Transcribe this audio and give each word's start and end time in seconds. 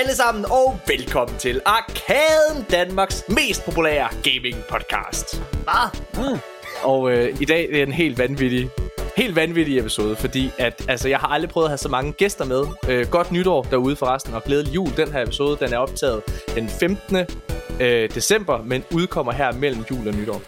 alle 0.00 0.14
sammen, 0.14 0.44
og 0.44 0.80
velkommen 0.86 1.38
til 1.38 1.60
Arkaden, 1.64 2.66
Danmarks 2.70 3.24
mest 3.28 3.64
populære 3.64 4.08
gaming 4.22 4.56
podcast. 4.68 5.42
Hvad? 5.52 6.00
Mm. 6.14 6.38
Og 6.82 7.12
øh, 7.12 7.40
i 7.40 7.44
dag 7.44 7.68
det 7.72 7.78
er 7.78 7.82
en 7.82 7.92
helt 7.92 8.18
vanvittig, 8.18 8.70
helt 9.16 9.36
vanvittig 9.36 9.78
episode, 9.78 10.16
fordi 10.16 10.50
at, 10.58 10.84
altså, 10.88 11.08
jeg 11.08 11.18
har 11.18 11.28
aldrig 11.28 11.50
prøvet 11.50 11.66
at 11.66 11.70
have 11.70 11.78
så 11.78 11.88
mange 11.88 12.12
gæster 12.12 12.44
med. 12.44 12.64
Øh, 12.88 13.06
godt 13.06 13.32
nytår 13.32 13.62
derude 13.62 13.96
forresten, 13.96 14.34
og 14.34 14.44
glædelig 14.44 14.74
jul. 14.74 14.88
Den 14.96 15.12
her 15.12 15.22
episode, 15.22 15.56
den 15.60 15.72
er 15.72 15.78
optaget 15.78 16.22
den 16.54 16.68
15. 16.68 17.16
Øh, 17.80 18.14
december, 18.14 18.62
men 18.62 18.84
udkommer 18.94 19.32
her 19.32 19.52
mellem 19.52 19.84
jul 19.90 20.08
og 20.08 20.14
nytår. 20.14 20.42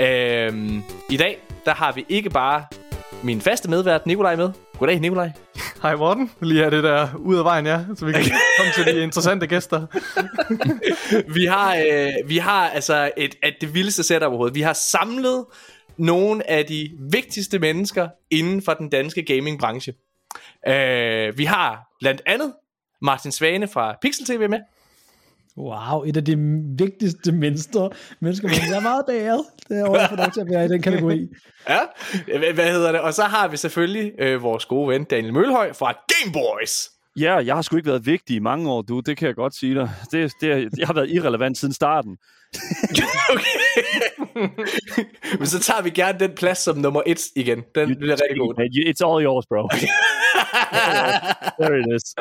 Øh, 0.00 0.82
I 1.10 1.16
dag, 1.16 1.38
der 1.64 1.74
har 1.74 1.92
vi 1.92 2.06
ikke 2.08 2.30
bare 2.30 2.64
min 3.22 3.40
faste 3.40 3.70
medvært, 3.70 4.06
Nikolaj, 4.06 4.36
med. 4.36 4.50
Goddag, 4.78 5.00
Nikolaj. 5.00 5.30
Hej 5.84 5.96
Morten. 5.96 6.30
Lige 6.40 6.60
have 6.60 6.76
det 6.76 6.84
der 6.84 7.08
ud 7.14 7.36
af 7.36 7.44
vejen, 7.44 7.66
ja, 7.66 7.84
så 7.94 8.06
vi 8.06 8.12
kan 8.12 8.22
komme 8.58 8.72
til 8.72 8.94
de 8.94 9.02
interessante 9.02 9.46
gæster. 9.46 9.86
vi 11.34 11.44
har, 11.44 11.76
øh, 11.76 12.28
vi 12.28 12.38
har 12.38 12.70
altså 12.70 13.10
et, 13.16 13.34
et, 13.44 13.54
det 13.60 13.74
vildeste 13.74 14.02
setup 14.02 14.28
overhovedet. 14.28 14.54
Vi 14.54 14.60
har 14.60 14.72
samlet 14.72 15.44
nogle 15.96 16.50
af 16.50 16.64
de 16.64 16.90
vigtigste 17.10 17.58
mennesker 17.58 18.08
inden 18.30 18.62
for 18.62 18.74
den 18.74 18.88
danske 18.88 19.22
gamingbranche. 19.22 19.94
Øh, 20.68 21.38
vi 21.38 21.44
har 21.44 21.96
blandt 22.00 22.22
andet 22.26 22.52
Martin 23.02 23.32
Svane 23.32 23.68
fra 23.68 23.96
Pixel 24.02 24.26
TV 24.26 24.48
med. 24.48 24.60
Wow, 25.56 26.02
et 26.02 26.16
af 26.16 26.24
de 26.24 26.36
vigtigste 26.78 27.32
mennesker, 27.32 27.88
mennesker 28.20 28.48
men 28.48 28.56
jeg 28.70 28.76
er 28.76 28.80
meget 28.80 29.04
bæret. 29.06 29.44
Det 29.68 29.80
er 29.80 29.84
også 29.84 30.08
for 30.08 30.16
lov 30.16 30.30
til 30.30 30.40
at 30.40 30.50
være 30.50 30.64
i 30.64 30.68
den 30.68 30.82
kategori. 30.82 31.28
ja, 31.68 31.80
hvad 32.52 32.72
hedder 32.72 32.92
det? 32.92 33.00
Og 33.00 33.14
så 33.14 33.22
har 33.22 33.48
vi 33.48 33.56
selvfølgelig 33.56 34.12
øh, 34.18 34.42
vores 34.42 34.64
gode 34.64 34.88
ven 34.88 35.04
Daniel 35.04 35.32
Mølhøj 35.32 35.72
fra 35.72 35.92
Game 35.92 36.32
Boys. 36.32 36.93
Ja, 37.16 37.36
jeg 37.36 37.54
har 37.54 37.62
sgu 37.62 37.76
ikke 37.76 37.88
været 37.88 38.06
vigtig 38.06 38.36
i 38.36 38.38
mange 38.38 38.70
år, 38.70 38.82
du. 38.82 39.00
Det 39.00 39.16
kan 39.16 39.26
jeg 39.26 39.34
godt 39.34 39.54
sige 39.54 39.74
dig. 39.74 39.90
Det, 40.12 40.32
det, 40.40 40.68
jeg 40.78 40.86
har 40.86 40.94
været 40.94 41.10
irrelevant 41.10 41.58
siden 41.58 41.74
starten. 41.74 42.16
okay. 43.32 43.58
Men 45.38 45.46
så 45.46 45.58
tager 45.58 45.82
vi 45.82 45.90
gerne 45.90 46.18
den 46.18 46.34
plads 46.36 46.58
som 46.58 46.78
nummer 46.78 47.02
et 47.06 47.20
igen. 47.36 47.62
Den 47.74 47.90
you, 47.90 47.98
bliver 47.98 48.12
rigtig 48.22 48.38
god. 48.38 48.54
It's 48.88 49.10
all 49.10 49.24
yours, 49.24 49.46
bro. 49.46 49.68
There 51.60 51.80
it 51.80 51.86
is. 51.96 52.14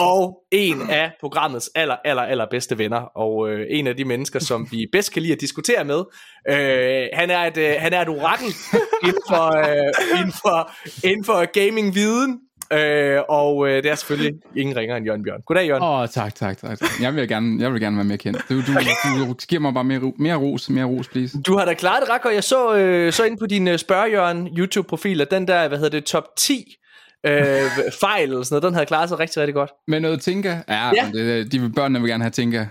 og 0.00 0.42
en 0.52 0.90
af 0.90 1.12
programmets 1.20 1.70
aller, 1.74 1.96
aller, 2.04 2.22
aller 2.22 2.46
bedste 2.50 2.78
venner, 2.78 3.00
og 3.00 3.50
øh, 3.50 3.66
en 3.70 3.86
af 3.86 3.96
de 3.96 4.04
mennesker, 4.04 4.38
som 4.38 4.68
vi 4.70 4.86
bedst 4.92 5.12
kan 5.12 5.22
lide 5.22 5.32
at 5.32 5.40
diskutere 5.40 5.84
med. 5.84 6.04
Øh, 6.50 7.06
han, 7.12 7.30
er 7.30 7.44
et, 7.44 7.56
øh, 7.56 7.74
han 7.78 7.92
er 7.92 8.00
et 8.02 8.08
orakel 8.08 8.54
inden 9.02 9.22
for, 9.28 9.56
øh, 9.58 10.18
inden 10.18 10.32
for, 10.32 10.70
inden 11.06 11.24
for 11.24 11.46
gaming-viden, 11.52 12.40
Øh, 12.72 13.20
og 13.28 13.68
øh, 13.68 13.82
det 13.82 13.90
er 13.90 13.94
selvfølgelig 13.94 14.40
ingen 14.56 14.76
ringer 14.76 14.96
end 14.96 15.06
Jørgen 15.06 15.22
Bjørn. 15.22 15.40
Goddag, 15.46 15.66
Jørgen. 15.66 15.82
Åh, 15.82 16.00
oh, 16.00 16.08
tak, 16.08 16.34
tak, 16.34 16.58
tak. 16.58 16.78
Jeg 17.00 17.14
vil 17.14 17.28
gerne, 17.28 17.62
jeg 17.62 17.72
vil 17.72 17.80
gerne 17.80 17.96
være 17.96 18.04
mere 18.04 18.18
kendt. 18.18 18.44
Du, 18.48 18.54
du, 18.54 18.72
du, 19.04 19.28
du 19.28 19.34
giver 19.48 19.60
mig 19.60 19.74
bare 19.74 19.84
mere, 19.84 20.12
mere 20.18 20.36
ros, 20.36 20.70
mere 20.70 20.84
ros, 20.84 21.08
please. 21.08 21.42
Du 21.42 21.56
har 21.56 21.64
da 21.64 21.74
klaret 21.74 22.00
det 22.00 22.22
godt. 22.22 22.34
Jeg 22.34 22.44
så, 22.44 22.76
øh, 22.76 23.12
så 23.12 23.24
ind 23.24 23.38
på 23.38 23.46
din 23.46 23.68
øh, 23.68 23.78
spørgjørn 23.78 24.48
YouTube-profil, 24.58 25.20
at 25.20 25.30
den 25.30 25.48
der, 25.48 25.68
hvad 25.68 25.78
hedder 25.78 25.90
det, 25.90 26.04
top 26.04 26.24
10 26.36 26.76
øh, 27.24 27.32
fejl 28.02 28.22
eller 28.22 28.42
sådan 28.42 28.54
noget, 28.54 28.62
den 28.62 28.74
havde 28.74 28.86
klaret 28.86 29.08
sig 29.08 29.18
rigtig, 29.18 29.40
rigtig 29.40 29.54
godt. 29.54 29.70
Med 29.86 30.00
noget 30.00 30.20
Tinka? 30.20 30.56
Ja, 30.68 30.90
ja. 30.94 31.10
Det, 31.12 31.52
de 31.52 31.72
børnene 31.76 32.00
vil 32.00 32.10
gerne 32.10 32.24
have 32.24 32.30
Tinka. 32.30 32.66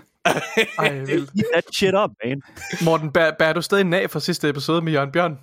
Ej, 0.79 0.99
vildt. 0.99 1.31
that 1.53 1.63
shit 1.75 1.93
up, 2.03 2.11
man. 2.25 2.41
Morten, 2.85 3.11
bærer, 3.11 3.31
bærer 3.39 3.53
du 3.53 3.61
stadig 3.61 3.83
nag 3.83 4.09
fra 4.09 4.19
sidste 4.19 4.49
episode 4.49 4.81
med 4.81 4.91
Jørgen 4.91 5.11
Bjørn? 5.11 5.37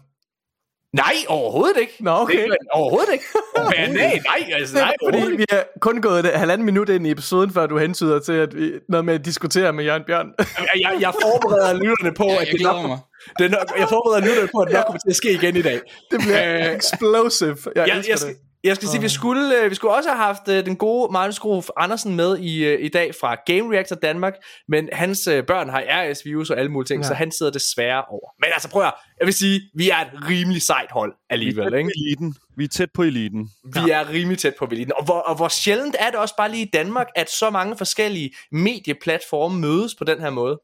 Nej, 0.94 1.14
overhovedet 1.28 1.76
ikke. 1.80 1.96
Nå, 2.00 2.10
okay. 2.10 2.44
Det, 2.44 2.56
overhovedet 2.72 3.12
ikke. 3.12 3.24
nej, 3.58 4.20
nej, 4.30 4.58
altså, 4.58 4.74
nej, 4.74 4.94
Fordi 5.04 5.36
vi 5.36 5.44
har 5.50 5.64
kun 5.80 6.00
gået 6.00 6.26
et 6.26 6.32
halvanden 6.32 6.64
minut 6.64 6.88
ind 6.88 7.06
i 7.06 7.10
episoden, 7.10 7.50
før 7.52 7.66
du 7.66 7.78
hensyder 7.78 8.18
til 8.18 8.32
at 8.32 8.56
vi, 8.56 8.72
noget 8.88 9.04
med 9.04 9.14
at 9.14 9.24
diskutere 9.24 9.72
med 9.72 9.84
Jørgen 9.84 10.02
Bjørn. 10.06 10.28
jeg, 10.84 10.96
jeg 11.00 11.12
forbereder 11.22 11.72
lytterne 11.72 12.14
på, 12.14 12.24
ja, 12.24 12.40
at 12.40 12.48
det 12.52 12.60
nok, 12.60 12.88
mig. 12.88 12.98
Det 13.38 13.50
nok, 13.50 13.78
jeg 13.78 13.88
forbereder 13.88 14.26
lytterne 14.28 14.48
på, 14.54 14.58
at 14.58 14.66
det 14.68 14.74
nok 14.74 14.84
kommer 14.84 15.00
til 15.00 15.10
at 15.10 15.16
ske 15.16 15.32
igen 15.32 15.56
i 15.56 15.62
dag. 15.62 15.80
Det 16.10 16.18
bliver 16.20 16.70
uh, 16.70 16.76
explosive. 16.76 17.56
Jeg, 17.76 17.88
jeg, 17.88 18.04
jeg, 18.08 18.18
skal, 18.18 18.34
jeg 18.64 18.76
skal 18.76 18.88
sige, 18.88 19.00
vi 19.00 19.08
skulle, 19.08 19.62
øh, 19.62 19.70
vi 19.70 19.74
skulle 19.74 19.94
også 19.94 20.08
have 20.08 20.22
haft 20.22 20.48
øh, 20.48 20.66
den 20.66 20.76
gode 20.76 21.12
Martin 21.12 21.32
Skruf 21.32 21.68
Andersen 21.76 22.16
med 22.16 22.38
i, 22.38 22.64
øh, 22.64 22.84
i 22.84 22.88
dag 22.88 23.14
fra 23.20 23.36
Game 23.46 23.74
Reactor 23.74 23.96
Danmark, 23.96 24.34
men 24.68 24.88
hans 24.92 25.28
børn 25.46 25.68
har 25.68 25.82
RS-virus 25.88 26.50
og 26.50 26.58
alle 26.58 26.70
mulige 26.70 26.86
ting, 26.86 27.02
ja. 27.02 27.08
så 27.08 27.14
han 27.14 27.32
sidder 27.32 27.52
desværre 27.52 28.04
over. 28.04 28.34
Men 28.40 28.50
altså 28.52 28.70
prøv 28.70 28.82
at 28.82 28.92
jeg 29.20 29.26
vil 29.26 29.34
sige, 29.34 29.60
vi 29.74 29.90
er 29.90 29.96
et 29.96 30.28
rimelig 30.28 30.62
sejt 30.62 30.90
hold 30.90 31.14
alligevel. 31.30 31.72
Vi 31.72 31.74
er 31.74 31.78
ikke? 31.78 31.90
eliten. 31.96 32.34
Vi 32.56 32.64
er 32.64 32.68
tæt 32.68 32.90
på 32.94 33.02
eliten. 33.02 33.50
Vi 33.64 33.80
ja. 33.86 34.00
er 34.00 34.08
rimelig 34.08 34.38
tæt 34.38 34.54
på 34.58 34.64
eliten. 34.64 34.92
Og 34.96 35.04
hvor, 35.04 35.20
og 35.20 35.36
hvor 35.36 35.48
sjældent 35.48 35.96
er 35.98 36.10
det 36.10 36.18
også 36.18 36.36
bare 36.36 36.50
lige 36.50 36.66
i 36.66 36.70
Danmark, 36.72 37.06
at 37.14 37.30
så 37.30 37.50
mange 37.50 37.76
forskellige 37.76 38.34
medieplatforme 38.52 39.60
mødes 39.60 39.94
på 39.94 40.04
den 40.04 40.20
her 40.20 40.30
måde. 40.30 40.60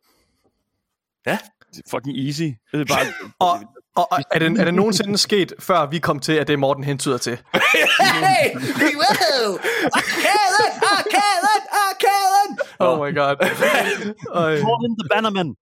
Ja. 1.27 1.39
Det 1.71 1.79
er 1.79 1.91
fucking 1.91 2.19
easy. 2.19 2.43
Det 2.73 2.81
er 2.81 2.85
bare... 2.85 3.07
og, 3.49 3.59
og, 3.97 4.07
er, 4.31 4.39
det, 4.39 4.61
er 4.61 4.65
det 4.65 4.75
nogensinde 4.75 5.19
sket, 5.19 5.53
før 5.59 5.87
vi 5.87 5.99
kom 5.99 6.21
til, 6.21 6.33
at 6.33 6.47
det 6.47 6.53
er 6.53 6.59
Morten 6.59 6.85
hentyder 6.85 7.19
til? 7.19 7.33
hey! 7.55 8.55
Wow! 9.01 9.59
Arkaden! 9.85 10.71
Arkaden! 10.83 11.63
Arkaden! 11.71 12.59
Oh 12.79 13.07
my 13.07 13.15
god. 13.15 13.37
Morten 14.63 14.97
the 15.01 15.09
Bannerman. 15.15 15.55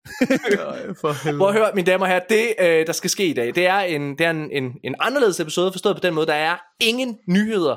Prøv 1.37 1.47
at 1.47 1.53
høre, 1.53 1.71
mine 1.75 1.85
damer 1.85 2.05
og 2.05 2.11
herrer, 2.11 2.23
det 2.29 2.53
øh, 2.59 2.87
der 2.87 2.93
skal 2.93 3.09
ske 3.09 3.25
i 3.25 3.33
dag, 3.33 3.55
det 3.55 3.67
er, 3.67 3.79
en, 3.79 4.17
det 4.17 4.25
er 4.25 4.29
en, 4.29 4.51
en, 4.51 4.73
en 4.83 4.95
anderledes 4.99 5.39
episode, 5.39 5.71
forstået 5.71 5.95
på 5.95 5.99
den 5.99 6.13
måde, 6.13 6.27
der 6.27 6.33
er 6.33 6.57
ingen 6.79 7.17
nyheder, 7.27 7.75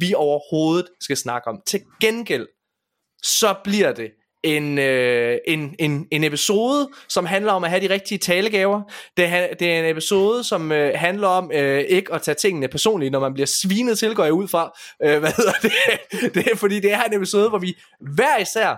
vi 0.00 0.14
overhovedet 0.14 0.86
skal 1.00 1.16
snakke 1.16 1.48
om. 1.48 1.60
Til 1.66 1.80
gengæld, 2.00 2.46
så 3.22 3.54
bliver 3.64 3.92
det 3.92 4.10
en, 4.42 4.78
øh, 4.78 5.38
en, 5.46 5.74
en, 5.78 6.06
en 6.10 6.24
episode, 6.24 6.88
som 7.08 7.26
handler 7.26 7.52
om 7.52 7.64
at 7.64 7.70
have 7.70 7.88
de 7.88 7.94
rigtige 7.94 8.18
talegaver. 8.18 8.82
Det 9.16 9.24
er, 9.24 9.54
det 9.54 9.72
er 9.72 9.78
en 9.78 9.90
episode, 9.90 10.44
som 10.44 10.72
øh, 10.72 10.98
handler 10.98 11.28
om 11.28 11.50
øh, 11.54 11.80
ikke 11.80 12.14
at 12.14 12.22
tage 12.22 12.34
tingene 12.34 12.68
personligt, 12.68 13.12
når 13.12 13.20
man 13.20 13.34
bliver 13.34 13.46
svinet 13.46 13.98
til, 13.98 14.14
går 14.14 14.24
jeg 14.24 14.32
ud 14.32 14.48
fra. 14.48 14.72
Øh, 15.04 15.18
hvad 15.18 15.32
hedder 15.36 15.52
det? 15.62 15.72
det 16.34 16.52
er, 16.52 16.56
fordi 16.56 16.80
det 16.80 16.92
er 16.92 17.02
en 17.02 17.14
episode, 17.14 17.48
hvor 17.48 17.58
vi 17.58 17.76
hver 18.00 18.38
især 18.38 18.76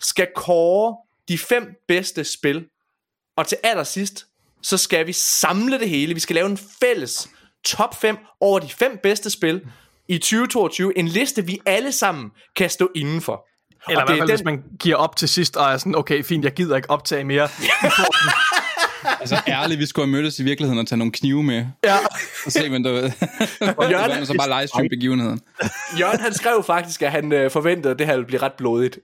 skal 0.00 0.28
kåre 0.36 0.96
de 1.28 1.38
fem 1.38 1.74
bedste 1.88 2.24
spil. 2.24 2.66
Og 3.36 3.46
til 3.46 3.58
allersidst, 3.62 4.26
så 4.62 4.76
skal 4.76 5.06
vi 5.06 5.12
samle 5.12 5.78
det 5.78 5.88
hele. 5.88 6.14
Vi 6.14 6.20
skal 6.20 6.34
lave 6.34 6.46
en 6.46 6.58
fælles 6.80 7.28
top 7.64 8.00
5 8.00 8.16
over 8.40 8.58
de 8.58 8.68
fem 8.68 8.98
bedste 9.02 9.30
spil 9.30 9.60
i 10.08 10.18
2022. 10.18 10.98
En 10.98 11.08
liste, 11.08 11.46
vi 11.46 11.60
alle 11.66 11.92
sammen 11.92 12.30
kan 12.56 12.70
stå 12.70 12.90
indenfor. 12.94 13.49
Eller 13.88 14.02
i 14.02 14.04
hvert 14.06 14.08
fald, 14.08 14.28
den... 14.28 14.36
hvis 14.36 14.44
man 14.44 14.62
giver 14.78 14.96
op 14.96 15.16
til 15.16 15.28
sidst, 15.28 15.56
og 15.56 15.72
er 15.72 15.76
sådan, 15.76 15.94
okay, 15.94 16.24
fint, 16.24 16.44
jeg 16.44 16.52
gider 16.52 16.76
ikke 16.76 16.90
optage 16.90 17.24
mere. 17.24 17.48
altså 19.20 19.36
ærligt, 19.48 19.80
vi 19.80 19.86
skulle 19.86 20.06
have 20.06 20.22
mødtes 20.22 20.38
i 20.38 20.42
virkeligheden 20.42 20.78
og 20.78 20.86
tage 20.86 20.98
nogle 20.98 21.12
knive 21.12 21.42
med. 21.42 21.66
Ja. 21.84 21.96
Og 22.46 22.52
se, 22.52 22.68
men 22.68 22.84
der 22.84 22.90
og 23.78 23.90
Jørgen, 23.90 24.26
så 24.26 24.34
bare 24.38 24.60
livestream 24.60 24.86
begivenheden. 24.90 25.40
Jørgen, 25.98 26.20
han 26.20 26.34
skrev 26.34 26.64
faktisk, 26.66 27.02
at 27.02 27.12
han 27.12 27.32
øh, 27.32 27.50
forventede, 27.50 27.92
at 27.92 27.98
det 27.98 28.06
her 28.06 28.14
ville 28.14 28.26
blive 28.26 28.42
ret 28.42 28.52
blodigt. 28.52 28.98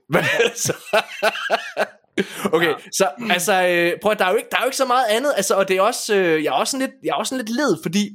Okay, 2.52 2.68
ja. 2.68 2.74
så 2.92 3.08
altså, 3.30 3.66
øh, 3.66 3.92
prøv 4.02 4.12
at, 4.12 4.18
der 4.18 4.24
er, 4.24 4.30
jo 4.30 4.36
ikke, 4.36 4.48
der 4.50 4.56
er 4.56 4.60
jo 4.62 4.66
ikke 4.66 4.76
så 4.76 4.84
meget 4.84 5.06
andet, 5.10 5.32
altså, 5.36 5.54
og 5.54 5.68
det 5.68 5.76
er 5.76 5.80
også, 5.80 6.14
øh, 6.14 6.44
jeg 6.44 6.50
er 6.50 6.54
også 6.54 6.70
sådan 6.70 6.86
lidt, 6.86 6.94
jeg 7.02 7.10
er 7.10 7.14
også 7.14 7.30
sådan 7.30 7.44
lidt 7.44 7.56
led, 7.56 7.76
fordi 7.82 8.10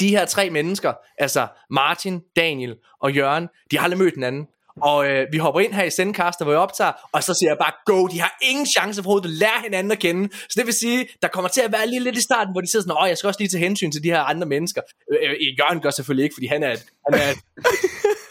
de 0.00 0.08
her 0.08 0.24
tre 0.24 0.50
mennesker, 0.50 0.92
altså 1.18 1.46
Martin, 1.70 2.20
Daniel 2.36 2.74
og 3.00 3.12
Jørgen, 3.12 3.48
de 3.70 3.76
har 3.76 3.84
aldrig 3.84 3.98
mødt 3.98 4.14
hinanden. 4.14 4.46
Og 4.80 5.06
øh, 5.06 5.26
vi 5.32 5.38
hopper 5.38 5.60
ind 5.60 5.72
her 5.72 5.84
i 5.84 5.90
Sendcaster, 5.90 6.44
hvor 6.44 6.52
jeg 6.52 6.60
optager, 6.60 6.92
og 7.12 7.22
så 7.22 7.34
siger 7.34 7.50
jeg 7.50 7.58
bare, 7.58 7.72
go, 7.86 8.06
de 8.06 8.20
har 8.20 8.38
ingen 8.42 8.66
chance 8.66 9.02
for 9.02 9.16
at 9.16 9.26
lære 9.26 9.60
hinanden 9.64 9.92
at 9.92 9.98
kende. 9.98 10.28
Så 10.32 10.54
det 10.56 10.66
vil 10.66 10.74
sige, 10.74 11.08
der 11.22 11.28
kommer 11.28 11.48
til 11.48 11.60
at 11.60 11.72
være 11.72 11.86
lige 11.86 12.00
lidt 12.00 12.16
i 12.18 12.22
starten, 12.22 12.52
hvor 12.52 12.60
de 12.60 12.70
sidder 12.70 12.82
sådan, 12.82 13.02
åh, 13.02 13.08
jeg 13.08 13.18
skal 13.18 13.28
også 13.28 13.40
lige 13.40 13.48
tage 13.48 13.64
hensyn 13.64 13.92
til 13.92 14.02
de 14.02 14.10
her 14.10 14.20
andre 14.20 14.46
mennesker. 14.46 14.82
Øh, 15.12 15.30
øh, 15.30 15.36
Jørgen 15.58 15.80
gør 15.80 15.90
selvfølgelig 15.90 16.24
ikke, 16.24 16.34
fordi 16.34 16.46
han 16.46 16.62
er, 16.62 16.76
han 17.06 17.20
er 17.20 17.32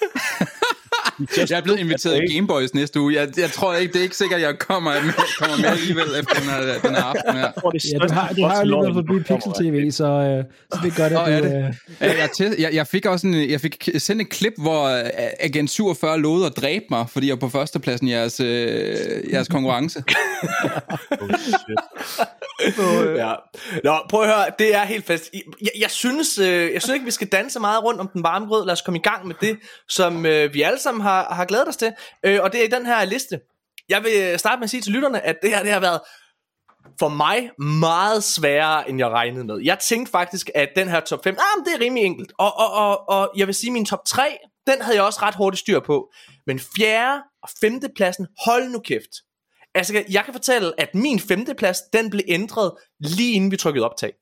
jeg 1.49 1.57
er 1.57 1.61
blevet 1.61 1.79
inviteret 1.79 2.21
i 2.23 2.33
Gameboys 2.33 2.73
næste 2.73 2.99
uge. 2.99 3.13
Jeg, 3.13 3.27
jeg 3.37 3.51
tror 3.51 3.75
ikke, 3.75 3.93
det 3.93 3.99
er 3.99 4.03
ikke 4.03 4.17
sikkert, 4.17 4.39
at 4.39 4.47
jeg 4.47 4.59
kommer 4.59 4.93
med, 4.93 5.13
kommer 5.39 5.57
med 5.57 5.65
alligevel 5.65 6.07
efter 6.19 6.33
den 6.39 6.49
her, 6.49 6.79
den 6.83 6.95
her 6.95 7.03
aften 7.03 7.33
her. 7.33 7.51
Ja, 7.93 8.07
du 8.07 8.13
har, 8.13 8.33
du 8.33 8.45
har 8.45 8.57
jo 8.57 8.63
lige 8.63 8.77
været 8.77 8.93
forbi 8.93 9.19
Pixel 9.19 9.53
TV, 9.59 9.91
så, 9.91 10.05
uh, 10.05 10.53
så 10.73 10.79
det 10.83 10.95
gør 10.95 11.09
det. 11.09 11.17
Oh, 11.17 11.31
ja, 11.31 11.41
det. 11.41 11.75
Ja, 12.01 12.27
jeg, 12.39 12.59
jeg, 12.59 12.73
jeg, 12.73 12.87
fik 12.87 13.05
også 13.05 13.27
en, 13.27 13.49
jeg 13.49 13.61
fik 13.61 13.89
sendt 13.97 14.21
et 14.21 14.29
klip, 14.29 14.53
hvor 14.57 14.83
uh, 14.89 14.99
Agent 15.39 15.69
47 15.69 16.19
lovede 16.19 16.45
at 16.45 16.57
dræbe 16.57 16.85
mig, 16.89 17.09
fordi 17.09 17.27
jeg 17.27 17.33
er 17.33 17.39
på 17.39 17.49
førstepladsen 17.49 18.07
i 18.07 18.11
jeres, 18.11 18.39
uh, 18.39 18.47
jeres 19.33 19.47
konkurrence. 19.47 19.99
oh, 21.21 21.29
shit. 21.39 21.79
ja. 23.17 23.33
Nå, 23.83 23.97
prøv 24.09 24.21
at 24.21 24.27
høre, 24.27 24.45
det 24.59 24.75
er 24.75 24.83
helt 24.83 25.05
fast. 25.05 25.29
Jeg, 25.61 25.69
jeg, 25.79 25.91
synes, 25.91 26.37
øh, 26.37 26.73
jeg 26.73 26.81
synes 26.81 26.93
ikke, 26.93 27.05
vi 27.05 27.11
skal 27.11 27.27
danse 27.27 27.59
meget 27.59 27.83
rundt 27.83 27.99
om 27.99 28.07
den 28.07 28.23
varme 28.23 28.45
grød. 28.45 28.65
Lad 28.65 28.73
os 28.73 28.81
komme 28.81 28.99
i 28.99 29.01
gang 29.01 29.27
med 29.27 29.35
det, 29.41 29.57
som 29.89 30.25
øh, 30.25 30.53
vi 30.53 30.61
alle 30.61 30.79
sammen 30.79 31.01
har, 31.01 31.10
har 31.11 31.45
glædet 31.45 31.67
os 31.67 31.77
til. 31.77 31.93
Øh, 32.23 32.39
og 32.43 32.51
det 32.51 32.61
er 32.61 32.65
i 32.65 32.67
den 32.67 32.85
her 32.85 33.05
liste. 33.05 33.39
Jeg 33.89 34.03
vil 34.03 34.11
øh, 34.15 34.39
starte 34.39 34.59
med 34.59 34.63
at 34.63 34.69
sige 34.69 34.81
til 34.81 34.93
lytterne, 34.93 35.21
at 35.21 35.35
det 35.41 35.49
her 35.49 35.63
det 35.63 35.71
har 35.71 35.79
været 35.79 36.01
for 36.99 37.09
mig 37.09 37.51
meget 37.59 38.23
sværere, 38.23 38.89
end 38.89 38.97
jeg 38.99 39.09
regnede 39.09 39.43
med. 39.43 39.59
Jeg 39.63 39.79
tænkte 39.79 40.11
faktisk, 40.11 40.49
at 40.55 40.69
den 40.75 40.87
her 40.87 40.99
top 40.99 41.23
5, 41.23 41.37
ah, 41.39 41.65
det 41.65 41.73
er 41.75 41.79
rimelig 41.79 42.05
enkelt. 42.05 42.31
Og, 42.37 42.57
og, 42.57 42.71
og, 42.73 43.09
og 43.09 43.31
jeg 43.35 43.47
vil 43.47 43.55
sige, 43.55 43.69
at 43.69 43.73
min 43.73 43.85
top 43.85 44.05
3, 44.07 44.37
den 44.67 44.81
havde 44.81 44.95
jeg 44.95 45.03
også 45.03 45.19
ret 45.21 45.35
hurtigt 45.35 45.59
styr 45.59 45.79
på. 45.79 46.11
Men 46.47 46.59
fjerde 46.77 47.21
og 47.43 47.49
femte 47.61 47.89
pladsen, 47.95 48.27
hold 48.45 48.69
nu 48.69 48.79
kæft. 48.79 49.09
Altså, 49.75 50.03
jeg 50.09 50.25
kan 50.25 50.33
fortælle, 50.33 50.73
at 50.77 50.95
min 50.95 51.19
femte 51.19 51.55
plads, 51.55 51.81
den 51.93 52.09
blev 52.09 52.23
ændret 52.27 52.71
lige 52.99 53.33
inden 53.33 53.51
vi 53.51 53.57
trykkede 53.57 53.85
optag. 53.85 54.13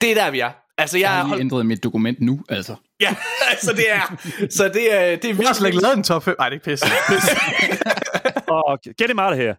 Det 0.00 0.10
er 0.10 0.14
der, 0.14 0.30
vi 0.30 0.40
er. 0.40 0.52
Altså, 0.78 0.98
jeg, 0.98 1.02
Jeg 1.02 1.10
har 1.12 1.24
lige 1.28 1.40
ændret 1.40 1.66
mit 1.66 1.84
dokument 1.84 2.20
nu, 2.20 2.40
altså. 2.48 2.74
Ja, 3.00 3.14
altså 3.50 3.72
det 3.72 3.92
er, 3.92 4.16
så 4.50 4.68
det 4.68 4.94
er, 4.94 5.16
det 5.16 5.24
er 5.24 5.28
Jeg 5.28 5.28
har 5.28 5.28
virkelig, 5.28 5.56
slet 5.56 5.68
ikke 5.68 5.82
lavet 5.82 5.96
en 5.96 6.02
top 6.02 6.22
5. 6.24 6.34
Nej, 6.38 6.48
det 6.48 6.54
er 6.54 6.54
ikke 6.54 6.64
pisse. 6.64 6.86
Og 8.56 8.78
get 8.98 9.08
him 9.10 9.18
out 9.18 9.32
of 9.32 9.38
here. 9.38 9.54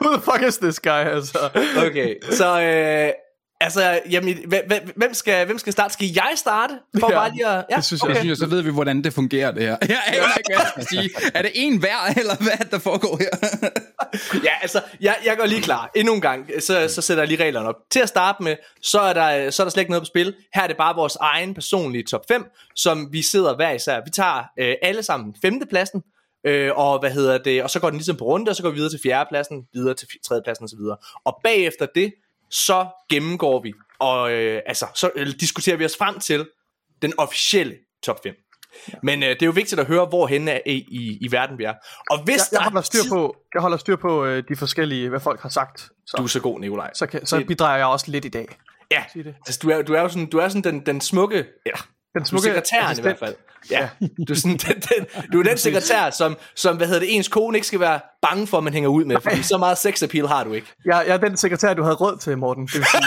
Who 0.00 0.16
the 0.16 0.22
fuck 0.22 0.48
is 0.48 0.58
this 0.58 0.80
guy, 0.80 1.04
altså? 1.16 1.38
okay, 1.86 2.14
så 2.30 2.60
øh, 2.60 3.12
altså, 3.60 4.00
jamen, 4.10 4.38
hvem, 4.96 5.14
skal, 5.14 5.46
hvem 5.46 5.58
skal 5.58 5.72
starte? 5.72 5.92
Skal 5.92 6.06
jeg 6.14 6.32
starte? 6.36 6.74
For 7.00 7.10
Ja, 7.10 7.16
bare 7.18 7.32
lige 7.32 7.46
at, 7.46 7.64
ja, 7.70 7.76
det 7.76 7.84
synes 7.84 8.02
Okay. 8.02 8.14
jeg. 8.14 8.22
Synes, 8.22 8.38
så 8.38 8.46
ved 8.46 8.62
vi, 8.62 8.70
hvordan 8.70 9.04
det 9.04 9.12
fungerer, 9.12 9.50
det 9.50 9.62
her. 9.62 9.76
Jeg 9.88 10.02
aner 10.06 10.36
ikke, 10.38 10.54
hvad 10.54 10.56
jeg 10.56 10.66
skal 10.70 10.86
sige. 10.86 11.10
Er 11.34 11.42
det 11.42 11.50
en 11.54 11.76
hver, 11.78 12.14
eller 12.16 12.36
hvad 12.36 12.52
er 12.60 12.64
der 12.64 12.78
foregår 12.78 13.18
her? 13.20 13.30
Ja, 14.44 14.50
altså, 14.62 14.82
jeg, 15.00 15.16
jeg 15.24 15.36
går 15.38 15.46
lige 15.46 15.62
klar. 15.62 15.90
Endnu 15.96 16.14
en 16.14 16.20
gang, 16.20 16.46
så, 16.60 16.88
så 16.88 17.02
sætter 17.02 17.22
jeg 17.22 17.28
lige 17.28 17.44
reglerne 17.44 17.68
op. 17.68 17.74
Til 17.90 18.00
at 18.00 18.08
starte 18.08 18.42
med, 18.42 18.56
så 18.82 19.00
er, 19.00 19.12
der, 19.12 19.50
så 19.50 19.62
er 19.62 19.64
der 19.64 19.70
slet 19.70 19.80
ikke 19.80 19.90
noget 19.90 20.02
på 20.02 20.06
spil. 20.06 20.34
Her 20.54 20.62
er 20.62 20.66
det 20.66 20.76
bare 20.76 20.94
vores 20.94 21.16
egen 21.20 21.54
personlige 21.54 22.04
top 22.04 22.20
5, 22.28 22.44
som 22.76 23.08
vi 23.12 23.22
sidder 23.22 23.56
hver 23.56 23.70
især. 23.70 24.00
Vi 24.04 24.10
tager 24.10 24.42
øh, 24.58 24.74
alle 24.82 25.02
sammen 25.02 25.34
femtepladsen, 25.42 26.02
øh, 26.46 26.70
og 26.76 26.98
hvad 27.00 27.10
hedder 27.10 27.38
det, 27.38 27.62
og 27.62 27.70
så 27.70 27.80
går 27.80 27.90
den 27.90 27.96
ligesom 27.98 28.16
på 28.16 28.24
runde, 28.24 28.50
og 28.50 28.56
så 28.56 28.62
går 28.62 28.70
vi 28.70 28.74
videre 28.74 28.92
til 28.92 29.00
fjerdepladsen, 29.02 29.56
videre 29.74 29.94
til 29.94 30.08
tredjepladsen 30.26 30.64
osv. 30.64 30.80
Og 31.24 31.40
bagefter 31.44 31.86
det, 31.94 32.12
så 32.50 32.86
gennemgår 33.10 33.62
vi, 33.62 33.72
og 33.98 34.32
øh, 34.32 34.62
altså, 34.66 34.86
så 34.94 35.10
øh, 35.16 35.26
diskuterer 35.40 35.76
vi 35.76 35.84
os 35.84 35.96
frem 35.96 36.18
til 36.18 36.48
den 37.02 37.12
officielle 37.18 37.76
top 38.02 38.22
5. 38.22 38.34
Men 39.02 39.22
øh, 39.22 39.28
det 39.28 39.42
er 39.42 39.46
jo 39.46 39.52
vigtigt 39.52 39.80
at 39.80 39.86
høre, 39.86 40.06
hvorhen 40.06 40.48
er 40.48 40.60
i, 40.66 40.72
i, 40.72 41.18
i 41.20 41.32
verden 41.32 41.58
vi 41.58 41.64
er. 41.64 41.74
Og 42.10 42.24
hvis 42.24 42.36
Jeg, 42.36 42.46
jeg 42.52 42.62
holder 42.62 42.78
er 42.78 42.82
styr 42.82 43.00
på, 43.08 43.36
jeg 43.54 43.62
holder 43.62 43.76
styr 43.76 43.96
på 43.96 44.24
øh, 44.24 44.44
de 44.48 44.56
forskellige, 44.56 45.08
hvad 45.08 45.20
folk 45.20 45.40
har 45.40 45.48
sagt. 45.48 45.80
Så, 45.80 46.14
Du 46.16 46.22
er 46.22 46.26
så 46.26 46.40
god, 46.40 46.60
Nikolaj. 46.60 46.90
så, 46.94 47.06
kan, 47.06 47.26
så 47.26 47.44
bidrager 47.48 47.76
jeg 47.76 47.86
også 47.86 48.10
lidt 48.10 48.24
i 48.24 48.28
dag. 48.28 48.48
Ja, 48.90 49.04
altså, 49.46 49.58
du 49.62 49.70
er, 49.70 49.82
du 49.82 49.92
er 49.92 50.00
jo 50.00 50.08
sådan, 50.08 50.26
du 50.26 50.38
er 50.38 50.48
sådan 50.48 50.74
den, 50.74 50.86
den 50.86 51.00
smukke, 51.00 51.46
ja, 51.66 51.72
Den 52.14 52.20
du 52.20 52.24
er 52.24 52.28
smukke 52.28 52.44
sekretæren 52.44 52.84
assistent. 52.84 52.98
i 52.98 53.02
hvert 53.08 53.18
fald. 53.18 53.34
Ja, 53.70 53.88
du 54.00 54.32
er, 54.32 54.36
sådan, 54.36 54.56
den, 54.56 54.80
den, 54.80 55.06
du 55.32 55.38
er 55.38 55.42
den 55.42 55.58
sekretær, 55.58 56.10
som, 56.10 56.36
som, 56.54 56.76
hvad 56.76 56.86
hedder 56.86 57.00
det, 57.00 57.16
ens 57.16 57.28
kone 57.28 57.58
ikke 57.58 57.66
skal 57.66 57.80
være 57.80 58.00
bange 58.22 58.46
for, 58.46 58.58
at 58.58 58.64
man 58.64 58.72
hænger 58.72 58.88
ud 58.88 59.04
med, 59.04 59.16
fordi 59.22 59.42
så 59.42 59.58
meget 59.58 59.78
sex 59.78 60.02
appeal 60.02 60.26
har 60.26 60.44
du 60.44 60.52
ikke. 60.52 60.66
Jeg, 60.84 61.04
jeg 61.06 61.14
er 61.14 61.18
den 61.18 61.36
sekretær, 61.36 61.74
du 61.74 61.82
havde 61.82 61.96
råd 61.96 62.18
til, 62.18 62.38
Morten. 62.38 62.66
Det 62.66 62.74
vil 62.74 62.84
sige. 62.84 63.02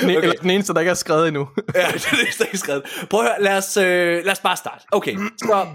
den, 0.00 0.10
okay. 0.10 0.22
eller 0.22 0.34
den 0.42 0.50
eneste, 0.50 0.74
der 0.74 0.80
ikke 0.80 0.90
er 0.90 0.94
skrevet 0.94 1.28
endnu. 1.28 1.48
Ja, 1.74 1.86
det 1.92 2.06
er 2.06 2.16
det, 2.16 2.38
der 2.38 2.44
er 2.52 2.56
skrevet. 2.56 2.82
Prøv 3.10 3.20
at 3.20 3.26
høre, 3.26 3.42
lad 3.42 3.56
os, 3.56 3.76
øh, 3.76 4.24
lad 4.24 4.32
os 4.32 4.40
bare 4.40 4.56
starte. 4.56 4.84
Okay, 4.92 5.16
så... 5.38 5.66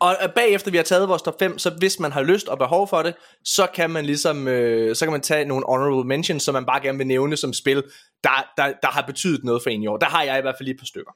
Og 0.00 0.16
øh, 0.22 0.28
bagefter 0.34 0.70
vi 0.70 0.76
har 0.76 0.84
taget 0.84 1.08
vores 1.08 1.22
top 1.22 1.38
5, 1.38 1.58
så 1.58 1.70
hvis 1.78 2.00
man 2.00 2.12
har 2.12 2.22
lyst 2.22 2.48
og 2.48 2.58
behov 2.58 2.88
for 2.88 3.02
det, 3.02 3.14
så 3.44 3.66
kan 3.74 3.90
man 3.90 4.04
ligesom, 4.04 4.48
øh, 4.48 4.96
så 4.96 5.04
kan 5.04 5.12
man 5.12 5.20
tage 5.20 5.44
nogle 5.44 5.64
honorable 5.68 6.08
mentions, 6.08 6.42
som 6.42 6.52
man 6.52 6.66
bare 6.66 6.82
gerne 6.82 6.98
vil 6.98 7.06
nævne 7.06 7.36
som 7.36 7.52
spil, 7.52 7.82
der, 8.24 8.52
der, 8.56 8.72
der 8.82 8.88
har 8.88 9.02
betydet 9.02 9.44
noget 9.44 9.62
for 9.62 9.70
en 9.70 9.82
i 9.82 9.86
år. 9.86 9.96
Der 9.96 10.06
har 10.06 10.22
jeg 10.22 10.38
i 10.38 10.40
hvert 10.40 10.54
fald 10.58 10.64
lige 10.64 10.74
et 10.74 10.80
par 10.80 10.86
stykker. 10.86 11.12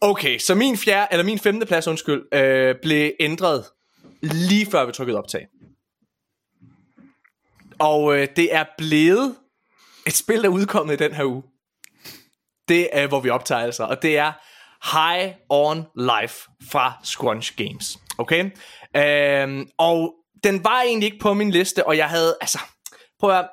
Okay, 0.00 0.38
så 0.38 0.54
min 0.54 0.76
fjerde, 0.76 1.08
eller 1.10 1.24
min 1.24 1.38
femte 1.38 1.66
plads, 1.66 1.88
undskyld, 1.88 2.34
øh, 2.34 2.74
blev 2.82 3.12
ændret 3.20 3.64
lige 4.22 4.66
før 4.70 4.84
vi 4.84 4.92
trykkede 4.92 5.18
optag. 5.18 5.46
Og 7.78 8.18
øh, 8.18 8.28
det 8.36 8.54
er 8.54 8.64
blevet 8.78 9.36
et 10.06 10.12
spil, 10.12 10.42
der 10.42 10.48
er 10.48 10.52
udkommet 10.52 10.94
i 11.00 11.04
den 11.04 11.14
her 11.14 11.24
uge. 11.24 11.42
Det 12.68 12.88
er, 12.92 13.06
hvor 13.06 13.20
vi 13.20 13.30
optager 13.30 13.60
altså, 13.60 13.84
og 13.84 14.02
det 14.02 14.18
er 14.18 14.32
High 14.92 15.34
on 15.48 15.86
Life 15.96 16.50
fra 16.70 16.92
Scrunch 17.04 17.56
Games. 17.56 17.98
Okay? 18.18 18.50
Øhm, 18.96 19.68
og 19.78 20.14
den 20.44 20.64
var 20.64 20.82
egentlig 20.82 21.06
ikke 21.06 21.18
på 21.18 21.34
min 21.34 21.50
liste, 21.50 21.86
og 21.86 21.96
jeg 21.96 22.08
havde, 22.08 22.36
altså, 22.40 22.58
prøv 23.20 23.30
at 23.30 23.36
høre, 23.36 23.48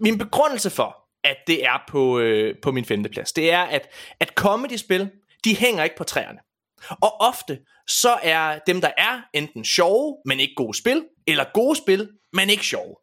min 0.00 0.18
begrundelse 0.18 0.70
for, 0.70 1.03
at 1.24 1.36
det 1.46 1.66
er 1.66 1.84
på, 1.88 2.18
øh, 2.18 2.54
på 2.62 2.72
min 2.72 2.84
femte 2.84 3.08
plads, 3.08 3.32
det 3.32 3.52
er, 3.52 3.62
at, 3.62 3.88
at 4.20 4.28
comedy-spil, 4.28 5.10
de 5.44 5.56
hænger 5.56 5.84
ikke 5.84 5.96
på 5.96 6.04
træerne. 6.04 6.38
Og 6.90 7.20
ofte, 7.20 7.58
så 7.86 8.18
er 8.22 8.58
dem, 8.66 8.80
der 8.80 8.90
er, 8.96 9.20
enten 9.32 9.64
sjove, 9.64 10.16
men 10.24 10.40
ikke 10.40 10.54
gode 10.54 10.78
spil, 10.78 11.04
eller 11.26 11.44
gode 11.54 11.76
spil, 11.76 12.08
men 12.32 12.50
ikke 12.50 12.66
sjove. 12.66 12.96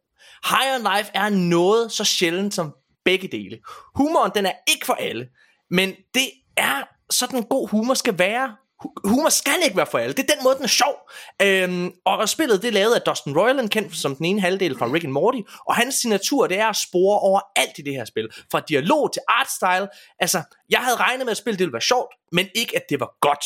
Higher 0.44 0.96
Life 0.96 1.10
er 1.14 1.28
noget 1.28 1.92
så 1.92 2.04
sjældent 2.04 2.54
som 2.54 2.74
begge 3.04 3.28
dele. 3.28 3.58
Humoren, 3.94 4.32
den 4.34 4.46
er 4.46 4.52
ikke 4.68 4.86
for 4.86 4.94
alle, 4.94 5.28
men 5.70 5.94
det 6.14 6.28
er 6.56 6.82
sådan 7.10 7.42
god 7.42 7.68
humor 7.68 7.94
skal 7.94 8.18
være. 8.18 8.56
Humor 9.04 9.28
skal 9.28 9.58
ikke 9.64 9.76
være 9.76 9.86
for 9.86 9.98
alle. 9.98 10.14
Det 10.14 10.30
er 10.30 10.34
den 10.34 10.44
måde, 10.44 10.56
den 10.56 10.64
er 10.64 10.68
sjov. 10.68 11.10
Øhm, 11.42 11.92
og 12.04 12.28
spillet 12.28 12.62
det 12.62 12.68
er 12.68 12.72
lavet 12.72 12.94
af 12.94 13.00
Dustin 13.00 13.38
Roiland, 13.38 13.68
kendt 13.68 13.96
som 13.96 14.16
den 14.16 14.26
ene 14.26 14.40
halvdel 14.40 14.78
fra 14.78 14.86
Rick 14.86 15.04
and 15.04 15.12
Morty. 15.12 15.40
Og 15.66 15.74
hans 15.74 15.94
signatur, 15.94 16.46
det 16.46 16.58
er 16.58 16.68
at 16.68 16.76
spore 16.76 17.18
over 17.18 17.40
alt 17.56 17.78
i 17.78 17.82
det 17.82 17.92
her 17.92 18.04
spil. 18.04 18.28
Fra 18.52 18.60
dialog 18.60 19.12
til 19.12 19.22
artstyle. 19.28 19.88
Altså, 20.18 20.42
jeg 20.70 20.80
havde 20.80 20.96
regnet 20.96 21.26
med, 21.26 21.30
at 21.30 21.36
spillet 21.36 21.58
det 21.58 21.64
ville 21.64 21.72
være 21.72 21.82
sjovt, 21.82 22.14
men 22.32 22.48
ikke 22.54 22.76
at 22.76 22.82
det 22.88 23.00
var 23.00 23.10
godt. 23.20 23.44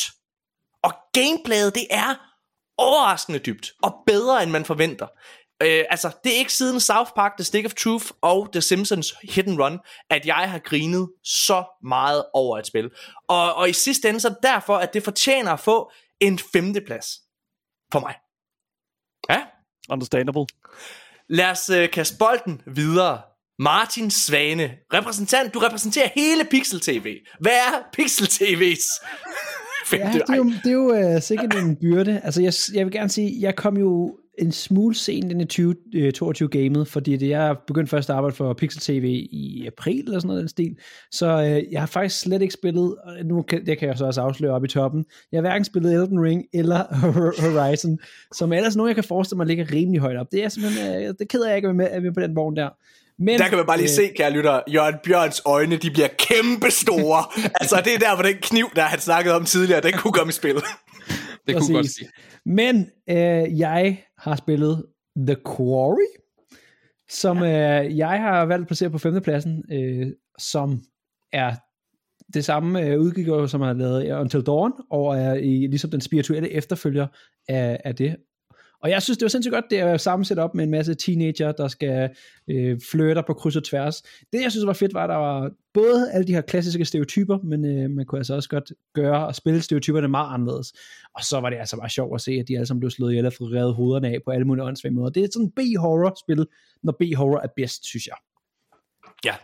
Og 0.83 0.93
gameplayet, 1.13 1.75
det 1.75 1.87
er 1.89 2.15
overraskende 2.77 3.39
dybt, 3.39 3.71
og 3.83 3.95
bedre 4.07 4.43
end 4.43 4.51
man 4.51 4.65
forventer. 4.65 5.07
Øh, 5.63 5.83
altså, 5.89 6.11
det 6.23 6.33
er 6.33 6.37
ikke 6.37 6.53
siden 6.53 6.79
South 6.79 7.11
Park, 7.15 7.31
The 7.37 7.43
Stick 7.43 7.65
of 7.65 7.73
Truth 7.73 8.05
og 8.21 8.49
The 8.53 8.61
Simpsons 8.61 9.13
Hit 9.23 9.47
and 9.47 9.59
Run, 9.61 9.79
at 10.09 10.25
jeg 10.25 10.35
har 10.51 10.59
grinet 10.59 11.09
så 11.23 11.63
meget 11.83 12.25
over 12.33 12.57
et 12.59 12.67
spil. 12.67 12.89
Og, 13.27 13.55
og 13.55 13.69
i 13.69 13.73
sidste 13.73 14.09
ende 14.09 14.19
så 14.19 14.27
er 14.27 14.33
derfor, 14.43 14.77
at 14.77 14.93
det 14.93 15.03
fortjener 15.03 15.51
at 15.53 15.59
få 15.59 15.91
en 16.19 16.39
femteplads 16.39 17.07
for 17.91 17.99
mig. 17.99 18.15
Ja, 19.29 19.43
Understandable. 19.89 20.45
lad 21.29 21.45
os 21.51 21.69
øh, 21.69 21.89
kaste 21.89 22.15
bolden 22.19 22.61
videre. 22.67 23.21
Martin 23.59 24.11
Svane, 24.11 24.77
repræsentant, 24.93 25.53
du 25.53 25.59
repræsenterer 25.59 26.09
hele 26.15 26.45
Pixel 26.45 26.79
TV. 26.81 27.17
Hvad 27.39 27.51
er 27.51 27.83
Pixel 27.93 28.25
TV's 28.25 29.05
Ja, 29.91 29.97
femte? 29.97 30.19
det 30.19 30.29
er 30.29 30.35
jo, 30.35 30.43
det 30.43 30.67
er 30.67 30.71
jo 31.05 31.15
uh, 31.15 31.21
sikkert 31.21 31.55
en 31.55 31.75
byrde. 31.81 32.21
Altså, 32.23 32.41
jeg, 32.41 32.53
jeg 32.73 32.85
vil 32.85 32.93
gerne 32.93 33.09
sige, 33.09 33.41
jeg 33.41 33.55
kom 33.55 33.77
jo 33.77 34.17
en 34.37 34.51
smule 34.51 34.95
sent 34.95 35.31
ind 35.31 35.41
i 35.41 35.45
2022 35.45 36.49
gamet, 36.49 36.87
fordi 36.87 37.17
det, 37.17 37.29
jeg 37.29 37.55
begyndte 37.67 37.89
først 37.89 38.09
at 38.09 38.15
arbejde 38.15 38.35
for 38.35 38.53
Pixel 38.53 38.81
TV 38.81 39.03
i 39.31 39.67
april 39.67 39.99
eller 39.99 40.19
sådan 40.19 40.27
noget 40.27 40.41
den 40.41 40.49
stil. 40.49 40.77
Så 41.11 41.37
uh, 41.37 41.73
jeg 41.73 41.81
har 41.81 41.87
faktisk 41.87 42.19
slet 42.19 42.41
ikke 42.41 42.53
spillet, 42.53 42.95
og 43.03 43.25
nu 43.25 43.41
kan, 43.41 43.65
det 43.65 43.77
kan 43.77 43.87
jeg 43.87 43.97
så 43.97 44.05
også 44.05 44.21
afsløre 44.21 44.53
op 44.53 44.65
i 44.65 44.67
toppen. 44.67 45.05
Jeg 45.31 45.37
har 45.37 45.41
hverken 45.41 45.65
spillet 45.65 45.93
Elden 45.93 46.23
Ring 46.23 46.43
eller 46.53 46.83
Horizon, 47.41 47.99
som 48.33 48.53
ellers 48.53 48.75
nogen, 48.75 48.87
jeg 48.87 48.95
kan 48.95 49.03
forestille 49.03 49.37
mig 49.37 49.47
ligger 49.47 49.73
rimelig 49.73 50.01
højt 50.01 50.17
op. 50.17 50.31
Det 50.31 50.43
er 50.43 50.49
simpelthen, 50.49 51.09
uh, 51.09 51.13
det 51.19 51.29
keder 51.29 51.47
jeg 51.47 51.55
ikke 51.55 51.67
at 51.67 51.77
være 51.77 52.01
med, 52.01 52.11
på 52.13 52.19
den 52.19 52.35
vogn 52.35 52.55
der. 52.55 52.69
Men, 53.19 53.39
Der 53.39 53.47
kan 53.47 53.57
man 53.57 53.65
bare 53.65 53.77
lige 53.77 53.89
øh, 53.89 53.95
se, 53.95 54.07
kære 54.15 54.31
lytter, 54.31 54.59
Jørgen 54.67 54.95
Bjørns 55.03 55.41
øjne, 55.45 55.77
de 55.77 55.91
bliver 55.91 56.07
kæmpe 56.07 56.71
store. 56.71 57.23
altså, 57.61 57.81
det 57.85 57.93
er 57.93 57.99
der, 57.99 58.15
hvor 58.15 58.23
den 58.23 58.35
kniv, 58.41 58.65
der 58.75 58.81
han 58.81 58.99
snakkede 58.99 59.35
om 59.35 59.45
tidligere, 59.45 59.81
den 59.81 59.93
kunne 59.93 60.13
komme 60.13 60.29
i 60.29 60.33
spil. 60.33 60.55
Det 60.55 60.61
kunne 61.47 61.53
Præcis. 61.55 61.75
godt 61.75 61.89
sige. 61.89 62.09
Men 62.45 62.89
øh, 63.09 63.59
jeg 63.59 64.03
har 64.27 64.35
spillet 64.35 64.85
The 65.17 65.35
Quarry, 65.35 66.07
som 67.09 67.37
øh, 67.37 67.97
jeg 67.97 68.21
har 68.21 68.45
valgt 68.45 68.61
at 68.61 68.67
placere 68.67 68.89
på 68.89 68.97
femtepladsen, 68.97 69.63
øh, 69.71 70.07
som 70.39 70.83
er 71.33 71.55
det 72.33 72.45
samme 72.45 72.81
øh, 72.81 72.99
udgiver, 72.99 73.45
som 73.45 73.61
har 73.61 73.73
lavet 73.73 74.11
Until 74.11 74.41
Dawn, 74.41 74.73
og 74.89 75.17
er 75.17 75.33
i, 75.33 75.67
ligesom 75.67 75.89
den 75.91 76.01
spirituelle 76.01 76.51
efterfølger 76.51 77.07
af, 77.49 77.81
af 77.83 77.95
det. 77.95 78.15
Og 78.81 78.89
jeg 78.89 79.01
synes, 79.01 79.17
det 79.17 79.25
var 79.25 79.29
sindssygt 79.29 79.53
godt, 79.53 79.65
det 79.69 79.77
at 79.77 80.01
sammensætte 80.01 80.41
op 80.41 80.55
med 80.55 80.63
en 80.63 80.71
masse 80.71 80.93
teenager, 80.93 81.51
der 81.51 81.67
skal 81.67 82.09
øh, 82.47 82.79
flirte 82.91 83.23
på 83.27 83.33
kryds 83.33 83.55
og 83.55 83.63
tværs. 83.63 84.01
Det, 84.33 84.41
jeg 84.41 84.51
synes 84.51 84.65
var 84.65 84.73
fedt, 84.73 84.93
var, 84.93 85.03
at 85.03 85.09
der 85.09 85.15
var 85.15 85.51
både 85.73 86.11
alle 86.11 86.27
de 86.27 86.33
her 86.33 86.41
klassiske 86.41 86.85
stereotyper, 86.85 87.37
men 87.43 87.65
øh, 87.65 87.89
man 87.89 88.05
kunne 88.05 88.19
altså 88.19 88.35
også 88.35 88.49
godt 88.49 88.71
gøre 88.93 89.27
og 89.27 89.35
spille 89.35 89.61
stereotyperne 89.61 90.07
meget 90.07 90.33
anderledes. 90.33 90.73
Og 91.13 91.23
så 91.23 91.39
var 91.39 91.49
det 91.49 91.57
altså 91.57 91.77
bare 91.77 91.89
sjovt 91.89 92.15
at 92.15 92.21
se, 92.21 92.31
at 92.31 92.47
de 92.47 92.55
alle 92.55 92.65
sammen 92.65 92.79
blev 92.79 92.89
slået 92.89 93.11
ihjel 93.11 93.25
og 93.25 93.33
fået 93.33 93.53
revet 93.53 93.73
hovederne 93.75 94.07
af 94.07 94.17
på 94.25 94.31
alle 94.31 94.45
mulige 94.47 94.65
åndssvage 94.65 94.93
måder. 94.93 95.09
Det 95.09 95.23
er 95.23 95.27
sådan 95.33 95.51
B-horror-spil, 95.51 96.45
når 96.83 96.91
B-horror 96.91 97.39
er 97.39 97.47
bedst, 97.55 97.85
synes 97.85 98.07
jeg. 98.07 98.15
Ja. 99.25 99.35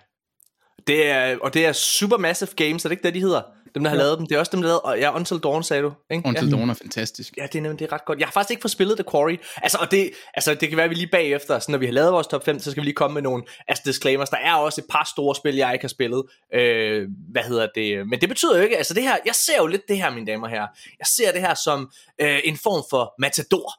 Det 0.87 1.07
er, 1.07 1.37
og 1.41 1.53
det 1.53 1.65
er 1.65 1.71
Supermassive 1.71 2.49
Games, 2.55 2.85
er 2.85 2.89
det 2.89 2.93
ikke 2.93 3.03
det, 3.03 3.13
de 3.13 3.19
hedder? 3.19 3.41
Dem, 3.75 3.83
der 3.83 3.89
har 3.89 3.97
Ja. 3.97 4.03
lavet 4.03 4.17
dem. 4.19 4.27
Det 4.27 4.35
er 4.35 4.39
også 4.39 4.49
dem, 4.51 4.61
der 4.61 4.67
lavede, 4.67 4.81
og 4.81 4.99
ja, 4.99 5.15
Until 5.15 5.39
Dawn, 5.39 5.63
sagde 5.63 5.83
du. 5.83 5.93
Ikke? 6.11 6.27
Until 6.27 6.45
ja. 6.49 6.55
Dawn 6.55 6.69
er 6.69 6.73
fantastisk. 6.73 7.33
Ja, 7.37 7.43
det 7.43 7.55
er, 7.55 7.61
nemlig- 7.61 7.79
det 7.79 7.87
er 7.87 7.93
ret 7.93 8.05
godt. 8.05 8.19
Jeg 8.19 8.27
har 8.27 8.31
faktisk 8.31 8.51
ikke 8.51 8.61
fået 8.61 8.71
spillet 8.71 8.97
The 8.97 9.03
Quarry. 9.11 9.37
Altså, 9.63 9.77
og 9.81 9.91
det, 9.91 10.11
altså, 10.33 10.53
det 10.53 10.69
kan 10.69 10.77
være, 10.77 10.83
at 10.83 10.89
vi 10.89 10.95
lige 10.95 11.07
bagefter, 11.11 11.59
så 11.59 11.71
når 11.71 11.77
vi 11.77 11.85
har 11.85 11.93
lavet 11.93 12.11
vores 12.13 12.27
top 12.27 12.45
5, 12.45 12.59
så 12.59 12.71
skal 12.71 12.81
vi 12.81 12.85
lige 12.85 12.95
komme 12.95 13.13
med 13.13 13.21
nogle 13.21 13.43
altså, 13.67 13.83
disclaimers. 13.85 14.29
Der 14.29 14.37
er 14.37 14.53
også 14.55 14.81
et 14.81 14.85
par 14.89 15.09
store 15.13 15.35
spil, 15.35 15.55
jeg 15.55 15.73
ikke 15.73 15.83
har 15.83 15.87
spillet. 15.89 16.23
Øh, 16.53 17.07
hvad 17.31 17.43
hedder 17.43 17.67
det? 17.75 18.07
Men 18.07 18.21
det 18.21 18.29
betyder 18.29 18.57
jo 18.57 18.63
ikke, 18.63 18.77
altså 18.77 18.93
det 18.93 19.03
her, 19.03 19.17
jeg 19.25 19.35
ser 19.35 19.57
jo 19.57 19.67
lidt 19.67 19.81
det 19.87 19.97
her, 19.97 20.11
mine 20.11 20.27
damer 20.27 20.43
og 20.43 20.49
herrer. 20.49 20.67
Jeg 20.99 21.07
ser 21.07 21.31
det 21.31 21.41
her 21.41 21.53
som 21.53 21.91
øh, 22.21 22.39
en 22.43 22.57
form 22.63 22.83
for 22.89 23.13
matador. 23.19 23.73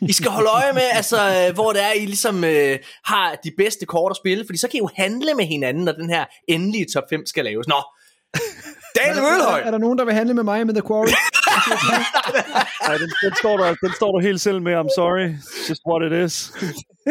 I 0.00 0.12
skal 0.12 0.30
holde 0.30 0.50
øje 0.50 0.72
med, 0.72 0.82
altså, 0.92 1.16
øh, 1.16 1.54
hvor 1.54 1.72
det 1.72 1.82
er, 1.82 1.92
I 1.92 2.06
ligesom 2.06 2.44
øh, 2.44 2.78
har 3.04 3.38
de 3.44 3.50
bedste 3.56 3.86
kort 3.86 4.10
at 4.10 4.16
spille, 4.16 4.44
fordi 4.46 4.58
så 4.58 4.68
kan 4.68 4.78
I 4.78 4.78
jo 4.78 4.88
handle 4.96 5.34
med 5.34 5.44
hinanden, 5.44 5.84
når 5.84 5.92
den 5.92 6.10
her 6.10 6.24
endelige 6.48 6.86
top 6.94 7.04
5 7.10 7.26
skal 7.26 7.44
laves. 7.44 7.68
Nå, 7.68 7.82
Daniel 8.96 9.22
Mølhøj! 9.22 9.60
Er 9.60 9.70
der 9.70 9.78
nogen, 9.78 9.98
der 9.98 10.04
vil 10.04 10.14
handle 10.14 10.34
med 10.34 10.42
mig 10.42 10.66
med 10.66 10.74
The 10.74 10.82
Quarry? 10.82 11.06
Nej, 12.88 12.96
den, 12.98 13.10
den, 13.22 13.34
står 13.38 13.56
der, 13.56 13.74
den 13.74 13.92
står 13.96 14.12
du 14.12 14.18
helt 14.18 14.40
selv 14.40 14.62
med. 14.62 14.72
I'm 14.80 14.94
sorry. 14.94 15.28
Just 15.68 15.82
what 15.88 16.12
it 16.12 16.26
is. 16.26 16.52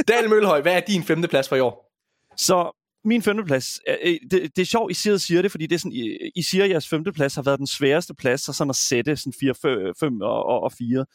Daniel 0.08 0.30
Mølhøj, 0.30 0.62
hvad 0.62 0.74
er 0.74 0.80
din 0.80 1.04
femte 1.04 1.28
plads 1.28 1.50
for 1.50 1.56
i 1.56 1.60
år? 1.60 1.92
Så 2.38 2.72
min 3.06 3.22
femteplads, 3.22 3.80
øh, 3.88 3.96
øh, 4.04 4.18
det, 4.32 4.56
det 4.56 4.62
er 4.62 4.66
sjovt, 4.66 4.92
I 4.92 4.94
siger, 4.94 5.18
siger 5.18 5.42
det, 5.42 5.52
fordi 5.52 5.66
det 5.68 5.76
er 5.76 5.80
sådan, 5.80 5.92
I, 5.92 6.18
I 6.36 6.44
siger, 6.44 6.64
at 6.64 6.70
jeres 6.70 6.88
femteplads 6.88 7.36
har 7.36 7.42
været 7.42 7.60
den 7.60 7.68
sværeste 7.68 8.14
plads, 8.14 8.42
så 8.42 8.54
sådan 8.54 8.70
at 8.70 8.76
sætte 8.76 9.18
sådan 9.18 9.34
4, 9.40 9.94
5 10.00 10.22
og, 10.22 10.46
og, 10.46 10.64
og 10.64 10.72
4. 10.72 11.06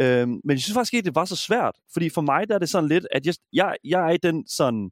Øhm, 0.00 0.40
men 0.44 0.50
jeg 0.50 0.60
synes 0.60 0.74
faktisk 0.74 0.94
ikke, 0.94 1.06
det 1.06 1.14
var 1.14 1.24
så 1.24 1.36
svært, 1.36 1.74
fordi 1.92 2.08
for 2.08 2.20
mig 2.20 2.48
der 2.48 2.54
er 2.54 2.58
det 2.58 2.68
sådan 2.68 2.88
lidt, 2.88 3.06
at 3.12 3.26
jeg, 3.26 3.34
jeg, 3.52 3.76
jeg 3.84 4.06
er 4.06 4.10
i 4.10 4.16
den 4.16 4.48
sådan, 4.48 4.90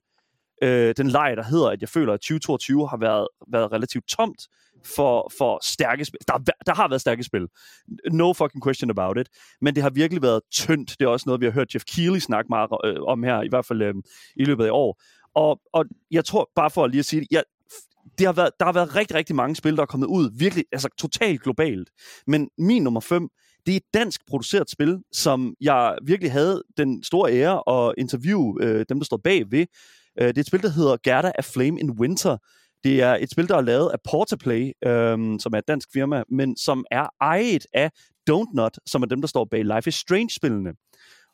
øh, 0.62 0.94
den 0.96 1.08
leg, 1.08 1.34
der 1.37 1.44
hedder, 1.44 1.68
at 1.68 1.80
jeg 1.80 1.88
føler, 1.88 2.12
at 2.12 2.20
2022 2.20 2.88
har 2.88 2.96
været, 2.96 3.28
været 3.52 3.73
relativt 3.73 4.06
tomt 4.08 4.49
for, 4.96 5.32
for 5.38 5.61
stærke 5.62 6.04
spil. 6.04 6.20
Der, 6.28 6.38
der 6.66 6.75
har 6.75 6.88
været 6.88 7.00
stærke 7.00 7.25
spil. 7.25 7.46
No 8.12 8.32
fucking 8.32 8.64
question 8.64 8.90
about 8.90 9.18
it. 9.18 9.28
Men 9.61 9.75
det 9.75 9.82
har 9.82 9.90
virkelig 9.90 10.23
været 10.23 10.40
tyndt. 10.52 10.96
Det 10.99 11.04
er 11.04 11.08
også 11.08 11.25
noget, 11.26 11.40
vi 11.40 11.46
har 11.46 11.52
hørt 11.52 11.75
Jeff 11.75 11.84
Keighley 11.84 12.18
snakke 12.18 12.49
meget 12.49 12.70
øh, 12.84 12.96
om 13.02 13.23
her, 13.23 13.42
i 13.42 13.49
hvert 13.49 13.66
fald 13.66 13.82
øh, 13.82 13.94
i 14.37 14.44
løbet 14.44 14.64
af 14.64 14.70
år. 14.73 15.02
Og, 15.34 15.61
og 15.73 15.84
jeg 16.11 16.25
tror, 16.25 16.50
bare 16.56 16.70
for 16.70 16.87
lige 16.87 16.99
at 16.99 17.04
sige 17.04 17.20
det, 17.20 17.28
jeg, 17.30 17.42
det 18.18 18.26
har 18.26 18.32
været, 18.32 18.50
der 18.61 18.66
har 18.66 18.73
været 18.73 18.96
rigtig, 18.96 19.16
rigtig 19.16 19.37
mange 19.37 19.56
spil, 19.56 19.76
der 19.76 19.82
er 19.82 19.87
kommet 19.87 20.06
ud, 20.06 20.30
virkelig, 20.38 20.64
altså 20.73 20.88
totalt 20.99 21.42
globalt. 21.42 21.90
Men 22.26 22.49
min 22.58 22.82
nummer 22.82 23.00
5, 23.00 23.28
det 23.66 23.73
er 23.73 23.76
et 23.76 23.94
dansk 23.94 24.21
produceret 24.26 24.71
spil, 24.71 24.99
som 25.12 25.54
jeg 25.61 25.99
virkelig 26.04 26.33
havde 26.33 26.62
den 26.76 27.02
store 27.02 27.33
ære 27.33 27.88
at 27.88 27.94
interviewe 27.99 28.64
øh, 28.64 28.87
dem, 28.88 28.99
der 28.99 29.04
står 29.04 29.21
bagved. 29.25 29.66
Øh, 30.21 30.28
det 30.28 30.38
er 30.38 30.40
et 30.40 30.47
spil, 30.47 30.62
der 30.62 30.68
hedder 30.68 30.97
Gerda 31.04 31.33
af 31.35 31.44
Flame 31.44 31.80
in 31.80 31.90
Winter. 31.90 32.37
Det 32.85 33.02
er 33.02 33.14
et 33.14 33.30
spil, 33.30 33.49
der 33.49 33.56
er 33.56 33.61
lavet 33.61 33.90
af 33.90 33.99
Portaplay, 34.11 34.73
øh, 34.87 35.40
som 35.40 35.52
er 35.54 35.59
et 35.59 35.68
dansk 35.68 35.88
firma, 35.92 36.23
men 36.30 36.56
som 36.56 36.85
er 36.90 37.06
ejet 37.21 37.66
af 37.75 37.90
Don't 38.30 38.54
Not, 38.54 38.78
som 38.87 39.02
er 39.02 39.06
dem, 39.06 39.21
der 39.21 39.28
står 39.28 39.44
bag 39.50 39.64
Life 39.64 39.88
is 39.88 39.94
Strange-spillene. 39.94 40.73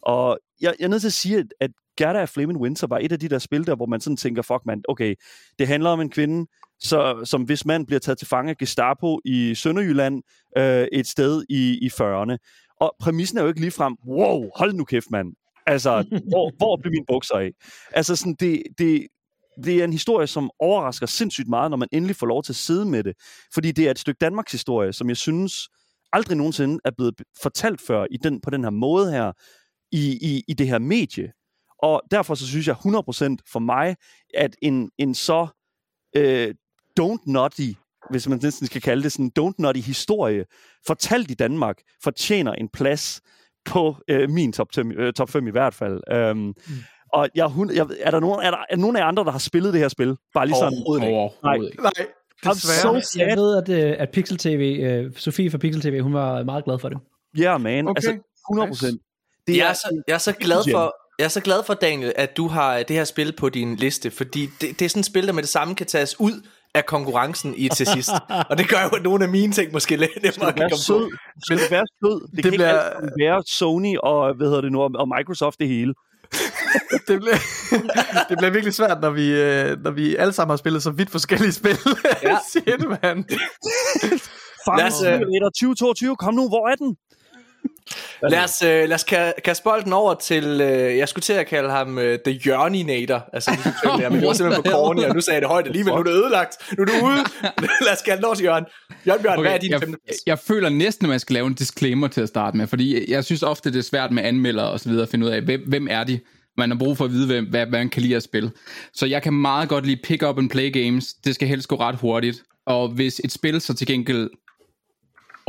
Og 0.02 0.38
jeg, 0.60 0.74
jeg 0.78 0.84
er 0.84 0.88
nødt 0.88 1.00
til 1.00 1.08
at 1.08 1.12
sige, 1.12 1.44
at 1.60 1.70
Gerda 1.96 2.18
af 2.18 2.28
Flaming 2.28 2.60
Winter 2.60 2.86
var 2.86 2.98
et 2.98 3.12
af 3.12 3.18
de 3.18 3.28
der 3.28 3.38
spil 3.38 3.66
der, 3.66 3.76
hvor 3.76 3.86
man 3.86 4.00
sådan 4.00 4.16
tænker, 4.16 4.42
fuck 4.42 4.66
man, 4.66 4.82
okay, 4.88 5.14
det 5.58 5.66
handler 5.66 5.90
om 5.90 6.00
en 6.00 6.10
kvinde, 6.10 6.46
så, 6.80 7.24
som 7.24 7.42
hvis 7.42 7.66
mand 7.66 7.86
bliver 7.86 8.00
taget 8.00 8.18
til 8.18 8.28
fange 8.28 8.50
af 8.50 8.56
Gestapo 8.56 9.20
i 9.24 9.54
Sønderjylland, 9.54 10.22
øh, 10.58 10.86
et 10.92 11.06
sted 11.06 11.44
i, 11.48 11.78
i 11.82 11.86
40'erne. 11.86 12.36
Og 12.80 12.96
præmissen 13.00 13.38
er 13.38 13.42
jo 13.42 13.48
ikke 13.48 13.60
ligefrem, 13.60 13.96
wow, 14.06 14.50
hold 14.56 14.72
nu 14.72 14.84
kæft, 14.84 15.10
mand. 15.10 15.32
Altså, 15.66 16.04
hvor, 16.30 16.52
hvor 16.56 16.76
bliver 16.76 16.92
mine 16.92 17.04
bukser 17.08 17.34
af? 17.34 17.50
Altså, 17.92 18.16
sådan, 18.16 18.36
det, 18.40 18.62
det, 18.78 19.06
det 19.64 19.80
er 19.80 19.84
en 19.84 19.92
historie, 19.92 20.26
som 20.26 20.50
overrasker 20.58 21.06
sindssygt 21.06 21.48
meget, 21.48 21.70
når 21.70 21.76
man 21.76 21.88
endelig 21.92 22.16
får 22.16 22.26
lov 22.26 22.42
til 22.42 22.52
at 22.52 22.56
sidde 22.56 22.84
med 22.84 23.04
det. 23.04 23.14
Fordi 23.54 23.72
det 23.72 23.86
er 23.86 23.90
et 23.90 23.98
stykke 23.98 24.18
Danmarks 24.18 24.52
historie, 24.52 24.92
som 24.92 25.08
jeg 25.08 25.16
synes 25.16 25.68
aldrig 26.12 26.36
nogensinde 26.36 26.78
er 26.84 26.90
blevet 26.96 27.14
fortalt 27.42 27.80
før 27.80 28.06
i 28.10 28.16
den, 28.16 28.40
på 28.40 28.50
den 28.50 28.62
her 28.62 28.70
måde 28.70 29.12
her, 29.12 29.32
i, 29.92 30.18
i, 30.22 30.44
i 30.48 30.54
det 30.54 30.68
her 30.68 30.78
medie. 30.78 31.32
Og 31.82 32.02
derfor 32.10 32.34
så 32.34 32.46
synes 32.46 32.66
jeg 32.66 32.76
100% 32.76 32.80
for 33.52 33.58
mig, 33.58 33.96
at 34.34 34.56
en, 34.62 34.90
en 34.98 35.14
så 35.14 35.46
øh, 36.16 36.54
don't 37.00 37.22
nutty, 37.26 37.72
hvis 38.10 38.28
man 38.28 38.38
næsten 38.42 38.66
skal 38.66 38.80
kalde 38.80 39.02
det 39.02 39.12
sådan, 39.12 39.30
don't 39.38 39.54
nutty 39.58 39.80
historie, 39.80 40.44
fortalt 40.86 41.30
i 41.30 41.34
Danmark, 41.34 41.76
fortjener 42.02 42.52
en 42.52 42.68
plads 42.68 43.20
på 43.64 43.96
øh, 44.08 44.30
min 44.30 44.52
top 44.52 44.68
5, 44.74 44.92
øh, 44.92 45.12
top 45.12 45.30
5 45.30 45.48
i 45.48 45.50
hvert 45.50 45.74
fald. 45.74 46.30
Um, 46.30 46.36
mm. 46.36 46.54
Og 47.12 47.28
jeg, 47.34 47.50
jeg, 47.74 47.86
er, 48.00 48.10
der 48.10 48.20
nogen, 48.20 48.42
er, 48.42 48.50
der, 48.50 48.58
er 48.58 48.74
der 48.74 48.80
nogen 48.80 48.96
af 48.96 49.06
andre, 49.06 49.24
der 49.24 49.30
har 49.30 49.38
spillet 49.38 49.72
det 49.72 49.80
her 49.80 49.88
spil? 49.88 50.16
Bare 50.34 50.46
lige 50.46 50.56
sådan. 50.56 50.72
Overhovedet 50.72 51.04
ikke. 51.04 51.16
Overhovedet 51.16 51.70
ikke. 51.70 51.82
Nej. 51.82 51.92
Nej, 52.44 52.52
desværre. 52.52 53.02
So 53.02 53.18
jeg 53.18 53.36
ved, 53.36 53.56
at, 53.56 53.68
øh, 53.68 53.96
at 53.98 54.10
Pixel 54.10 54.38
TV, 54.38 55.04
uh, 55.06 55.12
Sofie 55.16 55.50
fra 55.50 55.58
Pixel 55.58 55.82
TV, 55.82 56.00
hun 56.02 56.14
var 56.14 56.44
meget 56.44 56.64
glad 56.64 56.78
for 56.78 56.88
det. 56.88 56.98
Ja, 57.38 57.42
yeah, 57.42 57.60
man. 57.60 57.88
Okay. 57.88 57.98
Altså, 57.98 58.10
100 58.50 58.68
procent. 58.68 58.92
Nice. 58.92 59.04
Det 59.46 59.56
jeg, 59.56 59.70
er, 59.70 59.72
så, 59.72 60.02
jeg 60.08 60.14
er 60.14 60.18
så 60.18 60.32
glad 60.32 60.70
for, 60.70 60.94
jeg 61.18 61.24
er 61.24 61.28
så 61.28 61.40
glad 61.40 61.62
for, 61.66 61.74
Daniel, 61.74 62.12
at 62.16 62.36
du 62.36 62.48
har 62.48 62.82
det 62.82 62.96
her 62.96 63.04
spil 63.04 63.32
på 63.32 63.48
din 63.48 63.76
liste, 63.76 64.10
fordi 64.10 64.48
det, 64.60 64.78
det 64.78 64.82
er 64.82 64.88
sådan 64.88 65.00
et 65.00 65.06
spil, 65.06 65.26
der 65.26 65.32
med 65.32 65.42
det 65.42 65.50
samme 65.50 65.74
kan 65.74 65.86
tages 65.86 66.20
ud 66.20 66.46
af 66.74 66.86
konkurrencen 66.86 67.54
i 67.56 67.68
til 67.68 67.86
sidst. 67.86 68.10
og 68.50 68.58
det 68.58 68.68
gør 68.68 68.82
jo, 68.82 68.96
at 68.96 69.02
nogle 69.02 69.24
af 69.24 69.30
mine 69.30 69.52
ting 69.52 69.72
måske 69.72 69.96
lidt 69.96 70.10
nemmere 70.22 70.52
kan 70.52 70.70
komme 70.70 70.84
sød. 70.84 71.10
Skal 71.44 71.58
det 71.58 71.70
være 71.70 71.86
sød? 72.04 72.20
Det, 72.20 72.36
det 72.36 72.44
kan 72.44 72.52
bliver... 72.52 72.90
ikke 72.90 73.12
være 73.18 73.42
Sony 73.46 73.96
og, 73.98 74.34
hvad 74.36 74.46
hedder 74.46 74.60
det 74.60 74.72
nu, 74.72 74.80
og 74.80 75.08
Microsoft 75.18 75.58
det 75.60 75.68
hele. 75.68 75.94
det, 77.08 77.20
bliver, 77.20 77.38
det 78.28 78.38
bliver 78.38 78.50
virkelig 78.50 78.74
svært, 78.74 79.00
når 79.00 79.10
vi, 79.10 79.26
øh, 79.40 79.82
når 79.84 79.90
vi 79.90 80.16
alle 80.16 80.32
sammen 80.32 80.52
har 80.52 80.56
spillet 80.56 80.82
så 80.82 80.90
vidt 80.90 81.10
forskellige 81.10 81.52
spil. 81.52 81.78
Ja. 82.22 82.38
Shit, 82.50 82.88
man. 82.88 83.24
Lad 84.78 84.86
os, 84.86 85.02
uh... 85.02 85.20
2022, 85.54 86.16
kom 86.16 86.34
nu, 86.34 86.48
hvor 86.48 86.68
er 86.68 86.74
den? 86.74 86.96
Lad 88.22 88.44
os, 88.44 88.62
øh, 88.62 88.88
lad 88.88 88.92
os 88.92 89.04
kaste 89.44 89.64
bolden 89.64 89.92
over 89.92 90.14
til, 90.14 90.60
øh, 90.60 90.96
jeg 90.96 91.08
skulle 91.08 91.22
til 91.22 91.32
at 91.32 91.46
kalde 91.46 91.70
ham 91.70 91.98
øh, 91.98 92.18
The 92.26 92.40
Jørninator, 92.46 93.28
altså 93.32 93.50
det, 93.50 94.12
men 94.12 94.20
det 94.20 94.28
var 94.28 94.32
simpelthen 94.32 94.64
for 94.64 94.70
corny, 94.70 95.04
og 95.04 95.14
nu 95.14 95.20
sagde 95.20 95.34
jeg 95.34 95.42
det 95.42 95.48
højt 95.48 95.66
alligevel, 95.66 95.92
nu 95.92 95.98
er 95.98 96.02
det 96.02 96.12
ødelagt, 96.12 96.56
nu 96.78 96.82
er 96.82 96.86
du 96.86 97.06
ude, 97.06 97.24
lad 97.86 97.92
os 97.92 98.02
kalde 98.02 98.16
den 98.16 98.24
over 98.24 98.34
til 98.34 98.44
Jørgen. 98.44 98.64
Jørgen 99.06 99.22
Bjørn, 99.22 99.38
okay, 99.38 99.48
hvad 99.48 99.54
er 99.54 99.58
din 99.58 99.70
jeg, 99.70 99.80
femte 99.80 99.98
plads? 100.06 100.18
Jeg 100.26 100.38
føler 100.38 100.68
næsten, 100.68 101.06
at 101.06 101.10
man 101.10 101.20
skal 101.20 101.34
lave 101.34 101.46
en 101.46 101.54
disclaimer 101.54 102.08
til 102.08 102.20
at 102.20 102.28
starte 102.28 102.56
med, 102.56 102.66
fordi 102.66 103.10
jeg 103.10 103.24
synes 103.24 103.42
ofte, 103.42 103.72
det 103.72 103.78
er 103.78 103.82
svært 103.82 104.10
med 104.10 104.22
anmeldere 104.22 104.70
og 104.70 104.80
så 104.80 104.88
videre 104.88 105.02
at 105.02 105.08
finde 105.08 105.26
ud 105.26 105.30
af, 105.30 105.42
hvem, 105.42 105.60
hvem 105.68 105.88
er 105.90 106.04
de? 106.04 106.20
Man 106.56 106.70
har 106.70 106.78
brug 106.78 106.96
for 106.96 107.04
at 107.04 107.12
vide, 107.12 107.26
hvad, 107.26 107.42
hvad 107.42 107.66
man 107.66 107.88
kan 107.88 108.02
lide 108.02 108.16
at 108.16 108.22
spille. 108.22 108.50
Så 108.94 109.06
jeg 109.06 109.22
kan 109.22 109.32
meget 109.32 109.68
godt 109.68 109.86
lide 109.86 110.00
pick 110.04 110.22
up 110.22 110.38
and 110.38 110.50
play 110.50 110.72
games. 110.72 111.14
Det 111.14 111.34
skal 111.34 111.48
helst 111.48 111.68
gå 111.68 111.76
ret 111.76 111.96
hurtigt. 111.96 112.42
Og 112.66 112.88
hvis 112.88 113.20
et 113.24 113.32
spil 113.32 113.60
så 113.60 113.74
til 113.74 113.86
gengæld 113.86 114.30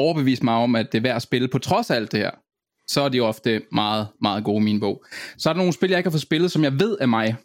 overbevise 0.02 0.44
mig 0.44 0.54
om, 0.54 0.76
at 0.76 0.92
det 0.92 0.98
er 0.98 1.02
værd 1.02 1.16
at 1.16 1.22
spille 1.22 1.48
på 1.48 1.60
trods 1.60 1.90
af 1.90 1.96
alt 1.96 2.12
det 2.12 2.20
her, 2.20 2.32
så 2.88 3.02
er 3.02 3.10
de 3.10 3.20
ofte 3.20 3.62
meget, 3.72 4.08
meget 4.22 4.44
gode 4.44 4.62
i 4.62 4.64
min 4.64 4.80
bog. 4.80 5.04
Så 5.38 5.50
er 5.50 5.54
der 5.54 5.58
nogle 5.58 5.74
spil, 5.74 5.90
jeg 5.90 6.00
ikke 6.00 6.08
har 6.10 6.12
fået 6.12 6.22
spillet, 6.22 6.52
som 6.52 6.64
jeg 6.64 6.80
ved 6.80 6.98
er 7.02 7.06
mig. 7.06 7.36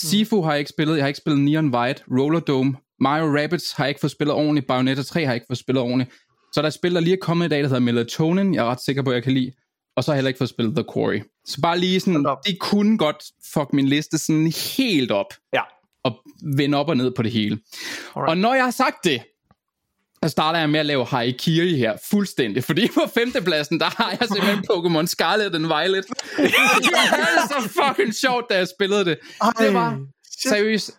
Sifu 0.00 0.42
har 0.42 0.50
jeg 0.50 0.58
ikke 0.58 0.68
spillet, 0.68 0.96
jeg 0.96 1.02
har 1.02 1.08
ikke 1.08 1.18
spillet 1.18 1.40
Neon 1.40 1.74
White, 1.74 2.02
Roller 2.10 2.40
Dome, 2.40 2.76
Mario 3.00 3.38
Rabbids 3.38 3.72
har 3.72 3.84
jeg 3.84 3.88
ikke 3.88 4.00
fået 4.00 4.10
spillet 4.10 4.34
ordentligt, 4.34 4.66
Bayonetta 4.66 5.02
3 5.02 5.20
har 5.20 5.32
jeg 5.32 5.34
ikke 5.34 5.46
fået 5.48 5.58
spillet 5.58 5.82
ordentligt. 5.82 6.10
Så 6.52 6.60
der 6.60 6.66
er 6.66 6.70
spil, 6.70 6.94
der 6.94 7.00
lige 7.00 7.14
er 7.14 7.20
kommet 7.20 7.46
i 7.46 7.48
dag, 7.48 7.58
der 7.58 7.68
hedder 7.68 7.80
Melatonin, 7.80 8.54
jeg 8.54 8.66
er 8.66 8.70
ret 8.70 8.84
sikker 8.84 9.02
på, 9.02 9.10
at 9.10 9.14
jeg 9.14 9.22
kan 9.22 9.32
lide. 9.32 9.52
Og 9.96 10.04
så 10.04 10.10
har 10.10 10.14
jeg 10.14 10.18
heller 10.18 10.28
ikke 10.28 10.38
fået 10.38 10.50
spillet 10.50 10.76
The 10.76 10.84
Quarry. 10.94 11.20
Så 11.46 11.60
bare 11.60 11.78
lige 11.78 12.00
sådan, 12.00 12.26
de 12.46 12.56
kunne 12.60 12.98
godt 12.98 13.24
fuck 13.54 13.72
min 13.72 13.88
liste 13.88 14.18
sådan 14.18 14.52
helt 14.76 15.10
op. 15.10 15.34
Ja. 15.52 15.62
Og 16.04 16.18
vende 16.56 16.78
op 16.78 16.88
og 16.88 16.96
ned 16.96 17.10
på 17.16 17.22
det 17.22 17.32
hele. 17.32 17.58
Alright. 18.16 18.30
Og 18.30 18.36
når 18.38 18.54
jeg 18.54 18.64
har 18.64 18.70
sagt 18.70 19.04
det, 19.04 19.22
så 20.24 20.28
starter 20.28 20.58
jeg 20.58 20.70
med 20.70 20.80
at 20.80 20.86
lave 20.86 21.04
Haikiri 21.06 21.76
her, 21.76 21.96
fuldstændig. 22.10 22.64
Fordi 22.64 22.88
på 22.94 23.00
femtepladsen, 23.14 23.80
der 23.80 24.02
har 24.02 24.10
jeg 24.10 24.28
simpelthen 24.28 24.64
Pokémon 24.72 25.06
Scarlet 25.06 25.54
and 25.54 25.66
Violet. 25.66 26.04
det 26.36 26.54
er 27.20 27.48
så 27.48 27.68
fucking 27.68 28.14
sjovt, 28.14 28.44
da 28.50 28.56
jeg 28.56 28.68
spillede 28.68 29.04
det. 29.04 29.18
Det 29.58 29.74
var 29.74 30.00
seriøst, 30.42 30.90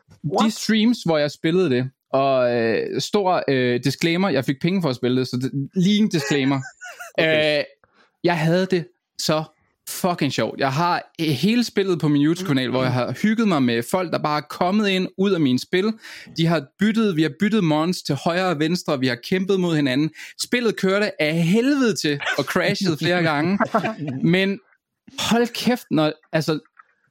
de 0.41 0.51
streams, 0.51 0.98
hvor 1.05 1.17
jeg 1.17 1.32
spillede 1.32 1.70
det, 1.70 1.89
og 2.13 2.55
øh, 2.55 3.01
stor 3.01 3.44
øh, 3.48 3.79
disclaimer, 3.84 4.29
jeg 4.29 4.46
fik 4.46 4.55
penge 4.62 4.82
for 4.82 4.89
at 4.89 4.96
spille 4.96 5.20
det, 5.20 5.27
så 5.27 5.38
det, 5.38 5.70
lige 5.75 5.98
en 5.98 6.10
disclaimer. 6.10 6.60
okay. 7.17 7.60
øh, 7.60 7.63
jeg 8.24 8.39
havde 8.39 8.65
det 8.65 8.88
så 9.20 9.44
fucking 9.89 10.34
sjovt. 10.34 10.60
Jeg 10.60 10.74
har 10.74 11.01
hele 11.20 11.63
spillet 11.63 12.00
på 12.00 12.08
min 12.08 12.24
YouTube-kanal, 12.24 12.70
hvor 12.70 12.84
jeg 12.84 12.94
har 12.94 13.15
hygget 13.22 13.48
mig 13.48 13.63
med 13.63 13.84
folk, 13.92 14.12
der 14.12 14.18
bare 14.18 14.38
er 14.38 14.46
kommet 14.50 14.88
ind 14.88 15.08
ud 15.18 15.32
af 15.32 15.39
mine 15.39 15.60
spil. 15.60 15.94
De 16.38 16.46
har 16.46 16.65
byttet, 16.80 17.15
vi 17.15 17.22
har 17.22 17.32
byttet 17.39 17.63
mons 17.63 18.04
til 18.04 18.15
højre 18.15 18.48
og 18.48 18.60
venstre, 18.60 19.00
vi 19.00 19.08
har 19.08 19.18
kæmpet 19.30 19.60
mod 19.60 19.75
hinanden. 19.75 20.10
Spillet 20.42 20.75
kørte 20.75 21.22
af 21.22 21.44
helvede 21.44 21.96
til 21.96 22.20
og 22.38 22.44
crashede 22.44 22.98
flere 22.98 23.24
gange. 23.24 23.60
Men 24.24 24.60
hold 25.20 25.48
kæft, 25.54 25.86
når 25.92 26.12
altså, 26.32 26.60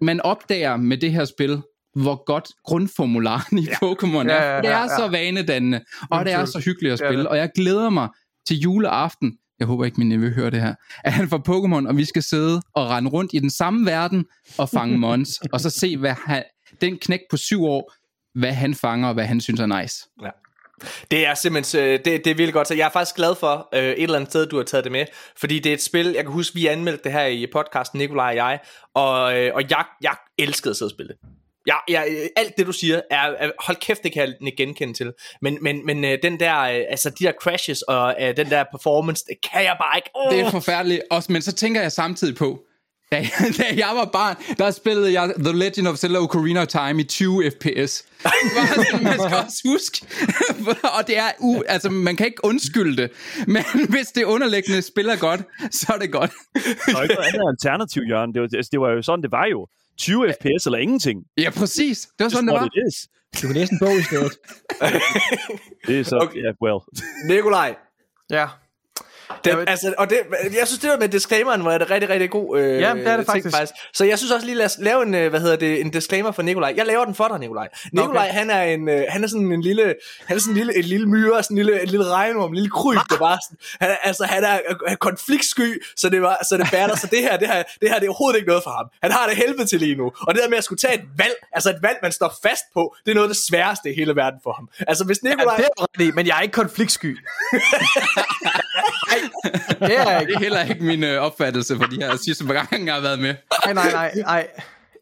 man 0.01 0.21
opdager 0.21 0.77
med 0.77 0.99
det 0.99 1.13
her 1.13 1.25
spil, 1.25 1.63
hvor 1.95 2.25
godt 2.25 2.49
grundformularen 2.65 3.59
i 3.59 3.67
Pokémon 3.67 4.31
er. 4.31 4.35
Ja, 4.35 4.43
ja, 4.43 4.49
ja, 4.49 4.55
ja. 4.55 4.63
Det 4.63 4.71
er 4.71 4.89
så 4.99 5.09
vanedannende, 5.09 5.85
og 6.11 6.25
det 6.25 6.33
er 6.33 6.45
så 6.45 6.59
hyggeligt 6.59 6.93
at 6.93 6.99
spille, 6.99 7.29
og 7.29 7.37
jeg 7.37 7.51
glæder 7.55 7.91
mig 7.91 8.09
til 8.47 8.59
juleaften, 8.59 9.39
jeg 9.59 9.67
håber 9.67 9.85
ikke 9.85 9.99
min 9.99 10.09
nevø 10.09 10.35
hører 10.35 10.51
det 10.51 10.61
her, 10.61 10.75
at 11.05 11.13
han 11.13 11.29
får 11.29 11.39
Pokémon, 11.39 11.89
og 11.89 11.97
vi 11.97 12.05
skal 12.05 12.23
sidde 12.23 12.63
og 12.75 12.91
rende 12.91 13.11
rundt 13.11 13.31
i 13.35 13.39
den 13.39 13.51
samme 13.51 13.87
verden 13.87 14.25
og 14.59 14.69
fange 14.69 14.99
Mons, 15.05 15.41
og 15.53 15.61
så 15.61 15.71
se, 15.71 15.97
hvad 15.97 16.15
han, 16.27 16.43
den 16.81 16.99
knæk 16.99 17.21
på 17.31 17.37
syv 17.37 17.65
år, 17.65 17.93
hvad 18.39 18.53
han 18.53 18.75
fanger, 18.75 19.09
og 19.09 19.15
hvad 19.15 19.25
han 19.25 19.41
synes 19.41 19.61
er 19.61 19.81
nice. 19.81 20.09
Ja. 20.23 20.31
Det 21.11 21.27
er 21.27 21.35
simpelthen, 21.35 21.85
øh, 21.85 21.93
det, 21.93 22.05
det 22.05 22.27
er 22.27 22.35
virkelig 22.35 22.53
godt, 22.53 22.69
så 22.69 22.75
jeg 22.75 22.87
er 22.87 22.91
faktisk 22.91 23.17
glad 23.17 23.35
for 23.35 23.69
øh, 23.75 23.83
et 23.83 24.03
eller 24.03 24.17
andet 24.17 24.31
sted, 24.31 24.47
du 24.47 24.57
har 24.57 24.65
taget 24.65 24.85
det 24.85 24.93
med, 24.93 25.07
fordi 25.41 25.59
det 25.59 25.71
er 25.71 25.75
et 25.75 25.83
spil, 25.83 26.07
jeg 26.07 26.25
kan 26.25 26.33
huske, 26.33 26.55
vi 26.55 26.67
anmeldte 26.67 27.05
det 27.05 27.13
her 27.13 27.27
i 27.27 27.47
podcasten, 27.53 27.99
Nikolaj 27.99 28.29
og 28.31 28.37
jeg, 28.37 28.59
og, 28.95 29.39
øh, 29.39 29.55
og 29.55 29.63
jeg, 29.71 29.85
jeg 30.03 30.17
elskede 30.39 30.71
at 30.71 30.77
sidde 30.77 30.89
og 30.89 30.93
spille 30.93 31.09
det. 31.09 31.34
Ja, 31.67 31.77
ja, 31.89 32.03
alt 32.37 32.57
det 32.59 32.67
du 32.67 32.73
siger 32.73 33.01
er, 33.11 33.17
er 33.17 33.51
hold 33.59 33.77
kæft, 33.77 34.03
det 34.03 34.13
kan 34.13 34.35
jeg 34.41 34.53
genkende 34.57 34.95
til. 34.95 35.13
Men, 35.43 35.59
men, 35.61 35.87
men 35.87 36.05
øh, 36.05 36.19
den 36.23 36.41
der, 36.41 36.61
øh, 36.61 36.81
altså 36.91 37.11
de 37.11 37.25
der 37.25 37.33
crashes 37.43 37.83
og 37.83 38.17
uh, 38.23 38.37
den 38.37 38.51
der 38.51 38.65
performance, 38.73 39.25
det 39.29 39.37
kan 39.53 39.63
jeg 39.63 39.77
bare 39.81 39.99
ikke. 39.99 40.11
Oh. 40.15 40.33
Det 40.33 40.41
er 40.41 40.51
forfærdeligt. 40.51 41.03
Også, 41.11 41.33
men 41.33 41.43
så 41.43 41.53
tænker 41.53 41.81
jeg 41.81 41.93
samtidig 41.93 42.37
på, 42.37 42.61
Da, 43.13 43.21
da 43.59 43.65
jeg 43.77 43.93
var 43.95 44.05
barn, 44.05 44.37
der 44.59 44.71
spillede 44.71 45.21
jeg 45.21 45.35
The 45.39 45.59
Legend 45.59 45.89
of 45.89 45.97
Zelda 45.97 46.19
Ocarina 46.19 46.63
of 46.63 46.67
Time 46.67 47.01
i 47.01 47.05
20 47.05 47.51
fps. 47.51 48.05
man 49.03 49.19
skal 49.19 49.37
også 49.45 49.63
huske. 49.69 50.07
og 50.99 51.07
det 51.07 51.19
er 51.19 51.31
u, 51.41 51.63
altså, 51.69 51.91
man 51.91 52.17
kan 52.17 52.27
ikke 52.27 52.45
undskylde 52.45 53.03
det. 53.03 53.11
Men 53.47 53.65
hvis 53.89 54.07
det 54.07 54.25
underliggende 54.25 54.83
spiller 54.83 55.17
godt, 55.17 55.41
så 55.71 55.93
er 55.95 55.99
det 55.99 56.13
godt. 56.13 56.31
Der 56.55 56.99
er 56.99 57.03
ikke 57.03 57.15
noget 57.15 57.29
andet 57.29 57.49
alternativ, 57.49 58.03
Jørgen. 58.09 58.35
Det 58.35 58.43
var, 58.43 58.49
altså, 58.57 58.69
det 58.73 58.81
var 58.81 58.91
jo 58.91 59.03
sådan, 59.03 59.23
det 59.23 59.33
var 59.33 59.47
jo. 59.47 59.67
20 59.97 60.33
fps 60.33 60.67
eller 60.67 60.79
ingenting. 60.79 61.25
Ja, 61.39 61.51
præcis. 61.51 62.09
Det 62.19 62.25
var 62.25 62.29
sådan, 62.31 62.49
det, 62.49 62.55
var. 62.55 62.69
Du 63.43 63.47
kan 63.47 63.57
læse 63.57 63.73
en 63.73 63.79
bog 63.79 63.99
i 63.99 64.03
stedet. 64.03 64.33
det 65.87 66.01
er 66.01 66.05
så, 66.05 66.19
okay. 66.19 66.39
yeah, 66.39 66.55
well. 66.63 66.79
Nikolaj. 67.29 67.75
Ja. 68.31 68.49
Det, 69.45 69.57
ved... 69.57 69.65
altså, 69.69 69.95
og 69.99 70.11
det, 70.11 70.19
jeg 70.59 70.67
synes, 70.67 70.81
det 70.81 70.91
var 70.91 70.97
med 70.97 71.09
disclaimeren, 71.09 71.65
var 71.65 71.79
det 71.79 71.91
rigtig, 71.91 72.11
rigtig 72.11 72.31
god 72.31 72.59
øh, 72.59 72.81
ja, 72.81 72.95
det 72.95 73.07
er 73.07 73.17
det 73.17 73.27
ting, 73.27 73.27
faktisk. 73.27 73.57
faktisk. 73.57 73.73
Så 73.95 74.05
jeg 74.05 74.19
synes 74.19 74.33
også 74.33 74.47
lige, 74.47 74.57
lad 74.57 74.67
os 74.67 74.77
lave 74.79 75.03
en, 75.03 75.15
øh, 75.15 75.31
hvad 75.31 75.41
hedder 75.41 75.57
det, 75.57 75.81
en 75.81 75.91
disclaimer 75.91 76.33
for 76.33 76.43
Nikolaj. 76.43 76.75
Jeg 76.77 76.87
laver 76.87 77.05
den 77.05 77.15
for 77.15 77.29
dig, 77.29 77.39
Nikolaj. 77.39 77.69
Nikolaj, 77.93 78.25
okay. 78.25 78.39
han 78.39 78.51
er 78.51 78.63
en, 78.63 78.89
øh, 78.89 79.05
han 79.09 79.25
er 79.25 79.29
sådan 79.29 79.53
en 79.53 79.63
lille, 79.63 79.95
han 80.27 80.37
er 80.37 80.41
sådan 80.41 80.53
en 80.53 80.57
lille, 80.57 80.79
en 80.79 80.85
lille 80.85 81.07
myre, 81.07 81.43
sådan 81.43 81.59
en 81.59 81.65
lille, 81.65 81.83
en 81.83 81.89
lille 81.89 82.07
regnorm, 82.07 82.51
en 82.51 82.55
lille 82.55 82.71
kryb, 82.71 82.99
der 83.11 83.19
bare 83.19 83.39
sådan, 83.45 83.59
han, 83.81 83.91
er, 83.91 83.97
altså, 83.97 84.25
han 84.25 84.45
er, 84.45 84.59
er 84.87 84.97
konfliktsky, 84.97 85.83
så 85.97 86.09
det 86.09 86.23
var, 86.23 86.39
så 86.49 86.57
det 86.57 86.67
batter, 86.73 86.97
så 86.97 87.07
det 87.07 87.19
her, 87.19 87.37
det 87.37 87.49
her, 87.49 87.63
det 87.81 87.89
her, 87.91 87.99
det 87.99 88.05
er 88.05 88.11
overhovedet 88.11 88.39
ikke 88.39 88.49
noget 88.49 88.63
for 88.63 88.71
ham. 88.71 88.87
Han 89.03 89.13
har 89.13 89.27
det 89.27 89.37
helvede 89.37 89.67
til 89.67 89.79
lige 89.79 89.95
nu. 89.95 90.13
Og 90.21 90.35
det 90.35 90.43
der 90.43 90.49
med 90.49 90.59
at 90.59 90.65
skulle 90.65 90.79
tage 90.79 90.95
et 90.95 91.05
valg, 91.17 91.35
altså 91.53 91.71
et 91.71 91.79
valg, 91.83 91.99
man 92.03 92.13
står 92.13 92.35
fast 92.43 92.65
på, 92.75 92.97
det 93.05 93.11
er 93.11 93.15
noget 93.15 93.29
af 93.29 93.35
det 93.35 93.43
sværeste 93.49 93.91
i 93.91 93.95
hele 93.95 94.17
verden 94.17 94.41
for 94.43 94.53
ham. 94.53 94.69
Altså 94.89 95.05
hvis 95.05 95.23
Nikolaj... 95.23 95.57
Ja, 95.59 95.85
det 95.99 96.09
er 96.09 96.13
men 96.15 96.27
jeg 96.27 96.37
er 96.37 96.41
ikke 96.41 96.53
konfliktsky. 96.53 97.19
det 99.81 99.99
er, 99.99 100.21
ikke. 100.21 100.33
det 100.33 100.37
er 100.37 100.39
heller 100.39 100.63
ikke 100.63 100.85
min 100.85 101.05
øh, 101.05 101.23
opfattelse 101.23 101.77
for 101.77 101.85
de 101.85 101.97
her 101.97 102.17
sidste 102.17 102.45
par 102.45 102.53
gange, 102.53 102.87
jeg 102.87 102.95
har 102.95 103.01
været 103.01 103.19
med. 103.19 103.35
Nej, 103.65 103.75
nej, 103.75 103.93
nej. 103.93 104.15
nej. 104.17 104.49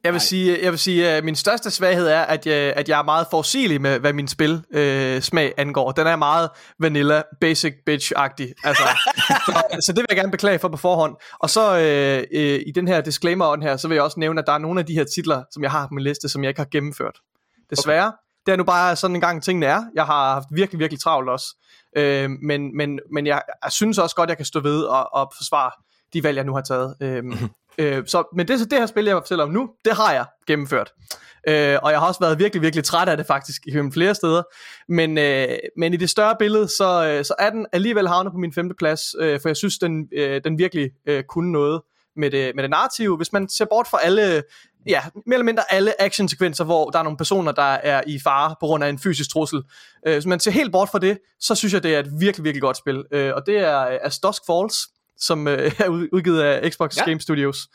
Jeg 0.05 0.13
vil 0.13 0.21
sige, 0.21 0.59
jeg 0.63 0.71
vil 0.71 0.79
sige, 0.79 1.09
at 1.09 1.25
min 1.25 1.37
største 1.37 1.71
svaghed 1.71 2.07
er, 2.07 2.21
at 2.21 2.47
jeg, 2.47 2.55
at 2.55 2.89
jeg 2.89 2.99
er 2.99 3.03
meget 3.03 3.27
forudsigelig 3.31 3.81
med, 3.81 3.99
hvad 3.99 4.13
min 4.13 4.29
spil 4.29 4.65
øh, 4.71 5.23
smag 5.23 5.53
angår. 5.57 5.93
Den 5.93 6.07
er 6.07 6.17
meget 6.17 6.51
vanilla, 6.79 7.23
basic 7.41 7.75
bitch-agtig. 7.91 8.53
Altså, 8.65 8.83
så, 9.47 9.63
så 9.87 9.93
det 9.93 9.99
vil 9.99 10.07
jeg 10.11 10.17
gerne 10.17 10.31
beklage 10.31 10.59
for 10.59 10.69
på 10.69 10.77
forhånd. 10.77 11.17
Og 11.39 11.51
så 11.51 11.79
øh, 11.79 12.25
øh, 12.33 12.61
i 12.67 12.73
den 12.75 12.89
her 12.89 13.01
disclaimer 13.01 13.63
her, 13.63 13.77
så 13.77 13.89
vil 13.89 13.95
jeg 13.95 14.05
også 14.05 14.21
nævne, 14.21 14.41
at 14.41 14.47
der 14.47 14.53
er 14.53 14.59
nogle 14.59 14.81
af 14.81 14.87
de 14.87 14.95
her 14.95 15.05
titler, 15.05 15.43
som 15.51 15.63
jeg 15.63 15.71
har 15.71 15.87
på 15.87 15.95
min 15.95 16.05
liste, 16.05 16.29
som 16.29 16.43
jeg 16.43 16.49
ikke 16.49 16.61
har 16.61 16.69
gennemført. 16.71 17.19
Desværre. 17.71 18.07
Okay. 18.07 18.17
Det 18.47 18.53
er 18.53 18.57
nu 18.57 18.65
bare 18.65 18.97
sådan 18.97 19.17
en 19.17 19.21
gang 19.21 19.43
tingene 19.43 19.67
er. 19.67 19.83
Jeg 19.95 20.05
har 20.05 20.35
haft 20.35 20.47
virkelig, 20.53 20.79
virkelig 20.79 21.01
travlt 21.01 21.29
også. 21.29 21.47
Øh, 21.97 22.31
men, 22.31 22.77
men, 22.77 23.01
men 23.13 23.27
jeg, 23.27 23.43
jeg 23.65 23.73
synes 23.73 23.99
også 23.99 24.17
godt, 24.17 24.29
jeg 24.29 24.37
kan 24.37 24.47
stå 24.47 24.61
ved 24.61 24.83
og, 24.83 25.15
og 25.15 25.33
forsvare 25.37 25.71
de 26.13 26.23
valg, 26.23 26.37
jeg 26.37 26.45
nu 26.45 26.55
har 26.55 26.61
taget. 26.61 26.97
Øh, 27.01 27.25
øh, 27.79 28.07
så, 28.07 28.25
men 28.37 28.49
det, 28.49 28.71
det 28.71 28.79
her 28.79 28.87
spil, 28.87 29.05
jeg 29.05 29.17
fortæller 29.17 29.45
om 29.45 29.51
nu, 29.51 29.71
det 29.85 29.93
har 29.93 30.13
jeg 30.13 30.25
gennemført. 30.47 30.93
Øh, 31.49 31.79
og 31.83 31.91
jeg 31.91 32.01
har 32.01 32.07
også 32.07 32.21
været 32.21 32.39
virkelig, 32.39 32.63
virkelig 32.63 32.85
træt 32.85 33.09
af 33.09 33.17
det 33.17 33.27
faktisk 33.27 33.67
i 33.67 33.91
flere 33.93 34.15
steder. 34.15 34.43
Men, 34.89 35.19
øh, 35.19 35.49
men 35.77 35.95
i 35.95 35.97
det 35.97 36.11
større 36.11 36.37
billede, 36.39 36.69
så, 36.69 37.07
øh, 37.07 37.25
så 37.25 37.35
er 37.39 37.51
den 37.51 37.67
alligevel 37.73 38.09
havnet 38.09 38.33
på 38.33 38.39
min 38.39 38.53
femte 38.53 38.75
plads, 38.79 39.03
øh, 39.19 39.41
for 39.41 39.49
jeg 39.49 39.57
synes, 39.57 39.79
den, 39.79 40.09
øh, 40.13 40.41
den 40.45 40.59
virkelig 40.59 40.91
øh, 41.07 41.25
kunne 41.25 41.53
noget 41.53 41.81
med 42.17 42.31
det, 42.31 42.55
med 42.55 42.63
det 42.63 42.71
narrative. 42.71 43.17
Hvis 43.17 43.33
man 43.33 43.49
ser 43.49 43.65
bort 43.65 43.87
fra 43.87 43.99
alle 44.03 44.43
ja, 44.87 45.03
mere 45.27 45.35
eller 45.35 45.45
mindre 45.45 45.63
alle 45.71 46.03
actionsekvenser, 46.03 46.65
hvor 46.65 46.91
der 46.91 46.99
er 46.99 47.03
nogle 47.03 47.17
personer, 47.17 47.53
der 47.53 47.63
er 47.63 48.03
i 48.07 48.21
fare 48.25 48.55
på 48.61 48.67
grund 48.67 48.85
af 48.85 48.89
en 48.89 48.99
fysisk 48.99 49.31
trussel. 49.31 49.63
Øh, 50.07 50.13
hvis 50.13 50.27
man 50.27 50.41
ser 50.41 50.51
helt 50.51 50.73
bort 50.73 50.89
fra 50.89 50.99
det, 50.99 51.19
så 51.41 51.55
synes 51.55 51.75
jeg, 51.75 51.83
det 51.83 51.95
er 51.95 51.99
et 51.99 52.21
virkelig, 52.21 52.45
virkelig 52.45 52.63
godt 52.63 52.77
spil. 52.77 53.05
Øh, 53.13 53.33
og 53.35 53.47
det 53.47 53.59
er 53.59 53.99
As 54.03 54.19
Dusk 54.19 54.43
Falls, 54.47 54.77
som 55.19 55.49
øh, 55.49 55.73
er 55.79 55.89
udgivet 55.89 56.43
af 56.43 56.73
Xbox 56.73 56.97
ja. 56.97 57.05
Game 57.05 57.21
Studios. 57.21 57.69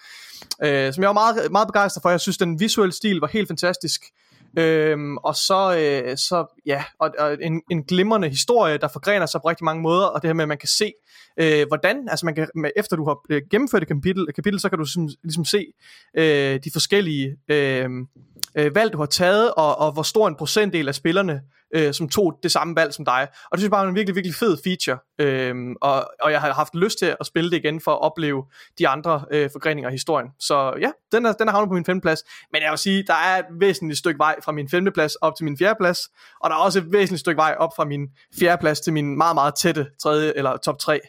Øh, 0.63 0.93
som 0.93 1.03
jeg 1.03 1.07
var 1.07 1.13
meget, 1.13 1.51
meget 1.51 1.67
begejstret 1.67 2.01
for. 2.01 2.09
Jeg 2.09 2.21
synes, 2.21 2.37
den 2.37 2.59
visuelle 2.59 2.93
stil 2.93 3.19
var 3.19 3.27
helt 3.27 3.47
fantastisk. 3.47 4.01
Øhm, 4.59 5.17
og 5.17 5.35
så, 5.35 5.77
øh, 5.77 6.17
så 6.17 6.61
ja, 6.65 6.83
og, 6.99 7.11
og 7.19 7.37
en, 7.41 7.61
en 7.71 7.83
glimrende 7.83 8.29
historie, 8.29 8.77
der 8.77 8.87
forgrener 8.87 9.25
sig 9.25 9.41
på 9.41 9.49
rigtig 9.49 9.65
mange 9.65 9.81
måder, 9.81 10.05
og 10.05 10.21
det 10.21 10.27
her 10.27 10.33
med, 10.33 10.43
at 10.43 10.47
man 10.47 10.57
kan 10.57 10.69
se, 10.69 10.93
øh, 11.37 11.67
hvordan, 11.67 12.07
altså 12.09 12.25
man 12.25 12.35
kan, 12.35 12.47
efter 12.75 12.95
du 12.95 13.05
har 13.05 13.19
øh, 13.29 13.41
gennemført 13.51 13.81
et 13.81 13.87
kapitel, 13.87 14.27
kapitel 14.35 14.59
så 14.59 14.69
kan 14.69 14.77
du 14.77 14.83
ligesom, 14.83 15.09
ligesom 15.23 15.45
se 15.45 15.65
øh, 16.17 16.59
de 16.63 16.71
forskellige 16.73 17.37
øh, 17.49 17.89
øh, 18.57 18.75
valg, 18.75 18.93
du 18.93 18.97
har 18.97 19.05
taget, 19.05 19.53
og, 19.53 19.77
og 19.77 19.91
hvor 19.91 20.03
stor 20.03 20.27
en 20.27 20.35
procentdel 20.35 20.87
af 20.87 20.95
spillerne, 20.95 21.41
øh, 21.75 21.93
som 21.93 22.09
tog 22.09 22.39
det 22.43 22.51
samme 22.51 22.75
valg 22.75 22.93
som 22.93 23.05
dig. 23.05 23.27
Og 23.31 23.51
det 23.51 23.59
synes 23.59 23.63
jeg 23.63 23.71
bare 23.71 23.85
er 23.85 23.89
en 23.89 23.95
virkelig, 23.95 24.15
virkelig 24.15 24.35
fed 24.35 24.57
feature. 24.63 24.97
Øhm, 25.19 25.75
og, 25.81 26.09
og 26.21 26.31
jeg 26.31 26.41
har 26.41 26.53
haft 26.53 26.75
lyst 26.75 26.99
til 26.99 27.15
at 27.19 27.25
spille 27.25 27.51
det 27.51 27.57
igen 27.57 27.81
for 27.81 27.91
at 27.91 28.01
opleve 28.01 28.43
de 28.79 28.87
andre 28.87 29.25
øh, 29.31 29.49
forgreninger 29.51 29.89
af 29.89 29.93
historien. 29.93 30.27
Så 30.39 30.73
ja, 30.81 30.91
den 31.11 31.25
er, 31.25 31.33
den 31.33 31.47
er 31.47 31.51
havnet 31.51 31.69
på 31.69 31.73
min 31.73 31.85
femteplads. 31.85 32.23
Men 32.51 32.61
jeg 32.61 32.71
vil 32.71 32.77
sige, 32.77 33.03
der 33.07 33.13
er 33.13 33.39
et 33.39 33.45
væsentligt 33.59 33.99
stykke 33.99 34.19
vej 34.19 34.35
fra 34.43 34.51
min 34.51 34.69
femteplads 34.69 35.15
op 35.15 35.35
til 35.35 35.43
min 35.43 35.57
fjerdeplads. 35.57 35.99
Og 36.41 36.49
der 36.49 36.55
er 36.55 36.59
også 36.59 36.79
et 36.79 36.91
væsentligt 36.91 37.19
stykke 37.19 37.37
vej 37.37 37.55
op 37.59 37.71
fra 37.75 37.85
min 37.85 38.07
fjerdeplads 38.39 38.79
til 38.79 38.93
min 38.93 39.17
meget, 39.17 39.35
meget 39.35 39.55
tætte 39.55 39.87
tredje 40.01 40.33
eller 40.35 40.57
top 40.57 40.79
3. 40.79 40.99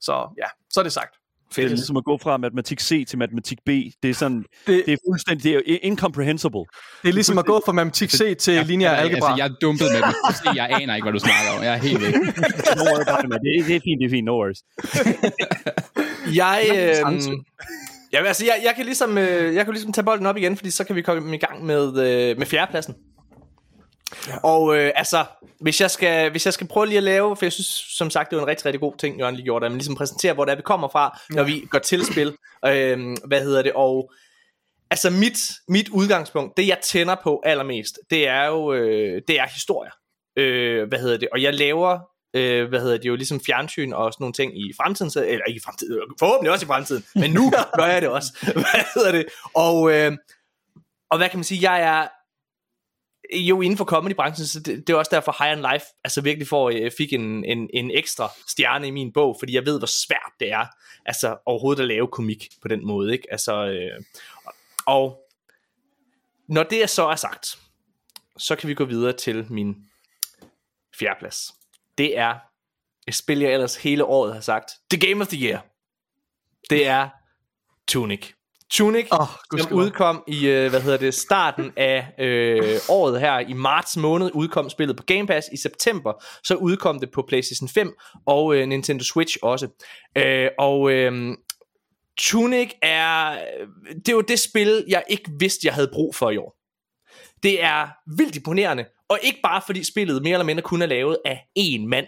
Så 0.00 0.28
ja, 0.38 0.46
så 0.70 0.80
er 0.80 0.84
det 0.84 0.92
sagt. 0.92 1.25
Fedt. 1.52 1.56
Det 1.56 1.64
er 1.64 1.68
ligesom 1.68 1.96
at 1.96 2.04
gå 2.04 2.18
fra 2.22 2.36
matematik 2.36 2.80
C 2.80 3.06
til 3.08 3.18
matematik 3.18 3.58
B. 3.66 3.68
Det 4.02 4.10
er 4.10 4.14
sådan, 4.14 4.44
det, 4.66 4.82
det 4.86 4.92
er 4.92 4.96
fuldstændig, 5.10 5.44
det 5.44 5.74
er 5.74 5.78
incomprehensible. 5.82 6.64
Det 7.02 7.08
er 7.08 7.12
ligesom 7.12 7.38
at 7.38 7.46
gå 7.46 7.62
fra 7.66 7.72
matematik 7.72 8.10
C 8.10 8.36
til 8.36 8.54
ja, 8.54 8.62
lineær 8.62 8.90
ja, 8.90 8.96
algebra. 8.96 9.30
Altså, 9.30 9.44
jeg 9.44 9.50
er 9.50 9.54
dumpet 9.60 9.86
med 9.92 10.34
C, 10.34 10.56
jeg 10.56 10.68
aner 10.70 10.94
ikke, 10.94 11.04
hvad 11.04 11.12
du 11.12 11.18
snakker 11.18 11.50
om. 11.56 11.62
Jeg 11.62 11.72
er 11.72 11.78
helt 11.78 12.00
væk. 12.02 12.14
no 12.78 12.82
worries, 12.82 13.06
det, 13.22 13.66
det 13.66 13.76
er 13.76 13.80
fint, 13.80 14.00
det 14.00 14.06
er 14.06 14.10
fint, 14.10 14.24
no 14.24 14.32
worries. 14.38 14.60
jeg, 16.40 16.60
øh, 16.72 17.22
Ja, 18.12 18.24
altså, 18.24 18.44
jeg, 18.44 18.54
jeg, 18.64 18.72
kan 18.76 18.84
ligesom, 18.84 19.18
øh, 19.18 19.54
jeg 19.54 19.64
kan 19.64 19.74
ligesom 19.74 19.92
tage 19.92 20.04
bolden 20.04 20.26
op 20.26 20.36
igen, 20.36 20.56
fordi 20.56 20.70
så 20.70 20.84
kan 20.84 20.96
vi 20.96 21.02
komme 21.02 21.34
i 21.34 21.38
gang 21.38 21.64
med, 21.64 21.88
øh, 21.88 22.38
med 22.38 22.46
fjerdepladsen. 22.46 22.94
Ja. 24.28 24.36
Og 24.42 24.76
øh, 24.76 24.92
altså, 24.94 25.24
hvis 25.60 25.80
jeg, 25.80 25.90
skal, 25.90 26.30
hvis 26.30 26.44
jeg 26.44 26.54
skal 26.54 26.66
prøve 26.66 26.86
lige 26.86 26.96
at 26.96 27.02
lave, 27.02 27.36
for 27.36 27.44
jeg 27.44 27.52
synes 27.52 27.84
som 27.96 28.10
sagt, 28.10 28.30
det 28.30 28.36
var 28.36 28.42
en 28.42 28.48
rigtig, 28.48 28.66
rigtig 28.66 28.80
god 28.80 28.96
ting, 28.98 29.18
Jørgen 29.18 29.34
lige 29.34 29.44
gjorde, 29.44 29.66
at 29.66 29.72
man 29.72 29.78
ligesom 29.78 29.94
præsenterer, 29.94 30.34
hvor 30.34 30.44
det 30.44 30.52
er, 30.52 30.56
vi 30.56 30.62
kommer 30.62 30.88
fra, 30.88 31.20
når 31.30 31.42
ja. 31.42 31.48
vi 31.48 31.66
går 31.70 31.78
til 31.78 32.04
spil. 32.04 32.36
Øh, 32.66 33.16
hvad 33.24 33.40
hedder 33.40 33.62
det? 33.62 33.72
Og 33.72 34.12
altså 34.90 35.10
mit, 35.10 35.38
mit 35.68 35.88
udgangspunkt, 35.88 36.56
det 36.56 36.66
jeg 36.66 36.78
tænder 36.82 37.16
på 37.22 37.42
allermest, 37.44 37.98
det 38.10 38.28
er 38.28 38.46
jo, 38.46 38.72
øh, 38.72 39.22
det 39.28 39.40
er 39.40 39.46
historier. 39.54 39.92
Øh, 40.36 40.88
hvad 40.88 40.98
hedder 40.98 41.16
det? 41.16 41.28
Og 41.32 41.42
jeg 41.42 41.54
laver 41.54 41.98
øh, 42.36 42.68
hvad 42.68 42.80
hedder 42.80 42.96
det 42.96 43.04
jo, 43.04 43.16
ligesom 43.16 43.40
fjernsyn 43.46 43.92
og 43.92 44.12
sådan 44.12 44.22
nogle 44.22 44.32
ting 44.32 44.60
i 44.60 44.72
fremtiden, 44.76 45.10
så, 45.10 45.24
eller 45.24 45.44
ikke 45.44 45.58
i 45.58 45.64
fremtiden, 45.64 46.00
forhåbentlig 46.18 46.52
også 46.52 46.64
i 46.64 46.66
fremtiden, 46.66 47.04
men 47.14 47.30
nu 47.30 47.52
gør 47.78 47.84
jeg 47.84 48.02
det 48.02 48.08
også, 48.08 48.32
hvad 48.42 48.84
hedder 48.94 49.12
det, 49.12 49.26
og, 49.54 49.92
øh, 49.92 50.12
og 51.10 51.18
hvad 51.18 51.28
kan 51.28 51.38
man 51.38 51.44
sige, 51.44 51.72
jeg 51.72 51.82
er 51.82 52.08
jo 53.32 53.60
inden 53.60 53.76
for 53.76 53.84
comedybranchen, 53.84 54.46
så 54.46 54.60
det, 54.60 54.86
det 54.86 54.92
er 54.92 54.96
også 54.96 55.10
derfor 55.14 55.44
High 55.44 55.58
on 55.58 55.72
Life 55.72 55.86
altså 56.04 56.20
virkelig 56.20 56.48
får, 56.48 56.70
jeg 56.70 56.92
fik 56.98 57.12
en, 57.12 57.44
en, 57.44 57.70
en 57.74 57.90
ekstra 57.90 58.30
stjerne 58.46 58.88
i 58.88 58.90
min 58.90 59.12
bog, 59.12 59.36
fordi 59.38 59.54
jeg 59.54 59.66
ved, 59.66 59.78
hvor 59.78 59.86
svært 59.86 60.32
det 60.40 60.52
er, 60.52 60.66
altså 61.06 61.36
overhovedet 61.46 61.82
at 61.82 61.88
lave 61.88 62.08
komik 62.08 62.48
på 62.62 62.68
den 62.68 62.86
måde, 62.86 63.12
ikke? 63.12 63.26
Altså, 63.30 63.66
øh, 63.66 64.02
og 64.86 65.28
når 66.48 66.62
det 66.62 66.82
er 66.82 66.86
så 66.86 67.08
er 67.08 67.16
sagt, 67.16 67.58
så 68.36 68.56
kan 68.56 68.68
vi 68.68 68.74
gå 68.74 68.84
videre 68.84 69.12
til 69.12 69.46
min 69.52 69.76
fjerdeplads. 70.98 71.54
Det 71.98 72.18
er 72.18 72.34
et 73.08 73.14
spil, 73.14 73.38
jeg 73.38 73.52
ellers 73.52 73.76
hele 73.76 74.04
året 74.04 74.34
har 74.34 74.40
sagt, 74.40 74.70
The 74.90 75.08
Game 75.08 75.22
of 75.22 75.28
the 75.28 75.46
Year. 75.46 75.66
Det 76.70 76.86
er 76.86 77.08
Tunic. 77.88 78.32
Tunic, 78.70 79.06
oh, 79.10 79.26
som 79.60 79.72
udkom 79.72 80.24
i, 80.26 80.46
øh, 80.46 80.70
hvad 80.70 80.80
hedder 80.80 80.98
det, 80.98 81.14
starten 81.14 81.72
af 81.76 82.06
øh, 82.18 82.80
året 82.88 83.20
her, 83.20 83.38
i 83.38 83.52
marts 83.52 83.96
måned, 83.96 84.30
udkom 84.34 84.70
spillet 84.70 84.96
på 84.96 85.02
Game 85.02 85.26
Pass. 85.26 85.48
I 85.52 85.56
september, 85.56 86.12
så 86.44 86.54
udkom 86.54 87.00
det 87.00 87.10
på 87.10 87.24
PlayStation 87.28 87.68
5 87.68 87.94
og 88.26 88.56
øh, 88.56 88.68
Nintendo 88.68 89.04
Switch 89.04 89.36
også. 89.42 89.68
Øh, 90.16 90.48
og 90.58 90.90
øh, 90.90 91.36
Tunic 92.18 92.70
er, 92.82 93.38
det 94.06 94.16
var 94.16 94.22
det 94.22 94.38
spil, 94.38 94.84
jeg 94.88 95.04
ikke 95.08 95.30
vidste, 95.38 95.66
jeg 95.66 95.74
havde 95.74 95.90
brug 95.92 96.14
for 96.14 96.30
i 96.30 96.36
år. 96.36 96.56
Det 97.42 97.62
er 97.62 97.88
vildt 98.16 98.36
imponerende, 98.36 98.84
og 99.08 99.18
ikke 99.22 99.40
bare 99.42 99.62
fordi 99.66 99.84
spillet 99.84 100.22
mere 100.22 100.32
eller 100.32 100.44
mindre 100.44 100.62
kun 100.62 100.82
er 100.82 100.86
lavet 100.86 101.18
af 101.24 101.46
én 101.58 101.86
mand, 101.86 102.06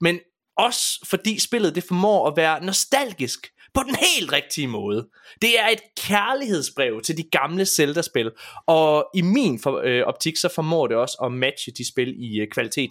men 0.00 0.18
også 0.56 1.06
fordi 1.10 1.40
spillet 1.40 1.74
det 1.74 1.84
formår 1.84 2.28
at 2.28 2.36
være 2.36 2.64
nostalgisk 2.64 3.46
på 3.74 3.82
den 3.82 3.94
helt 3.94 4.32
rigtige 4.32 4.68
måde. 4.68 5.08
Det 5.42 5.60
er 5.60 5.68
et 5.68 5.80
kærlighedsbrev 6.06 7.00
til 7.02 7.16
de 7.16 7.22
gamle 7.32 7.66
Zelda-spil, 7.66 8.30
og 8.66 9.06
i 9.14 9.22
min 9.22 9.60
for, 9.60 9.80
øh, 9.84 10.02
optik 10.02 10.36
så 10.36 10.48
formår 10.54 10.86
det 10.86 10.96
også 10.96 11.18
at 11.24 11.32
matche 11.32 11.72
de 11.78 11.88
spil 11.88 12.14
i 12.18 12.40
øh, 12.40 12.48
kvalitet. 12.48 12.90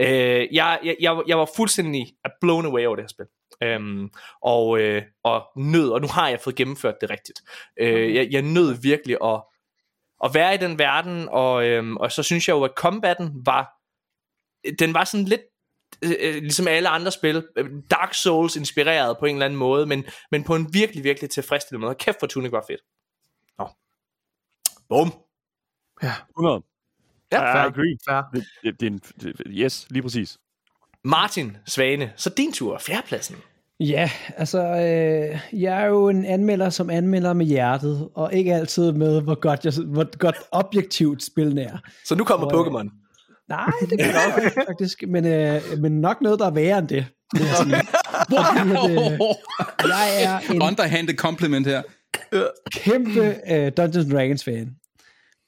Øh, 0.00 0.48
jeg, 0.52 0.78
jeg, 0.84 0.96
jeg, 1.00 1.22
jeg 1.26 1.38
var 1.38 1.48
fuldstændig 1.56 2.06
blown 2.40 2.66
away 2.66 2.86
over 2.86 2.96
det 2.96 3.02
her 3.02 3.08
spil. 3.08 3.26
Øhm, 3.62 4.08
og, 4.42 4.80
øh, 4.80 5.02
og 5.24 5.42
nød, 5.56 5.90
og 5.90 6.00
nu 6.00 6.08
har 6.08 6.28
jeg 6.28 6.40
fået 6.40 6.56
gennemført 6.56 6.94
det 7.00 7.10
rigtigt. 7.10 7.40
Øh, 7.80 8.14
jeg, 8.14 8.28
jeg 8.30 8.42
nød 8.42 8.82
virkelig 8.82 9.16
at, 9.24 9.42
at 10.24 10.30
være 10.34 10.54
i 10.54 10.58
den 10.58 10.78
verden, 10.78 11.28
og, 11.28 11.66
øh, 11.66 11.92
og 11.92 12.12
så 12.12 12.22
synes 12.22 12.48
jeg 12.48 12.54
jo, 12.54 12.64
at 12.64 12.72
combatten 12.76 13.32
var, 13.46 13.70
den 14.78 14.94
var 14.94 15.04
sådan 15.04 15.26
lidt 15.26 15.40
øh, 16.04 16.14
øh, 16.20 16.34
ligesom 16.34 16.68
alle 16.68 16.88
andre 16.88 17.10
spil, 17.10 17.46
øh, 17.56 17.70
Dark 17.90 18.14
Souls 18.14 18.56
inspireret 18.56 19.16
på 19.18 19.26
en 19.26 19.34
eller 19.34 19.46
anden 19.46 19.58
måde, 19.58 19.86
men, 19.86 20.04
men 20.30 20.44
på 20.44 20.54
en 20.54 20.74
virkelig, 20.74 21.04
virkelig 21.04 21.30
tilfredsstillende 21.30 21.86
måde. 21.86 21.94
Kæft 21.94 22.16
for 22.20 22.26
Tunic 22.26 22.52
var 22.52 22.64
fedt. 22.68 22.80
Nå. 23.58 23.68
Bum. 24.88 25.12
Ja. 26.02 26.12
100. 26.30 26.62
Ja, 27.32 27.38
I 27.38 27.52
fair. 27.52 27.64
agree. 27.64 27.98
Fair. 28.08 28.22
Det, 28.34 28.44
det, 28.62 28.80
det 28.80 28.86
er 28.86 28.90
en, 28.90 28.98
det, 28.98 29.42
yes, 29.46 29.86
lige 29.90 30.02
præcis. 30.02 30.38
Martin 31.04 31.56
Svane, 31.66 32.12
så 32.16 32.30
din 32.30 32.52
tur, 32.52 32.78
fjerdepladsen. 32.78 33.36
Ja, 33.80 34.10
altså, 34.36 34.58
øh, 34.58 35.60
jeg 35.62 35.82
er 35.82 35.86
jo 35.86 36.08
en 36.08 36.24
anmelder, 36.24 36.70
som 36.70 36.90
anmelder 36.90 37.32
med 37.32 37.46
hjertet, 37.46 38.08
og 38.14 38.34
ikke 38.34 38.54
altid 38.54 38.92
med, 38.92 39.22
hvor 39.22 39.34
godt, 39.34 39.64
jeg, 39.64 39.72
hvor 39.86 40.18
godt 40.18 40.36
objektivt 40.52 41.22
spillene 41.22 41.62
er. 41.62 41.78
Så 42.04 42.14
nu 42.14 42.24
kommer 42.24 42.46
Og, 42.46 42.66
Pokémon. 42.66 42.99
Nej, 43.50 43.70
det 43.80 43.98
kan 43.98 44.08
jeg 44.08 44.44
ikke, 44.44 44.62
faktisk, 44.68 45.02
men, 45.08 45.26
øh, 45.26 45.62
men 45.78 46.00
nok 46.00 46.20
noget, 46.20 46.38
der 46.38 46.46
er 46.46 46.50
værre 46.50 46.78
end 46.78 46.88
det. 46.88 47.06
vil 47.32 47.46
jeg 47.46 47.56
sige. 47.56 47.70
Fordi 49.80 49.92
at, 49.92 50.16
øh, 50.16 50.22
jeg 50.22 50.42
er 50.48 50.52
en 50.52 50.62
Underhanded 50.62 51.14
compliment 51.16 51.66
her. 51.66 51.82
kæmpe 52.72 53.36
øh, 53.52 53.72
Dungeons 53.76 54.12
Dragons 54.12 54.44
fan. 54.44 54.68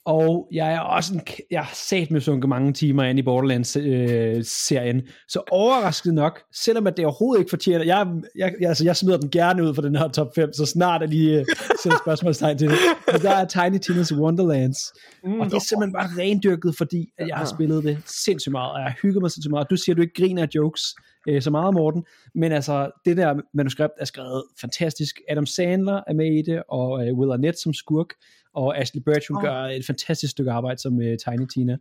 Og 0.04 0.48
jeg 0.52 0.72
er 0.72 0.80
også 0.80 1.14
en, 1.14 1.20
jeg 1.50 1.64
har 1.64 1.74
sat 1.74 2.10
med 2.10 2.20
sunket 2.20 2.48
mange 2.48 2.72
timer 2.72 3.04
ind 3.04 3.18
i 3.18 3.22
Borderlands-serien. 3.22 5.02
så 5.28 5.42
overrasket 5.50 6.14
nok, 6.14 6.40
selvom 6.54 6.86
at 6.86 6.96
det 6.96 7.04
overhovedet 7.04 7.40
ikke 7.40 7.50
fortjener, 7.50 7.84
jeg, 7.84 8.06
jeg, 8.36 8.54
altså, 8.62 8.84
jeg 8.84 8.96
smider 8.96 9.18
den 9.18 9.30
gerne 9.30 9.62
ud 9.62 9.74
for 9.74 9.82
den 9.82 9.96
her 9.96 10.08
top 10.08 10.34
5, 10.34 10.52
så 10.52 10.66
snart 10.66 11.00
jeg 11.00 11.08
lige 11.08 11.38
øh, 11.38 11.46
sætter 11.82 11.98
spørgsmålstegn 12.04 12.58
til 12.58 12.68
det. 12.68 12.78
Men 13.12 13.20
der 13.20 13.30
er 13.30 13.44
Tiny 13.44 13.78
Tina's 13.86 14.20
Wonderlands. 14.20 14.78
Mm, 15.24 15.40
og 15.40 15.46
det 15.46 15.54
er 15.54 15.58
simpelthen 15.58 15.92
bare 15.92 16.08
rendyrket, 16.18 16.74
fordi 16.76 17.06
at 17.18 17.28
jeg 17.28 17.36
har 17.36 17.44
spillet 17.44 17.84
det 17.84 17.98
sindssygt 18.24 18.52
meget, 18.52 18.72
og 18.72 18.78
jeg 18.78 18.86
har 18.86 18.96
hygget 19.02 19.22
mig 19.22 19.30
sindssygt 19.30 19.50
meget. 19.50 19.70
Du 19.70 19.76
siger, 19.76 19.94
at 19.94 19.96
du 19.96 20.02
ikke 20.02 20.14
griner 20.14 20.42
af 20.42 20.48
jokes 20.54 20.82
øh, 21.28 21.42
så 21.42 21.50
meget, 21.50 21.74
Morten, 21.74 22.04
men 22.34 22.52
altså, 22.52 22.90
det 23.04 23.16
der 23.16 23.34
manuskript 23.54 23.92
er 24.00 24.04
skrevet 24.04 24.44
fantastisk. 24.60 25.20
Adam 25.28 25.46
Sandler 25.46 26.00
er 26.06 26.14
med 26.14 26.38
i 26.38 26.42
det, 26.42 26.62
og 26.68 27.06
øh, 27.06 27.14
Will 27.14 27.32
Arnett 27.32 27.58
som 27.58 27.74
skurk, 27.74 28.08
og 28.54 28.78
Ashley 28.78 29.02
Burch, 29.02 29.28
hun 29.28 29.36
Åh. 29.36 29.42
gør 29.42 29.62
et 29.62 29.86
fantastisk 29.86 30.30
stykke 30.30 30.50
arbejde 30.50 30.80
som 30.80 31.00
øh, 31.00 31.18
Tiny 31.18 31.46
Tina. 31.54 31.76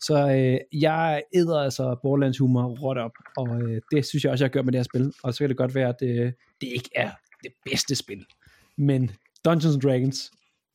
Så 0.00 0.30
øh, 0.30 0.80
jeg 0.80 1.22
æder 1.34 1.58
altså 1.58 1.96
Borderlands 2.02 2.38
humor 2.38 2.62
råt 2.62 2.98
op, 2.98 3.12
og 3.36 3.62
øh, 3.62 3.80
det 3.90 4.06
synes 4.06 4.24
jeg 4.24 4.32
også, 4.32 4.44
jeg 4.44 4.50
gør 4.50 4.62
med 4.62 4.72
det 4.72 4.78
her 4.78 4.84
spil. 4.84 5.12
Og 5.22 5.34
så 5.34 5.38
kan 5.38 5.48
det 5.48 5.56
godt 5.56 5.74
være, 5.74 5.88
at 5.88 6.02
øh, 6.02 6.32
det 6.60 6.66
ikke 6.66 6.90
er 6.94 7.10
det 7.42 7.52
bedste 7.64 7.94
spil. 7.94 8.24
Men 8.76 9.10
Dungeons 9.44 9.74
and 9.74 9.82
Dragons 9.82 10.30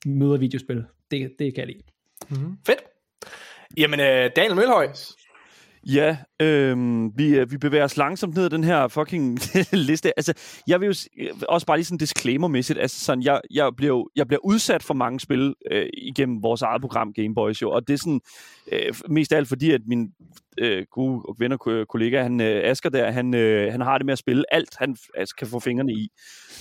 møder 0.05 0.37
videospil, 0.37 0.83
det, 1.11 1.31
det 1.39 1.55
kan 1.55 1.67
jeg 1.67 1.67
lide. 1.67 1.83
Fedt. 2.65 2.79
Jamen, 3.77 3.99
øh, 3.99 4.29
Daniel 4.35 4.55
Mølhøj. 4.55 4.87
Ja, 5.87 6.17
øhm, 6.41 7.17
vi, 7.17 7.35
øh, 7.35 7.51
vi 7.51 7.57
bevæger 7.57 7.83
os 7.83 7.97
langsomt 7.97 8.35
ned 8.35 8.45
ad 8.45 8.49
den 8.49 8.63
her 8.63 8.87
fucking 8.87 9.39
liste. 9.89 10.19
Altså, 10.19 10.33
jeg 10.67 10.79
vil 10.81 10.85
jo 10.85 10.93
øh, 11.19 11.29
også 11.49 11.67
bare 11.67 11.77
lige 11.77 11.85
sådan 11.85 11.97
disclaimer-mæssigt, 11.97 12.79
altså 12.79 13.05
sådan, 13.05 13.23
jeg, 13.23 13.41
jeg, 13.51 13.71
bliver, 13.77 13.93
jo- 13.93 14.09
jeg 14.15 14.27
bliver 14.27 14.39
udsat 14.45 14.83
for 14.83 14.93
mange 14.93 15.19
spil 15.19 15.53
øh, 15.71 15.85
igennem 15.93 16.43
vores 16.43 16.61
eget 16.61 16.81
program 16.81 17.13
Game 17.13 17.35
Boys 17.35 17.61
jo, 17.61 17.71
og 17.71 17.87
det 17.87 17.93
er 17.93 17.97
sådan 17.97 18.21
øh, 18.71 18.93
mest 19.09 19.33
af 19.33 19.37
alt 19.37 19.47
fordi, 19.47 19.71
at 19.71 19.81
min 19.87 20.07
øh, 20.57 20.85
gode 20.91 21.21
ven 21.39 21.51
og 21.51 21.87
kollega, 21.89 22.23
han, 22.23 22.41
øh, 22.41 22.69
Asger 22.69 22.89
der, 22.89 23.11
han, 23.11 23.33
øh, 23.33 23.71
han 23.71 23.81
har 23.81 23.97
det 23.97 24.05
med 24.05 24.13
at 24.13 24.19
spille 24.19 24.43
alt, 24.51 24.75
han 24.77 24.95
altså, 25.15 25.35
kan 25.35 25.47
få 25.47 25.59
fingrene 25.59 25.93
i. 25.93 26.07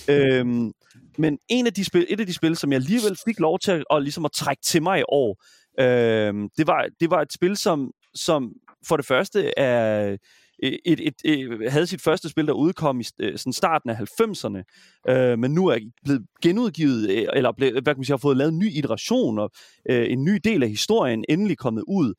Øhm, 0.09 0.71
men 1.17 1.37
en 1.49 1.67
af 1.67 1.73
de 1.73 1.85
spil, 1.85 2.05
et 2.09 2.19
af 2.19 2.25
de 2.25 2.33
spil, 2.33 2.55
som 2.55 2.71
jeg 2.71 2.77
alligevel 2.77 3.17
fik 3.27 3.39
lov 3.39 3.59
til 3.59 3.71
at, 3.71 3.83
og 3.89 4.01
ligesom 4.01 4.25
at 4.25 4.31
trække 4.31 4.61
til 4.61 4.83
mig 4.83 4.99
i 4.99 5.03
år, 5.07 5.43
øh, 5.79 6.49
det, 6.57 6.67
var, 6.67 6.87
det 6.99 7.09
var 7.11 7.21
et 7.21 7.33
spil, 7.33 7.57
som, 7.57 7.91
som 8.15 8.53
for 8.87 8.97
det 8.97 9.05
første 9.05 9.59
er 9.59 10.09
øh, 10.09 10.17
et, 10.59 10.79
et, 10.85 10.99
et, 11.25 11.51
øh, 11.51 11.71
havde 11.71 11.87
sit 11.87 12.01
første 12.01 12.29
spil, 12.29 12.47
der 12.47 12.53
udkom 12.53 12.99
i 12.99 13.03
øh, 13.19 13.37
sådan 13.37 13.53
starten 13.53 13.89
af 13.89 13.95
90'erne, 13.95 14.63
øh, 15.09 15.39
men 15.39 15.51
nu 15.51 15.67
er 15.67 15.77
blevet 16.03 16.25
genudgivet, 16.41 17.29
eller 17.37 17.51
blevet, 17.51 17.73
hvad 17.73 17.93
kan 17.93 17.97
man 17.97 18.05
sige, 18.05 18.13
har 18.13 18.17
fået 18.17 18.37
lavet 18.37 18.51
en 18.51 18.59
ny 18.59 18.71
iteration, 18.71 19.39
og 19.39 19.51
øh, 19.89 20.05
en 20.09 20.23
ny 20.23 20.39
del 20.43 20.63
af 20.63 20.69
historien 20.69 21.25
endelig 21.29 21.57
kommet 21.57 21.83
ud. 21.87 22.13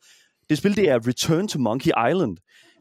Det 0.50 0.58
spil, 0.58 0.76
det 0.76 0.88
er 0.88 1.08
Return 1.08 1.48
to 1.48 1.58
Monkey 1.58 1.90
Island. 2.10 2.36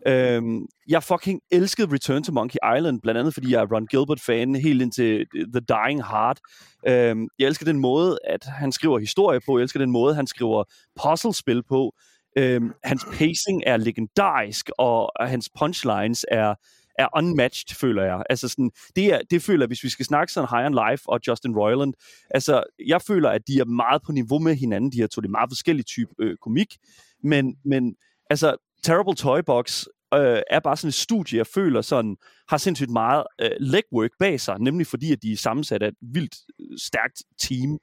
Øhm, 0.08 0.66
jeg 0.88 1.04
fucking 1.04 1.42
elskede 1.52 1.94
Return 1.94 2.24
to 2.24 2.32
Monkey 2.32 2.58
Island, 2.78 3.02
blandt 3.02 3.20
andet 3.20 3.34
fordi 3.34 3.52
jeg 3.52 3.62
er 3.62 3.76
Ron 3.76 3.88
Gilbert-fan 3.88 4.56
helt 4.56 4.82
indtil 4.82 5.26
The 5.54 5.62
Dying 5.70 6.04
Heart. 6.06 6.40
Øhm, 6.88 7.28
jeg 7.40 7.48
elsker 7.48 7.66
den 7.66 7.80
måde, 7.80 8.18
at 8.28 8.44
han 8.44 8.72
skriver 8.72 9.00
historie 9.00 9.40
på. 9.46 9.58
Jeg 9.58 9.64
elsker 9.64 9.80
den 9.80 9.92
måde, 9.92 10.16
han 10.16 10.28
skriver 10.28 10.64
puzzlespil 11.04 11.64
på. 11.64 11.94
Øhm, 12.36 12.72
hans 12.84 13.06
pacing 13.14 13.64
er 13.66 13.78
legendarisk, 13.78 14.70
og, 14.78 15.12
og 15.16 15.30
hans 15.30 15.50
punchlines 15.60 16.26
er 16.32 16.56
er 17.00 17.08
unmatched, 17.18 17.76
føler 17.76 18.04
jeg. 18.04 18.24
Altså 18.30 18.48
sådan, 18.48 18.72
det, 18.96 19.14
er, 19.14 19.22
det 19.32 19.42
føler 19.42 19.64
jeg, 19.64 19.68
hvis 19.68 19.84
vi 19.84 19.90
skal 19.90 20.06
snakke 20.06 20.34
sådan 20.34 20.50
High 20.52 20.66
on 20.66 20.90
Life 20.90 21.04
og 21.10 21.20
Justin 21.28 21.56
Roiland, 21.56 21.94
altså 22.30 22.64
jeg 22.88 23.02
føler, 23.02 23.30
at 23.30 23.48
de 23.48 23.60
er 23.60 23.66
meget 23.66 24.02
på 24.06 24.12
niveau 24.12 24.40
med 24.40 24.56
hinanden, 24.56 24.92
de 24.92 25.00
har 25.00 25.08
to. 25.08 25.22
Det 25.22 25.28
er 25.28 25.32
meget 25.32 25.50
forskellige 25.50 25.84
type 25.84 26.12
øh, 26.20 26.38
komik, 26.38 26.78
men, 27.24 27.56
men 27.66 27.96
altså 28.30 28.56
Terrible 28.84 29.16
Toy 29.16 29.40
Box 29.46 29.86
øh, 30.14 30.42
er 30.50 30.60
bare 30.60 30.78
sådan 30.78 30.88
et 30.88 30.94
studie, 30.94 31.38
jeg 31.38 31.48
føler 31.48 31.82
sådan, 31.82 32.18
har 32.50 32.58
sindssygt 32.58 32.90
meget 32.90 33.24
øh, 33.42 33.52
legwork 33.60 34.12
bag 34.20 34.40
sig, 34.40 34.60
nemlig 34.60 34.88
fordi, 34.88 35.12
at 35.12 35.22
de 35.22 35.32
er 35.32 35.38
sammensat 35.38 35.84
af 35.84 35.88
et 35.88 35.96
vildt 36.02 36.36
øh, 36.60 36.78
stærkt 36.78 37.24
team. 37.40 37.80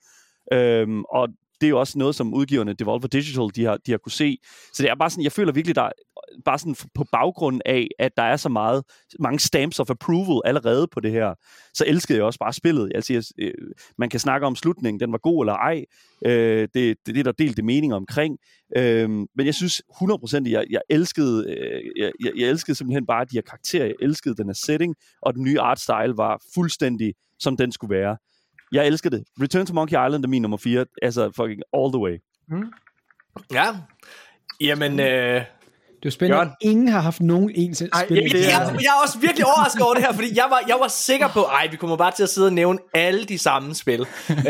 Øhm, 0.53 1.05
og 1.05 1.29
det 1.61 1.67
er 1.67 1.71
jo 1.71 1.81
også 1.81 1.99
noget, 1.99 2.15
som 2.15 2.35
udgiverne 2.35 2.73
Devolver 2.73 3.09
Digital, 3.09 3.49
de 3.55 3.65
har, 3.65 3.77
de 3.77 3.91
har 3.91 3.99
kunne 3.99 4.13
se. 4.13 4.39
Så 4.75 4.83
det 4.83 4.91
er 4.91 4.95
bare 4.95 5.11
sådan, 5.11 5.25
jeg 5.25 5.33
føler 5.33 5.53
virkelig, 5.53 5.77
der 5.77 5.83
er 5.83 5.93
bare 6.45 6.59
sådan 6.59 6.77
på 6.95 7.05
baggrund 7.13 7.61
af, 7.67 7.89
at 7.99 8.13
der 8.17 8.23
er 8.23 8.37
så 8.37 8.49
meget, 8.49 8.85
mange 9.19 9.39
stamps 9.39 9.81
of 9.81 9.91
approval 9.91 10.41
allerede 10.45 10.87
på 10.93 11.01
det 11.01 11.13
her, 11.13 11.35
så 11.75 11.85
elskede 11.87 12.19
jeg 12.19 12.25
også 12.25 12.39
bare 12.39 12.53
spillet. 12.53 12.93
Altså, 12.95 13.13
jeg, 13.13 13.23
øh, 13.39 13.55
man 13.99 14.09
kan 14.09 14.21
snakke 14.21 14.47
om 14.47 14.57
slutningen, 14.57 15.01
den 15.01 15.13
var 15.13 15.19
god 15.19 15.45
eller 15.45 15.55
ej. 15.55 15.85
Øh, 16.27 16.69
det, 16.75 16.75
det, 16.75 16.99
det 17.07 17.19
er 17.19 17.23
der 17.25 17.33
delte 17.33 17.63
mening 17.63 17.95
omkring. 17.95 18.39
Øh, 18.77 19.11
men 19.11 19.47
jeg 19.47 19.55
synes 19.55 19.83
100% 20.03 20.51
jeg, 20.51 20.65
jeg 20.71 20.81
elskede 20.91 21.47
øh, 21.49 21.83
jeg, 21.97 22.13
jeg, 22.21 22.33
jeg 22.37 22.49
elskede 22.49 22.77
simpelthen 22.77 23.07
bare 23.07 23.25
de 23.25 23.37
her 23.37 23.43
karakterer. 23.43 23.85
Jeg 23.85 23.95
elskede 24.03 24.35
den 24.35 24.47
her 24.47 24.61
setting, 24.67 24.95
og 25.23 25.35
den 25.35 25.45
nye 25.45 25.61
art 25.61 25.81
style 25.81 26.17
var 26.17 26.43
fuldstændig, 26.55 27.15
som 27.39 27.57
den 27.57 27.73
skulle 27.73 27.95
være. 27.97 28.17
Jeg 28.73 28.87
elsker 28.87 29.11
det. 29.11 29.25
Return 29.43 29.67
to 29.67 29.75
Monkey 29.75 29.93
Island 30.07 30.25
er 30.25 30.29
min 30.29 30.43
nummer 30.43 30.57
4. 30.57 30.87
Altså 31.03 31.31
fucking 31.37 31.63
all 31.75 31.93
the 31.93 31.99
way. 32.01 32.17
Ja. 33.53 33.65
Jamen, 34.61 35.01
øh, 35.01 35.07
Det 35.07 35.07
er 35.37 35.45
jo 36.05 36.11
spændende, 36.11 36.37
Jørgen? 36.37 36.53
ingen 36.61 36.89
har 36.89 37.01
haft 37.01 37.21
nogen 37.21 37.51
en 37.55 37.75
til 37.75 37.89
Ej, 37.93 38.05
spil. 38.05 38.17
jeg, 38.17 38.31
det 38.33 38.41
er- 38.41 38.51
jeg, 38.61 38.75
jeg 38.83 38.89
er 38.99 39.03
også 39.07 39.19
virkelig 39.19 39.47
overrasket 39.47 39.83
over 39.83 39.95
det 39.95 40.03
her, 40.03 40.13
fordi 40.13 40.29
jeg 40.37 40.47
var, 40.51 40.63
jeg 40.69 40.77
var 40.81 40.89
sikker 40.89 41.29
på, 41.29 41.41
ej, 41.41 41.69
vi 41.71 41.77
kommer 41.77 41.97
bare 41.97 42.13
til 42.13 42.23
at 42.23 42.29
sidde 42.29 42.47
og 42.49 42.53
nævne 42.53 42.79
alle 42.95 43.25
de 43.25 43.39
samme 43.39 43.75
spil. 43.75 44.01
øh, 44.31 44.37
Det 44.37 44.47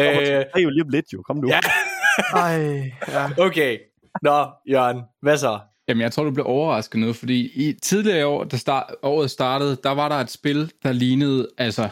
er 0.54 0.60
jo 0.60 0.70
lige 0.70 0.82
om 0.82 0.88
lidt 0.88 1.06
jo. 1.12 1.22
Kom 1.22 1.36
nu. 1.36 1.48
ja, 1.48 1.60
Ej, 2.34 2.92
ja. 3.08 3.28
okay. 3.38 3.78
Nå, 4.22 4.46
Jørgen, 4.70 5.02
hvad 5.22 5.36
så? 5.38 5.58
Jamen, 5.88 6.00
jeg 6.02 6.12
tror, 6.12 6.24
du 6.24 6.30
blev 6.30 6.46
overrasket 6.46 7.00
nu, 7.00 7.12
fordi 7.12 7.68
i 7.68 7.72
tidligere 7.82 8.26
år, 8.26 8.44
da 8.44 8.56
start, 8.56 8.94
året 9.02 9.30
startede, 9.30 9.76
der 9.84 9.90
var 9.90 10.08
der 10.08 10.16
et 10.16 10.30
spil, 10.30 10.72
der 10.82 10.92
lignede, 10.92 11.48
altså, 11.58 11.88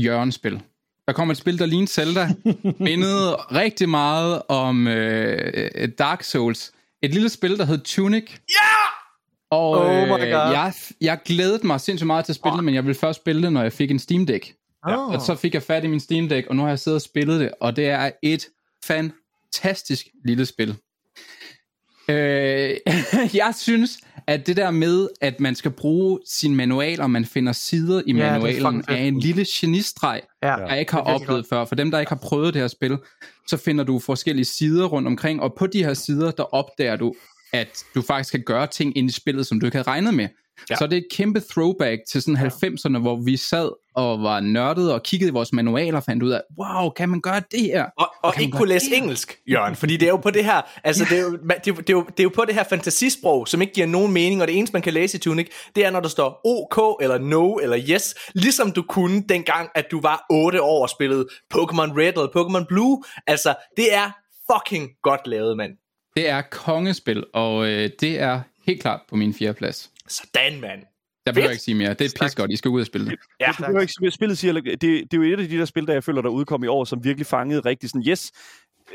Jørgens-spil. 0.00 0.62
Der 1.06 1.12
kom 1.12 1.30
et 1.30 1.36
spil, 1.36 1.58
der 1.58 1.66
lignede 1.66 1.90
Zelda, 1.90 2.28
mindede 2.88 3.36
rigtig 3.36 3.88
meget 3.88 4.42
om 4.48 4.86
øh, 4.86 5.88
Dark 5.98 6.22
Souls. 6.22 6.72
Et 7.02 7.14
lille 7.14 7.28
spil, 7.28 7.58
der 7.58 7.64
hed 7.64 7.78
Tunic. 7.78 8.30
Ja! 8.30 8.76
Og 9.50 9.70
Oh 9.70 10.06
my 10.08 10.12
øh, 10.12 10.18
God. 10.18 10.26
jeg, 10.28 10.72
jeg 11.00 11.18
glædede 11.24 11.66
mig 11.66 11.80
sindssygt 11.80 12.06
meget 12.06 12.24
til 12.24 12.32
at 12.32 12.36
spille 12.36 12.56
det, 12.56 12.64
men 12.64 12.74
jeg 12.74 12.84
ville 12.84 12.98
først 12.98 13.20
spille 13.20 13.42
det, 13.42 13.52
når 13.52 13.62
jeg 13.62 13.72
fik 13.72 13.90
en 13.90 13.98
Steam 13.98 14.26
Deck. 14.26 14.52
Oh. 14.86 15.08
Og 15.08 15.20
så 15.20 15.34
fik 15.34 15.54
jeg 15.54 15.62
fat 15.62 15.84
i 15.84 15.86
min 15.86 16.00
Steam 16.00 16.28
Deck, 16.28 16.46
og 16.46 16.56
nu 16.56 16.62
har 16.62 16.68
jeg 16.68 16.78
siddet 16.78 16.96
og 16.96 17.02
spillet 17.02 17.40
det, 17.40 17.50
og 17.60 17.76
det 17.76 17.88
er 17.88 18.10
et 18.22 18.46
fantastisk 18.84 20.06
lille 20.24 20.46
spil. 20.46 20.76
Øh, 22.08 22.76
jeg 23.42 23.54
synes, 23.56 23.98
at 24.26 24.46
det 24.46 24.56
der 24.56 24.70
med, 24.70 25.08
at 25.20 25.40
man 25.40 25.54
skal 25.54 25.70
bruge 25.70 26.18
sin 26.26 26.56
manual, 26.56 27.00
og 27.00 27.10
man 27.10 27.24
finder 27.24 27.52
sider 27.52 28.02
i 28.06 28.12
Ja, 28.12 28.22
er 28.24 28.32
manualen, 28.32 28.84
fedt. 28.84 28.98
er 28.98 29.02
en 29.02 29.20
lille 29.20 29.46
genistreg, 29.48 30.20
Ja. 30.42 30.56
jeg 30.66 30.80
ikke 30.80 30.92
har 30.92 31.00
er 31.00 31.04
oplevet 31.04 31.46
før. 31.46 31.64
For 31.64 31.74
dem, 31.74 31.90
der 31.90 31.98
ikke 31.98 32.10
har 32.10 32.20
prøvet 32.22 32.54
det 32.54 32.62
her 32.62 32.68
spil, 32.68 32.98
så 33.46 33.56
finder 33.56 33.84
du 33.84 33.98
forskellige 33.98 34.44
sider 34.44 34.86
rundt 34.86 35.08
omkring, 35.08 35.40
og 35.42 35.54
på 35.58 35.66
de 35.66 35.84
her 35.84 35.94
sider, 35.94 36.30
der 36.30 36.54
opdager 36.54 36.96
du, 36.96 37.14
at 37.52 37.84
du 37.94 38.02
faktisk 38.02 38.30
kan 38.30 38.42
gøre 38.46 38.66
ting 38.66 38.96
ind 38.96 39.08
i 39.08 39.12
spillet, 39.12 39.46
som 39.46 39.60
du 39.60 39.66
ikke 39.66 39.76
havde 39.76 39.88
regnet 39.88 40.14
med. 40.14 40.28
Ja. 40.70 40.76
Så 40.76 40.86
det 40.86 40.92
er 40.92 41.00
et 41.00 41.06
kæmpe 41.12 41.42
throwback 41.50 42.00
til 42.10 42.22
sådan 42.22 42.36
90'erne, 42.36 42.98
hvor 42.98 43.16
vi 43.24 43.36
sad 43.36 43.70
og 43.94 44.22
var 44.22 44.40
nørdet 44.40 44.92
og 44.92 45.02
kiggede 45.02 45.28
i 45.28 45.32
vores 45.32 45.52
manualer 45.52 45.96
og 45.96 46.04
fandt 46.04 46.22
ud 46.22 46.30
af, 46.30 46.40
wow, 46.58 46.90
kan 46.90 47.08
man 47.08 47.20
gøre 47.20 47.42
det 47.50 47.60
her? 47.60 47.86
Og, 47.98 48.14
og 48.22 48.32
kan 48.34 48.42
ikke 48.42 48.56
kunne 48.56 48.68
læse 48.68 48.94
engelsk, 48.94 49.38
Jørgen, 49.50 49.76
fordi 49.76 49.96
det 49.96 50.06
er 50.06 50.10
jo 50.10 50.16
på 50.16 50.30
det 50.30 50.44
her, 50.44 50.60
altså 50.84 51.06
det 51.10 51.18
er 51.18 51.22
jo, 51.22 51.32
det, 51.32 51.50
er, 51.50 51.74
det, 51.74 51.90
er 51.90 51.92
jo, 51.92 52.04
det 52.08 52.20
er 52.20 52.22
jo 52.22 52.30
på 52.34 52.44
det 52.44 52.54
her 52.54 52.64
fantasisprog, 52.64 53.48
som 53.48 53.62
ikke 53.62 53.72
giver 53.72 53.86
nogen 53.86 54.12
mening, 54.12 54.42
og 54.42 54.48
det 54.48 54.58
eneste, 54.58 54.72
man 54.72 54.82
kan 54.82 54.92
læse 54.92 55.16
i 55.16 55.20
Tunic, 55.20 55.46
det 55.76 55.84
er, 55.84 55.90
når 55.90 56.00
der 56.00 56.08
står 56.08 56.40
OK, 56.44 57.02
eller 57.02 57.18
No, 57.18 57.54
eller 57.56 57.78
Yes, 57.90 58.14
ligesom 58.34 58.72
du 58.72 58.82
kunne 58.82 59.22
dengang, 59.28 59.70
at 59.74 59.86
du 59.90 60.00
var 60.00 60.26
8 60.30 60.62
år 60.62 60.82
og 60.82 60.88
spillede 60.88 61.26
Pokémon 61.54 61.98
Red 61.98 62.12
eller 62.12 62.28
Pokémon 62.36 62.66
Blue. 62.68 63.02
Altså, 63.26 63.54
det 63.76 63.94
er 63.94 64.10
fucking 64.52 64.90
godt 65.02 65.26
lavet, 65.26 65.56
mand. 65.56 65.72
Det 66.16 66.28
er 66.28 66.42
kongespil, 66.50 67.24
og 67.34 67.68
øh, 67.68 67.90
det 68.00 68.20
er 68.20 68.40
helt 68.66 68.80
klart 68.80 69.00
på 69.08 69.16
min 69.16 69.34
fjerde 69.34 69.54
plads. 69.54 69.90
Sådan, 70.08 70.60
mand. 70.60 70.82
Jeg 71.26 71.34
behøver 71.34 71.50
ikke 71.50 71.62
sige 71.62 71.74
mere. 71.74 71.94
Det 71.94 72.14
er 72.14 72.24
pis 72.24 72.34
godt. 72.34 72.50
I 72.50 72.56
skal 72.56 72.68
ud 72.68 72.80
og 72.80 72.86
spille 72.86 73.10
det. 73.10 73.18
Ja, 73.40 73.52
det, 73.58 73.66
det, 73.66 74.02
ikke, 74.02 74.10
spillet 74.10 74.38
siger, 74.38 74.52
det, 74.52 74.80
det 74.82 75.12
er 75.12 75.16
jo 75.16 75.22
et 75.22 75.40
af 75.40 75.48
de 75.48 75.58
der 75.58 75.64
spil, 75.64 75.86
der 75.86 75.92
jeg 75.92 76.04
føler, 76.04 76.22
der 76.22 76.28
udkom 76.28 76.64
i 76.64 76.66
år, 76.66 76.84
som 76.84 77.04
virkelig 77.04 77.26
fangede 77.26 77.60
rigtig 77.60 77.90
sådan, 77.90 78.04
yes, 78.08 78.32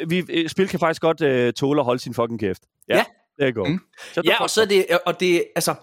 vi, 0.07 0.23
øh, 0.29 0.49
spil 0.49 0.67
kan 0.67 0.79
faktisk 0.79 1.01
godt 1.01 1.21
uh, 1.21 1.53
tåle 1.53 1.81
at 1.81 1.85
holde 1.85 2.01
sin 2.01 2.13
fucking 2.13 2.39
kæft. 2.39 2.61
Ja, 2.89 2.97
ja. 2.97 3.03
det 3.39 3.47
er 3.47 3.51
godt. 3.51 3.69
Mm. 3.69 3.79
Så 4.13 4.21
ja, 4.25 4.41
og 4.41 4.49
så 4.49 4.61
er 4.61 4.65
det, 4.65 4.85
og 5.05 5.19
det, 5.19 5.43
altså, 5.55 5.75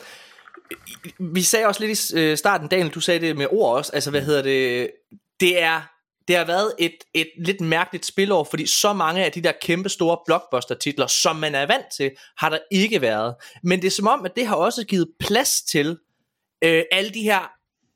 vi 1.18 1.42
sagde 1.42 1.66
også 1.66 1.84
lidt 1.86 2.10
i 2.10 2.18
øh, 2.18 2.36
starten, 2.36 2.68
Daniel, 2.68 2.88
du 2.88 3.00
sagde 3.00 3.26
det 3.26 3.36
med 3.36 3.46
ord 3.50 3.76
også, 3.76 3.92
altså 3.94 4.10
hvad 4.10 4.22
hedder 4.22 4.42
det, 4.42 4.90
det 5.40 5.62
er, 5.62 5.80
det 6.28 6.36
har 6.36 6.44
været 6.44 6.72
et, 6.78 6.96
et 7.14 7.30
lidt 7.38 7.60
mærkeligt 7.60 8.06
spilår, 8.06 8.44
fordi 8.44 8.66
så 8.66 8.92
mange 8.92 9.24
af 9.24 9.32
de 9.32 9.40
der 9.40 9.52
kæmpe 9.62 9.88
store 9.88 10.18
blockbuster 10.26 10.74
titler, 10.74 11.06
som 11.06 11.36
man 11.36 11.54
er 11.54 11.66
vant 11.66 11.86
til, 11.96 12.10
har 12.38 12.48
der 12.48 12.58
ikke 12.70 13.00
været. 13.00 13.34
Men 13.62 13.80
det 13.80 13.86
er 13.86 13.90
som 13.90 14.06
om, 14.06 14.24
at 14.24 14.36
det 14.36 14.46
har 14.46 14.56
også 14.56 14.84
givet 14.84 15.08
plads 15.20 15.62
til 15.62 15.98
øh, 16.64 16.82
alle 16.92 17.10
de 17.10 17.22
her 17.22 17.50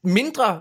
mindre 0.05 0.61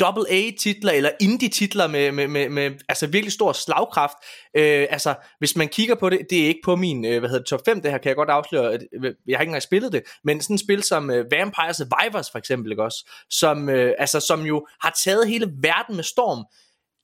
double 0.00 0.30
A 0.30 0.50
titler 0.58 0.92
eller 0.92 1.10
indie 1.20 1.48
titler 1.48 1.86
med, 1.86 2.12
med, 2.12 2.28
med, 2.28 2.48
med 2.48 2.70
altså 2.88 3.06
virkelig 3.06 3.32
stor 3.32 3.52
slagkraft. 3.52 4.16
Øh, 4.56 4.86
altså 4.90 5.14
hvis 5.38 5.56
man 5.56 5.68
kigger 5.68 5.94
på 5.94 6.10
det, 6.10 6.20
det 6.30 6.42
er 6.42 6.46
ikke 6.46 6.60
på 6.64 6.76
min 6.76 7.04
øh, 7.04 7.18
hvad 7.18 7.28
hedder 7.28 7.42
det, 7.42 7.48
top 7.48 7.60
5, 7.64 7.82
det 7.82 7.90
her 7.90 7.98
kan 7.98 8.08
jeg 8.08 8.16
godt 8.16 8.30
afsløre, 8.30 8.72
at, 8.72 8.82
øh, 8.92 9.14
jeg 9.26 9.38
har 9.38 9.42
ikke 9.42 9.50
engang 9.50 9.62
spillet 9.62 9.92
det, 9.92 10.02
men 10.24 10.40
sådan 10.40 10.54
et 10.54 10.60
spil 10.60 10.82
som 10.82 11.10
øh, 11.10 11.30
Vampire 11.30 11.74
Survivors 11.74 12.30
for 12.30 12.38
eksempel, 12.38 12.72
ikke 12.72 12.82
også, 12.82 13.10
som, 13.30 13.68
øh, 13.68 13.94
altså, 13.98 14.20
som 14.20 14.42
jo 14.42 14.66
har 14.80 14.96
taget 15.04 15.28
hele 15.28 15.52
verden 15.62 15.96
med 15.96 16.04
storm. 16.04 16.44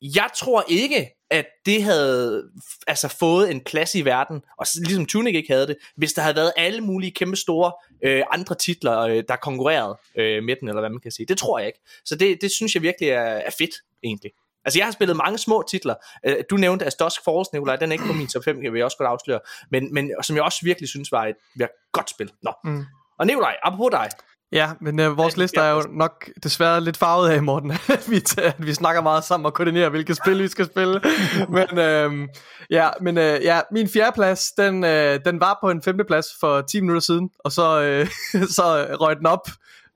Jeg 0.02 0.30
tror 0.36 0.64
ikke, 0.68 1.10
at 1.30 1.46
det 1.66 1.82
havde 1.82 2.50
altså 2.86 3.08
fået 3.08 3.50
en 3.50 3.60
plads 3.60 3.94
i 3.94 4.04
verden, 4.04 4.42
og 4.58 4.66
ligesom 4.76 5.06
Tunic 5.06 5.34
ikke 5.34 5.52
havde 5.52 5.66
det, 5.66 5.76
hvis 5.96 6.12
der 6.12 6.22
havde 6.22 6.36
været 6.36 6.52
alle 6.56 6.80
mulige 6.80 7.12
kæmpe 7.12 7.36
store 7.36 7.72
øh, 8.04 8.22
andre 8.30 8.54
titler, 8.54 8.98
øh, 8.98 9.24
der 9.28 9.36
konkurrerede 9.36 9.98
øh, 10.16 10.42
med 10.42 10.56
den, 10.60 10.68
eller 10.68 10.80
hvad 10.80 10.90
man 10.90 11.00
kan 11.00 11.10
sige. 11.10 11.26
Det 11.26 11.38
tror 11.38 11.58
jeg 11.58 11.66
ikke. 11.66 11.80
Så 12.04 12.16
det, 12.16 12.38
det 12.40 12.50
synes 12.52 12.74
jeg 12.74 12.82
virkelig 12.82 13.08
er, 13.08 13.20
er 13.20 13.50
fedt, 13.58 13.74
egentlig. 14.02 14.30
Altså 14.64 14.78
jeg 14.78 14.86
har 14.86 14.92
spillet 14.92 15.16
mange 15.16 15.38
små 15.38 15.64
titler. 15.70 15.94
Øh, 16.26 16.36
du 16.50 16.56
nævnte 16.56 16.84
Dusk 16.84 17.24
Falls, 17.24 17.52
Nikolaj, 17.52 17.76
den 17.76 17.88
er 17.88 17.92
ikke 17.92 18.06
på 18.06 18.12
min 18.12 18.26
top 18.26 18.44
5, 18.44 18.64
jeg 18.64 18.72
vil 18.72 18.84
også 18.84 18.96
godt 18.96 19.08
afsløre, 19.08 19.40
men, 19.70 19.94
men 19.94 20.12
som 20.22 20.36
jeg 20.36 20.44
også 20.44 20.58
virkelig 20.62 20.88
synes 20.88 21.12
var 21.12 21.26
et, 21.26 21.36
et 21.60 21.68
godt 21.92 22.10
spil. 22.10 22.32
Nå. 22.42 22.52
Mm. 22.64 22.84
Og 23.18 23.26
Nikolaj, 23.26 23.56
apropos 23.62 23.90
dig, 23.90 24.08
Ja, 24.52 24.70
men 24.80 25.00
uh, 25.00 25.16
vores 25.16 25.36
liste 25.36 25.60
er 25.60 25.70
jo 25.70 25.82
nok 25.90 26.28
desværre 26.42 26.80
lidt 26.80 26.96
farvet 26.96 27.30
af, 27.30 27.42
Morten, 27.42 27.70
at 27.70 28.04
vi, 28.10 28.22
at 28.38 28.66
vi 28.66 28.74
snakker 28.74 29.02
meget 29.02 29.24
sammen 29.24 29.46
og 29.46 29.54
koordinerer, 29.54 29.88
hvilke 29.88 30.14
spil 30.14 30.42
vi 30.42 30.48
skal 30.48 30.66
spille. 30.66 31.00
men 31.56 31.68
uh, 31.72 32.28
ja, 32.70 32.88
men 33.00 33.18
uh, 33.18 33.22
ja, 33.22 33.60
min 33.72 33.88
fjerdeplads, 33.88 34.52
den, 34.52 34.84
uh, 34.84 35.24
den 35.24 35.40
var 35.40 35.58
på 35.62 35.70
en 35.70 35.82
femteplads 35.82 36.26
for 36.40 36.60
10 36.60 36.80
minutter 36.80 37.00
siden, 37.00 37.30
og 37.38 37.52
så, 37.52 38.00
uh, 38.34 38.42
så 38.56 38.86
røg 39.00 39.16
den 39.16 39.26
op. 39.26 39.48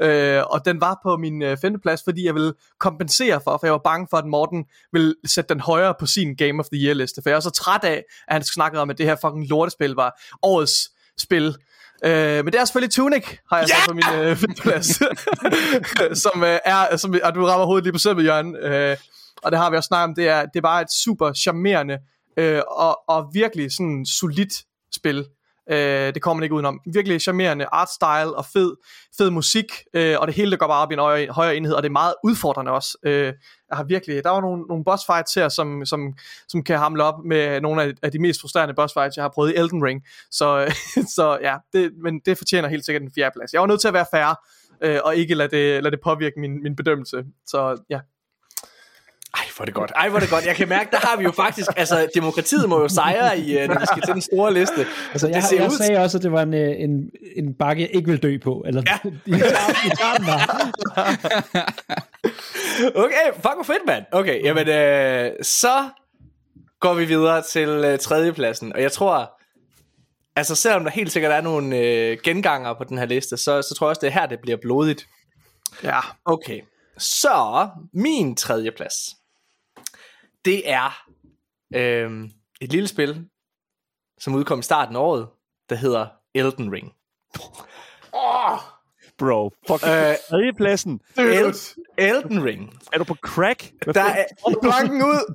Uh, 0.05 0.53
og 0.53 0.65
den 0.65 0.81
var 0.81 1.01
på 1.03 1.17
min 1.17 1.43
uh, 1.43 1.57
femteplads, 1.62 2.05
fordi 2.05 2.27
jeg 2.27 2.35
ville 2.35 2.53
kompensere 2.81 3.41
for, 3.45 3.57
for 3.59 3.67
jeg 3.67 3.73
var 3.73 3.81
bange 3.85 4.07
for, 4.11 4.17
at 4.17 4.27
Morten 4.27 4.65
ville 4.93 5.15
sætte 5.25 5.55
den 5.55 5.61
højere 5.61 5.95
på 6.01 6.07
sin 6.07 6.37
Game 6.37 6.61
of 6.61 6.67
the 6.73 6.85
Year 6.85 6.95
liste. 6.95 7.23
For 7.23 7.31
jeg 7.31 7.37
er 7.37 7.41
så 7.41 7.51
træt 7.51 7.85
af, 7.85 8.05
at 8.29 8.35
han 8.35 8.45
snakkede 8.45 8.83
om, 8.83 8.91
at 8.91 8.99
det 8.99 9.07
her 9.07 9.17
fucking 9.25 9.49
lortespil 9.49 9.91
var 9.91 10.21
årets 10.43 10.91
spil. 11.19 11.57
Øh, 12.05 12.45
men 12.45 12.53
det 12.53 12.61
er 12.61 12.65
selvfølgelig 12.65 12.95
Tunic, 12.95 13.27
har 13.51 13.59
jeg 13.59 13.69
yeah! 13.71 13.81
sat 13.81 13.88
på 13.88 13.95
min 13.95 14.05
øh, 14.21 14.57
plads. 14.62 14.87
som 16.25 16.45
øh, 16.45 16.59
er, 16.65 16.97
som, 16.97 17.15
og 17.25 17.35
du 17.35 17.45
rammer 17.45 17.67
hovedet 17.67 17.85
lige 17.85 17.93
på 17.93 17.99
sømmet, 17.99 18.25
Jørgen. 18.25 18.57
Øh, 18.57 18.97
og 19.43 19.53
det 19.53 19.59
har 19.59 19.71
vi 19.71 19.77
også 19.77 19.87
snakket 19.87 20.09
om, 20.09 20.15
det 20.15 20.29
er, 20.29 20.41
det 20.41 20.57
er 20.57 20.61
bare 20.61 20.83
et 20.83 20.93
super 21.05 21.33
charmerende 21.33 21.99
øh, 22.37 22.62
og, 22.71 23.01
og 23.09 23.31
virkelig 23.33 23.73
sådan 23.73 24.07
solidt 24.07 24.55
spil. 24.95 25.27
Øh, 25.71 26.15
det 26.15 26.23
kommer 26.23 26.38
man 26.38 26.43
ikke 26.43 26.55
udenom. 26.55 26.81
Virkelig 26.93 27.21
charmerende 27.21 27.67
art 27.73 27.91
style 27.91 28.37
og 28.37 28.45
fed, 28.53 28.75
fed 29.19 29.31
musik, 29.31 29.73
øh, 29.95 30.17
og 30.21 30.27
det 30.27 30.37
hele 30.37 30.51
det 30.51 30.59
går 30.59 30.67
bare 30.67 30.83
op 30.83 30.91
i 30.91 30.95
en 30.95 31.01
højere, 31.01 31.33
højere 31.33 31.57
enhed, 31.57 31.75
og 31.75 31.83
det 31.83 31.88
er 31.88 31.93
meget 31.93 32.15
udfordrende 32.25 32.73
også. 32.73 32.99
Øh, 33.05 33.33
har 33.72 33.85
virkelig, 33.85 34.24
der 34.24 34.30
var 34.30 34.40
nogle, 34.40 34.62
nogle 34.62 34.85
boss 34.85 35.06
fights 35.06 35.35
her, 35.35 35.48
som, 35.48 35.85
som, 35.85 36.14
som 36.48 36.64
kan 36.64 36.78
hamle 36.78 37.04
op 37.04 37.24
med 37.24 37.61
nogle 37.61 37.82
af, 37.82 37.92
af 38.02 38.12
de 38.12 38.18
mest 38.18 38.40
frustrerende 38.40 38.74
boss 38.74 38.94
fights, 38.94 39.16
jeg 39.16 39.24
har 39.24 39.30
prøvet 39.35 39.50
i 39.50 39.56
Elden 39.56 39.85
Ring. 39.85 40.02
Så, 40.30 40.74
så 41.16 41.38
ja, 41.42 41.56
det, 41.72 41.92
men 42.02 42.20
det 42.26 42.38
fortjener 42.38 42.68
helt 42.68 42.85
sikkert 42.85 43.02
en 43.02 43.12
fjerde 43.14 43.32
plads. 43.37 43.52
Jeg 43.52 43.61
var 43.61 43.66
nødt 43.66 43.80
til 43.80 43.88
at 43.88 43.94
være 43.94 44.06
færre, 44.11 44.37
øh, 44.80 45.00
og 45.04 45.16
ikke 45.16 45.35
lade 45.35 45.56
det, 45.56 45.82
lade 45.82 45.90
det 45.90 46.00
påvirke 46.04 46.40
min, 46.40 46.62
min 46.62 46.76
bedømmelse. 46.76 47.24
Så 47.46 47.82
ja, 47.90 48.00
hvor 49.62 49.66
er 49.66 49.70
det 49.70 49.75
godt. 49.75 49.92
Ej, 49.96 50.09
hvor 50.09 50.18
er 50.18 50.20
det 50.20 50.31
godt. 50.31 50.46
Jeg 50.46 50.57
kan 50.57 50.68
mærke, 50.68 50.90
der 50.90 50.98
har 50.98 51.16
vi 51.16 51.25
jo 51.25 51.31
faktisk, 51.31 51.68
altså 51.77 52.09
demokratiet 52.14 52.68
må 52.68 52.81
jo 52.81 52.88
sejre, 52.88 53.38
i, 53.38 53.59
øh, 53.59 53.68
når 53.68 53.81
vi 53.81 53.87
skal 53.87 54.03
til 54.03 54.14
den 54.14 54.22
store 54.22 54.55
liste. 54.55 54.87
Altså, 55.12 55.29
jeg, 55.29 55.42
det 55.51 55.59
jeg 55.59 55.66
ud... 55.66 55.77
sagde 55.77 55.98
også, 55.98 56.18
at 56.18 56.22
det 56.22 56.33
var 56.33 56.42
en, 56.42 56.55
øh, 56.55 56.75
en, 56.79 57.11
en 57.37 57.55
bakke, 57.55 57.83
jeg 57.83 57.90
ikke 57.94 58.11
vil 58.11 58.22
dø 58.22 58.38
på. 58.38 58.62
Eller, 58.66 58.83
ja. 58.87 58.98
I 59.87 59.90
tager, 60.01 60.14
den 60.16 60.27
okay, 63.05 63.27
fuck 63.35 63.55
hvor 63.55 63.62
fedt, 63.62 63.87
mand. 63.87 64.05
Okay, 64.12 64.44
jamen, 64.44 64.68
øh, 64.68 65.31
så 65.42 65.88
går 66.81 66.94
vi 66.94 67.05
videre 67.05 67.42
til 67.42 67.68
øh, 67.68 67.98
tredjepladsen, 67.98 68.72
og 68.72 68.83
jeg 68.83 68.92
tror, 68.92 69.40
altså 70.37 70.55
selvom 70.55 70.85
der 70.85 70.90
helt 70.90 71.12
sikkert 71.12 71.33
er 71.33 71.40
nogle 71.40 71.77
øh, 71.79 72.18
genganger 72.25 72.75
på 72.75 72.85
den 72.85 72.98
her 72.98 73.07
liste, 73.07 73.37
så, 73.37 73.62
så 73.62 73.75
tror 73.79 73.87
jeg 73.87 73.90
også, 73.90 74.01
det 74.01 74.07
er 74.07 74.20
her, 74.20 74.27
det 74.27 74.38
bliver 74.42 74.59
blodigt. 74.62 75.07
Ja. 75.83 76.01
Okay, 76.25 76.61
så 76.98 77.68
min 77.94 78.37
tredjeplads 78.37 79.21
det 80.44 80.70
er 80.70 81.02
øh, 81.74 82.24
et 82.61 82.72
lille 82.72 82.88
spil, 82.88 83.26
som 84.20 84.35
udkom 84.35 84.59
i 84.59 84.62
starten 84.62 84.96
af 84.96 85.00
året, 85.00 85.28
der 85.70 85.76
hedder 85.76 86.07
Elden 86.35 86.72
Ring. 86.72 86.92
Oh, 88.12 88.59
bro, 89.18 89.50
fuck 89.68 89.83
øh, 89.87 90.55
pladsen. 90.57 91.00
El- 91.18 91.55
Elden 91.98 92.44
Ring. 92.44 92.81
Er 92.92 92.98
du 92.98 93.05
på 93.05 93.14
crack? 93.14 93.72
Hvad 93.85 93.94
der 93.94 94.02
er 94.05 94.24
blanken 94.62 95.02
ud. 95.02 95.35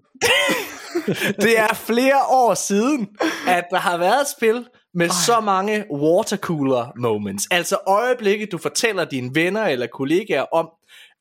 det 1.45 1.59
er 1.59 1.73
flere 1.73 2.21
år 2.29 2.53
siden, 2.53 3.17
at 3.47 3.65
der 3.71 3.77
har 3.77 3.97
været 3.97 4.21
et 4.21 4.27
spil 4.37 4.67
med 4.93 5.05
Ej. 5.05 5.13
så 5.25 5.39
mange 5.39 5.85
watercooler 5.91 6.91
moments. 6.97 7.47
Altså 7.51 7.77
øjeblikke, 7.87 8.45
du 8.45 8.57
fortæller 8.57 9.05
dine 9.05 9.35
venner 9.35 9.63
eller 9.65 9.87
kollegaer 9.87 10.45
om, 10.53 10.69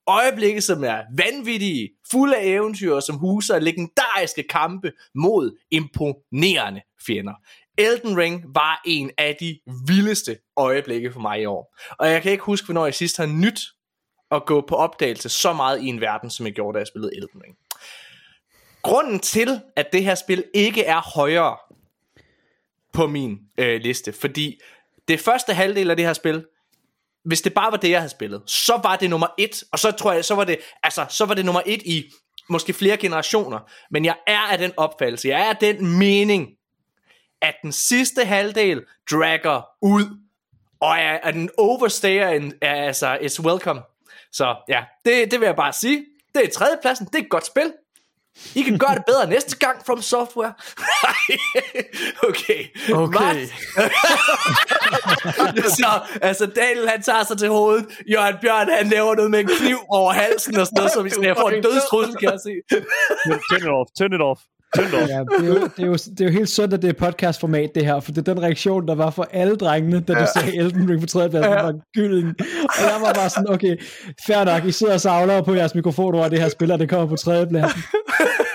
Øjeblikke, 0.08 0.60
som 0.60 0.84
er 0.84 1.02
vanvittige, 1.16 1.90
fulde 2.10 2.36
af 2.36 2.46
eventyr, 2.46 3.00
som 3.00 3.16
huser 3.16 3.58
legendariske 3.58 4.42
kampe 4.42 4.92
mod 5.14 5.58
imponerende 5.70 6.80
fjender. 7.06 7.34
Elden 7.78 8.16
Ring 8.16 8.44
var 8.54 8.82
en 8.84 9.10
af 9.18 9.36
de 9.40 9.58
vildeste 9.86 10.38
øjeblikke 10.56 11.12
for 11.12 11.20
mig 11.20 11.40
i 11.40 11.44
år. 11.44 11.76
Og 11.98 12.10
jeg 12.10 12.22
kan 12.22 12.32
ikke 12.32 12.44
huske, 12.44 12.64
hvornår 12.64 12.84
jeg 12.84 12.94
sidst 12.94 13.16
har 13.16 13.26
nyt 13.26 13.60
at 14.30 14.46
gå 14.46 14.60
på 14.68 14.74
opdagelse 14.74 15.28
så 15.28 15.52
meget 15.52 15.82
i 15.82 15.86
en 15.86 16.00
verden, 16.00 16.30
som 16.30 16.46
jeg 16.46 16.54
gjorde, 16.54 16.76
da 16.76 16.78
jeg 16.78 16.86
spillede 16.86 17.16
Elden 17.16 17.42
Ring. 17.44 17.56
Grunden 18.82 19.20
til, 19.20 19.60
at 19.76 19.92
det 19.92 20.04
her 20.04 20.14
spil 20.14 20.44
ikke 20.54 20.84
er 20.84 21.00
højere 21.14 21.56
på 22.92 23.06
min 23.06 23.38
øh, 23.58 23.80
liste, 23.80 24.12
fordi 24.12 24.60
det 25.08 25.20
første 25.20 25.54
halvdel 25.54 25.90
af 25.90 25.96
det 25.96 26.06
her 26.06 26.12
spil, 26.12 26.44
hvis 27.26 27.42
det 27.42 27.54
bare 27.54 27.70
var 27.70 27.76
det, 27.76 27.90
jeg 27.90 28.00
havde 28.00 28.10
spillet, 28.10 28.42
så 28.46 28.80
var 28.82 28.96
det 28.96 29.10
nummer 29.10 29.26
et, 29.38 29.64
og 29.72 29.78
så 29.78 29.90
tror 29.90 30.12
jeg, 30.12 30.24
så 30.24 30.34
var 30.34 30.44
det, 30.44 30.58
altså, 30.82 31.06
så 31.08 31.24
var 31.24 31.34
det 31.34 31.44
nummer 31.44 31.62
et 31.66 31.82
i 31.82 32.10
måske 32.48 32.72
flere 32.72 32.96
generationer. 32.96 33.58
Men 33.90 34.04
jeg 34.04 34.16
er 34.26 34.38
af 34.38 34.58
den 34.58 34.72
opfattelse, 34.76 35.28
jeg 35.28 35.40
er 35.40 35.50
af 35.50 35.56
den 35.56 35.98
mening, 35.98 36.48
at 37.42 37.54
den 37.62 37.72
sidste 37.72 38.24
halvdel 38.24 38.84
dragger 39.10 39.62
ud, 39.82 40.04
og 40.80 40.90
er, 40.90 41.18
er 41.22 41.30
den 41.30 41.50
overstayer, 41.58 42.28
en, 42.28 42.54
er, 42.62 42.74
altså, 42.74 43.16
it's 43.16 43.44
welcome. 43.44 43.80
Så 44.32 44.56
ja, 44.68 44.84
det, 45.04 45.30
det 45.30 45.40
vil 45.40 45.46
jeg 45.46 45.56
bare 45.56 45.72
sige. 45.72 46.04
Det 46.34 46.44
er 46.44 46.50
tredjepladsen, 46.50 47.06
det 47.06 47.14
er 47.14 47.22
et 47.22 47.30
godt 47.30 47.46
spil. 47.46 47.72
I 48.54 48.62
kan 48.62 48.78
gøre 48.78 48.94
det 48.94 49.04
bedre 49.06 49.26
næste 49.26 49.56
gang 49.56 49.86
from 49.86 50.02
software. 50.02 50.52
okay. 52.28 52.62
Okay. 52.92 53.46
så, 55.78 56.00
altså 56.22 56.46
Daniel 56.46 56.88
han 56.88 57.02
tager 57.02 57.24
sig 57.24 57.38
til 57.38 57.48
hovedet. 57.48 57.86
Jørgen 58.12 58.36
Bjørn 58.42 58.68
han 58.68 58.86
laver 58.86 59.14
noget 59.14 59.30
med 59.30 59.40
en 59.40 59.46
kniv 59.46 59.78
over 59.88 60.12
halsen 60.12 60.56
og 60.56 60.66
sådan 60.66 60.76
noget, 60.76 60.92
så 60.92 61.02
vi 61.02 61.10
skal 61.18 61.34
få 61.40 61.48
en 61.48 61.62
dødstrussel, 61.62 62.16
kan 62.16 62.30
jeg 62.30 62.40
se. 62.40 62.52
turn 63.50 63.62
it 63.62 63.68
off, 63.68 63.88
turn 63.98 64.12
it 64.12 64.20
off. 64.20 64.40
Ja, 64.76 64.82
det, 64.82 64.94
er 64.94 65.46
jo, 65.46 65.54
det, 65.76 65.82
er 65.82 65.86
jo, 65.86 65.92
det 65.92 66.20
er 66.20 66.24
jo 66.24 66.30
helt 66.30 66.48
sundt, 66.48 66.74
at 66.74 66.82
det 66.82 66.88
er 66.88 66.92
podcastformat, 66.92 67.70
det 67.74 67.84
her, 67.84 68.00
for 68.00 68.12
det 68.12 68.28
er 68.28 68.34
den 68.34 68.42
reaktion, 68.42 68.88
der 68.88 68.94
var 68.94 69.10
for 69.10 69.28
alle 69.32 69.56
drengene, 69.56 70.00
da 70.00 70.12
du 70.12 70.18
ja. 70.18 70.26
sagde 70.26 70.56
Elden 70.56 70.90
Ring 70.90 71.00
på 71.00 71.06
tredje 71.06 71.30
plads, 71.30 71.46
ja. 71.46 71.62
var 71.62 71.74
gylden. 71.94 72.34
Og 72.62 72.82
jeg 72.92 72.98
var 73.00 73.12
bare 73.12 73.30
sådan, 73.30 73.50
okay, 73.50 73.76
fair 74.26 74.44
nok, 74.44 74.64
I 74.64 74.72
sidder 74.72 74.92
og 74.92 75.00
savler 75.00 75.42
på 75.42 75.54
jeres 75.54 75.74
mikrofon 75.74 76.14
over 76.14 76.28
det 76.28 76.40
her 76.40 76.48
spiller, 76.48 76.76
det 76.76 76.88
kommer 76.88 77.06
på 77.06 77.16
tredje 77.16 77.46
plads. 77.46 77.72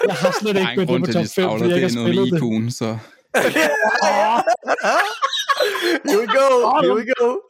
Jeg 0.08 0.16
har 0.16 0.36
slet 0.42 0.58
ikke 0.58 0.76
gået 0.76 0.88
det 0.88 1.00
på 1.00 1.14
top 1.14 1.26
5, 1.36 1.50
fordi 1.50 1.70
jeg 1.70 1.76
ikke 1.76 1.88
har 1.88 2.06
spillet 2.06 2.32
det. 2.32 2.74
Så. 2.74 2.98
Here 6.06 6.20
we 6.20 6.28
go, 6.28 6.48
here 6.82 6.96
we 6.96 7.06
go. 7.20 7.42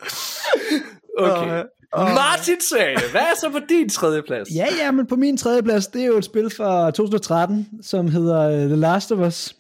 Okay. 1.17 1.63
Martin 1.95 2.61
sagde 2.61 2.97
Hvad 3.11 3.21
er 3.21 3.35
så 3.39 3.49
på 3.49 3.59
din 3.69 3.89
tredje 3.89 4.21
plads? 4.21 4.49
Ja, 4.55 4.67
ja, 4.81 4.91
men 4.91 5.07
på 5.07 5.15
min 5.15 5.37
tredje 5.37 5.63
plads, 5.63 5.87
det 5.87 6.01
er 6.01 6.05
jo 6.05 6.17
et 6.17 6.25
spil 6.25 6.49
fra 6.49 6.91
2013, 6.91 7.67
som 7.81 8.07
hedder 8.07 8.47
uh, 8.47 8.67
The 8.67 8.75
Last 8.75 9.11
of 9.11 9.27
Us. 9.27 9.55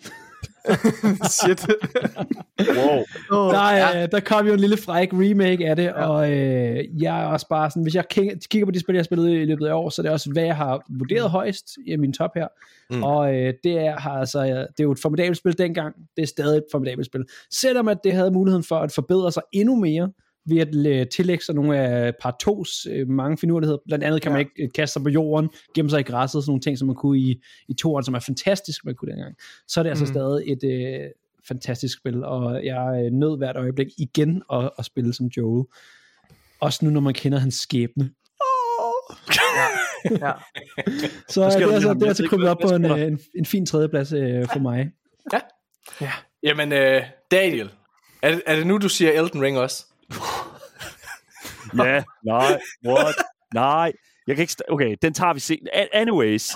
Shit. 1.41 1.67
Wow. 2.77 3.03
Oh, 3.31 3.53
der, 3.53 3.71
ja. 3.71 4.05
der 4.05 4.19
kom 4.19 4.47
jo 4.47 4.53
en 4.53 4.59
lille 4.59 4.77
fræk 4.77 5.09
remake 5.13 5.69
af 5.69 5.75
det, 5.75 5.83
ja. 5.83 6.07
og 6.07 6.31
øh, 6.31 7.01
jeg 7.01 7.21
er 7.21 7.25
også 7.25 7.47
bare 7.47 7.69
sådan, 7.69 7.83
hvis 7.83 7.95
jeg 7.95 8.07
kigger 8.09 8.65
på 8.65 8.71
de 8.71 8.79
spil, 8.79 8.93
jeg 8.93 8.99
har 8.99 9.03
spillet 9.03 9.29
i 9.29 9.45
løbet 9.45 9.67
af 9.67 9.73
år, 9.73 9.89
så 9.89 10.01
er 10.01 10.03
det 10.03 10.11
også, 10.11 10.31
hvad 10.31 10.43
jeg 10.43 10.55
har 10.55 10.85
vurderet 10.89 11.25
mm. 11.25 11.31
højst 11.31 11.69
i 11.87 11.95
min 11.95 12.13
top 12.13 12.31
her. 12.35 12.47
Mm. 12.89 13.03
Og 13.03 13.35
øh, 13.35 13.53
det, 13.63 13.79
er, 13.79 13.99
har 13.99 14.11
altså, 14.11 14.43
det 14.43 14.79
er 14.79 14.83
jo 14.83 14.91
et 14.91 14.99
formidabelt 15.01 15.37
spil 15.37 15.57
dengang, 15.57 15.95
det 16.15 16.21
er 16.21 16.27
stadig 16.27 16.57
et 16.57 16.65
formidabelt 16.71 17.05
spil. 17.05 17.25
Selvom 17.51 17.87
at 17.87 17.97
det 18.03 18.13
havde 18.13 18.31
muligheden 18.31 18.63
for 18.63 18.75
at 18.75 18.91
forbedre 18.91 19.31
sig 19.31 19.43
endnu 19.53 19.75
mere, 19.75 20.09
ved 20.45 20.57
at 20.57 20.75
øh, 20.75 21.07
tillægge 21.07 21.43
sig 21.43 21.55
nogle 21.55 21.77
af 21.77 22.13
part 22.21 22.35
2's 22.43 22.91
øh, 22.91 23.07
mange 23.07 23.37
finurligheder. 23.37 23.79
Blandt 23.85 24.03
andet 24.03 24.21
kan 24.21 24.31
ja. 24.31 24.33
man 24.33 24.39
ikke 24.39 24.63
øh, 24.63 24.69
kaste 24.75 24.93
sig 24.93 25.03
på 25.03 25.09
jorden, 25.09 25.49
gemme 25.75 25.89
sig 25.89 25.99
i 25.99 26.03
græsset, 26.03 26.43
sådan 26.43 26.49
nogle 26.51 26.61
ting, 26.61 26.77
som 26.77 26.87
man 26.87 26.95
kunne 26.95 27.19
i, 27.19 27.41
i 27.67 27.73
toren, 27.73 28.03
som 28.03 28.13
er 28.13 28.19
fantastisk, 28.19 28.85
man 28.85 28.95
kunne 28.95 29.11
dengang. 29.11 29.35
Så 29.67 29.79
er 29.79 29.83
det 29.83 29.89
altså 29.89 30.05
mm. 30.05 30.11
stadig 30.11 30.51
et 30.51 30.63
øh, 30.63 31.09
fantastisk 31.47 31.97
spil, 31.97 32.23
og 32.23 32.65
jeg 32.65 33.03
øh, 33.05 33.11
nød 33.11 33.37
hvert 33.37 33.55
øjeblik 33.55 33.87
igen 33.97 34.43
at, 34.53 34.69
at 34.79 34.85
spille 34.85 35.13
som 35.13 35.25
Joel. 35.25 35.65
Også 36.59 36.85
nu, 36.85 36.91
når 36.91 37.01
man 37.01 37.13
kender 37.13 37.39
hans 37.39 37.55
skæbne. 37.55 38.11
Oh. 38.39 39.15
ja. 39.29 39.67
ja. 40.27 40.31
Så 41.29 41.41
det 41.41 41.63
er, 41.63 41.73
altså, 41.73 41.93
det 41.93 42.03
er 42.03 42.07
altså 42.07 42.27
krybet 42.29 42.49
op 42.49 42.57
på 42.61 42.67
en, 42.67 42.85
en, 42.85 43.19
en 43.35 43.45
fin 43.45 43.65
tredjeplads 43.65 44.13
øh, 44.13 44.47
for 44.53 44.59
mig. 44.59 44.91
Ja. 45.33 45.39
ja. 46.01 46.11
Jamen, 46.43 46.71
øh, 46.73 47.01
Daniel, 47.31 47.69
er 48.21 48.31
det, 48.31 48.41
er 48.45 48.55
det 48.55 48.67
nu, 48.67 48.77
du 48.77 48.89
siger 48.89 49.11
Elden 49.11 49.41
Ring 49.41 49.57
også? 49.57 49.85
ja, 51.85 52.03
nej, 52.25 52.59
what? 52.87 53.15
Nej, 53.53 53.91
jeg 54.27 54.35
kan 54.35 54.43
ikke... 54.43 54.55
Okay, 54.69 54.95
den 55.01 55.13
tager 55.13 55.33
vi 55.33 55.39
se. 55.39 55.57
Anyways. 55.93 56.51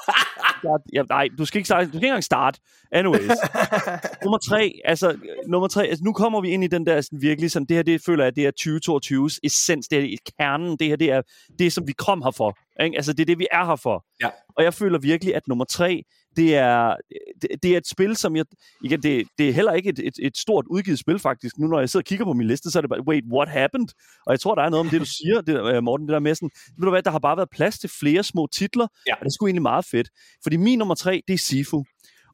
ja, 0.94 1.02
nej, 1.10 1.28
du 1.38 1.46
skal, 1.46 1.58
ikke 1.58 1.68
starte, 1.68 1.86
du 1.86 1.90
skal 1.90 1.98
ikke 1.98 2.08
engang 2.08 2.24
starte. 2.24 2.60
Anyways. 2.92 3.32
nummer 4.24 4.38
tre, 4.38 4.74
altså, 4.86 5.18
nummer 5.48 5.68
tre, 5.68 5.88
altså, 5.88 6.04
nu 6.04 6.14
kommer 6.14 6.42
vi 6.42 6.50
ind 6.50 6.64
i 6.64 6.68
den 6.68 6.86
der 6.86 7.02
sådan, 7.02 7.22
virkelig 7.22 7.52
sådan, 7.52 7.66
det 7.66 7.76
her, 7.76 7.84
det 7.84 8.02
føler 8.06 8.24
jeg, 8.24 8.36
det 8.36 8.46
er 8.46 8.52
2022's 8.52 9.40
essens, 9.44 9.88
det 9.88 10.14
er 10.14 10.18
kernen, 10.40 10.78
det 10.78 10.88
her, 10.88 10.96
det 10.96 11.12
er 11.12 11.22
det, 11.60 11.74
som 11.74 11.88
vi 11.88 11.94
kom 11.94 12.22
her 12.22 12.32
for. 12.32 12.58
Ikke? 12.84 12.96
Altså, 12.96 13.14
det 13.14 13.20
er 13.20 13.26
det, 13.26 13.40
vi 13.40 13.48
er 13.52 13.66
her 13.66 13.76
for. 13.76 14.06
Ja. 14.24 14.30
Og 14.58 14.64
jeg 14.64 14.74
føler 14.74 15.00
virkelig, 15.00 15.36
at 15.36 15.48
nummer 15.48 15.66
tre, 15.66 16.04
det 16.36 16.56
er, 16.56 16.96
det, 17.42 17.50
det 17.64 17.74
er 17.74 17.78
et 17.78 17.88
spil, 17.88 18.16
som 18.16 18.36
jeg... 18.36 18.46
Igen, 18.84 19.04
det, 19.04 19.28
det 19.38 19.50
er 19.50 19.54
heller 19.54 19.72
ikke 19.74 19.90
et, 19.90 20.00
et, 20.00 20.14
et 20.20 20.38
stort 20.38 20.66
udgivet 20.70 21.00
spil, 21.00 21.20
faktisk. 21.20 21.58
Nu 21.58 21.68
når 21.68 21.80
jeg 21.80 21.90
sidder 21.90 22.02
og 22.02 22.06
kigger 22.06 22.26
på 22.26 22.34
min 22.34 22.48
liste, 22.48 22.72
så 22.72 22.80
er 22.80 22.82
det 22.82 22.90
bare, 22.90 23.08
wait, 23.08 23.24
what 23.34 23.50
happened? 23.50 23.88
Og 24.26 24.32
jeg 24.32 24.40
tror, 24.40 24.56
der 24.56 24.62
er 24.62 24.70
noget 24.70 24.86
om 24.86 24.90
det, 24.90 25.02
du 25.02 25.06
siger, 25.20 25.42
det, 25.42 25.84
Morten, 25.84 26.08
det 26.08 26.14
der 26.14 26.20
med 26.20 26.36
sådan... 26.36 26.50
Ved 26.78 26.86
du 26.86 26.90
hvad, 26.90 27.04
der 27.04 27.12
har 27.12 27.20
bare 27.20 27.38
været 27.38 27.50
plads 27.50 27.80
til 27.80 27.90
flere 28.00 28.24
små 28.24 28.48
titler, 28.48 28.88
ja. 29.08 29.14
og 29.14 29.20
det 29.20 29.26
er 29.26 29.34
sgu 29.34 29.46
egentlig 29.46 29.62
meget 29.62 29.86
fedt. 29.86 30.10
Fordi 30.44 30.58
min 30.58 30.80
nummer 30.80 30.96
tre, 30.96 31.24
det 31.28 31.34
er 31.34 31.38
Sifu. 31.38 31.84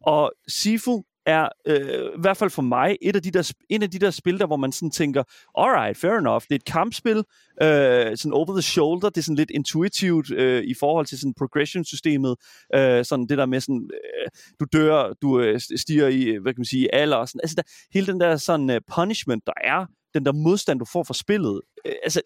Og 0.02 0.34
Sifu 0.48 1.04
er 1.26 1.50
øh, 1.66 2.06
i 2.18 2.22
hvert 2.22 2.38
fald 2.38 2.50
for 2.50 2.62
mig 2.62 2.98
et 3.02 3.16
af 3.16 3.24
de 3.24 3.32
der, 3.32 3.54
en 3.70 3.84
af 3.84 3.92
de 3.92 4.00
der 4.00 4.12
spil, 4.12 4.40
der 4.40 4.48
hvor 4.48 4.58
man 4.58 4.72
sådan 4.72 4.92
tænker, 4.92 5.24
alright, 5.58 5.98
fair 5.98 6.12
enough, 6.12 6.42
det 6.42 6.52
er 6.52 6.56
et 6.56 6.66
kampspil, 6.66 7.18
øh, 7.62 8.18
sådan 8.18 8.34
over 8.34 8.54
the 8.54 8.62
shoulder, 8.62 9.10
det 9.10 9.18
er 9.18 9.22
sådan 9.22 9.36
lidt 9.36 9.52
intuitivt 9.52 10.32
øh, 10.32 10.64
i 10.64 10.74
forhold 10.80 11.06
til 11.06 11.20
sådan 11.20 11.34
progression-systemet, 11.38 12.36
øh, 12.76 13.06
sådan 13.06 13.26
det 13.28 13.38
der 13.38 13.46
med 13.46 13.62
sådan, 13.62 13.90
øh, 13.94 14.30
du 14.60 14.66
dør, 14.74 15.14
du 15.22 15.40
øh, 15.40 15.60
stiger 15.78 16.08
i, 16.08 16.24
øh, 16.24 16.42
hvad 16.42 16.54
kan 16.54 16.60
man 16.60 16.66
sige, 16.66 16.96
alder, 16.96 17.26
sådan, 17.26 17.42
altså 17.44 17.56
der, 17.56 17.64
hele 17.94 18.08
den 18.08 18.20
der 18.20 18.38
sådan 18.38 18.70
øh, 18.70 18.82
punishment, 18.96 19.44
der 19.46 19.54
er, 19.64 19.86
den 20.14 20.26
der 20.26 20.32
modstand, 20.34 20.80
du 20.80 20.86
får 20.86 21.04
fra 21.04 21.14
spillet, 21.14 21.62
øh, 21.86 21.94
altså 22.04 22.22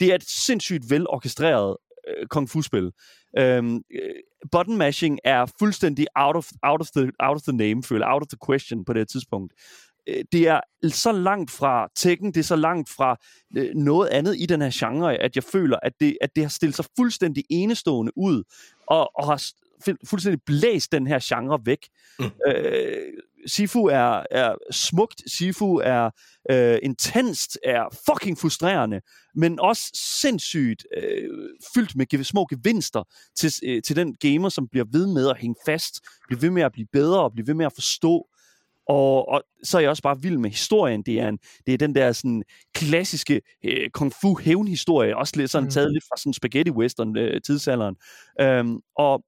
det 0.00 0.10
er 0.10 0.14
et 0.14 0.24
sindssygt 0.28 0.90
velorkestreret 0.90 1.76
øh, 2.08 2.26
kung 2.26 2.50
fu-spil. 2.50 2.90
Øhm, 3.38 3.82
button 4.52 4.76
mashing 4.76 5.18
er 5.24 5.46
fuldstændig 5.58 6.06
out 6.14 6.36
of, 6.36 6.50
out, 6.62 6.80
of 6.80 6.88
the, 6.96 7.12
out 7.18 7.36
of 7.36 7.42
the 7.42 7.56
name, 7.56 7.82
føler 7.82 8.06
out 8.06 8.22
of 8.22 8.28
the 8.28 8.38
question 8.46 8.84
på 8.84 8.92
det 8.92 9.08
tidspunkt. 9.08 9.52
Øh, 10.08 10.24
det 10.32 10.48
er 10.48 10.60
så 10.88 11.12
langt 11.12 11.50
fra 11.50 11.88
Tekken, 11.96 12.34
det 12.34 12.40
er 12.40 12.44
så 12.44 12.56
langt 12.56 12.90
fra 12.90 13.16
øh, 13.56 13.74
noget 13.74 14.08
andet 14.08 14.36
i 14.38 14.46
den 14.46 14.60
her 14.60 14.70
genre, 14.72 15.16
at 15.16 15.36
jeg 15.36 15.44
føler, 15.44 15.78
at 15.82 15.92
det, 16.00 16.18
at 16.20 16.30
det 16.36 16.44
har 16.44 16.50
stillet 16.50 16.76
sig 16.76 16.84
fuldstændig 16.98 17.44
enestående 17.50 18.12
ud, 18.16 18.42
og, 18.86 19.10
og 19.18 19.26
har 19.26 19.42
fuldstændig 20.06 20.40
blæst 20.46 20.92
den 20.92 21.06
her 21.06 21.18
genre 21.22 21.60
væk. 21.64 21.88
Mm. 22.18 22.30
Øh, 22.46 23.12
Sifu 23.46 23.84
er, 23.84 24.22
er 24.30 24.54
smukt, 24.70 25.22
Sifu 25.26 25.76
er 25.76 26.10
øh, 26.50 26.78
intenst, 26.82 27.58
er 27.64 27.98
fucking 28.06 28.38
frustrerende, 28.38 29.00
men 29.34 29.60
også 29.60 29.90
sindssygt 30.20 30.86
øh, 30.96 31.28
fyldt 31.74 31.96
med 31.96 32.24
små 32.24 32.46
gevinster 32.50 33.02
til, 33.36 33.52
øh, 33.64 33.82
til 33.82 33.96
den 33.96 34.14
gamer, 34.14 34.48
som 34.48 34.68
bliver 34.68 34.86
ved 34.92 35.06
med 35.06 35.28
at 35.28 35.38
hænge 35.38 35.56
fast, 35.66 36.00
bliver 36.28 36.40
ved 36.40 36.50
med 36.50 36.62
at 36.62 36.72
blive 36.72 36.86
bedre 36.92 37.22
og 37.22 37.32
bliver 37.32 37.46
ved 37.46 37.54
med 37.54 37.66
at 37.66 37.72
forstå. 37.74 38.26
Og, 38.88 39.28
og 39.28 39.42
så 39.62 39.78
er 39.78 39.80
jeg 39.80 39.90
også 39.90 40.02
bare 40.02 40.22
vild 40.22 40.38
med 40.38 40.50
historien. 40.50 41.02
Det 41.02 41.20
er, 41.20 41.28
en, 41.28 41.38
det 41.66 41.74
er 41.74 41.78
den 41.78 41.94
der 41.94 42.12
sådan 42.12 42.42
klassiske 42.74 43.40
øh, 43.64 43.90
kung 43.90 44.12
fu 44.20 44.38
hævnhistorie, 44.38 45.16
også 45.16 45.32
lidt 45.36 45.50
sådan 45.50 45.64
mm. 45.64 45.70
taget 45.70 45.92
lidt 45.92 46.04
fra 46.04 46.16
sådan 46.16 46.32
spaghetti 46.32 46.70
western 46.70 47.18
øh, 47.18 47.40
tidsalderen. 47.40 47.96
Øhm, 48.40 48.78
og 48.96 49.24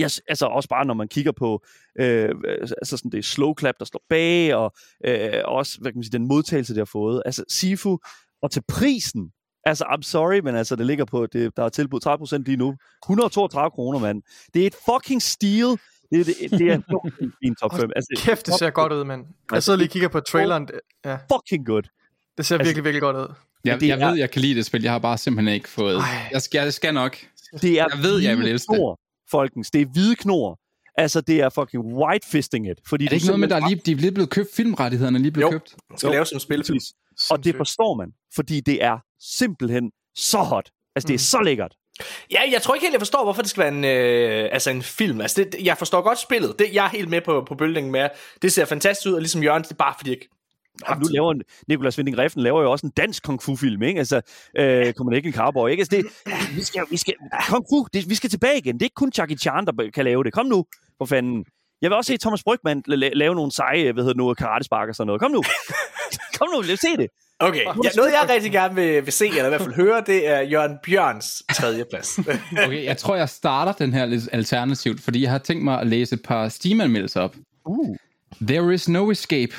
yes, 0.00 0.20
altså 0.28 0.46
også 0.46 0.68
bare 0.68 0.84
når 0.84 0.94
man 0.94 1.08
kigger 1.08 1.32
på 1.32 1.64
øh, 2.00 2.28
altså 2.58 2.96
sådan 2.96 3.10
det 3.10 3.24
slow 3.24 3.54
clap 3.58 3.74
der 3.78 3.84
står 3.84 4.02
bag 4.08 4.54
og 4.54 4.72
øh, 5.06 5.40
også 5.44 5.78
hvad 5.80 5.92
kan 5.92 5.98
man 5.98 6.04
sige 6.04 6.18
den 6.18 6.28
modtagelse 6.28 6.74
det 6.74 6.80
har 6.80 6.90
fået. 6.92 7.22
Altså 7.26 7.44
Sifu 7.48 7.98
og 8.42 8.50
til 8.50 8.62
prisen 8.68 9.32
altså 9.64 9.84
I'm 9.84 10.02
sorry 10.02 10.38
men 10.38 10.56
altså 10.56 10.76
det 10.76 10.86
ligger 10.86 11.04
på 11.04 11.26
det, 11.26 11.56
der 11.56 11.64
er 11.64 11.68
tilbudt 11.68 12.06
30% 12.06 12.42
lige 12.46 12.56
nu. 12.56 12.76
132 13.04 13.70
kroner 13.70 13.98
mand. 13.98 14.22
Det 14.54 14.62
er 14.62 14.66
et 14.66 14.76
fucking 14.90 15.22
steal. 15.22 15.78
Det, 16.10 16.26
det, 16.26 16.50
det 16.50 16.68
er 16.68 16.74
en 17.42 17.54
top 17.54 17.76
5 17.76 17.90
altså, 17.96 18.22
kæft 18.24 18.46
det 18.46 18.54
ser 18.54 18.70
godt 18.70 18.92
ud 18.92 19.04
mand. 19.04 19.24
Jeg 19.52 19.62
sidder 19.62 19.76
lige 19.76 19.88
og 19.88 19.92
kigger 19.92 20.08
på 20.08 20.20
traileren. 20.20 20.68
ja. 21.04 21.14
fucking 21.14 21.66
good. 21.66 21.82
Det 22.36 22.46
ser 22.46 22.54
altså, 22.54 22.68
virkelig 22.68 22.84
virkelig 22.84 23.02
godt 23.02 23.16
ud. 23.16 23.34
Jeg, 23.64 23.80
det 23.80 23.88
jeg 23.88 23.98
ved, 23.98 24.18
jeg 24.18 24.30
kan 24.30 24.42
lide 24.42 24.54
det 24.54 24.66
spil. 24.66 24.82
Jeg 24.82 24.92
har 24.92 24.98
bare 24.98 25.18
simpelthen 25.18 25.54
ikke 25.54 25.68
fået... 25.68 26.00
Jeg 26.32 26.42
skal, 26.42 26.58
jeg 26.58 26.72
skal 26.72 26.94
nok. 26.94 27.16
Det 27.62 27.70
er 27.70 27.74
jeg 27.74 28.02
ved, 28.02 28.18
jeg 28.18 28.38
vil 28.38 28.48
elske 28.48 28.72
det 28.72 28.80
folkens. 29.32 29.70
Det 29.70 29.80
er 29.80 29.86
hvide 29.86 30.16
knor. 30.16 30.58
Altså, 30.98 31.20
det 31.20 31.40
er 31.40 31.48
fucking 31.48 31.84
white 31.84 32.28
fisting 32.28 32.70
it. 32.70 32.78
Fordi 32.88 33.04
er 33.04 33.08
det 33.08 33.16
ikke 33.16 33.26
noget 33.26 33.40
med, 33.40 33.48
der 33.48 33.56
er 33.56 33.68
lige, 33.68 33.80
de 33.86 33.92
er 33.92 33.96
lige 33.96 34.12
blevet 34.12 34.30
købt, 34.30 34.48
filmrettighederne 34.56 35.18
er 35.18 35.22
lige 35.22 35.32
blevet 35.32 35.52
jo, 35.52 35.58
købt? 35.58 35.74
Jo, 35.90 35.96
skal 35.96 36.10
lave 36.10 36.26
som 36.26 36.40
spilfilm. 36.40 36.80
Og 37.30 37.44
det 37.44 37.56
forstår 37.56 37.96
man, 37.96 38.12
fordi 38.34 38.60
det 38.60 38.84
er 38.84 38.98
simpelthen 39.38 39.90
så 40.16 40.38
hot. 40.38 40.70
Altså, 40.96 41.06
det 41.08 41.14
er 41.14 41.18
mm. 41.18 41.18
så 41.18 41.40
lækkert. 41.40 41.74
Ja, 42.30 42.40
jeg 42.52 42.62
tror 42.62 42.74
ikke 42.74 42.84
helt, 42.84 42.92
jeg 42.92 43.00
forstår, 43.00 43.24
hvorfor 43.24 43.42
det 43.42 43.50
skal 43.50 43.60
være 43.60 43.74
en, 43.74 43.84
øh, 43.84 44.48
altså 44.52 44.70
en 44.70 44.82
film. 44.82 45.20
Altså, 45.20 45.44
det, 45.44 45.64
jeg 45.64 45.78
forstår 45.78 46.02
godt 46.02 46.18
spillet. 46.18 46.58
Det, 46.58 46.66
jeg 46.72 46.84
er 46.84 46.88
helt 46.88 47.08
med 47.08 47.20
på, 47.20 47.44
på 47.48 47.54
bølgen 47.54 47.90
med. 47.90 48.08
Det 48.42 48.52
ser 48.52 48.64
fantastisk 48.64 49.08
ud, 49.08 49.14
og 49.14 49.20
ligesom 49.20 49.42
Jørgen, 49.42 49.62
det 49.62 49.70
er 49.70 49.74
bare 49.74 49.94
fordi, 49.98 50.10
jeg 50.10 50.18
Ja, 50.88 50.94
nu 50.94 51.06
laver 51.10 51.34
Nikolas 51.68 51.98
Winding 51.98 52.18
Refn 52.18 52.40
laver 52.40 52.62
jo 52.62 52.72
også 52.72 52.86
en 52.86 52.92
dansk 52.96 53.22
kung 53.22 53.42
fu 53.42 53.56
film, 53.56 53.82
ikke? 53.82 53.98
Altså, 53.98 54.20
øh, 54.58 54.92
kommer 54.92 55.12
ikke 55.16 55.26
en 55.26 55.32
cowboy, 55.32 55.70
ikke? 55.70 55.80
Altså, 55.80 55.96
det, 55.96 56.06
vi 56.56 56.64
skal, 56.64 56.84
vi 56.90 56.96
skal, 56.96 57.14
kung 57.48 57.66
fu, 57.70 57.86
det, 57.92 58.08
vi 58.08 58.14
skal 58.14 58.30
tilbage 58.30 58.58
igen. 58.58 58.74
Det 58.74 58.82
er 58.82 58.86
ikke 58.86 58.94
kun 58.94 59.12
Jackie 59.18 59.36
Chan, 59.36 59.66
der 59.66 59.90
kan 59.94 60.04
lave 60.04 60.24
det. 60.24 60.32
Kom 60.32 60.46
nu, 60.46 60.64
for 60.98 61.04
fanden. 61.04 61.44
Jeg 61.82 61.90
vil 61.90 61.96
også 61.96 62.12
se 62.12 62.18
Thomas 62.18 62.42
Brygman 62.42 62.82
lave 62.86 63.34
nogle 63.34 63.52
seje, 63.52 63.92
hvad 63.92 64.04
hedder 64.04 64.16
nu, 64.16 64.34
karatespark 64.34 64.88
og 64.88 64.94
sådan 64.94 65.06
noget. 65.06 65.20
Kom 65.20 65.30
nu. 65.30 65.42
Kom 66.38 66.48
nu, 66.54 66.60
lad 66.60 66.72
os 66.72 66.80
se 66.80 66.96
det. 66.96 67.06
Okay, 67.38 67.64
ja, 67.84 67.90
noget 67.96 68.12
jeg 68.12 68.26
rigtig 68.30 68.52
gerne 68.52 68.74
vil, 68.74 69.04
vil 69.04 69.12
se, 69.12 69.26
eller 69.26 69.44
i 69.44 69.48
hvert 69.48 69.60
fald 69.60 69.74
høre, 69.74 70.02
det 70.06 70.28
er 70.28 70.40
Jørgen 70.40 70.78
Bjørns 70.84 71.42
tredje 71.54 71.84
plads. 71.90 72.18
okay, 72.66 72.84
jeg 72.84 72.96
tror, 72.96 73.16
jeg 73.16 73.28
starter 73.28 73.72
den 73.72 73.92
her 73.92 74.06
lidt 74.06 74.28
alternativt, 74.32 75.00
fordi 75.00 75.22
jeg 75.22 75.30
har 75.30 75.38
tænkt 75.38 75.64
mig 75.64 75.80
at 75.80 75.86
læse 75.86 76.14
et 76.14 76.22
par 76.22 76.48
Steam-anmeldelser 76.48 77.20
op. 77.20 77.34
Uh. 77.64 77.96
There 78.40 78.74
is 78.74 78.88
no 78.88 79.10
escape 79.10 79.52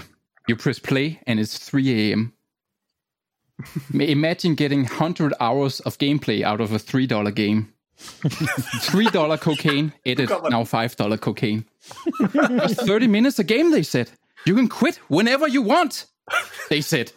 You 0.47 0.56
press 0.56 0.79
play 0.79 1.19
and 1.25 1.39
it's 1.39 1.58
3 1.58 2.12
a.m. 2.12 2.34
Imagine 3.93 4.56
getting 4.56 4.84
100 4.84 5.34
hours 5.39 5.79
of 5.82 5.97
gameplay 5.97 6.41
out 6.43 6.60
of 6.62 6.71
a 6.73 6.79
$3 6.79 7.34
game. 7.36 7.73
$3 7.97 9.39
cocaine, 9.39 9.93
edit, 10.06 10.29
now 10.49 10.63
$5 10.63 11.19
cocaine. 11.21 11.65
Just 12.67 12.86
30 12.86 13.08
minutes 13.08 13.39
a 13.39 13.43
game, 13.43 13.71
they 13.71 13.84
said. 13.84 14.10
You 14.45 14.56
can 14.56 14.67
quit 14.67 14.99
whenever 15.10 15.47
you 15.47 15.62
want, 15.62 16.08
they 16.69 16.82
said. 16.82 17.13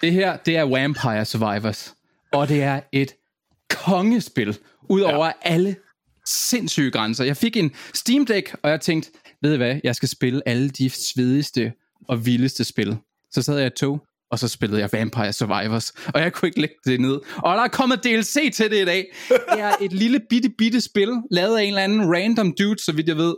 Det 0.00 0.12
her, 0.12 0.36
det 0.36 0.56
er 0.56 0.62
Vampire 0.62 1.24
Survivors. 1.24 1.94
Og 2.32 2.48
det 2.48 2.62
er 2.62 2.80
et 2.92 3.14
kongespil, 3.70 4.58
udover 4.88 5.26
ja. 5.26 5.32
alle 5.42 5.76
sindssyge 6.24 6.90
grænser. 6.90 7.24
Jeg 7.24 7.36
fik 7.36 7.56
en 7.56 7.70
Steam 7.94 8.26
Deck, 8.26 8.54
og 8.62 8.70
jeg 8.70 8.80
tænkte, 8.80 9.10
ved 9.42 9.54
I 9.54 9.56
hvad, 9.56 9.80
jeg 9.84 9.96
skal 9.96 10.08
spille 10.08 10.42
alle 10.46 10.70
de 10.70 10.90
svedigste 10.90 11.72
og 12.08 12.26
vildeste 12.26 12.64
spil. 12.64 12.96
Så 13.30 13.42
sad 13.42 13.58
jeg 13.58 13.66
i 13.66 13.70
tog, 13.70 14.00
og 14.30 14.38
så 14.38 14.48
spillede 14.48 14.80
jeg 14.80 14.88
Vampire 14.92 15.32
Survivors, 15.32 15.90
og 15.90 16.20
jeg 16.20 16.32
kunne 16.32 16.48
ikke 16.48 16.60
lægge 16.60 16.74
det 16.84 17.00
ned. 17.00 17.20
Og 17.36 17.56
der 17.56 17.62
er 17.62 17.68
kommet 17.68 18.04
DLC 18.04 18.54
til 18.54 18.70
det 18.70 18.82
i 18.82 18.84
dag. 18.84 19.06
Det 19.52 19.60
er 19.60 19.72
et 19.80 19.92
lille 19.92 20.20
bitte 20.30 20.50
bitte 20.58 20.80
spil, 20.80 21.08
lavet 21.30 21.58
af 21.58 21.62
en 21.62 21.68
eller 21.68 21.82
anden 21.82 22.14
random 22.14 22.54
dude, 22.58 22.84
så 22.84 22.92
vidt 22.92 23.08
jeg 23.08 23.16
ved, 23.16 23.34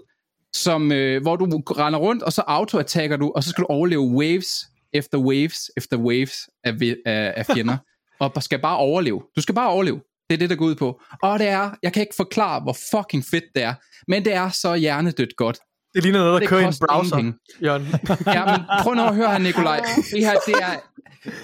som, 0.57 0.93
øh, 0.93 1.23
hvor 1.23 1.37
du 1.37 1.45
render 1.45 1.99
rundt, 1.99 2.23
og 2.23 2.33
så 2.33 2.43
auto-attacker 2.47 3.17
du, 3.17 3.33
og 3.37 3.45
så 3.45 3.51
skal 3.51 3.63
du 3.63 3.67
overleve 3.67 4.03
waves 4.03 4.49
efter 4.93 5.19
waves 5.19 5.71
efter 5.77 5.97
waves 5.97 6.49
af, 6.65 6.73
af, 7.07 7.35
af 7.37 7.47
fjender. 7.47 7.77
og 8.21 8.43
skal 8.43 8.59
bare 8.59 8.77
overleve. 8.77 9.23
Du 9.37 9.41
skal 9.41 9.55
bare 9.55 9.69
overleve. 9.69 10.01
Det 10.31 10.35
er 10.35 10.39
det, 10.39 10.51
der 10.51 10.57
går 10.57 10.65
ud 10.65 10.75
på. 10.75 11.01
Og 11.23 11.39
det 11.39 11.49
er, 11.49 11.71
jeg 11.83 11.93
kan 11.93 12.01
ikke 12.01 12.15
forklare, 12.17 12.61
hvor 12.61 12.77
fucking 12.91 13.25
fedt 13.25 13.45
det 13.55 13.63
er, 13.63 13.75
men 14.09 14.25
det 14.25 14.35
er 14.35 14.51
så 14.51 14.75
hjernedødt 14.75 15.37
godt. 15.37 15.59
Det 15.95 16.03
ligner 16.03 16.19
noget, 16.19 16.33
der 16.33 16.39
Det 16.39 16.49
kører 16.49 16.61
i 16.61 16.65
en 16.65 16.75
browser, 16.89 17.17
ingenting. 17.17 17.39
Jørgen. 17.65 17.87
Ja, 18.37 18.45
men 18.45 18.61
prøv 18.83 18.95
nu 18.95 19.03
at 19.05 19.15
høre 19.15 19.31
her, 19.31 19.39
Nikolaj. 19.39 19.81
Det 20.13 20.21
her, 20.27 20.35
det 20.47 20.55
er... 20.63 20.73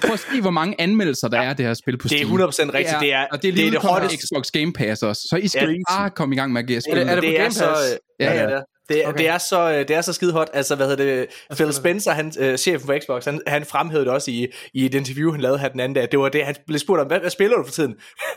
Prøv 0.01 0.13
at 0.13 0.19
se, 0.19 0.41
hvor 0.41 0.51
mange 0.51 0.81
anmeldelser 0.81 1.29
der 1.29 1.39
er 1.41 1.49
af 1.49 1.57
det 1.57 1.67
her 1.67 1.75
spil 1.75 1.99
på 1.99 2.09
Det 2.09 2.21
er 2.23 2.27
Steam. 2.27 2.41
100% 2.41 2.75
rigtigt. 2.75 2.97
Det 3.01 3.13
er, 3.13 3.27
og 3.33 3.43
det 3.43 3.49
er 3.49 3.53
det, 3.53 3.55
lige 3.55 3.67
er 3.67 3.71
det 3.71 3.77
udkommet 3.79 4.01
hotteste. 4.03 4.27
på 4.35 4.41
Xbox 4.41 4.51
Game 4.51 4.73
Pass 4.73 5.03
også. 5.03 5.23
Så 5.31 5.37
I 5.37 5.49
skal 5.49 5.69
Ja, 5.71 5.77
bare 5.99 6.11
komme 6.11 6.35
i 6.35 6.39
gang 6.39 6.53
med 6.53 6.61
at 6.63 6.67
give 6.67 6.77
Er 6.91 6.95
det- 6.95 7.03
er 7.03 7.15
det 7.15 7.15
på 7.15 7.21
det 7.21 7.39
er 7.39 7.43
Game 7.43 7.53
så, 7.55 7.65
Pass? 7.67 7.99
ja, 8.21 8.33
Ja, 8.35 8.43
ja, 8.43 8.51
ja. 8.55 8.61
Det, 8.89 8.97
er- 8.97 9.01
det, 9.01 9.09
Okay. 9.09 9.19
det 9.19 9.29
er 9.29 9.39
så 9.39 9.71
det 9.89 9.91
er 9.91 10.01
så 10.01 10.13
skide 10.13 10.33
hot. 10.33 10.49
Altså 10.53 10.75
hvad 10.77 10.89
hedder 10.89 11.05
det? 11.05 11.27
Phil 11.57 11.73
Spencer, 11.73 12.11
han 12.13 12.33
øh, 12.39 12.57
chefen 12.59 12.87
for 12.87 12.99
Xbox, 13.05 13.25
han, 13.25 13.41
han 13.47 13.65
fremhævede 13.65 14.05
det 14.05 14.13
også 14.15 14.31
i, 14.31 14.47
i 14.75 14.87
et 14.87 14.95
interview 14.95 15.33
han 15.33 15.41
lavede 15.41 15.59
her 15.59 15.69
den 15.69 15.81
anden 15.81 15.95
dag. 15.97 16.09
Det 16.11 16.19
var 16.19 16.29
det 16.29 16.45
han 16.45 16.55
blev 16.67 16.79
spurgt 16.79 17.01
om, 17.01 17.07
hvad, 17.07 17.21
hvad 17.21 17.31
spiller 17.31 17.57
du 17.57 17.65
for 17.65 17.73
tiden? 17.73 17.95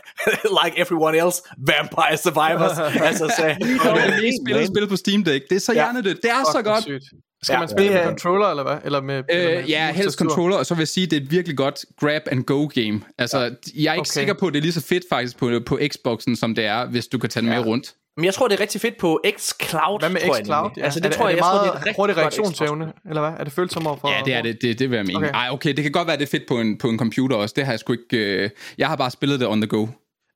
like 0.64 0.78
everyone 0.80 1.18
else, 1.26 1.42
Vampire 1.58 2.16
Survivors. 2.16 2.78
altså 3.08 3.24
Det 3.38 3.44
er 3.46 4.06
det 4.06 4.22
mest 4.22 4.36
spillede 4.44 4.66
spil 4.66 4.88
på 4.88 4.96
Steam 4.96 5.24
Deck. 5.24 5.44
Det 5.50 5.56
er 5.56 5.60
så 5.60 5.72
Ja. 5.72 5.78
hjernedødt. 5.78 6.18
Det 6.22 6.30
er 6.30 6.44
så 6.44 6.58
Fuck, 6.58 6.66
hvor 6.66 6.72
godt. 6.74 6.84
sygt. 6.84 7.04
Skal 7.42 7.52
Ja. 7.54 7.58
man 7.58 7.68
spille 7.68 7.86
Det 7.88 7.94
med 7.94 8.00
er- 8.02 8.06
controller, 8.08 8.46
eller 8.46 8.62
hvad? 8.62 8.76
Eller 8.84 9.00
med, 9.00 9.22
eller 9.28 9.50
med 9.54 9.62
Øh, 9.62 9.70
ja, 9.70 9.92
helst 9.92 10.18
controller, 10.18 10.56
og 10.56 10.66
så 10.66 10.74
vil 10.74 10.80
jeg 10.80 10.88
sige, 10.88 11.04
at 11.04 11.10
det 11.10 11.16
er 11.16 11.20
et 11.20 11.30
virkelig 11.30 11.56
godt 11.56 11.84
grab 12.00 12.22
and 12.30 12.44
go 12.44 12.66
game. 12.74 13.00
Altså, 13.18 13.38
jeg 13.38 13.50
er 13.90 13.92
ikke 13.94 14.00
Okay. 14.00 14.04
sikker 14.10 14.34
på, 14.34 14.46
at 14.46 14.52
det 14.52 14.58
er 14.58 14.62
lige 14.62 14.72
så 14.72 14.80
fedt 14.86 15.04
faktisk 15.10 15.38
på, 15.38 15.50
på 15.66 15.78
Xboxen, 15.92 16.36
som 16.36 16.54
det 16.54 16.64
er, 16.64 16.86
hvis 16.86 17.06
du 17.06 17.18
kan 17.18 17.30
tage 17.30 17.40
den 17.42 17.50
med 17.50 17.66
rundt. 17.66 17.94
Men 18.16 18.24
jeg 18.24 18.34
tror, 18.34 18.48
det 18.48 18.56
er 18.56 18.60
rigtig 18.60 18.80
fedt 18.80 18.98
på 18.98 19.20
xCloud. 19.38 20.00
Hvad 20.00 20.10
med 20.10 20.20
xCloud? 20.20 20.70
Ja. 20.76 20.84
Altså, 20.84 21.00
det, 21.00 21.06
er 21.06 21.08
det, 21.10 21.16
tror 21.18 21.24
er 21.24 21.28
jeg, 21.28 21.36
det 21.36 21.42
jeg 21.42 21.44
tror, 21.44 21.64
meget 21.64 21.84
det 21.84 21.90
er 21.90 21.94
hurtig 21.96 22.16
reaktionsevne, 22.16 22.92
eller 23.08 23.20
hvad? 23.20 23.32
Er 23.38 23.44
det 23.44 23.52
følsomt 23.52 23.86
over 23.86 23.96
for? 23.96 24.08
Ja, 24.08 24.22
det 24.24 24.34
er 24.34 24.42
det. 24.42 24.58
Det, 24.62 24.78
det 24.78 24.90
vil 24.90 24.96
jeg 24.96 25.06
mene. 25.06 25.16
Okay. 25.16 25.28
Okay. 25.28 25.38
Ej, 25.38 25.48
okay, 25.50 25.72
det 25.74 25.82
kan 25.82 25.92
godt 25.92 26.08
være, 26.08 26.16
det 26.16 26.22
er 26.22 26.30
fedt 26.30 26.48
på 26.48 26.60
en, 26.60 26.78
på 26.78 26.88
en 26.88 26.98
computer 26.98 27.36
også. 27.36 27.52
Det 27.56 27.64
har 27.64 27.72
jeg 27.72 27.80
sgu 27.80 27.92
ikke... 27.92 28.16
Øh, 28.16 28.50
jeg 28.78 28.88
har 28.88 28.96
bare 28.96 29.10
spillet 29.10 29.40
det 29.40 29.48
on 29.48 29.60
the 29.60 29.68
go. 29.68 29.86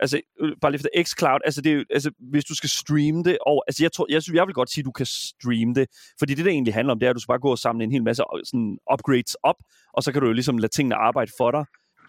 Altså, 0.01 0.21
øh, 0.41 0.51
bare 0.61 0.73
lige 0.73 0.79
for 0.79 0.89
det, 0.95 1.09
xCloud, 1.09 1.41
altså, 1.45 1.61
det 1.61 1.73
er, 1.73 1.85
altså, 1.91 2.11
hvis 2.31 2.45
du 2.45 2.55
skal 2.55 2.71
streame 2.71 3.23
det, 3.23 3.39
og, 3.47 3.65
altså, 3.67 3.85
jeg, 3.85 3.93
tror, 3.93 4.07
jeg, 4.11 4.23
synes, 4.23 4.37
jeg 4.37 4.47
vil 4.47 4.55
godt 4.55 4.71
sige, 4.71 4.83
at 4.83 4.87
du 4.87 4.93
kan 4.93 5.07
streame 5.07 5.75
det, 5.75 5.87
fordi 6.19 6.35
det, 6.35 6.45
det 6.45 6.51
egentlig 6.51 6.75
handler 6.75 6.93
om, 6.93 6.99
det 6.99 7.07
er, 7.07 7.11
at 7.11 7.17
du 7.17 7.21
skal 7.21 7.33
bare 7.33 7.39
gå 7.39 7.51
og 7.51 7.59
samle 7.59 7.85
en 7.85 7.93
hel 7.93 8.03
masse 8.03 8.23
øh, 8.23 8.45
sådan, 8.45 8.79
upgrades 8.93 9.35
op, 9.43 9.57
og 9.95 10.03
så 10.03 10.13
kan 10.13 10.21
du 10.21 10.27
jo 10.27 10.33
ligesom 10.33 10.59
lade 10.59 10.73
tingene 10.73 10.95
arbejde 10.95 11.31
for 11.39 11.51
dig. 11.51 11.65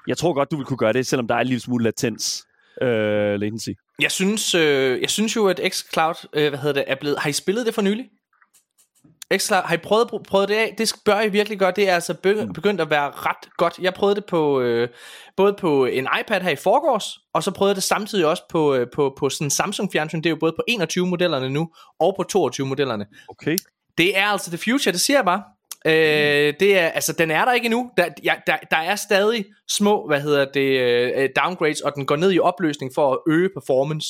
Jeg 0.08 0.18
tror 0.18 0.34
godt, 0.34 0.52
du 0.52 0.56
vil 0.58 0.66
kunne 0.66 0.78
gøre 0.78 0.94
det, 0.94 1.08
selvom 1.08 1.28
der 1.28 1.36
er 1.36 1.40
en 1.40 1.48
lille 1.48 1.62
smule 1.62 1.84
latens 1.84 2.46
øh, 2.82 3.40
latency. 3.40 3.70
Jeg 4.02 4.12
synes, 4.12 4.56
øh, 4.56 5.02
jeg 5.02 5.10
synes 5.10 5.36
jo, 5.36 5.48
at 5.48 5.60
xCloud, 5.70 6.28
øh, 6.34 6.50
hvad 6.50 6.60
hedder 6.60 6.74
det, 6.74 6.84
er 6.88 6.96
blevet... 6.96 7.20
Har 7.20 7.30
I 7.30 7.34
spillet 7.34 7.66
det 7.66 7.74
for 7.74 7.82
nylig? 7.82 8.06
xCloud, 9.38 9.62
har 9.62 9.76
I 9.76 9.78
prøvet, 9.78 10.10
prøvet 10.28 10.50
det 10.50 10.56
af? 10.56 10.76
Det 10.78 10.94
bør 11.06 11.22
I 11.22 11.30
virkelig 11.30 11.60
gøre. 11.60 11.74
Det 11.76 11.90
er 11.90 11.94
altså 11.94 12.14
begy- 12.14 12.54
begyndt 12.54 12.82
at 12.82 12.90
være 12.90 13.12
ret 13.12 13.50
godt. 13.58 13.80
Jeg 13.82 13.94
prøvede 13.94 14.16
det 14.16 14.26
på 14.26 14.62
øh, 14.62 14.90
både 15.38 15.56
på 15.60 15.86
en 15.86 16.08
iPad 16.20 16.42
her 16.42 16.50
i 16.50 16.56
forgårs, 16.56 17.20
og 17.34 17.44
så 17.44 17.52
prøvede 17.52 17.70
jeg 17.70 17.76
det 17.76 17.84
samtidig 17.84 18.26
også 18.26 18.44
på, 18.50 18.76
øh, 18.76 18.88
på, 18.94 19.16
på 19.20 19.30
sådan 19.30 19.48
en 19.48 19.52
Samsung 19.52 19.92
fjernsyn. 19.92 20.18
Det 20.18 20.26
er 20.26 20.30
jo 20.30 20.38
både 20.40 20.52
på 20.52 20.64
21 20.68 21.08
modellerne 21.08 21.50
nu, 21.50 21.70
og 22.00 22.14
på 22.18 22.24
22 22.24 22.68
modellerne. 22.68 23.06
Okay. 23.30 23.58
Det 23.98 24.18
er 24.18 24.26
altså 24.26 24.50
the 24.50 24.58
future, 24.58 24.92
det 24.94 25.02
siger 25.02 25.18
jeg 25.18 25.26
bare. 25.26 25.44
Øh, 25.88 26.54
det 26.60 26.78
er, 26.78 26.88
altså, 26.88 27.14
den 27.14 27.32
er 27.32 27.46
der 27.46 27.54
ikke 27.54 27.66
endnu. 27.66 27.92
Der, 27.98 28.10
ja, 28.24 28.34
der, 28.48 28.58
der 28.72 28.78
er 28.78 28.96
stadig 28.96 29.46
små, 29.70 30.08
hvad 30.08 30.22
hedder 30.22 30.46
det, 30.46 30.80
øh, 30.80 31.30
downgrades, 31.36 31.82
og 31.82 31.96
den 31.96 32.06
går 32.06 32.16
ned 32.16 32.32
i 32.34 32.40
opløsning 32.40 32.92
for 32.96 33.14
at 33.14 33.20
øge 33.28 33.50
performance. 33.50 34.08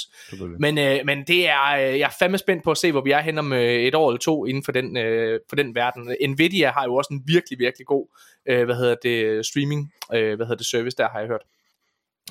Men, 0.59 0.77
øh, 0.77 0.99
men 1.05 1.23
det 1.27 1.49
er, 1.49 1.75
jeg 1.75 2.05
er 2.05 2.15
fandme 2.19 2.37
spændt 2.37 2.63
på 2.63 2.71
at 2.71 2.77
se, 2.77 2.91
hvor 2.91 3.01
vi 3.01 3.11
er 3.11 3.21
hen 3.21 3.37
om 3.37 3.53
et 3.53 3.95
år 3.95 4.09
eller 4.09 4.19
to 4.19 4.45
inden 4.45 4.63
for 4.63 4.71
den, 4.71 4.97
øh, 4.97 5.39
for 5.49 5.55
den 5.55 5.75
verden. 5.75 6.15
Nvidia 6.29 6.71
har 6.71 6.83
jo 6.83 6.95
også 6.95 7.13
en 7.13 7.23
virkelig, 7.25 7.59
virkelig 7.59 7.87
god, 7.87 8.07
øh, 8.49 8.65
hvad 8.65 8.75
hedder 8.75 8.95
det, 9.03 9.45
streaming, 9.45 9.93
øh, 10.13 10.35
hvad 10.35 10.45
hedder 10.45 10.57
det, 10.57 10.65
service 10.65 10.97
der, 10.97 11.09
har 11.09 11.19
jeg 11.19 11.27
hørt. 11.27 11.41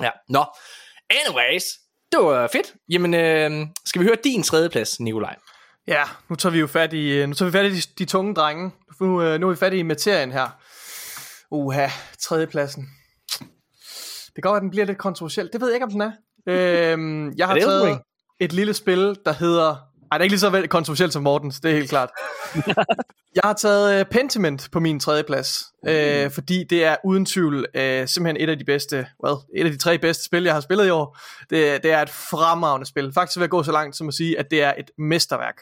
Ja, 0.01 0.09
nå. 0.29 0.43
Anyways, 1.09 1.63
det 2.11 2.19
var 2.19 2.47
fedt. 2.47 2.73
Jamen, 2.89 3.13
øh, 3.13 3.67
skal 3.85 4.01
vi 4.01 4.05
høre 4.05 4.17
din 4.23 4.43
tredje 4.43 4.69
plads, 4.69 4.99
Nikolaj? 4.99 5.35
Ja, 5.87 6.03
nu 6.29 6.35
tager 6.35 6.53
vi 6.53 6.59
jo 6.59 6.67
fat 6.67 6.93
i, 6.93 7.11
øh, 7.11 7.27
nu 7.27 7.33
tager 7.33 7.49
vi 7.49 7.57
fat 7.57 7.65
i 7.65 7.75
de, 7.75 7.81
de 7.97 8.05
tunge 8.05 8.33
drenge. 8.33 8.71
Nu, 9.01 9.21
øh, 9.21 9.39
nu 9.39 9.47
er 9.47 9.51
vi 9.51 9.57
fat 9.57 9.73
i 9.73 9.83
materien 9.83 10.31
her. 10.31 10.47
Uha, 11.51 11.87
tredjepladsen. 12.19 12.89
Det 14.35 14.43
kan 14.43 14.49
godt 14.49 14.55
at 14.55 14.61
den 14.61 14.69
bliver 14.69 14.85
lidt 14.85 14.97
kontroversiel. 14.97 15.49
Det 15.53 15.61
ved 15.61 15.67
jeg 15.67 15.75
ikke, 15.75 15.85
om 15.85 15.91
den 15.91 16.01
er. 16.01 16.11
Øhm, 16.47 17.33
jeg 17.37 17.47
har 17.47 17.53
Er 17.53 17.57
Elden 17.57 17.69
taget 17.69 17.99
et 18.39 18.53
lille 18.53 18.73
spil, 18.73 19.17
der 19.25 19.33
hedder... 19.33 19.75
Ej, 20.11 20.17
det 20.17 20.21
er 20.21 20.23
ikke 20.23 20.33
lige 20.33 20.39
så 20.39 20.67
kontroversielt 20.69 21.13
som 21.13 21.23
Mortens, 21.23 21.59
det 21.59 21.71
er 21.71 21.75
helt 21.75 21.89
klart. 21.89 22.09
jeg 23.35 23.41
har 23.43 23.53
taget 23.53 24.01
uh, 24.01 24.09
Pentiment 24.11 24.69
på 24.71 24.79
min 24.79 24.99
tredje 24.99 25.23
plads, 25.23 25.63
øh, 25.85 26.31
fordi 26.31 26.63
det 26.63 26.83
er 26.83 26.95
uden 27.03 27.25
tvivl 27.25 27.65
øh, 27.73 28.07
simpelthen 28.07 28.43
et 28.43 28.51
af 28.51 28.57
de 28.57 28.65
bedste, 28.65 29.07
well, 29.23 29.37
et 29.55 29.65
af 29.65 29.71
de 29.71 29.77
tre 29.77 29.97
bedste 29.97 30.23
spil, 30.23 30.43
jeg 30.43 30.53
har 30.53 30.61
spillet 30.61 30.87
i 30.87 30.89
år. 30.89 31.17
Det, 31.49 31.83
det 31.83 31.91
er 31.91 32.01
et 32.01 32.09
fremragende 32.09 32.85
spil. 32.85 33.13
Faktisk 33.13 33.37
vil 33.37 33.41
jeg 33.41 33.49
gå 33.49 33.63
så 33.63 33.71
langt 33.71 33.95
som 33.95 34.07
at 34.07 34.13
sige, 34.13 34.39
at 34.39 34.51
det 34.51 34.63
er 34.63 34.73
et 34.77 34.91
mesterværk. 34.97 35.55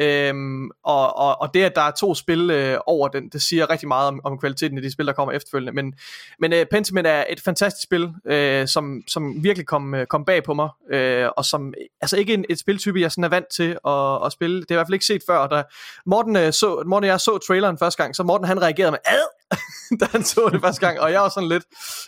Øhm, 0.00 0.70
og, 0.84 1.16
og, 1.16 1.40
og 1.40 1.54
det, 1.54 1.62
at 1.62 1.72
der 1.74 1.80
er 1.80 1.90
to 1.90 2.14
spil 2.14 2.50
øh, 2.50 2.78
over 2.86 3.08
den, 3.08 3.28
det 3.28 3.42
siger 3.42 3.70
rigtig 3.70 3.88
meget 3.88 4.08
om, 4.08 4.20
om 4.24 4.38
kvaliteten 4.38 4.78
af 4.78 4.82
de 4.82 4.92
spil, 4.92 5.06
der 5.06 5.12
kommer 5.12 5.32
efterfølgende. 5.32 5.72
Men, 5.72 5.94
men 6.38 6.52
øh, 6.52 6.66
Pentiment 6.66 7.06
er 7.06 7.24
et 7.28 7.40
fantastisk 7.40 7.82
spil, 7.82 8.08
øh, 8.26 8.68
som, 8.68 9.02
som 9.08 9.44
virkelig 9.44 9.66
kom, 9.66 9.94
øh, 9.94 10.06
kom 10.06 10.24
bag 10.24 10.44
på 10.44 10.54
mig, 10.54 10.68
øh, 10.92 11.28
og 11.36 11.44
som 11.44 11.74
altså 12.00 12.16
ikke 12.16 12.34
en, 12.34 12.44
et 12.48 12.58
spiltype, 12.58 13.00
jeg 13.00 13.12
sådan 13.12 13.24
er 13.24 13.28
vant 13.28 13.48
til 13.48 13.78
at, 13.86 14.26
at 14.26 14.32
spille. 14.32 14.60
Det 14.60 14.70
er 14.70 14.74
i 14.74 14.76
hvert 14.76 14.86
fald 14.86 14.94
ikke 14.94 15.06
set 15.06 15.22
før. 15.26 15.46
Da 15.46 15.62
Morten, 16.06 16.36
øh, 16.36 16.52
så, 16.52 16.82
Morten 16.86 17.04
og 17.04 17.08
jeg 17.08 17.20
så 17.20 17.38
traileren 17.38 17.78
første 17.78 18.02
gang, 18.02 18.16
så 18.16 18.22
Morten 18.22 18.46
han 18.46 18.62
reagerede 18.62 18.90
med 18.90 18.98
ad, 19.04 19.39
da 20.00 20.06
han 20.12 20.24
så 20.24 20.50
det 20.52 20.60
første 20.60 20.86
gang, 20.86 21.00
og 21.00 21.12
jeg 21.12 21.20
var 21.20 21.28
sådan 21.28 21.48
lidt, 21.48 21.64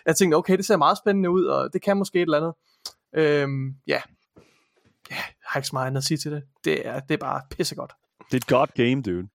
jeg 0.06 0.16
tænkte, 0.16 0.36
okay, 0.36 0.56
det 0.56 0.66
ser 0.66 0.76
meget 0.76 0.98
spændende 0.98 1.30
ud, 1.30 1.44
og 1.44 1.72
det 1.72 1.82
kan 1.82 1.96
måske 1.96 2.18
et 2.18 2.22
eller 2.22 2.36
andet. 2.36 2.54
Øhm, 3.16 3.68
ja, 3.86 4.00
ja, 5.10 5.16
jeg 5.16 5.24
har 5.46 5.60
ikke 5.60 5.66
så 5.68 5.72
meget 5.72 5.86
andet 5.86 5.98
at 5.98 6.04
sige 6.04 6.18
til 6.18 6.30
det. 6.32 6.42
Det 6.64 6.86
er, 6.86 7.00
det 7.00 7.14
er 7.14 7.18
bare 7.18 7.40
pissegodt. 7.50 7.92
Det 8.18 8.32
er 8.32 8.36
et 8.36 8.46
godt 8.46 8.74
game, 8.74 9.02
dude. 9.02 9.28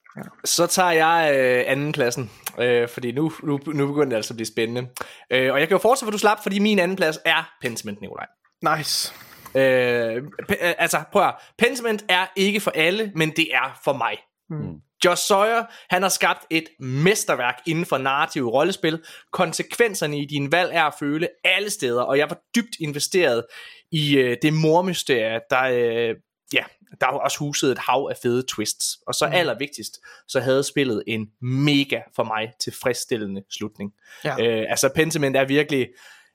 Så 0.46 0.68
tager 0.68 0.92
jeg 0.92 1.36
øh, 1.40 1.64
anden 1.68 1.92
pladsen, 1.92 2.32
øh, 2.60 2.90
fordi 2.90 3.12
nu, 3.12 3.32
nu, 3.44 3.60
nu 3.66 3.88
begynder 3.88 4.10
det 4.10 4.16
altså 4.16 4.34
at 4.34 4.36
blive 4.38 4.48
spændende. 4.48 4.90
Øh, 5.32 5.54
og 5.54 5.60
jeg 5.60 5.68
kan 5.68 5.76
jo 5.76 5.80
fortsætte, 5.82 6.08
for 6.08 6.12
du 6.12 6.18
slap, 6.18 6.44
fordi 6.44 6.60
min 6.60 6.80
anden 6.80 6.98
plads 6.98 7.18
er 7.26 7.50
Pentiment, 7.62 8.02
Nikolaj. 8.02 8.26
Nice. 8.78 9.14
Øh, 9.56 10.24
pe- 10.52 10.68
øh, 10.68 10.74
altså, 10.78 11.04
prøv 11.12 11.22
at 11.22 11.28
høre. 11.28 11.36
Pentiment 11.58 12.06
er 12.10 12.26
ikke 12.36 12.60
for 12.60 12.72
alle, 12.72 13.12
men 13.16 13.30
det 13.30 13.48
er 13.56 13.80
for 13.84 13.94
mig. 13.94 14.18
Mm. 14.50 14.82
Josh 15.06 15.22
Sawyer, 15.22 15.64
han 15.90 16.02
har 16.02 16.10
skabt 16.10 16.46
et 16.50 16.66
mesterværk 16.80 17.56
inden 17.66 17.86
for 17.86 17.98
narrative 17.98 18.52
rollespil. 18.52 19.04
Konsekvenserne 19.32 20.20
i 20.20 20.26
din 20.26 20.52
valg 20.52 20.72
er 20.74 20.84
at 20.84 20.94
føle 21.00 21.28
alle 21.44 21.70
steder, 21.70 22.02
og 22.02 22.18
jeg 22.18 22.30
var 22.30 22.40
dybt 22.56 22.76
investeret 22.80 23.46
i 23.92 24.18
øh, 24.18 24.38
det 24.42 24.54
mormysterie, 24.54 25.40
der, 25.50 25.64
øh, 25.64 26.16
ja, 26.54 26.64
der 27.02 27.12
var 27.12 27.18
også 27.18 27.40
huset 27.40 27.72
et 27.72 27.78
hav 27.78 28.08
af 28.12 28.18
fede 28.24 28.44
twists. 28.48 28.98
Og 29.08 29.14
så 29.14 29.26
allervigtigst, 29.26 30.00
så 30.28 30.40
havde 30.40 30.64
spillet 30.64 31.04
en 31.08 31.28
mega 31.42 32.00
for 32.16 32.24
mig 32.24 32.52
tilfredsstillende 32.60 33.44
slutning. 33.50 33.92
Ja. 34.24 34.36
Øh, 34.40 34.66
altså 34.70 34.90
Pentiment 34.96 35.36
er 35.36 35.46
virkelig 35.46 35.88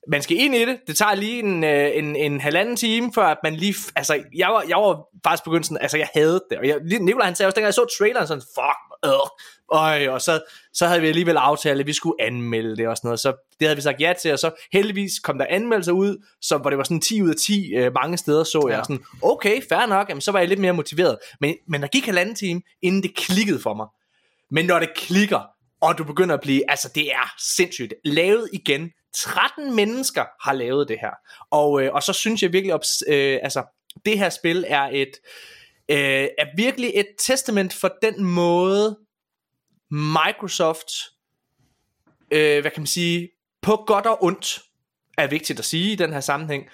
man 0.08 0.22
skal 0.22 0.36
ind 0.36 0.54
i 0.54 0.64
det. 0.64 0.78
Det 0.86 0.96
tager 0.96 1.14
lige 1.14 1.38
en, 1.38 1.64
øh, 1.64 1.90
en, 1.94 2.16
en 2.16 2.40
halvanden 2.40 2.76
time, 2.76 3.12
før 3.14 3.26
at 3.26 3.38
man 3.42 3.54
lige... 3.54 3.74
Altså, 3.96 4.22
jeg 4.36 4.48
var, 4.48 4.64
jeg 4.68 4.76
var 4.76 5.06
faktisk 5.24 5.44
begyndt 5.44 5.66
sådan... 5.66 5.78
Altså, 5.82 5.98
jeg 5.98 6.08
havde 6.14 6.40
det. 6.50 6.58
Og 6.58 6.68
jeg, 6.68 6.78
Nicolaj, 7.00 7.26
han 7.26 7.34
sagde 7.36 7.48
også, 7.48 7.54
dengang 7.54 7.66
jeg 7.66 7.74
så 7.74 7.96
traileren, 7.98 8.26
sådan, 8.26 8.42
fuck, 8.54 8.78
øh, 9.06 9.12
øj, 9.72 10.08
og 10.08 10.20
så, 10.20 10.40
så 10.74 10.86
havde 10.86 11.00
vi 11.00 11.08
alligevel 11.08 11.36
aftalt, 11.36 11.80
at 11.80 11.86
vi 11.86 11.92
skulle 11.92 12.14
anmelde 12.20 12.76
det 12.76 12.88
og 12.88 12.96
sådan 12.96 13.08
noget. 13.08 13.20
Så 13.20 13.32
det 13.60 13.66
havde 13.68 13.76
vi 13.76 13.82
sagt 13.82 14.00
ja 14.00 14.12
til, 14.22 14.32
og 14.32 14.38
så 14.38 14.50
heldigvis 14.72 15.18
kom 15.18 15.38
der 15.38 15.46
anmeldelser 15.50 15.92
ud, 15.92 16.26
så, 16.40 16.58
hvor 16.58 16.70
det 16.70 16.78
var 16.78 16.84
sådan 16.84 17.00
10 17.00 17.22
ud 17.22 17.30
af 17.30 17.36
10 17.36 17.74
øh, 17.74 17.92
mange 17.94 18.16
steder, 18.16 18.44
så 18.44 18.66
jeg 18.68 18.76
Ja. 18.76 18.82
sådan, 18.82 19.04
okay, 19.22 19.60
fair 19.68 19.86
nok, 19.86 20.08
jamen, 20.08 20.20
så 20.20 20.32
var 20.32 20.38
jeg 20.38 20.48
lidt 20.48 20.60
mere 20.60 20.72
motiveret. 20.72 21.18
Men, 21.40 21.54
men 21.68 21.82
der 21.82 21.88
gik 21.88 22.06
halvanden 22.06 22.34
time, 22.34 22.62
inden 22.82 23.02
det 23.02 23.16
klikkede 23.16 23.60
for 23.60 23.74
mig. 23.74 23.86
Men 24.50 24.64
når 24.66 24.78
det 24.78 24.88
klikker, 24.96 25.40
og 25.80 25.98
du 25.98 26.04
begynder 26.04 26.34
at 26.34 26.40
blive, 26.40 26.70
altså 26.70 26.88
det 26.94 27.12
er 27.12 27.32
sindssygt, 27.56 27.94
lavet 28.04 28.48
igen. 28.52 28.90
13 29.14 29.76
mennesker 29.76 30.24
har 30.40 30.52
lavet 30.52 30.88
det 30.88 30.98
her. 31.00 31.10
Og, 31.50 31.82
øh, 31.82 31.94
og 31.94 32.02
så 32.02 32.12
synes 32.12 32.42
jeg 32.42 32.52
virkelig, 32.52 32.74
ops, 32.74 33.02
øh, 33.08 33.38
altså 33.42 33.64
det 34.06 34.18
her 34.18 34.30
spil 34.30 34.64
er 34.68 34.82
et, 34.92 35.10
øh, 35.88 36.28
er 36.38 36.56
virkelig 36.56 36.92
et 36.94 37.06
testament 37.18 37.74
for 37.74 37.92
den 38.02 38.24
måde, 38.24 38.98
Microsoft, 39.90 40.90
øh, 42.30 42.60
hvad 42.60 42.70
kan 42.70 42.80
man 42.80 42.86
sige, 42.86 43.30
på 43.62 43.84
godt 43.86 44.06
og 44.06 44.24
ondt, 44.24 44.62
er 45.18 45.26
vigtigt 45.26 45.58
at 45.58 45.64
sige 45.64 45.92
i 45.92 45.94
den 45.94 46.12
her 46.12 46.20
sammenhæng, 46.20 46.64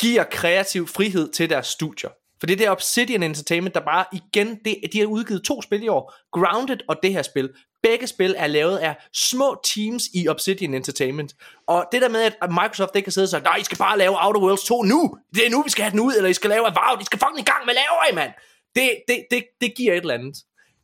giver 0.00 0.24
kreativ 0.24 0.88
frihed 0.88 1.32
til 1.32 1.50
deres 1.50 1.66
studier. 1.66 2.10
For 2.40 2.46
det 2.46 2.52
er 2.52 2.56
det 2.56 2.70
Obsidian 2.70 3.22
Entertainment, 3.22 3.74
der 3.74 3.80
bare 3.80 4.04
igen, 4.12 4.58
det, 4.64 4.76
de 4.92 4.98
har 4.98 5.06
udgivet 5.06 5.44
to 5.44 5.62
spil 5.62 5.82
i 5.82 5.88
år, 5.88 6.14
Grounded 6.32 6.78
og 6.88 6.96
det 7.02 7.12
her 7.12 7.22
spil. 7.22 7.50
Begge 7.84 8.06
spil 8.06 8.34
er 8.38 8.46
lavet 8.46 8.78
af 8.78 8.96
små 9.12 9.60
teams 9.64 10.04
i 10.14 10.28
Obsidian 10.28 10.74
Entertainment. 10.74 11.34
Og 11.66 11.86
det 11.92 12.02
der 12.02 12.08
med, 12.08 12.20
at 12.20 12.50
Microsoft 12.50 12.96
ikke 12.96 13.04
kan 13.04 13.12
sidde 13.12 13.24
og 13.24 13.28
sige, 13.28 13.40
nej, 13.40 13.56
I 13.56 13.64
skal 13.64 13.78
bare 13.78 13.98
lave 13.98 14.26
Outer 14.26 14.40
Worlds 14.40 14.64
2 14.64 14.82
nu. 14.82 15.16
Det 15.34 15.46
er 15.46 15.50
nu, 15.50 15.62
vi 15.62 15.70
skal 15.70 15.82
have 15.82 15.92
den 15.92 16.00
ud, 16.00 16.14
eller 16.14 16.30
I 16.30 16.32
skal 16.32 16.50
lave 16.50 16.66
Avowed. 16.66 17.00
I 17.00 17.04
skal 17.04 17.18
fucking 17.18 17.40
i 17.40 17.50
gang 17.50 17.66
med 17.66 17.74
laver 17.74 18.10
I, 18.12 18.14
mand. 18.14 18.32
Det, 18.74 18.90
det, 19.08 19.26
det, 19.30 19.44
det 19.60 19.74
giver 19.76 19.92
et 19.92 20.00
eller 20.00 20.14
andet. 20.14 20.36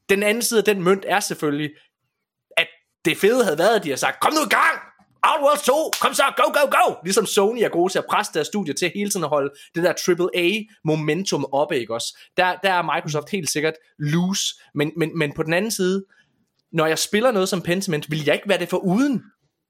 Den 0.08 0.22
anden 0.22 0.42
side 0.42 0.58
af 0.58 0.64
den 0.64 0.82
mønt 0.82 1.04
er 1.08 1.20
selvfølgelig, 1.20 1.70
at 2.56 2.68
det 3.04 3.16
fede 3.16 3.44
havde 3.44 3.58
været, 3.58 3.76
at 3.76 3.84
de 3.84 3.90
har 3.90 3.96
sagt, 3.96 4.20
kom 4.20 4.32
nu 4.32 4.40
i 4.40 4.48
gang! 4.48 4.76
Outworld 5.22 5.64
2, 5.64 5.90
kom 6.00 6.14
så, 6.14 6.22
go, 6.36 6.42
go, 6.42 6.64
go! 6.70 6.94
Ligesom 7.04 7.26
Sony 7.26 7.58
er 7.58 7.68
gode 7.68 7.92
til 7.92 7.98
at 7.98 8.04
presse 8.10 8.32
deres 8.34 8.46
studier 8.46 8.74
til 8.74 8.92
hele 8.94 9.10
tiden 9.10 9.24
at 9.24 9.30
holde 9.30 9.50
det 9.74 9.82
der 9.82 9.92
AAA-momentum 10.08 11.46
oppe, 11.52 11.78
ikke 11.80 11.94
også? 11.94 12.18
Der, 12.36 12.56
der 12.62 12.72
er 12.72 12.82
Microsoft 12.82 13.30
helt 13.30 13.50
sikkert 13.50 13.74
loose, 13.98 14.44
men, 14.74 14.92
men, 14.96 15.18
men 15.18 15.32
på 15.32 15.42
den 15.42 15.52
anden 15.52 15.70
side, 15.70 16.04
når 16.72 16.86
jeg 16.86 16.98
spiller 16.98 17.30
noget 17.30 17.48
som 17.48 17.62
Pentiment, 17.62 18.10
vil 18.10 18.24
jeg 18.24 18.34
ikke 18.34 18.48
være 18.48 18.58
det 18.58 18.68
for 18.68 18.76
uden. 18.76 19.22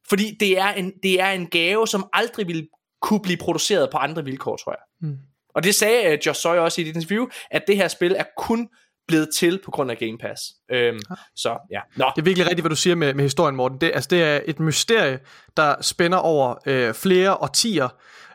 Fordi 0.09 0.37
det 0.41 0.59
er 0.59 0.69
en, 0.69 0.93
det 1.03 1.21
er 1.21 1.31
en 1.31 1.47
gave, 1.47 1.89
som 1.89 2.09
aldrig 2.13 2.47
vil 2.47 2.69
kunne 3.03 3.21
blive 3.21 3.37
produceret 3.37 3.89
på 3.93 3.99
andre 3.99 4.25
vilkår, 4.25 4.57
tror 4.57 4.73
jeg. 4.73 5.09
Mm. 5.09 5.17
Og 5.55 5.65
det 5.65 5.75
sagde 5.75 6.13
uh, 6.13 6.27
Josh 6.27 6.41
Sawyer 6.41 6.61
også 6.61 6.81
i 6.81 6.85
dit 6.85 6.97
interview, 6.97 7.27
at 7.51 7.63
det 7.67 7.77
her 7.77 7.89
spil 7.89 8.15
er 8.19 8.25
kun 8.37 8.69
blevet 9.09 9.29
til 9.35 9.61
på 9.65 9.71
grund 9.71 9.91
af 9.91 9.99
Game 9.99 10.19
Pass. 10.19 10.43
Øhm, 10.73 11.01
ja. 11.11 11.15
Så 11.37 11.59
ja. 11.71 11.81
Nå. 11.97 12.05
Det 12.17 12.23
er 12.23 12.25
virkelig 12.25 12.47
rigtigt, 12.47 12.63
hvad 12.63 12.71
du 12.71 12.77
siger 12.77 12.97
med, 12.97 13.15
med 13.15 13.25
historien, 13.25 13.57
Morten. 13.57 13.81
Det, 13.81 13.91
altså, 13.95 14.09
det 14.11 14.23
er 14.23 14.41
et 14.45 14.61
mysterie, 14.61 15.19
der 15.57 15.83
spænder 15.83 16.19
over 16.19 16.55
øh, 16.67 16.95
flere 16.95 17.35
årtier, 17.35 17.89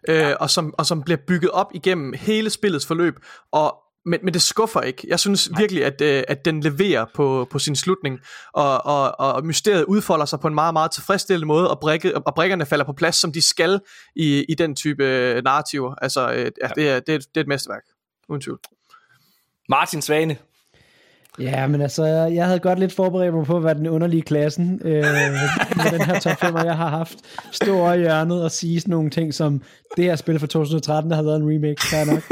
øh, 0.07 0.15
ja. 0.15 0.33
og, 0.33 0.49
som, 0.49 0.73
og 0.77 0.85
som 0.85 1.03
bliver 1.03 1.17
bygget 1.27 1.51
op 1.51 1.71
igennem 1.73 2.13
hele 2.13 2.49
spillets 2.49 2.87
forløb. 2.87 3.15
Og 3.51 3.84
men, 4.05 4.19
men 4.23 4.33
det 4.33 4.41
skuffer 4.41 4.81
ikke. 4.81 5.07
Jeg 5.07 5.19
synes 5.19 5.49
Nej. 5.49 5.61
virkelig, 5.61 5.85
at, 5.85 6.01
øh, 6.01 6.23
at 6.27 6.45
den 6.45 6.61
leverer 6.61 7.05
på, 7.15 7.47
på 7.51 7.59
sin 7.59 7.75
slutning, 7.75 8.19
og, 8.53 8.85
og, 8.85 9.19
og 9.19 9.45
mysteriet 9.45 9.83
udfolder 9.83 10.25
sig 10.25 10.39
på 10.39 10.47
en 10.47 10.55
meget, 10.55 10.73
meget 10.73 10.91
tilfredsstillende 10.91 11.47
måde, 11.47 11.71
og, 11.71 11.79
brikke, 11.79 12.17
og 12.17 12.35
brikkerne 12.35 12.65
falder 12.65 12.85
på 12.85 12.93
plads, 12.93 13.15
som 13.15 13.31
de 13.31 13.41
skal 13.41 13.79
i, 14.15 14.45
i 14.49 14.53
den 14.53 14.75
type 14.75 15.05
øh, 15.05 15.43
narrativer. 15.43 15.95
Altså, 16.01 16.31
øh, 16.31 16.37
ja, 16.37 16.45
ja. 16.61 16.67
Det, 16.75 16.89
er, 16.89 16.99
det, 16.99 17.15
er, 17.15 17.19
det 17.19 17.37
er 17.37 17.41
et 17.41 17.47
mesterværk, 17.47 17.83
uden 18.29 18.41
tvivl. 18.41 18.59
Martin 19.69 20.01
Svane. 20.01 20.37
Ja, 21.39 21.67
men 21.67 21.81
altså, 21.81 22.05
jeg 22.05 22.45
havde 22.45 22.59
godt 22.59 22.79
lidt 22.79 22.93
forberedt 22.93 23.33
mig 23.33 23.45
på, 23.45 23.59
hvad 23.59 23.75
den 23.75 23.87
underlige 23.87 24.21
klassen 24.21 24.81
øh, 24.83 25.03
med 25.75 25.91
den 25.91 26.01
her 26.01 26.19
top 26.19 26.39
5, 26.39 26.55
jeg 26.55 26.77
har 26.77 26.89
haft. 26.89 27.17
Stå 27.51 27.77
over 27.79 27.93
i 27.93 27.99
hjørnet 27.99 28.43
og 28.43 28.51
sige 28.51 28.81
sådan 28.81 28.91
nogle 28.91 29.09
ting 29.09 29.33
som, 29.33 29.61
det 29.97 30.03
her 30.03 30.15
spil 30.15 30.39
fra 30.39 30.47
2013, 30.47 31.11
der 31.11 31.15
har 31.15 31.23
været 31.23 31.41
en 31.41 31.55
remake, 31.55 31.81
fair 31.81 32.05
nok. 32.05 32.23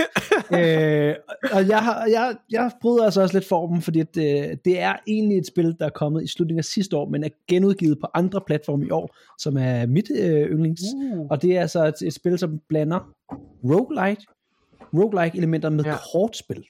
Øh, 0.60 1.16
og 1.52 1.68
jeg, 1.68 1.80
har, 1.80 2.06
jeg, 2.06 2.36
jeg 2.52 2.72
bryder 2.82 3.06
altså 3.06 3.22
også 3.22 3.36
lidt 3.36 3.48
formen, 3.48 3.82
fordi 3.82 4.04
det, 4.04 4.50
øh, 4.50 4.58
det 4.66 4.80
er 4.80 4.96
egentlig 5.08 5.38
et 5.38 5.48
spil, 5.48 5.76
der 5.80 5.86
er 5.86 5.90
kommet 5.90 6.24
i 6.24 6.28
slutningen 6.28 6.60
af 6.60 6.66
sidste 6.66 6.98
år, 6.98 7.10
men 7.10 7.24
er 7.24 7.30
genudgivet 7.48 8.00
på 8.00 8.08
andre 8.14 8.42
platforme 8.48 8.86
i 8.86 8.90
år, 8.90 9.16
som 9.40 9.58
er 9.58 9.86
mit 9.86 10.12
øh, 10.20 10.50
yndlings. 10.50 10.82
Uh. 10.96 11.28
Og 11.30 11.42
det 11.42 11.58
er 11.58 11.62
altså 11.62 11.86
et, 11.86 12.08
et 12.08 12.14
spil, 12.14 12.40
som 12.40 12.60
blander 12.70 13.14
roguelite, 13.64 14.26
roguelike 14.94 15.38
elementer 15.38 15.70
med 15.70 15.84
ja. 15.84 15.96
kortspil. 16.14 16.64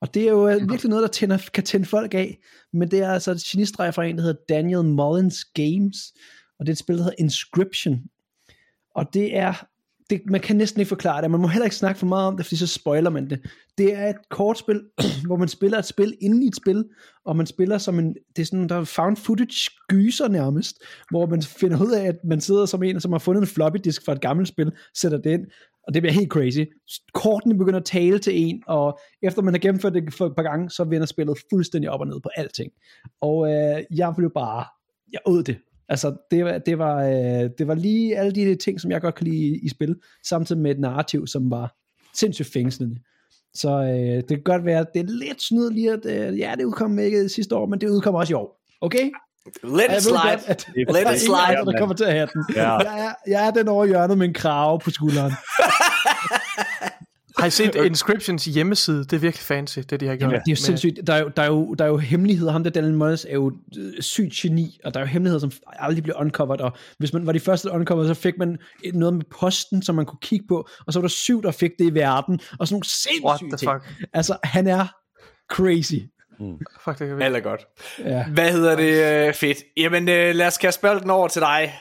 Og 0.00 0.14
det 0.14 0.22
er 0.22 0.30
jo 0.30 0.48
øh, 0.48 0.70
virkelig 0.70 0.90
noget, 0.90 1.02
der 1.02 1.08
tænder, 1.08 1.48
kan 1.54 1.64
tænde 1.64 1.86
folk 1.86 2.14
af. 2.14 2.38
Men 2.72 2.90
det 2.90 3.00
er 3.00 3.10
altså 3.10 3.30
et 3.30 3.38
genistreg 3.38 3.94
fra 3.94 4.04
en, 4.04 4.16
der 4.16 4.22
hedder 4.22 4.40
Daniel 4.48 4.84
Mullins 4.84 5.44
Games. 5.44 5.96
Og 6.58 6.66
det 6.66 6.68
er 6.68 6.74
et 6.74 6.78
spil, 6.78 6.96
der 6.96 7.02
hedder 7.02 7.16
Inscription. 7.18 8.02
Og 8.94 9.14
det 9.14 9.36
er 9.36 9.66
det, 10.10 10.22
man 10.26 10.40
kan 10.40 10.56
næsten 10.56 10.80
ikke 10.80 10.88
forklare 10.88 11.22
det, 11.22 11.30
man 11.30 11.40
må 11.40 11.48
heller 11.48 11.64
ikke 11.64 11.76
snakke 11.76 11.98
for 11.98 12.06
meget 12.06 12.26
om 12.26 12.36
det, 12.36 12.46
fordi 12.46 12.56
så 12.56 12.66
spoiler 12.66 13.10
man 13.10 13.30
det. 13.30 13.40
Det 13.78 13.94
er 13.94 14.08
et 14.08 14.28
kortspil, 14.30 14.82
hvor 15.26 15.36
man 15.36 15.48
spiller 15.48 15.78
et 15.78 15.84
spil 15.84 16.14
inden 16.20 16.42
i 16.42 16.46
et 16.46 16.56
spil, 16.56 16.84
og 17.24 17.36
man 17.36 17.46
spiller 17.46 17.78
som 17.78 17.98
en, 17.98 18.14
det 18.36 18.42
er 18.42 18.46
sådan, 18.46 18.68
der 18.68 18.76
er 18.76 18.84
found 18.84 19.16
footage 19.16 19.70
gyser 19.88 20.28
nærmest, 20.28 20.82
hvor 21.10 21.26
man 21.26 21.42
finder 21.42 21.82
ud 21.82 21.92
af, 21.92 22.06
at 22.06 22.16
man 22.24 22.40
sidder 22.40 22.66
som 22.66 22.82
en, 22.82 23.00
som 23.00 23.12
har 23.12 23.18
fundet 23.18 23.40
en 23.40 23.46
floppy 23.46 23.78
disk 23.84 24.04
fra 24.04 24.12
et 24.12 24.20
gammelt 24.20 24.48
spil, 24.48 24.72
sætter 24.94 25.18
det 25.18 25.30
ind, 25.30 25.46
og 25.86 25.94
det 25.94 26.02
bliver 26.02 26.12
helt 26.12 26.30
crazy. 26.30 26.60
Kortene 27.14 27.58
begynder 27.58 27.78
at 27.78 27.84
tale 27.84 28.18
til 28.18 28.38
en, 28.38 28.62
og 28.66 28.98
efter 29.22 29.42
man 29.42 29.54
har 29.54 29.58
gennemført 29.58 29.94
det 29.94 30.14
for 30.14 30.26
et 30.26 30.36
par 30.36 30.42
gange, 30.42 30.70
så 30.70 30.84
vender 30.84 31.06
spillet 31.06 31.38
fuldstændig 31.52 31.90
op 31.90 32.00
og 32.00 32.06
ned 32.06 32.20
på 32.20 32.28
alting. 32.36 32.72
Og 33.20 33.52
øh, 33.52 33.82
jeg 33.90 34.14
blev 34.16 34.30
bare, 34.34 34.64
jeg 35.12 35.20
åd 35.26 35.42
det. 35.42 35.56
Altså, 35.88 36.16
det 36.30 36.44
var, 36.44 36.58
det, 36.58 36.78
var, 36.78 37.02
øh, 37.04 37.50
det 37.58 37.68
var 37.68 37.74
lige 37.74 38.18
alle 38.18 38.32
de 38.32 38.54
ting, 38.54 38.80
som 38.80 38.90
jeg 38.90 39.00
godt 39.00 39.14
kan 39.14 39.26
lide 39.26 39.58
i, 39.62 39.68
spil, 39.68 39.96
samtidig 40.28 40.62
med 40.62 40.70
et 40.70 40.80
narrativ, 40.80 41.26
som 41.26 41.50
var 41.50 41.74
sindssygt 42.14 42.52
fængslende. 42.52 42.96
Så 43.54 43.70
øh, 43.70 44.16
det 44.16 44.28
kan 44.28 44.42
godt 44.44 44.64
være, 44.64 44.80
at 44.80 44.86
det 44.94 45.00
er 45.00 45.06
lidt 45.06 45.42
snyd 45.42 45.70
lige, 45.70 45.92
at 45.92 46.06
øh, 46.06 46.38
ja, 46.38 46.54
det 46.58 46.64
udkom 46.64 46.98
ikke 46.98 47.28
sidste 47.28 47.56
år, 47.56 47.66
men 47.66 47.80
det 47.80 47.88
udkommer 47.88 48.20
også 48.20 48.32
i 48.32 48.34
år. 48.34 48.60
Okay? 48.80 49.10
Let 49.64 49.96
it 49.96 50.02
slide. 50.02 50.18
Godt, 50.22 50.40
at, 50.46 50.68
Let 50.76 51.14
it 51.14 51.20
slide. 51.20 51.72
Der 51.72 51.78
kommer 51.78 51.94
til 51.94 52.04
at 52.04 52.12
have 52.12 52.28
den. 52.34 52.44
Ja. 52.56 52.72
Jeg, 52.72 53.06
er, 53.06 53.30
jeg 53.30 53.46
er 53.46 53.50
den 53.50 53.68
over 53.68 53.86
hjørnet 53.86 54.18
med 54.18 54.28
en 54.28 54.34
krave 54.34 54.78
på 54.78 54.90
skulderen. 54.90 55.32
Har 57.38 57.46
I 57.46 57.50
set 57.50 57.74
Inscriptions 57.74 58.44
hjemmeside? 58.44 58.98
Det 58.98 59.12
er 59.12 59.18
virkelig 59.18 59.42
fancy, 59.42 59.78
det 59.90 60.00
de 60.00 60.06
har 60.06 60.16
gjort. 60.16 60.32
Ja, 60.32 60.36
det 60.36 60.48
er 60.48 60.52
jo 60.52 60.56
sindssygt. 60.56 61.00
Der 61.06 61.14
er 61.14 61.18
jo, 61.18 61.28
der 61.36 61.42
er 61.42 61.46
jo, 61.46 61.74
der 61.74 61.84
er 61.84 61.88
jo 61.88 61.96
hemmeligheder. 61.96 62.52
Ham 62.52 62.64
der 62.64 62.70
Daniel 62.70 62.94
Mullins 62.94 63.24
er 63.24 63.32
jo 63.34 63.52
øh, 63.78 64.02
sygt 64.02 64.32
geni, 64.32 64.78
og 64.84 64.94
der 64.94 65.00
er 65.00 65.04
jo 65.04 65.08
hemmeligheder, 65.08 65.40
som 65.40 65.50
aldrig 65.66 66.02
bliver 66.02 66.20
uncovered. 66.20 66.60
Og 66.60 66.72
hvis 66.98 67.12
man 67.12 67.26
var 67.26 67.32
de 67.32 67.40
første 67.40 67.70
uncovered, 67.70 68.06
så 68.08 68.14
fik 68.14 68.38
man 68.38 68.58
noget 68.94 69.14
med 69.14 69.24
posten, 69.30 69.82
som 69.82 69.94
man 69.94 70.06
kunne 70.06 70.18
kigge 70.22 70.46
på, 70.48 70.68
og 70.86 70.92
så 70.92 70.98
var 70.98 71.02
der 71.02 71.08
syv, 71.08 71.42
der 71.42 71.50
fik 71.50 71.70
det 71.78 71.84
i 71.84 71.94
verden, 71.94 72.40
og 72.58 72.68
sådan 72.68 72.74
nogle 72.74 72.84
sindssyge 72.84 73.56
ting. 73.56 73.82
Fuck? 73.82 74.08
Altså, 74.12 74.36
han 74.44 74.66
er 74.66 74.86
crazy. 75.50 75.94
Mm. 76.40 76.58
Fuck, 76.84 76.98
det 76.98 77.08
kan 77.08 77.22
Alt 77.22 77.36
er 77.36 77.40
godt. 77.40 77.66
Ja. 77.98 78.26
Hvad 78.28 78.52
hedder 78.52 78.76
det? 78.76 79.28
Uh, 79.28 79.34
fedt. 79.34 79.58
Jamen, 79.76 80.02
uh, 80.02 80.36
lad 80.36 80.46
os 80.46 80.58
kaste 80.58 80.80
bolden 80.80 81.10
over 81.10 81.28
til 81.28 81.42
dig, 81.42 81.74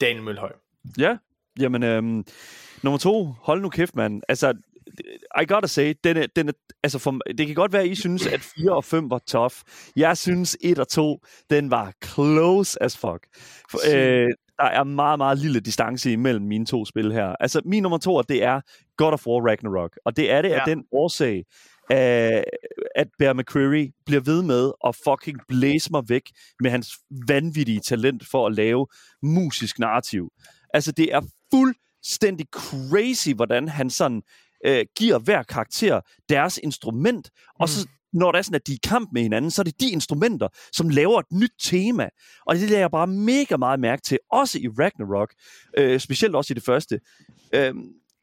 Daniel 0.00 0.22
Mølhøj. 0.22 0.52
Ja, 0.98 1.16
jamen, 1.60 1.82
øhm, 1.82 2.24
nummer 2.84 2.98
to, 2.98 3.34
hold 3.42 3.62
nu 3.62 3.68
kæft, 3.68 3.96
mand. 3.96 4.22
Altså, 4.28 4.54
I 5.42 5.44
gotta 5.48 5.66
say, 5.66 5.94
den 6.04 6.16
er, 6.16 6.26
den 6.36 6.48
er, 6.48 6.52
altså 6.82 6.98
for, 6.98 7.10
det 7.38 7.46
kan 7.46 7.54
godt 7.54 7.72
være, 7.72 7.82
at 7.82 7.88
I 7.88 7.94
synes, 7.94 8.26
at 8.26 8.40
4 8.40 8.72
og 8.72 8.84
5 8.84 9.10
var 9.10 9.20
tough. 9.26 9.54
Jeg 9.96 10.16
synes, 10.18 10.56
1 10.60 10.78
og 10.78 10.88
2, 10.88 11.18
den 11.50 11.70
var 11.70 11.92
close 12.04 12.82
as 12.82 12.96
fuck. 12.96 13.26
For, 13.70 13.78
øh, 13.94 14.28
der 14.58 14.64
er 14.64 14.84
meget, 14.84 15.18
meget 15.18 15.38
lille 15.38 15.60
distance 15.60 16.12
imellem 16.12 16.44
mine 16.44 16.66
to 16.66 16.84
spil 16.84 17.12
her. 17.12 17.36
Altså, 17.40 17.60
min 17.64 17.82
nummer 17.82 17.98
to, 17.98 18.22
det 18.22 18.42
er 18.42 18.60
God 18.96 19.12
of 19.12 19.26
War 19.26 19.48
Ragnarok. 19.48 19.98
Og 20.04 20.16
det 20.16 20.30
er 20.30 20.42
det 20.42 20.48
ja. 20.48 20.54
af 20.54 20.62
den 20.66 20.84
årsag, 20.92 21.44
at, 21.90 22.44
at 22.94 23.08
Bear 23.18 23.32
McCreary 23.32 23.90
bliver 24.06 24.20
ved 24.20 24.42
med 24.42 24.72
at 24.86 24.96
fucking 25.04 25.38
blæse 25.48 25.88
mig 25.90 26.02
væk 26.08 26.22
med 26.60 26.70
hans 26.70 26.88
vanvittige 27.28 27.80
talent 27.80 28.22
for 28.30 28.46
at 28.46 28.54
lave 28.54 28.86
musisk 29.22 29.78
narrativ. 29.78 30.28
Altså, 30.74 30.92
det 30.92 31.14
er 31.14 31.20
fuldstændig 32.04 32.46
crazy, 32.52 33.28
hvordan 33.28 33.68
han 33.68 33.90
sådan 33.90 34.22
øh, 34.66 34.86
giver 34.96 35.18
hver 35.18 35.42
karakter 35.42 36.00
deres 36.28 36.60
instrument, 36.62 37.30
mm. 37.34 37.60
og 37.60 37.68
så 37.68 37.86
mm. 37.86 38.18
når 38.18 38.32
det 38.32 38.38
er 38.38 38.42
sådan, 38.42 38.54
at 38.54 38.66
de 38.66 38.72
er 38.72 38.76
i 38.76 38.88
kamp 38.88 39.08
med 39.12 39.22
hinanden, 39.22 39.50
så 39.50 39.62
er 39.62 39.64
det 39.64 39.80
de 39.80 39.90
instrumenter, 39.90 40.48
som 40.72 40.88
laver 40.88 41.18
et 41.20 41.26
nyt 41.32 41.52
tema. 41.62 42.08
Og 42.46 42.54
det 42.54 42.70
lader 42.70 42.80
jeg 42.80 42.90
bare 42.90 43.06
mega 43.06 43.56
meget 43.56 43.80
mærke 43.80 44.02
til, 44.02 44.18
også 44.30 44.58
i 44.58 44.68
Ragnarok, 44.68 45.34
øh, 45.78 46.00
specielt 46.00 46.34
også 46.34 46.52
i 46.52 46.54
det 46.54 46.64
første. 46.64 47.00
Øh, 47.54 47.74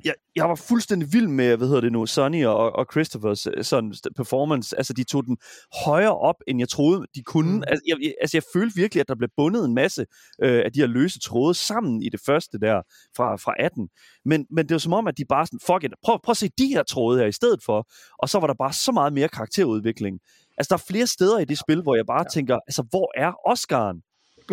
jeg, 0.06 0.14
jeg 0.36 0.50
var 0.50 0.56
fuldstændig 0.56 1.14
vild 1.14 1.28
med, 1.28 1.58
hvad 1.58 1.68
hedder 1.68 1.82
det 1.82 1.92
nu, 1.92 2.06
Sonny 2.06 2.46
og, 2.46 2.76
og 2.76 2.86
Christophers 2.92 3.48
øh, 3.48 3.64
sådan 3.64 3.94
performance. 4.16 4.78
Altså, 4.78 4.94
de 4.94 5.04
tog 5.04 5.26
den 5.26 5.38
højere 5.86 6.18
op, 6.18 6.36
end 6.48 6.60
jeg 6.60 6.70
troede, 6.70 7.06
de 7.16 7.24
kunne. 7.24 7.56
Mm. 7.56 7.64
Altså, 7.68 7.84
jeg, 7.88 8.14
altså, 8.22 8.38
jeg 8.38 8.44
følte 8.54 8.76
virkelig, 8.76 9.02
at 9.02 9.08
der 9.08 9.16
blev 9.16 9.30
bundet 9.38 9.66
en 9.66 9.74
masse 9.74 10.06
øh, 10.44 10.62
af 10.66 10.72
de 10.74 10.80
her 10.80 10.88
løse 10.88 11.20
tråde 11.20 11.54
sammen 11.54 12.02
i 12.04 12.10
det 12.10 12.20
første 12.26 12.60
der 12.60 12.82
fra, 13.18 13.36
fra 13.36 13.54
18. 13.60 13.90
Men, 14.26 14.46
men 14.52 14.66
det 14.66 14.74
var 14.74 14.80
som 14.80 14.94
om, 14.94 15.08
at 15.08 15.18
de 15.18 15.26
bare 15.26 15.46
sådan, 15.46 15.60
fuck 15.66 15.84
it, 15.84 15.94
prøv, 16.04 16.20
prøv 16.24 16.32
at 16.32 16.38
se 16.38 16.50
de 16.58 16.68
her 16.68 16.84
tråde 16.84 17.20
her 17.20 17.26
i 17.26 17.32
stedet 17.32 17.60
for. 17.66 17.88
Og 18.20 18.30
så 18.30 18.40
var 18.40 18.48
der 18.48 18.54
bare 18.54 18.74
så 18.74 18.92
meget 18.92 19.14
mere 19.14 19.30
karakterudvikling. 19.30 20.20
Altså, 20.58 20.70
der 20.70 20.76
er 20.82 20.86
flere 20.92 21.08
steder 21.08 21.40
i 21.40 21.46
det 21.46 21.60
spil, 21.60 21.82
hvor 21.82 21.96
jeg 21.96 22.06
bare 22.06 22.26
ja. 22.28 22.30
tænker, 22.34 22.56
altså, 22.68 22.84
hvor 22.92 23.12
er 23.16 23.34
Oscaren? 23.46 24.02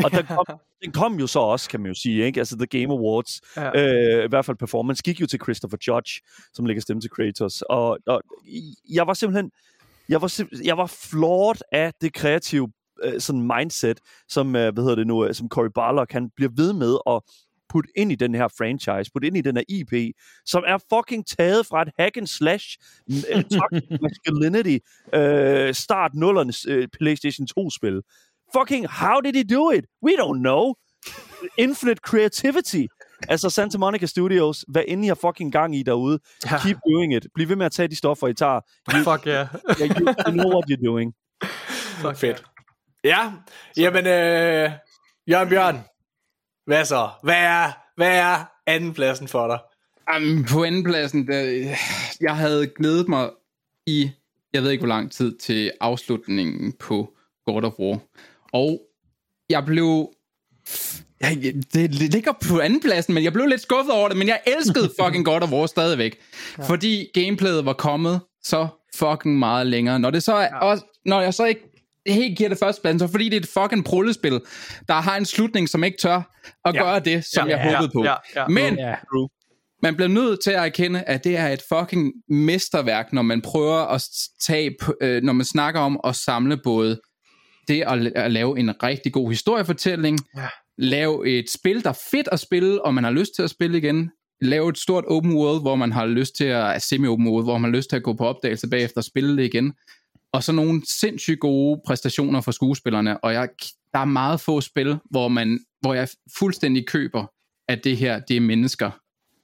Og 0.05 0.11
den 0.11 0.27
kom, 0.27 0.47
den 0.85 0.93
kom 0.93 1.21
jo 1.21 1.27
så 1.27 1.39
også, 1.39 1.71
kan 1.71 1.81
man 1.81 1.89
jo 1.89 1.95
sige, 1.95 2.25
ikke? 2.25 2.41
Altså 2.41 2.57
The 2.57 2.67
Game 2.67 2.95
Awards, 2.95 3.41
ja. 3.57 4.19
øh, 4.19 4.25
i 4.25 4.29
hvert 4.29 4.45
fald 4.45 4.57
performance, 4.57 5.03
gik 5.03 5.21
jo 5.21 5.27
til 5.27 5.41
Christopher 5.43 5.79
Judge, 5.89 6.21
som 6.53 6.67
lægger 6.67 6.81
stemme 6.81 7.01
til 7.01 7.11
Kratos. 7.11 7.63
Og, 7.63 7.99
og 8.07 8.23
jeg 8.91 9.07
var 9.07 9.15
simpelthen, 9.15 9.51
jeg 10.09 10.23
var, 10.23 10.43
jeg 10.65 10.79
var 10.79 10.87
floored 10.87 11.61
af 11.73 11.93
det 12.01 12.13
kreative 12.13 12.69
øh, 13.05 13.21
sådan 13.21 13.51
mindset, 13.57 14.01
som, 14.29 14.57
øh, 14.57 14.73
hvad 14.75 14.83
hedder 14.83 14.97
det 14.97 15.07
nu, 15.07 15.25
øh, 15.25 15.35
som 15.35 15.49
Cory 15.49 15.69
Barlog, 15.75 16.07
han 16.11 16.31
bliver 16.37 16.51
ved 16.57 16.73
med 16.73 16.97
at 17.07 17.21
putte 17.69 17.91
ind 17.97 18.13
i 18.13 18.15
den 18.15 18.35
her 18.35 18.49
franchise, 18.59 19.11
putte 19.13 19.27
ind 19.27 19.37
i 19.37 19.41
den 19.41 19.57
her 19.57 19.65
IP, 19.69 20.15
som 20.47 20.65
er 20.67 20.79
fucking 20.95 21.27
taget 21.27 21.67
fra 21.67 21.83
et 21.83 21.89
hack 21.99 22.17
and 22.17 22.27
slash 22.27 22.79
uh, 23.11 24.01
masculinity 24.05 24.79
uh, 25.17 25.75
start 25.75 26.15
nullernes 26.15 26.69
uh, 26.69 26.85
PlayStation 26.93 27.47
2-spil 27.59 28.03
fucking, 28.53 28.87
how 28.89 29.21
did 29.21 29.35
he 29.35 29.43
do 29.43 29.71
it? 29.71 29.85
We 30.03 30.17
don't 30.17 30.41
know. 30.41 30.75
Infinite 31.57 32.01
creativity. 32.01 32.87
Altså 33.29 33.51
Santa 33.51 33.79
Monica 33.79 34.07
Studios, 34.07 34.65
hvad 34.69 34.83
end 34.89 35.05
I 35.05 35.09
har 35.09 35.15
fucking 35.15 35.53
gang 35.53 35.77
i 35.77 35.83
derude, 35.83 36.19
ja. 36.51 36.59
keep 36.59 36.79
doing 36.89 37.15
it. 37.15 37.27
Bliv 37.35 37.49
ved 37.49 37.57
med 37.57 37.67
at 37.67 37.73
tage 37.73 37.89
de 37.89 37.97
stoffer, 37.97 38.29
I 38.29 38.35
tager. 38.35 38.61
You, 38.95 39.13
Fuck 39.13 39.27
yeah. 39.27 39.47
yeah 39.81 40.01
you, 40.01 40.07
you 40.27 40.33
know 40.33 40.51
what 40.53 40.65
you're 40.71 40.85
doing. 40.87 41.15
Fuck 42.03 42.17
fedt. 42.17 42.45
Ja, 43.05 43.33
jamen, 43.77 44.07
øh, 44.07 44.71
Jørgen 45.31 45.49
Bjørn, 45.49 45.79
hvad 46.67 46.85
så? 46.85 47.09
Hvad 47.23 47.37
er, 47.37 47.73
hvad 47.97 48.19
er 48.19 48.45
andenpladsen 48.67 49.29
for 49.29 49.47
dig? 49.47 49.59
Um, 50.17 50.45
på 50.51 50.65
andenpladsen, 50.65 51.27
der, 51.27 51.41
jeg 52.21 52.37
havde 52.37 52.67
glædet 52.67 53.09
mig 53.09 53.31
i, 53.87 54.11
jeg 54.53 54.63
ved 54.63 54.71
ikke 54.71 54.83
hvor 54.83 54.89
lang 54.89 55.13
tid, 55.13 55.39
til 55.39 55.73
afslutningen 55.81 56.73
på 56.73 57.15
God 57.47 57.65
of 57.65 57.73
War. 57.79 57.99
Og 58.53 58.81
jeg 59.51 59.65
blev 59.65 60.13
Ja, 61.23 61.29
det 61.75 61.95
ligger 61.95 62.33
på 62.49 62.61
andenpladsen, 62.61 63.15
men 63.15 63.25
jeg 63.25 63.33
blev 63.33 63.47
lidt 63.47 63.61
skuffet 63.61 63.95
over 63.95 64.09
det, 64.09 64.17
men 64.17 64.29
jeg 64.29 64.41
elskede 64.47 64.91
fucking 65.03 65.25
God 65.25 65.43
of 65.43 65.53
War 65.53 65.67
stadigvæk. 65.67 66.19
Ja. 66.59 66.63
Fordi 66.63 67.11
gameplayet 67.15 67.65
var 67.65 67.73
kommet 67.73 68.21
så 68.43 68.69
fucking 68.95 69.39
meget 69.39 69.67
længere. 69.67 69.99
Når 69.99 70.11
det 70.11 70.23
så 70.23 70.35
er, 70.35 70.43
ja. 70.43 70.59
også, 70.59 70.85
når 71.05 71.21
jeg 71.21 71.35
så 71.35 71.45
ikke 71.45 71.61
helt 72.07 72.39
giver 72.39 72.49
det 72.49 72.59
første 72.59 72.83
plan, 72.83 72.99
så 72.99 73.07
fordi 73.07 73.29
det 73.29 73.37
er 73.37 73.41
et 73.41 73.49
fucking 73.63 73.85
prullespil, 73.85 74.41
der 74.89 74.95
har 74.95 75.17
en 75.17 75.25
slutning, 75.25 75.69
som 75.69 75.85
ikke 75.85 75.99
tør 75.99 76.37
at 76.65 76.75
ja. 76.75 76.83
gøre 76.83 77.01
det, 77.01 77.25
som 77.25 77.49
ja, 77.49 77.57
jeg 77.57 77.67
ja, 77.67 77.77
håbede 77.77 77.93
på. 77.95 78.05
Ja, 78.05 78.15
ja, 78.37 78.49
Men 78.49 78.79
ja. 78.79 78.95
man 79.83 79.95
bliver 79.97 80.09
nødt 80.09 80.41
til 80.45 80.51
at 80.51 80.65
erkende, 80.65 81.03
at 81.03 81.25
det 81.25 81.37
er 81.37 81.49
et 81.49 81.63
fucking 81.73 82.13
mesterværk, 82.29 83.13
når 83.13 83.23
man 83.23 83.43
prøver 83.43 83.77
at 83.77 84.05
tage, 84.47 84.77
øh, 85.01 85.23
når 85.23 85.33
man 85.33 85.47
snakker 85.47 85.81
om 85.81 86.01
at 86.05 86.17
samle 86.17 86.57
både 86.65 87.01
det 87.69 87.83
at, 87.83 88.13
at 88.17 88.33
lave 88.33 88.59
en 88.59 88.83
rigtig 88.83 89.13
god 89.13 89.31
historiefortælling, 89.31 90.19
ja. 90.37 90.49
lave 90.79 91.39
et 91.39 91.51
spil, 91.51 91.85
der 91.85 91.91
er 91.91 92.01
fedt 92.11 92.29
at 92.33 92.41
spille, 92.41 92.85
og 92.85 92.95
man 92.95 93.05
har 93.05 93.11
lyst 93.11 93.35
til 93.37 93.43
at 93.43 93.51
spille 93.51 93.79
igen, 93.79 94.11
lave 94.41 94.69
et 94.71 94.79
stort 94.79 95.05
open 95.07 95.35
world, 95.35 95.61
hvor 95.61 95.77
man 95.77 95.93
har 95.93 96.07
lyst 96.07 96.35
til 96.35 96.45
at, 96.45 96.83
semi-open 96.83 97.29
world, 97.29 97.45
hvor 97.45 97.59
man 97.59 97.71
har 97.71 97.77
lyst 97.77 97.91
til 97.91 97.97
at 97.97 98.03
gå 98.03 98.13
på 98.13 98.27
opdagelse 98.27 98.69
bagefter 98.69 98.97
og 99.01 99.05
spille 99.05 99.37
det 99.37 99.45
igen, 99.45 99.73
og 100.33 100.43
så 100.43 100.53
nogle 100.53 100.83
sindssygt 101.01 101.41
gode 101.41 101.81
præstationer 101.87 102.41
for 102.41 102.51
skuespillerne, 102.51 103.25
og 103.25 103.33
jeg, 103.33 103.49
der 103.93 103.99
er 103.99 104.05
meget 104.05 104.41
få 104.41 104.61
spil, 104.61 104.99
hvor, 105.11 105.29
man, 105.29 105.61
hvor 105.81 105.95
jeg 105.95 106.09
fuldstændig 106.39 106.87
køber, 106.87 107.27
at 107.69 107.85
det 107.85 107.97
her, 107.97 108.19
det 108.19 108.37
er 108.37 108.41
mennesker. 108.41 108.91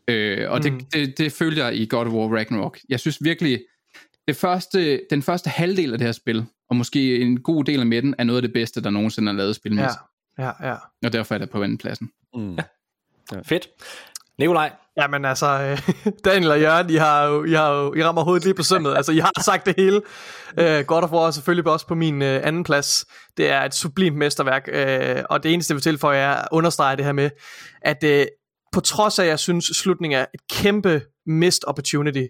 Øh, 0.08 0.50
og 0.50 0.56
mm. 0.58 0.62
det, 0.62 0.92
det, 0.92 1.18
det 1.18 1.32
følger 1.32 1.64
jeg 1.64 1.76
i 1.76 1.86
God 1.86 2.06
of 2.06 2.12
War 2.12 2.36
Ragnarok. 2.36 2.78
Jeg 2.88 3.00
synes 3.00 3.24
virkelig, 3.24 3.60
det 4.28 4.36
første, 4.36 5.00
den 5.10 5.22
første 5.22 5.50
halvdel 5.50 5.92
af 5.92 5.98
det 5.98 6.06
her 6.06 6.12
spil, 6.12 6.44
og 6.70 6.76
måske 6.76 7.20
en 7.20 7.40
god 7.40 7.64
del 7.64 7.80
af 7.80 7.86
midten, 7.86 8.14
er 8.18 8.24
noget 8.24 8.38
af 8.38 8.42
det 8.42 8.52
bedste, 8.52 8.82
der 8.82 8.90
nogensinde 8.90 9.32
er 9.32 9.36
lavet 9.36 9.56
spilmæssigt. 9.56 10.02
Ja, 10.38 10.44
ja, 10.44 10.68
ja. 10.68 10.76
Og 11.04 11.12
derfor 11.12 11.34
er 11.34 11.38
det 11.38 11.50
på 11.50 11.62
andenpladsen. 11.62 12.10
Mm. 12.34 12.54
Ja. 12.54 12.62
ja. 13.32 13.40
Fedt. 13.44 13.68
Nikolaj? 14.38 14.72
Jamen 14.96 15.24
altså, 15.24 15.46
øh, 15.46 16.12
Daniel 16.24 16.50
og 16.50 16.60
Jørgen, 16.60 16.90
I, 16.90 16.94
har 16.94 17.24
jo, 17.24 17.44
I, 17.44 17.52
har 17.52 17.72
jo, 17.72 17.94
I 17.94 18.04
rammer 18.04 18.24
hovedet 18.24 18.44
lige 18.44 18.54
på 18.54 18.62
sømmet. 18.62 18.96
Altså, 18.96 19.12
I 19.12 19.18
har 19.18 19.42
sagt 19.42 19.66
det 19.66 19.74
hele. 19.76 19.96
Uh, 20.60 20.86
God 20.86 21.02
of 21.02 21.12
War 21.12 21.26
er 21.26 21.30
selvfølgelig 21.30 21.72
også 21.72 21.86
på 21.86 21.94
min 21.94 22.22
uh, 22.22 22.28
anden 22.28 22.64
plads. 22.64 23.06
Det 23.36 23.50
er 23.50 23.62
et 23.62 23.74
sublimt 23.74 24.16
mesterværk, 24.16 24.68
uh, 24.68 25.24
og 25.30 25.42
det 25.42 25.52
eneste, 25.52 25.72
jeg 25.72 25.74
vil 25.74 25.82
tilføje, 25.82 26.18
er 26.18 26.34
at 26.34 26.48
understrege 26.52 26.96
det 26.96 27.04
her 27.04 27.12
med, 27.12 27.30
at 27.82 28.04
uh, 28.04 28.26
på 28.72 28.80
trods 28.80 29.18
af, 29.18 29.22
at 29.22 29.28
jeg 29.28 29.38
synes, 29.38 29.64
slutningen 29.64 30.20
er 30.20 30.26
et 30.34 30.40
kæmpe 30.50 31.02
missed 31.26 31.68
opportunity, 31.68 32.24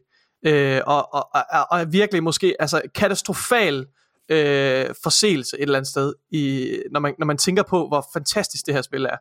uh, 0.48 0.78
og, 0.86 1.14
og, 1.14 1.28
og, 1.34 1.66
og 1.70 1.92
virkelig 1.92 2.22
måske 2.22 2.56
altså, 2.58 2.82
katastrofal 2.94 3.86
uh, 4.32 4.94
forseelse 5.02 5.56
et 5.56 5.62
eller 5.62 5.78
andet 5.78 5.90
sted, 5.90 6.14
i, 6.30 6.72
når, 6.92 7.00
man, 7.00 7.14
når 7.18 7.26
man 7.26 7.38
tænker 7.38 7.62
på, 7.62 7.88
hvor 7.88 8.06
fantastisk 8.12 8.66
det 8.66 8.74
her 8.74 8.82
spil 8.82 9.04
er. 9.04 9.16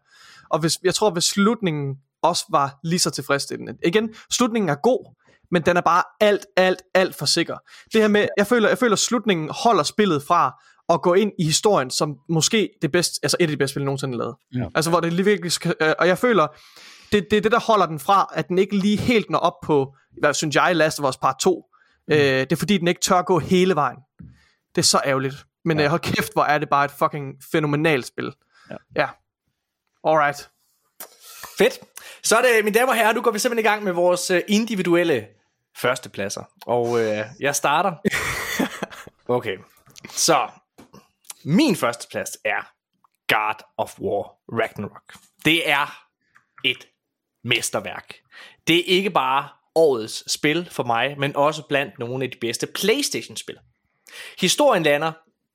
Og 0.50 0.60
hvis, 0.60 0.78
jeg 0.84 0.96
tror, 0.96 1.10
hvis 1.10 1.24
slutningen 1.24 1.96
også 2.24 2.46
var 2.52 2.80
lige 2.84 3.00
så 3.00 3.10
tilfredsstillende. 3.10 3.74
Igen, 3.86 4.10
slutningen 4.32 4.70
er 4.70 4.76
god, 4.76 5.16
men 5.52 5.62
den 5.62 5.78
er 5.78 5.82
bare 5.82 6.04
alt, 6.20 6.46
alt, 6.58 6.82
alt 6.94 7.16
for 7.16 7.26
sikker. 7.26 7.58
Det 7.94 8.02
her 8.02 8.08
med, 8.08 8.28
jeg 8.38 8.48
føler, 8.48 8.70
jeg 8.70 8.78
føler, 8.78 8.96
slutningen 8.96 9.50
holder 9.64 9.84
spillet 9.84 10.24
fra 10.24 10.64
at 10.90 11.02
gå 11.02 11.14
ind 11.14 11.32
i 11.40 11.46
historien 11.46 11.90
som 11.90 12.16
måske 12.30 12.70
det 12.82 12.92
bedste, 12.92 13.20
altså 13.24 13.38
et 13.40 13.44
af 13.44 13.48
de 13.48 13.58
bedste 13.58 13.74
spil 13.74 13.86
nogensinde 13.86 14.18
lavet. 14.18 14.36
Ja. 14.56 14.66
Altså 14.76 14.90
hvor 14.90 15.00
det 15.00 15.14
lige 15.14 15.26
virkelig 15.26 15.76
øh, 15.82 15.94
og 16.00 16.08
jeg 16.08 16.18
føler, 16.18 16.48
det, 17.12 17.28
det 17.32 17.38
er 17.38 17.42
det, 17.42 17.52
der 17.52 17.60
holder 17.60 17.86
den 17.86 18.00
fra, 18.00 18.28
at 18.34 18.48
den 18.48 18.58
ikke 18.58 18.78
lige 18.78 18.98
helt 18.98 19.30
når 19.30 19.40
op 19.40 19.54
på, 19.64 19.96
hvad 20.20 20.34
synes 20.34 20.56
jeg, 20.56 20.76
Last 20.76 21.00
of 21.00 21.10
Us 21.10 21.18
Part 21.18 21.36
2. 21.42 21.64
Mm. 22.08 22.14
Øh, 22.14 22.20
det 22.20 22.52
er 22.52 22.56
fordi, 22.56 22.78
den 22.78 22.88
ikke 22.88 23.02
tør 23.02 23.22
gå 23.22 23.40
hele 23.40 23.76
vejen. 23.76 23.98
Det 24.76 24.82
er 24.82 24.86
så 24.86 25.02
ærgerligt. 25.06 25.36
Men 25.66 25.78
ja. 25.78 25.84
øh, 25.84 25.90
hold 25.90 26.02
kæft, 26.02 26.34
hvor 26.34 26.44
er 26.44 26.58
det 26.58 26.70
bare 26.70 26.86
et 26.86 26.92
fucking 26.92 27.36
fænomenalt 27.52 28.06
spil. 28.06 28.34
Ja. 28.70 28.76
ja. 28.96 29.08
Alright. 30.08 30.50
Fedt. 31.58 31.80
Så 32.24 32.38
er 32.38 32.42
det, 32.42 32.64
mine 32.64 32.80
damer 32.80 32.90
og 32.90 32.96
herrer, 32.96 33.14
nu 33.14 33.22
går 33.22 33.32
vi 33.32 33.40
simpelthen 33.40 33.66
i 33.66 33.70
gang 33.70 33.84
med 33.84 33.92
vores 33.92 34.32
øh, 34.32 34.42
individuelle 34.48 35.28
førstepladser. 35.78 36.44
Og 36.66 37.00
øh, 37.00 37.26
jeg 37.40 37.56
starter. 37.56 37.94
Okay. 39.28 39.58
Så, 40.10 40.50
min 41.44 41.76
førsteplads 41.76 42.38
er 42.46 42.72
God 43.28 43.64
of 43.78 44.00
War 44.00 44.36
Ragnarok. 44.48 45.14
Det 45.46 45.70
er 45.70 46.08
et 46.64 46.88
mesterværk. 47.44 48.16
Det 48.68 48.80
er 48.80 48.84
ikke 48.84 49.10
bare 49.10 49.50
årets 49.76 50.32
spil 50.32 50.70
for 50.72 50.84
mig, 50.84 51.20
men 51.20 51.36
også 51.36 51.68
blandt 51.68 52.00
nogle 52.00 52.24
af 52.24 52.32
de 52.32 52.38
bedste 52.42 52.68
PlayStation-spil. 52.68 53.58
Historien 54.40 54.84
lander 54.84 55.12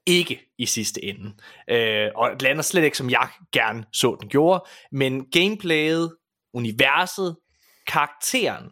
ikke 0.07 0.41
i 0.59 0.67
sidste 0.67 1.05
ende. 1.05 1.35
Øh, 1.71 2.11
og 2.15 2.31
lander 2.41 2.63
slet 2.63 2.85
ikke, 2.85 2.97
som 2.97 3.11
jeg 3.11 3.29
gerne 3.53 3.85
så 3.93 4.17
den 4.21 4.29
gjorde. 4.29 4.65
Men 4.93 5.31
gameplayet, 5.31 6.17
universet, 6.55 7.37
karakteren 7.87 8.71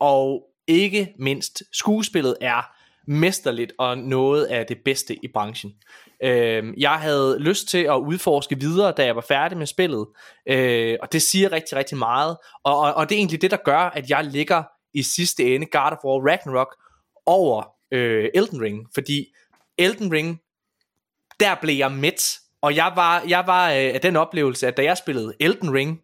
og 0.00 0.44
ikke 0.66 1.14
mindst 1.18 1.62
skuespillet 1.72 2.36
er 2.40 2.62
mesterligt 3.10 3.72
og 3.78 3.98
noget 3.98 4.44
af 4.44 4.66
det 4.66 4.78
bedste 4.84 5.14
i 5.24 5.28
branchen. 5.34 5.72
Øh, 6.22 6.74
jeg 6.76 7.00
havde 7.00 7.38
lyst 7.38 7.68
til 7.68 7.78
at 7.78 7.96
udforske 7.96 8.60
videre, 8.60 8.92
da 8.92 9.04
jeg 9.04 9.16
var 9.16 9.24
færdig 9.28 9.58
med 9.58 9.66
spillet, 9.66 10.06
øh, 10.48 10.96
og 11.02 11.12
det 11.12 11.22
siger 11.22 11.52
rigtig, 11.52 11.78
rigtig 11.78 11.98
meget, 11.98 12.36
og, 12.64 12.78
og, 12.78 12.94
og 12.94 13.08
det 13.08 13.14
er 13.14 13.18
egentlig 13.18 13.42
det, 13.42 13.50
der 13.50 13.56
gør, 13.64 13.78
at 13.78 14.10
jeg 14.10 14.24
ligger 14.24 14.62
i 14.94 15.02
sidste 15.02 15.54
ende 15.54 15.66
God 15.66 15.92
of 15.92 16.04
War 16.04 16.30
Ragnarok 16.30 16.76
over 17.26 17.77
øh, 17.92 18.28
Elden 18.34 18.60
Ring, 18.60 18.86
fordi 18.94 19.26
Elden 19.78 20.12
Ring 20.12 20.40
der 21.40 21.54
blev 21.62 21.76
jeg 21.76 21.92
mæt. 21.92 22.38
Og 22.62 22.76
jeg 22.76 22.92
var, 22.94 23.24
jeg 23.28 23.44
var 23.46 23.70
øh, 23.70 23.94
af 23.94 24.00
den 24.00 24.16
oplevelse, 24.16 24.66
at 24.66 24.76
da 24.76 24.82
jeg 24.82 24.96
spillede 24.96 25.34
Elden 25.40 25.74
Ring, 25.74 25.98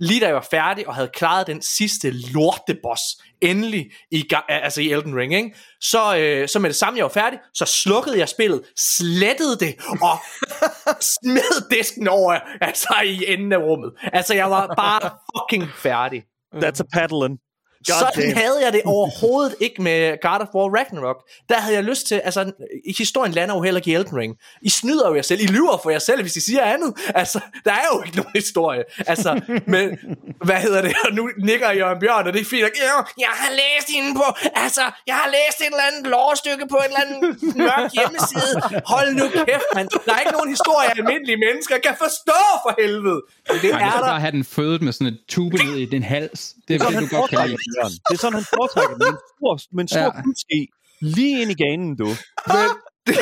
lige 0.00 0.20
da 0.20 0.26
jeg 0.26 0.34
var 0.34 0.46
færdig 0.50 0.88
og 0.88 0.94
havde 0.94 1.10
klaret 1.14 1.46
den 1.46 1.62
sidste 1.62 2.10
lorteboss 2.10 3.02
endelig 3.40 3.90
i, 4.10 4.24
altså 4.48 4.80
i 4.80 4.92
Elden 4.92 5.16
Ring, 5.16 5.34
ikke? 5.34 5.56
Så, 5.80 6.16
øh, 6.16 6.48
så 6.48 6.58
med 6.58 6.70
det 6.70 6.76
samme 6.76 6.96
jeg 6.96 7.04
var 7.04 7.10
færdig, 7.10 7.38
så 7.54 7.64
slukkede 7.64 8.18
jeg 8.18 8.28
spillet, 8.28 8.62
slettede 8.78 9.56
det 9.60 9.74
og 10.02 10.18
smed 11.14 11.70
disken 11.70 12.08
over 12.08 12.38
altså 12.60 12.94
i 13.04 13.32
enden 13.32 13.52
af 13.52 13.58
rummet. 13.58 13.92
Altså 14.12 14.34
jeg 14.34 14.50
var 14.50 14.74
bare 14.76 15.10
fucking 15.34 15.70
færdig. 15.74 16.24
That's 16.54 16.80
a 16.80 16.84
paddling. 16.92 17.38
God 17.86 17.98
Sådan 17.98 18.24
damn. 18.24 18.36
havde 18.36 18.58
jeg 18.64 18.72
det 18.72 18.82
overhovedet 18.84 19.54
ikke 19.60 19.82
med 19.82 20.20
God 20.22 20.40
of 20.40 20.48
War 20.54 20.68
Ragnarok. 20.78 21.18
Der 21.48 21.58
havde 21.60 21.76
jeg 21.76 21.84
lyst 21.84 22.06
til, 22.06 22.14
altså 22.24 22.52
historien 22.96 23.32
lander 23.32 23.54
jo 23.54 23.62
heller 23.62 23.80
ikke 23.80 23.90
i 23.90 23.94
Elden 23.94 24.16
Ring. 24.18 24.36
I 24.62 24.70
snyder 24.70 25.08
jo 25.08 25.14
jer 25.14 25.22
selv, 25.22 25.40
I 25.40 25.46
lyver 25.46 25.76
for 25.82 25.90
jer 25.90 25.98
selv, 25.98 26.22
hvis 26.22 26.36
I 26.36 26.40
siger 26.40 26.62
andet. 26.62 26.94
Altså, 27.14 27.40
der 27.64 27.72
er 27.72 27.86
jo 27.92 28.02
ikke 28.06 28.16
nogen 28.16 28.32
historie. 28.34 28.82
Altså, 29.06 29.40
men, 29.74 29.98
hvad 30.44 30.56
hedder 30.56 30.82
det? 30.82 30.94
Og 31.04 31.12
nu 31.14 31.30
nikker 31.38 31.70
Jørgen 31.72 32.00
Bjørn, 32.00 32.26
og 32.26 32.32
det 32.32 32.40
er 32.40 32.44
fint. 32.44 32.60
Ja, 32.62 32.96
jeg 33.26 33.32
har 33.42 33.50
læst 33.62 33.88
inde 33.98 34.14
på, 34.14 34.24
altså, 34.64 34.84
jeg 35.06 35.14
har 35.14 35.28
læst 35.36 35.60
et 35.60 35.66
eller 35.66 35.86
andet 35.90 36.10
lovstykke 36.16 36.64
på 36.70 36.76
en 36.76 36.84
eller 36.84 37.00
anden 37.04 37.20
mørk 37.62 37.90
hjemmeside. 37.98 38.54
Hold 38.94 39.08
nu 39.20 39.24
kæft, 39.28 39.68
man. 39.74 39.88
Der 40.06 40.12
er 40.14 40.20
ikke 40.24 40.32
nogen 40.38 40.50
historie, 40.56 40.88
almindelige 40.98 41.38
mennesker 41.46 41.76
kan 41.86 41.94
forstå 42.04 42.40
for 42.64 42.72
helvede. 42.82 43.20
Det 43.62 43.70
er 43.74 43.78
der. 43.78 44.00
bare 44.14 44.20
have 44.20 44.32
den 44.38 44.44
fødet 44.44 44.82
med 44.82 44.92
sådan 44.92 45.06
et 45.06 45.18
tube 45.28 45.56
ned 45.64 45.76
i 45.76 45.84
din 45.94 46.02
hals. 46.02 46.40
Det 46.68 46.74
er 46.74 46.88
det, 46.88 47.00
du 47.00 47.16
godt 47.16 47.30
kan 47.30 47.48
lide. 47.48 47.58
Jørgen. 47.76 47.96
Det 48.08 48.14
er 48.16 48.20
sådan, 48.24 48.38
han 48.40 48.46
foretrækker 48.54 48.96
med 49.02 49.06
en 49.06 49.18
stor, 49.32 49.52
med 49.76 49.82
en 49.84 49.88
stor 49.88 50.00
ja. 50.00 50.22
kuske 50.22 50.58
lige 51.00 51.42
ind 51.42 51.50
i 51.50 51.58
ganen, 51.64 51.96
du. 51.96 52.08
Men, 52.54 52.68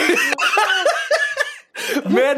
men 2.18 2.34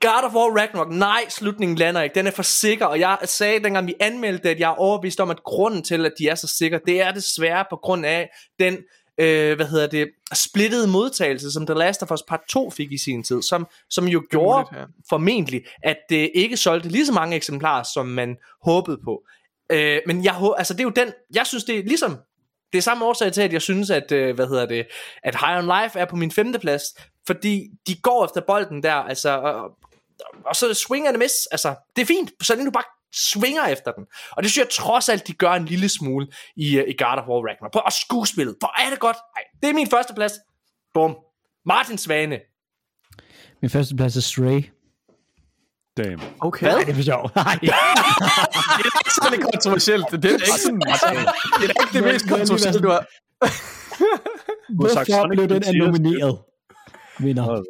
God 0.00 0.24
of 0.24 0.34
War 0.34 0.58
Ragnarok, 0.58 0.90
nej, 0.90 1.24
slutningen 1.28 1.76
lander 1.76 2.02
ikke. 2.02 2.14
Den 2.14 2.26
er 2.26 2.30
for 2.30 2.42
sikker, 2.42 2.86
og 2.86 3.00
jeg 3.00 3.18
sagde 3.24 3.64
dengang 3.64 3.86
vi 3.86 3.94
anmeldte 4.00 4.50
at 4.50 4.60
jeg 4.60 4.70
er 4.70 4.74
overbevist 4.74 5.20
om, 5.20 5.30
at 5.30 5.44
grunden 5.44 5.82
til, 5.82 6.06
at 6.06 6.12
de 6.18 6.28
er 6.28 6.34
så 6.34 6.46
sikre, 6.46 6.80
det 6.86 7.00
er 7.00 7.12
desværre 7.12 7.64
på 7.70 7.76
grund 7.76 8.06
af 8.06 8.30
den 8.58 8.78
øh, 9.20 9.56
hvad 9.56 9.66
hedder 9.66 9.86
det, 9.86 10.08
splittede 10.34 10.88
modtagelse, 10.88 11.52
som 11.52 11.66
The 11.66 11.74
Last 11.74 12.02
of 12.02 12.10
Us 12.10 12.22
Part 12.28 12.40
2 12.50 12.70
fik 12.70 12.92
i 12.92 12.98
sin 12.98 13.22
tid, 13.22 13.42
som, 13.42 13.66
som 13.90 14.08
jo 14.08 14.22
gjorde 14.30 14.58
muligt, 14.58 14.80
ja. 14.80 14.84
formentlig, 15.08 15.62
at 15.82 15.96
det 16.08 16.30
ikke 16.34 16.56
solgte 16.56 16.88
lige 16.88 17.06
så 17.06 17.12
mange 17.12 17.36
eksemplarer, 17.36 17.82
som 17.94 18.06
man 18.06 18.36
håbede 18.62 18.98
på. 19.04 19.22
Øh, 19.72 20.00
men 20.06 20.24
jeg, 20.24 20.52
altså 20.58 20.74
det 20.74 20.80
er 20.80 20.84
jo 20.84 20.90
den, 20.90 21.12
jeg 21.34 21.46
synes 21.46 21.64
det 21.64 21.78
er 21.78 21.82
ligesom, 21.82 22.18
det 22.72 22.78
er 22.78 22.82
samme 22.82 23.04
årsag 23.04 23.32
til, 23.32 23.42
at 23.42 23.52
jeg 23.52 23.62
synes, 23.62 23.90
at, 23.90 24.12
øh, 24.12 24.34
hvad 24.34 24.46
hedder 24.46 24.66
det, 24.66 24.86
at 25.22 25.36
High 25.40 25.58
on 25.58 25.82
Life 25.82 25.98
er 25.98 26.04
på 26.04 26.16
min 26.16 26.30
femte 26.30 26.58
plads, 26.58 26.82
fordi 27.26 27.68
de 27.86 27.94
går 28.02 28.24
efter 28.24 28.40
bolden 28.46 28.82
der, 28.82 28.94
altså, 28.94 29.30
og, 29.38 29.70
og 30.46 30.56
så 30.56 30.74
swinger 30.74 31.10
det 31.10 31.18
miss, 31.18 31.46
altså, 31.46 31.74
det 31.96 32.02
er 32.02 32.06
fint, 32.06 32.30
så 32.42 32.54
længe 32.54 32.66
du 32.66 32.72
bare 32.72 32.84
svinger 33.14 33.66
efter 33.66 33.92
den. 33.92 34.06
Og 34.30 34.42
det 34.42 34.50
synes 34.50 34.64
jeg 34.64 34.70
trods 34.70 35.08
alt, 35.08 35.26
de 35.26 35.32
gør 35.32 35.52
en 35.52 35.64
lille 35.64 35.88
smule 35.88 36.26
i, 36.56 36.78
øh, 36.78 36.88
i 36.88 36.94
God 36.98 37.18
of 37.18 37.28
War 37.28 37.48
Ragnarok. 37.48 37.84
Og 37.86 37.92
skuespillet, 37.92 38.56
hvor 38.58 38.84
er 38.86 38.90
det 38.90 38.98
godt. 38.98 39.16
Ej, 39.36 39.42
det 39.62 39.70
er 39.70 39.74
min 39.74 39.90
første 39.90 40.14
plads. 40.14 40.32
Bum. 40.94 41.16
Martin 41.66 41.98
Svane. 41.98 42.40
Min 43.62 43.70
første 43.70 43.96
plads 43.96 44.16
er 44.16 44.20
Stray. 44.20 44.62
Damn. 45.96 46.20
Okay. 46.40 46.66
Hvad? 46.66 46.80
Det 46.80 46.88
er 46.88 46.94
for 46.94 47.02
sjov. 47.02 47.30
Nej. 47.36 47.58
det 47.62 47.68
er 47.68 48.98
ikke 49.00 49.14
sådan 49.22 49.40
kontroversielt. 49.42 50.04
Det 50.10 50.24
er 50.24 50.32
ikke 50.32 50.46
sådan, 50.46 50.80
det 51.60 51.70
er 51.70 51.82
ikke 51.82 51.92
det 51.92 52.04
mest 52.12 52.28
kontroversielle, 52.28 52.80
du 52.80 52.88
har. 52.88 53.06
Hvorfor 54.76 55.28
blev 55.28 55.48
den 55.48 55.62
er 55.62 55.86
nomineret? 55.86 56.38
Vinder. 57.18 57.62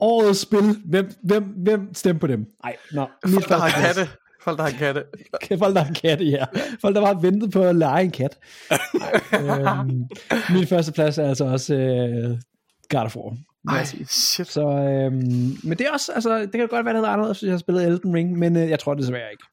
Årets 0.00 0.40
spil. 0.40 0.76
Hvem, 0.84 1.12
hvem, 1.22 1.44
hvem 1.44 1.94
stemte 1.94 2.20
på 2.20 2.26
dem? 2.26 2.46
Nej, 2.64 2.76
nå. 2.92 3.06
Folk, 3.26 3.48
der 3.48 3.56
har 3.58 3.68
katte. 3.68 4.08
Folk, 4.44 4.58
der 4.58 4.64
har 4.64 4.70
katte. 4.70 5.04
Folk, 5.58 5.74
der 5.74 5.84
har 5.84 5.94
katte, 5.94 6.24
ja. 6.24 6.44
Folk, 6.80 6.94
der 6.94 7.00
bare 7.02 7.22
ventet 7.22 7.50
på 7.52 7.62
at 7.62 7.76
lege 7.76 8.04
en 8.04 8.10
kat. 8.10 8.38
øhm, 9.32 10.04
min 10.54 10.66
første 10.66 10.92
plads 10.92 11.18
er 11.18 11.28
altså 11.28 11.44
også 11.44 11.74
øh, 11.74 12.38
God 12.90 13.00
of 13.00 13.16
War. 13.16 13.36
Ej, 13.68 13.84
shit. 14.08 14.48
Så, 14.48 14.60
øhm, 14.60 15.56
men 15.62 15.78
det 15.78 15.80
er 15.80 15.90
også, 15.92 16.12
altså, 16.12 16.38
det 16.38 16.52
kan 16.52 16.68
godt 16.68 16.84
være, 16.84 16.94
det 16.94 17.00
hedder 17.00 17.12
anderledes, 17.12 17.40
hvis 17.40 17.46
jeg 17.46 17.52
har 17.52 17.58
spillet 17.58 17.86
Elden 17.86 18.14
Ring, 18.14 18.38
men 18.38 18.56
øh, 18.56 18.70
jeg 18.70 18.78
tror 18.78 18.94
det 18.94 19.02
desværre 19.02 19.30
ikke. 19.32 19.44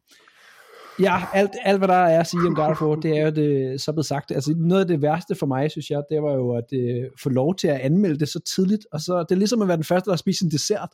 Ja, 0.99 1.24
alt, 1.34 1.51
alt 1.64 1.78
hvad 1.78 1.88
der 1.88 1.93
er 1.93 2.20
at 2.20 2.28
sige 2.28 2.47
om 2.47 2.55
God 2.55 2.66
of 2.66 2.82
War, 2.82 2.95
det 2.95 3.18
er 3.18 3.24
jo 3.24 3.30
det, 3.30 3.82
så 3.82 3.91
blevet 3.91 4.05
sagt. 4.05 4.32
Altså 4.32 4.53
noget 4.57 4.82
af 4.82 4.88
det 4.88 5.01
værste 5.01 5.36
for 5.36 5.45
mig, 5.45 5.72
synes 5.72 5.89
jeg, 5.89 6.03
det 6.10 6.22
var 6.22 6.34
jo 6.34 6.55
at 6.55 6.74
øh, 6.74 7.10
få 7.24 7.30
lov 7.30 7.55
til 7.55 7.68
at 7.68 7.80
anmelde 7.80 8.20
det 8.20 8.30
så 8.30 8.39
tidligt. 8.55 8.86
Og 8.91 9.01
så, 9.01 9.20
det 9.20 9.32
er 9.32 9.39
ligesom 9.39 9.62
at 9.62 9.68
være 9.68 9.78
den 9.78 9.84
første, 9.84 10.10
der 10.10 10.16
spiser 10.16 10.45
en 10.45 10.51
dessert. 10.51 10.89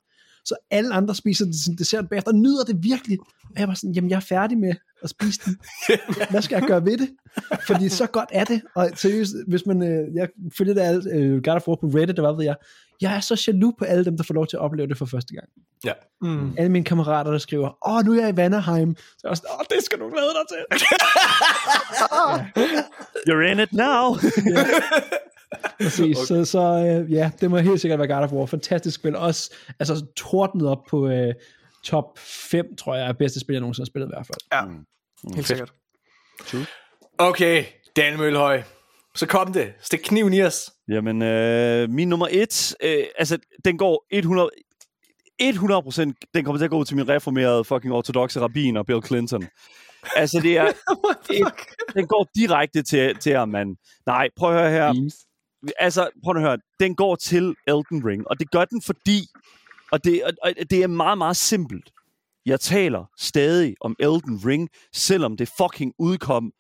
Så 0.46 0.56
alle 0.72 0.94
andre 0.94 1.16
spiser 1.16 1.46
sin 1.66 1.76
dessert 1.76 2.10
bagefter, 2.10 2.32
og 2.32 2.38
nyder 2.38 2.64
det 2.64 2.84
virkelig. 2.84 3.18
Og 3.44 3.60
jeg 3.60 3.68
var 3.68 3.74
sådan, 3.74 3.94
jamen 3.94 4.10
jeg 4.10 4.16
er 4.16 4.20
færdig 4.20 4.58
med 4.58 4.74
at 5.04 5.10
spise 5.10 5.42
den. 5.46 5.58
Hvad 6.32 6.42
skal 6.42 6.56
jeg 6.56 6.68
gøre 6.68 6.86
ved 6.86 6.98
det? 6.98 7.10
Fordi 7.68 7.90
så 7.90 8.08
godt 8.08 8.30
er 8.32 8.44
det. 8.44 8.62
Og 8.76 8.90
seriøst, 8.96 9.34
hvis 9.48 9.66
man, 9.66 9.84
øh, 9.84 10.16
jeg 10.16 10.30
følger 10.58 10.74
det 10.74 10.82
alt, 10.82 11.08
øh, 11.14 11.44
God 11.44 11.56
of 11.56 11.68
War 11.68 11.76
på 11.76 11.88
Reddit, 11.88 12.18
der 12.18 12.22
hvad 12.22 12.36
ved 12.36 12.44
jeg, 12.44 12.56
jeg 13.02 13.16
er 13.16 13.20
så 13.20 13.44
jaloux 13.48 13.76
på 13.80 13.86
alle 13.86 14.06
dem, 14.06 14.18
der 14.18 14.24
får 14.24 14.34
lov 14.34 14.48
til 14.48 14.58
at 14.58 14.62
opleve 14.62 14.88
det 14.88 14.98
for 14.98 15.06
første 15.06 15.34
gang. 15.34 15.50
Ja. 15.84 15.94
Mm. 16.22 16.56
Alle 16.58 16.72
mine 16.72 16.86
kammerater, 16.86 17.32
der 17.32 17.38
skriver, 17.38 17.88
åh, 17.88 18.06
nu 18.06 18.12
er 18.12 18.22
jeg 18.22 18.30
i 18.34 18.38
Vanderheim. 18.38 18.96
Så 18.96 19.20
jeg 19.24 19.30
er 19.30 19.36
sådan, 19.36 19.50
åh, 19.60 19.66
det 19.70 19.84
skal 19.84 20.00
du 20.00 20.10
glæde 20.10 20.34
dig 20.40 20.46
til. 20.50 20.64
You're 23.28 23.52
in 23.52 23.60
it 23.60 23.74
now. 23.74 24.16
Præcis, 25.82 26.18
okay. 26.18 26.26
så, 26.26 26.46
så 26.46 26.60
øh, 26.60 27.12
ja, 27.12 27.32
det 27.42 27.50
må 27.50 27.58
helt 27.58 27.82
sikkert 27.82 28.00
være 28.00 28.08
God 28.08 28.24
of 28.24 28.32
War. 28.32 28.46
Fantastisk 28.46 28.96
spil. 28.96 29.16
Også 29.16 29.54
altså, 29.80 30.06
tordnet 30.16 30.68
op 30.68 30.84
på 30.90 31.08
øh, 31.08 31.34
top 31.84 32.20
5, 32.20 32.76
tror 32.76 32.96
jeg, 32.96 33.08
er 33.08 33.14
bedste 33.14 33.40
spil, 33.40 33.54
jeg 33.54 33.62
nogensinde 33.62 33.84
har 33.84 33.88
spillet 33.88 34.08
i 34.08 34.14
hvert 34.16 34.28
fald. 34.28 34.40
Ja, 34.54 35.36
helt 35.36 35.48
sikkert. 35.48 35.74
Okay, 37.18 37.64
Daniel 37.96 38.20
Mølhøj. 38.20 38.64
Så 39.16 39.28
kom 39.28 39.54
det. 39.54 39.74
Stik 39.82 40.00
kniven 40.04 40.34
i 40.34 40.42
os. 40.42 40.72
Jamen, 40.88 41.22
øh, 41.22 41.90
min 41.90 42.08
nummer 42.10 42.28
et, 42.32 42.76
øh, 42.84 43.04
altså, 43.18 43.38
den 43.66 43.78
går 43.78 44.06
100, 44.12 44.50
100 45.40 45.82
procent, 45.82 46.18
den 46.34 46.46
kommer 46.46 46.58
til 46.60 46.66
at 46.66 46.72
gå 46.72 46.78
ud 46.78 46.86
til 46.86 46.96
min 46.96 47.10
reformerede 47.10 47.64
fucking 47.64 47.94
ortodoxe 47.94 48.42
rabbin 48.42 48.78
og 48.78 48.86
Bill 48.86 49.06
Clinton. 49.06 49.44
Altså, 50.16 50.40
det 50.44 50.58
er, 50.58 50.66
det, 51.28 51.48
den 51.94 52.08
går 52.08 52.28
direkte 52.36 52.84
til, 52.84 53.16
til 53.16 53.36
ham, 53.36 53.50
mand. 53.50 53.76
Nej, 54.06 54.30
prøv 54.36 54.56
at 54.56 54.62
høre 54.62 54.72
her. 54.72 55.10
Altså, 55.80 56.10
prøv 56.24 56.36
at 56.36 56.42
høre. 56.42 56.58
Den 56.80 56.96
går 56.96 57.16
til 57.16 57.56
Elden 57.68 58.06
Ring, 58.06 58.28
og 58.28 58.40
det 58.40 58.52
gør 58.52 58.66
den, 58.66 58.82
fordi, 58.82 59.28
og 59.92 60.04
det, 60.04 60.24
og 60.44 60.52
det 60.70 60.84
er 60.84 60.88
meget, 60.88 61.18
meget 61.18 61.38
simpelt. 61.38 61.92
Jeg 62.46 62.60
taler 62.60 63.06
stadig 63.18 63.76
om 63.82 63.96
Elden 64.00 64.42
Ring, 64.46 64.70
selvom 64.94 65.38
det 65.38 65.50
fucking 65.62 65.94
udkom 66.00 66.52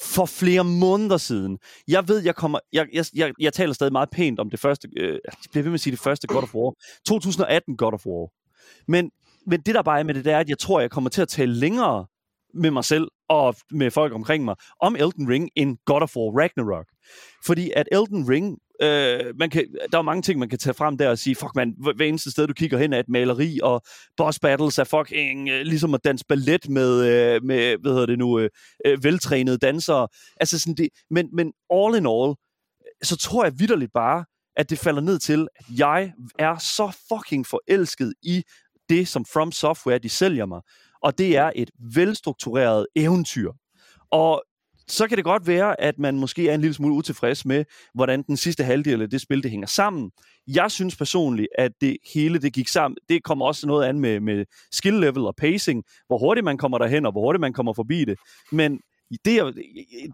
for 0.00 0.26
flere 0.26 0.64
måneder 0.64 1.16
siden. 1.16 1.58
Jeg 1.88 2.08
ved, 2.08 2.22
jeg 2.24 2.34
kommer, 2.34 2.58
jeg, 2.72 2.86
jeg, 2.92 3.04
jeg, 3.14 3.32
jeg 3.40 3.52
taler 3.52 3.72
stadig 3.72 3.92
meget 3.92 4.10
pænt 4.10 4.40
om 4.40 4.50
det 4.50 4.60
første, 4.60 4.88
øh, 4.96 5.12
jeg 5.12 5.32
bliver 5.50 5.62
ved 5.62 5.70
med 5.70 5.74
at 5.74 5.80
sige 5.80 5.90
det 5.90 6.00
første 6.00 6.26
God 6.26 6.42
of 6.42 6.54
War. 6.54 6.74
2018 7.06 7.76
God 7.76 7.92
of 7.92 8.06
War. 8.06 8.28
Men, 8.88 9.10
men 9.46 9.60
det 9.60 9.74
der 9.74 9.82
bare 9.82 9.98
er 9.98 10.04
med 10.04 10.14
det, 10.14 10.24
det 10.24 10.32
er, 10.32 10.38
at 10.38 10.48
jeg 10.48 10.58
tror, 10.58 10.80
jeg 10.80 10.90
kommer 10.90 11.10
til 11.10 11.22
at 11.22 11.28
tale 11.28 11.54
længere 11.54 12.06
med 12.54 12.70
mig 12.70 12.84
selv 12.84 13.08
og 13.28 13.54
med 13.70 13.90
folk 13.90 14.12
omkring 14.14 14.44
mig 14.44 14.54
om 14.80 14.96
Elden 14.96 15.28
Ring 15.28 15.50
end 15.56 15.76
God 15.84 16.02
of 16.02 16.16
War 16.16 16.40
Ragnarok. 16.40 16.86
Fordi 17.46 17.70
at 17.76 17.88
Elden 17.92 18.28
Ring, 18.28 18.58
øh, 18.82 19.34
man 19.38 19.50
kan, 19.50 19.66
der 19.92 19.98
er 19.98 20.02
mange 20.02 20.22
ting, 20.22 20.38
man 20.38 20.48
kan 20.48 20.58
tage 20.58 20.74
frem 20.74 20.98
der 20.98 21.08
og 21.08 21.18
sige, 21.18 21.36
fuck 21.36 21.54
man, 21.54 21.74
hver 21.96 22.06
eneste 22.06 22.30
sted, 22.30 22.46
du 22.46 22.52
kigger 22.52 22.78
hen, 22.78 22.92
er 22.92 23.00
et 23.00 23.08
maleri, 23.08 23.60
og 23.62 23.82
boss 24.16 24.38
battles 24.38 24.78
er 24.78 24.84
fucking 24.84 25.48
øh, 25.48 25.62
ligesom 25.62 25.94
at 25.94 26.04
danse 26.04 26.24
ballet 26.28 26.68
med, 26.68 27.04
øh, 27.04 27.44
med 27.44 27.76
hvad 27.76 27.92
hedder 27.92 28.06
det 28.06 28.18
nu, 28.18 28.38
øh, 28.38 28.50
øh, 28.86 29.04
veltrænede 29.04 29.58
dansere. 29.58 30.08
Altså 30.40 30.58
sådan 30.58 30.74
det, 30.74 30.88
men, 31.10 31.28
men 31.32 31.52
all 31.70 31.96
in 31.96 32.06
all, 32.06 32.34
så 33.02 33.16
tror 33.16 33.44
jeg 33.44 33.52
vidderligt 33.58 33.92
bare, 33.92 34.24
at 34.56 34.70
det 34.70 34.78
falder 34.78 35.00
ned 35.00 35.18
til, 35.18 35.48
at 35.56 35.64
jeg 35.78 36.12
er 36.38 36.58
så 36.58 36.98
fucking 37.08 37.46
forelsket 37.46 38.14
i 38.22 38.42
det, 38.88 39.08
som 39.08 39.24
From 39.24 39.52
Software, 39.52 39.98
de 39.98 40.08
sælger 40.08 40.46
mig. 40.46 40.60
Og 41.02 41.18
det 41.18 41.36
er 41.36 41.52
et 41.54 41.70
velstruktureret 41.94 42.86
eventyr. 42.96 43.52
Og 44.10 44.42
så 44.88 45.08
kan 45.08 45.16
det 45.16 45.24
godt 45.24 45.46
være, 45.46 45.80
at 45.80 45.98
man 45.98 46.18
måske 46.18 46.48
er 46.48 46.54
en 46.54 46.60
lille 46.60 46.74
smule 46.74 46.94
utilfreds 46.94 47.44
med, 47.44 47.64
hvordan 47.94 48.22
den 48.22 48.36
sidste 48.36 48.64
halvdel 48.64 49.02
af 49.02 49.10
det 49.10 49.20
spil, 49.20 49.42
det 49.42 49.50
hænger 49.50 49.66
sammen. 49.66 50.10
Jeg 50.46 50.70
synes 50.70 50.96
personligt, 50.96 51.48
at 51.58 51.72
det 51.80 51.96
hele 52.14 52.38
det 52.38 52.52
gik 52.52 52.68
sammen. 52.68 52.98
Det 53.08 53.22
kommer 53.24 53.46
også 53.46 53.66
noget 53.66 53.86
an 53.86 54.00
med, 54.00 54.20
med 54.20 54.44
skill 54.72 54.94
level 54.94 55.26
og 55.26 55.34
pacing, 55.36 55.84
hvor 56.06 56.18
hurtigt 56.18 56.44
man 56.44 56.58
kommer 56.58 56.78
derhen, 56.78 57.06
og 57.06 57.12
hvor 57.12 57.20
hurtigt 57.20 57.40
man 57.40 57.52
kommer 57.52 57.72
forbi 57.72 58.04
det. 58.04 58.18
Men 58.52 58.80
det, 59.24 59.54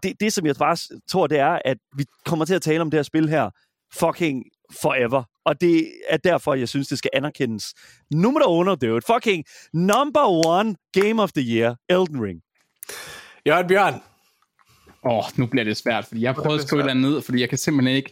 det, 0.03 0.13
det 0.19 0.33
som 0.33 0.45
jeg 0.45 0.55
bare 0.55 0.77
tror, 1.07 1.27
det 1.27 1.39
er, 1.39 1.59
at 1.65 1.77
vi 1.97 2.05
kommer 2.25 2.45
til 2.45 2.53
at 2.53 2.61
tale 2.61 2.81
om 2.81 2.91
det 2.91 2.97
her 2.97 3.03
spil 3.03 3.29
her 3.29 3.49
fucking 3.93 4.43
forever. 4.81 5.23
Og 5.45 5.61
det 5.61 5.91
er 6.09 6.17
derfor, 6.17 6.53
jeg 6.53 6.69
synes, 6.69 6.87
det 6.87 6.97
skal 6.97 7.09
anerkendes. 7.13 7.73
Nummer 8.11 8.47
under, 8.47 8.75
dude. 8.75 9.01
Fucking 9.13 9.43
number 9.73 10.47
one 10.47 10.75
game 10.93 11.23
of 11.23 11.31
the 11.31 11.55
year, 11.55 11.75
Elden 11.89 12.21
Ring. 12.23 12.41
Jørgen 13.47 13.67
Bjørn. 13.67 14.01
Åh, 15.09 15.17
oh, 15.17 15.23
nu 15.35 15.45
bliver 15.45 15.63
det 15.63 15.77
svært, 15.77 16.05
fordi 16.05 16.21
jeg 16.21 16.33
har 16.33 16.41
prøvet 16.43 16.59
at 16.59 16.67
skrive 16.67 16.83
det 16.83 16.97
ned, 16.97 17.21
fordi 17.21 17.41
jeg 17.41 17.49
kan 17.49 17.57
simpelthen 17.57 17.95
ikke 17.95 18.11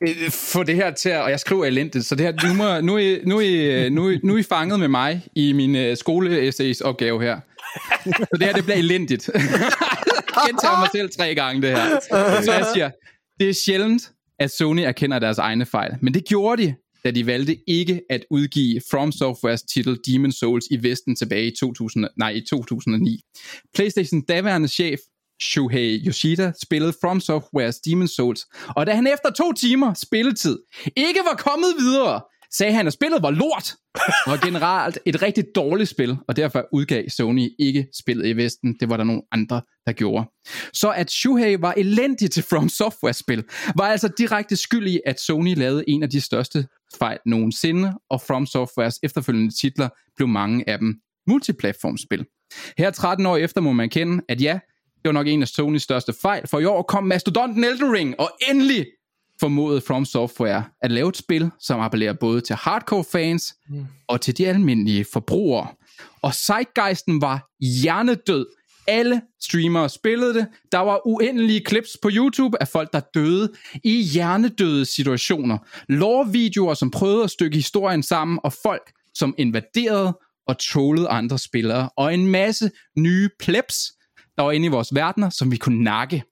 øh, 0.00 0.30
få 0.30 0.62
det 0.62 0.74
her 0.74 0.90
til 0.90 1.08
at, 1.08 1.22
og 1.22 1.30
jeg 1.30 1.40
skriver 1.40 1.64
elendigt, 1.64 2.06
så 2.06 2.14
det 2.14 2.26
her, 2.26 2.48
nu, 2.48 2.54
må, 2.54 2.80
nu, 2.80 2.98
er, 2.98 3.18
nu, 3.26 3.40
er, 3.40 3.90
nu, 3.90 4.10
er, 4.10 4.18
nu 4.22 4.34
er 4.34 4.38
I 4.38 4.42
fanget 4.42 4.80
med 4.80 4.88
mig 4.88 5.22
i 5.36 5.52
min 5.52 5.90
uh, 5.90 5.96
skole 5.96 6.52
opgave 6.84 7.22
her. 7.22 7.40
Så 8.04 8.36
det 8.38 8.42
her, 8.42 8.52
det 8.52 8.64
bliver 8.64 8.76
elendigt. 8.76 9.30
jeg 9.34 10.42
gentager 10.46 10.78
mig 10.78 10.88
selv 10.92 11.10
tre 11.10 11.34
gange, 11.34 11.62
det 11.62 11.70
her. 11.70 12.00
Så 12.42 12.52
jeg 12.52 12.66
siger, 12.74 12.90
det 13.40 13.48
er 13.48 13.54
sjældent, 13.54 14.10
at 14.38 14.50
Sony 14.50 14.80
erkender 14.80 15.18
deres 15.18 15.38
egne 15.38 15.66
fejl, 15.66 15.92
men 16.02 16.14
det 16.14 16.24
gjorde 16.28 16.62
de, 16.62 16.74
da 17.04 17.10
de 17.10 17.26
valgte 17.26 17.56
ikke 17.66 18.00
at 18.10 18.24
udgive 18.30 18.80
From 18.90 19.12
Softwares 19.12 19.62
titel 19.62 19.98
Demon 20.06 20.32
Souls 20.32 20.66
i 20.70 20.82
Vesten 20.82 21.16
tilbage 21.16 21.46
i, 21.46 21.54
2000, 21.60 22.08
nej, 22.16 22.30
i 22.30 22.40
2009. 22.50 23.20
PlayStation 23.74 24.20
daværende 24.20 24.68
chef 24.68 24.98
Shuhei 25.42 26.02
Yoshida 26.06 26.52
spillede 26.62 26.92
From 27.00 27.20
Softwares 27.20 27.80
Demon 27.80 28.08
Souls, 28.08 28.46
og 28.76 28.86
da 28.86 28.94
han 28.94 29.06
efter 29.06 29.30
to 29.30 29.52
timer 29.52 29.94
spilletid 29.94 30.58
ikke 30.96 31.20
var 31.30 31.36
kommet 31.36 31.68
videre, 31.78 32.20
sagde 32.56 32.72
han, 32.72 32.86
at 32.86 32.92
spillet 32.92 33.22
var 33.22 33.30
lort, 33.30 33.74
og 34.26 34.40
generelt 34.40 34.98
et 35.06 35.22
rigtig 35.22 35.44
dårligt 35.54 35.90
spil, 35.90 36.16
og 36.28 36.36
derfor 36.36 36.64
udgav 36.72 37.08
Sony 37.08 37.48
ikke 37.58 37.86
spillet 37.98 38.26
i 38.26 38.36
Vesten. 38.36 38.76
Det 38.80 38.88
var 38.88 38.96
der 38.96 39.04
nogle 39.04 39.22
andre, 39.32 39.62
der 39.86 39.92
gjorde. 39.92 40.30
Så 40.72 40.90
at 40.90 41.10
Shuhei 41.10 41.56
var 41.60 41.74
elendig 41.76 42.30
til 42.30 42.42
From 42.50 42.68
Software-spil, 42.68 43.44
var 43.76 43.84
altså 43.84 44.08
direkte 44.18 44.56
skyld 44.56 44.88
i, 44.88 45.00
at 45.06 45.20
Sony 45.20 45.54
lavede 45.54 45.84
en 45.88 46.02
af 46.02 46.10
de 46.10 46.20
største 46.20 46.66
fejl 46.98 47.18
nogensinde, 47.26 47.92
og 48.10 48.20
From 48.20 48.46
Softwares 48.46 48.98
efterfølgende 49.02 49.60
titler 49.60 49.88
blev 50.16 50.28
mange 50.28 50.68
af 50.68 50.78
dem 50.78 50.94
multiplatformspil. 51.26 52.24
Her 52.78 52.90
13 52.90 53.26
år 53.26 53.36
efter 53.36 53.60
må 53.60 53.72
man 53.72 53.88
kende, 53.88 54.22
at 54.28 54.40
ja, 54.40 54.58
det 55.04 55.08
var 55.08 55.12
nok 55.12 55.26
en 55.26 55.42
af 55.42 55.48
Sonys 55.48 55.82
største 55.82 56.12
fejl, 56.22 56.48
for 56.48 56.60
i 56.60 56.64
år 56.64 56.82
kom 56.82 57.04
Mastodonten 57.04 57.64
Elden 57.64 57.92
Ring, 57.92 58.20
og 58.20 58.30
endelig 58.50 58.86
formåede 59.40 59.80
From 59.80 60.04
Software 60.04 60.64
at 60.82 60.90
lave 60.90 61.08
et 61.08 61.16
spil, 61.16 61.50
som 61.60 61.80
appellerer 61.80 62.12
både 62.12 62.40
til 62.40 62.56
hardcore 62.56 63.04
fans 63.12 63.54
mm. 63.68 63.86
og 64.08 64.20
til 64.20 64.38
de 64.38 64.48
almindelige 64.48 65.04
forbrugere. 65.12 65.66
Og 66.22 66.34
Zeitgeisten 66.34 67.20
var 67.20 67.50
hjernedød. 67.60 68.46
Alle 68.86 69.20
streamere 69.42 69.88
spillede 69.88 70.34
det. 70.34 70.46
Der 70.72 70.78
var 70.78 71.06
uendelige 71.06 71.62
clips 71.68 71.96
på 72.02 72.10
YouTube 72.12 72.62
af 72.62 72.68
folk, 72.68 72.92
der 72.92 73.00
døde 73.14 73.52
i 73.84 74.02
hjernedøde 74.02 74.84
situationer. 74.84 75.58
Lore-videoer, 75.88 76.74
som 76.74 76.90
prøvede 76.90 77.24
at 77.24 77.30
stykke 77.30 77.56
historien 77.56 78.02
sammen, 78.02 78.38
og 78.44 78.52
folk, 78.62 78.92
som 79.14 79.34
invaderede 79.38 80.18
og 80.48 80.58
trollede 80.58 81.08
andre 81.08 81.38
spillere. 81.38 81.90
Og 81.96 82.14
en 82.14 82.26
masse 82.26 82.70
nye 82.98 83.30
plebs, 83.40 83.92
der 84.36 84.42
var 84.42 84.52
inde 84.52 84.66
i 84.66 84.70
vores 84.70 84.94
verdener, 84.94 85.30
som 85.30 85.50
vi 85.50 85.56
kunne 85.56 85.82
nakke. 85.84 86.22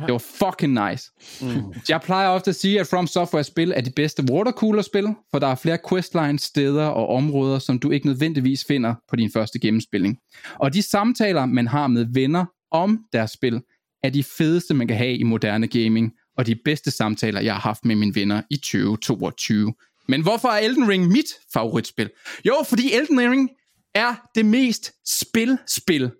Ja. 0.00 0.06
Det 0.06 0.12
var 0.12 0.18
fucking 0.18 0.88
nice. 0.88 1.10
Mm. 1.42 1.74
Jeg 1.88 2.00
plejer 2.00 2.28
ofte 2.28 2.50
at 2.50 2.56
sige, 2.56 2.80
at 2.80 2.86
From 2.86 3.06
Software 3.06 3.44
spil 3.44 3.72
er 3.76 3.80
de 3.80 3.90
bedste 3.90 4.24
watercooler-spil, 4.30 5.14
for 5.30 5.38
der 5.38 5.46
er 5.46 5.54
flere 5.54 5.78
questlines, 5.90 6.42
steder 6.42 6.86
og 6.86 7.08
områder, 7.08 7.58
som 7.58 7.78
du 7.78 7.90
ikke 7.90 8.06
nødvendigvis 8.06 8.64
finder 8.64 8.94
på 9.10 9.16
din 9.16 9.30
første 9.32 9.58
gennemspilling. 9.58 10.18
Og 10.54 10.74
de 10.74 10.82
samtaler, 10.82 11.46
man 11.46 11.66
har 11.66 11.86
med 11.86 12.06
venner 12.14 12.44
om 12.70 13.04
deres 13.12 13.30
spil, 13.30 13.60
er 14.02 14.10
de 14.10 14.24
fedeste, 14.24 14.74
man 14.74 14.88
kan 14.88 14.96
have 14.96 15.16
i 15.16 15.22
moderne 15.22 15.68
gaming, 15.68 16.12
og 16.36 16.46
de 16.46 16.56
bedste 16.64 16.90
samtaler, 16.90 17.40
jeg 17.40 17.54
har 17.54 17.60
haft 17.60 17.84
med 17.84 17.96
mine 17.96 18.14
venner 18.14 18.42
i 18.50 18.56
2022. 18.56 19.74
Men 20.08 20.22
hvorfor 20.22 20.48
er 20.48 20.58
Elden 20.58 20.88
Ring 20.88 21.08
mit 21.08 21.26
favoritspil? 21.52 22.10
Jo, 22.46 22.54
fordi 22.68 22.92
Elden 22.94 23.20
Ring 23.20 23.50
er 23.94 24.14
det 24.34 24.46
mest 24.46 24.92
spil-spil, 25.06 26.10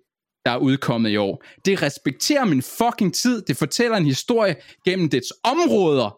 der 0.45 0.51
er 0.51 0.57
udkommet 0.57 1.09
i 1.09 1.17
år. 1.17 1.43
Det 1.65 1.81
respekterer 1.81 2.45
min 2.45 2.61
fucking 2.61 3.13
tid. 3.13 3.41
Det 3.47 3.57
fortæller 3.57 3.97
en 3.97 4.05
historie 4.05 4.55
gennem 4.85 5.09
dets 5.09 5.33
områder, 5.43 6.17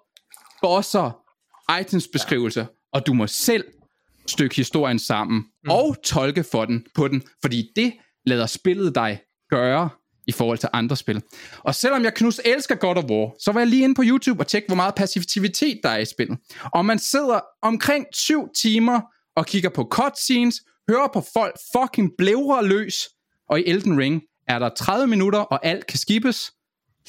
bosser, 0.61 1.11
items 1.81 2.07
beskrivelser 2.13 2.65
og 2.93 3.07
du 3.07 3.13
må 3.13 3.27
selv 3.27 3.65
stykke 4.27 4.55
historien 4.55 4.99
sammen 4.99 5.37
mm. 5.37 5.69
og 5.69 5.95
tolke 6.03 6.43
for 6.43 6.65
den 6.65 6.85
på 6.95 7.07
den, 7.07 7.23
fordi 7.41 7.69
det 7.75 7.93
lader 8.25 8.45
spillet 8.45 8.95
dig 8.95 9.21
gøre 9.49 9.89
i 10.27 10.31
forhold 10.31 10.57
til 10.57 10.69
andre 10.73 10.95
spil. 10.95 11.21
Og 11.59 11.75
selvom 11.75 12.03
jeg 12.03 12.13
knus 12.13 12.41
elsker 12.45 12.75
God 12.75 12.97
of 12.97 13.03
War, 13.03 13.35
så 13.39 13.51
var 13.51 13.59
jeg 13.59 13.67
lige 13.67 13.83
inde 13.83 13.95
på 13.95 14.03
YouTube 14.05 14.41
og 14.41 14.47
tjekke, 14.47 14.67
hvor 14.67 14.75
meget 14.75 14.95
passivitet 14.95 15.79
der 15.83 15.89
er 15.89 15.97
i 15.97 16.05
spillet. 16.05 16.37
Og 16.73 16.85
man 16.85 16.99
sidder 16.99 17.39
omkring 17.61 18.05
7 18.13 18.49
timer 18.61 19.01
og 19.35 19.45
kigger 19.45 19.69
på 19.69 19.87
cutscenes, 19.91 20.61
hører 20.89 21.07
på 21.13 21.23
folk 21.33 21.55
fucking 21.75 22.11
blævre 22.17 22.65
løs, 22.65 23.09
og 23.49 23.59
i 23.59 23.63
Elden 23.67 23.97
Ring 23.99 24.21
er 24.47 24.59
der 24.59 24.69
30 24.69 25.07
minutter, 25.07 25.39
og 25.39 25.65
alt 25.65 25.87
kan 25.87 25.99
skibes. 25.99 26.51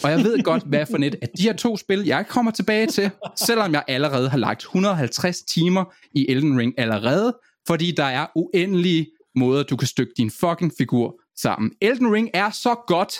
Og 0.04 0.10
jeg 0.10 0.18
ved 0.18 0.42
godt, 0.42 0.62
hvad 0.66 0.86
for 0.86 0.98
net 0.98 1.16
af 1.22 1.28
de 1.38 1.42
her 1.42 1.52
to 1.52 1.76
spil, 1.76 2.04
jeg 2.04 2.26
kommer 2.28 2.50
tilbage 2.50 2.86
til, 2.86 3.10
selvom 3.36 3.72
jeg 3.72 3.84
allerede 3.88 4.28
har 4.28 4.38
lagt 4.38 4.62
150 4.62 5.42
timer 5.42 5.84
i 6.14 6.26
Elden 6.30 6.58
Ring 6.58 6.74
allerede, 6.78 7.36
fordi 7.66 7.90
der 7.90 8.04
er 8.04 8.26
uendelige 8.36 9.06
måder, 9.34 9.62
du 9.62 9.76
kan 9.76 9.88
stykke 9.88 10.12
din 10.16 10.30
fucking 10.30 10.72
figur 10.78 11.20
sammen. 11.36 11.72
Elden 11.80 12.12
Ring 12.12 12.30
er 12.34 12.50
så 12.50 12.74
godt 12.86 13.14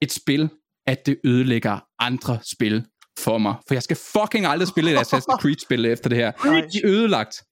et 0.00 0.12
spil, 0.12 0.48
at 0.86 1.06
det 1.06 1.16
ødelægger 1.24 1.78
andre 1.98 2.38
spil 2.42 2.84
for 3.18 3.38
mig. 3.38 3.54
For 3.68 3.74
jeg 3.74 3.82
skal 3.82 3.96
fucking 3.96 4.46
aldrig 4.46 4.68
spille 4.68 4.92
et 4.92 4.96
Assassin's 4.96 5.36
Creed-spil 5.40 5.84
efter 5.84 6.08
det 6.08 6.18
her. 6.18 6.32
De 6.72 6.78
er 6.78 6.82
ødelagt. 6.84 7.42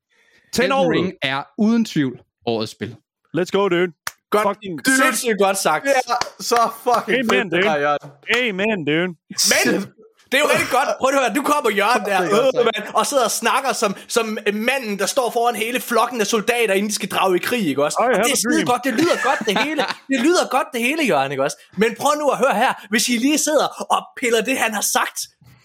Elden 0.63 0.91
Ring 0.93 1.13
er 1.23 1.43
uden 1.59 1.85
tvivl 1.85 2.21
årets 2.47 2.73
spil. 2.73 2.97
Let's 3.37 3.51
go, 3.53 3.69
dude. 3.69 4.02
Godt, 4.33 4.47
fucking 4.49 4.81
sindssygt 4.87 5.39
godt 5.39 5.59
sagt. 5.59 5.85
Ja, 5.87 6.15
så 6.41 6.71
fucking 6.85 7.19
Amen, 7.19 7.31
fedt, 7.31 7.45
det 7.45 7.63
dude. 7.63 7.71
her, 7.71 7.79
Jørgen. 7.79 8.11
Amen, 8.39 8.85
dude. 8.85 9.09
Men 9.53 9.93
det 10.33 10.39
er 10.39 10.45
jo 10.47 10.51
rigtig 10.53 10.69
godt. 10.71 10.89
Prøv 11.01 11.09
at 11.15 11.21
høre, 11.21 11.35
du 11.35 11.43
kommer 11.43 11.71
Jørgen 11.71 12.05
der, 12.05 12.17
er 12.17 12.23
øh, 12.23 12.65
mand, 12.65 12.95
og 12.95 13.07
sidder 13.07 13.25
og 13.25 13.31
snakker 13.31 13.73
som, 13.73 13.97
som 14.09 14.39
manden, 14.53 14.99
der 14.99 15.07
står 15.07 15.31
foran 15.31 15.55
hele 15.55 15.81
flokken 15.81 16.21
af 16.21 16.27
soldater, 16.27 16.75
inden 16.75 16.89
de 16.89 16.95
skal 16.95 17.09
drage 17.09 17.37
i 17.37 17.39
krig, 17.39 17.67
ikke 17.69 17.85
også? 17.85 17.99
Og 18.01 18.09
det 18.25 18.33
er 18.33 18.37
skide 18.37 18.65
godt, 18.67 18.85
det 18.85 18.93
lyder 18.95 19.23
godt 19.25 19.39
det 19.49 19.59
hele. 19.59 19.85
Det 20.13 20.21
lyder 20.21 20.49
godt 20.51 20.67
det 20.73 20.81
hele, 20.83 21.03
Jørgen, 21.05 21.31
ikke 21.33 21.45
også? 21.45 21.57
Men 21.77 21.95
prøv 22.01 22.11
nu 22.19 22.29
at 22.29 22.39
høre 22.39 22.55
her, 22.55 22.73
hvis 22.91 23.09
I 23.09 23.13
lige 23.17 23.39
sidder 23.39 23.67
og 23.91 24.03
piller 24.21 24.41
det, 24.43 24.59
han 24.59 24.75
har 24.75 24.81
sagt, 24.93 25.19